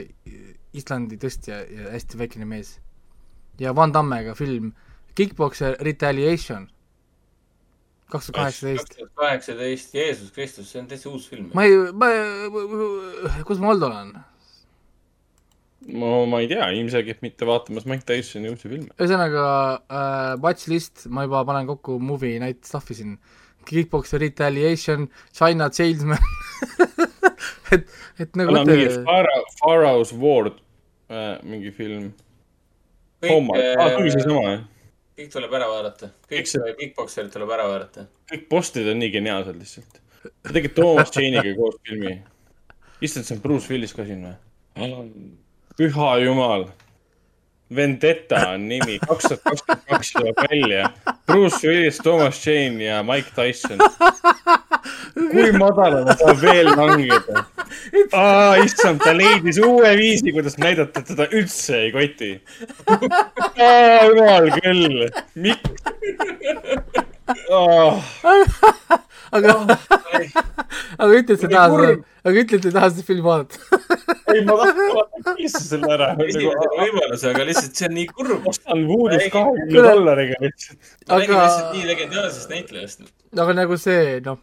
Islandi 0.72 1.18
tõstja 1.20 1.62
ja 1.66 1.90
hästi 1.94 2.18
väikene 2.18 2.46
mees. 2.46 2.78
ja 3.58 3.74
Van 3.76 3.92
Dammega 3.92 4.34
film 4.34 4.72
Kickboxer 5.14 5.76
Retaliation 5.80 6.68
kaks 8.10 8.26
tuhat 8.26 8.36
kaheksateist. 8.38 8.88
kaks 8.88 8.96
tuhat 8.98 9.12
kaheksateist, 9.14 9.94
Jeesus 9.94 10.32
Kristus, 10.34 10.70
see 10.72 10.82
on 10.82 10.88
täitsa 10.90 11.10
uus 11.10 11.28
film. 11.30 11.50
ma 11.54 11.66
ei, 11.66 11.76
ma, 11.92 12.10
kus 13.46 13.62
ma 13.62 13.70
Aldo 13.74 13.90
olen? 13.90 14.12
no 16.00 16.24
ma 16.30 16.42
ei 16.42 16.48
tea, 16.50 16.70
ilmselgelt 16.76 17.22
mitte 17.24 17.48
vaatamas 17.48 17.86
Mike 17.90 18.06
Tysoni 18.08 18.50
uusi 18.52 18.68
filme. 18.68 18.90
ühesõnaga 18.98 19.44
äh, 19.82 20.34
watch 20.42 20.68
list, 20.72 21.06
ma 21.08 21.26
juba 21.28 21.44
panen 21.48 21.70
kokku 21.70 21.98
movie 22.02 22.40
night 22.42 22.66
stuff'i 22.68 22.98
siin. 22.98 23.18
Kickboxer 23.68 24.22
Retaliation, 24.22 25.10
China 25.36 25.68
Salesman 25.68 26.18
et, 27.74 27.86
et 28.18 28.36
nagu 28.38 28.54
no, 28.54 28.64
mingi 28.68 28.88
Pharaoh's 29.60 30.12
Ward 30.16 30.58
äh,, 31.10 31.38
mingi 31.46 31.72
film. 31.76 32.10
kõik 33.24 33.54
äh,, 33.56 33.72
ah, 33.76 33.96
tuli 33.96 34.12
seesama 34.14 34.44
jah? 34.48 34.66
kõik 35.20 35.32
tuleb 35.34 35.56
ära 35.58 35.68
vaadata, 35.68 36.12
kõik 36.30 36.48
see 36.48 36.76
Kickboxerid 36.78 37.32
tuleb 37.34 37.50
ära 37.56 37.68
vaadata. 37.68 38.06
kõik 38.30 38.46
postid 38.52 38.88
on 38.88 39.00
nii 39.02 39.12
geniaalsed 39.16 39.58
lihtsalt. 39.60 40.00
ta 40.28 40.54
tegi 40.56 40.72
Toomas 40.76 41.12
Jane'iga 41.16 41.56
koos 41.58 41.80
filmi. 41.86 42.18
issand, 43.00 43.28
see 43.28 43.36
on 43.36 43.44
Bruce 43.44 43.72
Willis 43.72 43.96
ka 43.96 44.08
siin 44.08 44.24
või? 44.28 44.38
püha 45.76 46.18
jumal. 46.24 46.68
Vendetta 47.76 48.48
on 48.50 48.68
nimi, 48.68 48.98
kaks 48.98 49.28
tuhat 49.28 49.42
kakskümmend 49.46 49.84
kaks 49.86 50.12
tuleb 50.12 50.40
välja. 50.50 50.90
Bruce 51.26 51.68
Willis, 51.68 52.00
Toomas 52.02 52.46
Jane 52.46 52.84
ja 52.84 53.02
Mike 53.06 53.30
Tyson. 53.36 53.78
Kui 55.14 55.50
madalale 55.58 56.16
saab 56.20 56.42
veel 56.44 56.72
langeda? 56.72 57.44
aa, 58.12 58.56
issand, 58.64 59.02
ta 59.04 59.14
leidis 59.16 59.60
uue 59.64 59.92
viisi, 60.00 60.34
kuidas 60.34 60.58
näidata, 60.62 61.02
et 61.02 61.12
teda 61.12 61.28
üldse 61.30 61.84
ei 61.86 61.92
koti. 61.94 62.32
jumal 64.10 64.50
küll, 64.58 65.06
miks 65.34 65.70
oh.? 67.50 68.02
aga, 69.30 69.54
aga 70.98 71.10
ütle, 71.14 71.36
et 71.36 71.42
sa 71.42 71.50
tahad, 71.50 72.02
aga 72.24 72.42
ütle, 72.42 72.58
et 72.58 72.66
sa 72.66 72.74
tahad 72.74 72.96
seda 72.96 73.06
filmi 73.06 73.24
vaadata. 73.24 73.56
ei, 74.34 74.42
ma 74.46 74.56
tahtsin 74.60 74.92
vaadata 74.96 75.34
lihtsalt 75.38 75.66
selle 75.68 75.92
ära. 75.96 76.10
esimese 76.26 76.70
võimaluse, 76.74 77.32
aga 77.32 77.48
lihtsalt 77.50 77.80
see 77.80 77.88
on 77.88 77.96
nii 77.98 78.06
kurb. 78.12 78.50
ostan 78.52 78.84
Voodoo's 78.90 79.26
kahekümne 79.34 79.86
dollariga 79.88 80.38
lihtsalt. 80.44 80.94
ta 81.06 81.18
räägib 81.18 81.36
lihtsalt 81.36 81.74
nii 81.76 81.90
legendaarsest 81.92 82.54
näitlejast. 82.54 83.10
aga 83.46 83.58
nagu 83.62 83.80
see, 83.80 84.20
noh, 84.26 84.40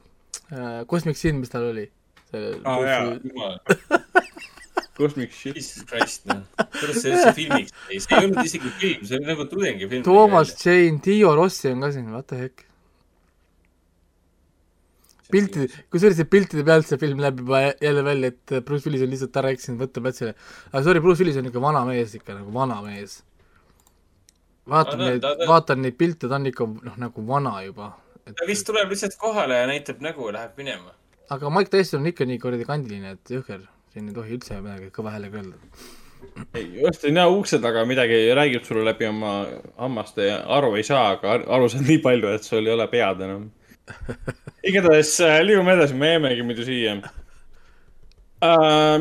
Cosmic 0.87 1.17
Sin, 1.19 1.41
mis 1.41 1.51
tal 1.51 1.69
oli 1.71 1.87
aa 2.33 2.77
jaa, 2.83 3.17
jumal. 3.23 3.59
Cosmic 4.97 5.31
shit. 5.31 5.55
Jesus 5.55 5.85
Christ, 5.85 6.25
noh. 6.25 6.41
kuidas 6.79 7.03
see 7.03 7.11
üldse 7.13 7.33
filmiks 7.37 7.73
jäi? 7.91 7.99
see 8.01 8.15
ei 8.17 8.25
olnud 8.25 8.47
isegi 8.49 8.71
film, 8.81 9.03
see 9.05 9.19
oli 9.19 9.27
nagu 9.29 9.45
tudengifilm. 9.51 10.05
Toomas 10.07 10.55
Jane, 10.63 10.97
Dio 11.05 11.35
Rossi 11.37 11.69
on 11.69 11.85
ka 11.85 11.91
siin, 11.93 12.07
what 12.15 12.27
the 12.31 12.39
heck. 12.41 12.63
piltide, 15.27 15.83
kusjuures 15.91 16.23
piltide 16.31 16.63
pealt 16.65 16.87
see 16.89 16.99
film 17.01 17.21
näeb 17.21 17.43
juba 17.43 17.61
jälle 17.83 18.03
välja, 18.07 18.33
et 18.33 18.57
Bruce 18.65 18.87
Willis 18.87 19.05
on 19.05 19.13
lihtsalt 19.13 19.37
ära 19.43 19.53
eksinud 19.53 19.83
võtteplatsile. 19.85 20.33
aga 20.71 20.83
sorry, 20.87 21.03
Bruce 21.05 21.21
Willis 21.21 21.37
on 21.43 21.51
ikka 21.51 21.61
vana 21.61 21.85
mees 21.85 22.17
ikka, 22.17 22.39
nagu 22.39 22.53
vana 22.55 22.81
mees. 22.81 23.19
vaatan 24.73 25.03
neid, 25.03 25.29
vaatan 25.47 25.85
neid 25.85 25.99
pilte, 25.99 26.25
ta 26.25 26.41
on 26.41 26.49
ikka 26.49 26.71
noh, 26.73 26.99
nagu 27.05 27.27
vana 27.27 27.53
juba. 27.67 27.93
Ta 28.35 28.47
vist 28.47 28.67
tuleb 28.67 28.89
lihtsalt 28.91 29.15
kohale 29.21 29.63
ja 29.63 29.67
näitab 29.69 30.01
nägu 30.03 30.27
ja 30.27 30.39
läheb 30.39 30.57
minema 30.59 30.97
aga 31.29 31.49
Mike 31.49 31.71
Tyson 31.71 32.01
on 32.01 32.11
ikka 32.11 32.27
nii 32.27 32.39
kuradi 32.41 32.65
kandiline, 32.67 33.15
et 33.17 33.31
jõhker, 33.35 33.63
siin 33.93 34.09
ei 34.09 34.15
tohi 34.15 34.35
üldse 34.37 34.59
midagi 34.63 34.91
kõva 34.95 35.13
häälega 35.15 35.41
öelda. 35.41 35.57
ei, 36.57 36.65
just 36.81 37.05
ei 37.05 37.13
näe 37.15 37.27
ukse 37.33 37.59
taga 37.63 37.83
midagi, 37.89 38.19
räägib 38.37 38.65
sulle 38.67 38.85
läbi 38.87 39.09
oma 39.09 39.33
hammaste 39.77 40.29
ja 40.29 40.41
aru 40.57 40.73
ei 40.79 40.85
saa, 40.87 41.11
aga 41.17 41.39
aru 41.57 41.69
saad 41.71 41.87
nii 41.87 41.99
palju, 42.03 42.31
et 42.33 42.47
sul 42.47 42.65
ei 42.65 42.73
ole 42.73 42.87
pead 42.91 43.23
enam. 43.27 43.49
igatahes 44.69 45.13
äh, 45.23 45.39
liigume 45.45 45.75
edasi, 45.77 45.95
me 45.95 46.13
jäämegi 46.15 46.47
muidu 46.47 46.67
siia 46.67 46.97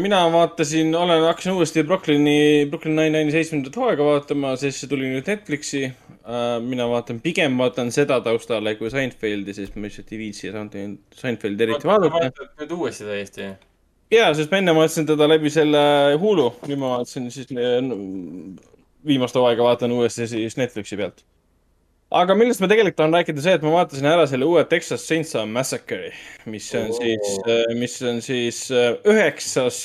mina 0.01 0.33
vaatasin, 0.33 0.95
olen, 0.95 1.23
hakkasin 1.23 1.53
uuesti 1.53 1.85
Brooklyni, 1.85 2.67
Brooklyn 2.71 2.97
Nine-Nine'i 2.97 3.33
seitsmendat 3.35 3.77
hooaega 3.77 4.05
vaatama, 4.05 4.55
sest 4.57 4.81
see 4.81 4.89
tuli 4.89 5.11
nüüd 5.11 5.29
Netflixi 5.29 5.83
uh,. 5.91 6.57
mina 6.65 6.89
vaatan, 6.89 7.21
pigem 7.21 7.59
vaatan 7.61 7.93
seda 7.93 8.21
taustale 8.25 8.75
kui 8.81 8.91
Seinfeldi, 8.91 9.53
sest 9.57 9.77
ma 9.77 9.85
lihtsalt 9.91 10.13
ei 10.17 10.23
viitsi 10.23 10.53
Seinfeldi 11.21 11.69
eriti 11.69 11.91
vaadata. 11.91 12.15
vaatad 12.17 12.63
nüüd 12.63 12.75
uuesti 12.79 13.09
täiesti? 13.11 13.53
jaa, 14.17 14.33
sest 14.39 14.55
ma 14.55 14.63
enne 14.63 14.75
vaatasin 14.79 15.13
teda 15.13 15.29
läbi 15.29 15.53
selle 15.53 15.85
Hulu, 16.23 16.51
nüüd 16.71 16.81
ma 16.81 16.97
vaatasin 16.97 17.29
siis 17.35 17.53
viimast 19.07 19.37
hooaega 19.37 19.69
vaatan 19.69 19.93
uuesti 19.99 20.31
siis 20.33 20.57
Netflixi 20.57 20.97
pealt 20.97 21.27
aga 22.15 22.37
millest 22.39 22.63
ma 22.63 22.69
tegelikult 22.71 22.99
tahan 23.01 23.15
rääkida, 23.17 23.43
see, 23.43 23.55
et 23.59 23.65
ma 23.67 23.73
vaatasin 23.75 24.09
ära 24.09 24.27
selle 24.31 24.47
uue 24.47 24.63
Texas 24.71 25.07
Chainsaw 25.09 25.47
Massacre'i, 25.51 26.13
mis 26.51 26.69
on 26.79 26.91
oh. 26.93 26.99
siis, 27.01 27.37
äh, 27.51 27.63
mis 27.79 27.97
on 28.07 28.21
siis 28.25 28.61
äh, 28.71 28.93
üheksas 29.09 29.81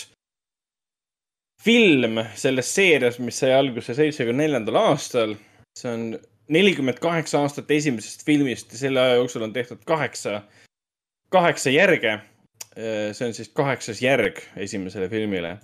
film 1.61 2.21
selles 2.37 2.69
seerias, 2.73 3.19
mis 3.21 3.39
sai 3.41 3.53
alguse 3.53 3.95
seitsmekümne 3.97 4.45
neljandal 4.45 4.81
aastal. 4.81 5.35
see 5.77 5.87
on 5.87 6.05
nelikümmend 6.51 6.99
kaheksa 6.99 7.39
aastat 7.39 7.69
esimesest 7.71 8.25
filmist 8.27 8.73
ja 8.73 8.77
selle 8.77 8.99
aja 8.99 9.19
jooksul 9.21 9.45
on 9.45 9.53
tehtud 9.53 9.85
kaheksa, 9.87 10.41
kaheksa 11.31 11.71
järge. 11.71 12.19
Äh, 12.77 13.11
see 13.17 13.27
on 13.27 13.33
siis 13.33 13.49
kaheksas 13.55 14.01
järg 14.03 14.41
esimesele 14.57 15.09
filmile 15.09 15.57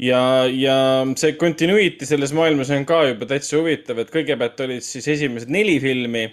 ja, 0.00 0.46
ja 0.48 0.76
see 1.18 1.36
continuity 1.40 2.08
selles 2.08 2.32
maailmas 2.36 2.72
on 2.74 2.86
ka 2.88 3.02
juba 3.10 3.28
täitsa 3.28 3.58
huvitav, 3.60 4.00
et 4.02 4.12
kõigepealt 4.12 4.60
olid 4.64 4.86
siis 4.86 5.08
esimesed 5.16 5.52
neli 5.52 5.78
filmi, 5.82 6.26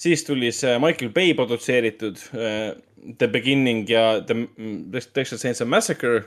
siis 0.00 0.24
tuli 0.26 0.52
see 0.54 0.76
Michael 0.82 1.12
Bay 1.14 1.34
produtseeritud 1.36 2.20
uh, 2.36 2.74
The 3.18 3.28
Beginning 3.30 3.86
ja 3.90 4.20
The 4.26 5.02
Texas 5.14 5.44
Chainsaw 5.44 5.68
Massacre 5.68 6.24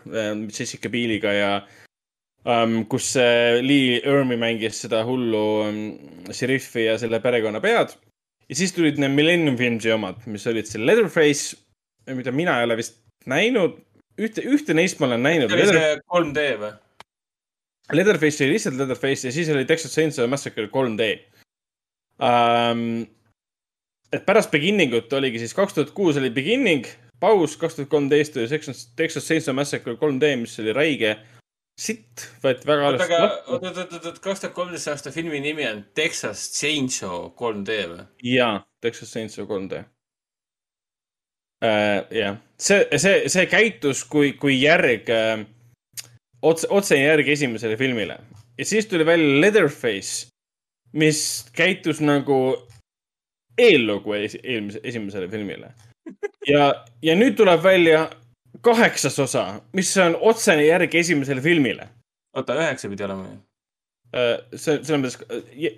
Jessica 0.47 0.89
Bieliga 0.89 1.33
ja 1.35 1.49
um, 2.45 2.83
kus 2.91 3.11
uh, 3.19 3.59
Lee 3.63 3.99
Ermi 4.05 4.37
mängis 4.39 4.83
seda 4.85 5.03
hullu 5.07 5.45
um, 5.65 5.81
šeriffi 6.35 6.87
ja 6.87 6.97
selle 7.01 7.19
perekonna 7.23 7.61
pead. 7.63 7.97
ja 8.49 8.55
siis 8.55 8.73
tulid 8.73 9.01
need 9.01 9.13
Millennium 9.17 9.57
Filmsi 9.59 9.91
omad, 9.93 10.23
mis 10.25 10.47
olid 10.49 10.69
see 10.69 10.81
Leatherface, 10.81 11.57
mida 12.15 12.31
mina 12.33 12.59
ei 12.59 12.69
ole 12.69 12.79
vist 12.79 13.01
näinud 13.29 13.77
ühte, 14.19 14.43
ühte 14.43 14.75
neist 14.77 14.99
ma 14.99 15.09
olen 15.09 15.25
näinud. 15.25 15.51
see 15.51 15.65
oli 15.65 15.77
see 15.77 15.97
3D 16.11 16.45
või? 16.61 16.71
Leatherface 17.97 18.45
oli 18.45 18.55
lihtsalt 18.55 18.77
Leatherface 18.77 19.27
ja 19.27 19.33
siis 19.33 19.49
oli 19.49 19.65
Texas 19.65 19.95
Chainsaw 19.95 20.27
Massacre 20.29 20.67
3D 20.69 21.09
um,. 22.21 23.07
et 24.13 24.25
pärast 24.25 24.51
Beginning 24.51 24.93
ut 24.97 25.13
oligi 25.13 25.41
siis 25.41 25.55
kaks 25.57 25.77
tuhat 25.77 25.91
kuus 25.97 26.17
oli 26.21 26.29
Beginning, 26.33 26.85
paus, 27.19 27.57
kaks 27.57 27.79
tuhat 27.79 27.89
kolmteist 27.89 28.37
oli 28.37 28.47
Texas, 28.51 28.87
Texas 28.95 29.27
Chainsaw 29.27 29.57
Massacre 29.57 29.97
3D, 29.97 30.35
mis 30.43 30.57
oli 30.61 30.73
räige 30.75 31.15
sitt, 31.79 32.27
võeti 32.43 32.67
väga 32.67 32.89
halvasti 32.89 33.21
vastu. 33.21 33.53
oot, 33.53 33.69
oot, 33.69 33.77
oot, 33.85 34.09
oot, 34.11 34.19
kaks 34.23 34.43
tuhat 34.43 34.57
kolmteist 34.57 34.91
aasta 34.91 35.13
filmi 35.15 35.41
nimi 35.43 35.65
on 35.69 35.85
Texas 35.97 36.49
Chainsaw 36.57 37.31
3D 37.39 37.79
või? 37.93 38.03
jaa, 38.35 38.59
Texas 38.83 39.15
Chainsaw 39.15 39.47
3D 39.49 39.85
uh,. 41.63 42.05
jah, 42.11 42.37
see, 42.57 42.85
see, 42.97 43.29
see 43.31 43.45
käitus 43.51 44.03
kui, 44.09 44.33
kui 44.39 44.59
järg 44.61 45.09
uh, 45.13 45.43
otse, 46.41 46.69
otsene 46.69 47.03
järg 47.03 47.27
esimesele 47.35 47.77
filmile. 47.77 48.19
ja 48.57 48.65
siis 48.65 48.87
tuli 48.87 49.05
välja 49.05 49.41
Leatherface, 49.41 50.27
mis 50.93 51.45
käitus 51.53 52.01
nagu 52.01 52.39
eellugu 53.57 54.15
eelmise, 54.15 54.79
esimesele 54.83 55.29
filmile. 55.29 55.73
ja, 56.47 56.71
ja 57.01 57.15
nüüd 57.15 57.37
tuleb 57.37 57.63
välja 57.63 58.09
kaheksas 58.61 59.19
osa, 59.19 59.61
mis 59.73 59.91
on 59.97 60.17
otsene 60.21 60.65
järg 60.65 60.95
esimesele 60.95 61.41
filmile. 61.41 61.89
oota, 62.35 62.55
üheksa 62.55 62.89
pidi 62.89 63.07
olema 63.07 63.29
ju? 63.29 63.37
see, 64.55 64.79
selles 64.81 65.03
mõttes 65.03 65.19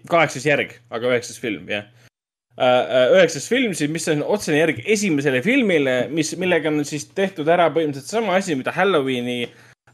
kaheksas 0.08 0.46
järg, 0.48 0.78
aga 0.90 1.10
üheksas 1.10 1.40
film, 1.42 1.66
jah 1.68 1.90
Äh, 1.92 2.08
äh, 2.08 2.11
üheksas 2.60 3.48
film 3.50 3.74
siis, 3.78 3.90
mis 3.92 4.08
on 4.12 4.24
otsene 4.28 4.60
järg 4.60 4.82
esimesele 4.86 5.42
filmile, 5.42 6.08
mis, 6.12 6.34
millega 6.38 6.70
on 6.70 6.84
siis 6.86 7.08
tehtud 7.16 7.48
ära 7.48 7.70
põhimõtteliselt 7.72 8.12
sama 8.12 8.36
asi, 8.38 8.58
mida 8.60 8.74
Halloweeni 8.76 9.46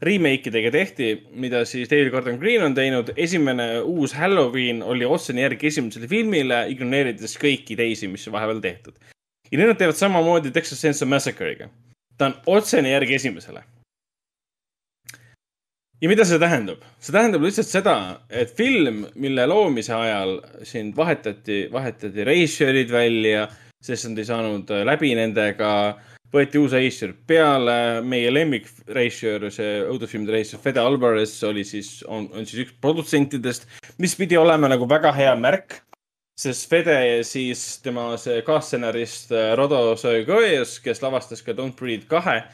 remake 0.02 0.50
idega 0.50 0.70
tehti, 0.74 1.10
mida 1.38 1.64
siis 1.66 1.88
David 1.90 2.10
Gordon 2.14 2.38
Green 2.38 2.62
on 2.62 2.74
teinud. 2.74 3.12
esimene 3.16 3.80
uus 3.80 4.14
Halloween 4.14 4.82
oli 4.82 5.06
otsene 5.06 5.42
järg 5.46 5.64
esimesele 5.64 6.08
filmile, 6.10 6.66
ignoreerides 6.70 7.38
kõiki 7.38 7.76
teisi, 7.78 8.08
mis 8.08 8.26
vahepeal 8.30 8.60
tehtud. 8.60 8.94
ja 9.50 9.58
nüüd 9.58 9.72
nad 9.72 9.78
teevad 9.78 9.96
samamoodi 9.96 10.50
Texas 10.50 10.80
Chainsaw 10.80 11.08
Massacre'iga. 11.08 11.70
ta 12.18 12.26
on 12.26 12.34
otsene 12.46 12.90
järg 12.90 13.10
esimesele. 13.10 13.62
Ja 16.00 16.10
mida 16.10 16.26
see 16.28 16.38
tähendab? 16.42 16.84
see 16.98 17.14
tähendab 17.14 17.46
lihtsalt 17.46 17.70
seda, 17.70 17.96
et 18.30 18.52
film, 18.56 19.06
mille 19.14 19.46
loomise 19.50 19.94
ajal 19.94 20.38
siin 20.66 20.92
vahetati, 20.96 21.66
vahetati 21.72 22.26
reisjöörid 22.28 22.92
välja, 22.92 23.48
sest 23.82 24.10
nad 24.10 24.18
ei 24.18 24.28
saanud 24.28 24.70
läbi 24.86 25.14
nendega 25.18 25.72
võeti 26.34 26.60
uus 26.60 26.74
reisijal 26.76 27.14
peale, 27.26 28.02
meie 28.04 28.30
lemmik 28.32 28.68
reisijal, 28.94 29.48
see 29.52 29.78
õudusfilmide 29.88 30.34
reisijal, 30.36 30.62
Fede 30.62 30.82
Alvarez 30.82 31.34
oli 31.48 31.64
siis, 31.64 32.02
on, 32.06 32.28
on 32.36 32.48
siis 32.48 32.66
üks 32.66 32.76
produtsentidest, 32.82 33.68
mis 34.02 34.16
pidi 34.18 34.36
olema 34.36 34.68
nagu 34.70 34.88
väga 34.88 35.12
hea 35.16 35.34
märk. 35.40 35.80
sest 36.38 36.68
Fede 36.70 37.24
siis 37.26 37.80
tema 37.82 38.12
see 38.20 38.42
kaasstsenarist 38.46 39.32
äh, 39.32 39.54
Rodo 39.58 39.96
Soegoes, 39.96 40.78
kes 40.84 41.02
lavastas 41.02 41.42
ka 41.42 41.52
Don't 41.52 41.74
Breathe 41.74 42.06
kahe. 42.06 42.44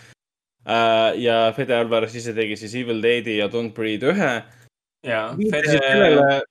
Ja 0.64 1.52
Fede 1.56 1.76
Alvarez 1.76 2.14
ise 2.16 2.32
tegi 2.36 2.56
siis 2.56 2.74
Evil 2.80 3.02
Deadi 3.04 3.38
ja 3.38 3.50
Don't 3.52 3.74
Breathe 3.76 4.12
ühe. 4.14 4.32
ja, 5.04 5.22
Fede, 5.50 6.42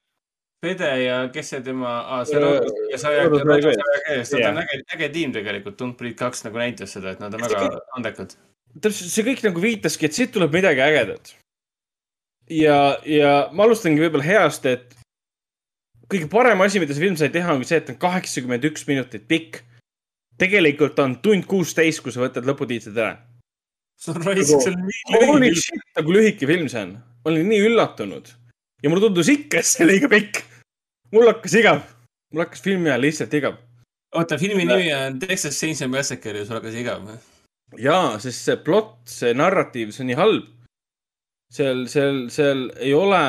Fede 0.64 0.90
ja 1.04 1.18
kes 1.34 1.50
see 1.52 1.62
tema 1.66 1.94
ah,, 2.06 2.24
see 2.28 2.40
Rodos 2.40 2.72
ja 2.92 3.00
Saja, 3.02 3.28
Rodos 3.28 3.66
ja 3.68 4.24
Saja, 4.24 4.52
nad 4.54 4.62
on 4.62 4.62
äge, 4.64 4.82
äge 4.96 5.10
tiim 5.12 5.34
tegelikult. 5.36 5.80
Don't 5.82 5.98
Breathe 6.00 6.20
kaks 6.20 6.46
nagu 6.46 6.62
näitas 6.62 6.94
seda, 6.96 7.16
et 7.16 7.24
nad 7.24 7.34
on 7.36 7.44
väga 7.44 7.66
andekad. 7.98 8.38
täpselt, 8.80 9.12
see 9.12 9.26
kõik 9.28 9.44
nagu 9.48 9.64
viitaski, 9.64 10.08
et 10.08 10.16
siit 10.16 10.32
tuleb 10.36 10.56
midagi 10.56 10.86
ägedat. 10.86 11.34
ja, 12.54 12.78
ja 13.10 13.34
ma 13.52 13.68
alustangi 13.68 14.06
võib-olla 14.06 14.30
heast, 14.30 14.70
et 14.70 14.96
kõige 16.14 16.30
parem 16.32 16.62
asi, 16.64 16.80
mida 16.80 16.96
see 16.96 17.08
film 17.08 17.20
sai 17.20 17.32
teha, 17.34 17.58
ongi 17.58 17.68
see, 17.68 17.82
et 17.82 17.90
ta 17.90 17.96
on 17.96 18.00
kaheksakümmend 18.00 18.72
üks 18.72 18.88
minutit 18.88 19.28
pikk. 19.28 19.64
tegelikult 20.40 20.98
on 21.00 21.20
tund 21.22 21.46
kuusteist, 21.50 22.02
kui 22.02 22.12
sa 22.14 22.24
võtad 22.24 22.48
lõputiitrid 22.48 22.98
ära. 22.98 23.18
See 24.04 24.16
on 24.16 24.24
raisk, 24.28 24.54
see 24.54 24.74
on 24.74 24.88
nii 24.88 25.52
lühike. 25.52 25.68
Shit, 25.68 25.84
kui 26.00 26.18
lühike 26.18 26.50
film 26.50 26.72
see 26.72 26.88
on. 26.88 26.96
ma 27.24 27.32
olin 27.32 27.52
nii 27.52 27.68
üllatunud 27.70 28.34
ja 28.84 28.92
mulle 28.92 29.08
tundus 29.08 29.32
ikka, 29.32 29.62
et 29.62 29.70
see 29.70 29.86
oli 29.86 29.98
liiga 29.98 30.12
pikk 30.12 30.42
mul 31.14 31.30
hakkas 31.30 31.54
igav, 31.60 31.84
mul 32.34 32.44
hakkas 32.44 32.64
filmi 32.66 32.90
ajal 32.90 33.06
lihtsalt 33.06 33.38
igav. 33.38 33.60
oota, 34.16 34.40
filmi 34.42 34.66
nimi 34.66 34.90
on 34.96 35.20
Texas 35.22 35.60
Chainsaw 35.60 35.92
Massacre 35.92 36.42
ja 36.42 36.48
sul 36.48 36.58
hakkas 36.60 36.80
igav 36.80 37.06
või? 37.06 37.20
jaa, 37.82 38.18
sest 38.22 38.50
see 38.50 38.58
plott, 38.66 38.98
see 39.10 39.34
narratiiv, 39.38 39.94
see 39.94 40.04
on 40.06 40.12
nii 40.12 40.20
halb. 40.20 40.50
seal, 41.54 41.86
seal, 41.92 42.26
seal 42.34 42.66
ei 42.82 42.96
ole 42.98 43.22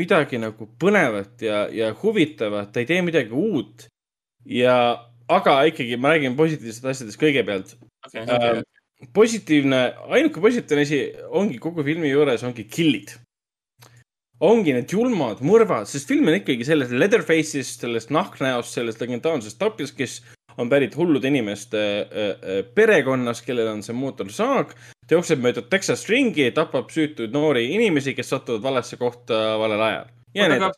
midagi 0.00 0.38
nagu 0.42 0.70
põnevat 0.80 1.42
ja, 1.42 1.66
ja 1.72 1.90
huvitavat, 2.02 2.72
ta 2.72 2.82
ei 2.82 2.88
tee 2.88 3.02
midagi 3.02 3.34
uut. 3.34 3.88
ja, 4.46 4.76
aga 5.28 5.58
ikkagi 5.72 5.98
ma 5.98 6.14
räägin 6.14 6.38
positiivsetest 6.38 6.92
asjadest 6.92 7.22
kõigepealt 7.22 7.76
okay,. 8.06 8.22
Okay. 8.22 8.62
Positiivne, 9.12 9.80
ainuke 10.08 10.40
positiivne 10.40 10.84
asi 10.86 11.00
ongi 11.36 11.58
kogu 11.60 11.84
filmi 11.84 12.08
juures 12.08 12.44
ongi 12.48 12.64
kill'id 12.64 13.12
ongi 14.44 14.74
need 14.76 14.92
julmad 14.92 15.40
mõrvad, 15.44 15.88
sest 15.88 16.10
film 16.10 16.28
on 16.28 16.36
ikkagi 16.38 16.66
sellest 16.68 16.92
Leatherface'ist, 16.92 17.84
sellest 17.84 18.12
nahknäost, 18.12 18.74
sellest 18.76 19.00
legendaarsest 19.00 19.58
tapjast, 19.60 19.96
kes 19.96 20.18
on 20.60 20.70
pärit 20.72 20.96
hullude 20.96 21.28
inimeste 21.28 21.80
äh, 21.80 22.28
äh, 22.32 22.60
perekonnast, 22.74 23.44
kellel 23.46 23.70
on 23.72 23.82
see 23.84 23.96
mootorsaag. 23.96 24.74
ta 25.06 25.14
jookseb 25.14 25.42
mööda 25.44 25.62
Texas 25.70 26.06
ringi, 26.10 26.48
tapab 26.52 26.90
süütuid 26.90 27.32
noori 27.32 27.68
inimesi, 27.76 28.16
kes 28.16 28.32
satuvad 28.32 28.64
valesse 28.64 28.98
kohta 29.00 29.56
valel 29.60 29.84
ajal. 29.88 30.10
oota, 30.36 30.56
aga, 30.56 30.72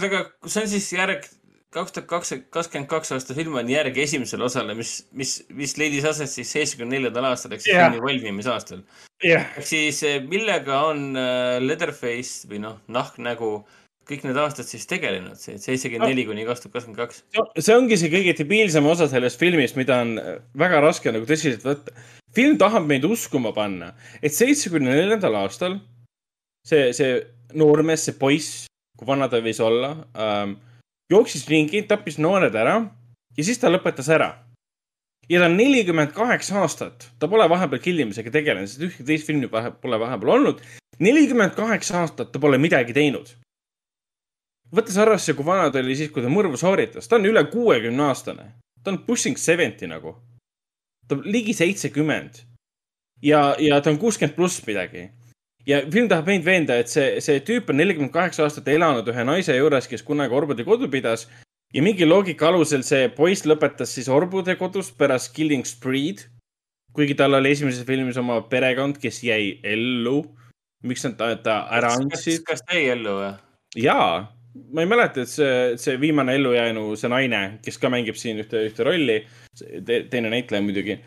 aga 0.00 0.24
see 0.48 0.64
on 0.64 0.72
siis 0.72 0.92
järg 0.96 1.28
kaks 1.72 1.94
tuhat 1.96 2.08
kaks, 2.10 2.32
kakskümmend 2.52 2.88
kaks 2.90 3.12
aasta 3.16 3.36
film 3.36 3.56
on 3.60 3.70
järg 3.70 3.96
esimesele 4.04 4.44
osale, 4.46 4.74
mis, 4.78 4.94
mis, 5.16 5.38
mis 5.56 5.76
leidis 5.80 6.06
aset 6.08 6.30
siis 6.30 6.50
seitsmekümne 6.52 6.98
neljandal 6.98 7.30
aastal 7.30 7.54
ehk 7.56 7.64
siis 7.64 7.74
yeah. 7.74 7.90
filmi 7.90 8.04
valmimisaastal 8.06 8.82
yeah.. 9.24 9.46
ehk 9.56 9.68
siis 9.68 10.02
eh, 10.08 10.18
millega 10.28 10.82
on 10.90 11.06
uh, 11.12 11.60
Leatherface 11.62 12.50
või 12.50 12.60
noh, 12.64 12.80
nahknägu 12.92 13.52
kõik 14.08 14.24
need 14.26 14.38
aastad 14.42 14.66
siis 14.66 14.84
tegelenud, 14.90 15.38
see 15.38 15.60
seitsekümmend 15.62 16.10
neli 16.10 16.26
kuni 16.28 16.44
kaks 16.48 16.64
tuhat 16.64 16.76
kakskümmend 16.76 17.00
kaks. 17.00 17.22
see 17.58 17.76
ongi 17.76 17.98
see 18.00 18.10
kõige 18.12 18.34
debiilsem 18.40 18.88
osa 18.90 19.06
sellest 19.10 19.40
filmist, 19.40 19.78
mida 19.80 20.02
on 20.04 20.16
eh, 20.20 20.42
väga 20.58 20.82
raske 20.84 21.14
nagu 21.14 21.28
tõsiselt 21.28 21.64
võtta. 21.66 21.94
film 22.34 22.58
tahab 22.60 22.88
meid 22.90 23.06
uskuma 23.08 23.54
panna, 23.56 23.94
et 24.20 24.34
seitsmekümne 24.36 24.92
neljandal 24.98 25.40
aastal 25.44 25.78
see, 26.68 26.90
see 26.96 27.16
noormees, 27.58 28.04
see 28.08 28.18
poiss, 28.18 28.66
kui 28.98 29.08
vana 29.08 29.30
ta 29.32 29.40
võis 29.44 29.60
olla 29.62 29.94
ähm,, 30.18 30.58
jooksis 31.12 31.44
ringi, 31.50 31.84
tappis 31.88 32.18
noored 32.18 32.56
ära 32.56 32.78
ja 33.36 33.44
siis 33.44 33.60
ta 33.60 33.70
lõpetas 33.70 34.08
ära. 34.12 34.30
ja 35.28 35.40
ta 35.40 35.46
on 35.46 35.56
nelikümmend 35.56 36.12
kaheksa 36.12 36.60
aastat, 36.60 37.06
ta 37.18 37.28
pole 37.30 37.46
vahepeal 37.48 37.80
killimisega 37.80 38.30
tegelenud, 38.34 38.68
sest 38.68 38.82
ühtegi 38.82 39.06
teist 39.06 39.28
filmi 39.28 39.48
pole 39.48 40.00
vahepeal 40.00 40.34
olnud. 40.36 40.60
nelikümmend 40.98 41.54
kaheksa 41.56 42.00
aastat 42.02 42.32
ta 42.32 42.42
pole 42.42 42.58
midagi 42.58 42.92
teinud. 42.92 43.34
võttes 44.72 44.98
arvesse, 44.98 45.34
kui 45.34 45.46
vana 45.46 45.70
ta 45.70 45.78
oli 45.78 45.96
siis, 45.96 46.10
kui 46.10 46.22
ta 46.22 46.28
mõrvu 46.32 46.56
sooritas, 46.56 47.08
ta 47.08 47.16
on 47.16 47.26
üle 47.26 47.44
kuuekümne 47.44 48.08
aastane. 48.08 48.52
ta 48.84 48.90
on 48.90 49.02
pushing 49.06 49.36
seventy 49.36 49.86
nagu. 49.86 50.16
ta 51.08 51.16
on 51.16 51.22
ligi 51.24 51.54
seitsekümmend. 51.54 52.44
ja, 53.22 53.56
ja 53.58 53.80
ta 53.80 53.90
on 53.90 53.98
kuuskümmend 53.98 54.36
pluss 54.36 54.66
midagi 54.66 55.10
ja 55.68 55.80
film 55.92 56.08
tahab 56.10 56.28
meid 56.30 56.44
veenda, 56.46 56.76
et 56.80 56.90
see, 56.90 57.20
see 57.24 57.40
tüüp 57.46 57.70
on 57.70 57.78
nelikümmend 57.80 58.12
kaheksa 58.14 58.46
aastat 58.46 58.68
elanud 58.72 59.08
ühe 59.12 59.24
naise 59.26 59.56
juures, 59.56 59.88
kes 59.90 60.04
kunagi 60.06 60.34
orbude 60.34 60.66
kodu 60.66 60.90
pidas. 60.90 61.28
ja 61.72 61.82
mingi 61.82 62.04
loogika 62.04 62.50
alusel 62.50 62.82
see 62.84 63.08
poiss 63.16 63.46
lõpetas 63.48 63.94
siis 63.96 64.08
orbude 64.12 64.56
kodus 64.60 64.90
pärast 64.92 65.32
Killing 65.34 65.64
Spreed. 65.66 66.26
kuigi 66.92 67.14
tal 67.16 67.34
oli 67.34 67.50
esimeses 67.50 67.86
filmis 67.86 68.16
oma 68.16 68.42
perekond, 68.42 68.98
kes 68.98 69.22
jäi 69.24 69.60
ellu. 69.62 70.22
miks 70.82 71.04
nad 71.04 71.16
ta, 71.16 71.34
ta 71.36 71.56
ära 71.70 71.94
andsid? 71.94 72.44
kas 72.46 72.62
ta 72.66 72.76
jäi 72.76 72.92
ellu 72.96 73.16
või? 73.20 73.32
jaa, 73.76 74.28
ma 74.74 74.82
ei 74.82 74.90
mäleta, 74.90 75.22
et 75.22 75.30
see, 75.30 75.76
see 75.78 76.00
viimane 76.00 76.34
ellujäänu, 76.36 76.96
see 76.96 77.08
naine, 77.08 77.42
kes 77.64 77.78
ka 77.78 77.88
mängib 77.88 78.18
siin 78.18 78.42
ühte, 78.42 78.66
ühte 78.68 78.84
rolli, 78.84 79.22
teine 79.86 80.28
näitleja 80.28 80.62
muidugi 80.62 80.98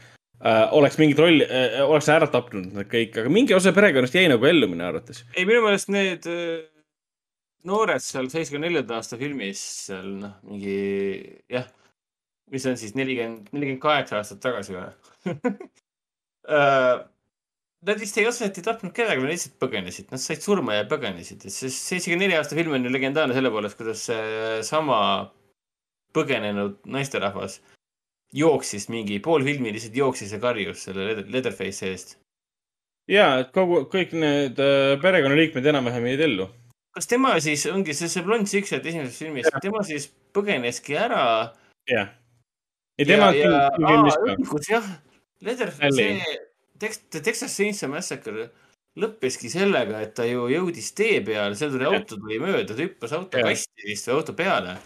äh, 0.46 0.66
oleks 0.78 1.00
mingit 1.02 1.20
rolli 1.22 1.46
äh,, 1.46 1.80
oleks 1.86 2.10
ära 2.14 2.28
tapnud 2.32 2.74
nad 2.76 2.90
kõik, 2.92 3.16
aga 3.22 3.32
mingi 3.34 3.56
osa 3.58 3.74
perekonnast 3.76 4.16
jäi 4.18 4.28
nagu 4.32 4.46
ellu 4.50 4.70
minu 4.72 4.86
arvates. 4.88 5.24
ei, 5.36 5.48
minu 5.48 5.64
meelest 5.66 5.92
need 5.94 6.28
äh, 6.32 6.68
noored 7.66 8.04
seal 8.04 8.30
seitsmekümne 8.32 8.70
neljanda 8.70 9.00
aasta 9.00 9.20
filmis 9.22 9.64
seal 9.88 10.14
noh, 10.22 10.38
mingi 10.50 10.78
jah, 11.52 11.68
mis 12.54 12.70
on 12.70 12.78
siis 12.82 12.96
nelikümmend, 12.98 13.52
nelikümmend 13.56 13.84
kaheksa 13.84 14.22
aastat 14.22 14.44
tagasi 14.46 14.78
või 14.78 14.86
äh, 16.60 17.04
Nad 17.86 18.00
vist 18.02 18.16
ei 18.18 18.26
otseselt 18.26 18.56
ei 18.58 18.64
tapnud 18.66 18.94
kedagi, 18.98 19.22
nad 19.22 19.30
lihtsalt 19.30 19.60
põgenesid, 19.62 20.08
nad 20.10 20.18
said 20.18 20.42
surma 20.42 20.74
ja 20.74 20.88
põgenesid, 20.90 21.44
sest 21.54 21.92
seitsekümmend 21.92 22.24
neli 22.26 22.34
aasta 22.34 22.58
film 22.58 22.74
on 22.74 22.88
ju 22.88 22.90
legendaarne 22.90 23.36
selle 23.38 23.52
poolest, 23.54 23.78
kuidas 23.78 24.02
seesama 24.08 24.98
põgenenud 26.18 26.80
naisterahvas 26.90 27.60
äh, 27.60 27.75
jooksis 28.36 28.90
mingi 28.92 29.20
pool 29.24 29.46
filmi 29.46 29.74
lihtsalt 29.76 29.96
jooksis 29.96 30.36
ja 30.36 30.42
karjus 30.44 30.86
selle 30.88 31.24
Leatherface'i 31.24 31.92
eest. 31.92 32.16
ja, 33.12 33.28
et 33.44 33.54
kogu, 33.56 33.86
kõik 33.92 34.16
need 34.18 34.60
äh, 34.62 34.96
perekonnaliikmed 35.04 35.72
enam-vähem 35.72 36.10
jäid 36.12 36.26
ellu. 36.28 36.50
kas 36.96 37.10
tema 37.12 37.36
siis 37.44 37.66
ongi 37.72 37.96
see, 37.96 38.12
see 38.12 38.26
blond 38.26 38.50
siksed 38.52 38.86
esimeses 38.86 39.22
filmis, 39.22 39.50
tema 39.64 39.84
siis 39.88 40.10
põgeneski 40.36 40.98
ära? 41.00 41.24
jah. 41.92 42.12
ja 43.00 43.08
tema. 43.08 43.32
õigus 43.32 44.70
jah, 44.72 44.92
Leatherface, 45.46 46.38
Texas 46.80 47.56
Chainsaw 47.56 47.92
Massacre 47.92 48.50
lõppeski 49.00 49.50
sellega, 49.52 50.00
et 50.04 50.14
ta 50.16 50.24
ju 50.28 50.48
jõudis 50.52 50.94
tee 50.96 51.20
peale, 51.24 51.56
seal 51.60 51.74
tuli 51.74 51.88
auto 51.88 52.16
tuli 52.20 52.40
mööda, 52.40 52.70
ta 52.72 52.80
hüppas 52.80 53.16
auto 53.16 53.42
kasti 53.44 53.90
vist 53.90 54.08
või 54.08 54.20
auto 54.20 54.36
peale 54.36 54.78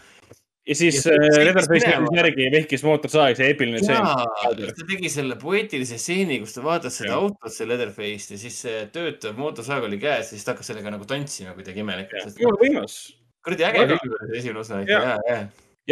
ja 0.69 0.75
siis 0.77 1.05
Leatherface 1.09 1.89
läks 1.89 2.15
järgi 2.15 2.45
ja 2.45 2.51
vehkis 2.53 2.83
mootorsaag, 2.85 3.37
see 3.37 3.49
eepiline 3.51 3.81
stseen. 3.81 4.67
ta 4.67 4.87
tegi 4.91 5.11
selle 5.11 5.37
poeetilise 5.41 5.97
stseeni, 6.01 6.39
kus 6.43 6.53
ta 6.57 6.63
vaatas 6.65 6.99
seda 7.01 7.13
ja. 7.15 7.21
autot, 7.23 7.53
see 7.53 7.67
Leatherface'i 7.69 8.35
ja 8.35 8.41
siis 8.43 8.59
see 8.65 8.83
töötav 8.93 9.39
mootorsaag 9.39 9.87
oli 9.89 9.99
käes 10.01 10.29
ja 10.29 10.35
siis 10.35 10.45
ta 10.45 10.53
hakkas 10.53 10.69
sellega 10.71 10.93
nagu 10.93 11.09
tantsima 11.09 11.55
kuidagi 11.57 11.83
imelikult. 11.85 12.37
jumala 12.37 12.61
võimas. 12.61 12.99
kuradi 13.45 13.65
äge 13.71 13.85
film 13.95 14.15
oli 14.19 14.31
see 14.31 14.41
esimene 14.43 14.63
osa 14.63 14.81
ikka, 14.85 15.03
ja, 15.09 15.19
ja. 15.29 15.43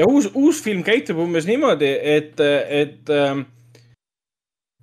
ja 0.02 0.10
uus, 0.10 0.30
uus 0.38 0.62
film 0.64 0.86
käitub 0.86 1.24
umbes 1.26 1.50
niimoodi, 1.50 1.94
et, 2.18 2.46
et 2.84 3.14
ähm, 3.18 3.48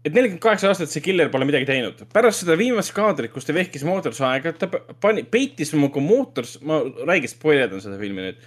et 0.04 0.12
nelikümmend 0.12 0.42
kaheksa 0.42 0.68
aastat 0.72 0.90
see 0.92 1.04
killer 1.04 1.30
pole 1.32 1.46
midagi 1.48 1.70
teinud. 1.70 2.02
pärast 2.12 2.42
seda 2.42 2.58
viimast 2.60 2.92
kaadrit, 2.96 3.32
kus 3.32 3.46
ta 3.46 3.54
vehkis 3.56 3.86
mootorsaega, 3.88 4.56
ta 4.58 4.68
pani, 5.00 5.22
peitis 5.22 5.72
oma 5.76 5.88
mootor, 6.02 6.50
ma 6.66 6.82
räigelt 7.06 7.36
spoilerdan 7.36 7.84
seda 7.84 7.96
filmi 8.02 8.26
nüüd 8.26 8.44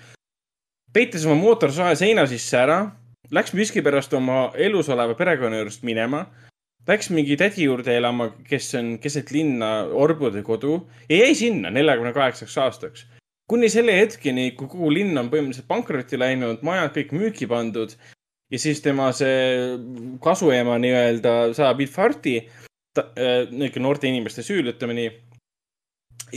peitis 0.97 1.27
oma 1.27 1.37
mootorsae 1.37 1.93
seina 1.99 2.23
sisse 2.29 2.57
ära, 2.57 2.77
läks 3.33 3.53
miskipärast 3.53 4.15
oma 4.17 4.47
elus 4.57 4.87
oleva 4.89 5.13
perekonna 5.17 5.59
juurest 5.59 5.83
minema, 5.85 6.23
läks 6.87 7.11
mingi 7.13 7.35
tädi 7.37 7.67
juurde 7.67 7.93
elama, 7.99 8.31
kes 8.47 8.71
on 8.79 8.95
keset 9.03 9.29
linna 9.35 9.69
orbude 9.93 10.41
kodu 10.47 10.79
ja 11.09 11.19
jäi 11.19 11.35
sinna 11.37 11.69
neljakümne 11.73 12.15
kaheksaks 12.15 12.57
aastaks. 12.63 13.05
kuni 13.47 13.69
selle 13.71 13.93
hetkeni, 13.95 14.49
kui 14.59 14.67
kogu 14.67 14.89
linn 14.91 15.15
on 15.21 15.29
põhimõtteliselt 15.31 15.67
pankrotti 15.69 16.17
läinud, 16.19 16.63
majad 16.67 16.91
kõik 16.97 17.13
müüki 17.15 17.47
pandud 17.47 17.93
ja 18.51 18.59
siis 18.59 18.81
tema 18.83 19.11
see 19.15 19.77
kasuema 20.23 20.75
nii-öelda 20.81 21.53
saab 21.55 21.83
infarkti, 21.85 22.41
äh, 22.99 23.45
niisugune 23.51 23.85
noorte 23.85 24.09
inimeste 24.09 24.43
süül, 24.43 24.73
ütleme 24.73 24.97
nii. 24.97 25.13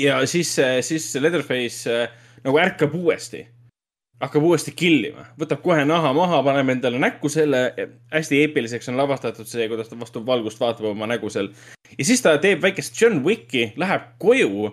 ja 0.04 0.20
siis, 0.26 0.52
siis 0.86 1.08
Leatherface 1.16 2.04
nagu 2.44 2.60
ärkab 2.60 2.94
uuesti 2.94 3.46
hakkab 4.20 4.44
uuesti 4.44 4.72
killima, 4.76 5.24
võtab 5.40 5.62
kohe 5.64 5.84
naha 5.88 6.12
maha, 6.16 6.42
paneb 6.44 6.74
endale 6.74 7.00
näkku 7.00 7.30
selle, 7.32 7.62
hästi 8.12 8.42
eepiliseks 8.44 8.90
on 8.92 8.98
lavastatud 9.00 9.48
see, 9.48 9.68
kuidas 9.70 9.88
ta 9.88 9.98
vastu 10.00 10.22
valgust 10.26 10.60
vaatab 10.60 10.90
oma 10.92 11.08
nägu 11.10 11.30
seal. 11.32 11.50
ja 11.96 12.04
siis 12.04 12.22
ta 12.24 12.36
teeb 12.42 12.62
väikest 12.62 13.00
John 13.00 13.22
Wicki, 13.24 13.70
läheb 13.80 14.10
koju, 14.22 14.70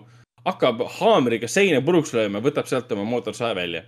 hakkab 0.48 0.84
haamriga 1.00 1.48
seina 1.52 1.82
puruks 1.82 2.14
lööma, 2.16 2.44
võtab 2.44 2.68
sealt 2.68 2.92
oma 2.96 3.08
mootorsae 3.08 3.56
välja. 3.56 3.84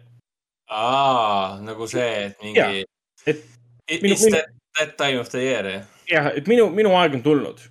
aa, 0.69 1.59
nagu 1.65 1.88
see, 1.88 2.11
et 2.29 2.43
mingi. 2.43 2.85
et. 3.25 3.47
It's 3.89 4.03
minu... 4.05 4.15
that, 4.29 4.53
that 4.77 4.97
time 4.97 5.19
of 5.19 5.31
the 5.33 5.41
year, 5.43 5.65
jah? 5.65 5.85
jah, 6.09 6.31
et 6.38 6.47
minu, 6.47 6.69
minu 6.69 6.93
aeg 6.95 7.15
on 7.17 7.25
tulnud 7.25 7.63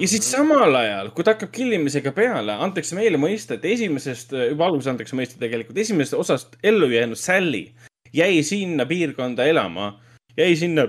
ja 0.00 0.08
siis 0.08 0.20
mhm. 0.20 0.30
samal 0.30 0.74
ajal, 0.74 1.10
kui 1.14 1.24
ta 1.24 1.34
hakkab 1.34 1.52
killimisega 1.54 2.12
peale, 2.16 2.56
antakse 2.66 2.96
meile 2.98 3.20
mõista, 3.20 3.58
et 3.58 3.64
esimesest, 3.68 4.34
juba 4.50 4.68
alguses 4.68 4.90
antakse 4.90 5.16
mõista 5.18 5.38
tegelikult, 5.40 5.78
esimesest 5.78 6.18
osast 6.18 6.56
ellu 6.66 6.90
jäänud 6.90 7.20
Sally 7.20 7.68
jäi 8.14 8.42
sinna 8.46 8.86
piirkonda 8.86 9.46
elama, 9.50 9.94
jäi 10.38 10.54
sinna 10.58 10.86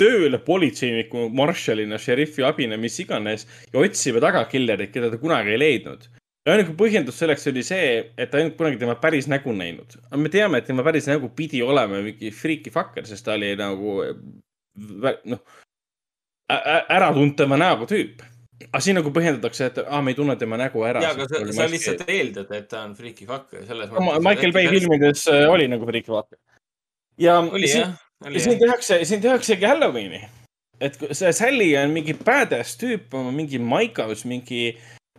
tööle 0.00 0.38
politseiniku, 0.42 1.28
marshallina, 1.36 1.98
šerifi 2.00 2.44
abina, 2.46 2.78
mis 2.80 2.96
iganes 3.02 3.46
ja 3.72 3.82
otsima 3.82 4.22
taga 4.22 4.46
killerit, 4.48 4.92
keda 4.94 5.10
ta 5.12 5.20
kunagi 5.20 5.54
ei 5.54 5.60
leidnud. 5.60 6.08
ja 6.46 6.54
ainuke 6.54 6.72
põhjendus 6.78 7.18
selleks 7.20 7.46
oli 7.50 7.62
see, 7.66 7.88
et 8.16 8.30
ta 8.30 8.38
ei 8.38 8.46
olnud 8.46 8.56
kunagi 8.56 8.80
tema 8.80 8.94
päris 9.02 9.28
nägu 9.28 9.52
näinud. 9.52 9.98
aga 10.06 10.22
me 10.22 10.32
teame, 10.32 10.58
et 10.58 10.66
tema 10.66 10.82
päris 10.86 11.06
nägu 11.10 11.28
pidi 11.36 11.62
olema 11.62 12.00
mingi 12.02 12.30
freaky 12.30 12.70
fucker, 12.70 13.06
sest 13.06 13.24
ta 13.24 13.36
oli 13.36 13.52
nagu 13.60 14.00
noh, 15.34 15.42
äratuntava 16.90 17.58
näoga 17.60 17.86
tüüp 17.90 18.24
aga 18.68 18.82
siin 18.84 18.98
nagu 18.98 19.12
põhjendatakse, 19.14 19.70
et 19.70 19.80
aa, 19.86 20.02
me 20.04 20.12
ei 20.12 20.18
tunne 20.18 20.36
tema 20.40 20.58
nägu 20.60 20.84
ära. 20.86 21.02
jaa, 21.04 21.14
aga 21.16 21.28
sa, 21.30 21.40
sa 21.56 21.68
lihtsalt 21.70 22.04
eeldad, 22.08 22.52
et 22.56 22.68
ta 22.70 22.84
on 22.84 22.94
freaky 22.98 23.26
fuck 23.28 23.56
selles 23.56 23.90
mõttes. 23.92 24.22
Michael 24.26 24.54
Bay 24.56 24.68
filmides 24.72 25.24
äh, 25.32 25.46
oli 25.50 25.68
nagu 25.70 25.88
freaky 25.88 26.12
fuck. 26.12 26.38
ja 27.20 27.38
oli, 27.40 27.70
siin, 27.70 27.96
siin 28.36 28.60
tehakse, 28.60 29.02
siin 29.08 29.24
tehaksegi 29.24 29.68
Halloweeni. 29.68 30.22
et 30.80 30.96
see 31.10 31.32
Sally 31.36 31.74
on 31.80 31.92
mingi 31.96 32.16
badass 32.16 32.78
tüüp, 32.80 33.16
mingi 33.36 33.60
maikas, 33.60 34.24
mingi 34.28 34.74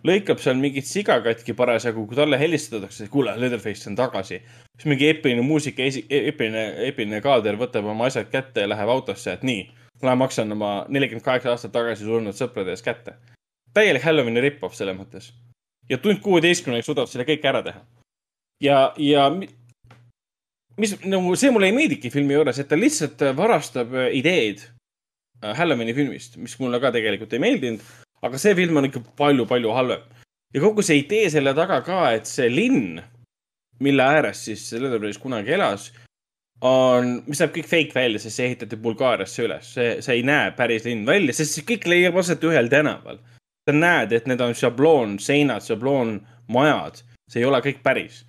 lõikab 0.07 0.39
seal 0.41 0.57
mingit 0.57 0.87
siga 0.89 1.19
katki 1.21 1.53
parasjagu, 1.57 2.07
kui 2.09 2.17
talle 2.17 2.39
helistatakse, 2.41 3.07
kuule, 3.13 3.35
Leatherface 3.37 3.89
on 3.89 3.97
tagasi. 3.97 4.41
siis 4.77 4.89
mingi 4.89 5.09
epiline 5.11 5.43
muusika, 5.45 5.85
epiline, 5.85 6.65
epiline 6.87 7.21
kaader 7.21 7.57
võtab 7.59 7.85
oma 7.85 8.09
asjad 8.09 8.31
kätte 8.31 8.65
ja 8.65 8.71
läheb 8.71 8.89
autosse, 8.89 9.33
et 9.33 9.43
nii, 9.45 9.67
ma 10.03 10.15
maksan 10.15 10.51
oma 10.51 10.85
nelikümmend 10.89 11.25
kaheksa 11.25 11.53
aastat 11.53 11.71
tagasi 11.71 12.07
surnud 12.07 12.37
sõprade 12.37 12.73
ees 12.73 12.83
kätte 12.85 13.17
täielik 13.73 14.03
Halloweeni 14.03 14.43
rip-off 14.43 14.75
selles 14.75 14.97
mõttes. 14.97 15.31
ja 15.89 15.97
tund 15.97 16.21
kuueteistkümneks 16.23 16.85
suudab 16.87 17.09
selle 17.11 17.25
kõik 17.27 17.45
ära 17.47 17.63
teha. 17.63 17.81
ja, 18.63 18.93
ja 18.97 19.29
mis 20.77 20.95
nagu 21.05 21.35
see 21.35 21.51
mulle 21.51 21.71
ei 21.71 21.75
meeldigi 21.75 22.11
filmi 22.13 22.33
juures, 22.33 22.59
et 22.59 22.69
ta 22.69 22.79
lihtsalt 22.79 23.23
varastab 23.37 23.93
äh, 23.95 24.11
ideed 24.19 24.63
äh, 25.43 25.55
Halloweeni 25.57 25.93
filmist, 25.93 26.37
mis 26.37 26.57
mulle 26.59 26.79
ka 26.79 26.91
tegelikult 26.91 27.33
ei 27.33 27.43
meeldinud. 27.43 27.81
aga 28.21 28.37
see 28.37 28.55
film 28.55 28.77
on 28.77 28.89
ikka 28.89 29.03
palju-palju 29.17 29.73
halvem. 29.77 30.05
ja 30.53 30.61
kogu 30.61 30.83
see 30.83 31.01
idee 31.03 31.29
selle 31.29 31.55
taga 31.55 31.81
ka, 31.85 32.03
et 32.11 32.27
see 32.27 32.49
linn, 32.49 33.01
mille 33.79 34.03
ääres 34.03 34.45
siis 34.45 34.71
Leatherface 34.73 35.19
kunagi 35.19 35.55
elas, 35.57 35.91
on, 36.61 37.19
mis 37.25 37.41
näeb 37.41 37.53
kõik 37.55 37.69
fake 37.69 37.95
välja, 37.97 38.21
sest 38.21 38.37
see 38.37 38.51
ehitati 38.51 38.77
Bulgaariasse 38.77 39.45
üles, 39.47 39.73
see, 39.75 39.93
see 40.05 40.19
ei 40.19 40.25
näe 40.27 40.51
päris 40.57 40.85
linn 40.85 41.07
välja, 41.07 41.33
sest 41.33 41.57
see 41.57 41.67
kõik 41.67 41.87
leiab 41.89 42.19
aset 42.21 42.43
ühel 42.45 42.69
tänaval 42.69 43.21
sa 43.67 43.75
näed, 43.75 44.13
et 44.15 44.27
need 44.29 44.41
on 44.41 44.53
šabloonseinad, 44.57 45.65
šabloonmajad, 45.65 47.01
see 47.29 47.41
ei 47.43 47.47
ole 47.47 47.61
kõik 47.63 47.81
päris. 47.85 48.21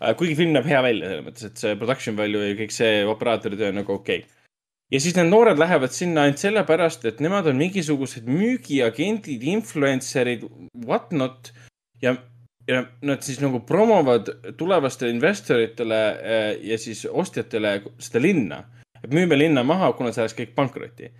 Äh, 0.00 0.14
kuigi 0.18 0.36
film 0.38 0.54
näeb 0.56 0.68
hea 0.68 0.80
välja 0.84 1.10
selles 1.10 1.26
mõttes, 1.28 1.48
et 1.48 1.60
see 1.62 1.76
production 1.80 2.16
value 2.18 2.50
ja 2.50 2.56
kõik 2.58 2.74
see 2.74 3.04
operaatori 3.08 3.58
töö 3.60 3.70
on 3.70 3.78
nagu 3.80 3.94
okei 3.94 4.24
okay. 4.24 4.30
ja 4.92 5.00
siis 5.00 5.14
need 5.16 5.30
noored 5.30 5.60
lähevad 5.60 5.94
sinna 5.94 6.26
ainult 6.26 6.42
sellepärast, 6.42 7.06
et 7.06 7.22
nemad 7.24 7.46
on 7.50 7.60
mingisugused 7.60 8.26
müügiagendid, 8.26 9.46
influencer'id, 9.54 10.48
what 10.86 11.14
not 11.14 11.52
ja, 12.02 12.16
ja 12.68 12.84
nad 13.02 13.22
siis 13.22 13.40
nagu 13.42 13.60
promovad 13.60 14.30
tulevastele 14.56 15.10
investoritele 15.12 16.00
äh, 16.08 16.48
ja 16.64 16.78
siis 16.78 17.06
ostjatele 17.10 17.80
seda 17.98 18.22
linna. 18.22 18.64
et 19.04 19.12
müüme 19.12 19.38
linna 19.38 19.62
maha, 19.62 19.92
kuna 19.92 20.12
see 20.12 20.24
läks 20.24 20.36
kõik 20.38 20.54
pankrotti 20.56 21.10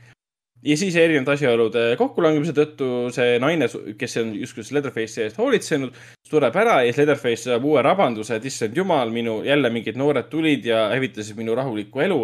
ja 0.65 0.77
siis 0.77 0.97
erinevate 0.97 1.37
asjaolude 1.37 1.83
kokkulangemise 2.01 2.55
tõttu 2.57 2.89
see 3.15 3.37
naine, 3.43 3.69
kes 4.01 4.17
on 4.23 4.33
justkui 4.39 4.65
Leatherface'i 4.77 5.27
eest 5.27 5.39
hoolitsenud, 5.41 5.93
sureb 6.29 6.57
ära 6.61 6.79
ja 6.83 6.93
siis 6.93 7.03
Leatherface 7.03 7.49
saab 7.49 7.67
uue 7.69 7.83
rabanduse, 7.85 8.39
et 8.39 8.49
issand 8.49 8.77
jumal, 8.77 9.13
minu 9.15 9.43
jälle 9.45 9.71
mingid 9.75 9.99
noored 10.01 10.31
tulid 10.33 10.65
ja 10.69 10.87
hävitasid 10.95 11.37
minu 11.41 11.57
rahulikku 11.59 12.05
elu. 12.07 12.21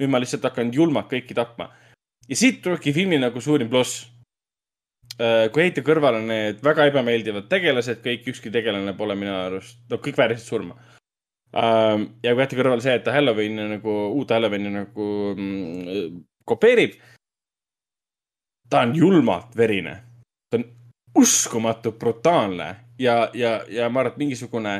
nüüd 0.00 0.10
ma 0.10 0.18
lihtsalt 0.18 0.42
hakkan 0.48 0.72
julmalt 0.72 1.10
kõiki 1.12 1.36
tapma. 1.36 1.68
ja 2.28 2.36
siit 2.36 2.62
tulebki 2.62 2.92
filmi 2.92 3.18
nagu 3.18 3.40
suurim 3.40 3.68
pluss. 3.68 4.08
Äh, 5.20 5.50
kui 5.52 5.66
heita 5.66 5.82
kõrvale 5.84 6.22
need 6.24 6.62
väga 6.64 6.86
ebameeldivad 6.88 7.48
tegelased, 7.50 8.00
kõik, 8.04 8.24
ükski 8.32 8.50
tegelane 8.54 8.94
pole 8.96 9.16
minu 9.18 9.34
arust, 9.34 9.82
no 9.90 9.98
kõik 10.00 10.16
väärisid 10.16 10.48
surma 10.48 10.76
ähm, 11.52 12.06
ja 12.24 12.32
kui 12.32 12.40
jätta 12.40 12.56
kõrvale 12.56 12.84
see, 12.84 12.94
et 12.96 13.04
ta 13.04 13.12
Halloweeni 13.12 13.66
nagu, 13.74 13.96
uut 14.16 14.32
Halloweeni 14.32 14.72
nagu 14.72 15.08
mm, 15.36 16.22
kopeerib 16.48 16.96
ta 18.72 18.86
on 18.86 18.96
julmalt 18.96 19.52
verine. 19.56 19.98
ta 20.48 20.56
on 20.56 20.64
uskumatult 21.20 21.98
brutaalne 22.00 22.70
ja, 22.98 23.28
ja, 23.36 23.58
ja 23.68 23.90
ma 23.92 24.00
arvan, 24.00 24.14
et 24.14 24.22
mingisugune, 24.24 24.74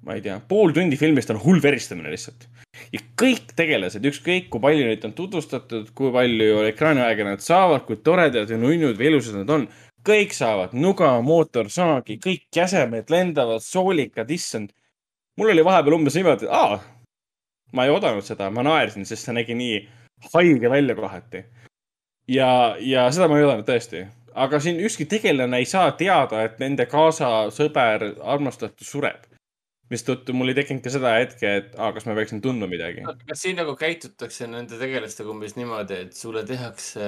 ma 0.00 0.16
ei 0.16 0.24
tea, 0.24 0.40
pool 0.48 0.72
tundi 0.72 0.96
filmist 0.96 1.30
on 1.30 1.42
hull 1.44 1.60
veristamine 1.62 2.08
lihtsalt. 2.10 2.48
Ja 2.92 3.02
kõik 3.20 3.52
tegelased, 3.56 4.04
ükskõik 4.10 4.48
kui 4.52 4.62
palju 4.62 4.88
neid 4.88 5.04
on 5.08 5.14
tutvustatud, 5.16 5.92
kui 5.96 6.12
palju 6.14 6.64
ekraaniaega 6.70 7.28
nad 7.32 7.44
saavad, 7.44 7.84
kui 7.88 8.00
toredad 8.04 8.50
ja 8.50 8.58
nunnud 8.60 8.98
või 8.98 9.10
ilusad 9.12 9.40
nad 9.40 9.54
on, 9.56 9.68
kõik 10.06 10.34
saavad 10.36 10.74
nuga, 10.76 11.12
mootorsaagi, 11.24 12.18
kõik 12.24 12.48
jäsemed 12.56 13.12
lendavad, 13.12 13.62
soolikad, 13.64 14.30
issand. 14.30 14.72
mul 15.36 15.52
oli 15.52 15.64
vahepeal 15.64 15.96
umbes 15.96 16.16
niimoodi, 16.16 16.48
et 16.48 16.52
aa, 16.52 16.80
ma 17.72 17.84
ei 17.84 17.92
oodanud 17.92 18.24
seda, 18.26 18.50
ma 18.50 18.64
naersin, 18.66 19.06
sest 19.08 19.28
see 19.28 19.34
nägi 19.36 19.54
nii 19.56 19.80
haige 20.34 20.70
välja 20.70 20.94
kohati 20.94 21.44
ja, 22.28 22.76
ja 22.80 23.08
seda 23.12 23.28
ma 23.28 23.38
ei 23.38 23.46
oodanud 23.46 23.68
tõesti. 23.68 24.06
aga 24.34 24.60
siin 24.62 24.78
ükski 24.86 25.06
tegelane 25.10 25.58
ei 25.58 25.66
saa 25.66 25.90
teada, 25.98 26.44
et 26.46 26.60
nende 26.62 26.86
kaasasõber, 26.86 28.04
armastatud 28.22 28.86
sureb. 28.86 29.26
Mistõttu 29.90 30.34
mul 30.36 30.52
ei 30.52 30.56
tekkinud 30.58 30.84
ka 30.84 30.92
seda 30.94 31.12
hetke, 31.18 31.52
et 31.60 31.72
aa, 31.74 31.90
kas 31.96 32.06
ma 32.06 32.14
peaksin 32.18 32.42
tundma 32.44 32.68
midagi. 32.70 33.02
kas 33.26 33.42
siin 33.42 33.58
nagu 33.58 33.74
käitutakse 33.78 34.46
nende 34.50 34.78
tegelastega 34.80 35.32
umbes 35.32 35.56
niimoodi, 35.58 36.02
et 36.06 36.16
sulle 36.16 36.44
tehakse 36.46 37.06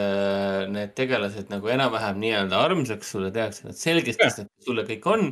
need 0.72 0.94
tegelased 0.98 1.52
nagu 1.52 1.70
enam-vähem 1.72 2.18
nii-öelda 2.22 2.62
armsaks, 2.66 3.12
sulle 3.14 3.30
tehakse 3.34 3.68
nad 3.68 3.78
selgeks, 3.78 4.18
kes 4.20 4.40
nad 4.42 4.50
sulle 4.66 4.86
kõik 4.88 5.06
on. 5.14 5.30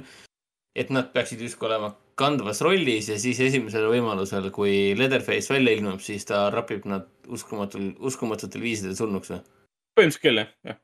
et 0.79 0.91
nad 0.95 1.09
peaksid 1.11 1.41
justkui 1.43 1.67
olema 1.67 1.89
kandvas 2.21 2.61
rollis 2.63 3.09
ja 3.11 3.17
siis 3.19 3.41
esimesel 3.43 3.89
võimalusel, 3.91 4.47
kui 4.55 4.93
Leatherface 4.95 5.51
välja 5.51 5.75
ilmub, 5.75 5.99
siis 6.05 6.23
ta 6.29 6.45
rapib 6.55 6.87
nad 6.87 7.09
uskumatul, 7.27 7.91
uskumatutel 8.07 8.63
viisidel 8.63 8.95
surnuks 8.99 9.33
või? 9.35 9.41
põhimõtteliselt 9.99 10.23
küll, 10.23 10.43
jah, 10.45 10.53
jah. 10.71 10.79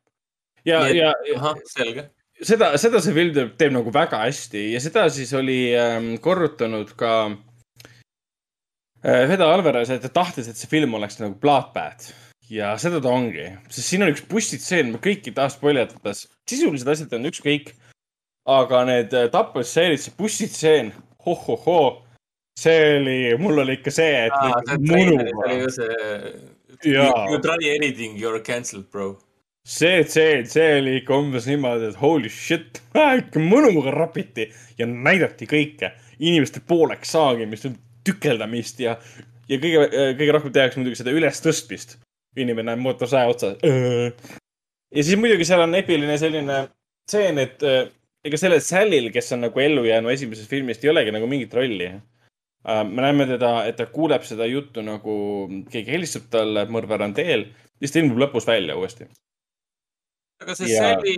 ja, 0.67 0.81
ja, 0.91 1.13
ja. 1.31 1.55
selge. 1.71 2.09
Seda, 2.43 2.73
seda 2.81 3.01
see 3.03 3.15
film 3.17 3.35
teeb, 3.37 3.57
teeb 3.61 3.75
nagu 3.77 3.93
väga 3.95 4.23
hästi 4.27 4.69
ja 4.75 4.83
seda 4.83 5.07
siis 5.13 5.33
oli 5.37 5.61
ähm, 5.79 6.15
korrutanud 6.23 6.93
ka 6.99 7.13
äh, 9.05 9.25
Fede 9.31 9.47
Alvarez, 9.47 9.91
et 9.91 10.05
ta 10.05 10.13
tahtis, 10.23 10.49
et 10.51 10.59
see 10.59 10.71
film 10.71 10.97
oleks 10.99 11.21
nagu 11.23 11.37
bloodbath 11.41 12.13
ja 12.53 12.75
seda 12.81 13.01
ta 13.03 13.11
ongi, 13.11 13.49
sest 13.73 13.91
siin 13.91 14.07
on 14.07 14.13
üks 14.13 14.25
bussitseen, 14.31 14.93
ma 14.95 15.03
kõiki 15.03 15.33
ei 15.33 15.37
taha 15.37 15.51
spoilerda, 15.55 16.15
sisulised 16.47 16.89
asjad 16.93 17.17
on 17.19 17.31
ükskõik. 17.33 17.75
aga 18.47 18.85
need 18.87 19.15
äh, 19.19 19.25
tapmistseenid, 19.33 19.99
see 19.99 20.13
bussitseen, 20.15 20.93
hohohoo, 21.27 22.05
see 22.55 22.77
oli, 23.01 23.17
mul 23.43 23.59
oli 23.59 23.75
ikka 23.81 23.91
see, 23.91 24.29
et 24.29 24.37
Aa, 24.39 24.61
see 24.69 24.79
munuga. 24.87 25.33
oli 25.47 25.57
ju 25.65 25.73
see 25.81 25.97
You, 26.85 27.03
you 27.31 27.41
try 27.41 27.57
anything, 27.75 28.17
you 28.17 28.29
are 28.29 28.39
cancelled, 28.39 28.91
bro. 28.91 29.19
See 29.67 30.05
tseen, 30.07 30.47
see 30.51 30.67
oli 30.81 30.97
ikka 31.01 31.17
umbes 31.19 31.49
niimoodi, 31.51 31.91
et 31.91 32.01
holy 32.01 32.31
shit, 32.33 32.81
ikka 32.95 33.43
mõnuga 33.43 33.95
rapiti 33.95 34.49
ja 34.79 34.87
näidati 34.87 35.49
kõike, 35.51 35.93
inimeste 36.23 36.63
pooleks 36.67 37.17
saagimist, 37.17 37.69
tükeldamist 38.07 38.81
ja, 38.85 38.95
ja 39.51 39.61
kõige, 39.63 39.87
kõige 40.21 40.35
rohkem 40.37 40.55
tehakse 40.55 40.81
muidugi 40.81 41.01
seda 41.03 41.15
ülestõstmist. 41.17 41.99
inimene 42.37 42.71
näeb 42.71 42.83
mootorsae 42.85 43.27
otsas. 43.27 43.57
ja 43.65 45.03
siis 45.03 45.17
muidugi 45.19 45.45
seal 45.49 45.65
on 45.65 45.75
epiline 45.75 46.19
selline 46.21 46.67
tseen, 47.09 47.39
et 47.39 47.63
ega 48.27 48.39
sellel 48.39 48.61
Salil, 48.61 49.11
kes 49.13 49.33
on 49.33 49.47
nagu 49.47 49.61
ellu 49.61 49.85
jäänud 49.85 50.13
esimesest 50.13 50.51
filmist, 50.51 50.85
ei 50.85 50.93
olegi 50.93 51.15
nagu 51.15 51.27
mingit 51.27 51.55
rolli 51.55 51.91
Äh, 52.69 52.85
me 52.85 53.03
näeme 53.03 53.27
teda, 53.27 53.51
et 53.69 53.77
ta 53.79 53.87
kuuleb 53.87 54.25
seda 54.27 54.47
juttu 54.51 54.83
nagu 54.83 55.15
keegi 55.71 55.93
helistab 55.95 56.27
talle, 56.33 56.65
mõrvar 56.73 57.05
on 57.07 57.15
teel, 57.15 57.47
siis 57.79 57.95
ta 57.95 58.01
ilmub 58.01 58.19
lõpus 58.25 58.49
välja 58.49 58.75
uuesti. 58.79 59.07
Aga 60.43 60.57
see 60.59 60.73
ja... 60.73 60.83
Sally 60.83 61.17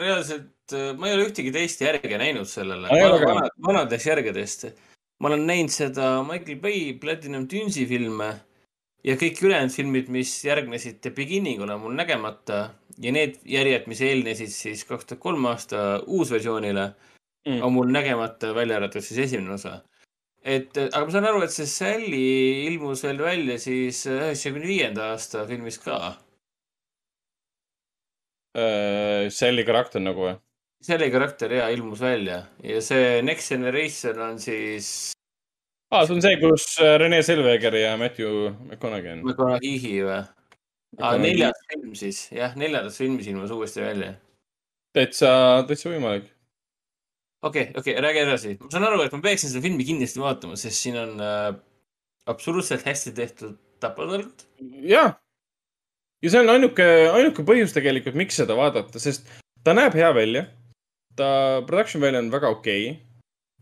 reaalselt, 0.00 0.76
ma 0.98 1.08
ei 1.08 1.16
ole 1.16 1.28
ühtegi 1.30 1.52
teist 1.54 1.80
järge 1.84 2.20
näinud 2.20 2.48
sellele. 2.48 2.90
vanad, 2.90 3.54
vanadest 3.64 4.10
järgedest. 4.10 4.68
ma 5.20 5.32
olen 5.32 5.46
näinud 5.48 5.72
seda 5.74 6.18
Michael 6.26 6.60
Bay 6.62 6.92
Platinum 7.00 7.48
Dunesi 7.50 7.86
filme 7.90 8.30
ja 9.06 9.16
kõik 9.18 9.40
ülejäänud 9.42 9.74
filmid, 9.74 10.12
mis 10.12 10.32
järgnesid 10.44 11.00
The 11.02 11.12
Beginningule, 11.14 11.74
on 11.74 11.86
mul 11.86 11.96
nägemata 11.98 12.60
ja 12.98 13.12
need 13.14 13.38
järjed, 13.46 13.86
mis 13.90 14.02
eelnesid 14.04 14.52
siis 14.52 14.84
kaks 14.88 15.08
tuhat 15.08 15.22
kolm 15.22 15.46
aasta 15.50 15.84
uusversioonile 16.06 16.88
mm., 17.46 17.60
on 17.62 17.72
mul 17.72 17.92
nägemata, 17.94 18.52
välja 18.54 18.78
arvatud 18.78 19.04
siis 19.04 19.26
esimene 19.28 19.54
osa. 19.54 19.80
et, 20.42 20.70
aga 20.76 21.04
ma 21.04 21.12
saan 21.12 21.28
aru, 21.28 21.42
et 21.44 21.54
see 21.54 21.66
Sally 21.66 22.24
ilmus 22.68 23.02
veel 23.06 23.22
välja 23.22 23.58
siis 23.62 24.04
üheksakümne 24.06 24.68
viienda 24.68 25.12
aasta 25.12 25.46
filmis 25.46 25.78
ka 25.82 25.98
äh,. 28.56 29.28
Sally 29.34 29.64
karakter 29.68 30.02
nagu 30.04 30.24
või? 30.28 30.34
Sally 30.84 31.10
karakter 31.10 31.52
ja 31.52 31.68
ilmus 31.74 32.00
välja 32.00 32.44
ja 32.62 32.80
see 32.84 33.20
Next 33.22 33.50
Generation 33.50 34.20
on 34.22 34.38
siis 34.42 35.12
aa 35.90 36.06
see 36.06 36.16
on 36.16 36.24
see, 36.24 36.38
kus 36.40 36.66
äh, 36.84 36.96
Rene 37.02 37.22
Selveger 37.26 37.76
ja 37.80 37.96
Matthew 38.00 38.50
McConaughey 38.68 39.16
on. 39.16 39.22
McConaughey 39.26 40.02
või? 40.06 40.24
aa, 40.96 41.14
neljas 41.20 41.60
film 41.68 41.94
siis, 41.98 42.24
jah, 42.34 42.56
neljandas 42.58 42.98
filmis 43.00 43.28
ilmus 43.30 43.52
uuesti 43.54 43.84
välja. 43.84 44.12
täitsa, 44.96 45.30
täitsa 45.68 45.92
võimalik. 45.92 46.28
okei 47.42 47.68
okay,, 47.68 47.74
okei 47.76 47.94
okay,, 47.94 48.02
räägi 48.04 48.24
edasi. 48.24 48.56
ma 48.62 48.70
saan 48.72 48.88
aru, 48.88 49.02
et 49.04 49.16
ma 49.16 49.22
peaksin 49.24 49.52
seda 49.52 49.64
filmi 49.64 49.86
kindlasti 49.88 50.22
vaatama, 50.22 50.58
sest 50.60 50.84
siin 50.84 50.98
on 51.00 51.24
äh, 51.24 51.48
absoluutselt 52.28 52.86
hästi 52.88 53.14
tehtud 53.16 53.56
tapatõrg. 53.82 54.46
jah. 54.88 55.16
Ja 56.22 56.30
see 56.30 56.40
on 56.40 56.54
ainuke, 56.54 56.86
ainuke 57.14 57.44
põhjus 57.46 57.74
tegelikult, 57.76 58.18
miks 58.18 58.38
seda 58.40 58.56
vaadata, 58.58 59.02
sest 59.02 59.28
ta 59.64 59.74
näeb 59.76 59.94
hea 59.98 60.12
välja. 60.14 60.46
ta 61.18 61.62
production 61.66 62.02
value 62.02 62.18
on 62.18 62.30
väga 62.30 62.48
okei 62.48 62.90
okay 62.90 63.08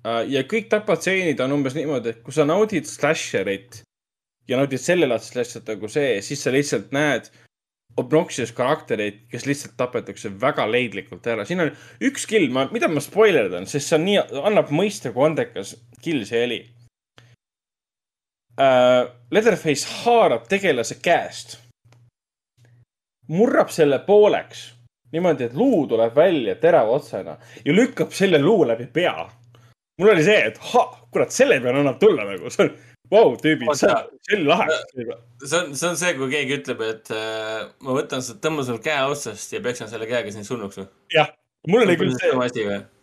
Äh, 0.06 0.22
ja 0.30 0.44
kõik 0.46 0.68
tapatseenid 0.70 1.40
on 1.42 1.56
umbes 1.56 1.74
niimoodi, 1.76 2.12
et 2.12 2.22
kui 2.24 2.34
sa 2.34 2.46
naudid 2.46 2.86
slasherit 2.88 3.82
ja 4.46 4.60
naudid 4.60 4.82
sellelaadset 4.82 5.34
slasherit 5.34 5.72
nagu 5.72 5.90
see, 5.90 6.20
siis 6.22 6.44
sa 6.44 6.52
lihtsalt 6.54 6.94
näed 6.94 7.30
obnoxious 7.98 8.52
karaktereid, 8.54 9.22
kes 9.32 9.46
lihtsalt 9.48 9.74
tapetakse 9.80 10.30
väga 10.40 10.66
leidlikult 10.68 11.26
ära. 11.26 11.46
siin 11.48 11.64
on 11.64 11.72
üks 12.04 12.26
kill, 12.28 12.50
ma, 12.52 12.66
mida 12.72 12.90
ma 12.92 13.02
spoilerdan, 13.02 13.66
sest 13.66 13.88
see 13.88 13.98
on 13.98 14.06
nii, 14.06 14.18
annab 14.50 14.70
mõista, 14.74 15.14
kui 15.14 15.26
andekas 15.26 15.74
kill 16.04 16.26
see 16.28 16.44
oli 16.46 16.62
uh,. 18.60 19.08
Leatherface 19.32 19.88
haarab 20.04 20.44
tegelase 20.46 21.00
käest, 21.02 21.56
murrab 23.32 23.72
selle 23.74 23.98
pooleks 24.06 24.72
niimoodi, 25.14 25.48
et 25.48 25.54
luu 25.54 25.86
tuleb 25.90 26.14
välja 26.14 26.54
terava 26.60 26.98
otsana 26.98 27.36
ja 27.64 27.74
lükkab 27.74 28.12
selle 28.14 28.38
luu 28.42 28.66
läbi 28.68 28.86
pea 28.92 29.26
mul 29.98 30.12
oli 30.12 30.24
see, 30.26 30.42
et 30.50 30.58
ha, 30.72 30.84
kurat, 31.12 31.32
selle 31.34 31.58
peale 31.64 31.80
annab 31.80 31.98
tulla 32.00 32.26
nagu, 32.28 32.50
see 32.52 32.66
on, 32.66 32.72
vau, 33.12 33.32
tüübid, 33.40 33.70
see 33.78 33.92
on, 33.92 34.10
see 34.28 34.38
on 34.38 34.44
lahe. 34.50 34.66
see 34.98 35.60
on, 35.60 35.72
see 35.72 35.88
on 35.88 35.98
see, 36.00 36.12
kui 36.18 36.28
keegi 36.32 36.58
ütleb, 36.60 36.82
et 36.86 37.12
äh, 37.16 37.62
ma 37.86 37.96
võtan, 37.96 38.24
tõmban 38.44 38.68
sul 38.68 38.80
käe 38.84 38.98
otsast 39.08 39.54
ja 39.56 39.62
peksan 39.64 39.90
selle 39.92 40.08
käega 40.10 40.32
sind 40.34 40.48
surnuks 40.48 40.82
või? 40.82 40.88
jah, 41.16 41.32
mul 41.70 41.86
oli 41.86 41.96
küll 42.00 42.16
see, 42.18 42.32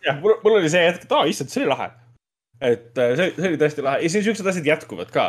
jah, 0.06 0.20
mul, 0.22 0.38
mul 0.44 0.60
oli 0.60 0.70
see 0.72 0.84
hetk, 0.86 1.08
et 1.08 1.16
aa, 1.16 1.26
issand, 1.30 1.50
see 1.52 1.64
oli 1.64 1.72
lahe. 1.72 1.90
et 2.60 3.02
äh, 3.02 3.16
see, 3.18 3.32
see 3.40 3.50
oli 3.50 3.62
tõesti 3.64 3.86
lahe 3.88 4.04
ja 4.04 4.12
siis 4.14 4.28
siuksed 4.28 4.52
asjad 4.52 4.70
jätkuvad 4.74 5.10
ka. 5.14 5.26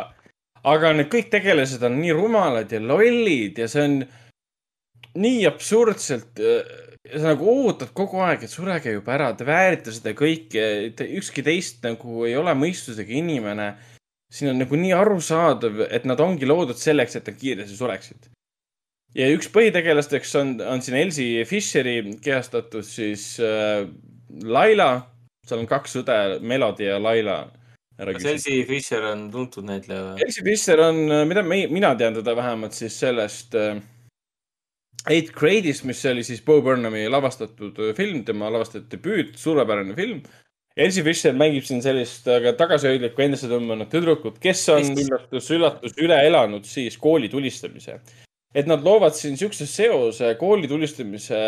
aga 0.66 0.94
need 0.94 1.10
kõik 1.10 1.32
tegelased 1.34 1.82
on 1.86 1.98
nii 1.98 2.14
rumalad 2.14 2.70
ja 2.70 2.82
lollid 2.82 3.58
ja 3.58 3.66
see 3.70 3.88
on 3.88 3.98
nii 5.16 5.46
absurdselt 5.48 6.40
äh, 6.42 6.86
sa 7.14 7.32
nagu 7.32 7.48
ootad 7.50 7.92
kogu 7.96 8.20
aeg, 8.24 8.44
et 8.44 8.52
surege 8.52 8.94
juba 8.94 9.14
ära, 9.16 9.32
te 9.36 9.46
väärite 9.46 9.94
seda 9.94 10.12
kõike, 10.16 10.64
ükski 11.18 11.44
teist 11.46 11.84
nagu 11.86 12.24
ei 12.26 12.36
ole 12.38 12.54
mõistusega 12.58 13.14
inimene. 13.14 13.74
siin 14.32 14.50
on 14.50 14.58
nagu 14.58 14.76
nii 14.76 14.92
arusaadav, 14.92 15.84
et 15.86 16.04
nad 16.04 16.20
ongi 16.20 16.48
loodud 16.48 16.76
selleks, 16.76 17.14
et 17.16 17.28
nad 17.30 17.36
kiiresti 17.38 17.76
sureksid. 17.76 18.30
ja 19.14 19.28
üks 19.32 19.48
põhitegelasteks 19.52 20.34
on, 20.40 20.56
on 20.60 20.82
siin 20.82 20.96
Elsie 20.98 21.44
Fisheri 21.44 22.18
kehastatud 22.22 22.84
siis 22.84 23.38
äh, 23.40 23.86
Laila. 24.42 25.06
seal 25.46 25.62
on 25.62 25.66
kaks 25.70 25.96
õde, 26.02 26.40
Melody 26.40 26.90
ja 26.90 26.98
Laila. 26.98 27.46
kas 27.96 28.24
Elsie 28.24 28.64
Fisher 28.66 29.04
on 29.12 29.30
tuntud 29.30 29.64
näitleja 29.64 30.02
või? 30.02 30.24
Elsie 30.26 30.44
Fisher 30.44 30.80
on, 30.80 31.06
mida 31.28 31.42
me, 31.42 31.66
mina 31.70 31.94
tean 31.94 32.18
teda 32.18 32.34
vähemalt 32.36 32.74
siis 32.74 32.98
sellest 32.98 33.54
äh, 33.54 33.78
Eight 35.08 35.30
Grade'is, 35.34 35.84
mis 35.86 36.02
oli 36.10 36.24
siis 36.26 36.42
Bo 36.42 36.58
Burnhami 36.64 37.04
lavastatud 37.10 37.78
äh, 37.78 37.94
film, 37.94 38.24
tema 38.26 38.50
lavastatud 38.50 38.88
debüüt, 38.90 39.36
suurepärane 39.38 39.94
film. 39.94 40.22
Elsie 40.76 41.04
Fischer 41.06 41.32
mängib 41.32 41.64
siin 41.64 41.80
sellist 41.80 42.26
aga 42.28 42.52
tagasihoidlikku 42.58 43.22
endasse 43.24 43.48
tõmmanud 43.48 43.88
tüdrukut, 43.92 44.36
kes 44.42 44.66
on 44.74 44.90
üllatus, 44.92 45.48
üllatus 45.54 45.94
üle 46.04 46.18
elanud 46.26 46.66
siis 46.68 46.98
kooli 47.00 47.30
tulistamise. 47.32 48.00
et 48.56 48.66
nad 48.66 48.84
loovad 48.84 49.12
siin 49.12 49.36
siukse 49.36 49.66
seose 49.68 50.34
kooli 50.40 50.68
tulistamise 50.68 51.38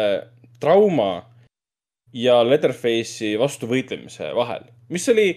trauma 0.61 1.25
ja 2.13 2.41
Leatherface'i 2.45 3.37
vastu 3.41 3.69
võitlemise 3.69 4.33
vahel, 4.37 4.65
mis 4.89 5.09
oli 5.09 5.29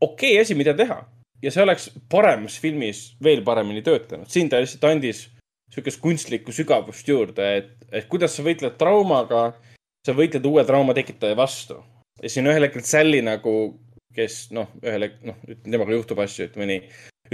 okei 0.00 0.32
okay 0.32 0.42
asi, 0.42 0.54
mida 0.54 0.74
teha 0.76 1.02
ja 1.42 1.52
see 1.52 1.62
oleks 1.62 1.90
paremas 2.12 2.58
filmis 2.60 3.10
veel 3.22 3.42
paremini 3.44 3.82
töötanud. 3.84 4.28
siin 4.28 4.48
ta 4.48 4.60
lihtsalt 4.60 4.84
andis 4.88 5.26
sihukest 5.74 6.00
kunstlikku 6.00 6.54
sügavust 6.54 7.08
juurde, 7.08 7.48
et, 7.60 7.72
et 7.90 8.06
kuidas 8.10 8.36
sa 8.36 8.44
võitled 8.46 8.76
traumaga, 8.80 9.48
sa 10.06 10.14
võitled 10.16 10.46
uue 10.46 10.64
trauma 10.66 10.94
tekitaja 10.96 11.36
vastu. 11.38 11.80
ja 12.22 12.30
siin 12.32 12.46
ühel 12.48 12.64
hetkel 12.64 12.84
Sally 12.86 13.20
nagu, 13.24 13.56
kes 14.16 14.46
noh, 14.56 14.70
ühel 14.84 15.08
hetkel, 15.08 15.32
noh, 15.32 15.58
temaga 15.64 15.98
juhtub 15.98 16.22
asju, 16.24 16.46
ütleme 16.48 16.70
nii, 16.70 16.86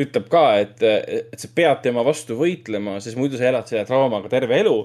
ütleb 0.03 0.27
ka, 0.33 0.47
et, 0.63 0.83
et 0.83 1.39
sa 1.39 1.53
pead 1.55 1.85
tema 1.85 2.05
vastu 2.07 2.39
võitlema, 2.39 2.97
sest 3.05 3.21
muidu 3.21 3.39
sa 3.39 3.51
elad 3.51 3.69
selle 3.69 3.85
traumaga 3.89 4.33
terve 4.33 4.59
elu. 4.65 4.81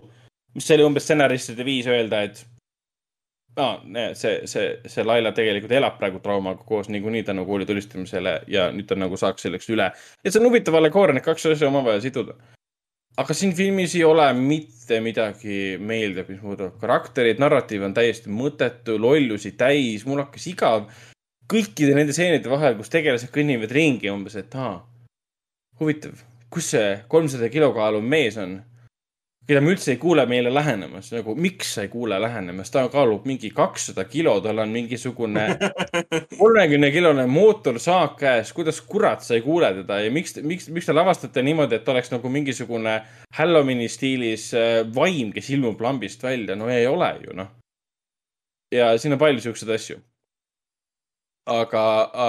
mis 0.58 0.70
oli 0.74 0.84
umbes 0.84 1.04
stsenaristide 1.06 1.64
viis 1.64 1.88
öelda, 1.88 2.22
et 2.28 2.44
no, 3.58 3.68
see, 4.14 4.42
see, 4.50 4.68
see 4.90 5.04
Laila 5.06 5.32
tegelikult 5.32 5.72
elab 5.72 5.98
praegu 5.98 6.20
traumaga 6.20 6.64
koos 6.66 6.90
niikuinii 6.90 7.24
tänu 7.24 7.46
kooli 7.46 7.66
tulistamisele 7.66 8.42
ja 8.48 8.68
nüüd 8.74 8.90
ta 8.90 8.98
nagu 9.00 9.18
saaks 9.18 9.48
selleks 9.48 9.70
üle. 9.70 9.92
et 10.24 10.34
see 10.34 10.42
on 10.42 10.50
huvitav 10.50 10.76
allegooria, 10.76 11.16
need 11.18 11.26
kaks 11.26 11.46
asja 11.54 11.72
omavahel 11.72 12.04
siduda 12.04 12.36
aga 13.18 13.34
siin 13.34 13.54
filmis 13.58 13.96
ei 13.98 14.04
ole 14.06 14.28
mitte 14.38 15.00
midagi 15.04 15.78
meeldivat, 15.82 16.30
mis 16.32 16.42
puudutab 16.42 16.78
karaktereid, 16.82 17.42
narratiiv 17.42 17.86
on 17.88 17.96
täiesti 17.98 18.32
mõttetu, 18.34 18.98
lollusi 19.02 19.56
täis, 19.58 20.06
mul 20.08 20.22
hakkas 20.24 20.48
igav 20.52 20.88
kõikide 21.50 21.96
nende 21.96 22.14
stseenide 22.16 22.52
vahel, 22.52 22.78
kus 22.78 22.92
tegelased 22.94 23.32
kõnnivad 23.34 23.74
ringi 23.74 24.12
umbes, 24.12 24.38
et 24.40 24.56
aa, 24.60 24.80
huvitav, 25.82 26.20
kus 26.54 26.74
see 26.76 26.90
kolmsada 27.12 27.50
kilokaalu 27.54 28.04
mees 28.04 28.38
on? 28.42 28.60
Keda 29.48 29.62
me 29.64 29.72
üldse 29.72 29.94
ei 29.94 30.00
kuule 30.02 30.26
meile 30.28 30.52
lähenemas, 30.52 31.08
nagu 31.14 31.36
miks 31.40 31.70
sa 31.78 31.86
ei 31.86 31.92
kuule 31.92 32.18
lähenemas, 32.20 32.72
ta 32.72 32.84
kaalub 32.92 33.28
mingi 33.30 33.52
kakssada 33.56 34.04
kilo, 34.10 34.36
tal 34.44 34.60
on 34.64 34.74
mingisugune 34.76 35.46
kolmekümne 36.42 36.90
kilone 36.92 37.28
mootorsaak 37.32 38.18
käes, 38.20 38.52
kuidas 38.58 38.82
kurat 38.82 39.24
sa 39.24 39.38
ei 39.38 39.46
kuule 39.46 39.72
teda 39.80 40.02
ja 40.04 40.12
miks, 40.12 40.36
miks, 40.44 40.68
miks 40.74 40.90
te 40.90 40.96
lavastate 40.96 41.44
niimoodi, 41.48 41.80
et 41.80 41.94
oleks 41.94 42.12
nagu 42.12 42.32
mingisugune 42.32 43.00
Halloweeni 43.38 43.88
stiilis 43.92 44.50
äh, 44.58 44.82
vaim, 44.96 45.32
kes 45.36 45.50
ilmub 45.56 45.82
lambist 45.82 46.24
välja, 46.28 46.60
no 46.60 46.68
ei 46.74 46.88
ole 46.88 47.14
ju 47.24 47.38
noh. 47.38 47.56
ja 48.76 48.92
siin 49.00 49.16
on 49.16 49.22
palju 49.22 49.48
siukseid 49.48 49.72
asju 49.78 50.02
aga, 51.48 51.84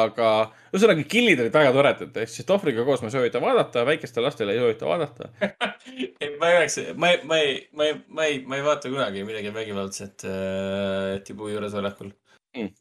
aga 0.04 0.30
ühesõnaga 0.72 1.04
killid 1.10 1.42
olid 1.42 1.54
väga 1.54 1.72
toredad, 1.74 2.18
ehk 2.22 2.32
siis 2.32 2.46
Tohvriga 2.48 2.84
koos 2.86 3.02
ma 3.04 3.12
soovitan 3.12 3.42
vaadata, 3.44 3.84
väikestele 3.88 4.28
lastele 4.28 4.54
ei 4.54 4.62
soovita 4.62 4.88
vaadata 4.88 5.30
ei, 6.22 6.34
ma 6.40 6.50
ei 6.50 6.58
oleks, 6.60 6.78
ma 6.94 7.12
ei, 7.12 7.22
ma 7.24 7.40
ei, 7.42 7.54
ma 7.72 7.88
ei, 7.88 7.96
ma 8.08 8.28
ei, 8.28 8.42
ma 8.46 8.58
ei 8.58 8.66
vaata 8.66 8.92
kunagi 8.92 9.24
midagi 9.28 9.54
vägivaldset 9.54 10.26
äh, 10.28 11.14
tibu 11.26 11.50
juuresolekul 11.52 12.12
mm.. 12.56 12.76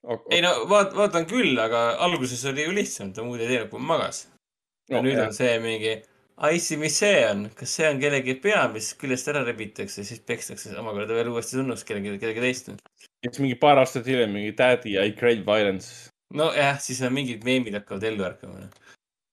Okay. 0.00 0.36
ei 0.36 0.44
no 0.44 0.54
vaat-, 0.70 0.94
vaatan 0.96 1.26
küll, 1.28 1.58
aga 1.60 1.90
alguses 2.06 2.40
oli 2.48 2.64
ju 2.64 2.72
lihtsam, 2.72 3.10
ta 3.12 3.24
muud 3.24 3.42
ei 3.42 3.50
teinud, 3.50 3.68
kui 3.72 3.82
magas. 3.84 4.22
ja 4.88 4.96
no, 4.96 5.04
nüüd 5.04 5.18
jah. 5.18 5.28
on 5.28 5.36
see 5.36 5.58
mingi, 5.60 5.98
Ice'i, 6.40 6.78
mis 6.80 6.96
see 6.96 7.24
on, 7.28 7.48
kas 7.56 7.74
see 7.76 7.88
on 7.90 7.98
kellegi 8.00 8.38
pea, 8.40 8.62
mis 8.72 8.94
küljest 8.96 9.28
ära 9.28 9.42
rebitakse, 9.44 10.04
siis 10.08 10.22
pekstakse 10.24 10.72
omakorda 10.80 11.18
veel 11.18 11.28
uuesti 11.34 11.58
surnuks 11.58 11.84
kellegi, 11.84 12.16
kellegi 12.22 12.40
teist 12.46 12.70
siis 13.26 13.40
mingi 13.42 13.58
paar 13.60 13.80
aastat 13.80 14.08
hiljem 14.08 14.32
mingi 14.34 14.54
Daddy 14.56 14.96
I 14.96 15.12
crave 15.16 15.44
violence. 15.46 16.08
nojah, 16.34 16.78
siis 16.80 17.02
on 17.02 17.12
mingid 17.12 17.44
meemid 17.44 17.74
hakkavad 17.76 18.06
ellu 18.08 18.24
ärkama. 18.24 18.68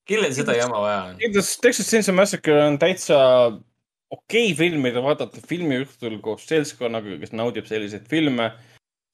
kellel 0.08 0.34
seda 0.34 0.56
jama 0.58 0.82
vaja 0.84 1.02
on? 1.12 1.20
kindlasti 1.22 1.62
Texas 1.62 1.90
Chainsaw 1.90 2.16
Massacre 2.16 2.64
on 2.64 2.80
täitsa 2.80 3.20
okei 4.10 4.52
okay 4.52 4.56
film, 4.56 4.82
mida 4.84 5.04
vaadata 5.04 5.44
filmiõhtul 5.48 6.20
koos 6.24 6.48
seltskonnaga, 6.48 7.20
kes 7.22 7.36
naudib 7.36 7.68
selliseid 7.70 8.08
filme. 8.10 8.52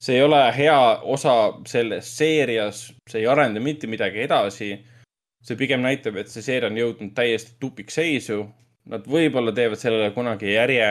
see 0.04 0.18
ei 0.18 0.24
ole 0.24 0.40
hea 0.52 0.80
osa 1.16 1.54
selles 1.68 2.10
seerias, 2.18 2.90
see 3.10 3.22
ei 3.22 3.28
arenda 3.28 3.62
mitte 3.64 3.88
midagi 3.88 4.26
edasi. 4.26 4.74
See 5.44 5.60
pigem 5.60 5.84
näitab, 5.84 6.18
et 6.20 6.32
see 6.32 6.44
seeria 6.46 6.72
on 6.72 6.78
jõudnud 6.80 7.14
täiesti 7.16 7.58
tupikseisu. 7.60 8.44
Nad 8.92 9.06
võib-olla 9.08 9.54
teevad 9.56 9.80
sellele 9.80 10.12
kunagi 10.16 10.52
järje 10.52 10.88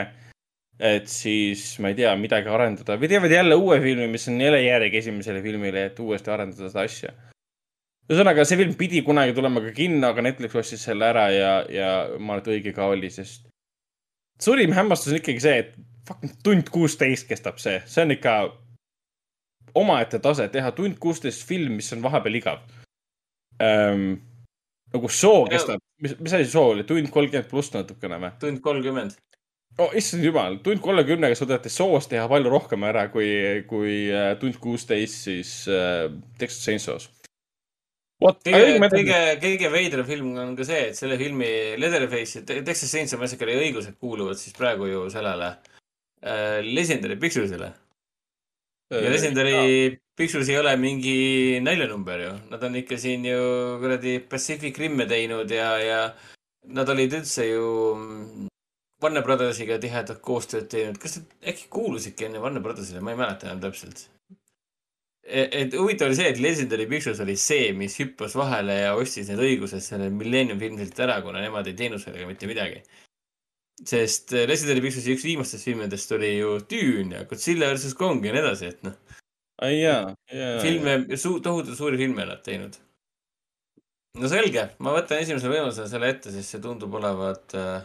et 0.79 1.07
siis 1.11 1.77
ma 1.83 1.91
ei 1.91 1.97
tea, 1.97 2.13
midagi 2.17 2.49
arendada 2.49 2.97
või 2.99 3.09
teevad 3.11 3.33
jälle 3.33 3.57
uue 3.59 3.77
filmi, 3.83 4.07
mis 4.09 4.25
on 4.31 4.41
jälle 4.41 4.63
järg 4.63 4.95
esimesele 4.97 5.41
filmile, 5.43 5.85
et 5.89 5.99
uuesti 6.01 6.33
arendada 6.33 6.69
seda 6.69 6.85
asja. 6.87 7.13
ühesõnaga, 8.09 8.45
see 8.45 8.59
film 8.59 8.73
pidi 8.79 9.03
kunagi 9.05 9.35
tulema 9.37 9.61
ka 9.63 9.71
kinno, 9.77 10.09
aga 10.09 10.25
Netflix 10.25 10.55
ostis 10.59 10.83
selle 10.83 11.07
ära 11.07 11.29
ja, 11.31 11.53
ja 11.69 11.91
ma 12.17 12.35
arvan, 12.35 12.41
et 12.41 12.51
õige 12.55 12.73
ka 12.75 12.89
oli, 12.91 13.11
sest 13.13 13.47
suurim 14.41 14.73
hämmastus 14.73 15.13
on 15.13 15.21
ikkagi 15.21 15.45
see, 15.45 15.61
et 15.61 15.77
fucking 16.07 16.35
tund 16.43 16.73
kuusteist 16.73 17.29
kestab 17.29 17.61
see, 17.61 17.77
see 17.85 18.03
on 18.03 18.17
ikka 18.17 18.35
omaette 19.77 20.19
tase, 20.21 20.49
teha 20.51 20.73
tund 20.75 20.97
kuusteist 21.01 21.45
film, 21.47 21.77
mis 21.79 21.93
on 21.93 22.03
vahepeal 22.03 22.41
igav 22.41 22.63
ähm,. 23.61 24.21
Nagu 24.93 25.09
show 25.09 25.47
kestab, 25.49 25.81
mis, 26.03 26.15
mis 26.19 26.33
asi 26.37 26.49
show 26.49 26.73
oli, 26.73 26.85
tund 26.87 27.09
kolmkümmend 27.13 27.49
pluss 27.49 27.73
natukene 27.73 28.19
või? 28.21 28.33
tund 28.41 28.61
kolmkümmend 28.65 29.17
oh 29.81 29.93
issand 29.97 30.25
jumal, 30.25 30.59
tund 30.65 30.81
kolmekümnega 30.83 31.37
suudate 31.37 31.71
soos 31.73 32.07
teha 32.11 32.27
palju 32.29 32.51
rohkem 32.53 32.85
ära 32.85 33.07
kui, 33.13 33.27
kui 33.69 33.97
äh, 34.13 34.33
tund 34.41 34.59
kuusteist 34.61 35.27
siis 35.27 35.53
äh, 35.71 36.05
Texas 36.39 36.63
Chainsaw's. 36.67 37.09
kõige, 38.23 38.77
kõige, 38.93 39.19
kõige 39.41 39.71
veidram 39.73 40.07
film 40.07 40.33
on 40.39 40.53
ka 40.59 40.67
see, 40.67 40.89
et 40.91 40.99
selle 40.99 41.17
filmi 41.19 41.49
Leatherface 41.81 42.43
ja 42.43 42.61
Texas 42.65 42.93
Chainsaw 42.93 43.21
Massacre'i 43.21 43.57
õigused 43.65 43.97
kuuluvad 43.99 44.39
siis 44.39 44.55
praegu 44.57 44.87
ju 44.91 45.07
sellele 45.13 45.55
äh, 46.21 46.59
Legendary 46.63 47.17
Pictures'ile. 47.19 47.73
Ja 49.01 49.09
Legendary 49.09 49.97
Pictures 50.17 50.49
ei 50.49 50.59
ole 50.59 50.75
mingi 50.77 51.59
naljanumber 51.65 52.21
ju, 52.21 52.31
nad 52.51 52.63
on 52.63 52.75
ikka 52.77 52.97
siin 53.01 53.25
ju 53.25 53.43
kuradi 53.81 54.19
Pacific 54.29 54.77
Rimme 54.77 55.07
teinud 55.09 55.51
ja, 55.51 55.69
ja 55.81 56.01
nad 56.77 56.89
olid 56.93 57.15
üldse 57.19 57.47
ju 57.49 57.67
Warner 59.03 59.23
Brothersiga 59.25 59.79
tihedat 59.83 60.21
koostööd 60.23 60.69
teinud, 60.71 60.99
kas 61.01 61.17
nad 61.19 61.49
äkki 61.51 61.67
kuulusidki 61.73 62.29
enne 62.29 62.41
Warner 62.43 62.63
Brothersile, 62.63 63.01
ma 63.03 63.11
ei 63.11 63.19
mäleta 63.19 63.49
enam 63.49 63.63
täpselt. 63.65 64.05
E, 65.23 65.43
et 65.63 65.75
huvitav 65.75 66.07
oli 66.07 66.19
see, 66.19 66.29
et 66.31 66.39
Legendary 66.43 66.85
Pictures 66.91 67.19
oli 67.23 67.35
see, 67.39 67.71
mis 67.75 67.97
hüppas 67.99 68.35
vahele 68.39 68.77
ja 68.79 68.93
ostis 68.99 69.31
need 69.31 69.41
õigused 69.43 69.83
selle 69.83 70.07
Millennium 70.13 70.61
filmilt 70.61 70.99
ära, 71.03 71.19
kuna 71.25 71.43
nemad 71.43 71.67
ei 71.67 71.75
teinud 71.79 72.03
sellega 72.03 72.29
mitte 72.29 72.47
midagi. 72.47 72.79
Sest 73.89 74.33
Legendary 74.33 74.83
Picture'i 74.83 75.17
üks 75.17 75.25
viimastest 75.27 75.67
filmidest 75.67 76.11
oli 76.15 76.35
ju 76.37 76.57
Dune 76.69 77.19
ja 77.19 77.27
Godzilla 77.29 77.71
versus 77.71 77.95
Kong 77.97 78.25
ja 78.25 78.33
nii 78.35 78.43
edasi, 78.43 78.71
et 78.73 78.83
noh. 78.87 78.97
jaa, 79.69 80.13
jaa. 80.31 80.57
filme, 80.63 80.97
suu-, 81.19 81.41
tohutult 81.43 81.77
suuri 81.79 81.99
filme 82.01 82.25
nad 82.29 82.43
teinud. 82.45 82.77
no 84.19 84.29
selge, 84.29 84.69
ma 84.83 84.93
võtan 84.97 85.23
esimesel 85.23 85.53
võimalusel 85.53 85.89
selle 85.91 86.13
ette, 86.13 86.33
sest 86.33 86.55
see 86.55 86.63
tundub 86.63 86.95
olevat 86.99 87.57
äh, 87.59 87.81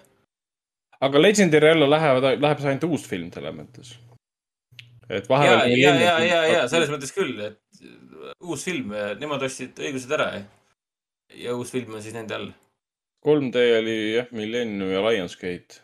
aga 1.01 1.18
Legendary 1.18 1.73
alla 1.73 1.89
lähevad, 1.91 2.28
läheb 2.43 2.60
see 2.60 2.70
ainult 2.73 2.86
uus 2.91 3.07
film 3.09 3.33
selles 3.35 3.57
mõttes. 3.57 3.94
et 5.09 5.28
vahepeal. 5.31 5.73
ja, 5.73 5.94
ja, 5.94 5.99
ja, 6.05 6.15
ja, 6.27 6.41
ja 6.52 6.62
selles 6.70 6.91
mõttes 6.93 7.15
küll, 7.17 7.39
et 7.41 7.83
uus 8.44 8.65
film, 8.67 8.94
nemad 9.20 9.44
ostsid 9.47 9.78
õigused 9.81 10.12
ära 10.15 10.33
ja 11.35 11.55
uus 11.57 11.73
film 11.73 11.94
on 11.94 12.05
siis 12.05 12.17
nende 12.17 12.36
all. 12.36 12.51
3D 13.27 13.62
oli 13.78 13.99
jah, 14.15 14.28
Millennium 14.36 14.93
ja 14.93 15.02
Lionsgate. 15.02 15.83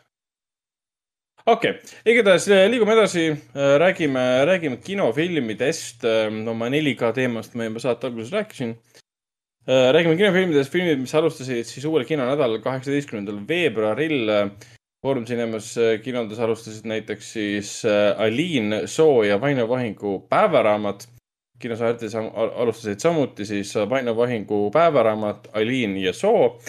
Okei 1.45 1.71
okay., 1.71 2.11
igatahes 2.11 2.47
eh, 2.49 2.65
liigume 2.69 2.95
edasi, 2.95 3.25
eh, 3.29 3.75
räägime, 3.81 4.45
räägime 4.49 4.77
kinofilmidest. 4.81 6.03
Eh, 6.03 6.29
no 6.33 6.53
ma 6.57 6.69
4K 6.69 7.11
teemast 7.13 7.55
ma 7.55 7.67
juba 7.69 7.81
saate 7.83 8.09
alguses 8.09 8.33
rääkisin 8.33 8.75
räägime 9.65 10.13
kinofilmidest, 10.13 10.69
filmid, 10.69 10.99
mis 11.01 11.13
alustasid 11.17 11.65
siis 11.65 11.85
uuel 11.89 12.03
kinonädalal, 12.05 12.59
kaheksateistkümnendal 12.61 13.39
veebruaril 13.49 14.27
Foorum 15.01 15.25
Cinemas 15.25 15.71
kinodes 16.05 16.37
alustasid 16.37 16.85
näiteks 16.85 17.31
siis 17.33 17.71
Aliin 18.17 18.83
Soo 18.85 19.23
ja 19.25 19.39
Vaino 19.41 19.65
Vahingu 19.69 20.19
päevaraamat. 20.29 21.07
kinosaates 21.59 22.13
alustasid 22.15 22.99
samuti 22.99 23.45
siis 23.45 23.73
Vaino 23.89 24.15
Vahingu 24.17 24.69
päevaraamat 24.71 25.49
Aliin 25.53 25.97
ja 25.97 26.13
Soo. 26.13 26.59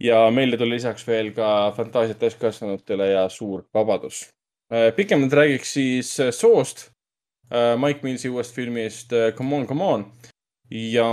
Ja 0.00 0.22
meile 0.30 0.56
tuli 0.56 0.78
lisaks 0.78 1.06
veel 1.06 1.32
ka 1.36 1.72
Fantaasiat 1.76 2.18
täiskasvanutele 2.18 3.10
ja 3.10 3.28
Suur 3.28 3.66
vabadus. 3.74 4.28
pikemalt 4.96 5.32
räägiks 5.32 5.72
siis 5.72 6.16
Soost, 6.30 6.90
Mike 7.76 8.00
Millsi 8.02 8.28
uuest 8.28 8.54
filmist 8.54 9.12
Come 9.36 9.56
on, 9.56 9.66
come 9.66 9.84
on 9.84 10.12
ja 10.70 11.06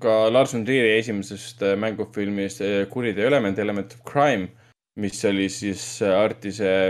ka 0.00 0.32
Lars 0.32 0.54
von 0.54 0.64
Trieri 0.64 0.98
esimesest 0.98 1.60
mängufilmist 1.76 2.62
Kuriteo 2.90 3.26
element, 3.26 3.58
element 3.58 3.92
of 3.92 4.04
crime 4.12 4.48
mis 4.96 5.24
oli 5.24 5.48
siis 5.48 6.02
äh, 6.02 6.20
Artise 6.20 6.88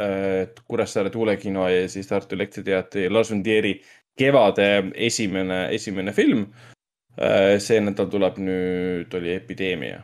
äh, 0.00 0.48
Kuressaare 0.68 1.10
tuulekino 1.10 1.68
ja 1.68 1.88
siis 1.88 2.06
Tartu 2.06 2.34
Elektriteatri 2.34 3.10
Lars 3.10 3.30
von 3.30 3.42
Trieri 3.42 3.80
kevade 4.18 4.84
esimene, 4.94 5.68
esimene 5.70 6.12
film 6.12 6.46
äh,. 7.18 7.58
see 7.58 7.80
nädal 7.80 8.10
tuleb 8.10 8.38
nüüd, 8.40 9.14
oli 9.14 9.34
Epideemia. 9.36 10.00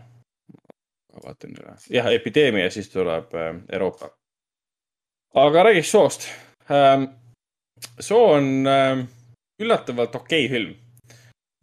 Vaatan 1.24 1.54
üle, 1.56 1.76
jah, 1.92 2.10
Epideemia, 2.12 2.70
siis 2.70 2.90
tuleb 2.92 3.34
äh, 3.34 3.54
Euroopa. 3.72 4.10
aga 5.34 5.62
räägiks 5.70 5.90
Soost 5.90 6.28
ähm,. 6.70 7.10
Soo 8.00 8.32
on 8.34 8.66
äh, 8.66 9.04
üllatavalt 9.62 10.14
okei 10.14 10.46
okay 10.46 10.54
film 10.54 10.74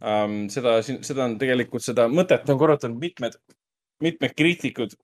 ähm,. 0.04 0.46
seda, 0.48 0.78
seda 0.82 1.24
on 1.24 1.38
tegelikult, 1.38 1.84
seda 1.84 2.08
mõtet 2.08 2.48
on 2.48 2.58
korrutanud 2.58 3.00
mitmed, 3.00 3.36
mitmed 4.02 4.32
kriitikud 4.36 4.96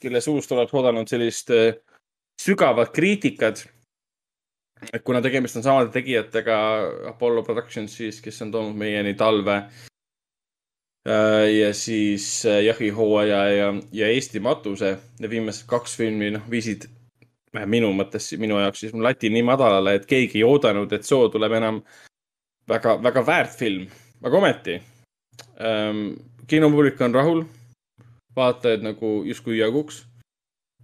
kelle 0.00 0.22
suust 0.24 0.52
oled 0.54 0.72
oodanud 0.72 1.10
sellist 1.10 1.52
äh, 1.54 1.74
sügavat 2.40 2.92
kriitikat. 2.96 3.66
et 4.92 5.02
kuna 5.04 5.20
tegemist 5.20 5.58
on 5.60 5.62
samade 5.62 5.90
tegijatega 5.92 6.54
Apollo 7.10 7.42
Productions 7.44 7.96
siis, 7.96 8.20
kes 8.24 8.42
on 8.42 8.52
toonud 8.52 8.78
meieni 8.80 9.12
talve 9.14 9.58
ja 11.06 11.74
siis 11.74 12.46
äh, 12.46 12.62
Jahihooaja 12.64 13.44
ja, 13.48 13.74
ja 13.92 14.08
Eesti 14.08 14.40
matuse. 14.40 14.98
Need 15.20 15.30
viimased 15.30 15.66
kaks 15.66 15.96
filmi, 15.96 16.30
noh, 16.34 16.44
viisid 16.50 16.88
minu 17.66 17.90
mõttes, 17.96 18.30
minu 18.38 18.60
jaoks 18.60 18.84
siis 18.84 18.94
lati 18.94 19.30
nii 19.32 19.42
madalale, 19.42 19.96
et 19.98 20.06
keegi 20.06 20.38
ei 20.38 20.46
oodanud, 20.46 20.92
et 20.92 21.06
Soo 21.06 21.28
tuleb 21.32 21.56
enam 21.58 21.80
väga, 22.70 22.96
väga 23.02 23.24
väärt 23.26 23.56
film. 23.58 23.88
aga 24.22 24.36
ometi 24.36 24.74
ähm,, 25.60 26.12
kinopublik 26.46 27.00
on 27.00 27.14
rahul 27.14 27.44
vaatajad 28.36 28.82
nagu 28.84 29.22
justkui 29.24 29.58
jaguks 29.58 30.04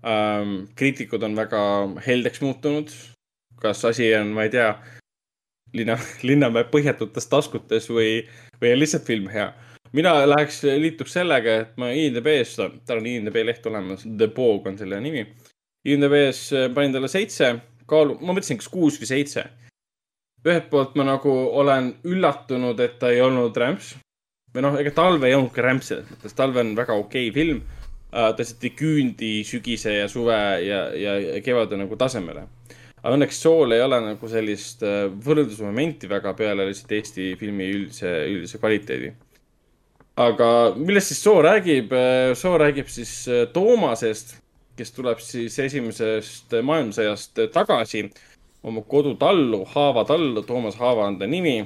ähm,. 0.04 0.64
kriitikud 0.74 1.22
on 1.22 1.36
väga 1.36 1.60
heldeks 2.06 2.40
muutunud. 2.40 2.90
kas 3.60 3.84
asi 3.84 4.14
on, 4.14 4.34
ma 4.34 4.42
ei 4.42 4.50
tea, 4.50 4.74
linna, 5.72 5.98
Linnamäe 6.22 6.64
põhjatutes 6.72 7.28
taskutes 7.28 7.88
või, 7.90 8.26
või 8.60 8.72
on 8.72 8.78
lihtsalt 8.78 9.06
film 9.06 9.28
hea. 9.32 9.52
Mina 9.96 10.14
läheks, 10.28 10.62
liituks 10.76 11.16
sellega, 11.16 11.60
et 11.62 11.76
ma 11.80 11.90
IMDB-s, 11.96 12.56
tal 12.86 13.00
on 13.00 13.10
IMDB 13.10 13.42
leht 13.48 13.66
olemas, 13.66 14.04
The 14.06 14.28
Bog 14.32 14.68
on 14.68 14.76
selle 14.78 15.00
nimi. 15.00 15.24
IMDB-s 15.86 16.72
panin 16.74 16.92
talle 16.92 17.08
seitse, 17.08 17.52
kaalu, 17.88 18.18
ma 18.20 18.34
mõtlesin, 18.34 18.58
kas 18.60 18.68
kuus 18.72 19.00
või 19.00 19.12
seitse. 19.12 19.46
ühelt 20.46 20.68
poolt 20.70 20.92
ma 20.94 21.02
nagu 21.02 21.32
olen 21.58 21.88
üllatunud, 22.06 22.78
et 22.80 23.00
ta 23.00 23.08
ei 23.10 23.18
olnud 23.24 23.56
rämps 23.58 23.96
või 24.56 24.64
noh, 24.64 24.76
ega 24.80 24.92
talv 24.96 25.24
ei 25.26 25.34
olnud 25.36 25.52
ka 25.52 25.64
rämps 25.64 25.90
selles 25.90 26.06
mõttes, 26.08 26.36
talv 26.36 26.56
on 26.62 26.72
väga 26.78 26.96
okei 26.96 27.28
okay 27.28 27.34
film 27.34 27.60
uh,. 27.60 28.30
ta 28.32 28.40
lihtsalt 28.40 28.64
ei 28.64 28.72
küündi 28.78 29.32
sügise 29.44 29.98
ja 29.98 30.06
suve 30.08 30.36
ja, 30.64 30.80
ja, 30.96 31.16
ja 31.20 31.42
kevade 31.44 31.76
nagu 31.76 31.98
tasemele. 32.00 32.46
aga 33.02 33.14
õnneks 33.18 33.42
Sool 33.42 33.76
ei 33.76 33.84
ole 33.84 34.00
nagu 34.04 34.30
sellist 34.32 34.84
uh, 34.86 35.10
võrdlusmomenti 35.26 36.08
väga 36.10 36.32
peale 36.38 36.68
lihtsalt 36.70 36.96
Eesti 36.98 37.34
filmi 37.40 37.68
üldise, 37.74 38.12
üldise 38.30 38.62
kvaliteedi. 38.62 39.12
Aga 40.16 40.48
millest 40.76 41.12
siis 41.12 41.22
Soo 41.24 41.42
räägib? 41.44 41.92
Äh, 41.92 42.34
Soo 42.34 42.56
räägib 42.58 42.88
siis 42.92 43.12
Toomasest, 43.52 44.36
kes 44.76 44.92
tuleb 44.92 45.20
siis 45.24 45.58
esimesest 45.58 46.56
maailmasõjast 46.62 47.46
tagasi 47.52 48.06
oma 48.66 48.82
kodutallu, 48.82 49.64
Haava 49.72 50.04
tallu, 50.04 50.42
Toomas 50.42 50.76
Haava 50.80 51.06
on 51.06 51.20
ta 51.20 51.28
nimi 51.30 51.60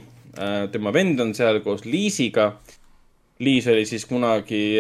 tema 0.71 0.93
vend 0.95 1.19
on 1.19 1.33
seal 1.35 1.57
koos 1.65 1.83
Liisiga 1.83 2.53
Liis 3.41 3.67
oli 3.69 3.87
siis 3.89 4.05
kunagi 4.05 4.77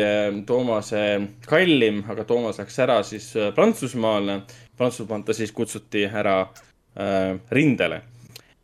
Toomase 0.47 1.20
kallim, 1.49 2.02
aga 2.12 2.26
Toomas 2.28 2.58
läks 2.60 2.74
ära 2.84 2.99
siis 3.08 3.31
Prantsusmaale. 3.57 4.42
Prantsusmaalt 4.76 5.24
ta 5.31 5.36
siis 5.36 5.52
kutsuti 5.57 6.02
ära 6.05 6.42
äh, 6.44 7.39
rindele. 7.50 8.02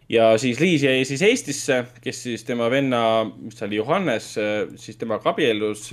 Ja 0.08 0.38
siis 0.38 0.60
Liis 0.60 0.82
jäi 0.82 1.04
siis 1.04 1.22
Eestisse, 1.22 1.84
kes 2.02 2.22
siis 2.22 2.44
tema 2.46 2.70
venna, 2.70 3.00
mis 3.26 3.58
ta 3.58 3.66
oli, 3.66 3.80
Johannes, 3.80 4.34
siis 4.78 4.98
temaga 5.00 5.32
abiellus, 5.32 5.88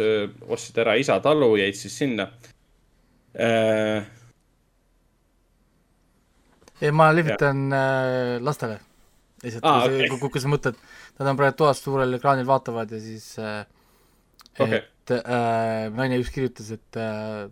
ostsid 0.48 0.78
ära 0.84 0.96
isa 1.02 1.20
talu, 1.24 1.56
jäid 1.58 1.78
siis 1.78 1.98
sinna 1.98 2.28
äh,. 3.34 4.06
ei, 6.82 6.92
ma 6.92 7.10
lihvitan 7.16 7.66
äh, 7.74 8.42
lastele. 8.42 8.80
lihtsalt 9.44 9.66
ah,, 9.66 9.88
kui, 9.88 10.10
okay. 10.12 10.30
kui 10.30 10.44
sa 10.44 10.52
mõtled, 10.52 10.78
nad 11.20 11.32
on 11.32 11.40
praegu 11.40 11.58
toas 11.64 11.82
suurel 11.84 12.20
ekraanil 12.20 12.48
vaatavad 12.48 12.94
ja 12.94 13.02
siis 13.02 13.34
äh, 13.42 13.64
okay. 14.60 14.84
et 14.84 15.16
äh, 15.18 15.90
naine 15.96 16.22
just 16.22 16.34
kirjutas, 16.36 16.70
et 16.78 17.02
äh, 17.02 17.50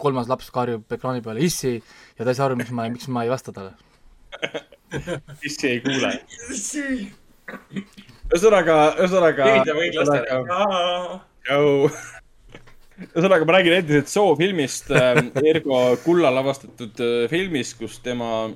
kolmas 0.00 0.28
laps 0.30 0.50
karjub 0.54 0.90
ekraani 0.96 1.22
peale 1.24 1.44
issi 1.44 1.76
ja 1.78 2.24
ta 2.24 2.30
ei 2.30 2.36
saa 2.36 2.50
aru, 2.50 2.58
miks 2.60 2.74
ma, 2.74 2.88
miks 2.90 3.08
ma 3.12 3.24
ei 3.26 3.32
vasta 3.32 3.54
talle 3.54 3.76
issi 5.46 5.68
ei 5.68 5.80
kuule. 5.84 6.12
ühesõnaga, 8.30 8.76
ühesõnaga. 8.98 9.46
ühesõnaga, 13.10 13.46
ma 13.48 13.56
räägin 13.56 13.76
endiselt 13.78 14.10
Soo 14.12 14.34
filmist 14.38 14.90
äh,, 14.94 15.22
Ergo 15.52 15.80
Kulla 16.04 16.32
lavastatud 16.34 17.00
äh, 17.04 17.24
filmist, 17.32 17.78
kus 17.80 17.98
tema, 18.04 18.50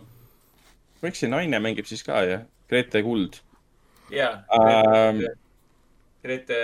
miks 1.04 1.22
see 1.22 1.30
naine 1.32 1.60
mängib 1.62 1.88
siis 1.90 2.04
ka, 2.06 2.22
jah? 2.28 2.44
Grete 2.70 3.02
Kuld. 3.04 3.40
jaa 4.12 4.44
ähm,. 4.56 5.24
Grete 6.24 6.58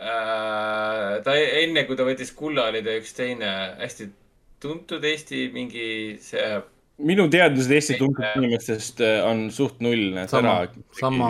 äh,. 0.00 1.18
ta 1.24 1.34
enne, 1.36 1.84
kui 1.88 1.96
ta 1.98 2.06
võttis 2.08 2.32
kulla, 2.36 2.68
oli 2.70 2.84
ta 2.84 2.96
üks 3.00 3.12
teine 3.16 3.50
hästi 3.80 4.10
tuntud 4.60 5.04
Eesti 5.04 5.50
mingi 5.54 5.86
see. 6.24 6.56
Minu 6.98 7.28
teadmised 7.32 7.72
Eesti 7.76 7.98
tuntud 8.00 8.24
inimestest 8.38 9.02
äh, 9.04 9.20
on 9.26 9.46
suht 9.54 9.82
null, 9.84 10.10
näed 10.16 10.32
ära. 10.40 10.56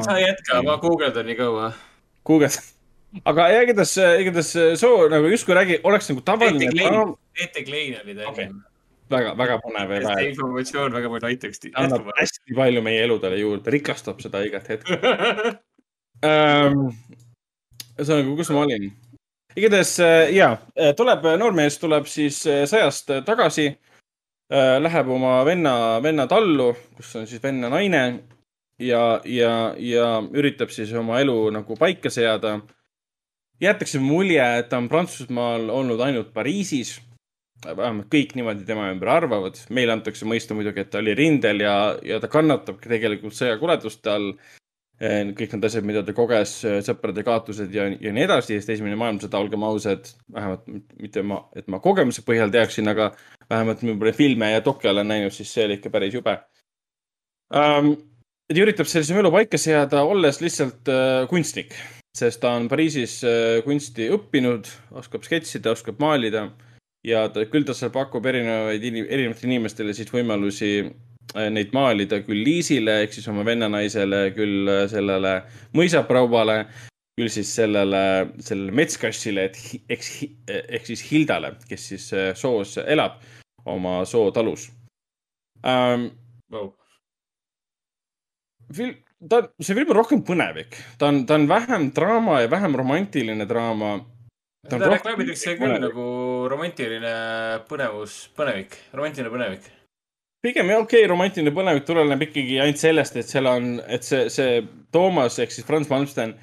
sa 0.07 0.19
jätka, 0.21 0.63
ma 0.67 0.79
guugeldan 0.83 1.27
nii 1.27 1.39
kaua. 1.39 1.73
guugeldan 2.27 2.73
aga 3.25 3.49
igatahes, 3.63 3.97
igatahes 4.23 4.55
soo 4.81 5.09
nagu 5.13 5.29
justkui 5.33 5.57
räägi, 5.57 5.81
oleks 5.85 6.11
nagu 6.11 6.25
tavaline. 6.27 6.71
Ete 7.37 7.65
Klein 7.65 7.97
oli 8.03 8.15
ta 8.17 8.29
okay. 8.31 8.49
väga, 9.11 9.35
väga 9.39 9.59
põnev 9.65 9.91
vähe. 9.93 10.29
informatsioon 10.31 10.93
väga 10.97 11.11
palju 11.15 11.31
aitaks. 11.31 11.61
annab 11.75 12.11
hästi 12.19 12.57
palju 12.57 12.83
meie 12.83 13.03
eludele 13.05 13.41
juurde, 13.41 13.71
rikastab 13.71 14.21
seda 14.25 14.43
igat 14.47 14.69
hetke 14.73 15.01
um, 16.25 16.87
ühesõnaga, 17.99 18.37
kus 18.39 18.53
ma 18.55 18.65
olin? 18.65 18.89
igatahes 19.57 19.99
äh, 20.05 20.35
ja, 20.37 20.53
äh, 20.77 20.93
tuleb 20.97 21.25
noormees, 21.41 21.79
tuleb 21.81 22.09
siis 22.11 22.43
äh, 22.47 22.65
sõjast 22.69 23.13
tagasi. 23.27 23.71
Läheb 24.51 25.09
oma 25.11 25.41
venna, 25.43 25.99
venna 26.03 26.27
tallu, 26.31 26.69
kus 26.95 27.17
on 27.19 27.25
siis 27.27 27.43
venna 27.43 27.67
naine 27.73 28.03
ja, 28.79 29.21
ja, 29.27 29.75
ja 29.75 30.05
üritab 30.39 30.71
siis 30.71 30.93
oma 30.95 31.19
elu 31.19 31.51
nagu 31.51 31.77
paika 31.77 32.13
seada. 32.15 32.61
jäetakse 33.61 33.99
mulje, 33.99 34.45
et 34.59 34.69
ta 34.69 34.79
on 34.79 34.89
Prantsusmaal 34.89 35.71
olnud 35.71 36.01
ainult 36.01 36.33
Pariisis. 36.33 37.01
vähemalt 37.67 38.07
kõik 38.13 38.37
niimoodi 38.37 38.65
tema 38.65 38.91
ümber 38.93 39.09
arvavad. 39.09 39.59
meile 39.71 39.93
antakse 39.93 40.25
mõista 40.25 40.55
muidugi, 40.55 40.81
et 40.81 40.91
ta 40.91 40.99
oli 40.99 41.15
rindel 41.15 41.61
ja, 41.61 41.97
ja 42.03 42.21
ta 42.21 42.29
kannatab 42.29 42.79
tegelikult 42.81 43.35
sõjakoleduste 43.35 44.11
all 44.11 44.33
Eh, 44.97 45.29
kõik 45.37 45.53
need 45.53 45.65
asjad, 45.69 45.85
mida 45.85 46.01
ta 46.01 46.15
koges, 46.17 46.53
eh, 46.65 46.79
sõprade 46.81 47.21
kaotused 47.25 47.75
ja, 47.75 47.85
ja 48.01 48.13
nii 48.17 48.23
edasi, 48.25 48.55
sest 48.57 48.71
esimene 48.73 48.97
maailmasõda, 48.97 49.43
olgem 49.45 49.67
ausad, 49.69 50.09
vähemalt 50.33 50.63
mitte 50.97 51.21
ma, 51.21 51.43
et 51.53 51.69
ma 51.69 51.83
kogemuse 51.85 52.25
põhjal 52.25 52.49
teaksin, 52.55 52.89
aga 52.89 53.11
vähemalt 53.51 53.83
võib-olla 53.85 54.13
filme 54.17 54.51
ja 54.53 54.65
dokke 54.65 54.91
olen 54.91 55.09
näinud, 55.09 55.35
siis 55.35 55.53
see 55.53 55.67
oli 55.67 55.79
ikka 55.81 55.93
päris 55.95 56.15
jube. 56.15 56.39
Um,. 57.55 57.95
ta 58.47 58.63
üritab 58.63 58.89
sellise 58.91 59.15
elu 59.19 59.31
paika 59.35 59.59
seada, 59.59 60.03
olles 60.07 60.41
lihtsalt 60.43 60.91
uh, 60.91 61.25
kunstnik, 61.31 61.75
sest 62.17 62.41
ta 62.43 62.55
on 62.59 62.69
Pariisis 62.71 63.19
uh, 63.27 63.59
kunsti 63.67 64.11
õppinud, 64.15 64.71
oskab 64.99 65.27
sketsida, 65.27 65.75
oskab 65.75 65.99
maalida. 66.03 66.49
Ja 67.07 67.29
ta, 67.31 67.45
küll 67.47 67.67
ta 67.67 67.75
seal 67.75 67.93
pakub 67.95 68.25
erinevaid, 68.27 68.83
erinevatele 68.83 69.53
inimestele 69.53 69.93
siis 69.95 70.11
võimalusi 70.11 70.73
Äh, 71.35 71.49
neid 71.51 71.73
maalida 71.75 72.21
küll 72.25 72.45
Liisile 72.47 73.01
ehk 73.03 73.17
siis 73.17 73.27
oma 73.29 73.43
vennanaisele, 73.47 74.21
küll 74.37 74.71
sellele 74.91 75.33
mõisaproovale, 75.77 76.61
küll 77.19 77.33
siis 77.33 77.51
sellele, 77.57 78.03
sellele 78.45 78.75
metskassile, 78.77 79.49
et 79.51 79.59
eks, 79.97 80.13
ehk 80.47 80.87
siis 80.87 81.03
Hildale, 81.09 81.57
kes 81.69 81.89
siis 81.93 82.07
soos 82.39 82.77
elab 82.85 83.19
oma 83.67 84.01
sootalus 84.09 84.71
ähm,. 85.67 86.11
Wow. 86.53 86.71
film, 88.73 88.95
ta, 89.29 89.41
see 89.59 89.75
film 89.75 89.91
on 89.91 89.99
rohkem 89.99 90.21
põnevik, 90.27 90.77
ta 90.99 91.11
on, 91.11 91.25
ta 91.27 91.35
on 91.35 91.49
vähem 91.51 91.89
draama 91.95 92.43
ja 92.45 92.51
vähem 92.51 92.77
romantiline 92.79 93.49
draama. 93.51 93.97
ta 94.71 94.79
reklaamitakse 94.79 95.57
küll 95.59 95.81
nagu 95.83 96.07
romantiline 96.51 97.17
põnevus, 97.71 98.21
põnevik, 98.39 98.79
romantiline 98.95 99.35
põnevik 99.35 99.73
pigem 100.47 100.71
okei 100.77 101.03
okay,, 101.03 101.11
romantiline 101.11 101.53
põlevik 101.55 101.87
tuleneb 101.87 102.27
ikkagi 102.29 102.61
ainult 102.63 102.81
sellest, 102.81 103.17
et 103.19 103.31
seal 103.31 103.49
on, 103.51 103.77
et 103.91 104.07
see, 104.07 104.27
see 104.33 104.61
Toomas 104.95 105.41
ehk 105.43 105.55
siis 105.55 105.67
Franz 105.67 105.91
Malmsten, 105.91 106.37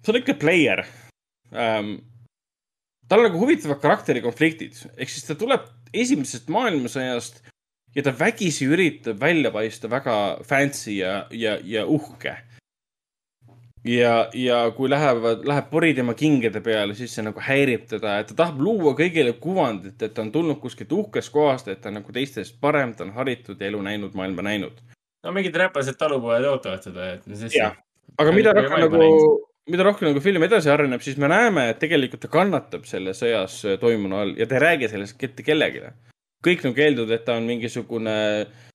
see 0.00 0.14
on 0.14 0.20
ikka 0.22 0.38
player 0.40 0.84
ähm,. 1.52 1.98
tal 3.08 3.22
on 3.22 3.30
nagu 3.30 3.40
huvitavad 3.40 3.80
karakterikonfliktid, 3.84 4.80
ehk 4.96 5.12
siis 5.12 5.26
ta 5.28 5.36
tuleb 5.38 5.66
esimesest 5.94 6.50
maailmasõjast 6.52 7.42
ja 7.96 8.04
ta 8.04 8.12
vägisi 8.18 8.68
üritab 8.68 9.20
välja 9.20 9.50
paista 9.54 9.90
väga 9.90 10.18
fancy 10.46 10.98
ja, 11.00 11.26
ja, 11.30 11.58
ja 11.64 11.86
uhke. 11.86 12.36
Ja, 13.88 14.28
ja 14.34 14.56
kui 14.76 14.90
lähevad, 14.90 15.44
läheb 15.46 15.68
pori 15.70 15.92
tema 15.94 16.12
kingade 16.18 16.60
peale, 16.60 16.96
siis 16.98 17.12
see 17.14 17.22
nagu 17.24 17.40
häirib 17.40 17.86
teda, 17.88 18.18
et 18.20 18.32
ta 18.32 18.36
tahab 18.42 18.58
luua 18.60 18.92
kõigile 18.98 19.32
kuvandit, 19.40 20.02
et 20.02 20.12
ta 20.14 20.24
on 20.24 20.32
tulnud 20.34 20.58
kuskilt 20.60 20.92
uhkest 20.92 21.32
kohast, 21.32 21.70
et 21.70 21.80
ta 21.80 21.88
on 21.92 22.00
nagu 22.00 22.12
teistest 22.12 22.58
parem, 22.60 22.92
ta 22.98 23.06
on 23.06 23.14
haritud 23.16 23.60
ja 23.60 23.70
elu 23.70 23.80
näinud, 23.86 24.16
maailma 24.18 24.44
näinud. 24.50 24.82
no 25.24 25.32
mingid 25.32 25.56
räpased 25.56 25.96
talupojad 25.98 26.44
ootavad 26.50 26.84
seda, 26.84 27.12
et 27.14 27.54
jah, 27.54 27.78
aga 28.18 28.34
mida 28.34 28.52
rohkem 28.58 28.82
nagu, 28.82 29.06
mida 29.68 29.84
rohkem 29.84 30.08
nagu 30.10 30.20
film 30.24 30.42
edasi 30.46 30.70
areneb, 30.72 31.02
siis 31.04 31.18
me 31.20 31.28
näeme, 31.30 31.68
et 31.72 31.78
tegelikult 31.82 32.22
ta 32.24 32.30
kannatab 32.32 32.86
selle 32.88 33.14
sõjas 33.16 33.60
toimunu 33.80 34.16
all 34.16 34.32
ja 34.38 34.46
ta 34.48 34.58
ei 34.58 34.64
räägi 34.64 34.92
sellest 34.92 35.20
mitte 35.22 35.44
kellelegi. 35.46 35.92
kõik 36.44 36.64
nagu 36.64 36.80
eeldavad, 36.80 37.10
et 37.16 37.24
ta 37.26 37.34
on 37.34 37.46
mingisugune 37.50 38.16
äh, 38.40 38.68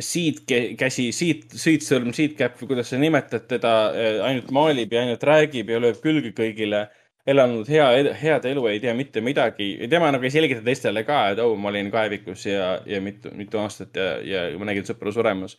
siit 0.00 0.42
käsi, 0.78 1.10
siit, 1.14 1.46
siit 1.54 1.84
sõrm, 1.86 2.10
siit 2.14 2.34
käpp 2.38 2.58
või 2.60 2.72
kuidas 2.72 2.90
sa 2.90 2.98
nimetad 2.98 3.46
teda, 3.50 3.74
äh, 3.94 4.18
ainult 4.26 4.50
maalib 4.54 4.92
ja 4.92 5.04
ainult 5.04 5.22
räägib 5.22 5.70
ja 5.70 5.80
lööb 5.80 6.00
külge 6.02 6.34
kõigile. 6.34 6.88
elanud 7.26 7.64
hea, 7.72 8.12
head 8.20 8.44
elu, 8.44 8.66
ei 8.68 8.80
tea 8.80 8.92
mitte 8.94 9.20
midagi. 9.24 9.88
tema 9.88 10.10
nagu 10.12 10.24
ei 10.24 10.30
selgita 10.30 10.60
teistele 10.60 11.04
ka, 11.04 11.30
et 11.30 11.38
oh, 11.38 11.54
ma 11.56 11.70
olin 11.70 11.90
kaevikus 11.90 12.44
ja, 12.46 12.82
ja 12.86 13.00
mitu, 13.00 13.30
mitu 13.32 13.58
aastat 13.58 13.96
ja, 13.96 14.18
ja 14.24 14.58
ma 14.58 14.64
nägin 14.68 14.84
sõpru 14.84 15.12
suremas. 15.12 15.56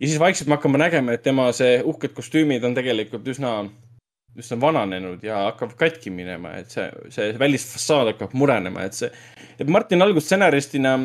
Ja 0.00 0.08
siis 0.08 0.20
vaikselt 0.20 0.48
me 0.48 0.58
hakkame 0.58 0.80
nägema, 0.80 1.14
et 1.14 1.22
tema 1.22 1.50
see 1.56 1.78
uhked 1.84 2.14
kostüümid 2.16 2.64
on 2.66 2.74
tegelikult 2.76 3.26
üsna, 3.30 3.54
üsna 4.38 4.58
vananenud 4.60 5.22
ja 5.24 5.44
hakkab 5.48 5.76
katki 5.80 6.12
minema, 6.14 6.56
et 6.60 6.74
see, 6.74 6.88
see 7.14 7.32
välisfassaad 7.38 8.14
hakkab 8.14 8.34
murenema, 8.38 8.86
et 8.88 8.98
see, 8.98 9.10
et 9.58 9.70
Martin 9.70 10.02
Algus 10.02 10.26
stsenaristina 10.28 10.98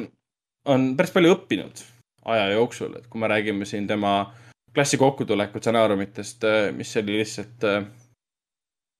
on 0.69 0.91
päris 0.97 1.13
palju 1.15 1.35
õppinud 1.37 1.83
aja 2.29 2.49
jooksul, 2.53 2.97
et 2.97 3.07
kui 3.09 3.21
me 3.21 3.29
räägime 3.31 3.65
siin 3.65 3.87
tema 3.87 4.33
klassi 4.73 4.97
kokkutuleku 5.01 5.61
stsenaariumitest, 5.61 6.45
mis 6.77 6.97
oli 6.97 7.21
lihtsalt 7.21 7.63
äh, 7.65 7.85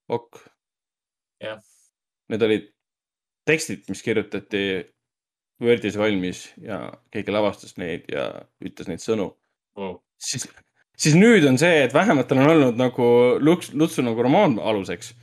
ok. 0.09 0.39
jah. 1.43 1.59
Need 2.29 2.45
olid 2.45 2.65
tekstid, 3.49 3.85
mis 3.89 4.03
kirjutati 4.05 4.63
Wordis 5.61 5.97
valmis 5.97 6.45
ja 6.61 6.79
keegi 7.11 7.33
lavastas 7.33 7.75
neid 7.81 8.05
ja 8.11 8.29
ütles 8.63 8.87
neid 8.87 9.01
sõnu 9.03 9.31
wow.. 9.79 9.95
siis, 10.19 10.47
siis 10.99 11.15
nüüd 11.17 11.47
on 11.49 11.57
see, 11.61 11.85
et 11.85 11.95
vähemalt 11.95 12.29
tal 12.29 12.43
on 12.43 12.53
olnud 12.53 12.79
nagu 12.79 13.09
Luts, 13.39 13.73
Lutsu 13.73 14.05
nagu 14.05 14.23
romaan 14.25 14.59
aluseks 14.59 15.13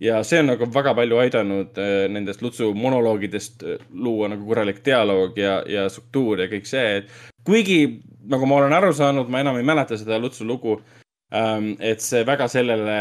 ja 0.00 0.20
see 0.24 0.40
on 0.40 0.50
nagu 0.54 0.68
väga 0.74 0.94
palju 0.96 1.18
aidanud 1.22 1.80
äh, 1.80 2.06
nendest 2.12 2.42
Lutsu 2.42 2.72
monoloogidest 2.74 3.64
äh, 3.64 3.82
luua 3.92 4.30
nagu 4.32 4.46
korralik 4.48 4.84
dialoog 4.84 5.38
ja, 5.38 5.60
ja 5.68 5.88
struktuur 5.92 6.40
ja 6.44 6.48
kõik 6.50 6.68
see, 6.68 7.02
et 7.02 7.12
kuigi 7.46 8.00
nagu 8.30 8.48
ma 8.48 8.60
olen 8.60 8.76
aru 8.76 8.92
saanud, 8.96 9.28
ma 9.32 9.42
enam 9.44 9.60
ei 9.60 9.66
mäleta 9.66 9.98
seda 10.00 10.18
Lutsu 10.20 10.46
lugu 10.48 10.78
ähm,, 11.34 11.74
et 11.78 12.02
see 12.04 12.24
väga 12.26 12.48
sellele 12.48 12.96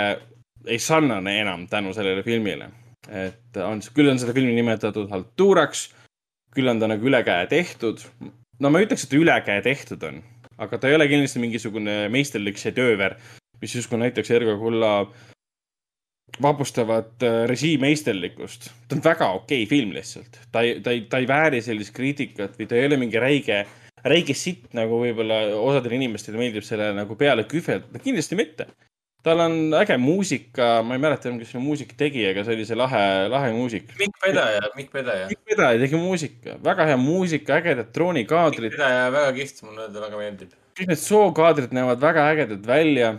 ei 0.68 0.80
sarnane 0.80 1.40
enam 1.40 1.68
tänu 1.72 1.94
sellele 1.96 2.24
filmile. 2.24 2.70
et 3.10 3.58
on, 3.64 3.80
küll 3.96 4.12
on 4.12 4.20
seda 4.20 4.36
filmi 4.36 4.54
nimetatud 4.58 5.08
haltuuraks, 5.10 5.88
küll 6.56 6.68
on 6.68 6.82
ta 6.82 6.90
nagu 6.92 7.08
ülekäe 7.08 7.48
tehtud. 7.48 8.04
no 8.60 8.70
ma 8.70 8.80
ei 8.80 8.90
ütleks, 8.90 9.08
et 9.08 9.16
ülekäe 9.16 9.62
tehtud 9.64 10.04
on, 10.04 10.20
aga 10.60 10.78
ta 10.78 10.90
ei 10.90 10.98
ole 10.98 11.08
kindlasti 11.10 11.42
mingisugune 11.42 11.98
meisterlik 12.14 12.60
šedööver, 12.60 13.18
mis 13.62 13.76
justkui 13.76 14.00
näiteks 14.02 14.32
Ergo 14.36 14.58
Kulla 14.60 14.94
vapustavat 16.42 17.24
äh, 17.24 17.44
režiimeisterlikkust. 17.50 18.70
ta 18.88 18.96
on 18.96 19.04
väga 19.04 19.32
okei 19.40 19.64
okay 19.64 19.70
film 19.70 19.94
lihtsalt. 19.96 20.40
ta 20.52 20.62
ei, 20.62 20.80
ta 20.82 20.92
ei, 20.96 21.02
ta 21.10 21.18
ei 21.18 21.28
vääri 21.28 21.62
sellist 21.62 21.96
kriitikat 21.96 22.60
või 22.60 22.68
ta 22.68 22.78
ei 22.78 22.86
ole 22.88 23.00
mingi 23.02 23.20
räige, 23.20 23.64
räige 24.06 24.36
sitt, 24.38 24.70
nagu 24.78 25.02
võib-olla 25.02 25.42
osadele 25.60 25.98
inimestele 26.00 26.38
meeldib 26.40 26.64
selle 26.68 26.92
nagu 26.96 27.16
peale 27.20 27.48
kühvelda. 27.50 28.04
kindlasti 28.04 28.40
mitte. 28.40 28.70
Tal 29.24 29.40
on 29.44 29.56
äge 29.76 29.98
muusika, 30.00 30.70
ma 30.86 30.96
ei 30.96 31.02
mäleta 31.04 31.30
enam, 31.30 31.40
kes 31.42 31.52
selle 31.54 31.64
muusika 31.64 31.98
tegi, 32.00 32.24
aga 32.30 32.44
see 32.48 32.56
oli 32.56 32.68
see 32.68 32.78
lahe, 32.80 33.04
lahe 33.32 33.52
muusika. 33.56 33.96
Mikk 34.00 34.20
Pedaja, 34.24 34.62
Mikk 34.78 34.94
Pedaja. 34.96 35.28
Mikk 35.32 35.44
Pedaja 35.52 35.82
tegi 35.82 36.00
muusika, 36.00 36.56
väga 36.64 36.88
hea 36.90 37.00
muusika, 37.00 37.60
ägedad 37.60 37.92
droonikaadrid. 37.96 38.70
Mikk 38.70 38.78
Pedaja 38.80 39.10
väga 39.16 39.34
kihvt, 39.40 39.64
mulle 39.68 39.90
ta 39.92 40.06
väga 40.06 40.22
meeldib. 40.24 40.56
kõik 40.80 40.94
need 40.94 41.02
sookaadrid 41.02 41.74
näevad 41.76 42.00
väga 42.00 42.30
ägedad 42.32 42.68
välja 42.68 43.10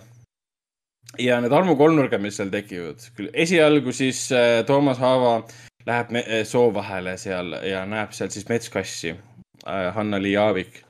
ja 1.21 1.41
need 1.43 1.53
armukolmnurgad, 1.53 2.23
mis 2.23 2.39
seal 2.41 2.53
tekivad, 2.53 3.03
küll 3.17 3.29
esialgu 3.45 3.93
siis 3.93 4.29
äh, 4.33 4.61
Toomas 4.67 5.01
Haava 5.03 5.43
läheb 5.89 6.15
äh, 6.17 6.31
soo 6.49 6.71
vahele 6.75 7.17
seal 7.21 7.53
ja 7.67 7.85
näeb 7.89 8.15
seal 8.17 8.31
siis 8.33 8.49
metskassi 8.49 9.13
äh,, 9.13 9.91
Hanna-Li 9.97 10.33
Jaavik, 10.33 10.81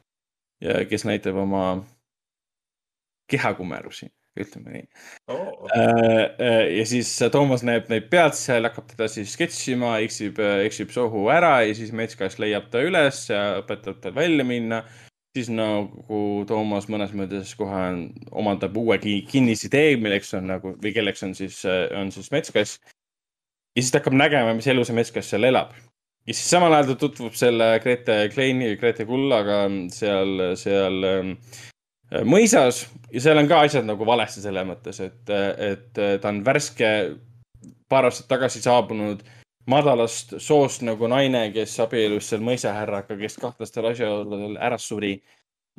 kes 0.61 1.07
näitab 1.09 1.39
oma 1.41 1.65
kehakumerusi, 3.31 4.11
ütleme 4.39 4.76
nii 4.76 4.84
oh.. 5.33 5.67
ja 6.70 6.86
siis 6.86 7.10
Toomas 7.33 7.65
näeb 7.67 7.91
neid 7.91 8.07
pealt 8.12 8.39
seal, 8.39 8.68
hakkab 8.68 8.89
teda 8.92 9.09
siis 9.10 9.34
sketšima, 9.34 9.97
eksib, 10.07 10.39
eksib 10.67 10.94
sohu 10.94 11.26
ära 11.34 11.60
ja 11.67 11.76
siis 11.76 11.91
metskass 11.97 12.39
leiab 12.42 12.70
ta 12.70 12.83
üles 12.86 13.25
ja 13.33 13.60
õpetab 13.62 14.02
tal 14.05 14.15
välja 14.17 14.47
minna 14.47 14.84
siis 15.36 15.50
nagu 15.55 16.23
Toomas 16.49 16.89
mõnes 16.91 17.12
mõttes 17.15 17.52
kohe 17.59 17.83
omandab 18.31 18.76
uue 18.81 18.99
kinnisidee, 19.02 19.94
milleks 20.00 20.34
on 20.39 20.50
nagu 20.50 20.75
või 20.83 20.94
kelleks 20.94 21.23
on 21.26 21.36
siis, 21.39 21.62
on 21.97 22.10
siis 22.15 22.31
metskass. 22.34 22.81
ja 23.76 23.83
siis 23.83 23.92
ta 23.92 24.00
hakkab 24.00 24.18
nägema, 24.18 24.55
mis 24.57 24.67
elu 24.70 24.84
see 24.84 24.97
metskass 24.99 25.31
seal 25.31 25.47
elab. 25.47 25.75
ja 26.26 26.34
siis 26.34 26.50
samal 26.50 26.75
ajal 26.75 26.92
ta 26.92 27.00
tutvub 27.05 27.34
selle 27.39 27.73
Grete 27.83 28.23
Kleini, 28.34 28.75
Grete 28.76 29.07
Kullaga 29.07 29.62
seal, 29.94 30.55
seal 30.59 31.07
ähm, 31.07 31.36
mõisas 32.27 32.85
ja 33.13 33.21
seal 33.23 33.39
on 33.39 33.49
ka 33.51 33.61
asjad 33.67 33.87
nagu 33.87 34.07
valesti 34.07 34.43
selles 34.43 34.67
mõttes, 34.67 35.01
et, 35.05 35.31
et 35.31 36.01
ta 36.23 36.33
on 36.33 36.41
värske, 36.47 36.89
paar 37.91 38.09
aastat 38.09 38.29
tagasi 38.31 38.63
saabunud 38.63 39.23
madalast 39.71 40.35
soost 40.43 40.83
nagu 40.87 41.09
naine, 41.11 41.49
kes 41.55 41.77
abiellus 41.85 42.31
seal 42.31 42.43
mõisahärraga, 42.45 43.17
kes 43.21 43.39
kahtlastel 43.41 43.91
asjaoludel 43.93 44.59
ära 44.61 44.79
suri. 44.79 45.21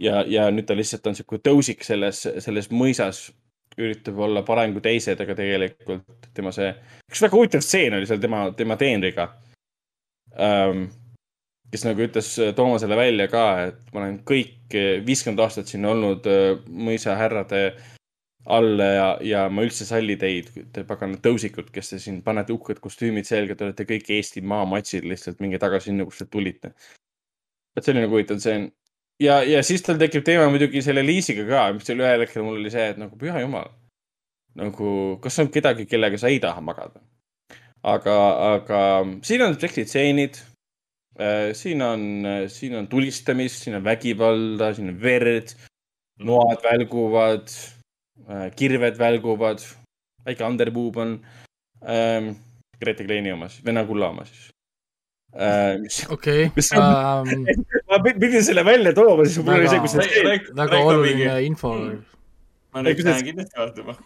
ja, 0.02 0.24
ja 0.28 0.48
nüüd 0.52 0.66
ta 0.66 0.76
lihtsalt 0.78 1.08
on 1.08 1.16
sihuke 1.18 1.42
tõusik 1.44 1.84
selles, 1.86 2.24
selles 2.40 2.72
mõisas, 2.72 3.30
üritab 3.78 4.18
olla 4.20 4.42
parem 4.44 4.74
kui 4.74 4.82
teised, 4.84 5.20
aga 5.20 5.36
tegelikult 5.36 6.30
tema 6.36 6.52
see, 6.56 6.72
üks 7.12 7.22
väga 7.24 7.38
huvitav 7.38 7.64
stseen 7.64 7.96
oli 7.98 8.08
seal 8.10 8.20
tema, 8.24 8.48
tema 8.58 8.78
teenriga 8.80 9.30
um,. 10.36 10.90
Kes 11.72 11.86
nagu 11.88 12.04
ütles 12.04 12.34
Toomasele 12.56 12.98
välja 13.00 13.28
ka, 13.32 13.46
et 13.70 13.94
ma 13.94 14.04
olen 14.04 14.20
kõik 14.28 14.76
viiskümmend 15.08 15.40
aastat 15.44 15.72
siin 15.72 15.86
olnud 15.88 16.28
mõisahärrade 16.68 17.64
alla 18.46 18.84
ja, 18.84 19.08
ja 19.22 19.42
ma 19.54 19.64
üldse 19.66 19.86
salli 19.86 20.16
teid, 20.20 20.50
te 20.74 20.84
paganad 20.88 21.22
tõusikud, 21.26 21.70
kes 21.74 21.94
te 21.94 22.00
siin 22.02 22.22
panete 22.26 22.54
uhked 22.56 22.82
kostüümid 22.82 23.28
selga, 23.28 23.56
te 23.56 23.68
olete 23.68 23.86
kõik 23.90 24.10
Eesti 24.18 24.42
maamatsid 24.42 25.06
lihtsalt, 25.06 25.42
minge 25.44 25.60
tagasi 25.62 25.92
sinna, 25.92 26.08
kust 26.08 26.24
te 26.24 26.30
tulite. 26.32 26.74
vot 27.76 27.86
see 27.86 27.94
oli 27.94 28.04
nagu 28.04 28.18
huvitav 28.18 28.42
stseen. 28.42 28.72
ja, 29.22 29.42
ja 29.44 29.62
siis 29.64 29.86
tal 29.86 30.02
tekib 30.02 30.26
teema 30.26 30.50
muidugi 30.50 30.82
selle 30.82 31.06
Liisiga 31.06 31.46
ka, 31.48 31.68
mis 31.78 31.90
oli 31.94 32.06
ühel 32.06 32.26
hetkel 32.26 32.44
mul 32.48 32.58
oli 32.60 32.74
see, 32.74 32.90
et 32.96 32.98
nagu 33.02 33.18
püha 33.18 33.46
jumal. 33.46 33.70
nagu, 34.58 35.20
kas 35.22 35.40
on 35.40 35.52
kedagi, 35.54 35.86
kellega 35.86 36.18
sa 36.18 36.34
ei 36.34 36.40
taha 36.40 36.62
magada? 36.66 37.04
aga, 37.84 38.18
aga 38.56 38.80
siin 39.26 39.46
on 39.46 39.60
seksitseenid. 39.60 40.42
Äh, 41.20 41.52
siin 41.58 41.82
on, 41.84 42.08
siin 42.48 42.78
on 42.80 42.88
tulistamist, 42.88 43.66
siin 43.66 43.76
on 43.80 43.84
vägivalda, 43.84 44.72
siin 44.74 44.94
on 44.94 45.02
verd, 45.02 45.56
noad 46.24 46.64
välguvad 46.64 47.52
Äh, 48.30 48.52
kirved 48.56 48.98
välguvad, 49.00 49.62
väike 50.26 50.46
underboob 50.46 50.98
on 50.98 51.20
ähm,. 51.82 52.34
Grete 52.82 53.06
Kleini 53.06 53.32
oma 53.34 53.50
siis, 53.50 53.66
Vene 53.66 53.84
kulla 53.86 54.08
oma 54.10 54.26
siis 54.26 54.52
äh,. 55.36 56.12
okei 56.14 56.46
um.... 56.78 57.46
ma 57.90 58.00
pidin 58.04 58.44
selle 58.44 58.66
välja 58.66 58.94
tooma, 58.94 59.26
siis 59.26 59.42
mul 59.46 59.58
oli 59.58 59.70
see, 59.70 59.82
kus 59.82 59.98
see. 59.98 60.38
väga 60.58 60.80
oluline 60.86 61.36
info. 61.48 61.74
ma 62.74 62.86
nüüd 62.86 63.02
lähen 63.06 63.26
kindlasti 63.32 63.60
vaatama. 63.60 63.98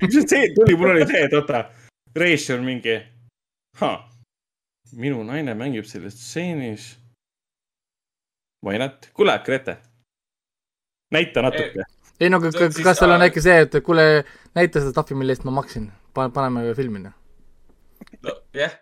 kus 0.00 0.20
see 0.22 0.48
tuli, 0.54 0.78
mul 0.78 0.94
oli 0.94 1.06
see, 1.10 1.26
et 1.26 1.36
oota, 1.38 1.64
režissöör 2.16 2.62
mingi, 2.62 3.00
minu 4.92 5.22
naine 5.26 5.54
mängib 5.58 5.88
selles 5.88 6.18
stseenis. 6.18 6.92
Why 8.62 8.78
not? 8.78 9.10
kuule, 9.16 9.34
Grete, 9.44 9.76
näita 11.10 11.42
natuke 11.42 11.84
ei 12.22 12.30
no 12.30 12.38
kas, 12.42 12.56
kas, 12.58 12.78
kas 12.84 13.00
tal 13.02 13.16
on 13.16 13.24
äkki 13.24 13.42
see, 13.42 13.58
et 13.64 13.76
kuule, 13.84 14.06
näita 14.58 14.82
seda 14.82 14.94
tahvi, 15.00 15.18
mille 15.18 15.34
eest 15.34 15.46
ma 15.48 15.54
maksin, 15.56 15.88
paneme 16.14 16.64
filmi. 16.78 17.02
nojah, 17.02 18.76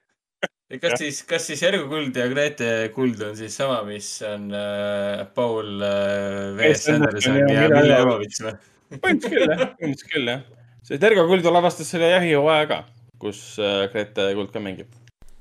kas 0.82 0.97
siis, 1.00 1.22
kas 1.28 1.48
siis 1.48 1.62
Ergo 1.66 1.89
Kuld 1.90 2.16
ja 2.16 2.28
Grete 2.32 2.70
Kuld 2.94 3.22
on 3.24 3.36
siis 3.39 3.56
sama, 3.56 3.80
mis 3.89 4.12
on 4.26 4.48
äh, 4.55 5.24
Paul 5.34 5.82
äh, 5.86 6.56
V.S. 6.58 6.89
Anderson 6.92 7.40
ja 7.40 7.68
Mille 7.72 7.98
Jovovitš 7.98 8.44
või? 8.47 8.56
põhimõtteliselt 8.90 9.34
küll 9.34 9.47
jah, 9.47 9.60
põhimõtteliselt 9.78 10.14
küll 10.14 10.32
jah. 10.34 10.47
sest 10.90 11.10
Ergo 11.10 11.28
Kuld 11.30 11.52
lavastas 11.56 11.92
selle 11.94 12.12
jahihooaja 12.12 12.70
ka, 12.70 12.82
kus 13.22 13.44
äh, 13.62 13.86
Grete 13.92 14.32
Kuld 14.36 14.52
ka 14.55 14.62
mängib. 14.62 14.92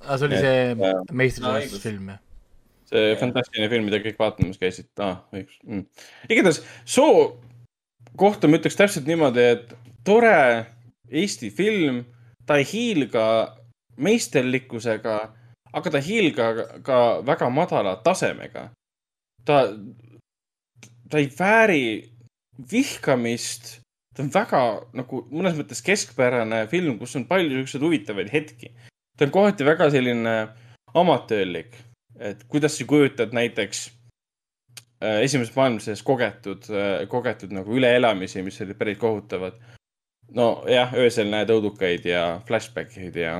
Aa, 0.05 0.17
see 0.17 0.29
oli 0.29 0.41
see 0.41 0.65
äh, 0.73 1.03
meistrivõistlusfilm 1.11 1.99
film 1.99 2.09
jah? 2.13 2.23
see 2.89 3.13
fantastiline 3.21 3.69
film, 3.69 3.85
mida 3.89 4.01
kõik 4.01 4.17
vaatamas 4.19 4.57
käisid 4.61 4.89
ah,, 5.05 5.21
õigus 5.35 5.59
mm.. 5.67 5.85
igatahes 6.29 6.63
soo 6.85 7.39
kohta 8.19 8.49
ma 8.49 8.59
ütleks 8.59 8.77
täpselt 8.79 9.07
niimoodi, 9.09 9.45
et 9.55 9.73
tore 10.07 10.35
Eesti 11.09 11.49
film, 11.53 12.03
ta 12.45 12.59
ei 12.61 12.67
hiilga 12.69 13.25
meisterlikkusega, 13.99 15.15
aga 15.73 15.91
ta 15.91 15.99
ei 15.99 16.05
hiilga 16.05 16.49
ka 16.85 16.99
väga 17.25 17.49
madala 17.53 17.95
tasemega. 18.05 18.69
ta, 19.45 19.57
ta 21.09 21.17
ei 21.17 21.29
vääri 21.39 21.85
vihkamist. 22.71 23.79
ta 24.15 24.23
on 24.23 24.31
väga 24.33 24.61
nagu 24.93 25.23
mõnes 25.31 25.57
mõttes 25.57 25.81
keskpärane 25.85 26.67
film, 26.67 26.99
kus 26.99 27.15
on 27.15 27.25
palju 27.25 27.61
siukseid 27.61 27.83
huvitavaid 27.83 28.29
hetki. 28.33 28.73
Ta 29.19 29.27
on 29.27 29.31
kohati 29.35 29.67
väga 29.67 29.89
selline 29.91 30.35
amatöörlik, 30.95 31.75
et 32.19 32.43
kuidas 32.47 32.77
sa 32.79 32.85
kujutad 32.87 33.35
näiteks 33.35 33.89
Äh, 34.99 35.21
esimeses 35.23 35.53
maailmasõjas 35.55 36.01
kogetud, 36.03 36.65
äh, 36.75 37.05
kogetud 37.07 37.53
nagu 37.55 37.71
üleelamisi, 37.71 38.41
mis 38.43 38.57
olid 38.65 38.75
päris 38.79 38.97
kohutavad. 38.99 39.59
nojah, 40.35 40.91
öösel 40.93 41.25
näed 41.31 41.49
õudukaid 41.49 42.03
ja 42.05 42.19
flashback'id 42.45 43.15
ja, 43.17 43.31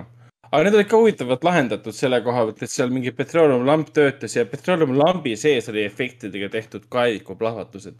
aga 0.47 0.61
need 0.65 0.77
olid 0.79 0.87
ka 0.89 0.97
huvitavalt 0.97 1.43
lahendatud 1.45 1.93
selle 1.93 2.17
koha 2.25 2.47
pealt, 2.47 2.63
et 2.65 2.73
seal 2.73 2.89
mingi 2.89 3.11
petrooleumilamp 3.13 3.91
töötas 3.93 4.33
ja 4.33 4.45
petrooleumilambi 4.49 5.35
sees 5.37 5.69
oli 5.69 5.83
efektidega 5.85 6.49
tehtud 6.49 6.87
kaeliku 6.89 7.35
plahvatused. 7.37 7.99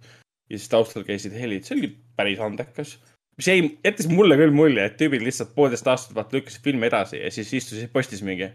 ja 0.50 0.58
siis 0.58 0.72
taustal 0.72 1.06
käisid 1.06 1.36
helid, 1.38 1.68
see 1.68 1.78
oli 1.78 1.92
päris 2.16 2.40
andekas. 2.40 2.96
Mis 3.40 3.48
jäi, 3.48 3.64
jättis 3.86 4.10
mulle 4.12 4.38
küll 4.40 4.56
mulje, 4.56 4.86
et 4.86 4.98
tüübid 5.00 5.24
lihtsalt 5.26 5.56
poolteist 5.56 5.88
aastat 5.88 6.16
vaata 6.18 6.38
lükkasid 6.38 6.66
filmi 6.66 6.90
edasi 6.90 7.24
ja 7.24 7.32
siis 7.34 7.54
istusid 7.62 7.92
postis 7.94 8.22
mingi. 8.26 8.52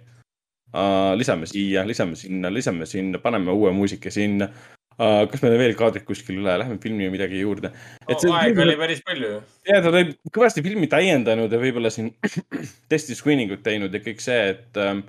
lisame 1.17 1.47
siia, 1.47 1.85
lisame 1.87 2.17
sinna, 2.19 2.51
lisame 2.51 2.87
sinna, 2.87 3.19
paneme 3.23 3.53
uue 3.55 3.71
muusika 3.73 4.11
sinna 4.11 4.49
Uh, 4.95 5.25
kas 5.27 5.41
meil 5.43 5.57
on 5.57 5.59
veel 5.59 5.73
kaadrid 5.75 6.05
kuskil 6.07 6.37
üle, 6.39 6.53
lähme 6.61 6.77
filmi 6.79 7.09
midagi 7.11 7.41
juurde. 7.41 7.73
see 8.07 8.29
oh, 8.31 8.37
aega 8.39 8.63
oli 8.63 8.77
päris 8.79 9.01
palju 9.03 9.31
ju. 9.33 9.41
ja 9.67 9.81
ta 9.83 9.91
oli 9.91 10.13
kõvasti 10.31 10.63
filmi 10.63 10.87
täiendanud 10.93 11.51
ja 11.51 11.59
võib-olla 11.59 11.91
siin 11.91 12.13
testi 12.93 13.17
screening 13.19 13.51
ut 13.57 13.65
teinud 13.67 13.91
ja 13.91 14.03
kõik 14.05 14.23
see, 14.23 14.53
et 14.53 14.79
ähm,. 14.79 15.03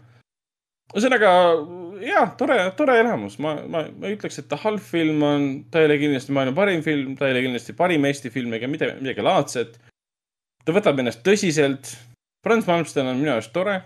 Ühesõnaga 0.94 1.32
jah, 2.04 2.32
tore, 2.38 2.58
tore 2.78 3.00
elamus, 3.00 3.38
ma, 3.42 3.56
ma, 3.72 3.86
ma 3.90 4.12
ütleks, 4.12 4.40
et 4.42 4.48
ta 4.52 4.60
halb 4.62 4.84
film 4.84 5.24
on, 5.26 5.48
ta 5.72 5.82
ei 5.82 5.90
ole 5.90 5.98
kindlasti 6.02 6.36
maailma 6.36 6.56
parim 6.58 6.84
film, 6.86 7.16
ta 7.20 7.28
ei 7.28 7.36
ole 7.36 7.44
kindlasti 7.48 7.76
parim 7.78 8.06
Eesti 8.08 8.32
film 8.34 8.54
ega 8.58 8.70
midagi, 8.70 9.00
midagi 9.02 9.26
laadset. 9.26 9.78
ta 10.66 10.74
võtab 10.76 11.00
ennast 11.02 11.22
tõsiselt. 11.26 11.94
Franz 12.46 12.68
Malmsten 12.70 13.08
on 13.10 13.20
minu 13.22 13.34
arust 13.34 13.54
tore. 13.54 13.82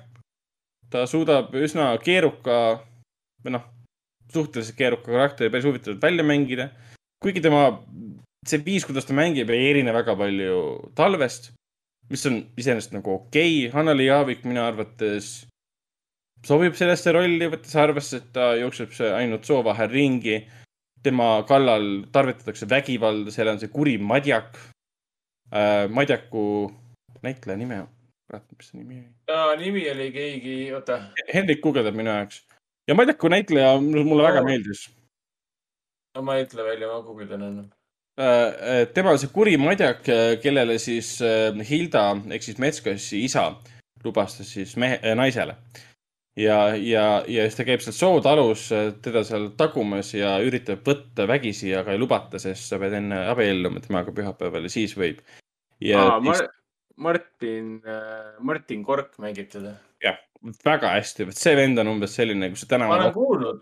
ta 0.89 1.05
suudab 1.05 1.53
üsna 1.53 1.91
keeruka 2.01 2.79
või 3.45 3.53
noh 3.53 3.65
suhteliselt 4.33 4.77
keeruka 4.77 5.11
karakteri 5.11 5.51
päris 5.53 5.65
huvitavalt 5.65 6.01
välja 6.01 6.23
mängida. 6.23 6.69
kuigi 7.21 7.41
tema, 7.41 7.81
see 8.47 8.61
viis, 8.65 8.85
kuidas 8.87 9.05
ta 9.05 9.13
mängib, 9.13 9.49
ei 9.49 9.69
erine 9.69 9.93
väga 9.93 10.15
palju 10.15 10.91
talvest, 10.95 11.51
mis 12.09 12.25
on 12.25 12.41
iseenesest 12.57 12.93
nagu 12.95 13.13
okei 13.13 13.67
okay.. 13.67 13.73
Hanna-Li 13.73 14.07
Jaavik 14.07 14.45
minu 14.47 14.63
arvates 14.63 15.45
sobib 16.45 16.75
sellesse 16.79 17.13
rolli, 17.15 17.47
võttes 17.51 17.75
arvesse, 17.79 18.21
et 18.21 18.33
ta 18.35 18.53
jookseb 18.59 18.95
ainult 19.15 19.45
soo 19.45 19.61
vahel 19.65 19.89
ringi. 19.91 20.41
tema 21.03 21.45
kallal 21.47 22.03
tarvitatakse 22.11 22.67
vägivalda, 22.67 23.31
seal 23.31 23.47
on 23.47 23.59
see 23.59 23.71
kuri 23.71 23.97
madjak 23.97 24.57
äh,. 25.53 25.87
madjaku 25.87 26.71
näitleja 27.23 27.57
nime, 27.57 27.77
kurat, 28.27 28.43
mis 28.57 28.67
see 28.67 28.81
nimi 28.81 28.99
oli? 28.99 29.63
nimi 29.63 29.89
oli 29.91 30.11
keegi, 30.11 30.55
oota. 30.75 30.99
Hendrik 31.33 31.61
guugeldab 31.63 31.95
minu 31.95 32.11
jaoks 32.11 32.43
ja 32.89 32.95
Madjaku 32.95 33.29
näitleja 33.29 33.75
mulle 33.81 34.23
väga 34.23 34.43
meeldis. 34.43 34.87
no 36.15 36.23
ma 36.25 36.35
ei 36.35 36.45
ütle 36.47 36.65
välja, 36.65 36.87
ma 36.89 37.01
guugeldan 37.05 37.43
enne. 37.47 37.65
Äh, 38.19 38.25
äh, 38.27 38.87
tema 38.93 39.13
on 39.13 39.19
see 39.21 39.29
kuri 39.33 39.57
madjak, 39.61 40.01
kellele 40.43 40.79
siis 40.81 41.13
äh, 41.21 41.53
Hilda 41.69 42.09
ehk 42.35 42.43
siis 42.43 42.57
Metskassi 42.59 43.23
isa 43.23 43.51
lubastas 44.03 44.49
siis 44.53 44.75
mehe, 44.77 44.99
naisele. 45.15 45.55
Ja, 46.37 46.75
ja, 46.75 47.05
ja 47.27 47.47
siis 47.47 47.57
ta 47.57 47.65
käib 47.67 47.83
seal 47.83 47.95
sootalus 47.97 48.67
teda 49.03 49.23
seal 49.27 49.49
tagumas 49.59 50.13
ja 50.13 50.35
üritab 50.45 50.85
võtta 50.87 51.27
vägisi, 51.29 51.71
aga 51.75 51.95
ei 51.95 52.01
lubata, 52.01 52.41
sest 52.41 52.69
sa 52.69 52.79
pead 52.81 52.95
enne 52.99 53.25
abielluma 53.31 53.81
temaga 53.83 54.13
pühapäeval 54.15 54.67
ja 54.67 54.73
siis 54.73 54.95
võib. 54.99 55.21
ja 55.81 56.05
Aa, 56.05 56.19
Mar 56.23 56.47
Martin, 56.99 57.81
Martin 58.43 58.83
Kork 58.83 59.17
mängib 59.23 59.49
teda. 59.51 59.77
jah, 60.03 60.19
väga 60.65 60.93
hästi, 60.97 61.29
vot 61.29 61.39
see 61.39 61.55
vend 61.55 61.79
on 61.79 61.93
umbes 61.95 62.15
selline, 62.19 62.51
kui 62.51 62.59
sa 62.59 62.67
tänaval. 62.75 62.97
ma 62.97 63.05
olen 63.05 63.15
kuulnud, 63.15 63.61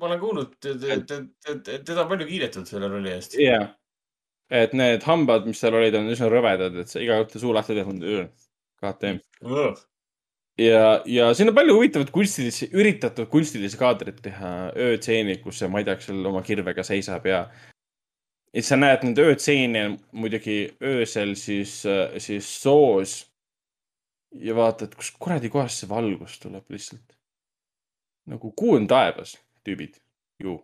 ma 0.00 0.08
olen 0.08 0.22
kuulnud, 0.22 0.54
teda 0.60 2.02
on 2.02 2.12
palju 2.12 2.28
kiidetud 2.30 2.68
selle 2.68 2.88
rolli 2.88 3.12
eest. 3.12 3.36
jah, 3.40 3.68
et 4.50 4.72
need 4.76 5.04
hambad, 5.08 5.48
mis 5.48 5.60
seal 5.60 5.76
olid, 5.76 5.96
on 6.00 6.08
üsna 6.12 6.30
rõvedad, 6.32 6.80
et 6.80 6.92
sa 6.92 7.04
iga 7.04 7.20
kord 7.20 7.36
suu 7.36 7.52
lahti 7.56 7.76
teed, 7.76 8.32
KTM. 8.84 9.20
Ja, 10.58 11.02
ja 11.06 11.34
siin 11.34 11.50
on 11.50 11.56
palju 11.56 11.76
huvitavat 11.76 12.10
kunstilisi, 12.14 12.70
üritatud 12.72 13.28
kunstilisi 13.32 13.78
kaadreid 13.78 14.20
teha, 14.24 14.50
öötseenid, 14.88 15.42
kus 15.42 15.62
see 15.62 15.70
Maidak 15.70 16.02
seal 16.04 16.24
oma 16.30 16.42
kirvega 16.46 16.84
seisab 16.86 17.26
ja 17.26 17.46
ja 18.54 18.62
sa 18.62 18.78
näed 18.78 19.02
neid 19.06 19.18
öötseene 19.18 19.84
muidugi 20.14 20.58
öösel 20.82 21.34
siis, 21.38 21.80
siis 22.18 22.50
soos. 22.62 23.24
ja 24.34 24.54
vaatad, 24.54 24.94
kus 24.98 25.12
kuradi 25.18 25.48
kohast 25.50 25.82
see 25.82 25.88
valgus 25.88 26.38
tuleb 26.42 26.70
lihtsalt. 26.70 27.16
nagu 28.26 28.52
kuu 28.52 28.76
on 28.76 28.86
taevas, 28.86 29.36
tüübid 29.66 29.98
ju. 30.42 30.58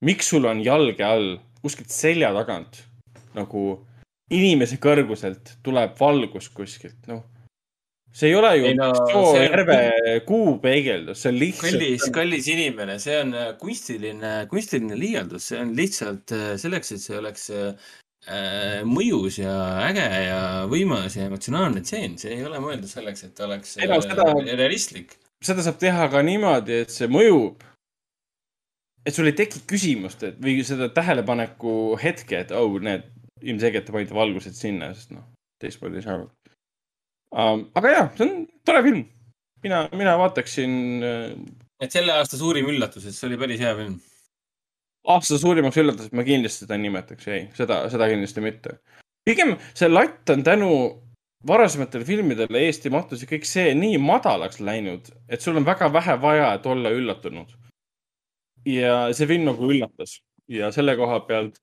miks 0.00 0.30
sul 0.30 0.44
on 0.44 0.62
jalge 0.64 1.04
all 1.04 1.38
kuskilt 1.62 1.90
selja 1.90 2.32
tagant 2.34 2.84
nagu 3.34 3.62
inimese 4.30 4.78
kõrguselt 4.82 5.56
tuleb 5.64 5.94
valgus 5.98 6.48
kuskilt, 6.54 7.00
noh. 7.10 7.24
See 8.12 8.30
ei 8.30 8.34
ole 8.38 8.50
ju 8.56 8.72
no, 8.78 8.88
Soojärve 9.12 9.78
on... 9.78 10.20
kuupeegeldus, 10.26 11.22
see 11.22 11.32
on 11.32 11.38
lihtsalt. 11.42 11.72
kallis, 11.72 12.08
kallis 12.14 12.50
inimene, 12.52 12.98
see 13.02 13.20
on 13.20 13.32
äh, 13.36 13.54
kunstiline, 13.60 14.34
kunstiline 14.50 14.98
liialdus, 14.98 15.50
see 15.52 15.62
on 15.62 15.72
lihtsalt 15.78 16.34
äh, 16.36 16.50
selleks, 16.60 16.92
et 16.96 17.04
see 17.04 17.18
oleks 17.20 17.48
äh, 17.54 17.94
mõjus 18.88 19.38
ja 19.40 19.54
äge 19.86 20.04
ja 20.26 20.42
võimas 20.68 21.16
ja 21.16 21.28
emotsionaalne 21.28 21.84
tseen, 21.86 22.18
see 22.20 22.34
ei 22.36 22.44
ole 22.48 22.60
mõeldud 22.64 22.90
selleks, 22.90 23.28
et 23.28 23.40
oleks 23.46 23.78
ei, 23.78 23.88
no, 23.88 24.00
seda, 24.04 24.26
realistlik. 24.58 25.16
seda 25.44 25.64
saab 25.64 25.78
teha 25.80 26.10
ka 26.12 26.24
niimoodi, 26.26 26.82
et 26.84 26.94
see 26.94 27.08
mõjub 27.12 27.64
et 29.08 29.16
sul 29.16 29.30
ei 29.30 29.36
teki 29.36 29.62
küsimust, 29.68 30.24
et 30.26 30.40
või 30.42 30.60
seda 30.66 30.90
tähelepaneku 30.92 31.96
hetke, 32.02 32.42
et 32.42 32.52
oh, 32.56 32.76
need 32.82 33.06
ilmselgelt 33.40 33.86
te 33.88 33.94
panite 33.94 34.16
valgused 34.16 34.56
sinna, 34.56 34.90
sest 34.96 35.14
noh, 35.14 35.24
teistmoodi 35.62 36.00
ei 36.00 36.04
saanud. 36.04 36.32
Aga 37.34 37.94
jaa, 37.94 38.04
see 38.16 38.26
on 38.26 38.34
tore 38.66 38.82
film. 38.86 39.06
mina, 39.62 39.88
mina 39.92 40.14
vaataksin 40.20 40.76
uh.... 41.04 41.32
et 41.82 41.92
selle 41.92 42.14
aasta 42.14 42.38
suurim 42.40 42.68
üllatus, 42.70 43.06
et 43.06 43.16
see 43.16 43.28
oli 43.28 43.40
päris 43.40 43.60
hea 43.60 43.74
film. 43.76 43.98
aasta 45.16 45.38
suurimaks 45.40 45.80
üllatuseks 45.82 46.16
ma 46.16 46.24
kindlasti 46.26 46.66
seda 46.66 46.78
nimetaks, 46.80 47.28
ei, 47.28 47.44
seda, 47.58 47.82
seda 47.92 48.08
kindlasti 48.10 48.44
mitte. 48.44 48.78
pigem 49.28 49.56
see 49.74 49.90
latt 49.90 50.30
on 50.34 50.44
tänu 50.46 50.72
varasematele 51.46 52.04
filmidele 52.04 52.64
Eesti 52.66 52.90
mahtus 52.90 53.22
ja 53.22 53.28
kõik 53.30 53.46
see 53.46 53.74
nii 53.78 53.98
madalaks 54.02 54.58
läinud, 54.64 55.12
et 55.28 55.44
sul 55.44 55.56
on 55.60 55.66
väga 55.66 55.92
vähe 55.94 56.16
vaja, 56.20 56.52
et 56.54 56.66
olla 56.66 56.90
üllatunud. 56.94 57.52
ja 58.66 59.08
see 59.14 59.28
film 59.30 59.46
nagu 59.48 59.70
üllatas 59.72 60.18
ja 60.48 60.72
selle 60.72 60.96
koha 60.96 61.20
pealt 61.28 61.60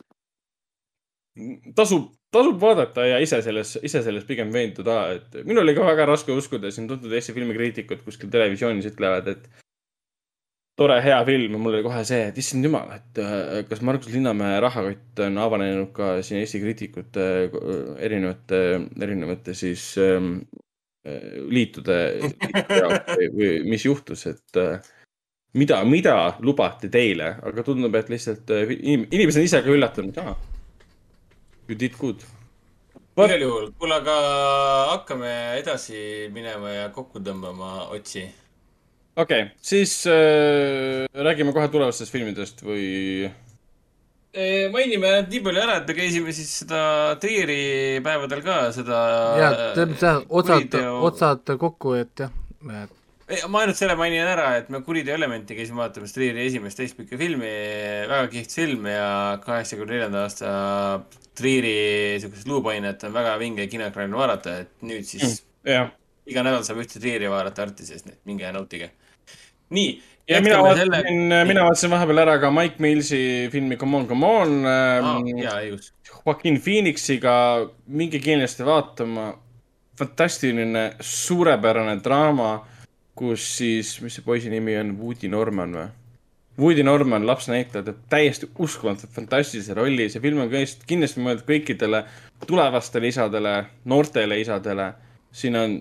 tasub, 1.75 2.07
tasub 2.33 2.57
vaadata 2.61 3.05
ja 3.07 3.19
ise 3.23 3.41
selles, 3.43 3.75
ise 3.83 4.01
selles 4.05 4.25
pigem 4.27 4.51
veenduda, 4.53 4.97
et 5.17 5.37
minul 5.43 5.65
oli 5.65 5.75
ka 5.75 5.85
väga 5.87 6.07
raske 6.11 6.35
uskuda, 6.35 6.71
siin 6.71 6.87
tuntud 6.89 7.11
Eesti 7.11 7.35
filmikriitikud 7.35 8.03
kuskil 8.05 8.31
televisioonis 8.33 8.87
ütlevad, 8.91 9.29
et 9.33 9.47
tore, 10.79 10.99
hea 11.03 11.19
film 11.27 11.57
ja 11.57 11.61
mul 11.61 11.77
oli 11.77 11.85
kohe 11.85 12.03
see, 12.07 12.29
et 12.31 12.39
issand 12.39 12.67
jumal, 12.67 12.91
et 12.95 13.21
äh, 13.23 13.63
kas 13.69 13.83
Margus 13.85 14.11
Linnamäe 14.15 14.59
rahakott 14.63 15.23
on 15.27 15.39
avanenud 15.43 15.91
ka 15.95 16.15
siin 16.25 16.41
Eesti 16.43 16.63
kriitikute 16.63 17.29
äh, 17.45 17.77
erinevate, 18.07 18.61
erinevate 19.01 19.55
siis 19.57 19.93
ähm, 20.03 20.37
äh, 21.07 21.39
liitude, 21.51 22.01
liitude 22.23 22.79
jaoks 22.83 23.15
või, 23.15 23.31
või 23.39 23.53
mis 23.75 23.87
juhtus, 23.87 24.27
et 24.31 24.63
äh, 24.63 24.91
mida, 25.59 25.83
mida 25.87 26.17
lubati 26.43 26.91
teile, 26.91 27.35
aga 27.43 27.63
tundub, 27.63 27.95
et 27.99 28.11
lihtsalt 28.11 28.51
äh, 28.55 28.75
inimesed 28.79 29.43
on 29.43 29.49
ise 29.51 29.63
ka 29.63 29.75
üllatunud, 29.75 30.23
aa 30.23 30.54
You 31.67 31.75
did 31.75 31.97
good. 31.97 32.21
igal 33.17 33.41
juhul, 33.41 33.69
kuule, 33.79 33.95
aga 34.01 34.15
hakkame 34.91 35.31
edasi 35.61 36.27
minema 36.35 36.73
ja 36.73 36.89
kokku 36.93 37.21
tõmbama 37.23 37.87
otsi. 37.95 38.25
okei 39.15 39.45
okay,, 39.47 39.53
siis 39.61 39.93
äh, 40.11 41.07
räägime 41.15 41.55
kohe 41.55 41.71
tulevastest 41.71 42.11
filmidest 42.11 42.61
või? 42.65 43.31
mainime 44.73 45.13
nii 45.29 45.41
palju 45.45 45.61
ära, 45.63 45.77
et 45.79 45.87
me 45.87 45.95
käisime 45.95 46.33
siis 46.35 46.51
seda 46.59 46.81
Trieri 47.23 48.01
päevadel 48.03 48.43
ka 48.43 48.59
seda. 48.75 48.99
ja, 49.39 49.49
seda 49.79 50.13
otsad, 50.27 50.75
otsad 51.09 51.55
kokku, 51.61 51.95
et 52.01 52.25
jah, 52.25 52.35
et 52.83 53.04
ma 53.49 53.61
ainult 53.63 53.77
selle 53.79 53.95
mainin 53.97 54.27
ära, 54.27 54.51
et 54.59 54.67
me 54.69 54.81
Kuriteo 54.85 55.15
elementi 55.17 55.55
käisime 55.57 55.81
vaatamas 55.81 56.13
Trieri 56.13 56.43
esimest 56.45 56.77
teistpikka 56.77 57.17
filmi, 57.17 57.51
väga 58.09 58.27
kihvt 58.29 58.57
film 58.59 58.85
ja 58.89 59.07
kaheksakümne 59.41 59.95
neljanda 59.95 60.25
aasta 60.27 60.49
Trieri 61.35 62.19
siukest 62.21 62.47
luupainet 62.47 63.01
on 63.07 63.15
väga 63.15 63.35
vinge 63.41 63.65
kinoekraanil 63.71 64.19
vaadata, 64.19 64.59
et 64.61 64.85
nüüd 64.85 65.07
siis 65.09 65.23
mm, 65.25 65.71
yeah. 65.71 65.89
iga 66.29 66.43
nädal 66.45 66.67
saab 66.67 66.83
ühte 66.83 67.01
Trieri 67.01 67.31
vaadata 67.31 67.65
Artises, 67.65 68.05
nii 68.05 68.13
et 68.13 68.29
minge 68.29 68.45
ja 68.45 68.53
nautige. 68.53 68.91
nii. 69.73 69.89
ja 70.29 70.43
mina 70.45 70.61
vaatasin 70.61 70.93
selle..., 70.93 71.41
mina 71.49 71.65
vaatasin 71.65 71.95
vahepeal 71.95 72.23
ära 72.27 72.37
ka 72.43 72.53
Mike 72.53 72.77
Millsi 72.85 73.23
filmi 73.51 73.79
Come 73.81 74.03
on, 74.03 74.07
come 74.11 74.29
on 74.29 74.69
ah,. 74.69 75.09
jaa, 75.41 75.57
õigus. 75.65 75.95
Joaquin 76.11 76.61
Phoenixiga, 76.61 77.33
minge 77.87 78.21
kindlasti 78.21 78.69
vaatama. 78.69 79.33
fantastiline, 79.95 80.89
suurepärane 80.99 81.99
draama, 82.03 82.49
kus 83.15 83.45
siis, 83.57 83.95
mis 84.03 84.17
see 84.17 84.25
poisi 84.25 84.51
nimi 84.51 84.75
on, 84.79 84.95
Woody 84.99 85.31
Norman 85.31 85.77
või? 85.77 85.87
Woody 86.59 86.83
Norman, 86.87 87.25
lapsnäitleja, 87.27 87.83
teeb 87.83 88.03
täiesti 88.11 88.47
uskumatult 88.63 89.11
fantastilise 89.11 89.75
rolli. 89.75 90.07
see 90.09 90.23
film 90.23 90.39
on 90.45 90.51
kindlasti 90.87 91.23
mõeldud 91.23 91.47
kõikidele 91.49 92.05
tulevastele 92.47 93.11
isadele, 93.11 93.55
noortele 93.91 94.39
isadele. 94.39 94.93
siin 95.31 95.55
on 95.55 95.79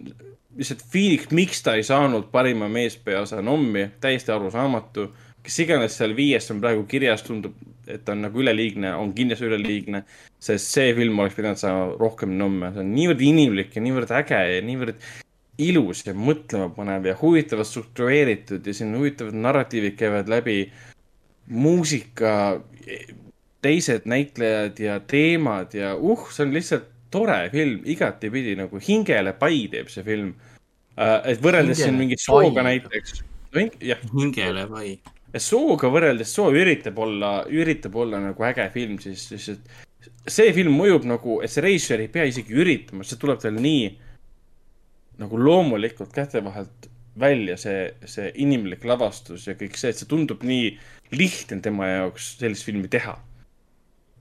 lihtsalt 0.56 0.82
Phoenix, 0.90 1.30
miks 1.30 1.62
ta 1.62 1.76
ei 1.78 1.82
saanud 1.86 2.26
parima 2.32 2.68
meespeaosa 2.68 3.42
nommi, 3.42 3.88
täiesti 4.00 4.32
arusaamatu. 4.32 5.12
kes 5.44 5.58
iganes 5.60 5.96
seal 5.98 6.16
viies 6.16 6.50
on 6.50 6.60
praegu 6.60 6.86
kirjas, 6.88 7.22
tundub, 7.22 7.52
et 7.86 8.08
on 8.08 8.22
nagu 8.24 8.40
üleliigne, 8.40 8.94
on 8.94 9.12
kindlasti 9.14 9.44
üleliigne. 9.44 10.04
sest 10.40 10.70
see 10.74 10.94
film 10.94 11.18
oleks 11.18 11.34
pidanud 11.34 11.56
saama 11.58 11.94
rohkem 12.00 12.34
nomme, 12.38 12.72
see 12.72 12.80
on 12.80 12.94
niivõrd 12.94 13.20
inimlik 13.20 13.76
ja 13.76 13.82
niivõrd 13.82 14.10
äge 14.10 14.40
ja 14.56 14.62
niivõrd 14.62 14.98
ilus 15.58 16.02
ja 16.06 16.14
mõtlemapanev 16.14 17.06
ja 17.10 17.14
huvitavalt 17.20 17.68
struktureeritud 17.68 18.66
ja 18.66 18.74
siin 18.74 18.94
huvitavad 18.96 19.36
narratiivid 19.38 19.96
käivad 19.98 20.28
läbi. 20.28 20.72
muusika, 21.46 22.60
teised 23.60 24.06
näitlejad 24.08 24.78
ja 24.80 25.00
teemad 25.00 25.74
ja 25.74 25.94
uh, 25.96 26.30
see 26.32 26.46
on 26.46 26.54
lihtsalt 26.54 26.86
tore 27.10 27.50
film, 27.52 27.82
igatepidi 27.84 28.56
nagu 28.56 28.80
hingele 28.80 29.34
pai 29.38 29.66
teeb 29.72 29.90
see 29.92 30.04
film 30.06 30.30
uh,. 30.96 31.20
et 31.24 31.42
võrreldes 31.44 31.78
hingele 31.78 31.90
siin 31.90 31.98
mingi 32.00 32.18
sooga 32.18 32.64
näiteks 32.64 33.20
no,. 33.20 33.66
jah. 33.80 34.00
hingele 34.14 34.66
pai. 34.70 34.94
sooga 35.36 35.90
võrreldes, 35.92 36.32
soo 36.32 36.48
üritab 36.56 36.98
olla, 36.98 37.34
üritab 37.50 37.96
olla 38.00 38.22
nagu 38.24 38.48
äge 38.48 38.70
film, 38.74 38.96
siis, 39.02 39.28
siis 39.28 39.60
see 40.26 40.52
film 40.56 40.76
mõjub 40.80 41.04
nagu, 41.08 41.38
et 41.44 41.52
see 41.52 41.64
reisijal 41.64 42.02
ei 42.04 42.10
pea 42.12 42.24
isegi 42.30 42.56
üritama, 42.56 43.04
see 43.04 43.20
tuleb 43.20 43.40
tal 43.42 43.60
nii 43.60 43.84
nagu 45.18 45.38
loomulikult 45.38 46.12
käte 46.14 46.42
vahelt 46.44 46.88
välja 47.20 47.56
see, 47.60 47.84
see 48.10 48.30
inimlik 48.42 48.84
lavastus 48.88 49.46
ja 49.46 49.54
kõik 49.58 49.78
see, 49.78 49.92
et 49.92 50.00
see 50.00 50.10
tundub 50.10 50.42
nii 50.46 50.72
lihtne 51.14 51.60
tema 51.62 51.88
jaoks 51.90 52.34
sellist 52.40 52.66
filmi 52.66 52.88
teha. 52.90 53.14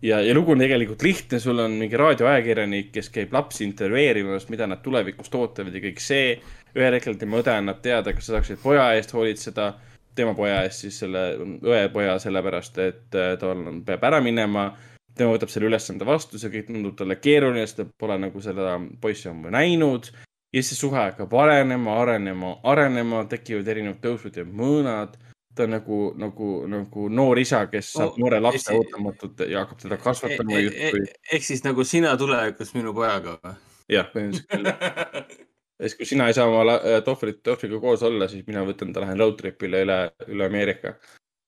ja, 0.03 0.19
ja 0.22 0.33
lugu 0.35 0.53
on 0.53 0.61
tegelikult 0.61 1.01
lihtne, 1.01 1.39
sul 1.39 1.59
on 1.63 1.80
mingi 1.80 1.97
raadioajakirjanik, 1.97 2.91
kes 2.93 3.09
käib 3.09 3.33
lapsi 3.33 3.63
intervjueerimas, 3.65 4.49
mida 4.53 4.67
nad 4.67 4.83
tulevikus 4.83 5.31
tootavad 5.33 5.73
ja 5.73 5.81
kõik 5.81 6.03
see. 6.03 6.38
ühel 6.75 6.97
hetkel 6.97 7.17
tema 7.17 7.41
õde 7.41 7.53
annab 7.53 7.81
teada, 7.81 8.13
kas 8.13 8.30
sa 8.30 8.38
saaksid 8.38 8.61
poja 8.61 8.91
eest 8.97 9.13
hoolitseda, 9.13 9.73
tema 10.15 10.33
poja 10.38 10.63
eest 10.65 10.85
siis 10.85 10.99
selle 11.01 11.23
õe 11.61 11.88
poja, 11.93 12.19
sellepärast 12.22 12.77
et 12.81 13.17
äh, 13.17 13.33
tal 13.41 13.81
peab 13.85 14.03
ära 14.09 14.22
minema 14.22 14.72
tema 15.17 15.33
võtab 15.33 15.49
selle 15.53 15.69
ülesande 15.69 16.05
vastu, 16.05 16.39
see 16.41 16.49
kõik 16.53 16.69
tundub 16.69 16.95
talle 16.97 17.17
keeruline, 17.22 17.65
sest 17.65 17.81
ta 17.81 17.85
pole 17.85 18.17
nagu 18.22 18.41
seda 18.41 18.77
poissi 19.01 19.30
ammu 19.30 19.53
näinud 19.53 20.09
ja 20.53 20.64
see 20.64 20.77
suhe 20.77 20.98
hakkab 20.99 21.33
arenema, 21.43 21.98
arenema, 22.01 22.56
arenema, 22.69 23.23
tekivad 23.30 23.69
erinevad 23.73 24.01
tõusud 24.03 24.38
ja 24.38 24.45
mõõnad. 24.45 25.17
ta 25.53 25.67
on 25.67 25.69
nagu, 25.75 25.98
nagu, 26.17 26.48
nagu 26.65 27.07
noor 27.14 27.38
isa, 27.38 27.67
kes 27.69 27.91
saab 27.93 28.15
oh, 28.15 28.22
noore 28.23 28.40
lapse 28.41 28.73
ootamatult 28.73 29.43
ja 29.45 29.61
hakkab 29.61 29.83
teda 29.83 29.98
kasvatama 30.01 30.57
e. 30.57 30.64
E 30.65 30.88
e 30.90 31.01
ehk 31.38 31.43
siis 31.45 31.61
nagu 31.64 31.83
sina 31.85 32.15
tulevikus 32.17 32.73
minu 32.73 32.93
pojaga 32.93 33.35
või? 33.38 33.53
jah, 33.93 34.07
põhimõtteliselt 34.14 34.49
küll 34.49 35.43
ja 35.80 35.85
siis, 35.85 35.98
kui 35.99 36.07
sina 36.09 36.30
ei 36.30 36.38
saa 36.38 36.48
oma 36.49 36.80
tohvrit, 37.06 37.43
tohvriga 37.45 37.82
koos 37.83 38.01
olla, 38.07 38.27
siis 38.32 38.48
mina 38.48 38.64
võtan 38.65 38.93
ta, 38.95 39.03
lähen 39.03 39.22
road 39.22 39.38
trip'ile 39.38 39.83
üle, 39.85 39.99
üle 40.25 40.48
Ameerika. 40.49 40.95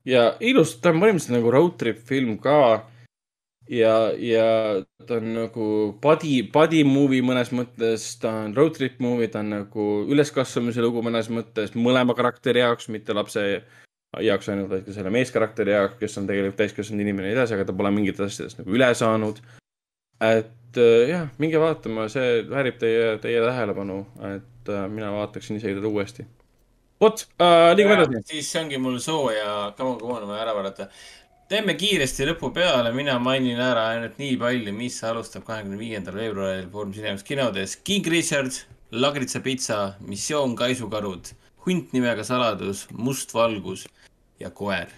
ja 0.06 0.36
ilus, 0.40 0.78
ta 0.82 0.94
on 0.94 1.02
põhimõtteliselt 1.02 1.40
nagu 1.40 1.56
road 1.58 1.78
trip 1.82 2.06
film 2.06 2.38
ka 2.44 2.60
ja, 3.70 3.96
ja 4.18 4.48
ta 5.08 5.18
on 5.20 5.32
nagu 5.36 5.68
body, 6.02 6.36
body 6.54 6.84
movie 6.88 7.24
mõnes 7.26 7.52
mõttes, 7.56 8.08
ta 8.22 8.34
on 8.46 8.54
road 8.58 8.76
trip 8.78 9.00
movie, 9.04 9.30
ta 9.32 9.42
on 9.42 9.52
nagu 9.56 9.88
üleskasvamise 10.12 10.84
lugu 10.86 11.04
mõnes 11.06 11.30
mõttes 11.34 11.74
mõlema 11.78 12.16
karakteri 12.18 12.64
jaoks, 12.64 12.90
mitte 12.94 13.16
lapse 13.18 13.46
jaoks 14.24 14.50
ainult, 14.52 14.72
vaid 14.72 14.86
ka 14.86 14.96
selle 14.96 15.12
meeskarakteri 15.14 15.76
jaoks, 15.76 16.00
kes 16.00 16.18
on 16.22 16.30
tegelikult 16.30 16.60
täiskasvanud 16.62 17.04
inimene 17.04 17.30
ja 17.30 17.34
nii 17.34 17.40
edasi, 17.40 17.58
aga 17.58 17.68
ta 17.68 17.78
pole 17.78 17.92
mingitest 17.96 18.28
asjadest 18.28 18.62
nagu 18.62 18.78
üle 18.78 18.92
saanud. 18.96 19.42
et 20.24 20.80
äh, 20.80 21.10
jah, 21.10 21.28
minge 21.42 21.60
vaatama, 21.60 22.08
see 22.12 22.40
väärib 22.50 22.80
teie, 22.80 23.18
teie 23.24 23.44
tähelepanu, 23.44 24.06
et 24.36 24.72
äh, 24.72 24.88
mina 24.90 25.12
vaataksin 25.18 25.60
teda 25.62 25.88
uuesti. 25.88 26.28
vot 27.02 27.28
äh,, 27.42 27.76
liigume 27.76 28.00
edasi. 28.00 28.24
siis 28.32 28.56
ongi 28.62 28.78
mul 28.78 29.00
soo 29.00 29.30
ja 29.32 29.74
come 29.78 29.90
on, 29.90 30.00
come 30.00 30.14
on, 30.14 30.28
vaja 30.28 30.46
ära 30.46 30.56
vaadata 30.56 30.90
teeme 31.52 31.76
kiiresti 31.78 32.26
lõpu 32.30 32.50
peale, 32.56 32.92
mina 32.96 33.18
mainin 33.22 33.60
ära 33.62 33.90
ainult 33.94 34.18
nii 34.22 34.36
palju, 34.42 34.74
mis 34.76 34.98
alustab 35.06 35.46
kahekümne 35.48 35.78
viiendal 35.80 36.18
veebruaril 36.18 36.70
Foorum 36.72 36.94
Cinemas 36.96 37.26
kinodes. 37.26 37.78
King 37.86 38.08
Richard, 38.12 38.62
Lagritsa 38.96 39.42
pitsa, 39.46 39.80
Missioon 40.08 40.56
kaisukarud, 40.58 41.34
Hunt 41.66 41.94
nimega 41.96 42.26
saladus, 42.26 42.86
Must 42.94 43.34
valgus 43.34 43.86
ja 44.42 44.52
Koer. 44.54 44.90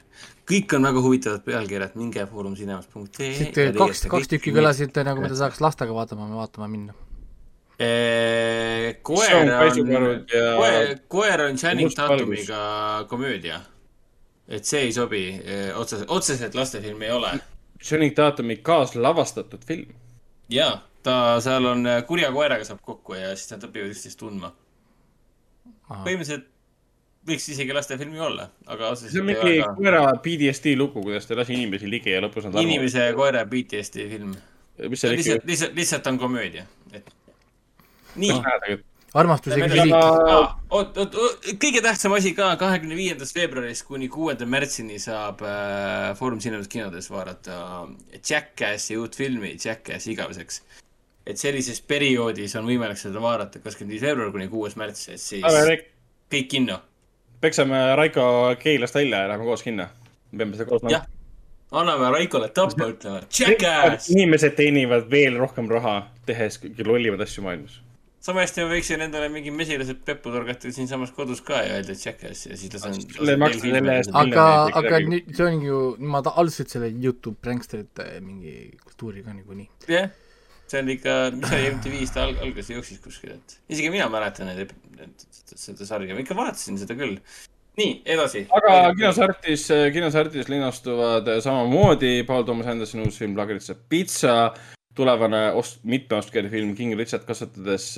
kõik 0.47 0.71
on 0.77 0.87
väga 0.87 1.01
huvitavad 1.03 1.43
pealkirjad, 1.43 1.95
minge 1.99 2.23
foorumcinemas.ee. 2.29 3.33
siit 3.35 3.57
kaks, 3.75 4.05
kaks 4.07 4.31
tükki 4.31 4.53
kõlasid 4.55 4.95
nagu, 5.03 5.19
mida 5.19 5.35
saaks 5.35 5.59
lastega 5.59 5.91
vaatama, 5.95 6.29
vaatama 6.31 6.69
minna. 6.71 6.95
koer 9.03 9.35
on, 9.35 9.51
koer, 10.31 10.93
koer 11.11 11.43
on 11.49 11.59
Channing 11.59 11.91
Tatumiga 11.93 12.61
komöödia 13.11 13.59
et 14.47 14.65
see 14.65 14.87
ei 14.87 14.91
sobi 14.95 15.23
otseselt, 15.75 16.09
otseselt 16.09 16.55
lastefilm 16.55 17.01
ei 17.01 17.11
ole. 17.11 17.31
Channing 17.83 18.15
Tatumi 18.15 18.57
kaaslavastatud 18.65 19.65
film. 19.67 19.95
jaa, 20.49 20.81
ta 21.03 21.39
seal 21.43 21.65
on 21.65 21.87
kurja 22.07 22.31
koeraga 22.31 22.65
saab 22.65 22.79
kokku 22.85 23.17
ja 23.17 23.35
siis 23.35 23.51
nad 23.53 23.67
õpivad 23.67 23.93
üksteist 23.93 24.19
tundma. 24.19 24.53
põhimõtteliselt 25.89 26.47
võiks 27.27 27.47
isegi 27.51 27.75
lastefilmi 27.75 28.19
olla, 28.23 28.47
aga 28.71 28.91
otseselt 28.93 29.13
see 29.13 29.21
on 29.21 29.27
mingi 29.27 29.55
ka... 29.59 29.71
koera 29.77 30.03
PTSD 30.23 30.75
lugu, 30.79 31.03
kuidas 31.03 31.27
ta 31.27 31.35
lasi 31.37 31.57
inimesi 31.57 31.89
ligi 31.91 32.13
ja 32.13 32.21
lõpus 32.23 32.47
nad 32.47 32.59
inimese 32.63 33.09
ja 33.09 33.15
koera 33.17 33.43
PTSD 33.49 34.07
film. 34.13 34.35
lihtsalt, 34.79 35.43
lihtsalt, 35.47 35.75
lihtsalt 35.75 36.07
on 36.11 36.19
komöödia, 36.21 36.63
et 36.95 37.11
nii 38.15 38.31
no, 38.31 38.77
armastus 39.17 39.57
ja 39.57 39.67
kritiik. 39.67 39.93
oot, 40.69 40.97
oot, 40.97 41.15
kõige 41.61 41.81
tähtsam 41.83 42.15
asi 42.17 42.33
ka, 42.37 42.51
kahekümne 42.59 42.97
viiendast 42.97 43.35
veebruarist 43.37 43.85
kuni 43.87 44.09
kuuenda 44.11 44.47
märtsini 44.49 44.99
saab 45.01 45.41
äh, 45.45 46.11
Foorum 46.19 46.41
Cinemas 46.43 46.69
kinodes 46.71 47.09
vaadata 47.11 47.87
Jackassi 48.17 48.97
uut 48.99 49.17
filmi, 49.17 49.55
Jackass 49.63 50.09
igaveseks. 50.11 50.61
et 51.27 51.39
sellises 51.39 51.81
perioodis 51.81 52.55
on 52.55 52.67
võimalik 52.69 52.99
seda 52.99 53.21
vaadata 53.23 53.59
kakskümmend 53.59 53.97
viis 53.97 54.05
veebruar 54.05 54.31
kuni 54.31 54.47
kuues 54.51 54.77
märts, 54.79 55.09
et 55.09 55.21
siis 55.21 55.43
Aga, 55.43 55.77
kõik 56.31 56.49
kinno. 56.53 56.79
peksame 57.41 57.83
Raiko 57.95 58.55
Keilast 58.59 58.95
välja 58.95 59.25
ja 59.25 59.33
lähme 59.33 59.49
koos 59.49 59.63
kinno. 59.63 59.89
me 60.31 60.43
peame 60.43 60.59
seda 60.59 60.69
koos 60.69 60.83
vaatama 60.83 61.05
anname 61.71 62.11
Raikole 62.13 62.47
tappa, 62.49 62.91
ütleme 62.93 63.25
Jackass! 63.39 64.09
inimesed 64.13 64.55
teenivad 64.55 65.09
veel 65.11 65.35
rohkem 65.41 65.67
raha, 65.71 65.99
tehes 66.25 66.61
kõige 66.61 66.87
lollimaid 66.87 67.25
asju 67.27 67.43
maailmas 67.43 67.81
sama 68.23 68.43
hästi 68.43 68.65
ma 68.65 68.71
võiksin 68.73 69.03
endale 69.05 69.29
mingi 69.31 69.51
mesilased 69.53 69.99
peppu 70.05 70.33
torgata 70.33 70.71
siinsamas 70.73 71.13
kodus 71.15 71.41
ka 71.45 71.61
ja 71.63 71.77
öelda 71.77 71.95
Jackass 71.95 72.47
ja 72.49 72.57
siis 72.59 72.73
lasen. 72.73 74.13
aga, 74.13 74.45
aga 74.81 75.01
nüüd 75.05 75.33
see 75.37 75.47
on 75.47 75.59
ju, 75.63 75.81
nemad 76.01 76.31
alustasid 76.33 76.77
selle 76.77 76.93
Youtube 76.93 77.37
pranksterite 77.41 78.07
mingi 78.21 78.71
kultuuriga 78.83 79.35
niikuinii. 79.35 79.69
jah 79.87 80.07
yeah., 80.07 80.15
see 80.67 80.81
on 80.81 80.89
ikka, 80.91 81.17
mis 81.35 81.51
oli 81.55 81.69
MTV-st 81.71 82.21
alg-, 82.21 82.41
algas, 82.43 82.71
jooksis 82.73 82.99
kuskil, 83.03 83.35
et 83.37 83.59
isegi 83.71 83.91
mina 83.93 84.09
mäletan 84.11 84.49
neid, 84.51 84.73
seda 85.47 85.87
sarja, 85.87 86.15
ma 86.15 86.23
ikka 86.23 86.35
vaatasin 86.37 86.79
seda 86.81 86.97
küll. 86.99 87.15
nii, 87.79 87.91
edasi. 88.09 88.43
aga 88.57 88.73
kinosartis, 88.97 89.67
kinosartis 89.93 90.49
linastuvad 90.51 91.29
samamoodi 91.45 92.25
Paul 92.27 92.43
Thomas 92.47 92.67
Andersoni 92.73 93.05
uus 93.07 93.19
film 93.21 93.37
Lagritsa 93.39 93.77
pitsa 93.89 94.37
tulevane 94.97 95.43
ost-, 95.57 95.83
mitmeoscari 95.87 96.49
film 96.49 96.73
King 96.75 96.97
Richard 96.97 97.25
kasvatades, 97.27 97.93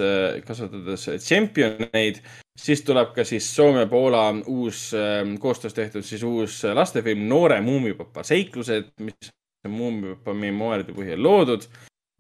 kasvatades 0.45 1.07
tšempioneid. 1.23 2.21
siis 2.59 2.81
tuleb 2.83 3.13
ka 3.15 3.23
siis 3.23 3.47
Soome-Poola 3.55 4.23
uus 4.51 4.89
ähm, 4.93 5.35
koostöös 5.39 5.73
tehtud 5.73 6.03
siis 6.03 6.23
uus 6.23 6.63
lastefilm 6.63 7.27
Noore 7.27 7.61
muumipapa 7.61 8.23
seiklused, 8.23 8.91
mis 8.99 9.31
on 9.65 9.71
muumipapa 9.71 10.33
memuaaride 10.33 10.95
põhjal 10.95 11.23
loodud. 11.23 11.69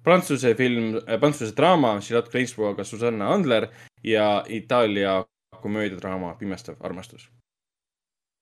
Prantsuse 0.03 0.53
film, 0.55 0.95
äh, 1.03 1.19
prantsuse 1.19 1.55
draama 1.55 1.97
Charlotte 1.99 2.31
Gainsbourg'ga 2.31 2.83
Susanna 2.83 3.33
Andler 3.33 3.67
ja 4.03 4.45
Itaalia 4.47 5.25
komöödiadraama 5.61 6.35
Pimestav 6.39 6.79
armastus. 6.79 7.29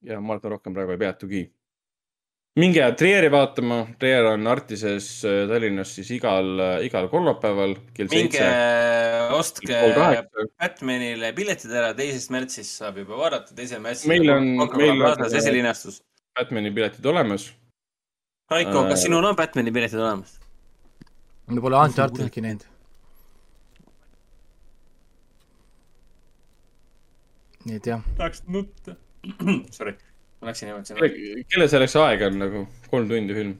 ja 0.06 0.22
ma 0.22 0.33
arvan, 0.33 0.51
rohkem 0.51 0.74
praegu 0.74 0.93
ei 0.93 0.98
peatugi 1.01 1.40
minge 2.58 2.86
Trieri 2.98 3.30
vaatama, 3.32 3.82
Trier 4.02 4.26
on 4.32 4.48
Artises 4.50 5.08
äh, 5.27 5.44
Tallinnas 5.50 5.94
siis 5.98 6.10
igal, 6.16 6.50
äh, 6.64 6.86
igal 6.88 7.10
kolmapäeval 7.11 7.76
kell 7.95 8.10
seitse. 8.11 8.42
minge 8.42 9.36
ostke 9.38 9.82
Batmanile 10.58 11.32
piletid 11.38 11.74
ära, 11.74 11.94
teisest 11.98 12.34
märtsist 12.34 12.82
saab 12.82 12.98
juba 13.03 13.19
vaadata, 13.19 13.53
teisel 13.58 13.84
märtsil. 13.84 14.10
meil 14.14 14.34
on, 14.34 14.50
meil 14.77 15.06
on 15.06 15.27
esilinastus. 15.27 16.02
Batmani 16.38 16.74
piletid 16.74 17.06
olemas. 17.10 17.52
Raiko 18.52 18.84
äh,, 18.84 18.90
kas 18.94 19.06
sinul 19.06 19.26
on 19.26 19.38
Batmani 19.38 19.74
piletid 19.74 20.02
olemas? 20.02 20.40
me 21.48 21.61
pole 21.64 21.77
Unchartedki 21.80 22.44
näinud. 22.44 22.66
nii 27.68 27.77
et 27.82 27.88
jah. 27.94 28.03
tahaks 28.18 28.45
nutta. 28.48 28.95
Sorry 29.77 29.98
ma 30.41 30.48
läksin 30.48 30.69
emotsionaalseks. 30.69 31.48
kelle 31.51 31.67
selleks 31.67 31.95
aega 31.95 32.30
on 32.32 32.40
nagu 32.40 32.67
kolm 32.91 33.09
tundi 33.09 33.33
film? 33.33 33.56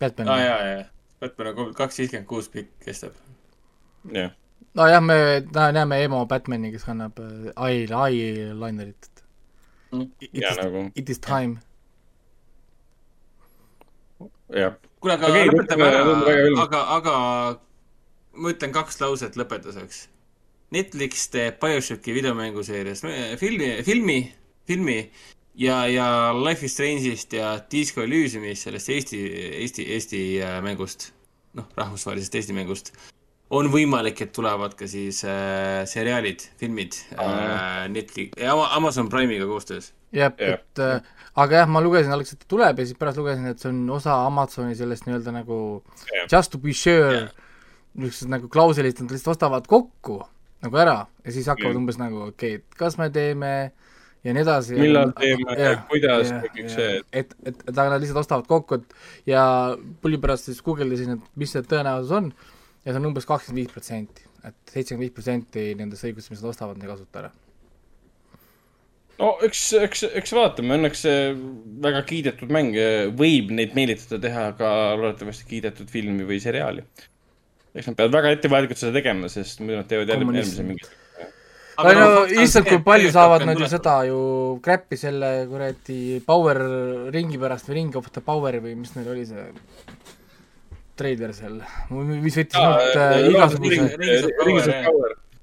Batman. 0.00 0.28
aa 0.28 0.34
ah, 0.34 0.44
jaa, 0.44 0.62
jaa. 0.68 0.84
Batman 1.20 1.58
on 1.58 1.74
kaks 1.74 1.98
viiskümmend 1.98 2.28
kuus 2.28 2.48
pikk 2.48 2.72
kestab. 2.84 3.12
jah. 4.12 4.32
nojah, 4.74 5.02
me 5.02 5.18
näeme 5.72 6.04
emo 6.04 6.26
Batmani, 6.26 6.72
kes 6.72 6.84
kannab 6.84 7.20
äh, 7.22 7.52
eye, 7.68 7.86
eyelinerit 8.06 9.10
mm.. 9.92 10.10
It, 10.20 10.30
ja, 10.32 10.54
nagu... 10.62 10.90
it 10.94 11.10
is 11.10 11.18
time. 11.18 11.60
jah. 14.48 14.74
kuule, 15.00 15.14
aga 15.14 15.30
okay, 15.30 15.46
lõpetame 15.52 15.86
ära, 15.90 16.02
aga, 16.64 16.82
aga 16.98 17.14
ma 18.34 18.50
ütlen 18.50 18.74
kaks 18.74 19.00
lauset 19.00 19.38
lõpetuseks. 19.38 20.08
Netflix 20.74 21.28
teeb 21.30 21.60
BioShocki 21.62 22.14
videomänguseerias 22.16 23.04
filmi, 23.38 23.68
filmi, 23.86 24.16
filmi 24.66 24.96
ja, 25.54 25.86
ja 25.86 26.06
Life 26.34 26.66
is 26.66 26.74
Strange'ist 26.74 27.32
ja 27.32 27.58
Disco 27.72 28.02
Elysiumist, 28.02 28.66
sellest 28.66 28.88
Eesti, 28.88 29.20
Eesti, 29.62 29.86
Eesti 29.94 30.22
äh, 30.42 30.60
mängust, 30.64 31.12
noh, 31.54 31.68
rahvusvahelisest 31.78 32.34
Eesti 32.40 32.56
mängust, 32.56 32.92
on 33.54 33.68
võimalik, 33.72 34.24
et 34.24 34.32
tulevad 34.34 34.74
ka 34.78 34.88
siis 34.90 35.22
äh, 35.28 35.84
seriaalid, 35.88 36.46
filmid 36.60 36.96
äh, 37.18 37.86
Netflix, 37.92 38.34
Amazon 38.48 39.10
Prime'iga 39.12 39.46
koostöös. 39.50 39.92
jah, 40.14 40.34
et 40.38 40.82
äh, 40.82 41.00
aga 41.34 41.62
jah, 41.62 41.70
ma 41.70 41.82
lugesin 41.84 42.14
alguses, 42.14 42.38
et 42.38 42.46
tuleb 42.50 42.78
ja 42.78 42.86
siis 42.86 42.98
pärast 42.98 43.20
lugesin, 43.20 43.46
et 43.50 43.62
see 43.62 43.70
on 43.70 43.82
osa 43.94 44.20
Amazoni 44.26 44.76
sellest 44.78 45.08
nii-öelda 45.08 45.34
nagu 45.34 45.56
ja. 46.10 46.26
just 46.30 46.54
to 46.54 46.58
be 46.62 46.74
sure, 46.74 47.26
niisugused 47.94 48.30
nagu 48.30 48.50
klauselid, 48.50 48.98
nad 49.02 49.14
lihtsalt 49.14 49.36
ostavad 49.36 49.66
kokku 49.70 50.20
nagu 50.64 50.78
ära 50.80 51.00
ja 51.24 51.34
siis 51.34 51.50
hakkavad 51.50 51.74
ja. 51.74 51.80
umbes 51.82 51.98
nagu, 52.00 52.28
okei 52.30 52.56
okay,, 52.56 52.62
et 52.62 52.78
kas 52.78 52.96
me 52.98 53.10
teeme 53.12 53.50
äh, 53.66 53.83
ja 54.24 54.32
nii 54.32 54.42
edasi. 54.44 54.76
millal 54.80 55.12
teeme, 55.18 55.76
kuidas 55.90 56.32
kõik 56.46 56.72
see. 56.72 56.98
et, 57.12 57.32
et, 57.44 57.54
et 57.54 57.72
aga 57.74 57.94
nad 57.94 58.02
lihtsalt 58.02 58.22
ostavad 58.24 58.48
kokku, 58.48 58.80
et 58.80 59.30
ja 59.34 59.44
pulli 60.02 60.20
pärast 60.20 60.48
siis 60.48 60.62
guugeldasin, 60.64 61.18
et 61.18 61.40
mis 61.40 61.52
see 61.54 61.64
tõenäosus 61.68 62.14
on 62.18 62.30
ja 62.84 62.92
see 62.92 63.00
on 63.00 63.10
umbes 63.10 63.28
kakskümmend 63.28 63.62
viis 63.62 63.72
protsenti, 63.72 64.28
et 64.44 64.56
seitsekümmend 64.72 65.06
viis 65.06 65.16
protsenti 65.16 65.66
nendest 65.78 66.08
õigustest, 66.08 66.34
mis 66.34 66.44
nad 66.44 66.52
ostavad, 66.54 66.80
nad 66.80 66.88
ei 66.88 66.94
kasuta 66.94 67.22
ära. 67.22 67.32
no 69.20 69.30
eks, 69.46 69.64
eks, 69.84 70.06
eks 70.22 70.36
vaatame, 70.40 70.78
õnneks 70.80 71.06
väga 71.84 72.04
kiidetud 72.08 72.52
mäng 72.54 72.80
võib 73.20 73.52
neid 73.54 73.76
meelitada 73.76 74.22
teha 74.24 74.50
ka 74.58 74.74
loodetavasti 75.00 75.50
kiidetud 75.52 75.92
filmi 75.92 76.24
või 76.28 76.40
seriaali. 76.42 76.88
eks 77.74 77.92
nad 77.92 78.00
peavad 78.00 78.20
väga 78.22 78.36
ettevaatlikult 78.38 78.80
seda 78.80 78.96
tegema, 79.02 79.28
sest 79.28 79.60
muidu 79.60 79.82
nad 79.82 79.90
teevad 79.90 80.08
jälle 80.08 80.32
järgmise 80.32 80.64
mingi 80.64 80.92
aga 81.76 81.92
no, 81.98 82.08
no 82.14 82.42
issand, 82.44 82.68
kui 82.68 82.80
palju 82.84 83.12
saavad 83.14 83.44
nad 83.48 83.60
ju 83.60 83.68
seda 83.70 83.96
ju 84.08 84.18
crap'i 84.64 84.98
selle 85.00 85.30
kuradi 85.50 86.20
power 86.26 86.60
ringi 87.14 87.40
pärast 87.40 87.70
või 87.70 87.80
ring 87.80 87.96
of 88.00 88.10
the 88.14 88.22
power'i 88.24 88.62
või 88.64 88.76
mis 88.78 88.94
neil 88.96 89.10
oli 89.14 89.26
see 89.28 89.46
treiler 90.98 91.32
seal, 91.34 91.58
mis 91.90 92.36
võttis 92.38 92.60
mult 92.60 92.98
äh, 93.02 93.16
igasuguse 93.32 94.74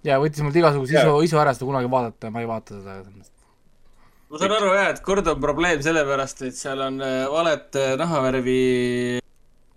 jaa, 0.07 0.17
võttis 0.21 0.43
mult 0.45 0.57
igasuguse 0.57 0.95
isu, 0.95 1.17
isu 1.27 1.41
ära 1.41 1.53
seda 1.55 1.67
kunagi 1.67 1.91
vaadata 1.91 2.29
ja 2.29 2.33
ma 2.33 2.43
ei 2.43 2.49
vaata 2.49 2.77
seda. 2.77 2.99
ma 4.31 4.39
saan 4.39 4.55
aru 4.55 4.71
jah, 4.77 4.93
et 4.93 5.01
kord 5.05 5.27
on 5.27 5.41
probleem 5.43 5.83
sellepärast, 5.83 6.45
et 6.47 6.57
seal 6.57 6.85
on 6.87 7.01
äh, 7.03 7.25
valet 7.31 7.79
äh, 7.79 7.97
nahavärvi 7.99 8.61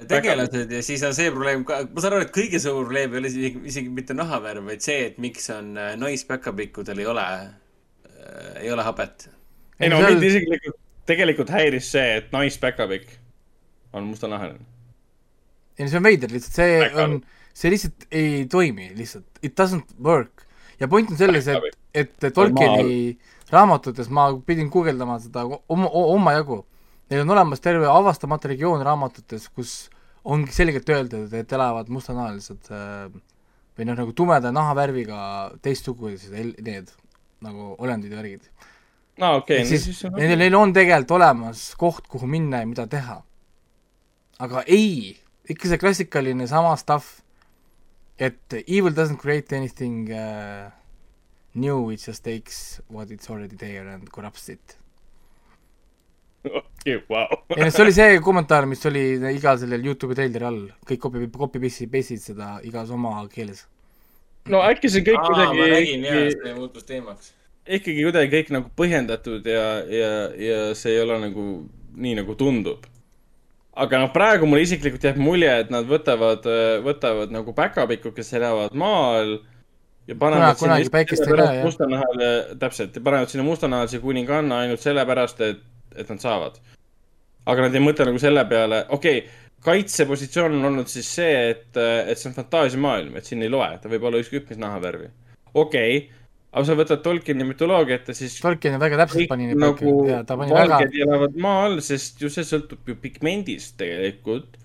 tegelased 0.08 0.73
ja 0.73 0.82
siis 0.82 1.02
on 1.06 1.14
see 1.14 1.31
probleem 1.31 1.62
ka, 1.66 1.82
ma 1.86 2.02
saan 2.02 2.16
aru, 2.16 2.26
et 2.26 2.32
kõige 2.34 2.60
suurem 2.62 2.86
probleem 2.86 3.14
ei 3.14 3.20
ole 3.20 3.31
isegi, 3.31 3.60
isegi 3.70 3.92
mitte 3.94 4.16
nahavärv, 4.16 4.64
vaid 4.66 4.82
see, 4.84 5.05
et 5.10 5.20
miks 5.23 5.47
on 5.55 5.74
naispäkapikkudel 6.00 7.02
ei 7.02 7.10
ole 7.10 7.26
äh,, 7.26 8.64
ei 8.64 8.73
ole 8.74 8.86
habet. 8.86 9.28
ei 9.78 9.92
no 9.92 10.00
mind 10.02 10.26
isiklikult, 10.26 10.81
tegelikult 11.06 11.52
häiris 11.55 11.92
see, 11.94 12.18
et 12.18 12.34
naispäkapikk 12.34 13.14
on 13.94 14.10
mustanahaline. 14.10 14.66
ei 15.78 15.86
no 15.86 15.92
see 15.92 16.02
on 16.02 16.08
veider 16.10 16.34
lihtsalt, 16.34 16.58
see 16.58 16.76
Päkal. 16.82 17.05
on, 17.05 17.16
see 17.55 17.74
lihtsalt 17.76 18.08
ei 18.10 18.44
toimi 18.50 18.90
lihtsalt, 18.98 19.28
it 19.42 19.55
doesn't 19.60 19.94
work. 20.02 20.42
ja 20.81 20.90
point 20.90 21.14
on 21.14 21.20
selles, 21.20 21.48
et, 21.48 21.81
et 21.94 22.31
Tolkieni 22.34 23.16
raamatutes 23.55 24.10
ma 24.10 24.32
pidin 24.47 24.70
guugeldama 24.74 25.20
seda 25.23 25.47
oma, 25.47 25.86
omajagu 25.89 26.64
Neil 27.10 27.20
on 27.24 27.31
olemas 27.34 27.60
terve 27.60 27.89
avastamata 27.91 28.49
regioon 28.49 28.83
raamatutes, 28.84 29.49
kus 29.52 29.74
ongi 30.24 30.55
selgelt 30.57 30.89
öeldud, 30.89 31.33
et 31.36 31.52
elavad 31.52 31.91
mustanahalised 31.92 32.70
äh, 32.73 33.08
või 33.76 33.89
noh, 33.89 33.99
nagu 33.99 34.15
tumeda 34.16 34.52
nahavärviga 34.55 35.18
teistsugused 35.65 36.33
need 36.65 36.92
nagu 37.44 37.74
olendid 37.76 38.15
ja 38.15 38.20
värgid. 38.23 38.47
aa, 39.20 39.36
okei. 39.36 39.66
siis 39.68 40.05
neil, 40.15 40.36
neil 40.41 40.57
on 40.57 40.73
tegelikult 40.73 41.18
olemas 41.18 41.66
koht, 41.78 42.08
kuhu 42.08 42.28
minna 42.31 42.62
ja 42.62 42.70
mida 42.70 42.86
teha. 42.89 43.20
aga 44.41 44.65
ei, 44.66 45.18
ikka 45.50 45.68
see 45.70 45.83
klassikaline 45.83 46.49
sama 46.49 46.73
stuff, 46.81 47.20
et 48.18 48.57
evil 48.65 48.94
doesn't 48.97 49.20
create 49.20 49.52
anything 49.57 50.08
uh, 50.08 50.70
new, 51.55 51.91
it 51.91 52.00
just 52.00 52.24
takes 52.24 52.81
what 52.89 53.10
it's 53.10 53.28
already 53.28 53.57
there 53.57 53.89
and 53.92 54.08
corrupts 54.10 54.49
it 54.49 54.78
okei, 56.44 56.98
vau. 57.08 57.28
ei 57.56 57.62
no 57.64 57.70
see 57.70 57.84
oli 57.84 57.94
see 57.97 58.18
kommentaar, 58.24 58.66
mis 58.70 58.84
oli 58.89 59.05
igal 59.34 59.58
sellel 59.60 59.84
Youtube'i 59.89 60.18
treileri 60.18 60.48
all, 60.48 60.64
kõik 60.89 61.02
copy, 61.05 61.28
copy 61.32 61.62
paste'i, 61.62 61.89
paste'id 61.90 62.23
seda 62.23 62.56
igas 62.66 62.92
oma 62.94 63.16
keeles. 63.32 63.64
no 64.52 64.62
äkki 64.66 64.92
see 64.92 65.06
kõik 65.06 65.23
kuidagi 65.24 65.60
ma 65.60 65.70
nägin 65.73 66.08
jaa, 66.08 66.26
see 66.34 66.56
muutus 66.58 66.89
teemaks. 66.89 67.32
ikkagi 67.64 68.08
kuidagi 68.08 68.32
kõik 68.36 68.52
nagu 68.58 68.74
põhjendatud 68.81 69.48
ja, 69.48 69.68
ja, 69.89 70.12
ja 70.48 70.60
see 70.78 70.97
ei 70.97 71.00
ole 71.05 71.20
nagu 71.28 71.48
nii, 71.94 72.18
nagu 72.20 72.36
tundub. 72.39 72.86
aga 73.74 74.05
noh, 74.05 74.12
praegu 74.14 74.47
mulle 74.47 74.66
isiklikult 74.66 75.08
jääb 75.08 75.18
mulje, 75.18 75.50
et 75.64 75.73
nad 75.73 75.89
võtavad, 75.89 76.47
võtavad 76.84 77.34
nagu 77.34 77.56
päkapikud, 77.56 78.14
kes 78.14 78.36
elavad 78.39 78.76
maal 78.78 79.39
ja 80.06 80.14
panevad 80.18 80.58
Kuna, 80.60 80.76
sinna 80.84 81.48
mustanahale, 81.64 82.32
täpselt, 82.60 82.98
panevad 83.05 83.32
sinna 83.32 83.47
mustanahalise 83.47 83.98
kuninganna 84.05 84.60
ainult 84.64 84.84
sellepärast, 84.84 85.40
et 85.40 85.62
et 85.97 86.10
nad 86.10 86.23
saavad. 86.23 86.60
aga 87.44 87.66
nad 87.66 87.74
ei 87.76 87.82
mõtle 87.84 88.08
nagu 88.08 88.20
selle 88.20 88.44
peale, 88.48 88.84
okei 88.89 89.18
okay,, 89.23 89.40
kaitsepositsioon 89.64 90.58
on 90.58 90.68
olnud 90.70 90.90
siis 90.92 91.08
see, 91.18 91.32
et, 91.55 91.70
et 91.76 92.20
see 92.20 92.28
on 92.31 92.36
fantaasiamaailm, 92.36 93.16
et 93.16 93.28
siin 93.28 93.42
ei 93.44 93.52
loe, 93.52 93.70
ta 93.81 93.90
võib 93.92 94.05
olla 94.08 94.20
ükskõik 94.20 94.50
mis 94.52 94.60
nahavärvi. 94.60 95.08
okei 95.55 95.97
okay,, 95.98 96.23
aga 96.55 96.66
sa 96.68 96.76
võtad 96.78 97.02
Tolkieni 97.05 97.47
mütoloogiat 97.48 98.10
ja 98.10 98.16
siis. 98.16 98.36
Tolkien 98.44 98.78
väga 98.82 99.00
täpselt 99.05 99.31
pani 99.31 99.48
neid 99.50 99.60
nagu 99.60 99.97
ja 100.08 100.23
ta 100.26 100.39
pani 100.40 100.55
väga. 100.55 100.78
valged 100.78 101.00
elavad 101.06 101.40
maa 101.47 101.66
all, 101.66 101.82
sest 101.84 102.23
ju 102.23 102.31
see 102.32 102.47
sõltub 102.48 102.92
ju 102.92 102.98
pigmendist 103.00 103.76
tegelikult. 103.81 104.60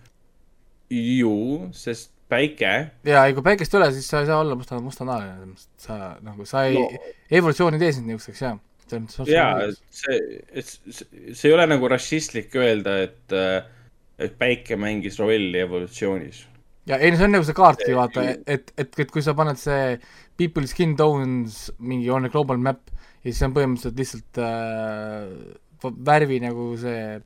ju, 0.90 1.36
sest 1.78 2.12
päike. 2.30 2.74
ja, 3.06 3.26
ei 3.26 3.36
kui 3.38 3.46
päikest 3.46 3.74
ei 3.74 3.82
ole, 3.82 3.92
siis 3.96 4.08
sa 4.10 4.24
ei 4.24 4.30
saa 4.30 4.40
olla 4.44 4.58
musta, 4.58 4.80
mustanahaline, 4.82 5.54
sa 5.82 6.16
nagu, 6.26 6.46
sa 6.50 6.66
ei 6.70 6.78
no., 6.78 7.14
evolutsioon 7.40 7.78
ei 7.78 7.84
tee 7.84 7.96
sind 7.98 8.10
niisuguseks, 8.10 8.42
jah 8.46 8.58
selles 8.92 9.18
mõttes 9.20 9.34
jaa, 9.34 9.68
see, 9.94 10.20
see, 10.62 11.10
see 11.34 11.50
ei 11.50 11.56
ole 11.56 11.68
nagu 11.70 11.90
rassistlik 11.92 12.56
öelda, 12.60 13.00
et, 13.08 13.36
et 14.20 14.38
päike 14.40 14.78
mängis 14.80 15.20
rolli 15.22 15.62
evolutsioonis. 15.62 16.44
ja 16.90 17.00
ei 17.00 17.12
no 17.14 17.20
see 17.20 17.30
on 17.30 17.38
nagu 17.38 17.48
see 17.48 17.58
kaarti, 17.58 17.92
vaata, 17.98 18.26
et, 18.46 18.74
et, 18.78 18.96
et 19.06 19.14
kui 19.14 19.26
sa 19.26 19.36
paned 19.38 19.60
see 19.62 19.98
people 20.40 20.68
skin 20.70 20.96
tones 21.00 21.68
mingi 21.80 22.10
on 22.14 22.28
a 22.28 22.34
global 22.34 22.62
map 22.62 22.88
ja 23.24 23.30
siis 23.30 23.44
on 23.48 23.56
põhimõtteliselt 23.56 24.00
lihtsalt 24.00 24.42
äh, 24.46 25.94
värvi 26.10 26.40
nagu 26.44 26.72
see 26.80 27.20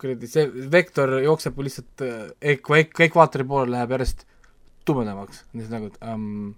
kuradi, 0.00 0.30
see 0.30 0.68
vektor 0.72 1.18
jookseb 1.22 1.60
lihtsalt 1.62 2.04
äh, 2.06 2.24
ekva-, 2.54 2.82
ekvaatori 3.06 3.46
poole 3.48 3.74
läheb 3.74 3.94
järjest 3.94 4.26
tumedamaks, 4.84 5.44
siis 5.54 5.70
nagu, 5.72 5.88
et 5.88 6.02
um, 6.10 6.50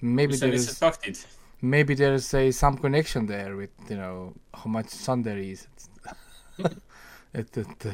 maybe 0.00 0.32
mis 0.32 0.44
on 0.46 0.54
lihtsalt 0.54 0.80
faktid 0.80 1.20
maybe 1.60 1.94
there's 1.94 2.32
a 2.34 2.50
some 2.52 2.76
connection 2.78 3.26
there 3.26 3.56
with 3.56 3.70
you 3.88 3.96
know 3.96 4.34
how 4.54 4.70
much 4.70 4.88
sun 4.88 5.22
there 5.22 5.38
is 5.40 5.66
et, 7.36 7.56
et 7.56 7.86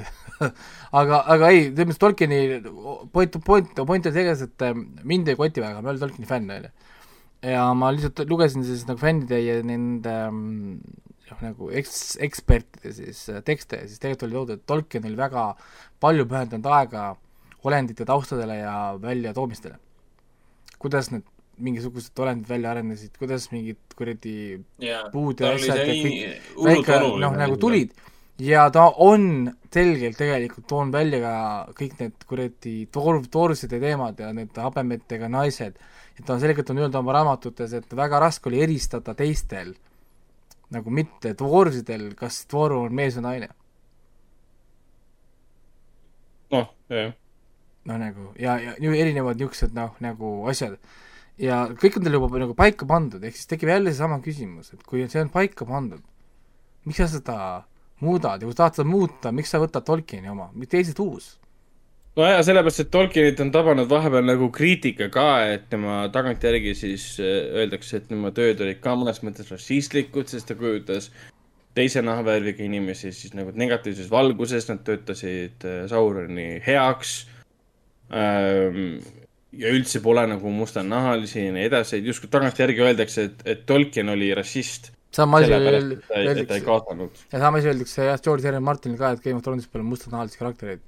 aga, 1.00 1.20
aga 1.34 1.50
ei, 1.50 1.68
selles 1.70 1.88
mõttes 1.90 2.02
Tolkieni 2.02 2.40
point, 3.14 3.38
point, 3.44 3.82
point 3.86 4.08
oli 4.08 4.14
selles, 4.14 4.44
et 4.46 4.66
äh, 4.66 4.74
mind 5.08 5.30
ei 5.30 5.38
koti 5.38 5.62
väga, 5.62 5.80
ma 5.80 5.90
ei 5.90 5.96
ole 5.96 6.02
Tolkieni 6.02 6.28
fänn, 6.30 6.50
on 6.50 6.68
ju. 6.68 6.72
ja 7.52 7.64
ma 7.78 7.90
lihtsalt 7.94 8.24
lugesin 8.30 8.66
siis 8.66 8.84
nagu 8.88 9.02
fännide 9.02 9.40
ja 9.42 9.58
nende 9.66 10.16
noh, 11.32 11.42
nagu 11.42 11.70
eks-, 11.74 12.16
ekspertide 12.22 12.94
siis 12.98 13.24
äh, 13.32 13.42
tekste 13.46 13.82
ja 13.82 13.88
siis 13.88 14.02
tegelikult 14.02 14.28
oli 14.28 14.38
toodud, 14.38 14.60
et 14.60 14.66
Tolkien 14.70 15.08
oli 15.08 15.18
väga 15.18 15.48
palju 16.02 16.28
pühendanud 16.30 16.70
aega 16.78 17.12
olendite 17.62 18.06
taustadele 18.06 18.58
ja 18.58 18.76
väljatoomistele. 19.02 19.78
kuidas 20.82 21.12
need 21.12 21.22
mingisugused 21.62 22.18
olendid 22.18 22.48
välja 22.48 22.70
arenesid, 22.72 23.12
kuidas 23.18 23.50
mingid 23.52 23.96
kuradi 23.96 24.36
puud 25.12 25.42
ja 25.42 25.52
asjad 25.56 25.82
ja 25.82 25.86
kõik 25.86 26.64
väike 26.68 26.98
noh, 27.20 27.36
nagu 27.36 27.58
tulid. 27.60 27.92
Ja 28.42 28.64
ta 28.74 28.88
on 29.04 29.52
selgelt 29.72 30.16
tegelikult 30.18 30.66
toonud 30.70 30.94
välja 30.94 31.20
ka 31.22 31.34
kõik 31.78 31.98
need 32.00 32.26
kuradi 32.26 32.74
toor-, 32.92 33.20
toorside 33.30 33.78
teemad 33.82 34.18
ja 34.18 34.32
need 34.34 34.56
habemetega 34.58 35.28
naised, 35.30 35.76
et 36.16 36.24
ta 36.26 36.34
on 36.34 36.42
selgelt 36.42 36.70
on 36.72 36.80
öelnud 36.80 36.98
oma 36.98 37.16
raamatutes, 37.18 37.76
et 37.76 37.96
väga 37.96 38.20
raske 38.24 38.50
oli 38.50 38.62
eristada 38.64 39.14
teistel, 39.18 39.74
nagu 40.72 40.90
mitte 40.90 41.36
dvoorsidel, 41.38 42.14
kas 42.18 42.42
dvooru 42.50 42.86
on 42.88 42.96
mees 42.96 43.18
või 43.20 43.26
naine. 43.28 43.52
noh, 46.52 46.68
jah. 46.92 47.14
noh, 47.88 47.98
nagu 48.00 48.32
ja, 48.40 48.58
ja 48.60 48.92
erinevad 48.96 49.40
niisugused 49.40 49.76
noh, 49.76 49.94
nagu 50.04 50.34
asjad 50.50 50.76
ja 51.42 51.64
kõik 51.78 51.98
on 51.98 52.06
tal 52.06 52.16
juba 52.16 52.42
nagu 52.42 52.56
paika 52.58 52.86
pandud, 52.88 53.22
ehk 53.24 53.36
siis 53.36 53.50
tekib 53.50 53.72
jälle 53.72 53.92
seesama 53.92 54.20
küsimus, 54.24 54.72
et 54.74 54.82
kui 54.86 55.04
see 55.10 55.22
on 55.22 55.30
paika 55.32 55.66
pandud, 55.68 56.02
miks 56.86 57.02
sa 57.02 57.10
seda 57.10 57.36
muudad 58.02 58.42
ja 58.42 58.48
kui 58.48 58.54
sa 58.54 58.64
tahad 58.64 58.80
seda 58.80 58.90
muuta, 58.90 59.32
miks 59.34 59.52
sa 59.52 59.62
võtad 59.62 59.86
Tolkieni 59.86 60.30
oma, 60.32 60.50
mitte 60.54 60.80
lihtsalt 60.80 61.02
uus? 61.04 61.32
nojah, 62.16 62.42
sellepärast, 62.44 62.84
et 62.84 62.90
Tolkienit 62.92 63.40
on 63.40 63.52
tabanud 63.54 63.90
vahepeal 63.90 64.26
nagu 64.26 64.50
kriitika 64.54 65.08
ka, 65.12 65.28
et 65.54 65.68
tema 65.72 66.02
tagantjärgi 66.12 66.74
siis 66.76 67.06
äh, 67.22 67.38
öeldakse, 67.62 67.98
et 67.98 68.10
tema 68.10 68.32
tööd 68.36 68.60
olid 68.62 68.82
ka 68.84 68.96
mõnes 68.98 69.22
mõttes 69.24 69.48
rassistlikud, 69.52 70.28
sest 70.28 70.50
ta 70.50 70.58
kujutas 70.58 71.10
teise 71.72 72.02
nahavärviga 72.04 72.66
inimesi 72.66 73.14
siis 73.16 73.32
nagu 73.32 73.54
negatiivses 73.56 74.10
valguses, 74.12 74.68
nad 74.68 74.84
töötasid 74.84 75.64
äh, 75.64 75.82
Sauroni 75.90 76.60
heaks 76.66 77.22
ähm, 78.12 79.00
ja 79.58 79.72
üldse 79.72 80.00
pole 80.04 80.24
nagu 80.30 80.52
mustanahalisi 80.54 81.46
ja 81.46 81.52
nii 81.54 81.68
edasi, 81.68 81.98
et 81.98 82.08
justkui 82.08 82.30
tagantjärgi 82.32 82.84
öeldakse, 82.86 83.28
et, 83.28 83.44
et 83.54 83.64
Tolkien 83.68 84.08
oli 84.12 84.32
rassist. 84.36 84.92
sama 85.12 85.42
asi 85.42 85.52
öeldakse, 85.52 86.62
ja 87.32 87.38
sama 87.40 87.58
asi 87.58 87.68
öeldakse 87.68 88.08
jah, 88.08 88.20
George 88.24 88.48
R. 88.48 88.56
R. 88.56 88.64
Martinil 88.64 88.98
ka, 88.98 89.12
et 89.12 89.24
Game 89.24 89.36
of 89.36 89.44
Thronesis 89.44 89.68
pole 89.68 89.84
mustanahalisi 89.84 90.40
karaktereid. 90.40 90.80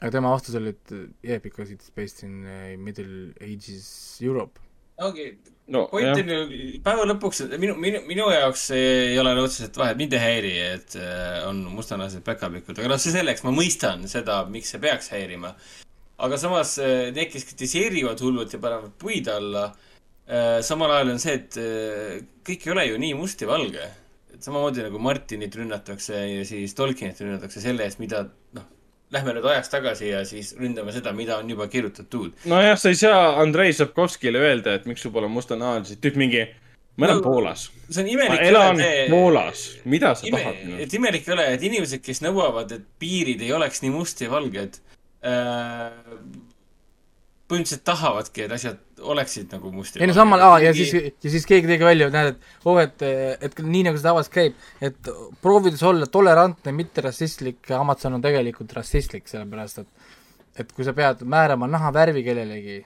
aga 0.00 0.10
tema 0.14 0.30
vastus 0.32 0.54
oli, 0.56 0.70
et 0.70 0.92
yeah, 1.24 1.40
because 1.42 1.72
it's 1.74 1.90
based 1.94 2.22
in 2.24 2.44
uh, 2.46 2.76
middle 2.78 3.32
ages 3.40 4.18
Europe. 4.22 4.60
ongi 5.00 5.26
okay., 5.26 5.56
no, 5.66 5.86
point 5.90 6.14
on 6.14 6.30
ju, 6.30 6.78
päeva 6.84 7.04
lõpuks 7.10 7.42
minu, 7.58 7.74
minu, 7.80 8.00
minu 8.06 8.30
jaoks 8.30 8.70
ei 8.76 9.18
ole 9.18 9.34
otseselt 9.42 9.76
vahet, 9.82 9.98
mind 9.98 10.14
ei 10.14 10.22
häiri, 10.22 10.56
et 10.78 10.96
uh, 11.00 11.48
on 11.50 11.64
mustanahalised 11.74 12.22
päkapikud, 12.26 12.78
aga 12.78 12.94
noh, 12.94 13.02
see 13.02 13.18
selleks, 13.18 13.42
ma 13.42 13.54
mõistan 13.54 14.06
seda, 14.10 14.44
miks 14.46 14.70
see 14.74 14.82
peaks 14.82 15.10
häirima 15.10 15.56
aga 16.24 16.38
samas 16.40 16.74
eh, 16.82 17.10
need, 17.14 17.30
kes 17.32 17.46
kritiseerivad 17.48 18.20
hullult 18.24 18.52
ja 18.54 18.60
panevad 18.62 18.92
puid 19.00 19.28
alla, 19.32 19.68
eh, 20.26 20.58
samal 20.66 20.92
ajal 20.96 21.14
on 21.14 21.22
see, 21.22 21.38
et 21.40 21.58
eh, 21.60 22.18
kõik 22.46 22.66
ei 22.66 22.74
ole 22.74 22.86
ju 22.90 23.00
nii 23.04 23.16
must 23.18 23.44
ja 23.44 23.50
valge. 23.50 23.88
et 24.30 24.46
samamoodi 24.46 24.84
nagu 24.84 24.98
Martinit 25.02 25.56
rünnatakse 25.58 26.14
ja 26.16 26.44
siis 26.46 26.74
Tolkienit 26.78 27.18
rünnatakse 27.20 27.60
selle 27.60 27.82
eest, 27.84 27.98
mida 27.98 28.22
noh, 28.56 28.68
lähme 29.12 29.34
nüüd 29.36 29.48
ajas 29.50 29.68
tagasi 29.72 30.12
ja 30.12 30.22
siis 30.24 30.54
ründame 30.56 30.94
seda, 30.94 31.12
mida 31.12 31.40
on 31.40 31.50
juba 31.50 31.66
kirjutatud. 31.68 32.36
nojah, 32.48 32.78
sa 32.78 32.92
ei 32.92 32.98
saa 33.00 33.40
Andrei 33.42 33.72
Sapkovskile 33.74 34.38
öelda, 34.40 34.76
et 34.78 34.86
miks 34.86 35.02
sul 35.04 35.12
pole 35.12 35.28
mustanahalised, 35.28 35.98
tüüp 36.04 36.20
mingi 36.20 36.46
ma 36.96 37.08
elan 37.08 37.20
no, 37.20 37.24
Poolas. 37.26 37.66
see 37.88 38.04
on 38.04 38.12
imelik. 38.12 38.38
ma 38.38 38.46
elan 38.52 38.84
see... 38.84 39.02
Poolas, 39.10 39.66
mida 39.84 40.14
sa 40.14 40.30
ime, 40.30 40.44
tahad 40.44 40.84
et 40.86 40.94
imelik 41.00 41.28
ei 41.28 41.34
ole, 41.34 41.48
et 41.56 41.66
inimesed, 41.66 42.04
kes 42.06 42.22
nõuavad, 42.24 42.76
et 42.78 42.86
piirid 43.02 43.42
ei 43.42 43.52
oleks 43.56 43.82
nii 43.82 43.92
must 43.98 44.22
ja 44.22 44.30
valged 44.30 44.78
äh, 44.78 44.89
põhimõtteliselt 47.50 47.82
tahavadki, 47.84 48.44
et 48.46 48.52
asjad 48.54 49.02
oleksid 49.10 49.50
nagu 49.56 49.72
must 49.74 49.98
ei 49.98 50.08
no 50.08 50.14
samal, 50.16 50.42
aa, 50.44 50.60
ja 50.62 50.70
siis, 50.76 50.92
ja 50.94 51.32
siis 51.32 51.46
keegi 51.48 51.68
tegi 51.68 51.86
välja, 51.86 52.08
näed, 52.14 52.36
et 52.36 52.68
oh, 52.68 52.78
et, 52.80 53.02
et 53.02 53.60
nii 53.64 53.88
nagu 53.88 53.98
see 53.98 54.06
tavaliselt 54.06 54.36
käib, 54.36 54.62
et 54.86 55.10
proovides 55.42 55.82
olla 55.86 56.08
tolerantne, 56.12 56.74
mitte 56.76 57.04
rassistlik, 57.04 57.64
Amazon 57.76 58.18
on 58.18 58.24
tegelikult 58.24 58.72
rassistlik, 58.78 59.28
sellepärast 59.30 59.82
et 59.84 60.08
et 60.60 60.72
kui 60.76 60.84
sa 60.84 60.92
pead 60.92 61.22
määrama 61.30 61.68
nahavärvi 61.70 62.24
kellelegi, 62.26 62.80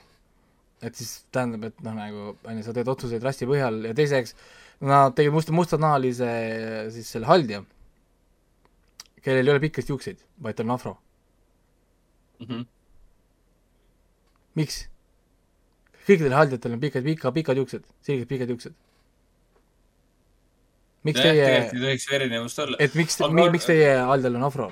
et 0.84 0.98
siis 0.98 1.24
tähendab, 1.34 1.70
et 1.70 1.80
noh, 1.82 1.94
nagu 1.96 2.26
on 2.36 2.58
ju, 2.60 2.66
sa 2.66 2.74
teed 2.76 2.90
otsuseid 2.92 3.24
rassi 3.24 3.48
põhjal 3.50 3.80
ja 3.88 3.94
teiseks, 3.96 4.36
nad 4.84 5.14
tegid 5.16 5.34
musta, 5.34 5.54
mustanahalise 5.56 6.28
siis 6.94 7.08
selle 7.16 7.26
haldja, 7.30 7.64
kellel 9.24 9.48
ei 9.48 9.54
ole 9.56 9.64
pikkasid 9.64 9.94
juukseid, 9.94 10.22
vaid 10.44 10.60
tal 10.60 10.68
on 10.68 10.76
afro 10.76 10.94
mm. 12.40 12.46
-hmm. 12.46 12.66
miks? 14.60 14.84
kõikidel 16.04 16.36
haldjatel 16.36 16.76
on 16.76 16.80
pikad, 16.80 17.04
pika, 17.04 17.32
pikad 17.32 17.60
juuksed, 17.60 17.84
selgelt 18.04 18.28
pikad 18.28 18.50
juuksed. 18.52 18.74
miks 21.04 21.20
ja, 21.20 21.24
teie 21.24 21.44
tegelikult 21.44 21.74
ei 21.74 21.84
tohiks 21.86 22.08
erinevust 22.12 22.58
olla. 22.58 22.76
et 22.78 22.94
miks 22.94 23.20
aga... 23.20 23.32
mi,, 23.32 23.50
miks 23.56 23.68
teie 23.70 23.96
haldjal 24.12 24.40
on 24.40 24.48
afro? 24.50 24.70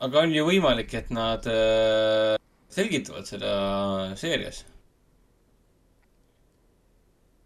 aga 0.00 0.26
on 0.26 0.34
ju 0.34 0.44
võimalik, 0.48 0.94
et 0.98 1.10
nad 1.10 1.46
äh, 1.46 2.36
selgitavad 2.72 3.28
seda 3.28 3.52
seerias 4.16 4.64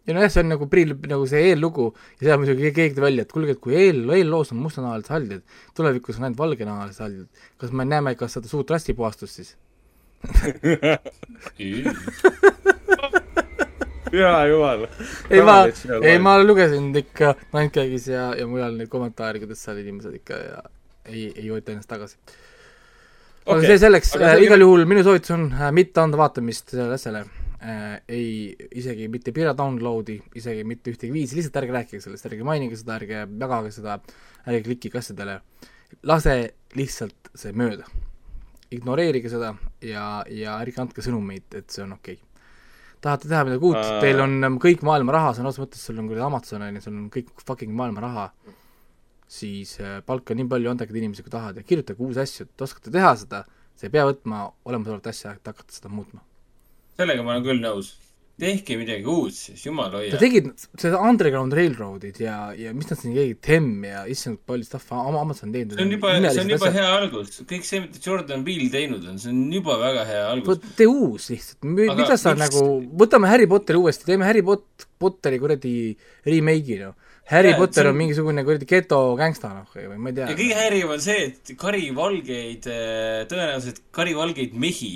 ja 0.07 0.15
nojah, 0.15 0.31
see 0.31 0.43
on 0.43 0.51
nagu 0.53 0.67
priil, 0.71 0.95
nagu 1.11 1.27
see 1.29 1.41
eellugu 1.51 1.85
ja 2.21 2.29
seal 2.29 2.41
muidugi 2.41 2.71
keegi 2.75 2.95
tõi 2.97 3.05
välja, 3.09 3.27
et 3.27 3.33
kuulge, 3.35 3.51
et 3.57 3.61
kui 3.63 3.73
eel, 3.77 3.99
eelloos 4.17 4.53
on 4.55 4.59
mustanahalised 4.63 5.11
haldjad, 5.13 5.43
tulevikus 5.77 6.19
on 6.19 6.23
ainult 6.29 6.41
valgenahalised 6.41 7.01
haldjad, 7.03 7.27
kas 7.61 7.69
me 7.75 7.83
näeme 7.87 8.11
ka 8.19 8.25
seda 8.31 8.47
suurt 8.51 8.69
rastipuhastust 8.75 9.33
siis 9.41 9.51
hea 14.11 14.47
jumal. 14.49 14.87
ei, 15.29 15.41
ma, 15.45 15.57
ei, 16.01 16.17
ma 16.23 16.37
lugesin 16.41 16.89
ikka 16.97 17.35
Nightcagis 17.53 18.07
ja, 18.11 18.31
ja 18.39 18.47
mujal 18.49 18.73
neid 18.79 18.89
kommentaare, 18.91 19.41
kuidas 19.43 19.63
seal 19.63 19.77
inimesed 19.83 20.13
ikka 20.21 20.39
ja 20.41 20.61
ei, 21.07 21.27
ei 21.35 21.49
võta 21.51 21.73
ennast 21.73 21.89
tagasi. 21.91 22.17
aga 23.45 23.57
okay. 23.59 23.67
see 23.69 23.81
selleks 23.83 24.15
äh,, 24.19 24.39
igal 24.45 24.63
juhul 24.63 24.87
minu 24.89 25.03
soovitus 25.05 25.35
on 25.35 25.49
äh, 25.51 25.69
mitte 25.75 26.01
anda 26.03 26.19
vaatamist 26.19 26.73
sellele 26.73 26.97
asjale 26.97 27.25
äh, 27.61 28.01
ei, 28.07 28.55
isegi 28.77 29.07
mitte 29.11 29.33
pira 29.35 29.53
download'i, 29.57 30.17
isegi 30.37 30.65
mitte 30.67 30.91
ühtegi 30.93 31.13
viisi, 31.13 31.37
lihtsalt 31.37 31.57
ärge 31.61 31.73
rääkige 31.75 32.01
sellest, 32.03 32.27
ärge 32.29 32.45
mainige 32.45 32.77
seda, 32.77 32.97
ärge 32.99 33.23
jagage 33.25 33.73
seda, 33.73 33.97
ärge 34.45 34.61
klikige 34.67 35.01
asjadele, 35.01 35.39
lase 36.09 36.37
lihtsalt 36.77 37.33
see 37.37 37.55
mööda. 37.57 37.87
ignoreerige 38.67 39.29
seda 39.31 39.53
ja, 39.79 40.23
ja 40.27 40.57
ärge 40.59 40.81
andke 40.83 41.03
sõnumeid, 41.03 41.45
et 41.55 41.71
see 41.71 41.85
on 41.85 41.93
okei. 41.95 42.17
Okay. 42.17 42.49
tahate 43.01 43.29
teha 43.31 43.45
midagi 43.47 43.63
uut? 43.63 43.79
Uh..., 43.79 43.99
teil 44.03 44.19
on 44.19 44.43
ähm, 44.43 44.57
kõik 44.61 44.83
maailma 44.83 45.15
raha, 45.15 45.33
sõna 45.37 45.53
otseses 45.53 45.63
mõttes, 45.63 45.85
sul 45.87 46.01
on 46.01 46.09
küll 46.11 46.23
Amazon 46.25 46.65
on 46.67 46.75
ju, 46.75 46.83
sul 46.83 46.97
on 46.97 47.09
kõik 47.13 47.31
fucking 47.47 47.71
maailma 47.73 48.03
raha, 48.03 48.29
siis 49.39 49.77
äh, 49.79 50.01
palka 50.05 50.35
nii 50.35 50.49
palju, 50.51 50.73
andke 50.73 50.91
inimesi, 50.91 51.23
kui 51.23 51.31
tahad 51.31 51.57
ja 51.57 51.63
kirjutage 51.63 52.03
uusi 52.03 52.25
asju, 52.25 52.49
et 52.49 52.67
oskate 52.67 52.91
teha 52.91 53.15
seda, 53.23 53.45
see 53.77 53.87
ei 53.87 53.95
pea 53.95 54.03
võtma 54.09 54.49
olemasolevat 54.67 55.13
asja, 55.13 55.37
et 55.39 55.47
hakata 55.47 55.79
seda 55.79 55.93
muutma 55.93 56.26
sellega 56.97 57.23
ma 57.23 57.35
olen 57.35 57.47
küll 57.47 57.63
nõus. 57.63 57.95
tehke 58.37 58.75
midagi 58.77 59.07
uut 59.09 59.33
siis, 59.33 59.63
jumal 59.65 59.89
hoia. 59.97 60.11
Nad 60.13 60.21
tegid 60.21 60.49
seda 60.77 60.99
Underground 61.01 61.55
Railroadid 61.57 62.19
ja, 62.21 62.51
ja 62.53 62.69
mis 62.77 62.85
nad 62.85 62.99
siin 62.99 63.15
tegid, 63.15 63.39
Tem 63.41 63.71
ja 63.87 64.03
issand 64.13 64.37
palju 64.45 64.67
stuff 64.67 64.93
Amazon 64.93 65.55
teinud. 65.55 65.73
see 65.73 65.87
on 65.87 65.95
juba, 65.95 66.11
see 66.21 66.43
on 66.43 66.51
juba 66.53 66.69
asjad. 66.69 66.77
hea 66.77 66.91
algus, 66.99 67.41
kõik 67.49 67.65
see, 67.65 67.81
mida 67.81 68.03
Jordan 68.03 68.45
Peele 68.45 68.69
teinud 68.69 69.09
on, 69.09 69.17
see 69.23 69.33
on 69.33 69.41
juba 69.57 69.79
väga 69.81 70.05
hea 70.05 70.21
algus. 70.35 70.61
tee 70.77 70.85
uus 70.85 71.31
lihtsalt, 71.33 71.65
mida 71.65 72.13
sa 72.13 72.35
miks... 72.37 72.43
nagu, 72.45 72.63
võtame 73.01 73.33
Harry 73.33 73.49
Potteri 73.49 73.81
uuesti, 73.81 74.05
teeme 74.11 74.29
Harry 74.29 74.45
Pot-, 74.45 74.85
Potteri 75.01 75.41
kuradi 75.41 75.75
remake'i 76.29 76.81
noh 76.85 76.93
Harry 77.27 77.49
ja, 77.51 77.57
Potter 77.57 77.89
on, 77.89 77.91
on 77.91 77.99
mingisugune 77.99 78.43
kuradi 78.47 78.67
geto 78.69 78.99
gängsta, 79.19 79.49
noh, 79.51 79.71
või 79.75 79.97
ma 79.99 80.11
ei 80.13 80.15
tea. 80.15 80.27
ja 80.29 80.37
kõige 80.37 80.59
häirivam 80.61 80.93
on 80.95 81.01
see, 81.03 81.25
et 81.31 81.51
karivalgeid, 81.59 82.69
tõenäoliselt 83.33 83.81
karivalgeid 83.97 84.53
mehi 84.55 84.91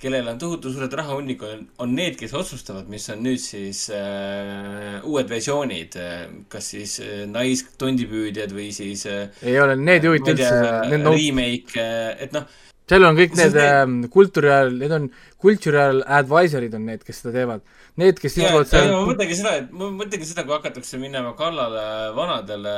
kellel 0.00 0.30
on 0.32 0.38
tohutu 0.40 0.72
suured 0.72 0.94
rahahunnikud, 0.96 1.50
on, 1.52 1.66
on 1.84 1.92
need, 1.96 2.16
kes 2.20 2.32
otsustavad, 2.36 2.88
mis 2.92 3.04
on 3.12 3.20
nüüd 3.24 3.40
siis 3.42 3.84
äh, 3.92 4.96
uued 5.04 5.28
versioonid 5.28 5.98
äh,, 6.00 6.22
kas 6.52 6.72
siis 6.74 6.96
äh, 7.04 7.26
naiskondipüüdjad 7.30 8.54
või 8.56 8.70
siis 8.76 9.04
äh, 9.10 9.28
ei 9.44 9.60
ole, 9.60 9.76
need 9.76 10.06
ei 10.06 10.12
huvita 10.14 10.34
üldse. 10.36 11.02
No, 11.04 11.12
remake 11.16 11.84
äh,, 11.84 12.14
et 12.24 12.32
noh. 12.36 12.48
seal 12.90 13.06
on 13.10 13.20
kõik 13.20 13.36
need 13.42 13.60
äh, 13.60 13.84
cultural, 14.14 14.72
need 14.80 14.96
on 14.96 15.12
cultural 15.40 16.02
advisor'id 16.20 16.80
on 16.80 16.88
need, 16.88 17.04
kes 17.04 17.22
seda 17.22 17.36
teevad. 17.36 17.68
Need, 18.00 18.20
kes 18.22 18.38
istuvad 18.38 18.68
seal. 18.70 18.88
ma 18.94 19.04
mõtlengi 19.04 19.36
seda, 19.36 19.54
et 19.60 19.70
ma 19.76 19.92
mõtlengi 19.92 20.24
seda, 20.24 20.46
kui 20.48 20.56
hakatakse 20.56 20.96
minema 21.02 21.34
kallale 21.36 21.84
vanadele 22.16 22.74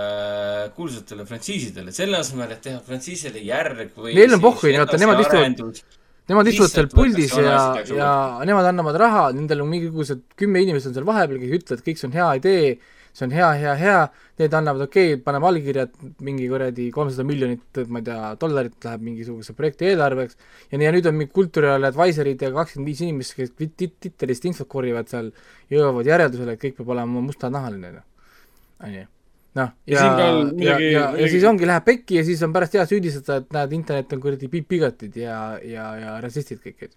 kuulsatele 0.75 1.29
frantsiisidele, 1.29 1.95
selle 1.95 2.19
asemel, 2.19 2.57
et 2.57 2.65
teha 2.67 2.83
frantsiisile 2.83 3.45
järg 3.47 3.93
või. 3.95 4.17
Neil 4.19 4.41
on 4.41 4.43
pohhu, 4.43 4.73
vaata, 4.75 4.99
nemad 4.99 5.23
istuvad 5.23 6.01
Nemad 6.31 6.49
istuvad 6.53 6.71
seal 6.71 6.89
puldis 6.93 7.33
ja, 7.35 7.61
ja 7.91 8.11
nemad 8.47 8.69
annavad 8.69 8.99
raha, 9.01 9.23
nendel 9.35 9.65
on 9.65 9.71
mingisugused 9.73 10.21
kümme 10.39 10.63
inimest 10.63 10.87
on 10.91 10.95
seal 10.95 11.07
vahepeal, 11.09 11.41
kes 11.43 11.55
ütlevad, 11.59 11.83
kõik 11.87 11.99
see 11.99 12.07
on 12.09 12.15
hea 12.15 12.27
idee, 12.39 12.69
see 13.13 13.25
on 13.27 13.33
hea, 13.35 13.49
hea, 13.59 13.73
hea, 13.81 13.97
need 14.41 14.55
annavad 14.55 14.85
okei 14.87 15.17
okay,, 15.17 15.23
paneme 15.25 15.49
allkirjad, 15.51 15.97
mingi 16.25 16.47
kuradi 16.53 16.87
kolmsada 16.95 17.27
miljonit, 17.27 17.81
ma 17.91 18.01
ei 18.01 18.07
tea, 18.07 18.21
dollarit 18.45 18.87
läheb 18.87 19.03
mingisuguse 19.09 19.57
projekti 19.59 19.91
eelarveks, 19.91 20.39
ja 20.71 20.79
nii, 20.79 20.87
ja 20.87 20.93
nüüd 20.95 21.09
on 21.11 21.19
mingi 21.19 21.35
cultural 21.35 21.91
advisor'id 21.91 22.47
ja 22.47 22.53
kakskümmend 22.55 22.93
viis 22.93 23.03
inimest, 23.03 23.35
kes 23.41 23.57
Twitterist 23.59 24.47
infot 24.47 24.71
korjavad 24.71 25.11
seal, 25.11 25.33
jõuavad 25.75 26.07
järeldusele, 26.07 26.55
et 26.55 26.63
kõik 26.63 26.79
peab 26.79 26.95
olema 26.95 27.27
mustanahaline, 27.27 27.97
on 28.79 28.97
ju 29.01 29.09
noh, 29.59 29.71
ja, 29.87 30.03
ja, 30.03 30.29
ja, 30.57 30.77
ja, 30.81 31.05
ja 31.21 31.29
siis 31.31 31.45
ongi, 31.49 31.67
läheb 31.69 31.85
pekki 31.87 32.21
ja 32.21 32.25
siis 32.27 32.43
on 32.45 32.53
pärast 32.55 32.77
hea 32.79 32.85
süüdistada, 32.89 33.41
et 33.43 33.57
näed, 33.57 33.75
internet 33.77 34.15
on 34.17 34.23
kuradi 34.23 34.49
bigatid 34.53 35.17
ja, 35.21 35.39
ja, 35.65 35.89
ja 36.01 36.15
rassistid 36.25 36.63
kõik, 36.65 36.89
et. 36.89 36.95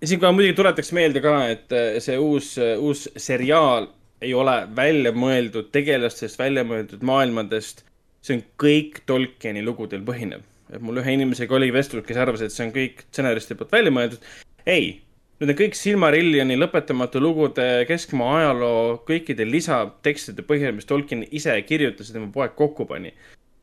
ja 0.00 0.10
siinkohal 0.12 0.36
muidugi 0.36 0.58
tuletaks 0.60 0.92
meelde 0.96 1.22
ka, 1.24 1.34
et 1.50 1.74
äh, 1.76 1.98
see 2.04 2.18
uus, 2.20 2.52
äh, 2.62 2.76
uus 2.78 3.08
seriaal 3.16 3.90
ei 4.20 4.34
ole 4.36 4.56
välja 4.76 5.12
mõeldud 5.16 5.70
tegelastest, 5.72 6.38
välja 6.38 6.64
mõeldud 6.68 7.02
maailmadest. 7.06 7.84
see 8.20 8.36
on 8.36 8.42
kõik 8.60 9.00
Tolkieni 9.08 9.62
lugudel 9.64 10.02
põhinev. 10.04 10.42
et 10.70 10.80
mul 10.80 11.00
ühe 11.02 11.12
inimesega 11.16 11.54
oli 11.54 11.72
vestlus, 11.72 12.04
kes 12.06 12.16
arvas, 12.16 12.42
et 12.44 12.52
see 12.52 12.66
on 12.66 12.74
kõik 12.74 13.06
stsenaristi 13.08 13.54
poolt 13.54 13.72
välja 13.72 13.90
mõeldud. 13.90 14.20
ei 14.66 15.00
Need 15.40 15.54
on 15.54 15.56
kõik 15.56 15.76
Silmarillioni 15.78 16.56
lõpetamatu 16.58 17.20
lugude 17.24 17.64
keskmaa 17.88 18.34
ajaloo 18.42 18.80
kõikide 19.08 19.46
lisatekstide 19.48 20.44
põhjal, 20.44 20.74
mis 20.76 20.88
Tolkien 20.88 21.22
ise 21.32 21.54
kirjutas 21.64 22.10
ja 22.10 22.18
tema 22.18 22.28
poeg 22.34 22.52
kokku 22.58 22.84
pani. 22.84 23.14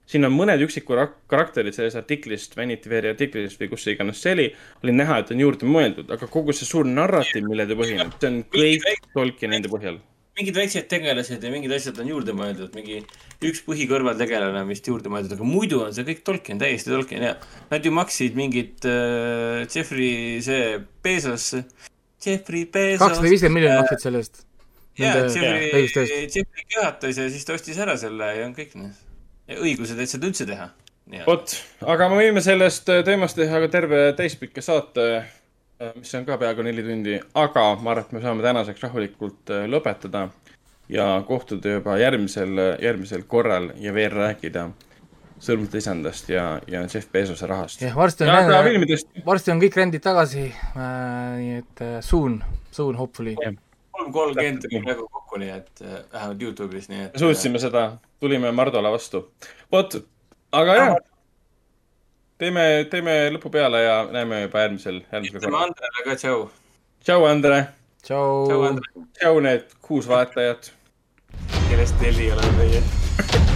siin 0.09 0.25
on 0.25 0.33
mõned 0.33 0.63
üksikud 0.63 0.97
karakterid 1.29 1.75
sellest 1.75 1.99
artiklist, 1.99 2.57
Vanity 2.57 2.89
Fairi 2.89 3.11
artiklist 3.13 3.61
või 3.61 3.69
kus 3.69 3.83
see 3.85 3.93
iganes 3.93 4.21
see 4.23 4.33
oli, 4.33 4.49
oli 4.83 4.97
näha, 4.97 5.19
et 5.19 5.31
on 5.35 5.45
juurde 5.45 5.69
mõeldud, 5.69 6.09
aga 6.09 6.27
kogu 6.31 6.55
see 6.55 6.65
suur 6.65 6.87
narratiiv, 6.89 7.45
millel 7.45 7.69
ta 7.69 7.77
põhineb, 7.77 8.13
see 8.17 8.31
on 8.31 8.43
kõik 8.57 9.09
Tolkieni 9.13 9.59
enda 9.59 9.69
põhjal 9.69 9.99
mingid 10.37 10.57
väiksed 10.57 10.85
tegelased 10.91 11.43
ja 11.43 11.51
mingid 11.51 11.71
asjad 11.73 11.97
on 12.01 12.09
juurde 12.11 12.33
mõeldud, 12.37 12.69
mingi 12.77 12.99
üks 13.47 13.63
põhikõrvaltegelane 13.65 14.61
on 14.61 14.69
vist 14.69 14.85
juurde 14.89 15.09
mõeldud, 15.09 15.33
aga 15.33 15.47
muidu 15.47 15.81
on 15.85 15.95
see 15.95 16.05
kõik 16.05 16.21
Tolkien, 16.27 16.59
täiesti 16.61 16.93
Tolkien 16.93 17.25
ja 17.25 17.31
nad 17.71 17.85
ju 17.85 17.93
maksid 17.95 18.37
mingit 18.37 18.85
äh, 18.85 19.63
Jeffrey 19.65 20.37
see 20.45 20.77
Bezos, 21.05 21.49
Jeffrey 22.21 22.67
Bezos. 22.69 23.01
kakssada 23.01 23.31
viiskümmend 23.31 23.59
miljonit 23.59 23.81
maksid 23.81 24.05
selle 24.05 24.21
eest. 24.21 24.43
jaa, 25.01 25.15
Jeffrey, 25.25 26.27
Jeffrey 26.29 26.67
köhatas 26.75 27.21
ja 27.23 27.29
siis 27.33 27.47
ta 27.47 27.57
ostis 27.57 27.81
ära 27.81 27.97
selle 27.97 28.29
ja 28.37 28.45
on 28.45 28.53
kõik 28.57 28.77
noh, 28.77 28.93
õigused, 29.57 29.97
et 29.97 30.13
seda 30.13 30.29
üldse 30.29 30.45
teha. 30.49 30.69
vot, 31.25 31.57
aga 31.81 32.11
me 32.13 32.21
võime 32.21 32.45
sellest 32.45 32.85
teemast 33.09 33.39
teha 33.41 33.65
ka 33.65 33.73
terve 33.73 34.05
täispikka 34.19 34.61
saate 34.61 35.09
mis 35.95 36.15
on 36.17 36.25
ka 36.25 36.37
peaaegu 36.41 36.65
neli 36.65 36.83
tundi, 36.83 37.19
aga 37.37 37.63
ma 37.81 37.93
arvan, 37.93 38.05
et 38.05 38.17
me 38.17 38.21
saame 38.23 38.45
tänaseks 38.45 38.83
rahulikult 38.87 39.53
äh, 39.53 39.67
lõpetada 39.69 40.27
ja 40.89 41.07
kohtuda 41.27 41.77
juba 41.77 41.97
järgmisel, 41.99 42.59
järgmisel 42.81 43.25
korral 43.29 43.71
ja 43.83 43.93
veel 43.93 44.13
rääkida 44.15 44.69
sõrmute 45.43 45.81
isandast 45.81 46.29
ja, 46.31 46.45
ja 46.69 46.81
Jeff 46.87 47.11
Bezose 47.13 47.47
rahast. 47.49 47.81
jah, 47.81 47.95
varsti 47.95 48.25
on, 48.25 48.31
ja, 48.31 48.99
varsti 49.25 49.53
on 49.53 49.61
kõik 49.61 49.77
rendid 49.77 50.03
tagasi 50.05 50.47
äh,, 50.49 50.85
nii 51.37 51.59
et 51.61 51.83
äh, 51.85 51.97
soon, 52.05 52.39
soon 52.71 52.97
hopefully. 52.97 53.35
kolm 53.37 54.13
kolmkümmend 54.13 54.63
tuli 54.65 54.81
praegu 54.85 55.05
kokku, 55.11 55.41
nii 55.43 55.51
et 55.59 55.83
äh, 55.83 55.99
vähemalt 56.13 56.41
Youtube'is, 56.41 56.89
nii 56.89 57.03
et. 57.09 57.21
suutsime 57.21 57.61
äh, 57.61 57.67
seda, 57.67 57.85
tulime 58.23 58.51
Mardole 58.51 58.91
vastu. 58.93 59.27
vot, 59.71 59.99
aga 60.57 60.81
jah 60.81 60.97
teeme, 62.37 62.63
teeme 62.91 63.17
lõpu 63.33 63.51
peale 63.53 63.81
ja 63.83 63.97
näeme 64.11 64.41
juba 64.45 64.65
järgmisel, 64.65 65.01
järgmisel 65.11 65.39
korral. 65.39 65.49
ütleme 65.49 65.63
Andrele 65.65 66.05
ka 66.05 66.15
tšau. 66.21 66.49
tšau, 67.03 67.25
Andre. 67.29 67.61
tšau. 68.03 68.73
tšau, 69.19 69.39
need 69.45 69.77
kuus 69.81 70.09
vaatajat. 70.09 70.71
kellest 71.69 72.01
neli 72.01 72.31
oleme 72.31 72.57
meie 72.57 72.83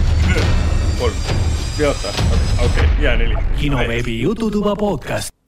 kolm. 1.00 1.20
oota, 1.86 2.16
okei 2.64 2.66
okay,, 2.66 2.88
ja 3.04 3.16
neli. 3.16 3.38
kinoveebi 3.60 4.20
Jututuba 4.22 4.76
podcast 4.76 5.41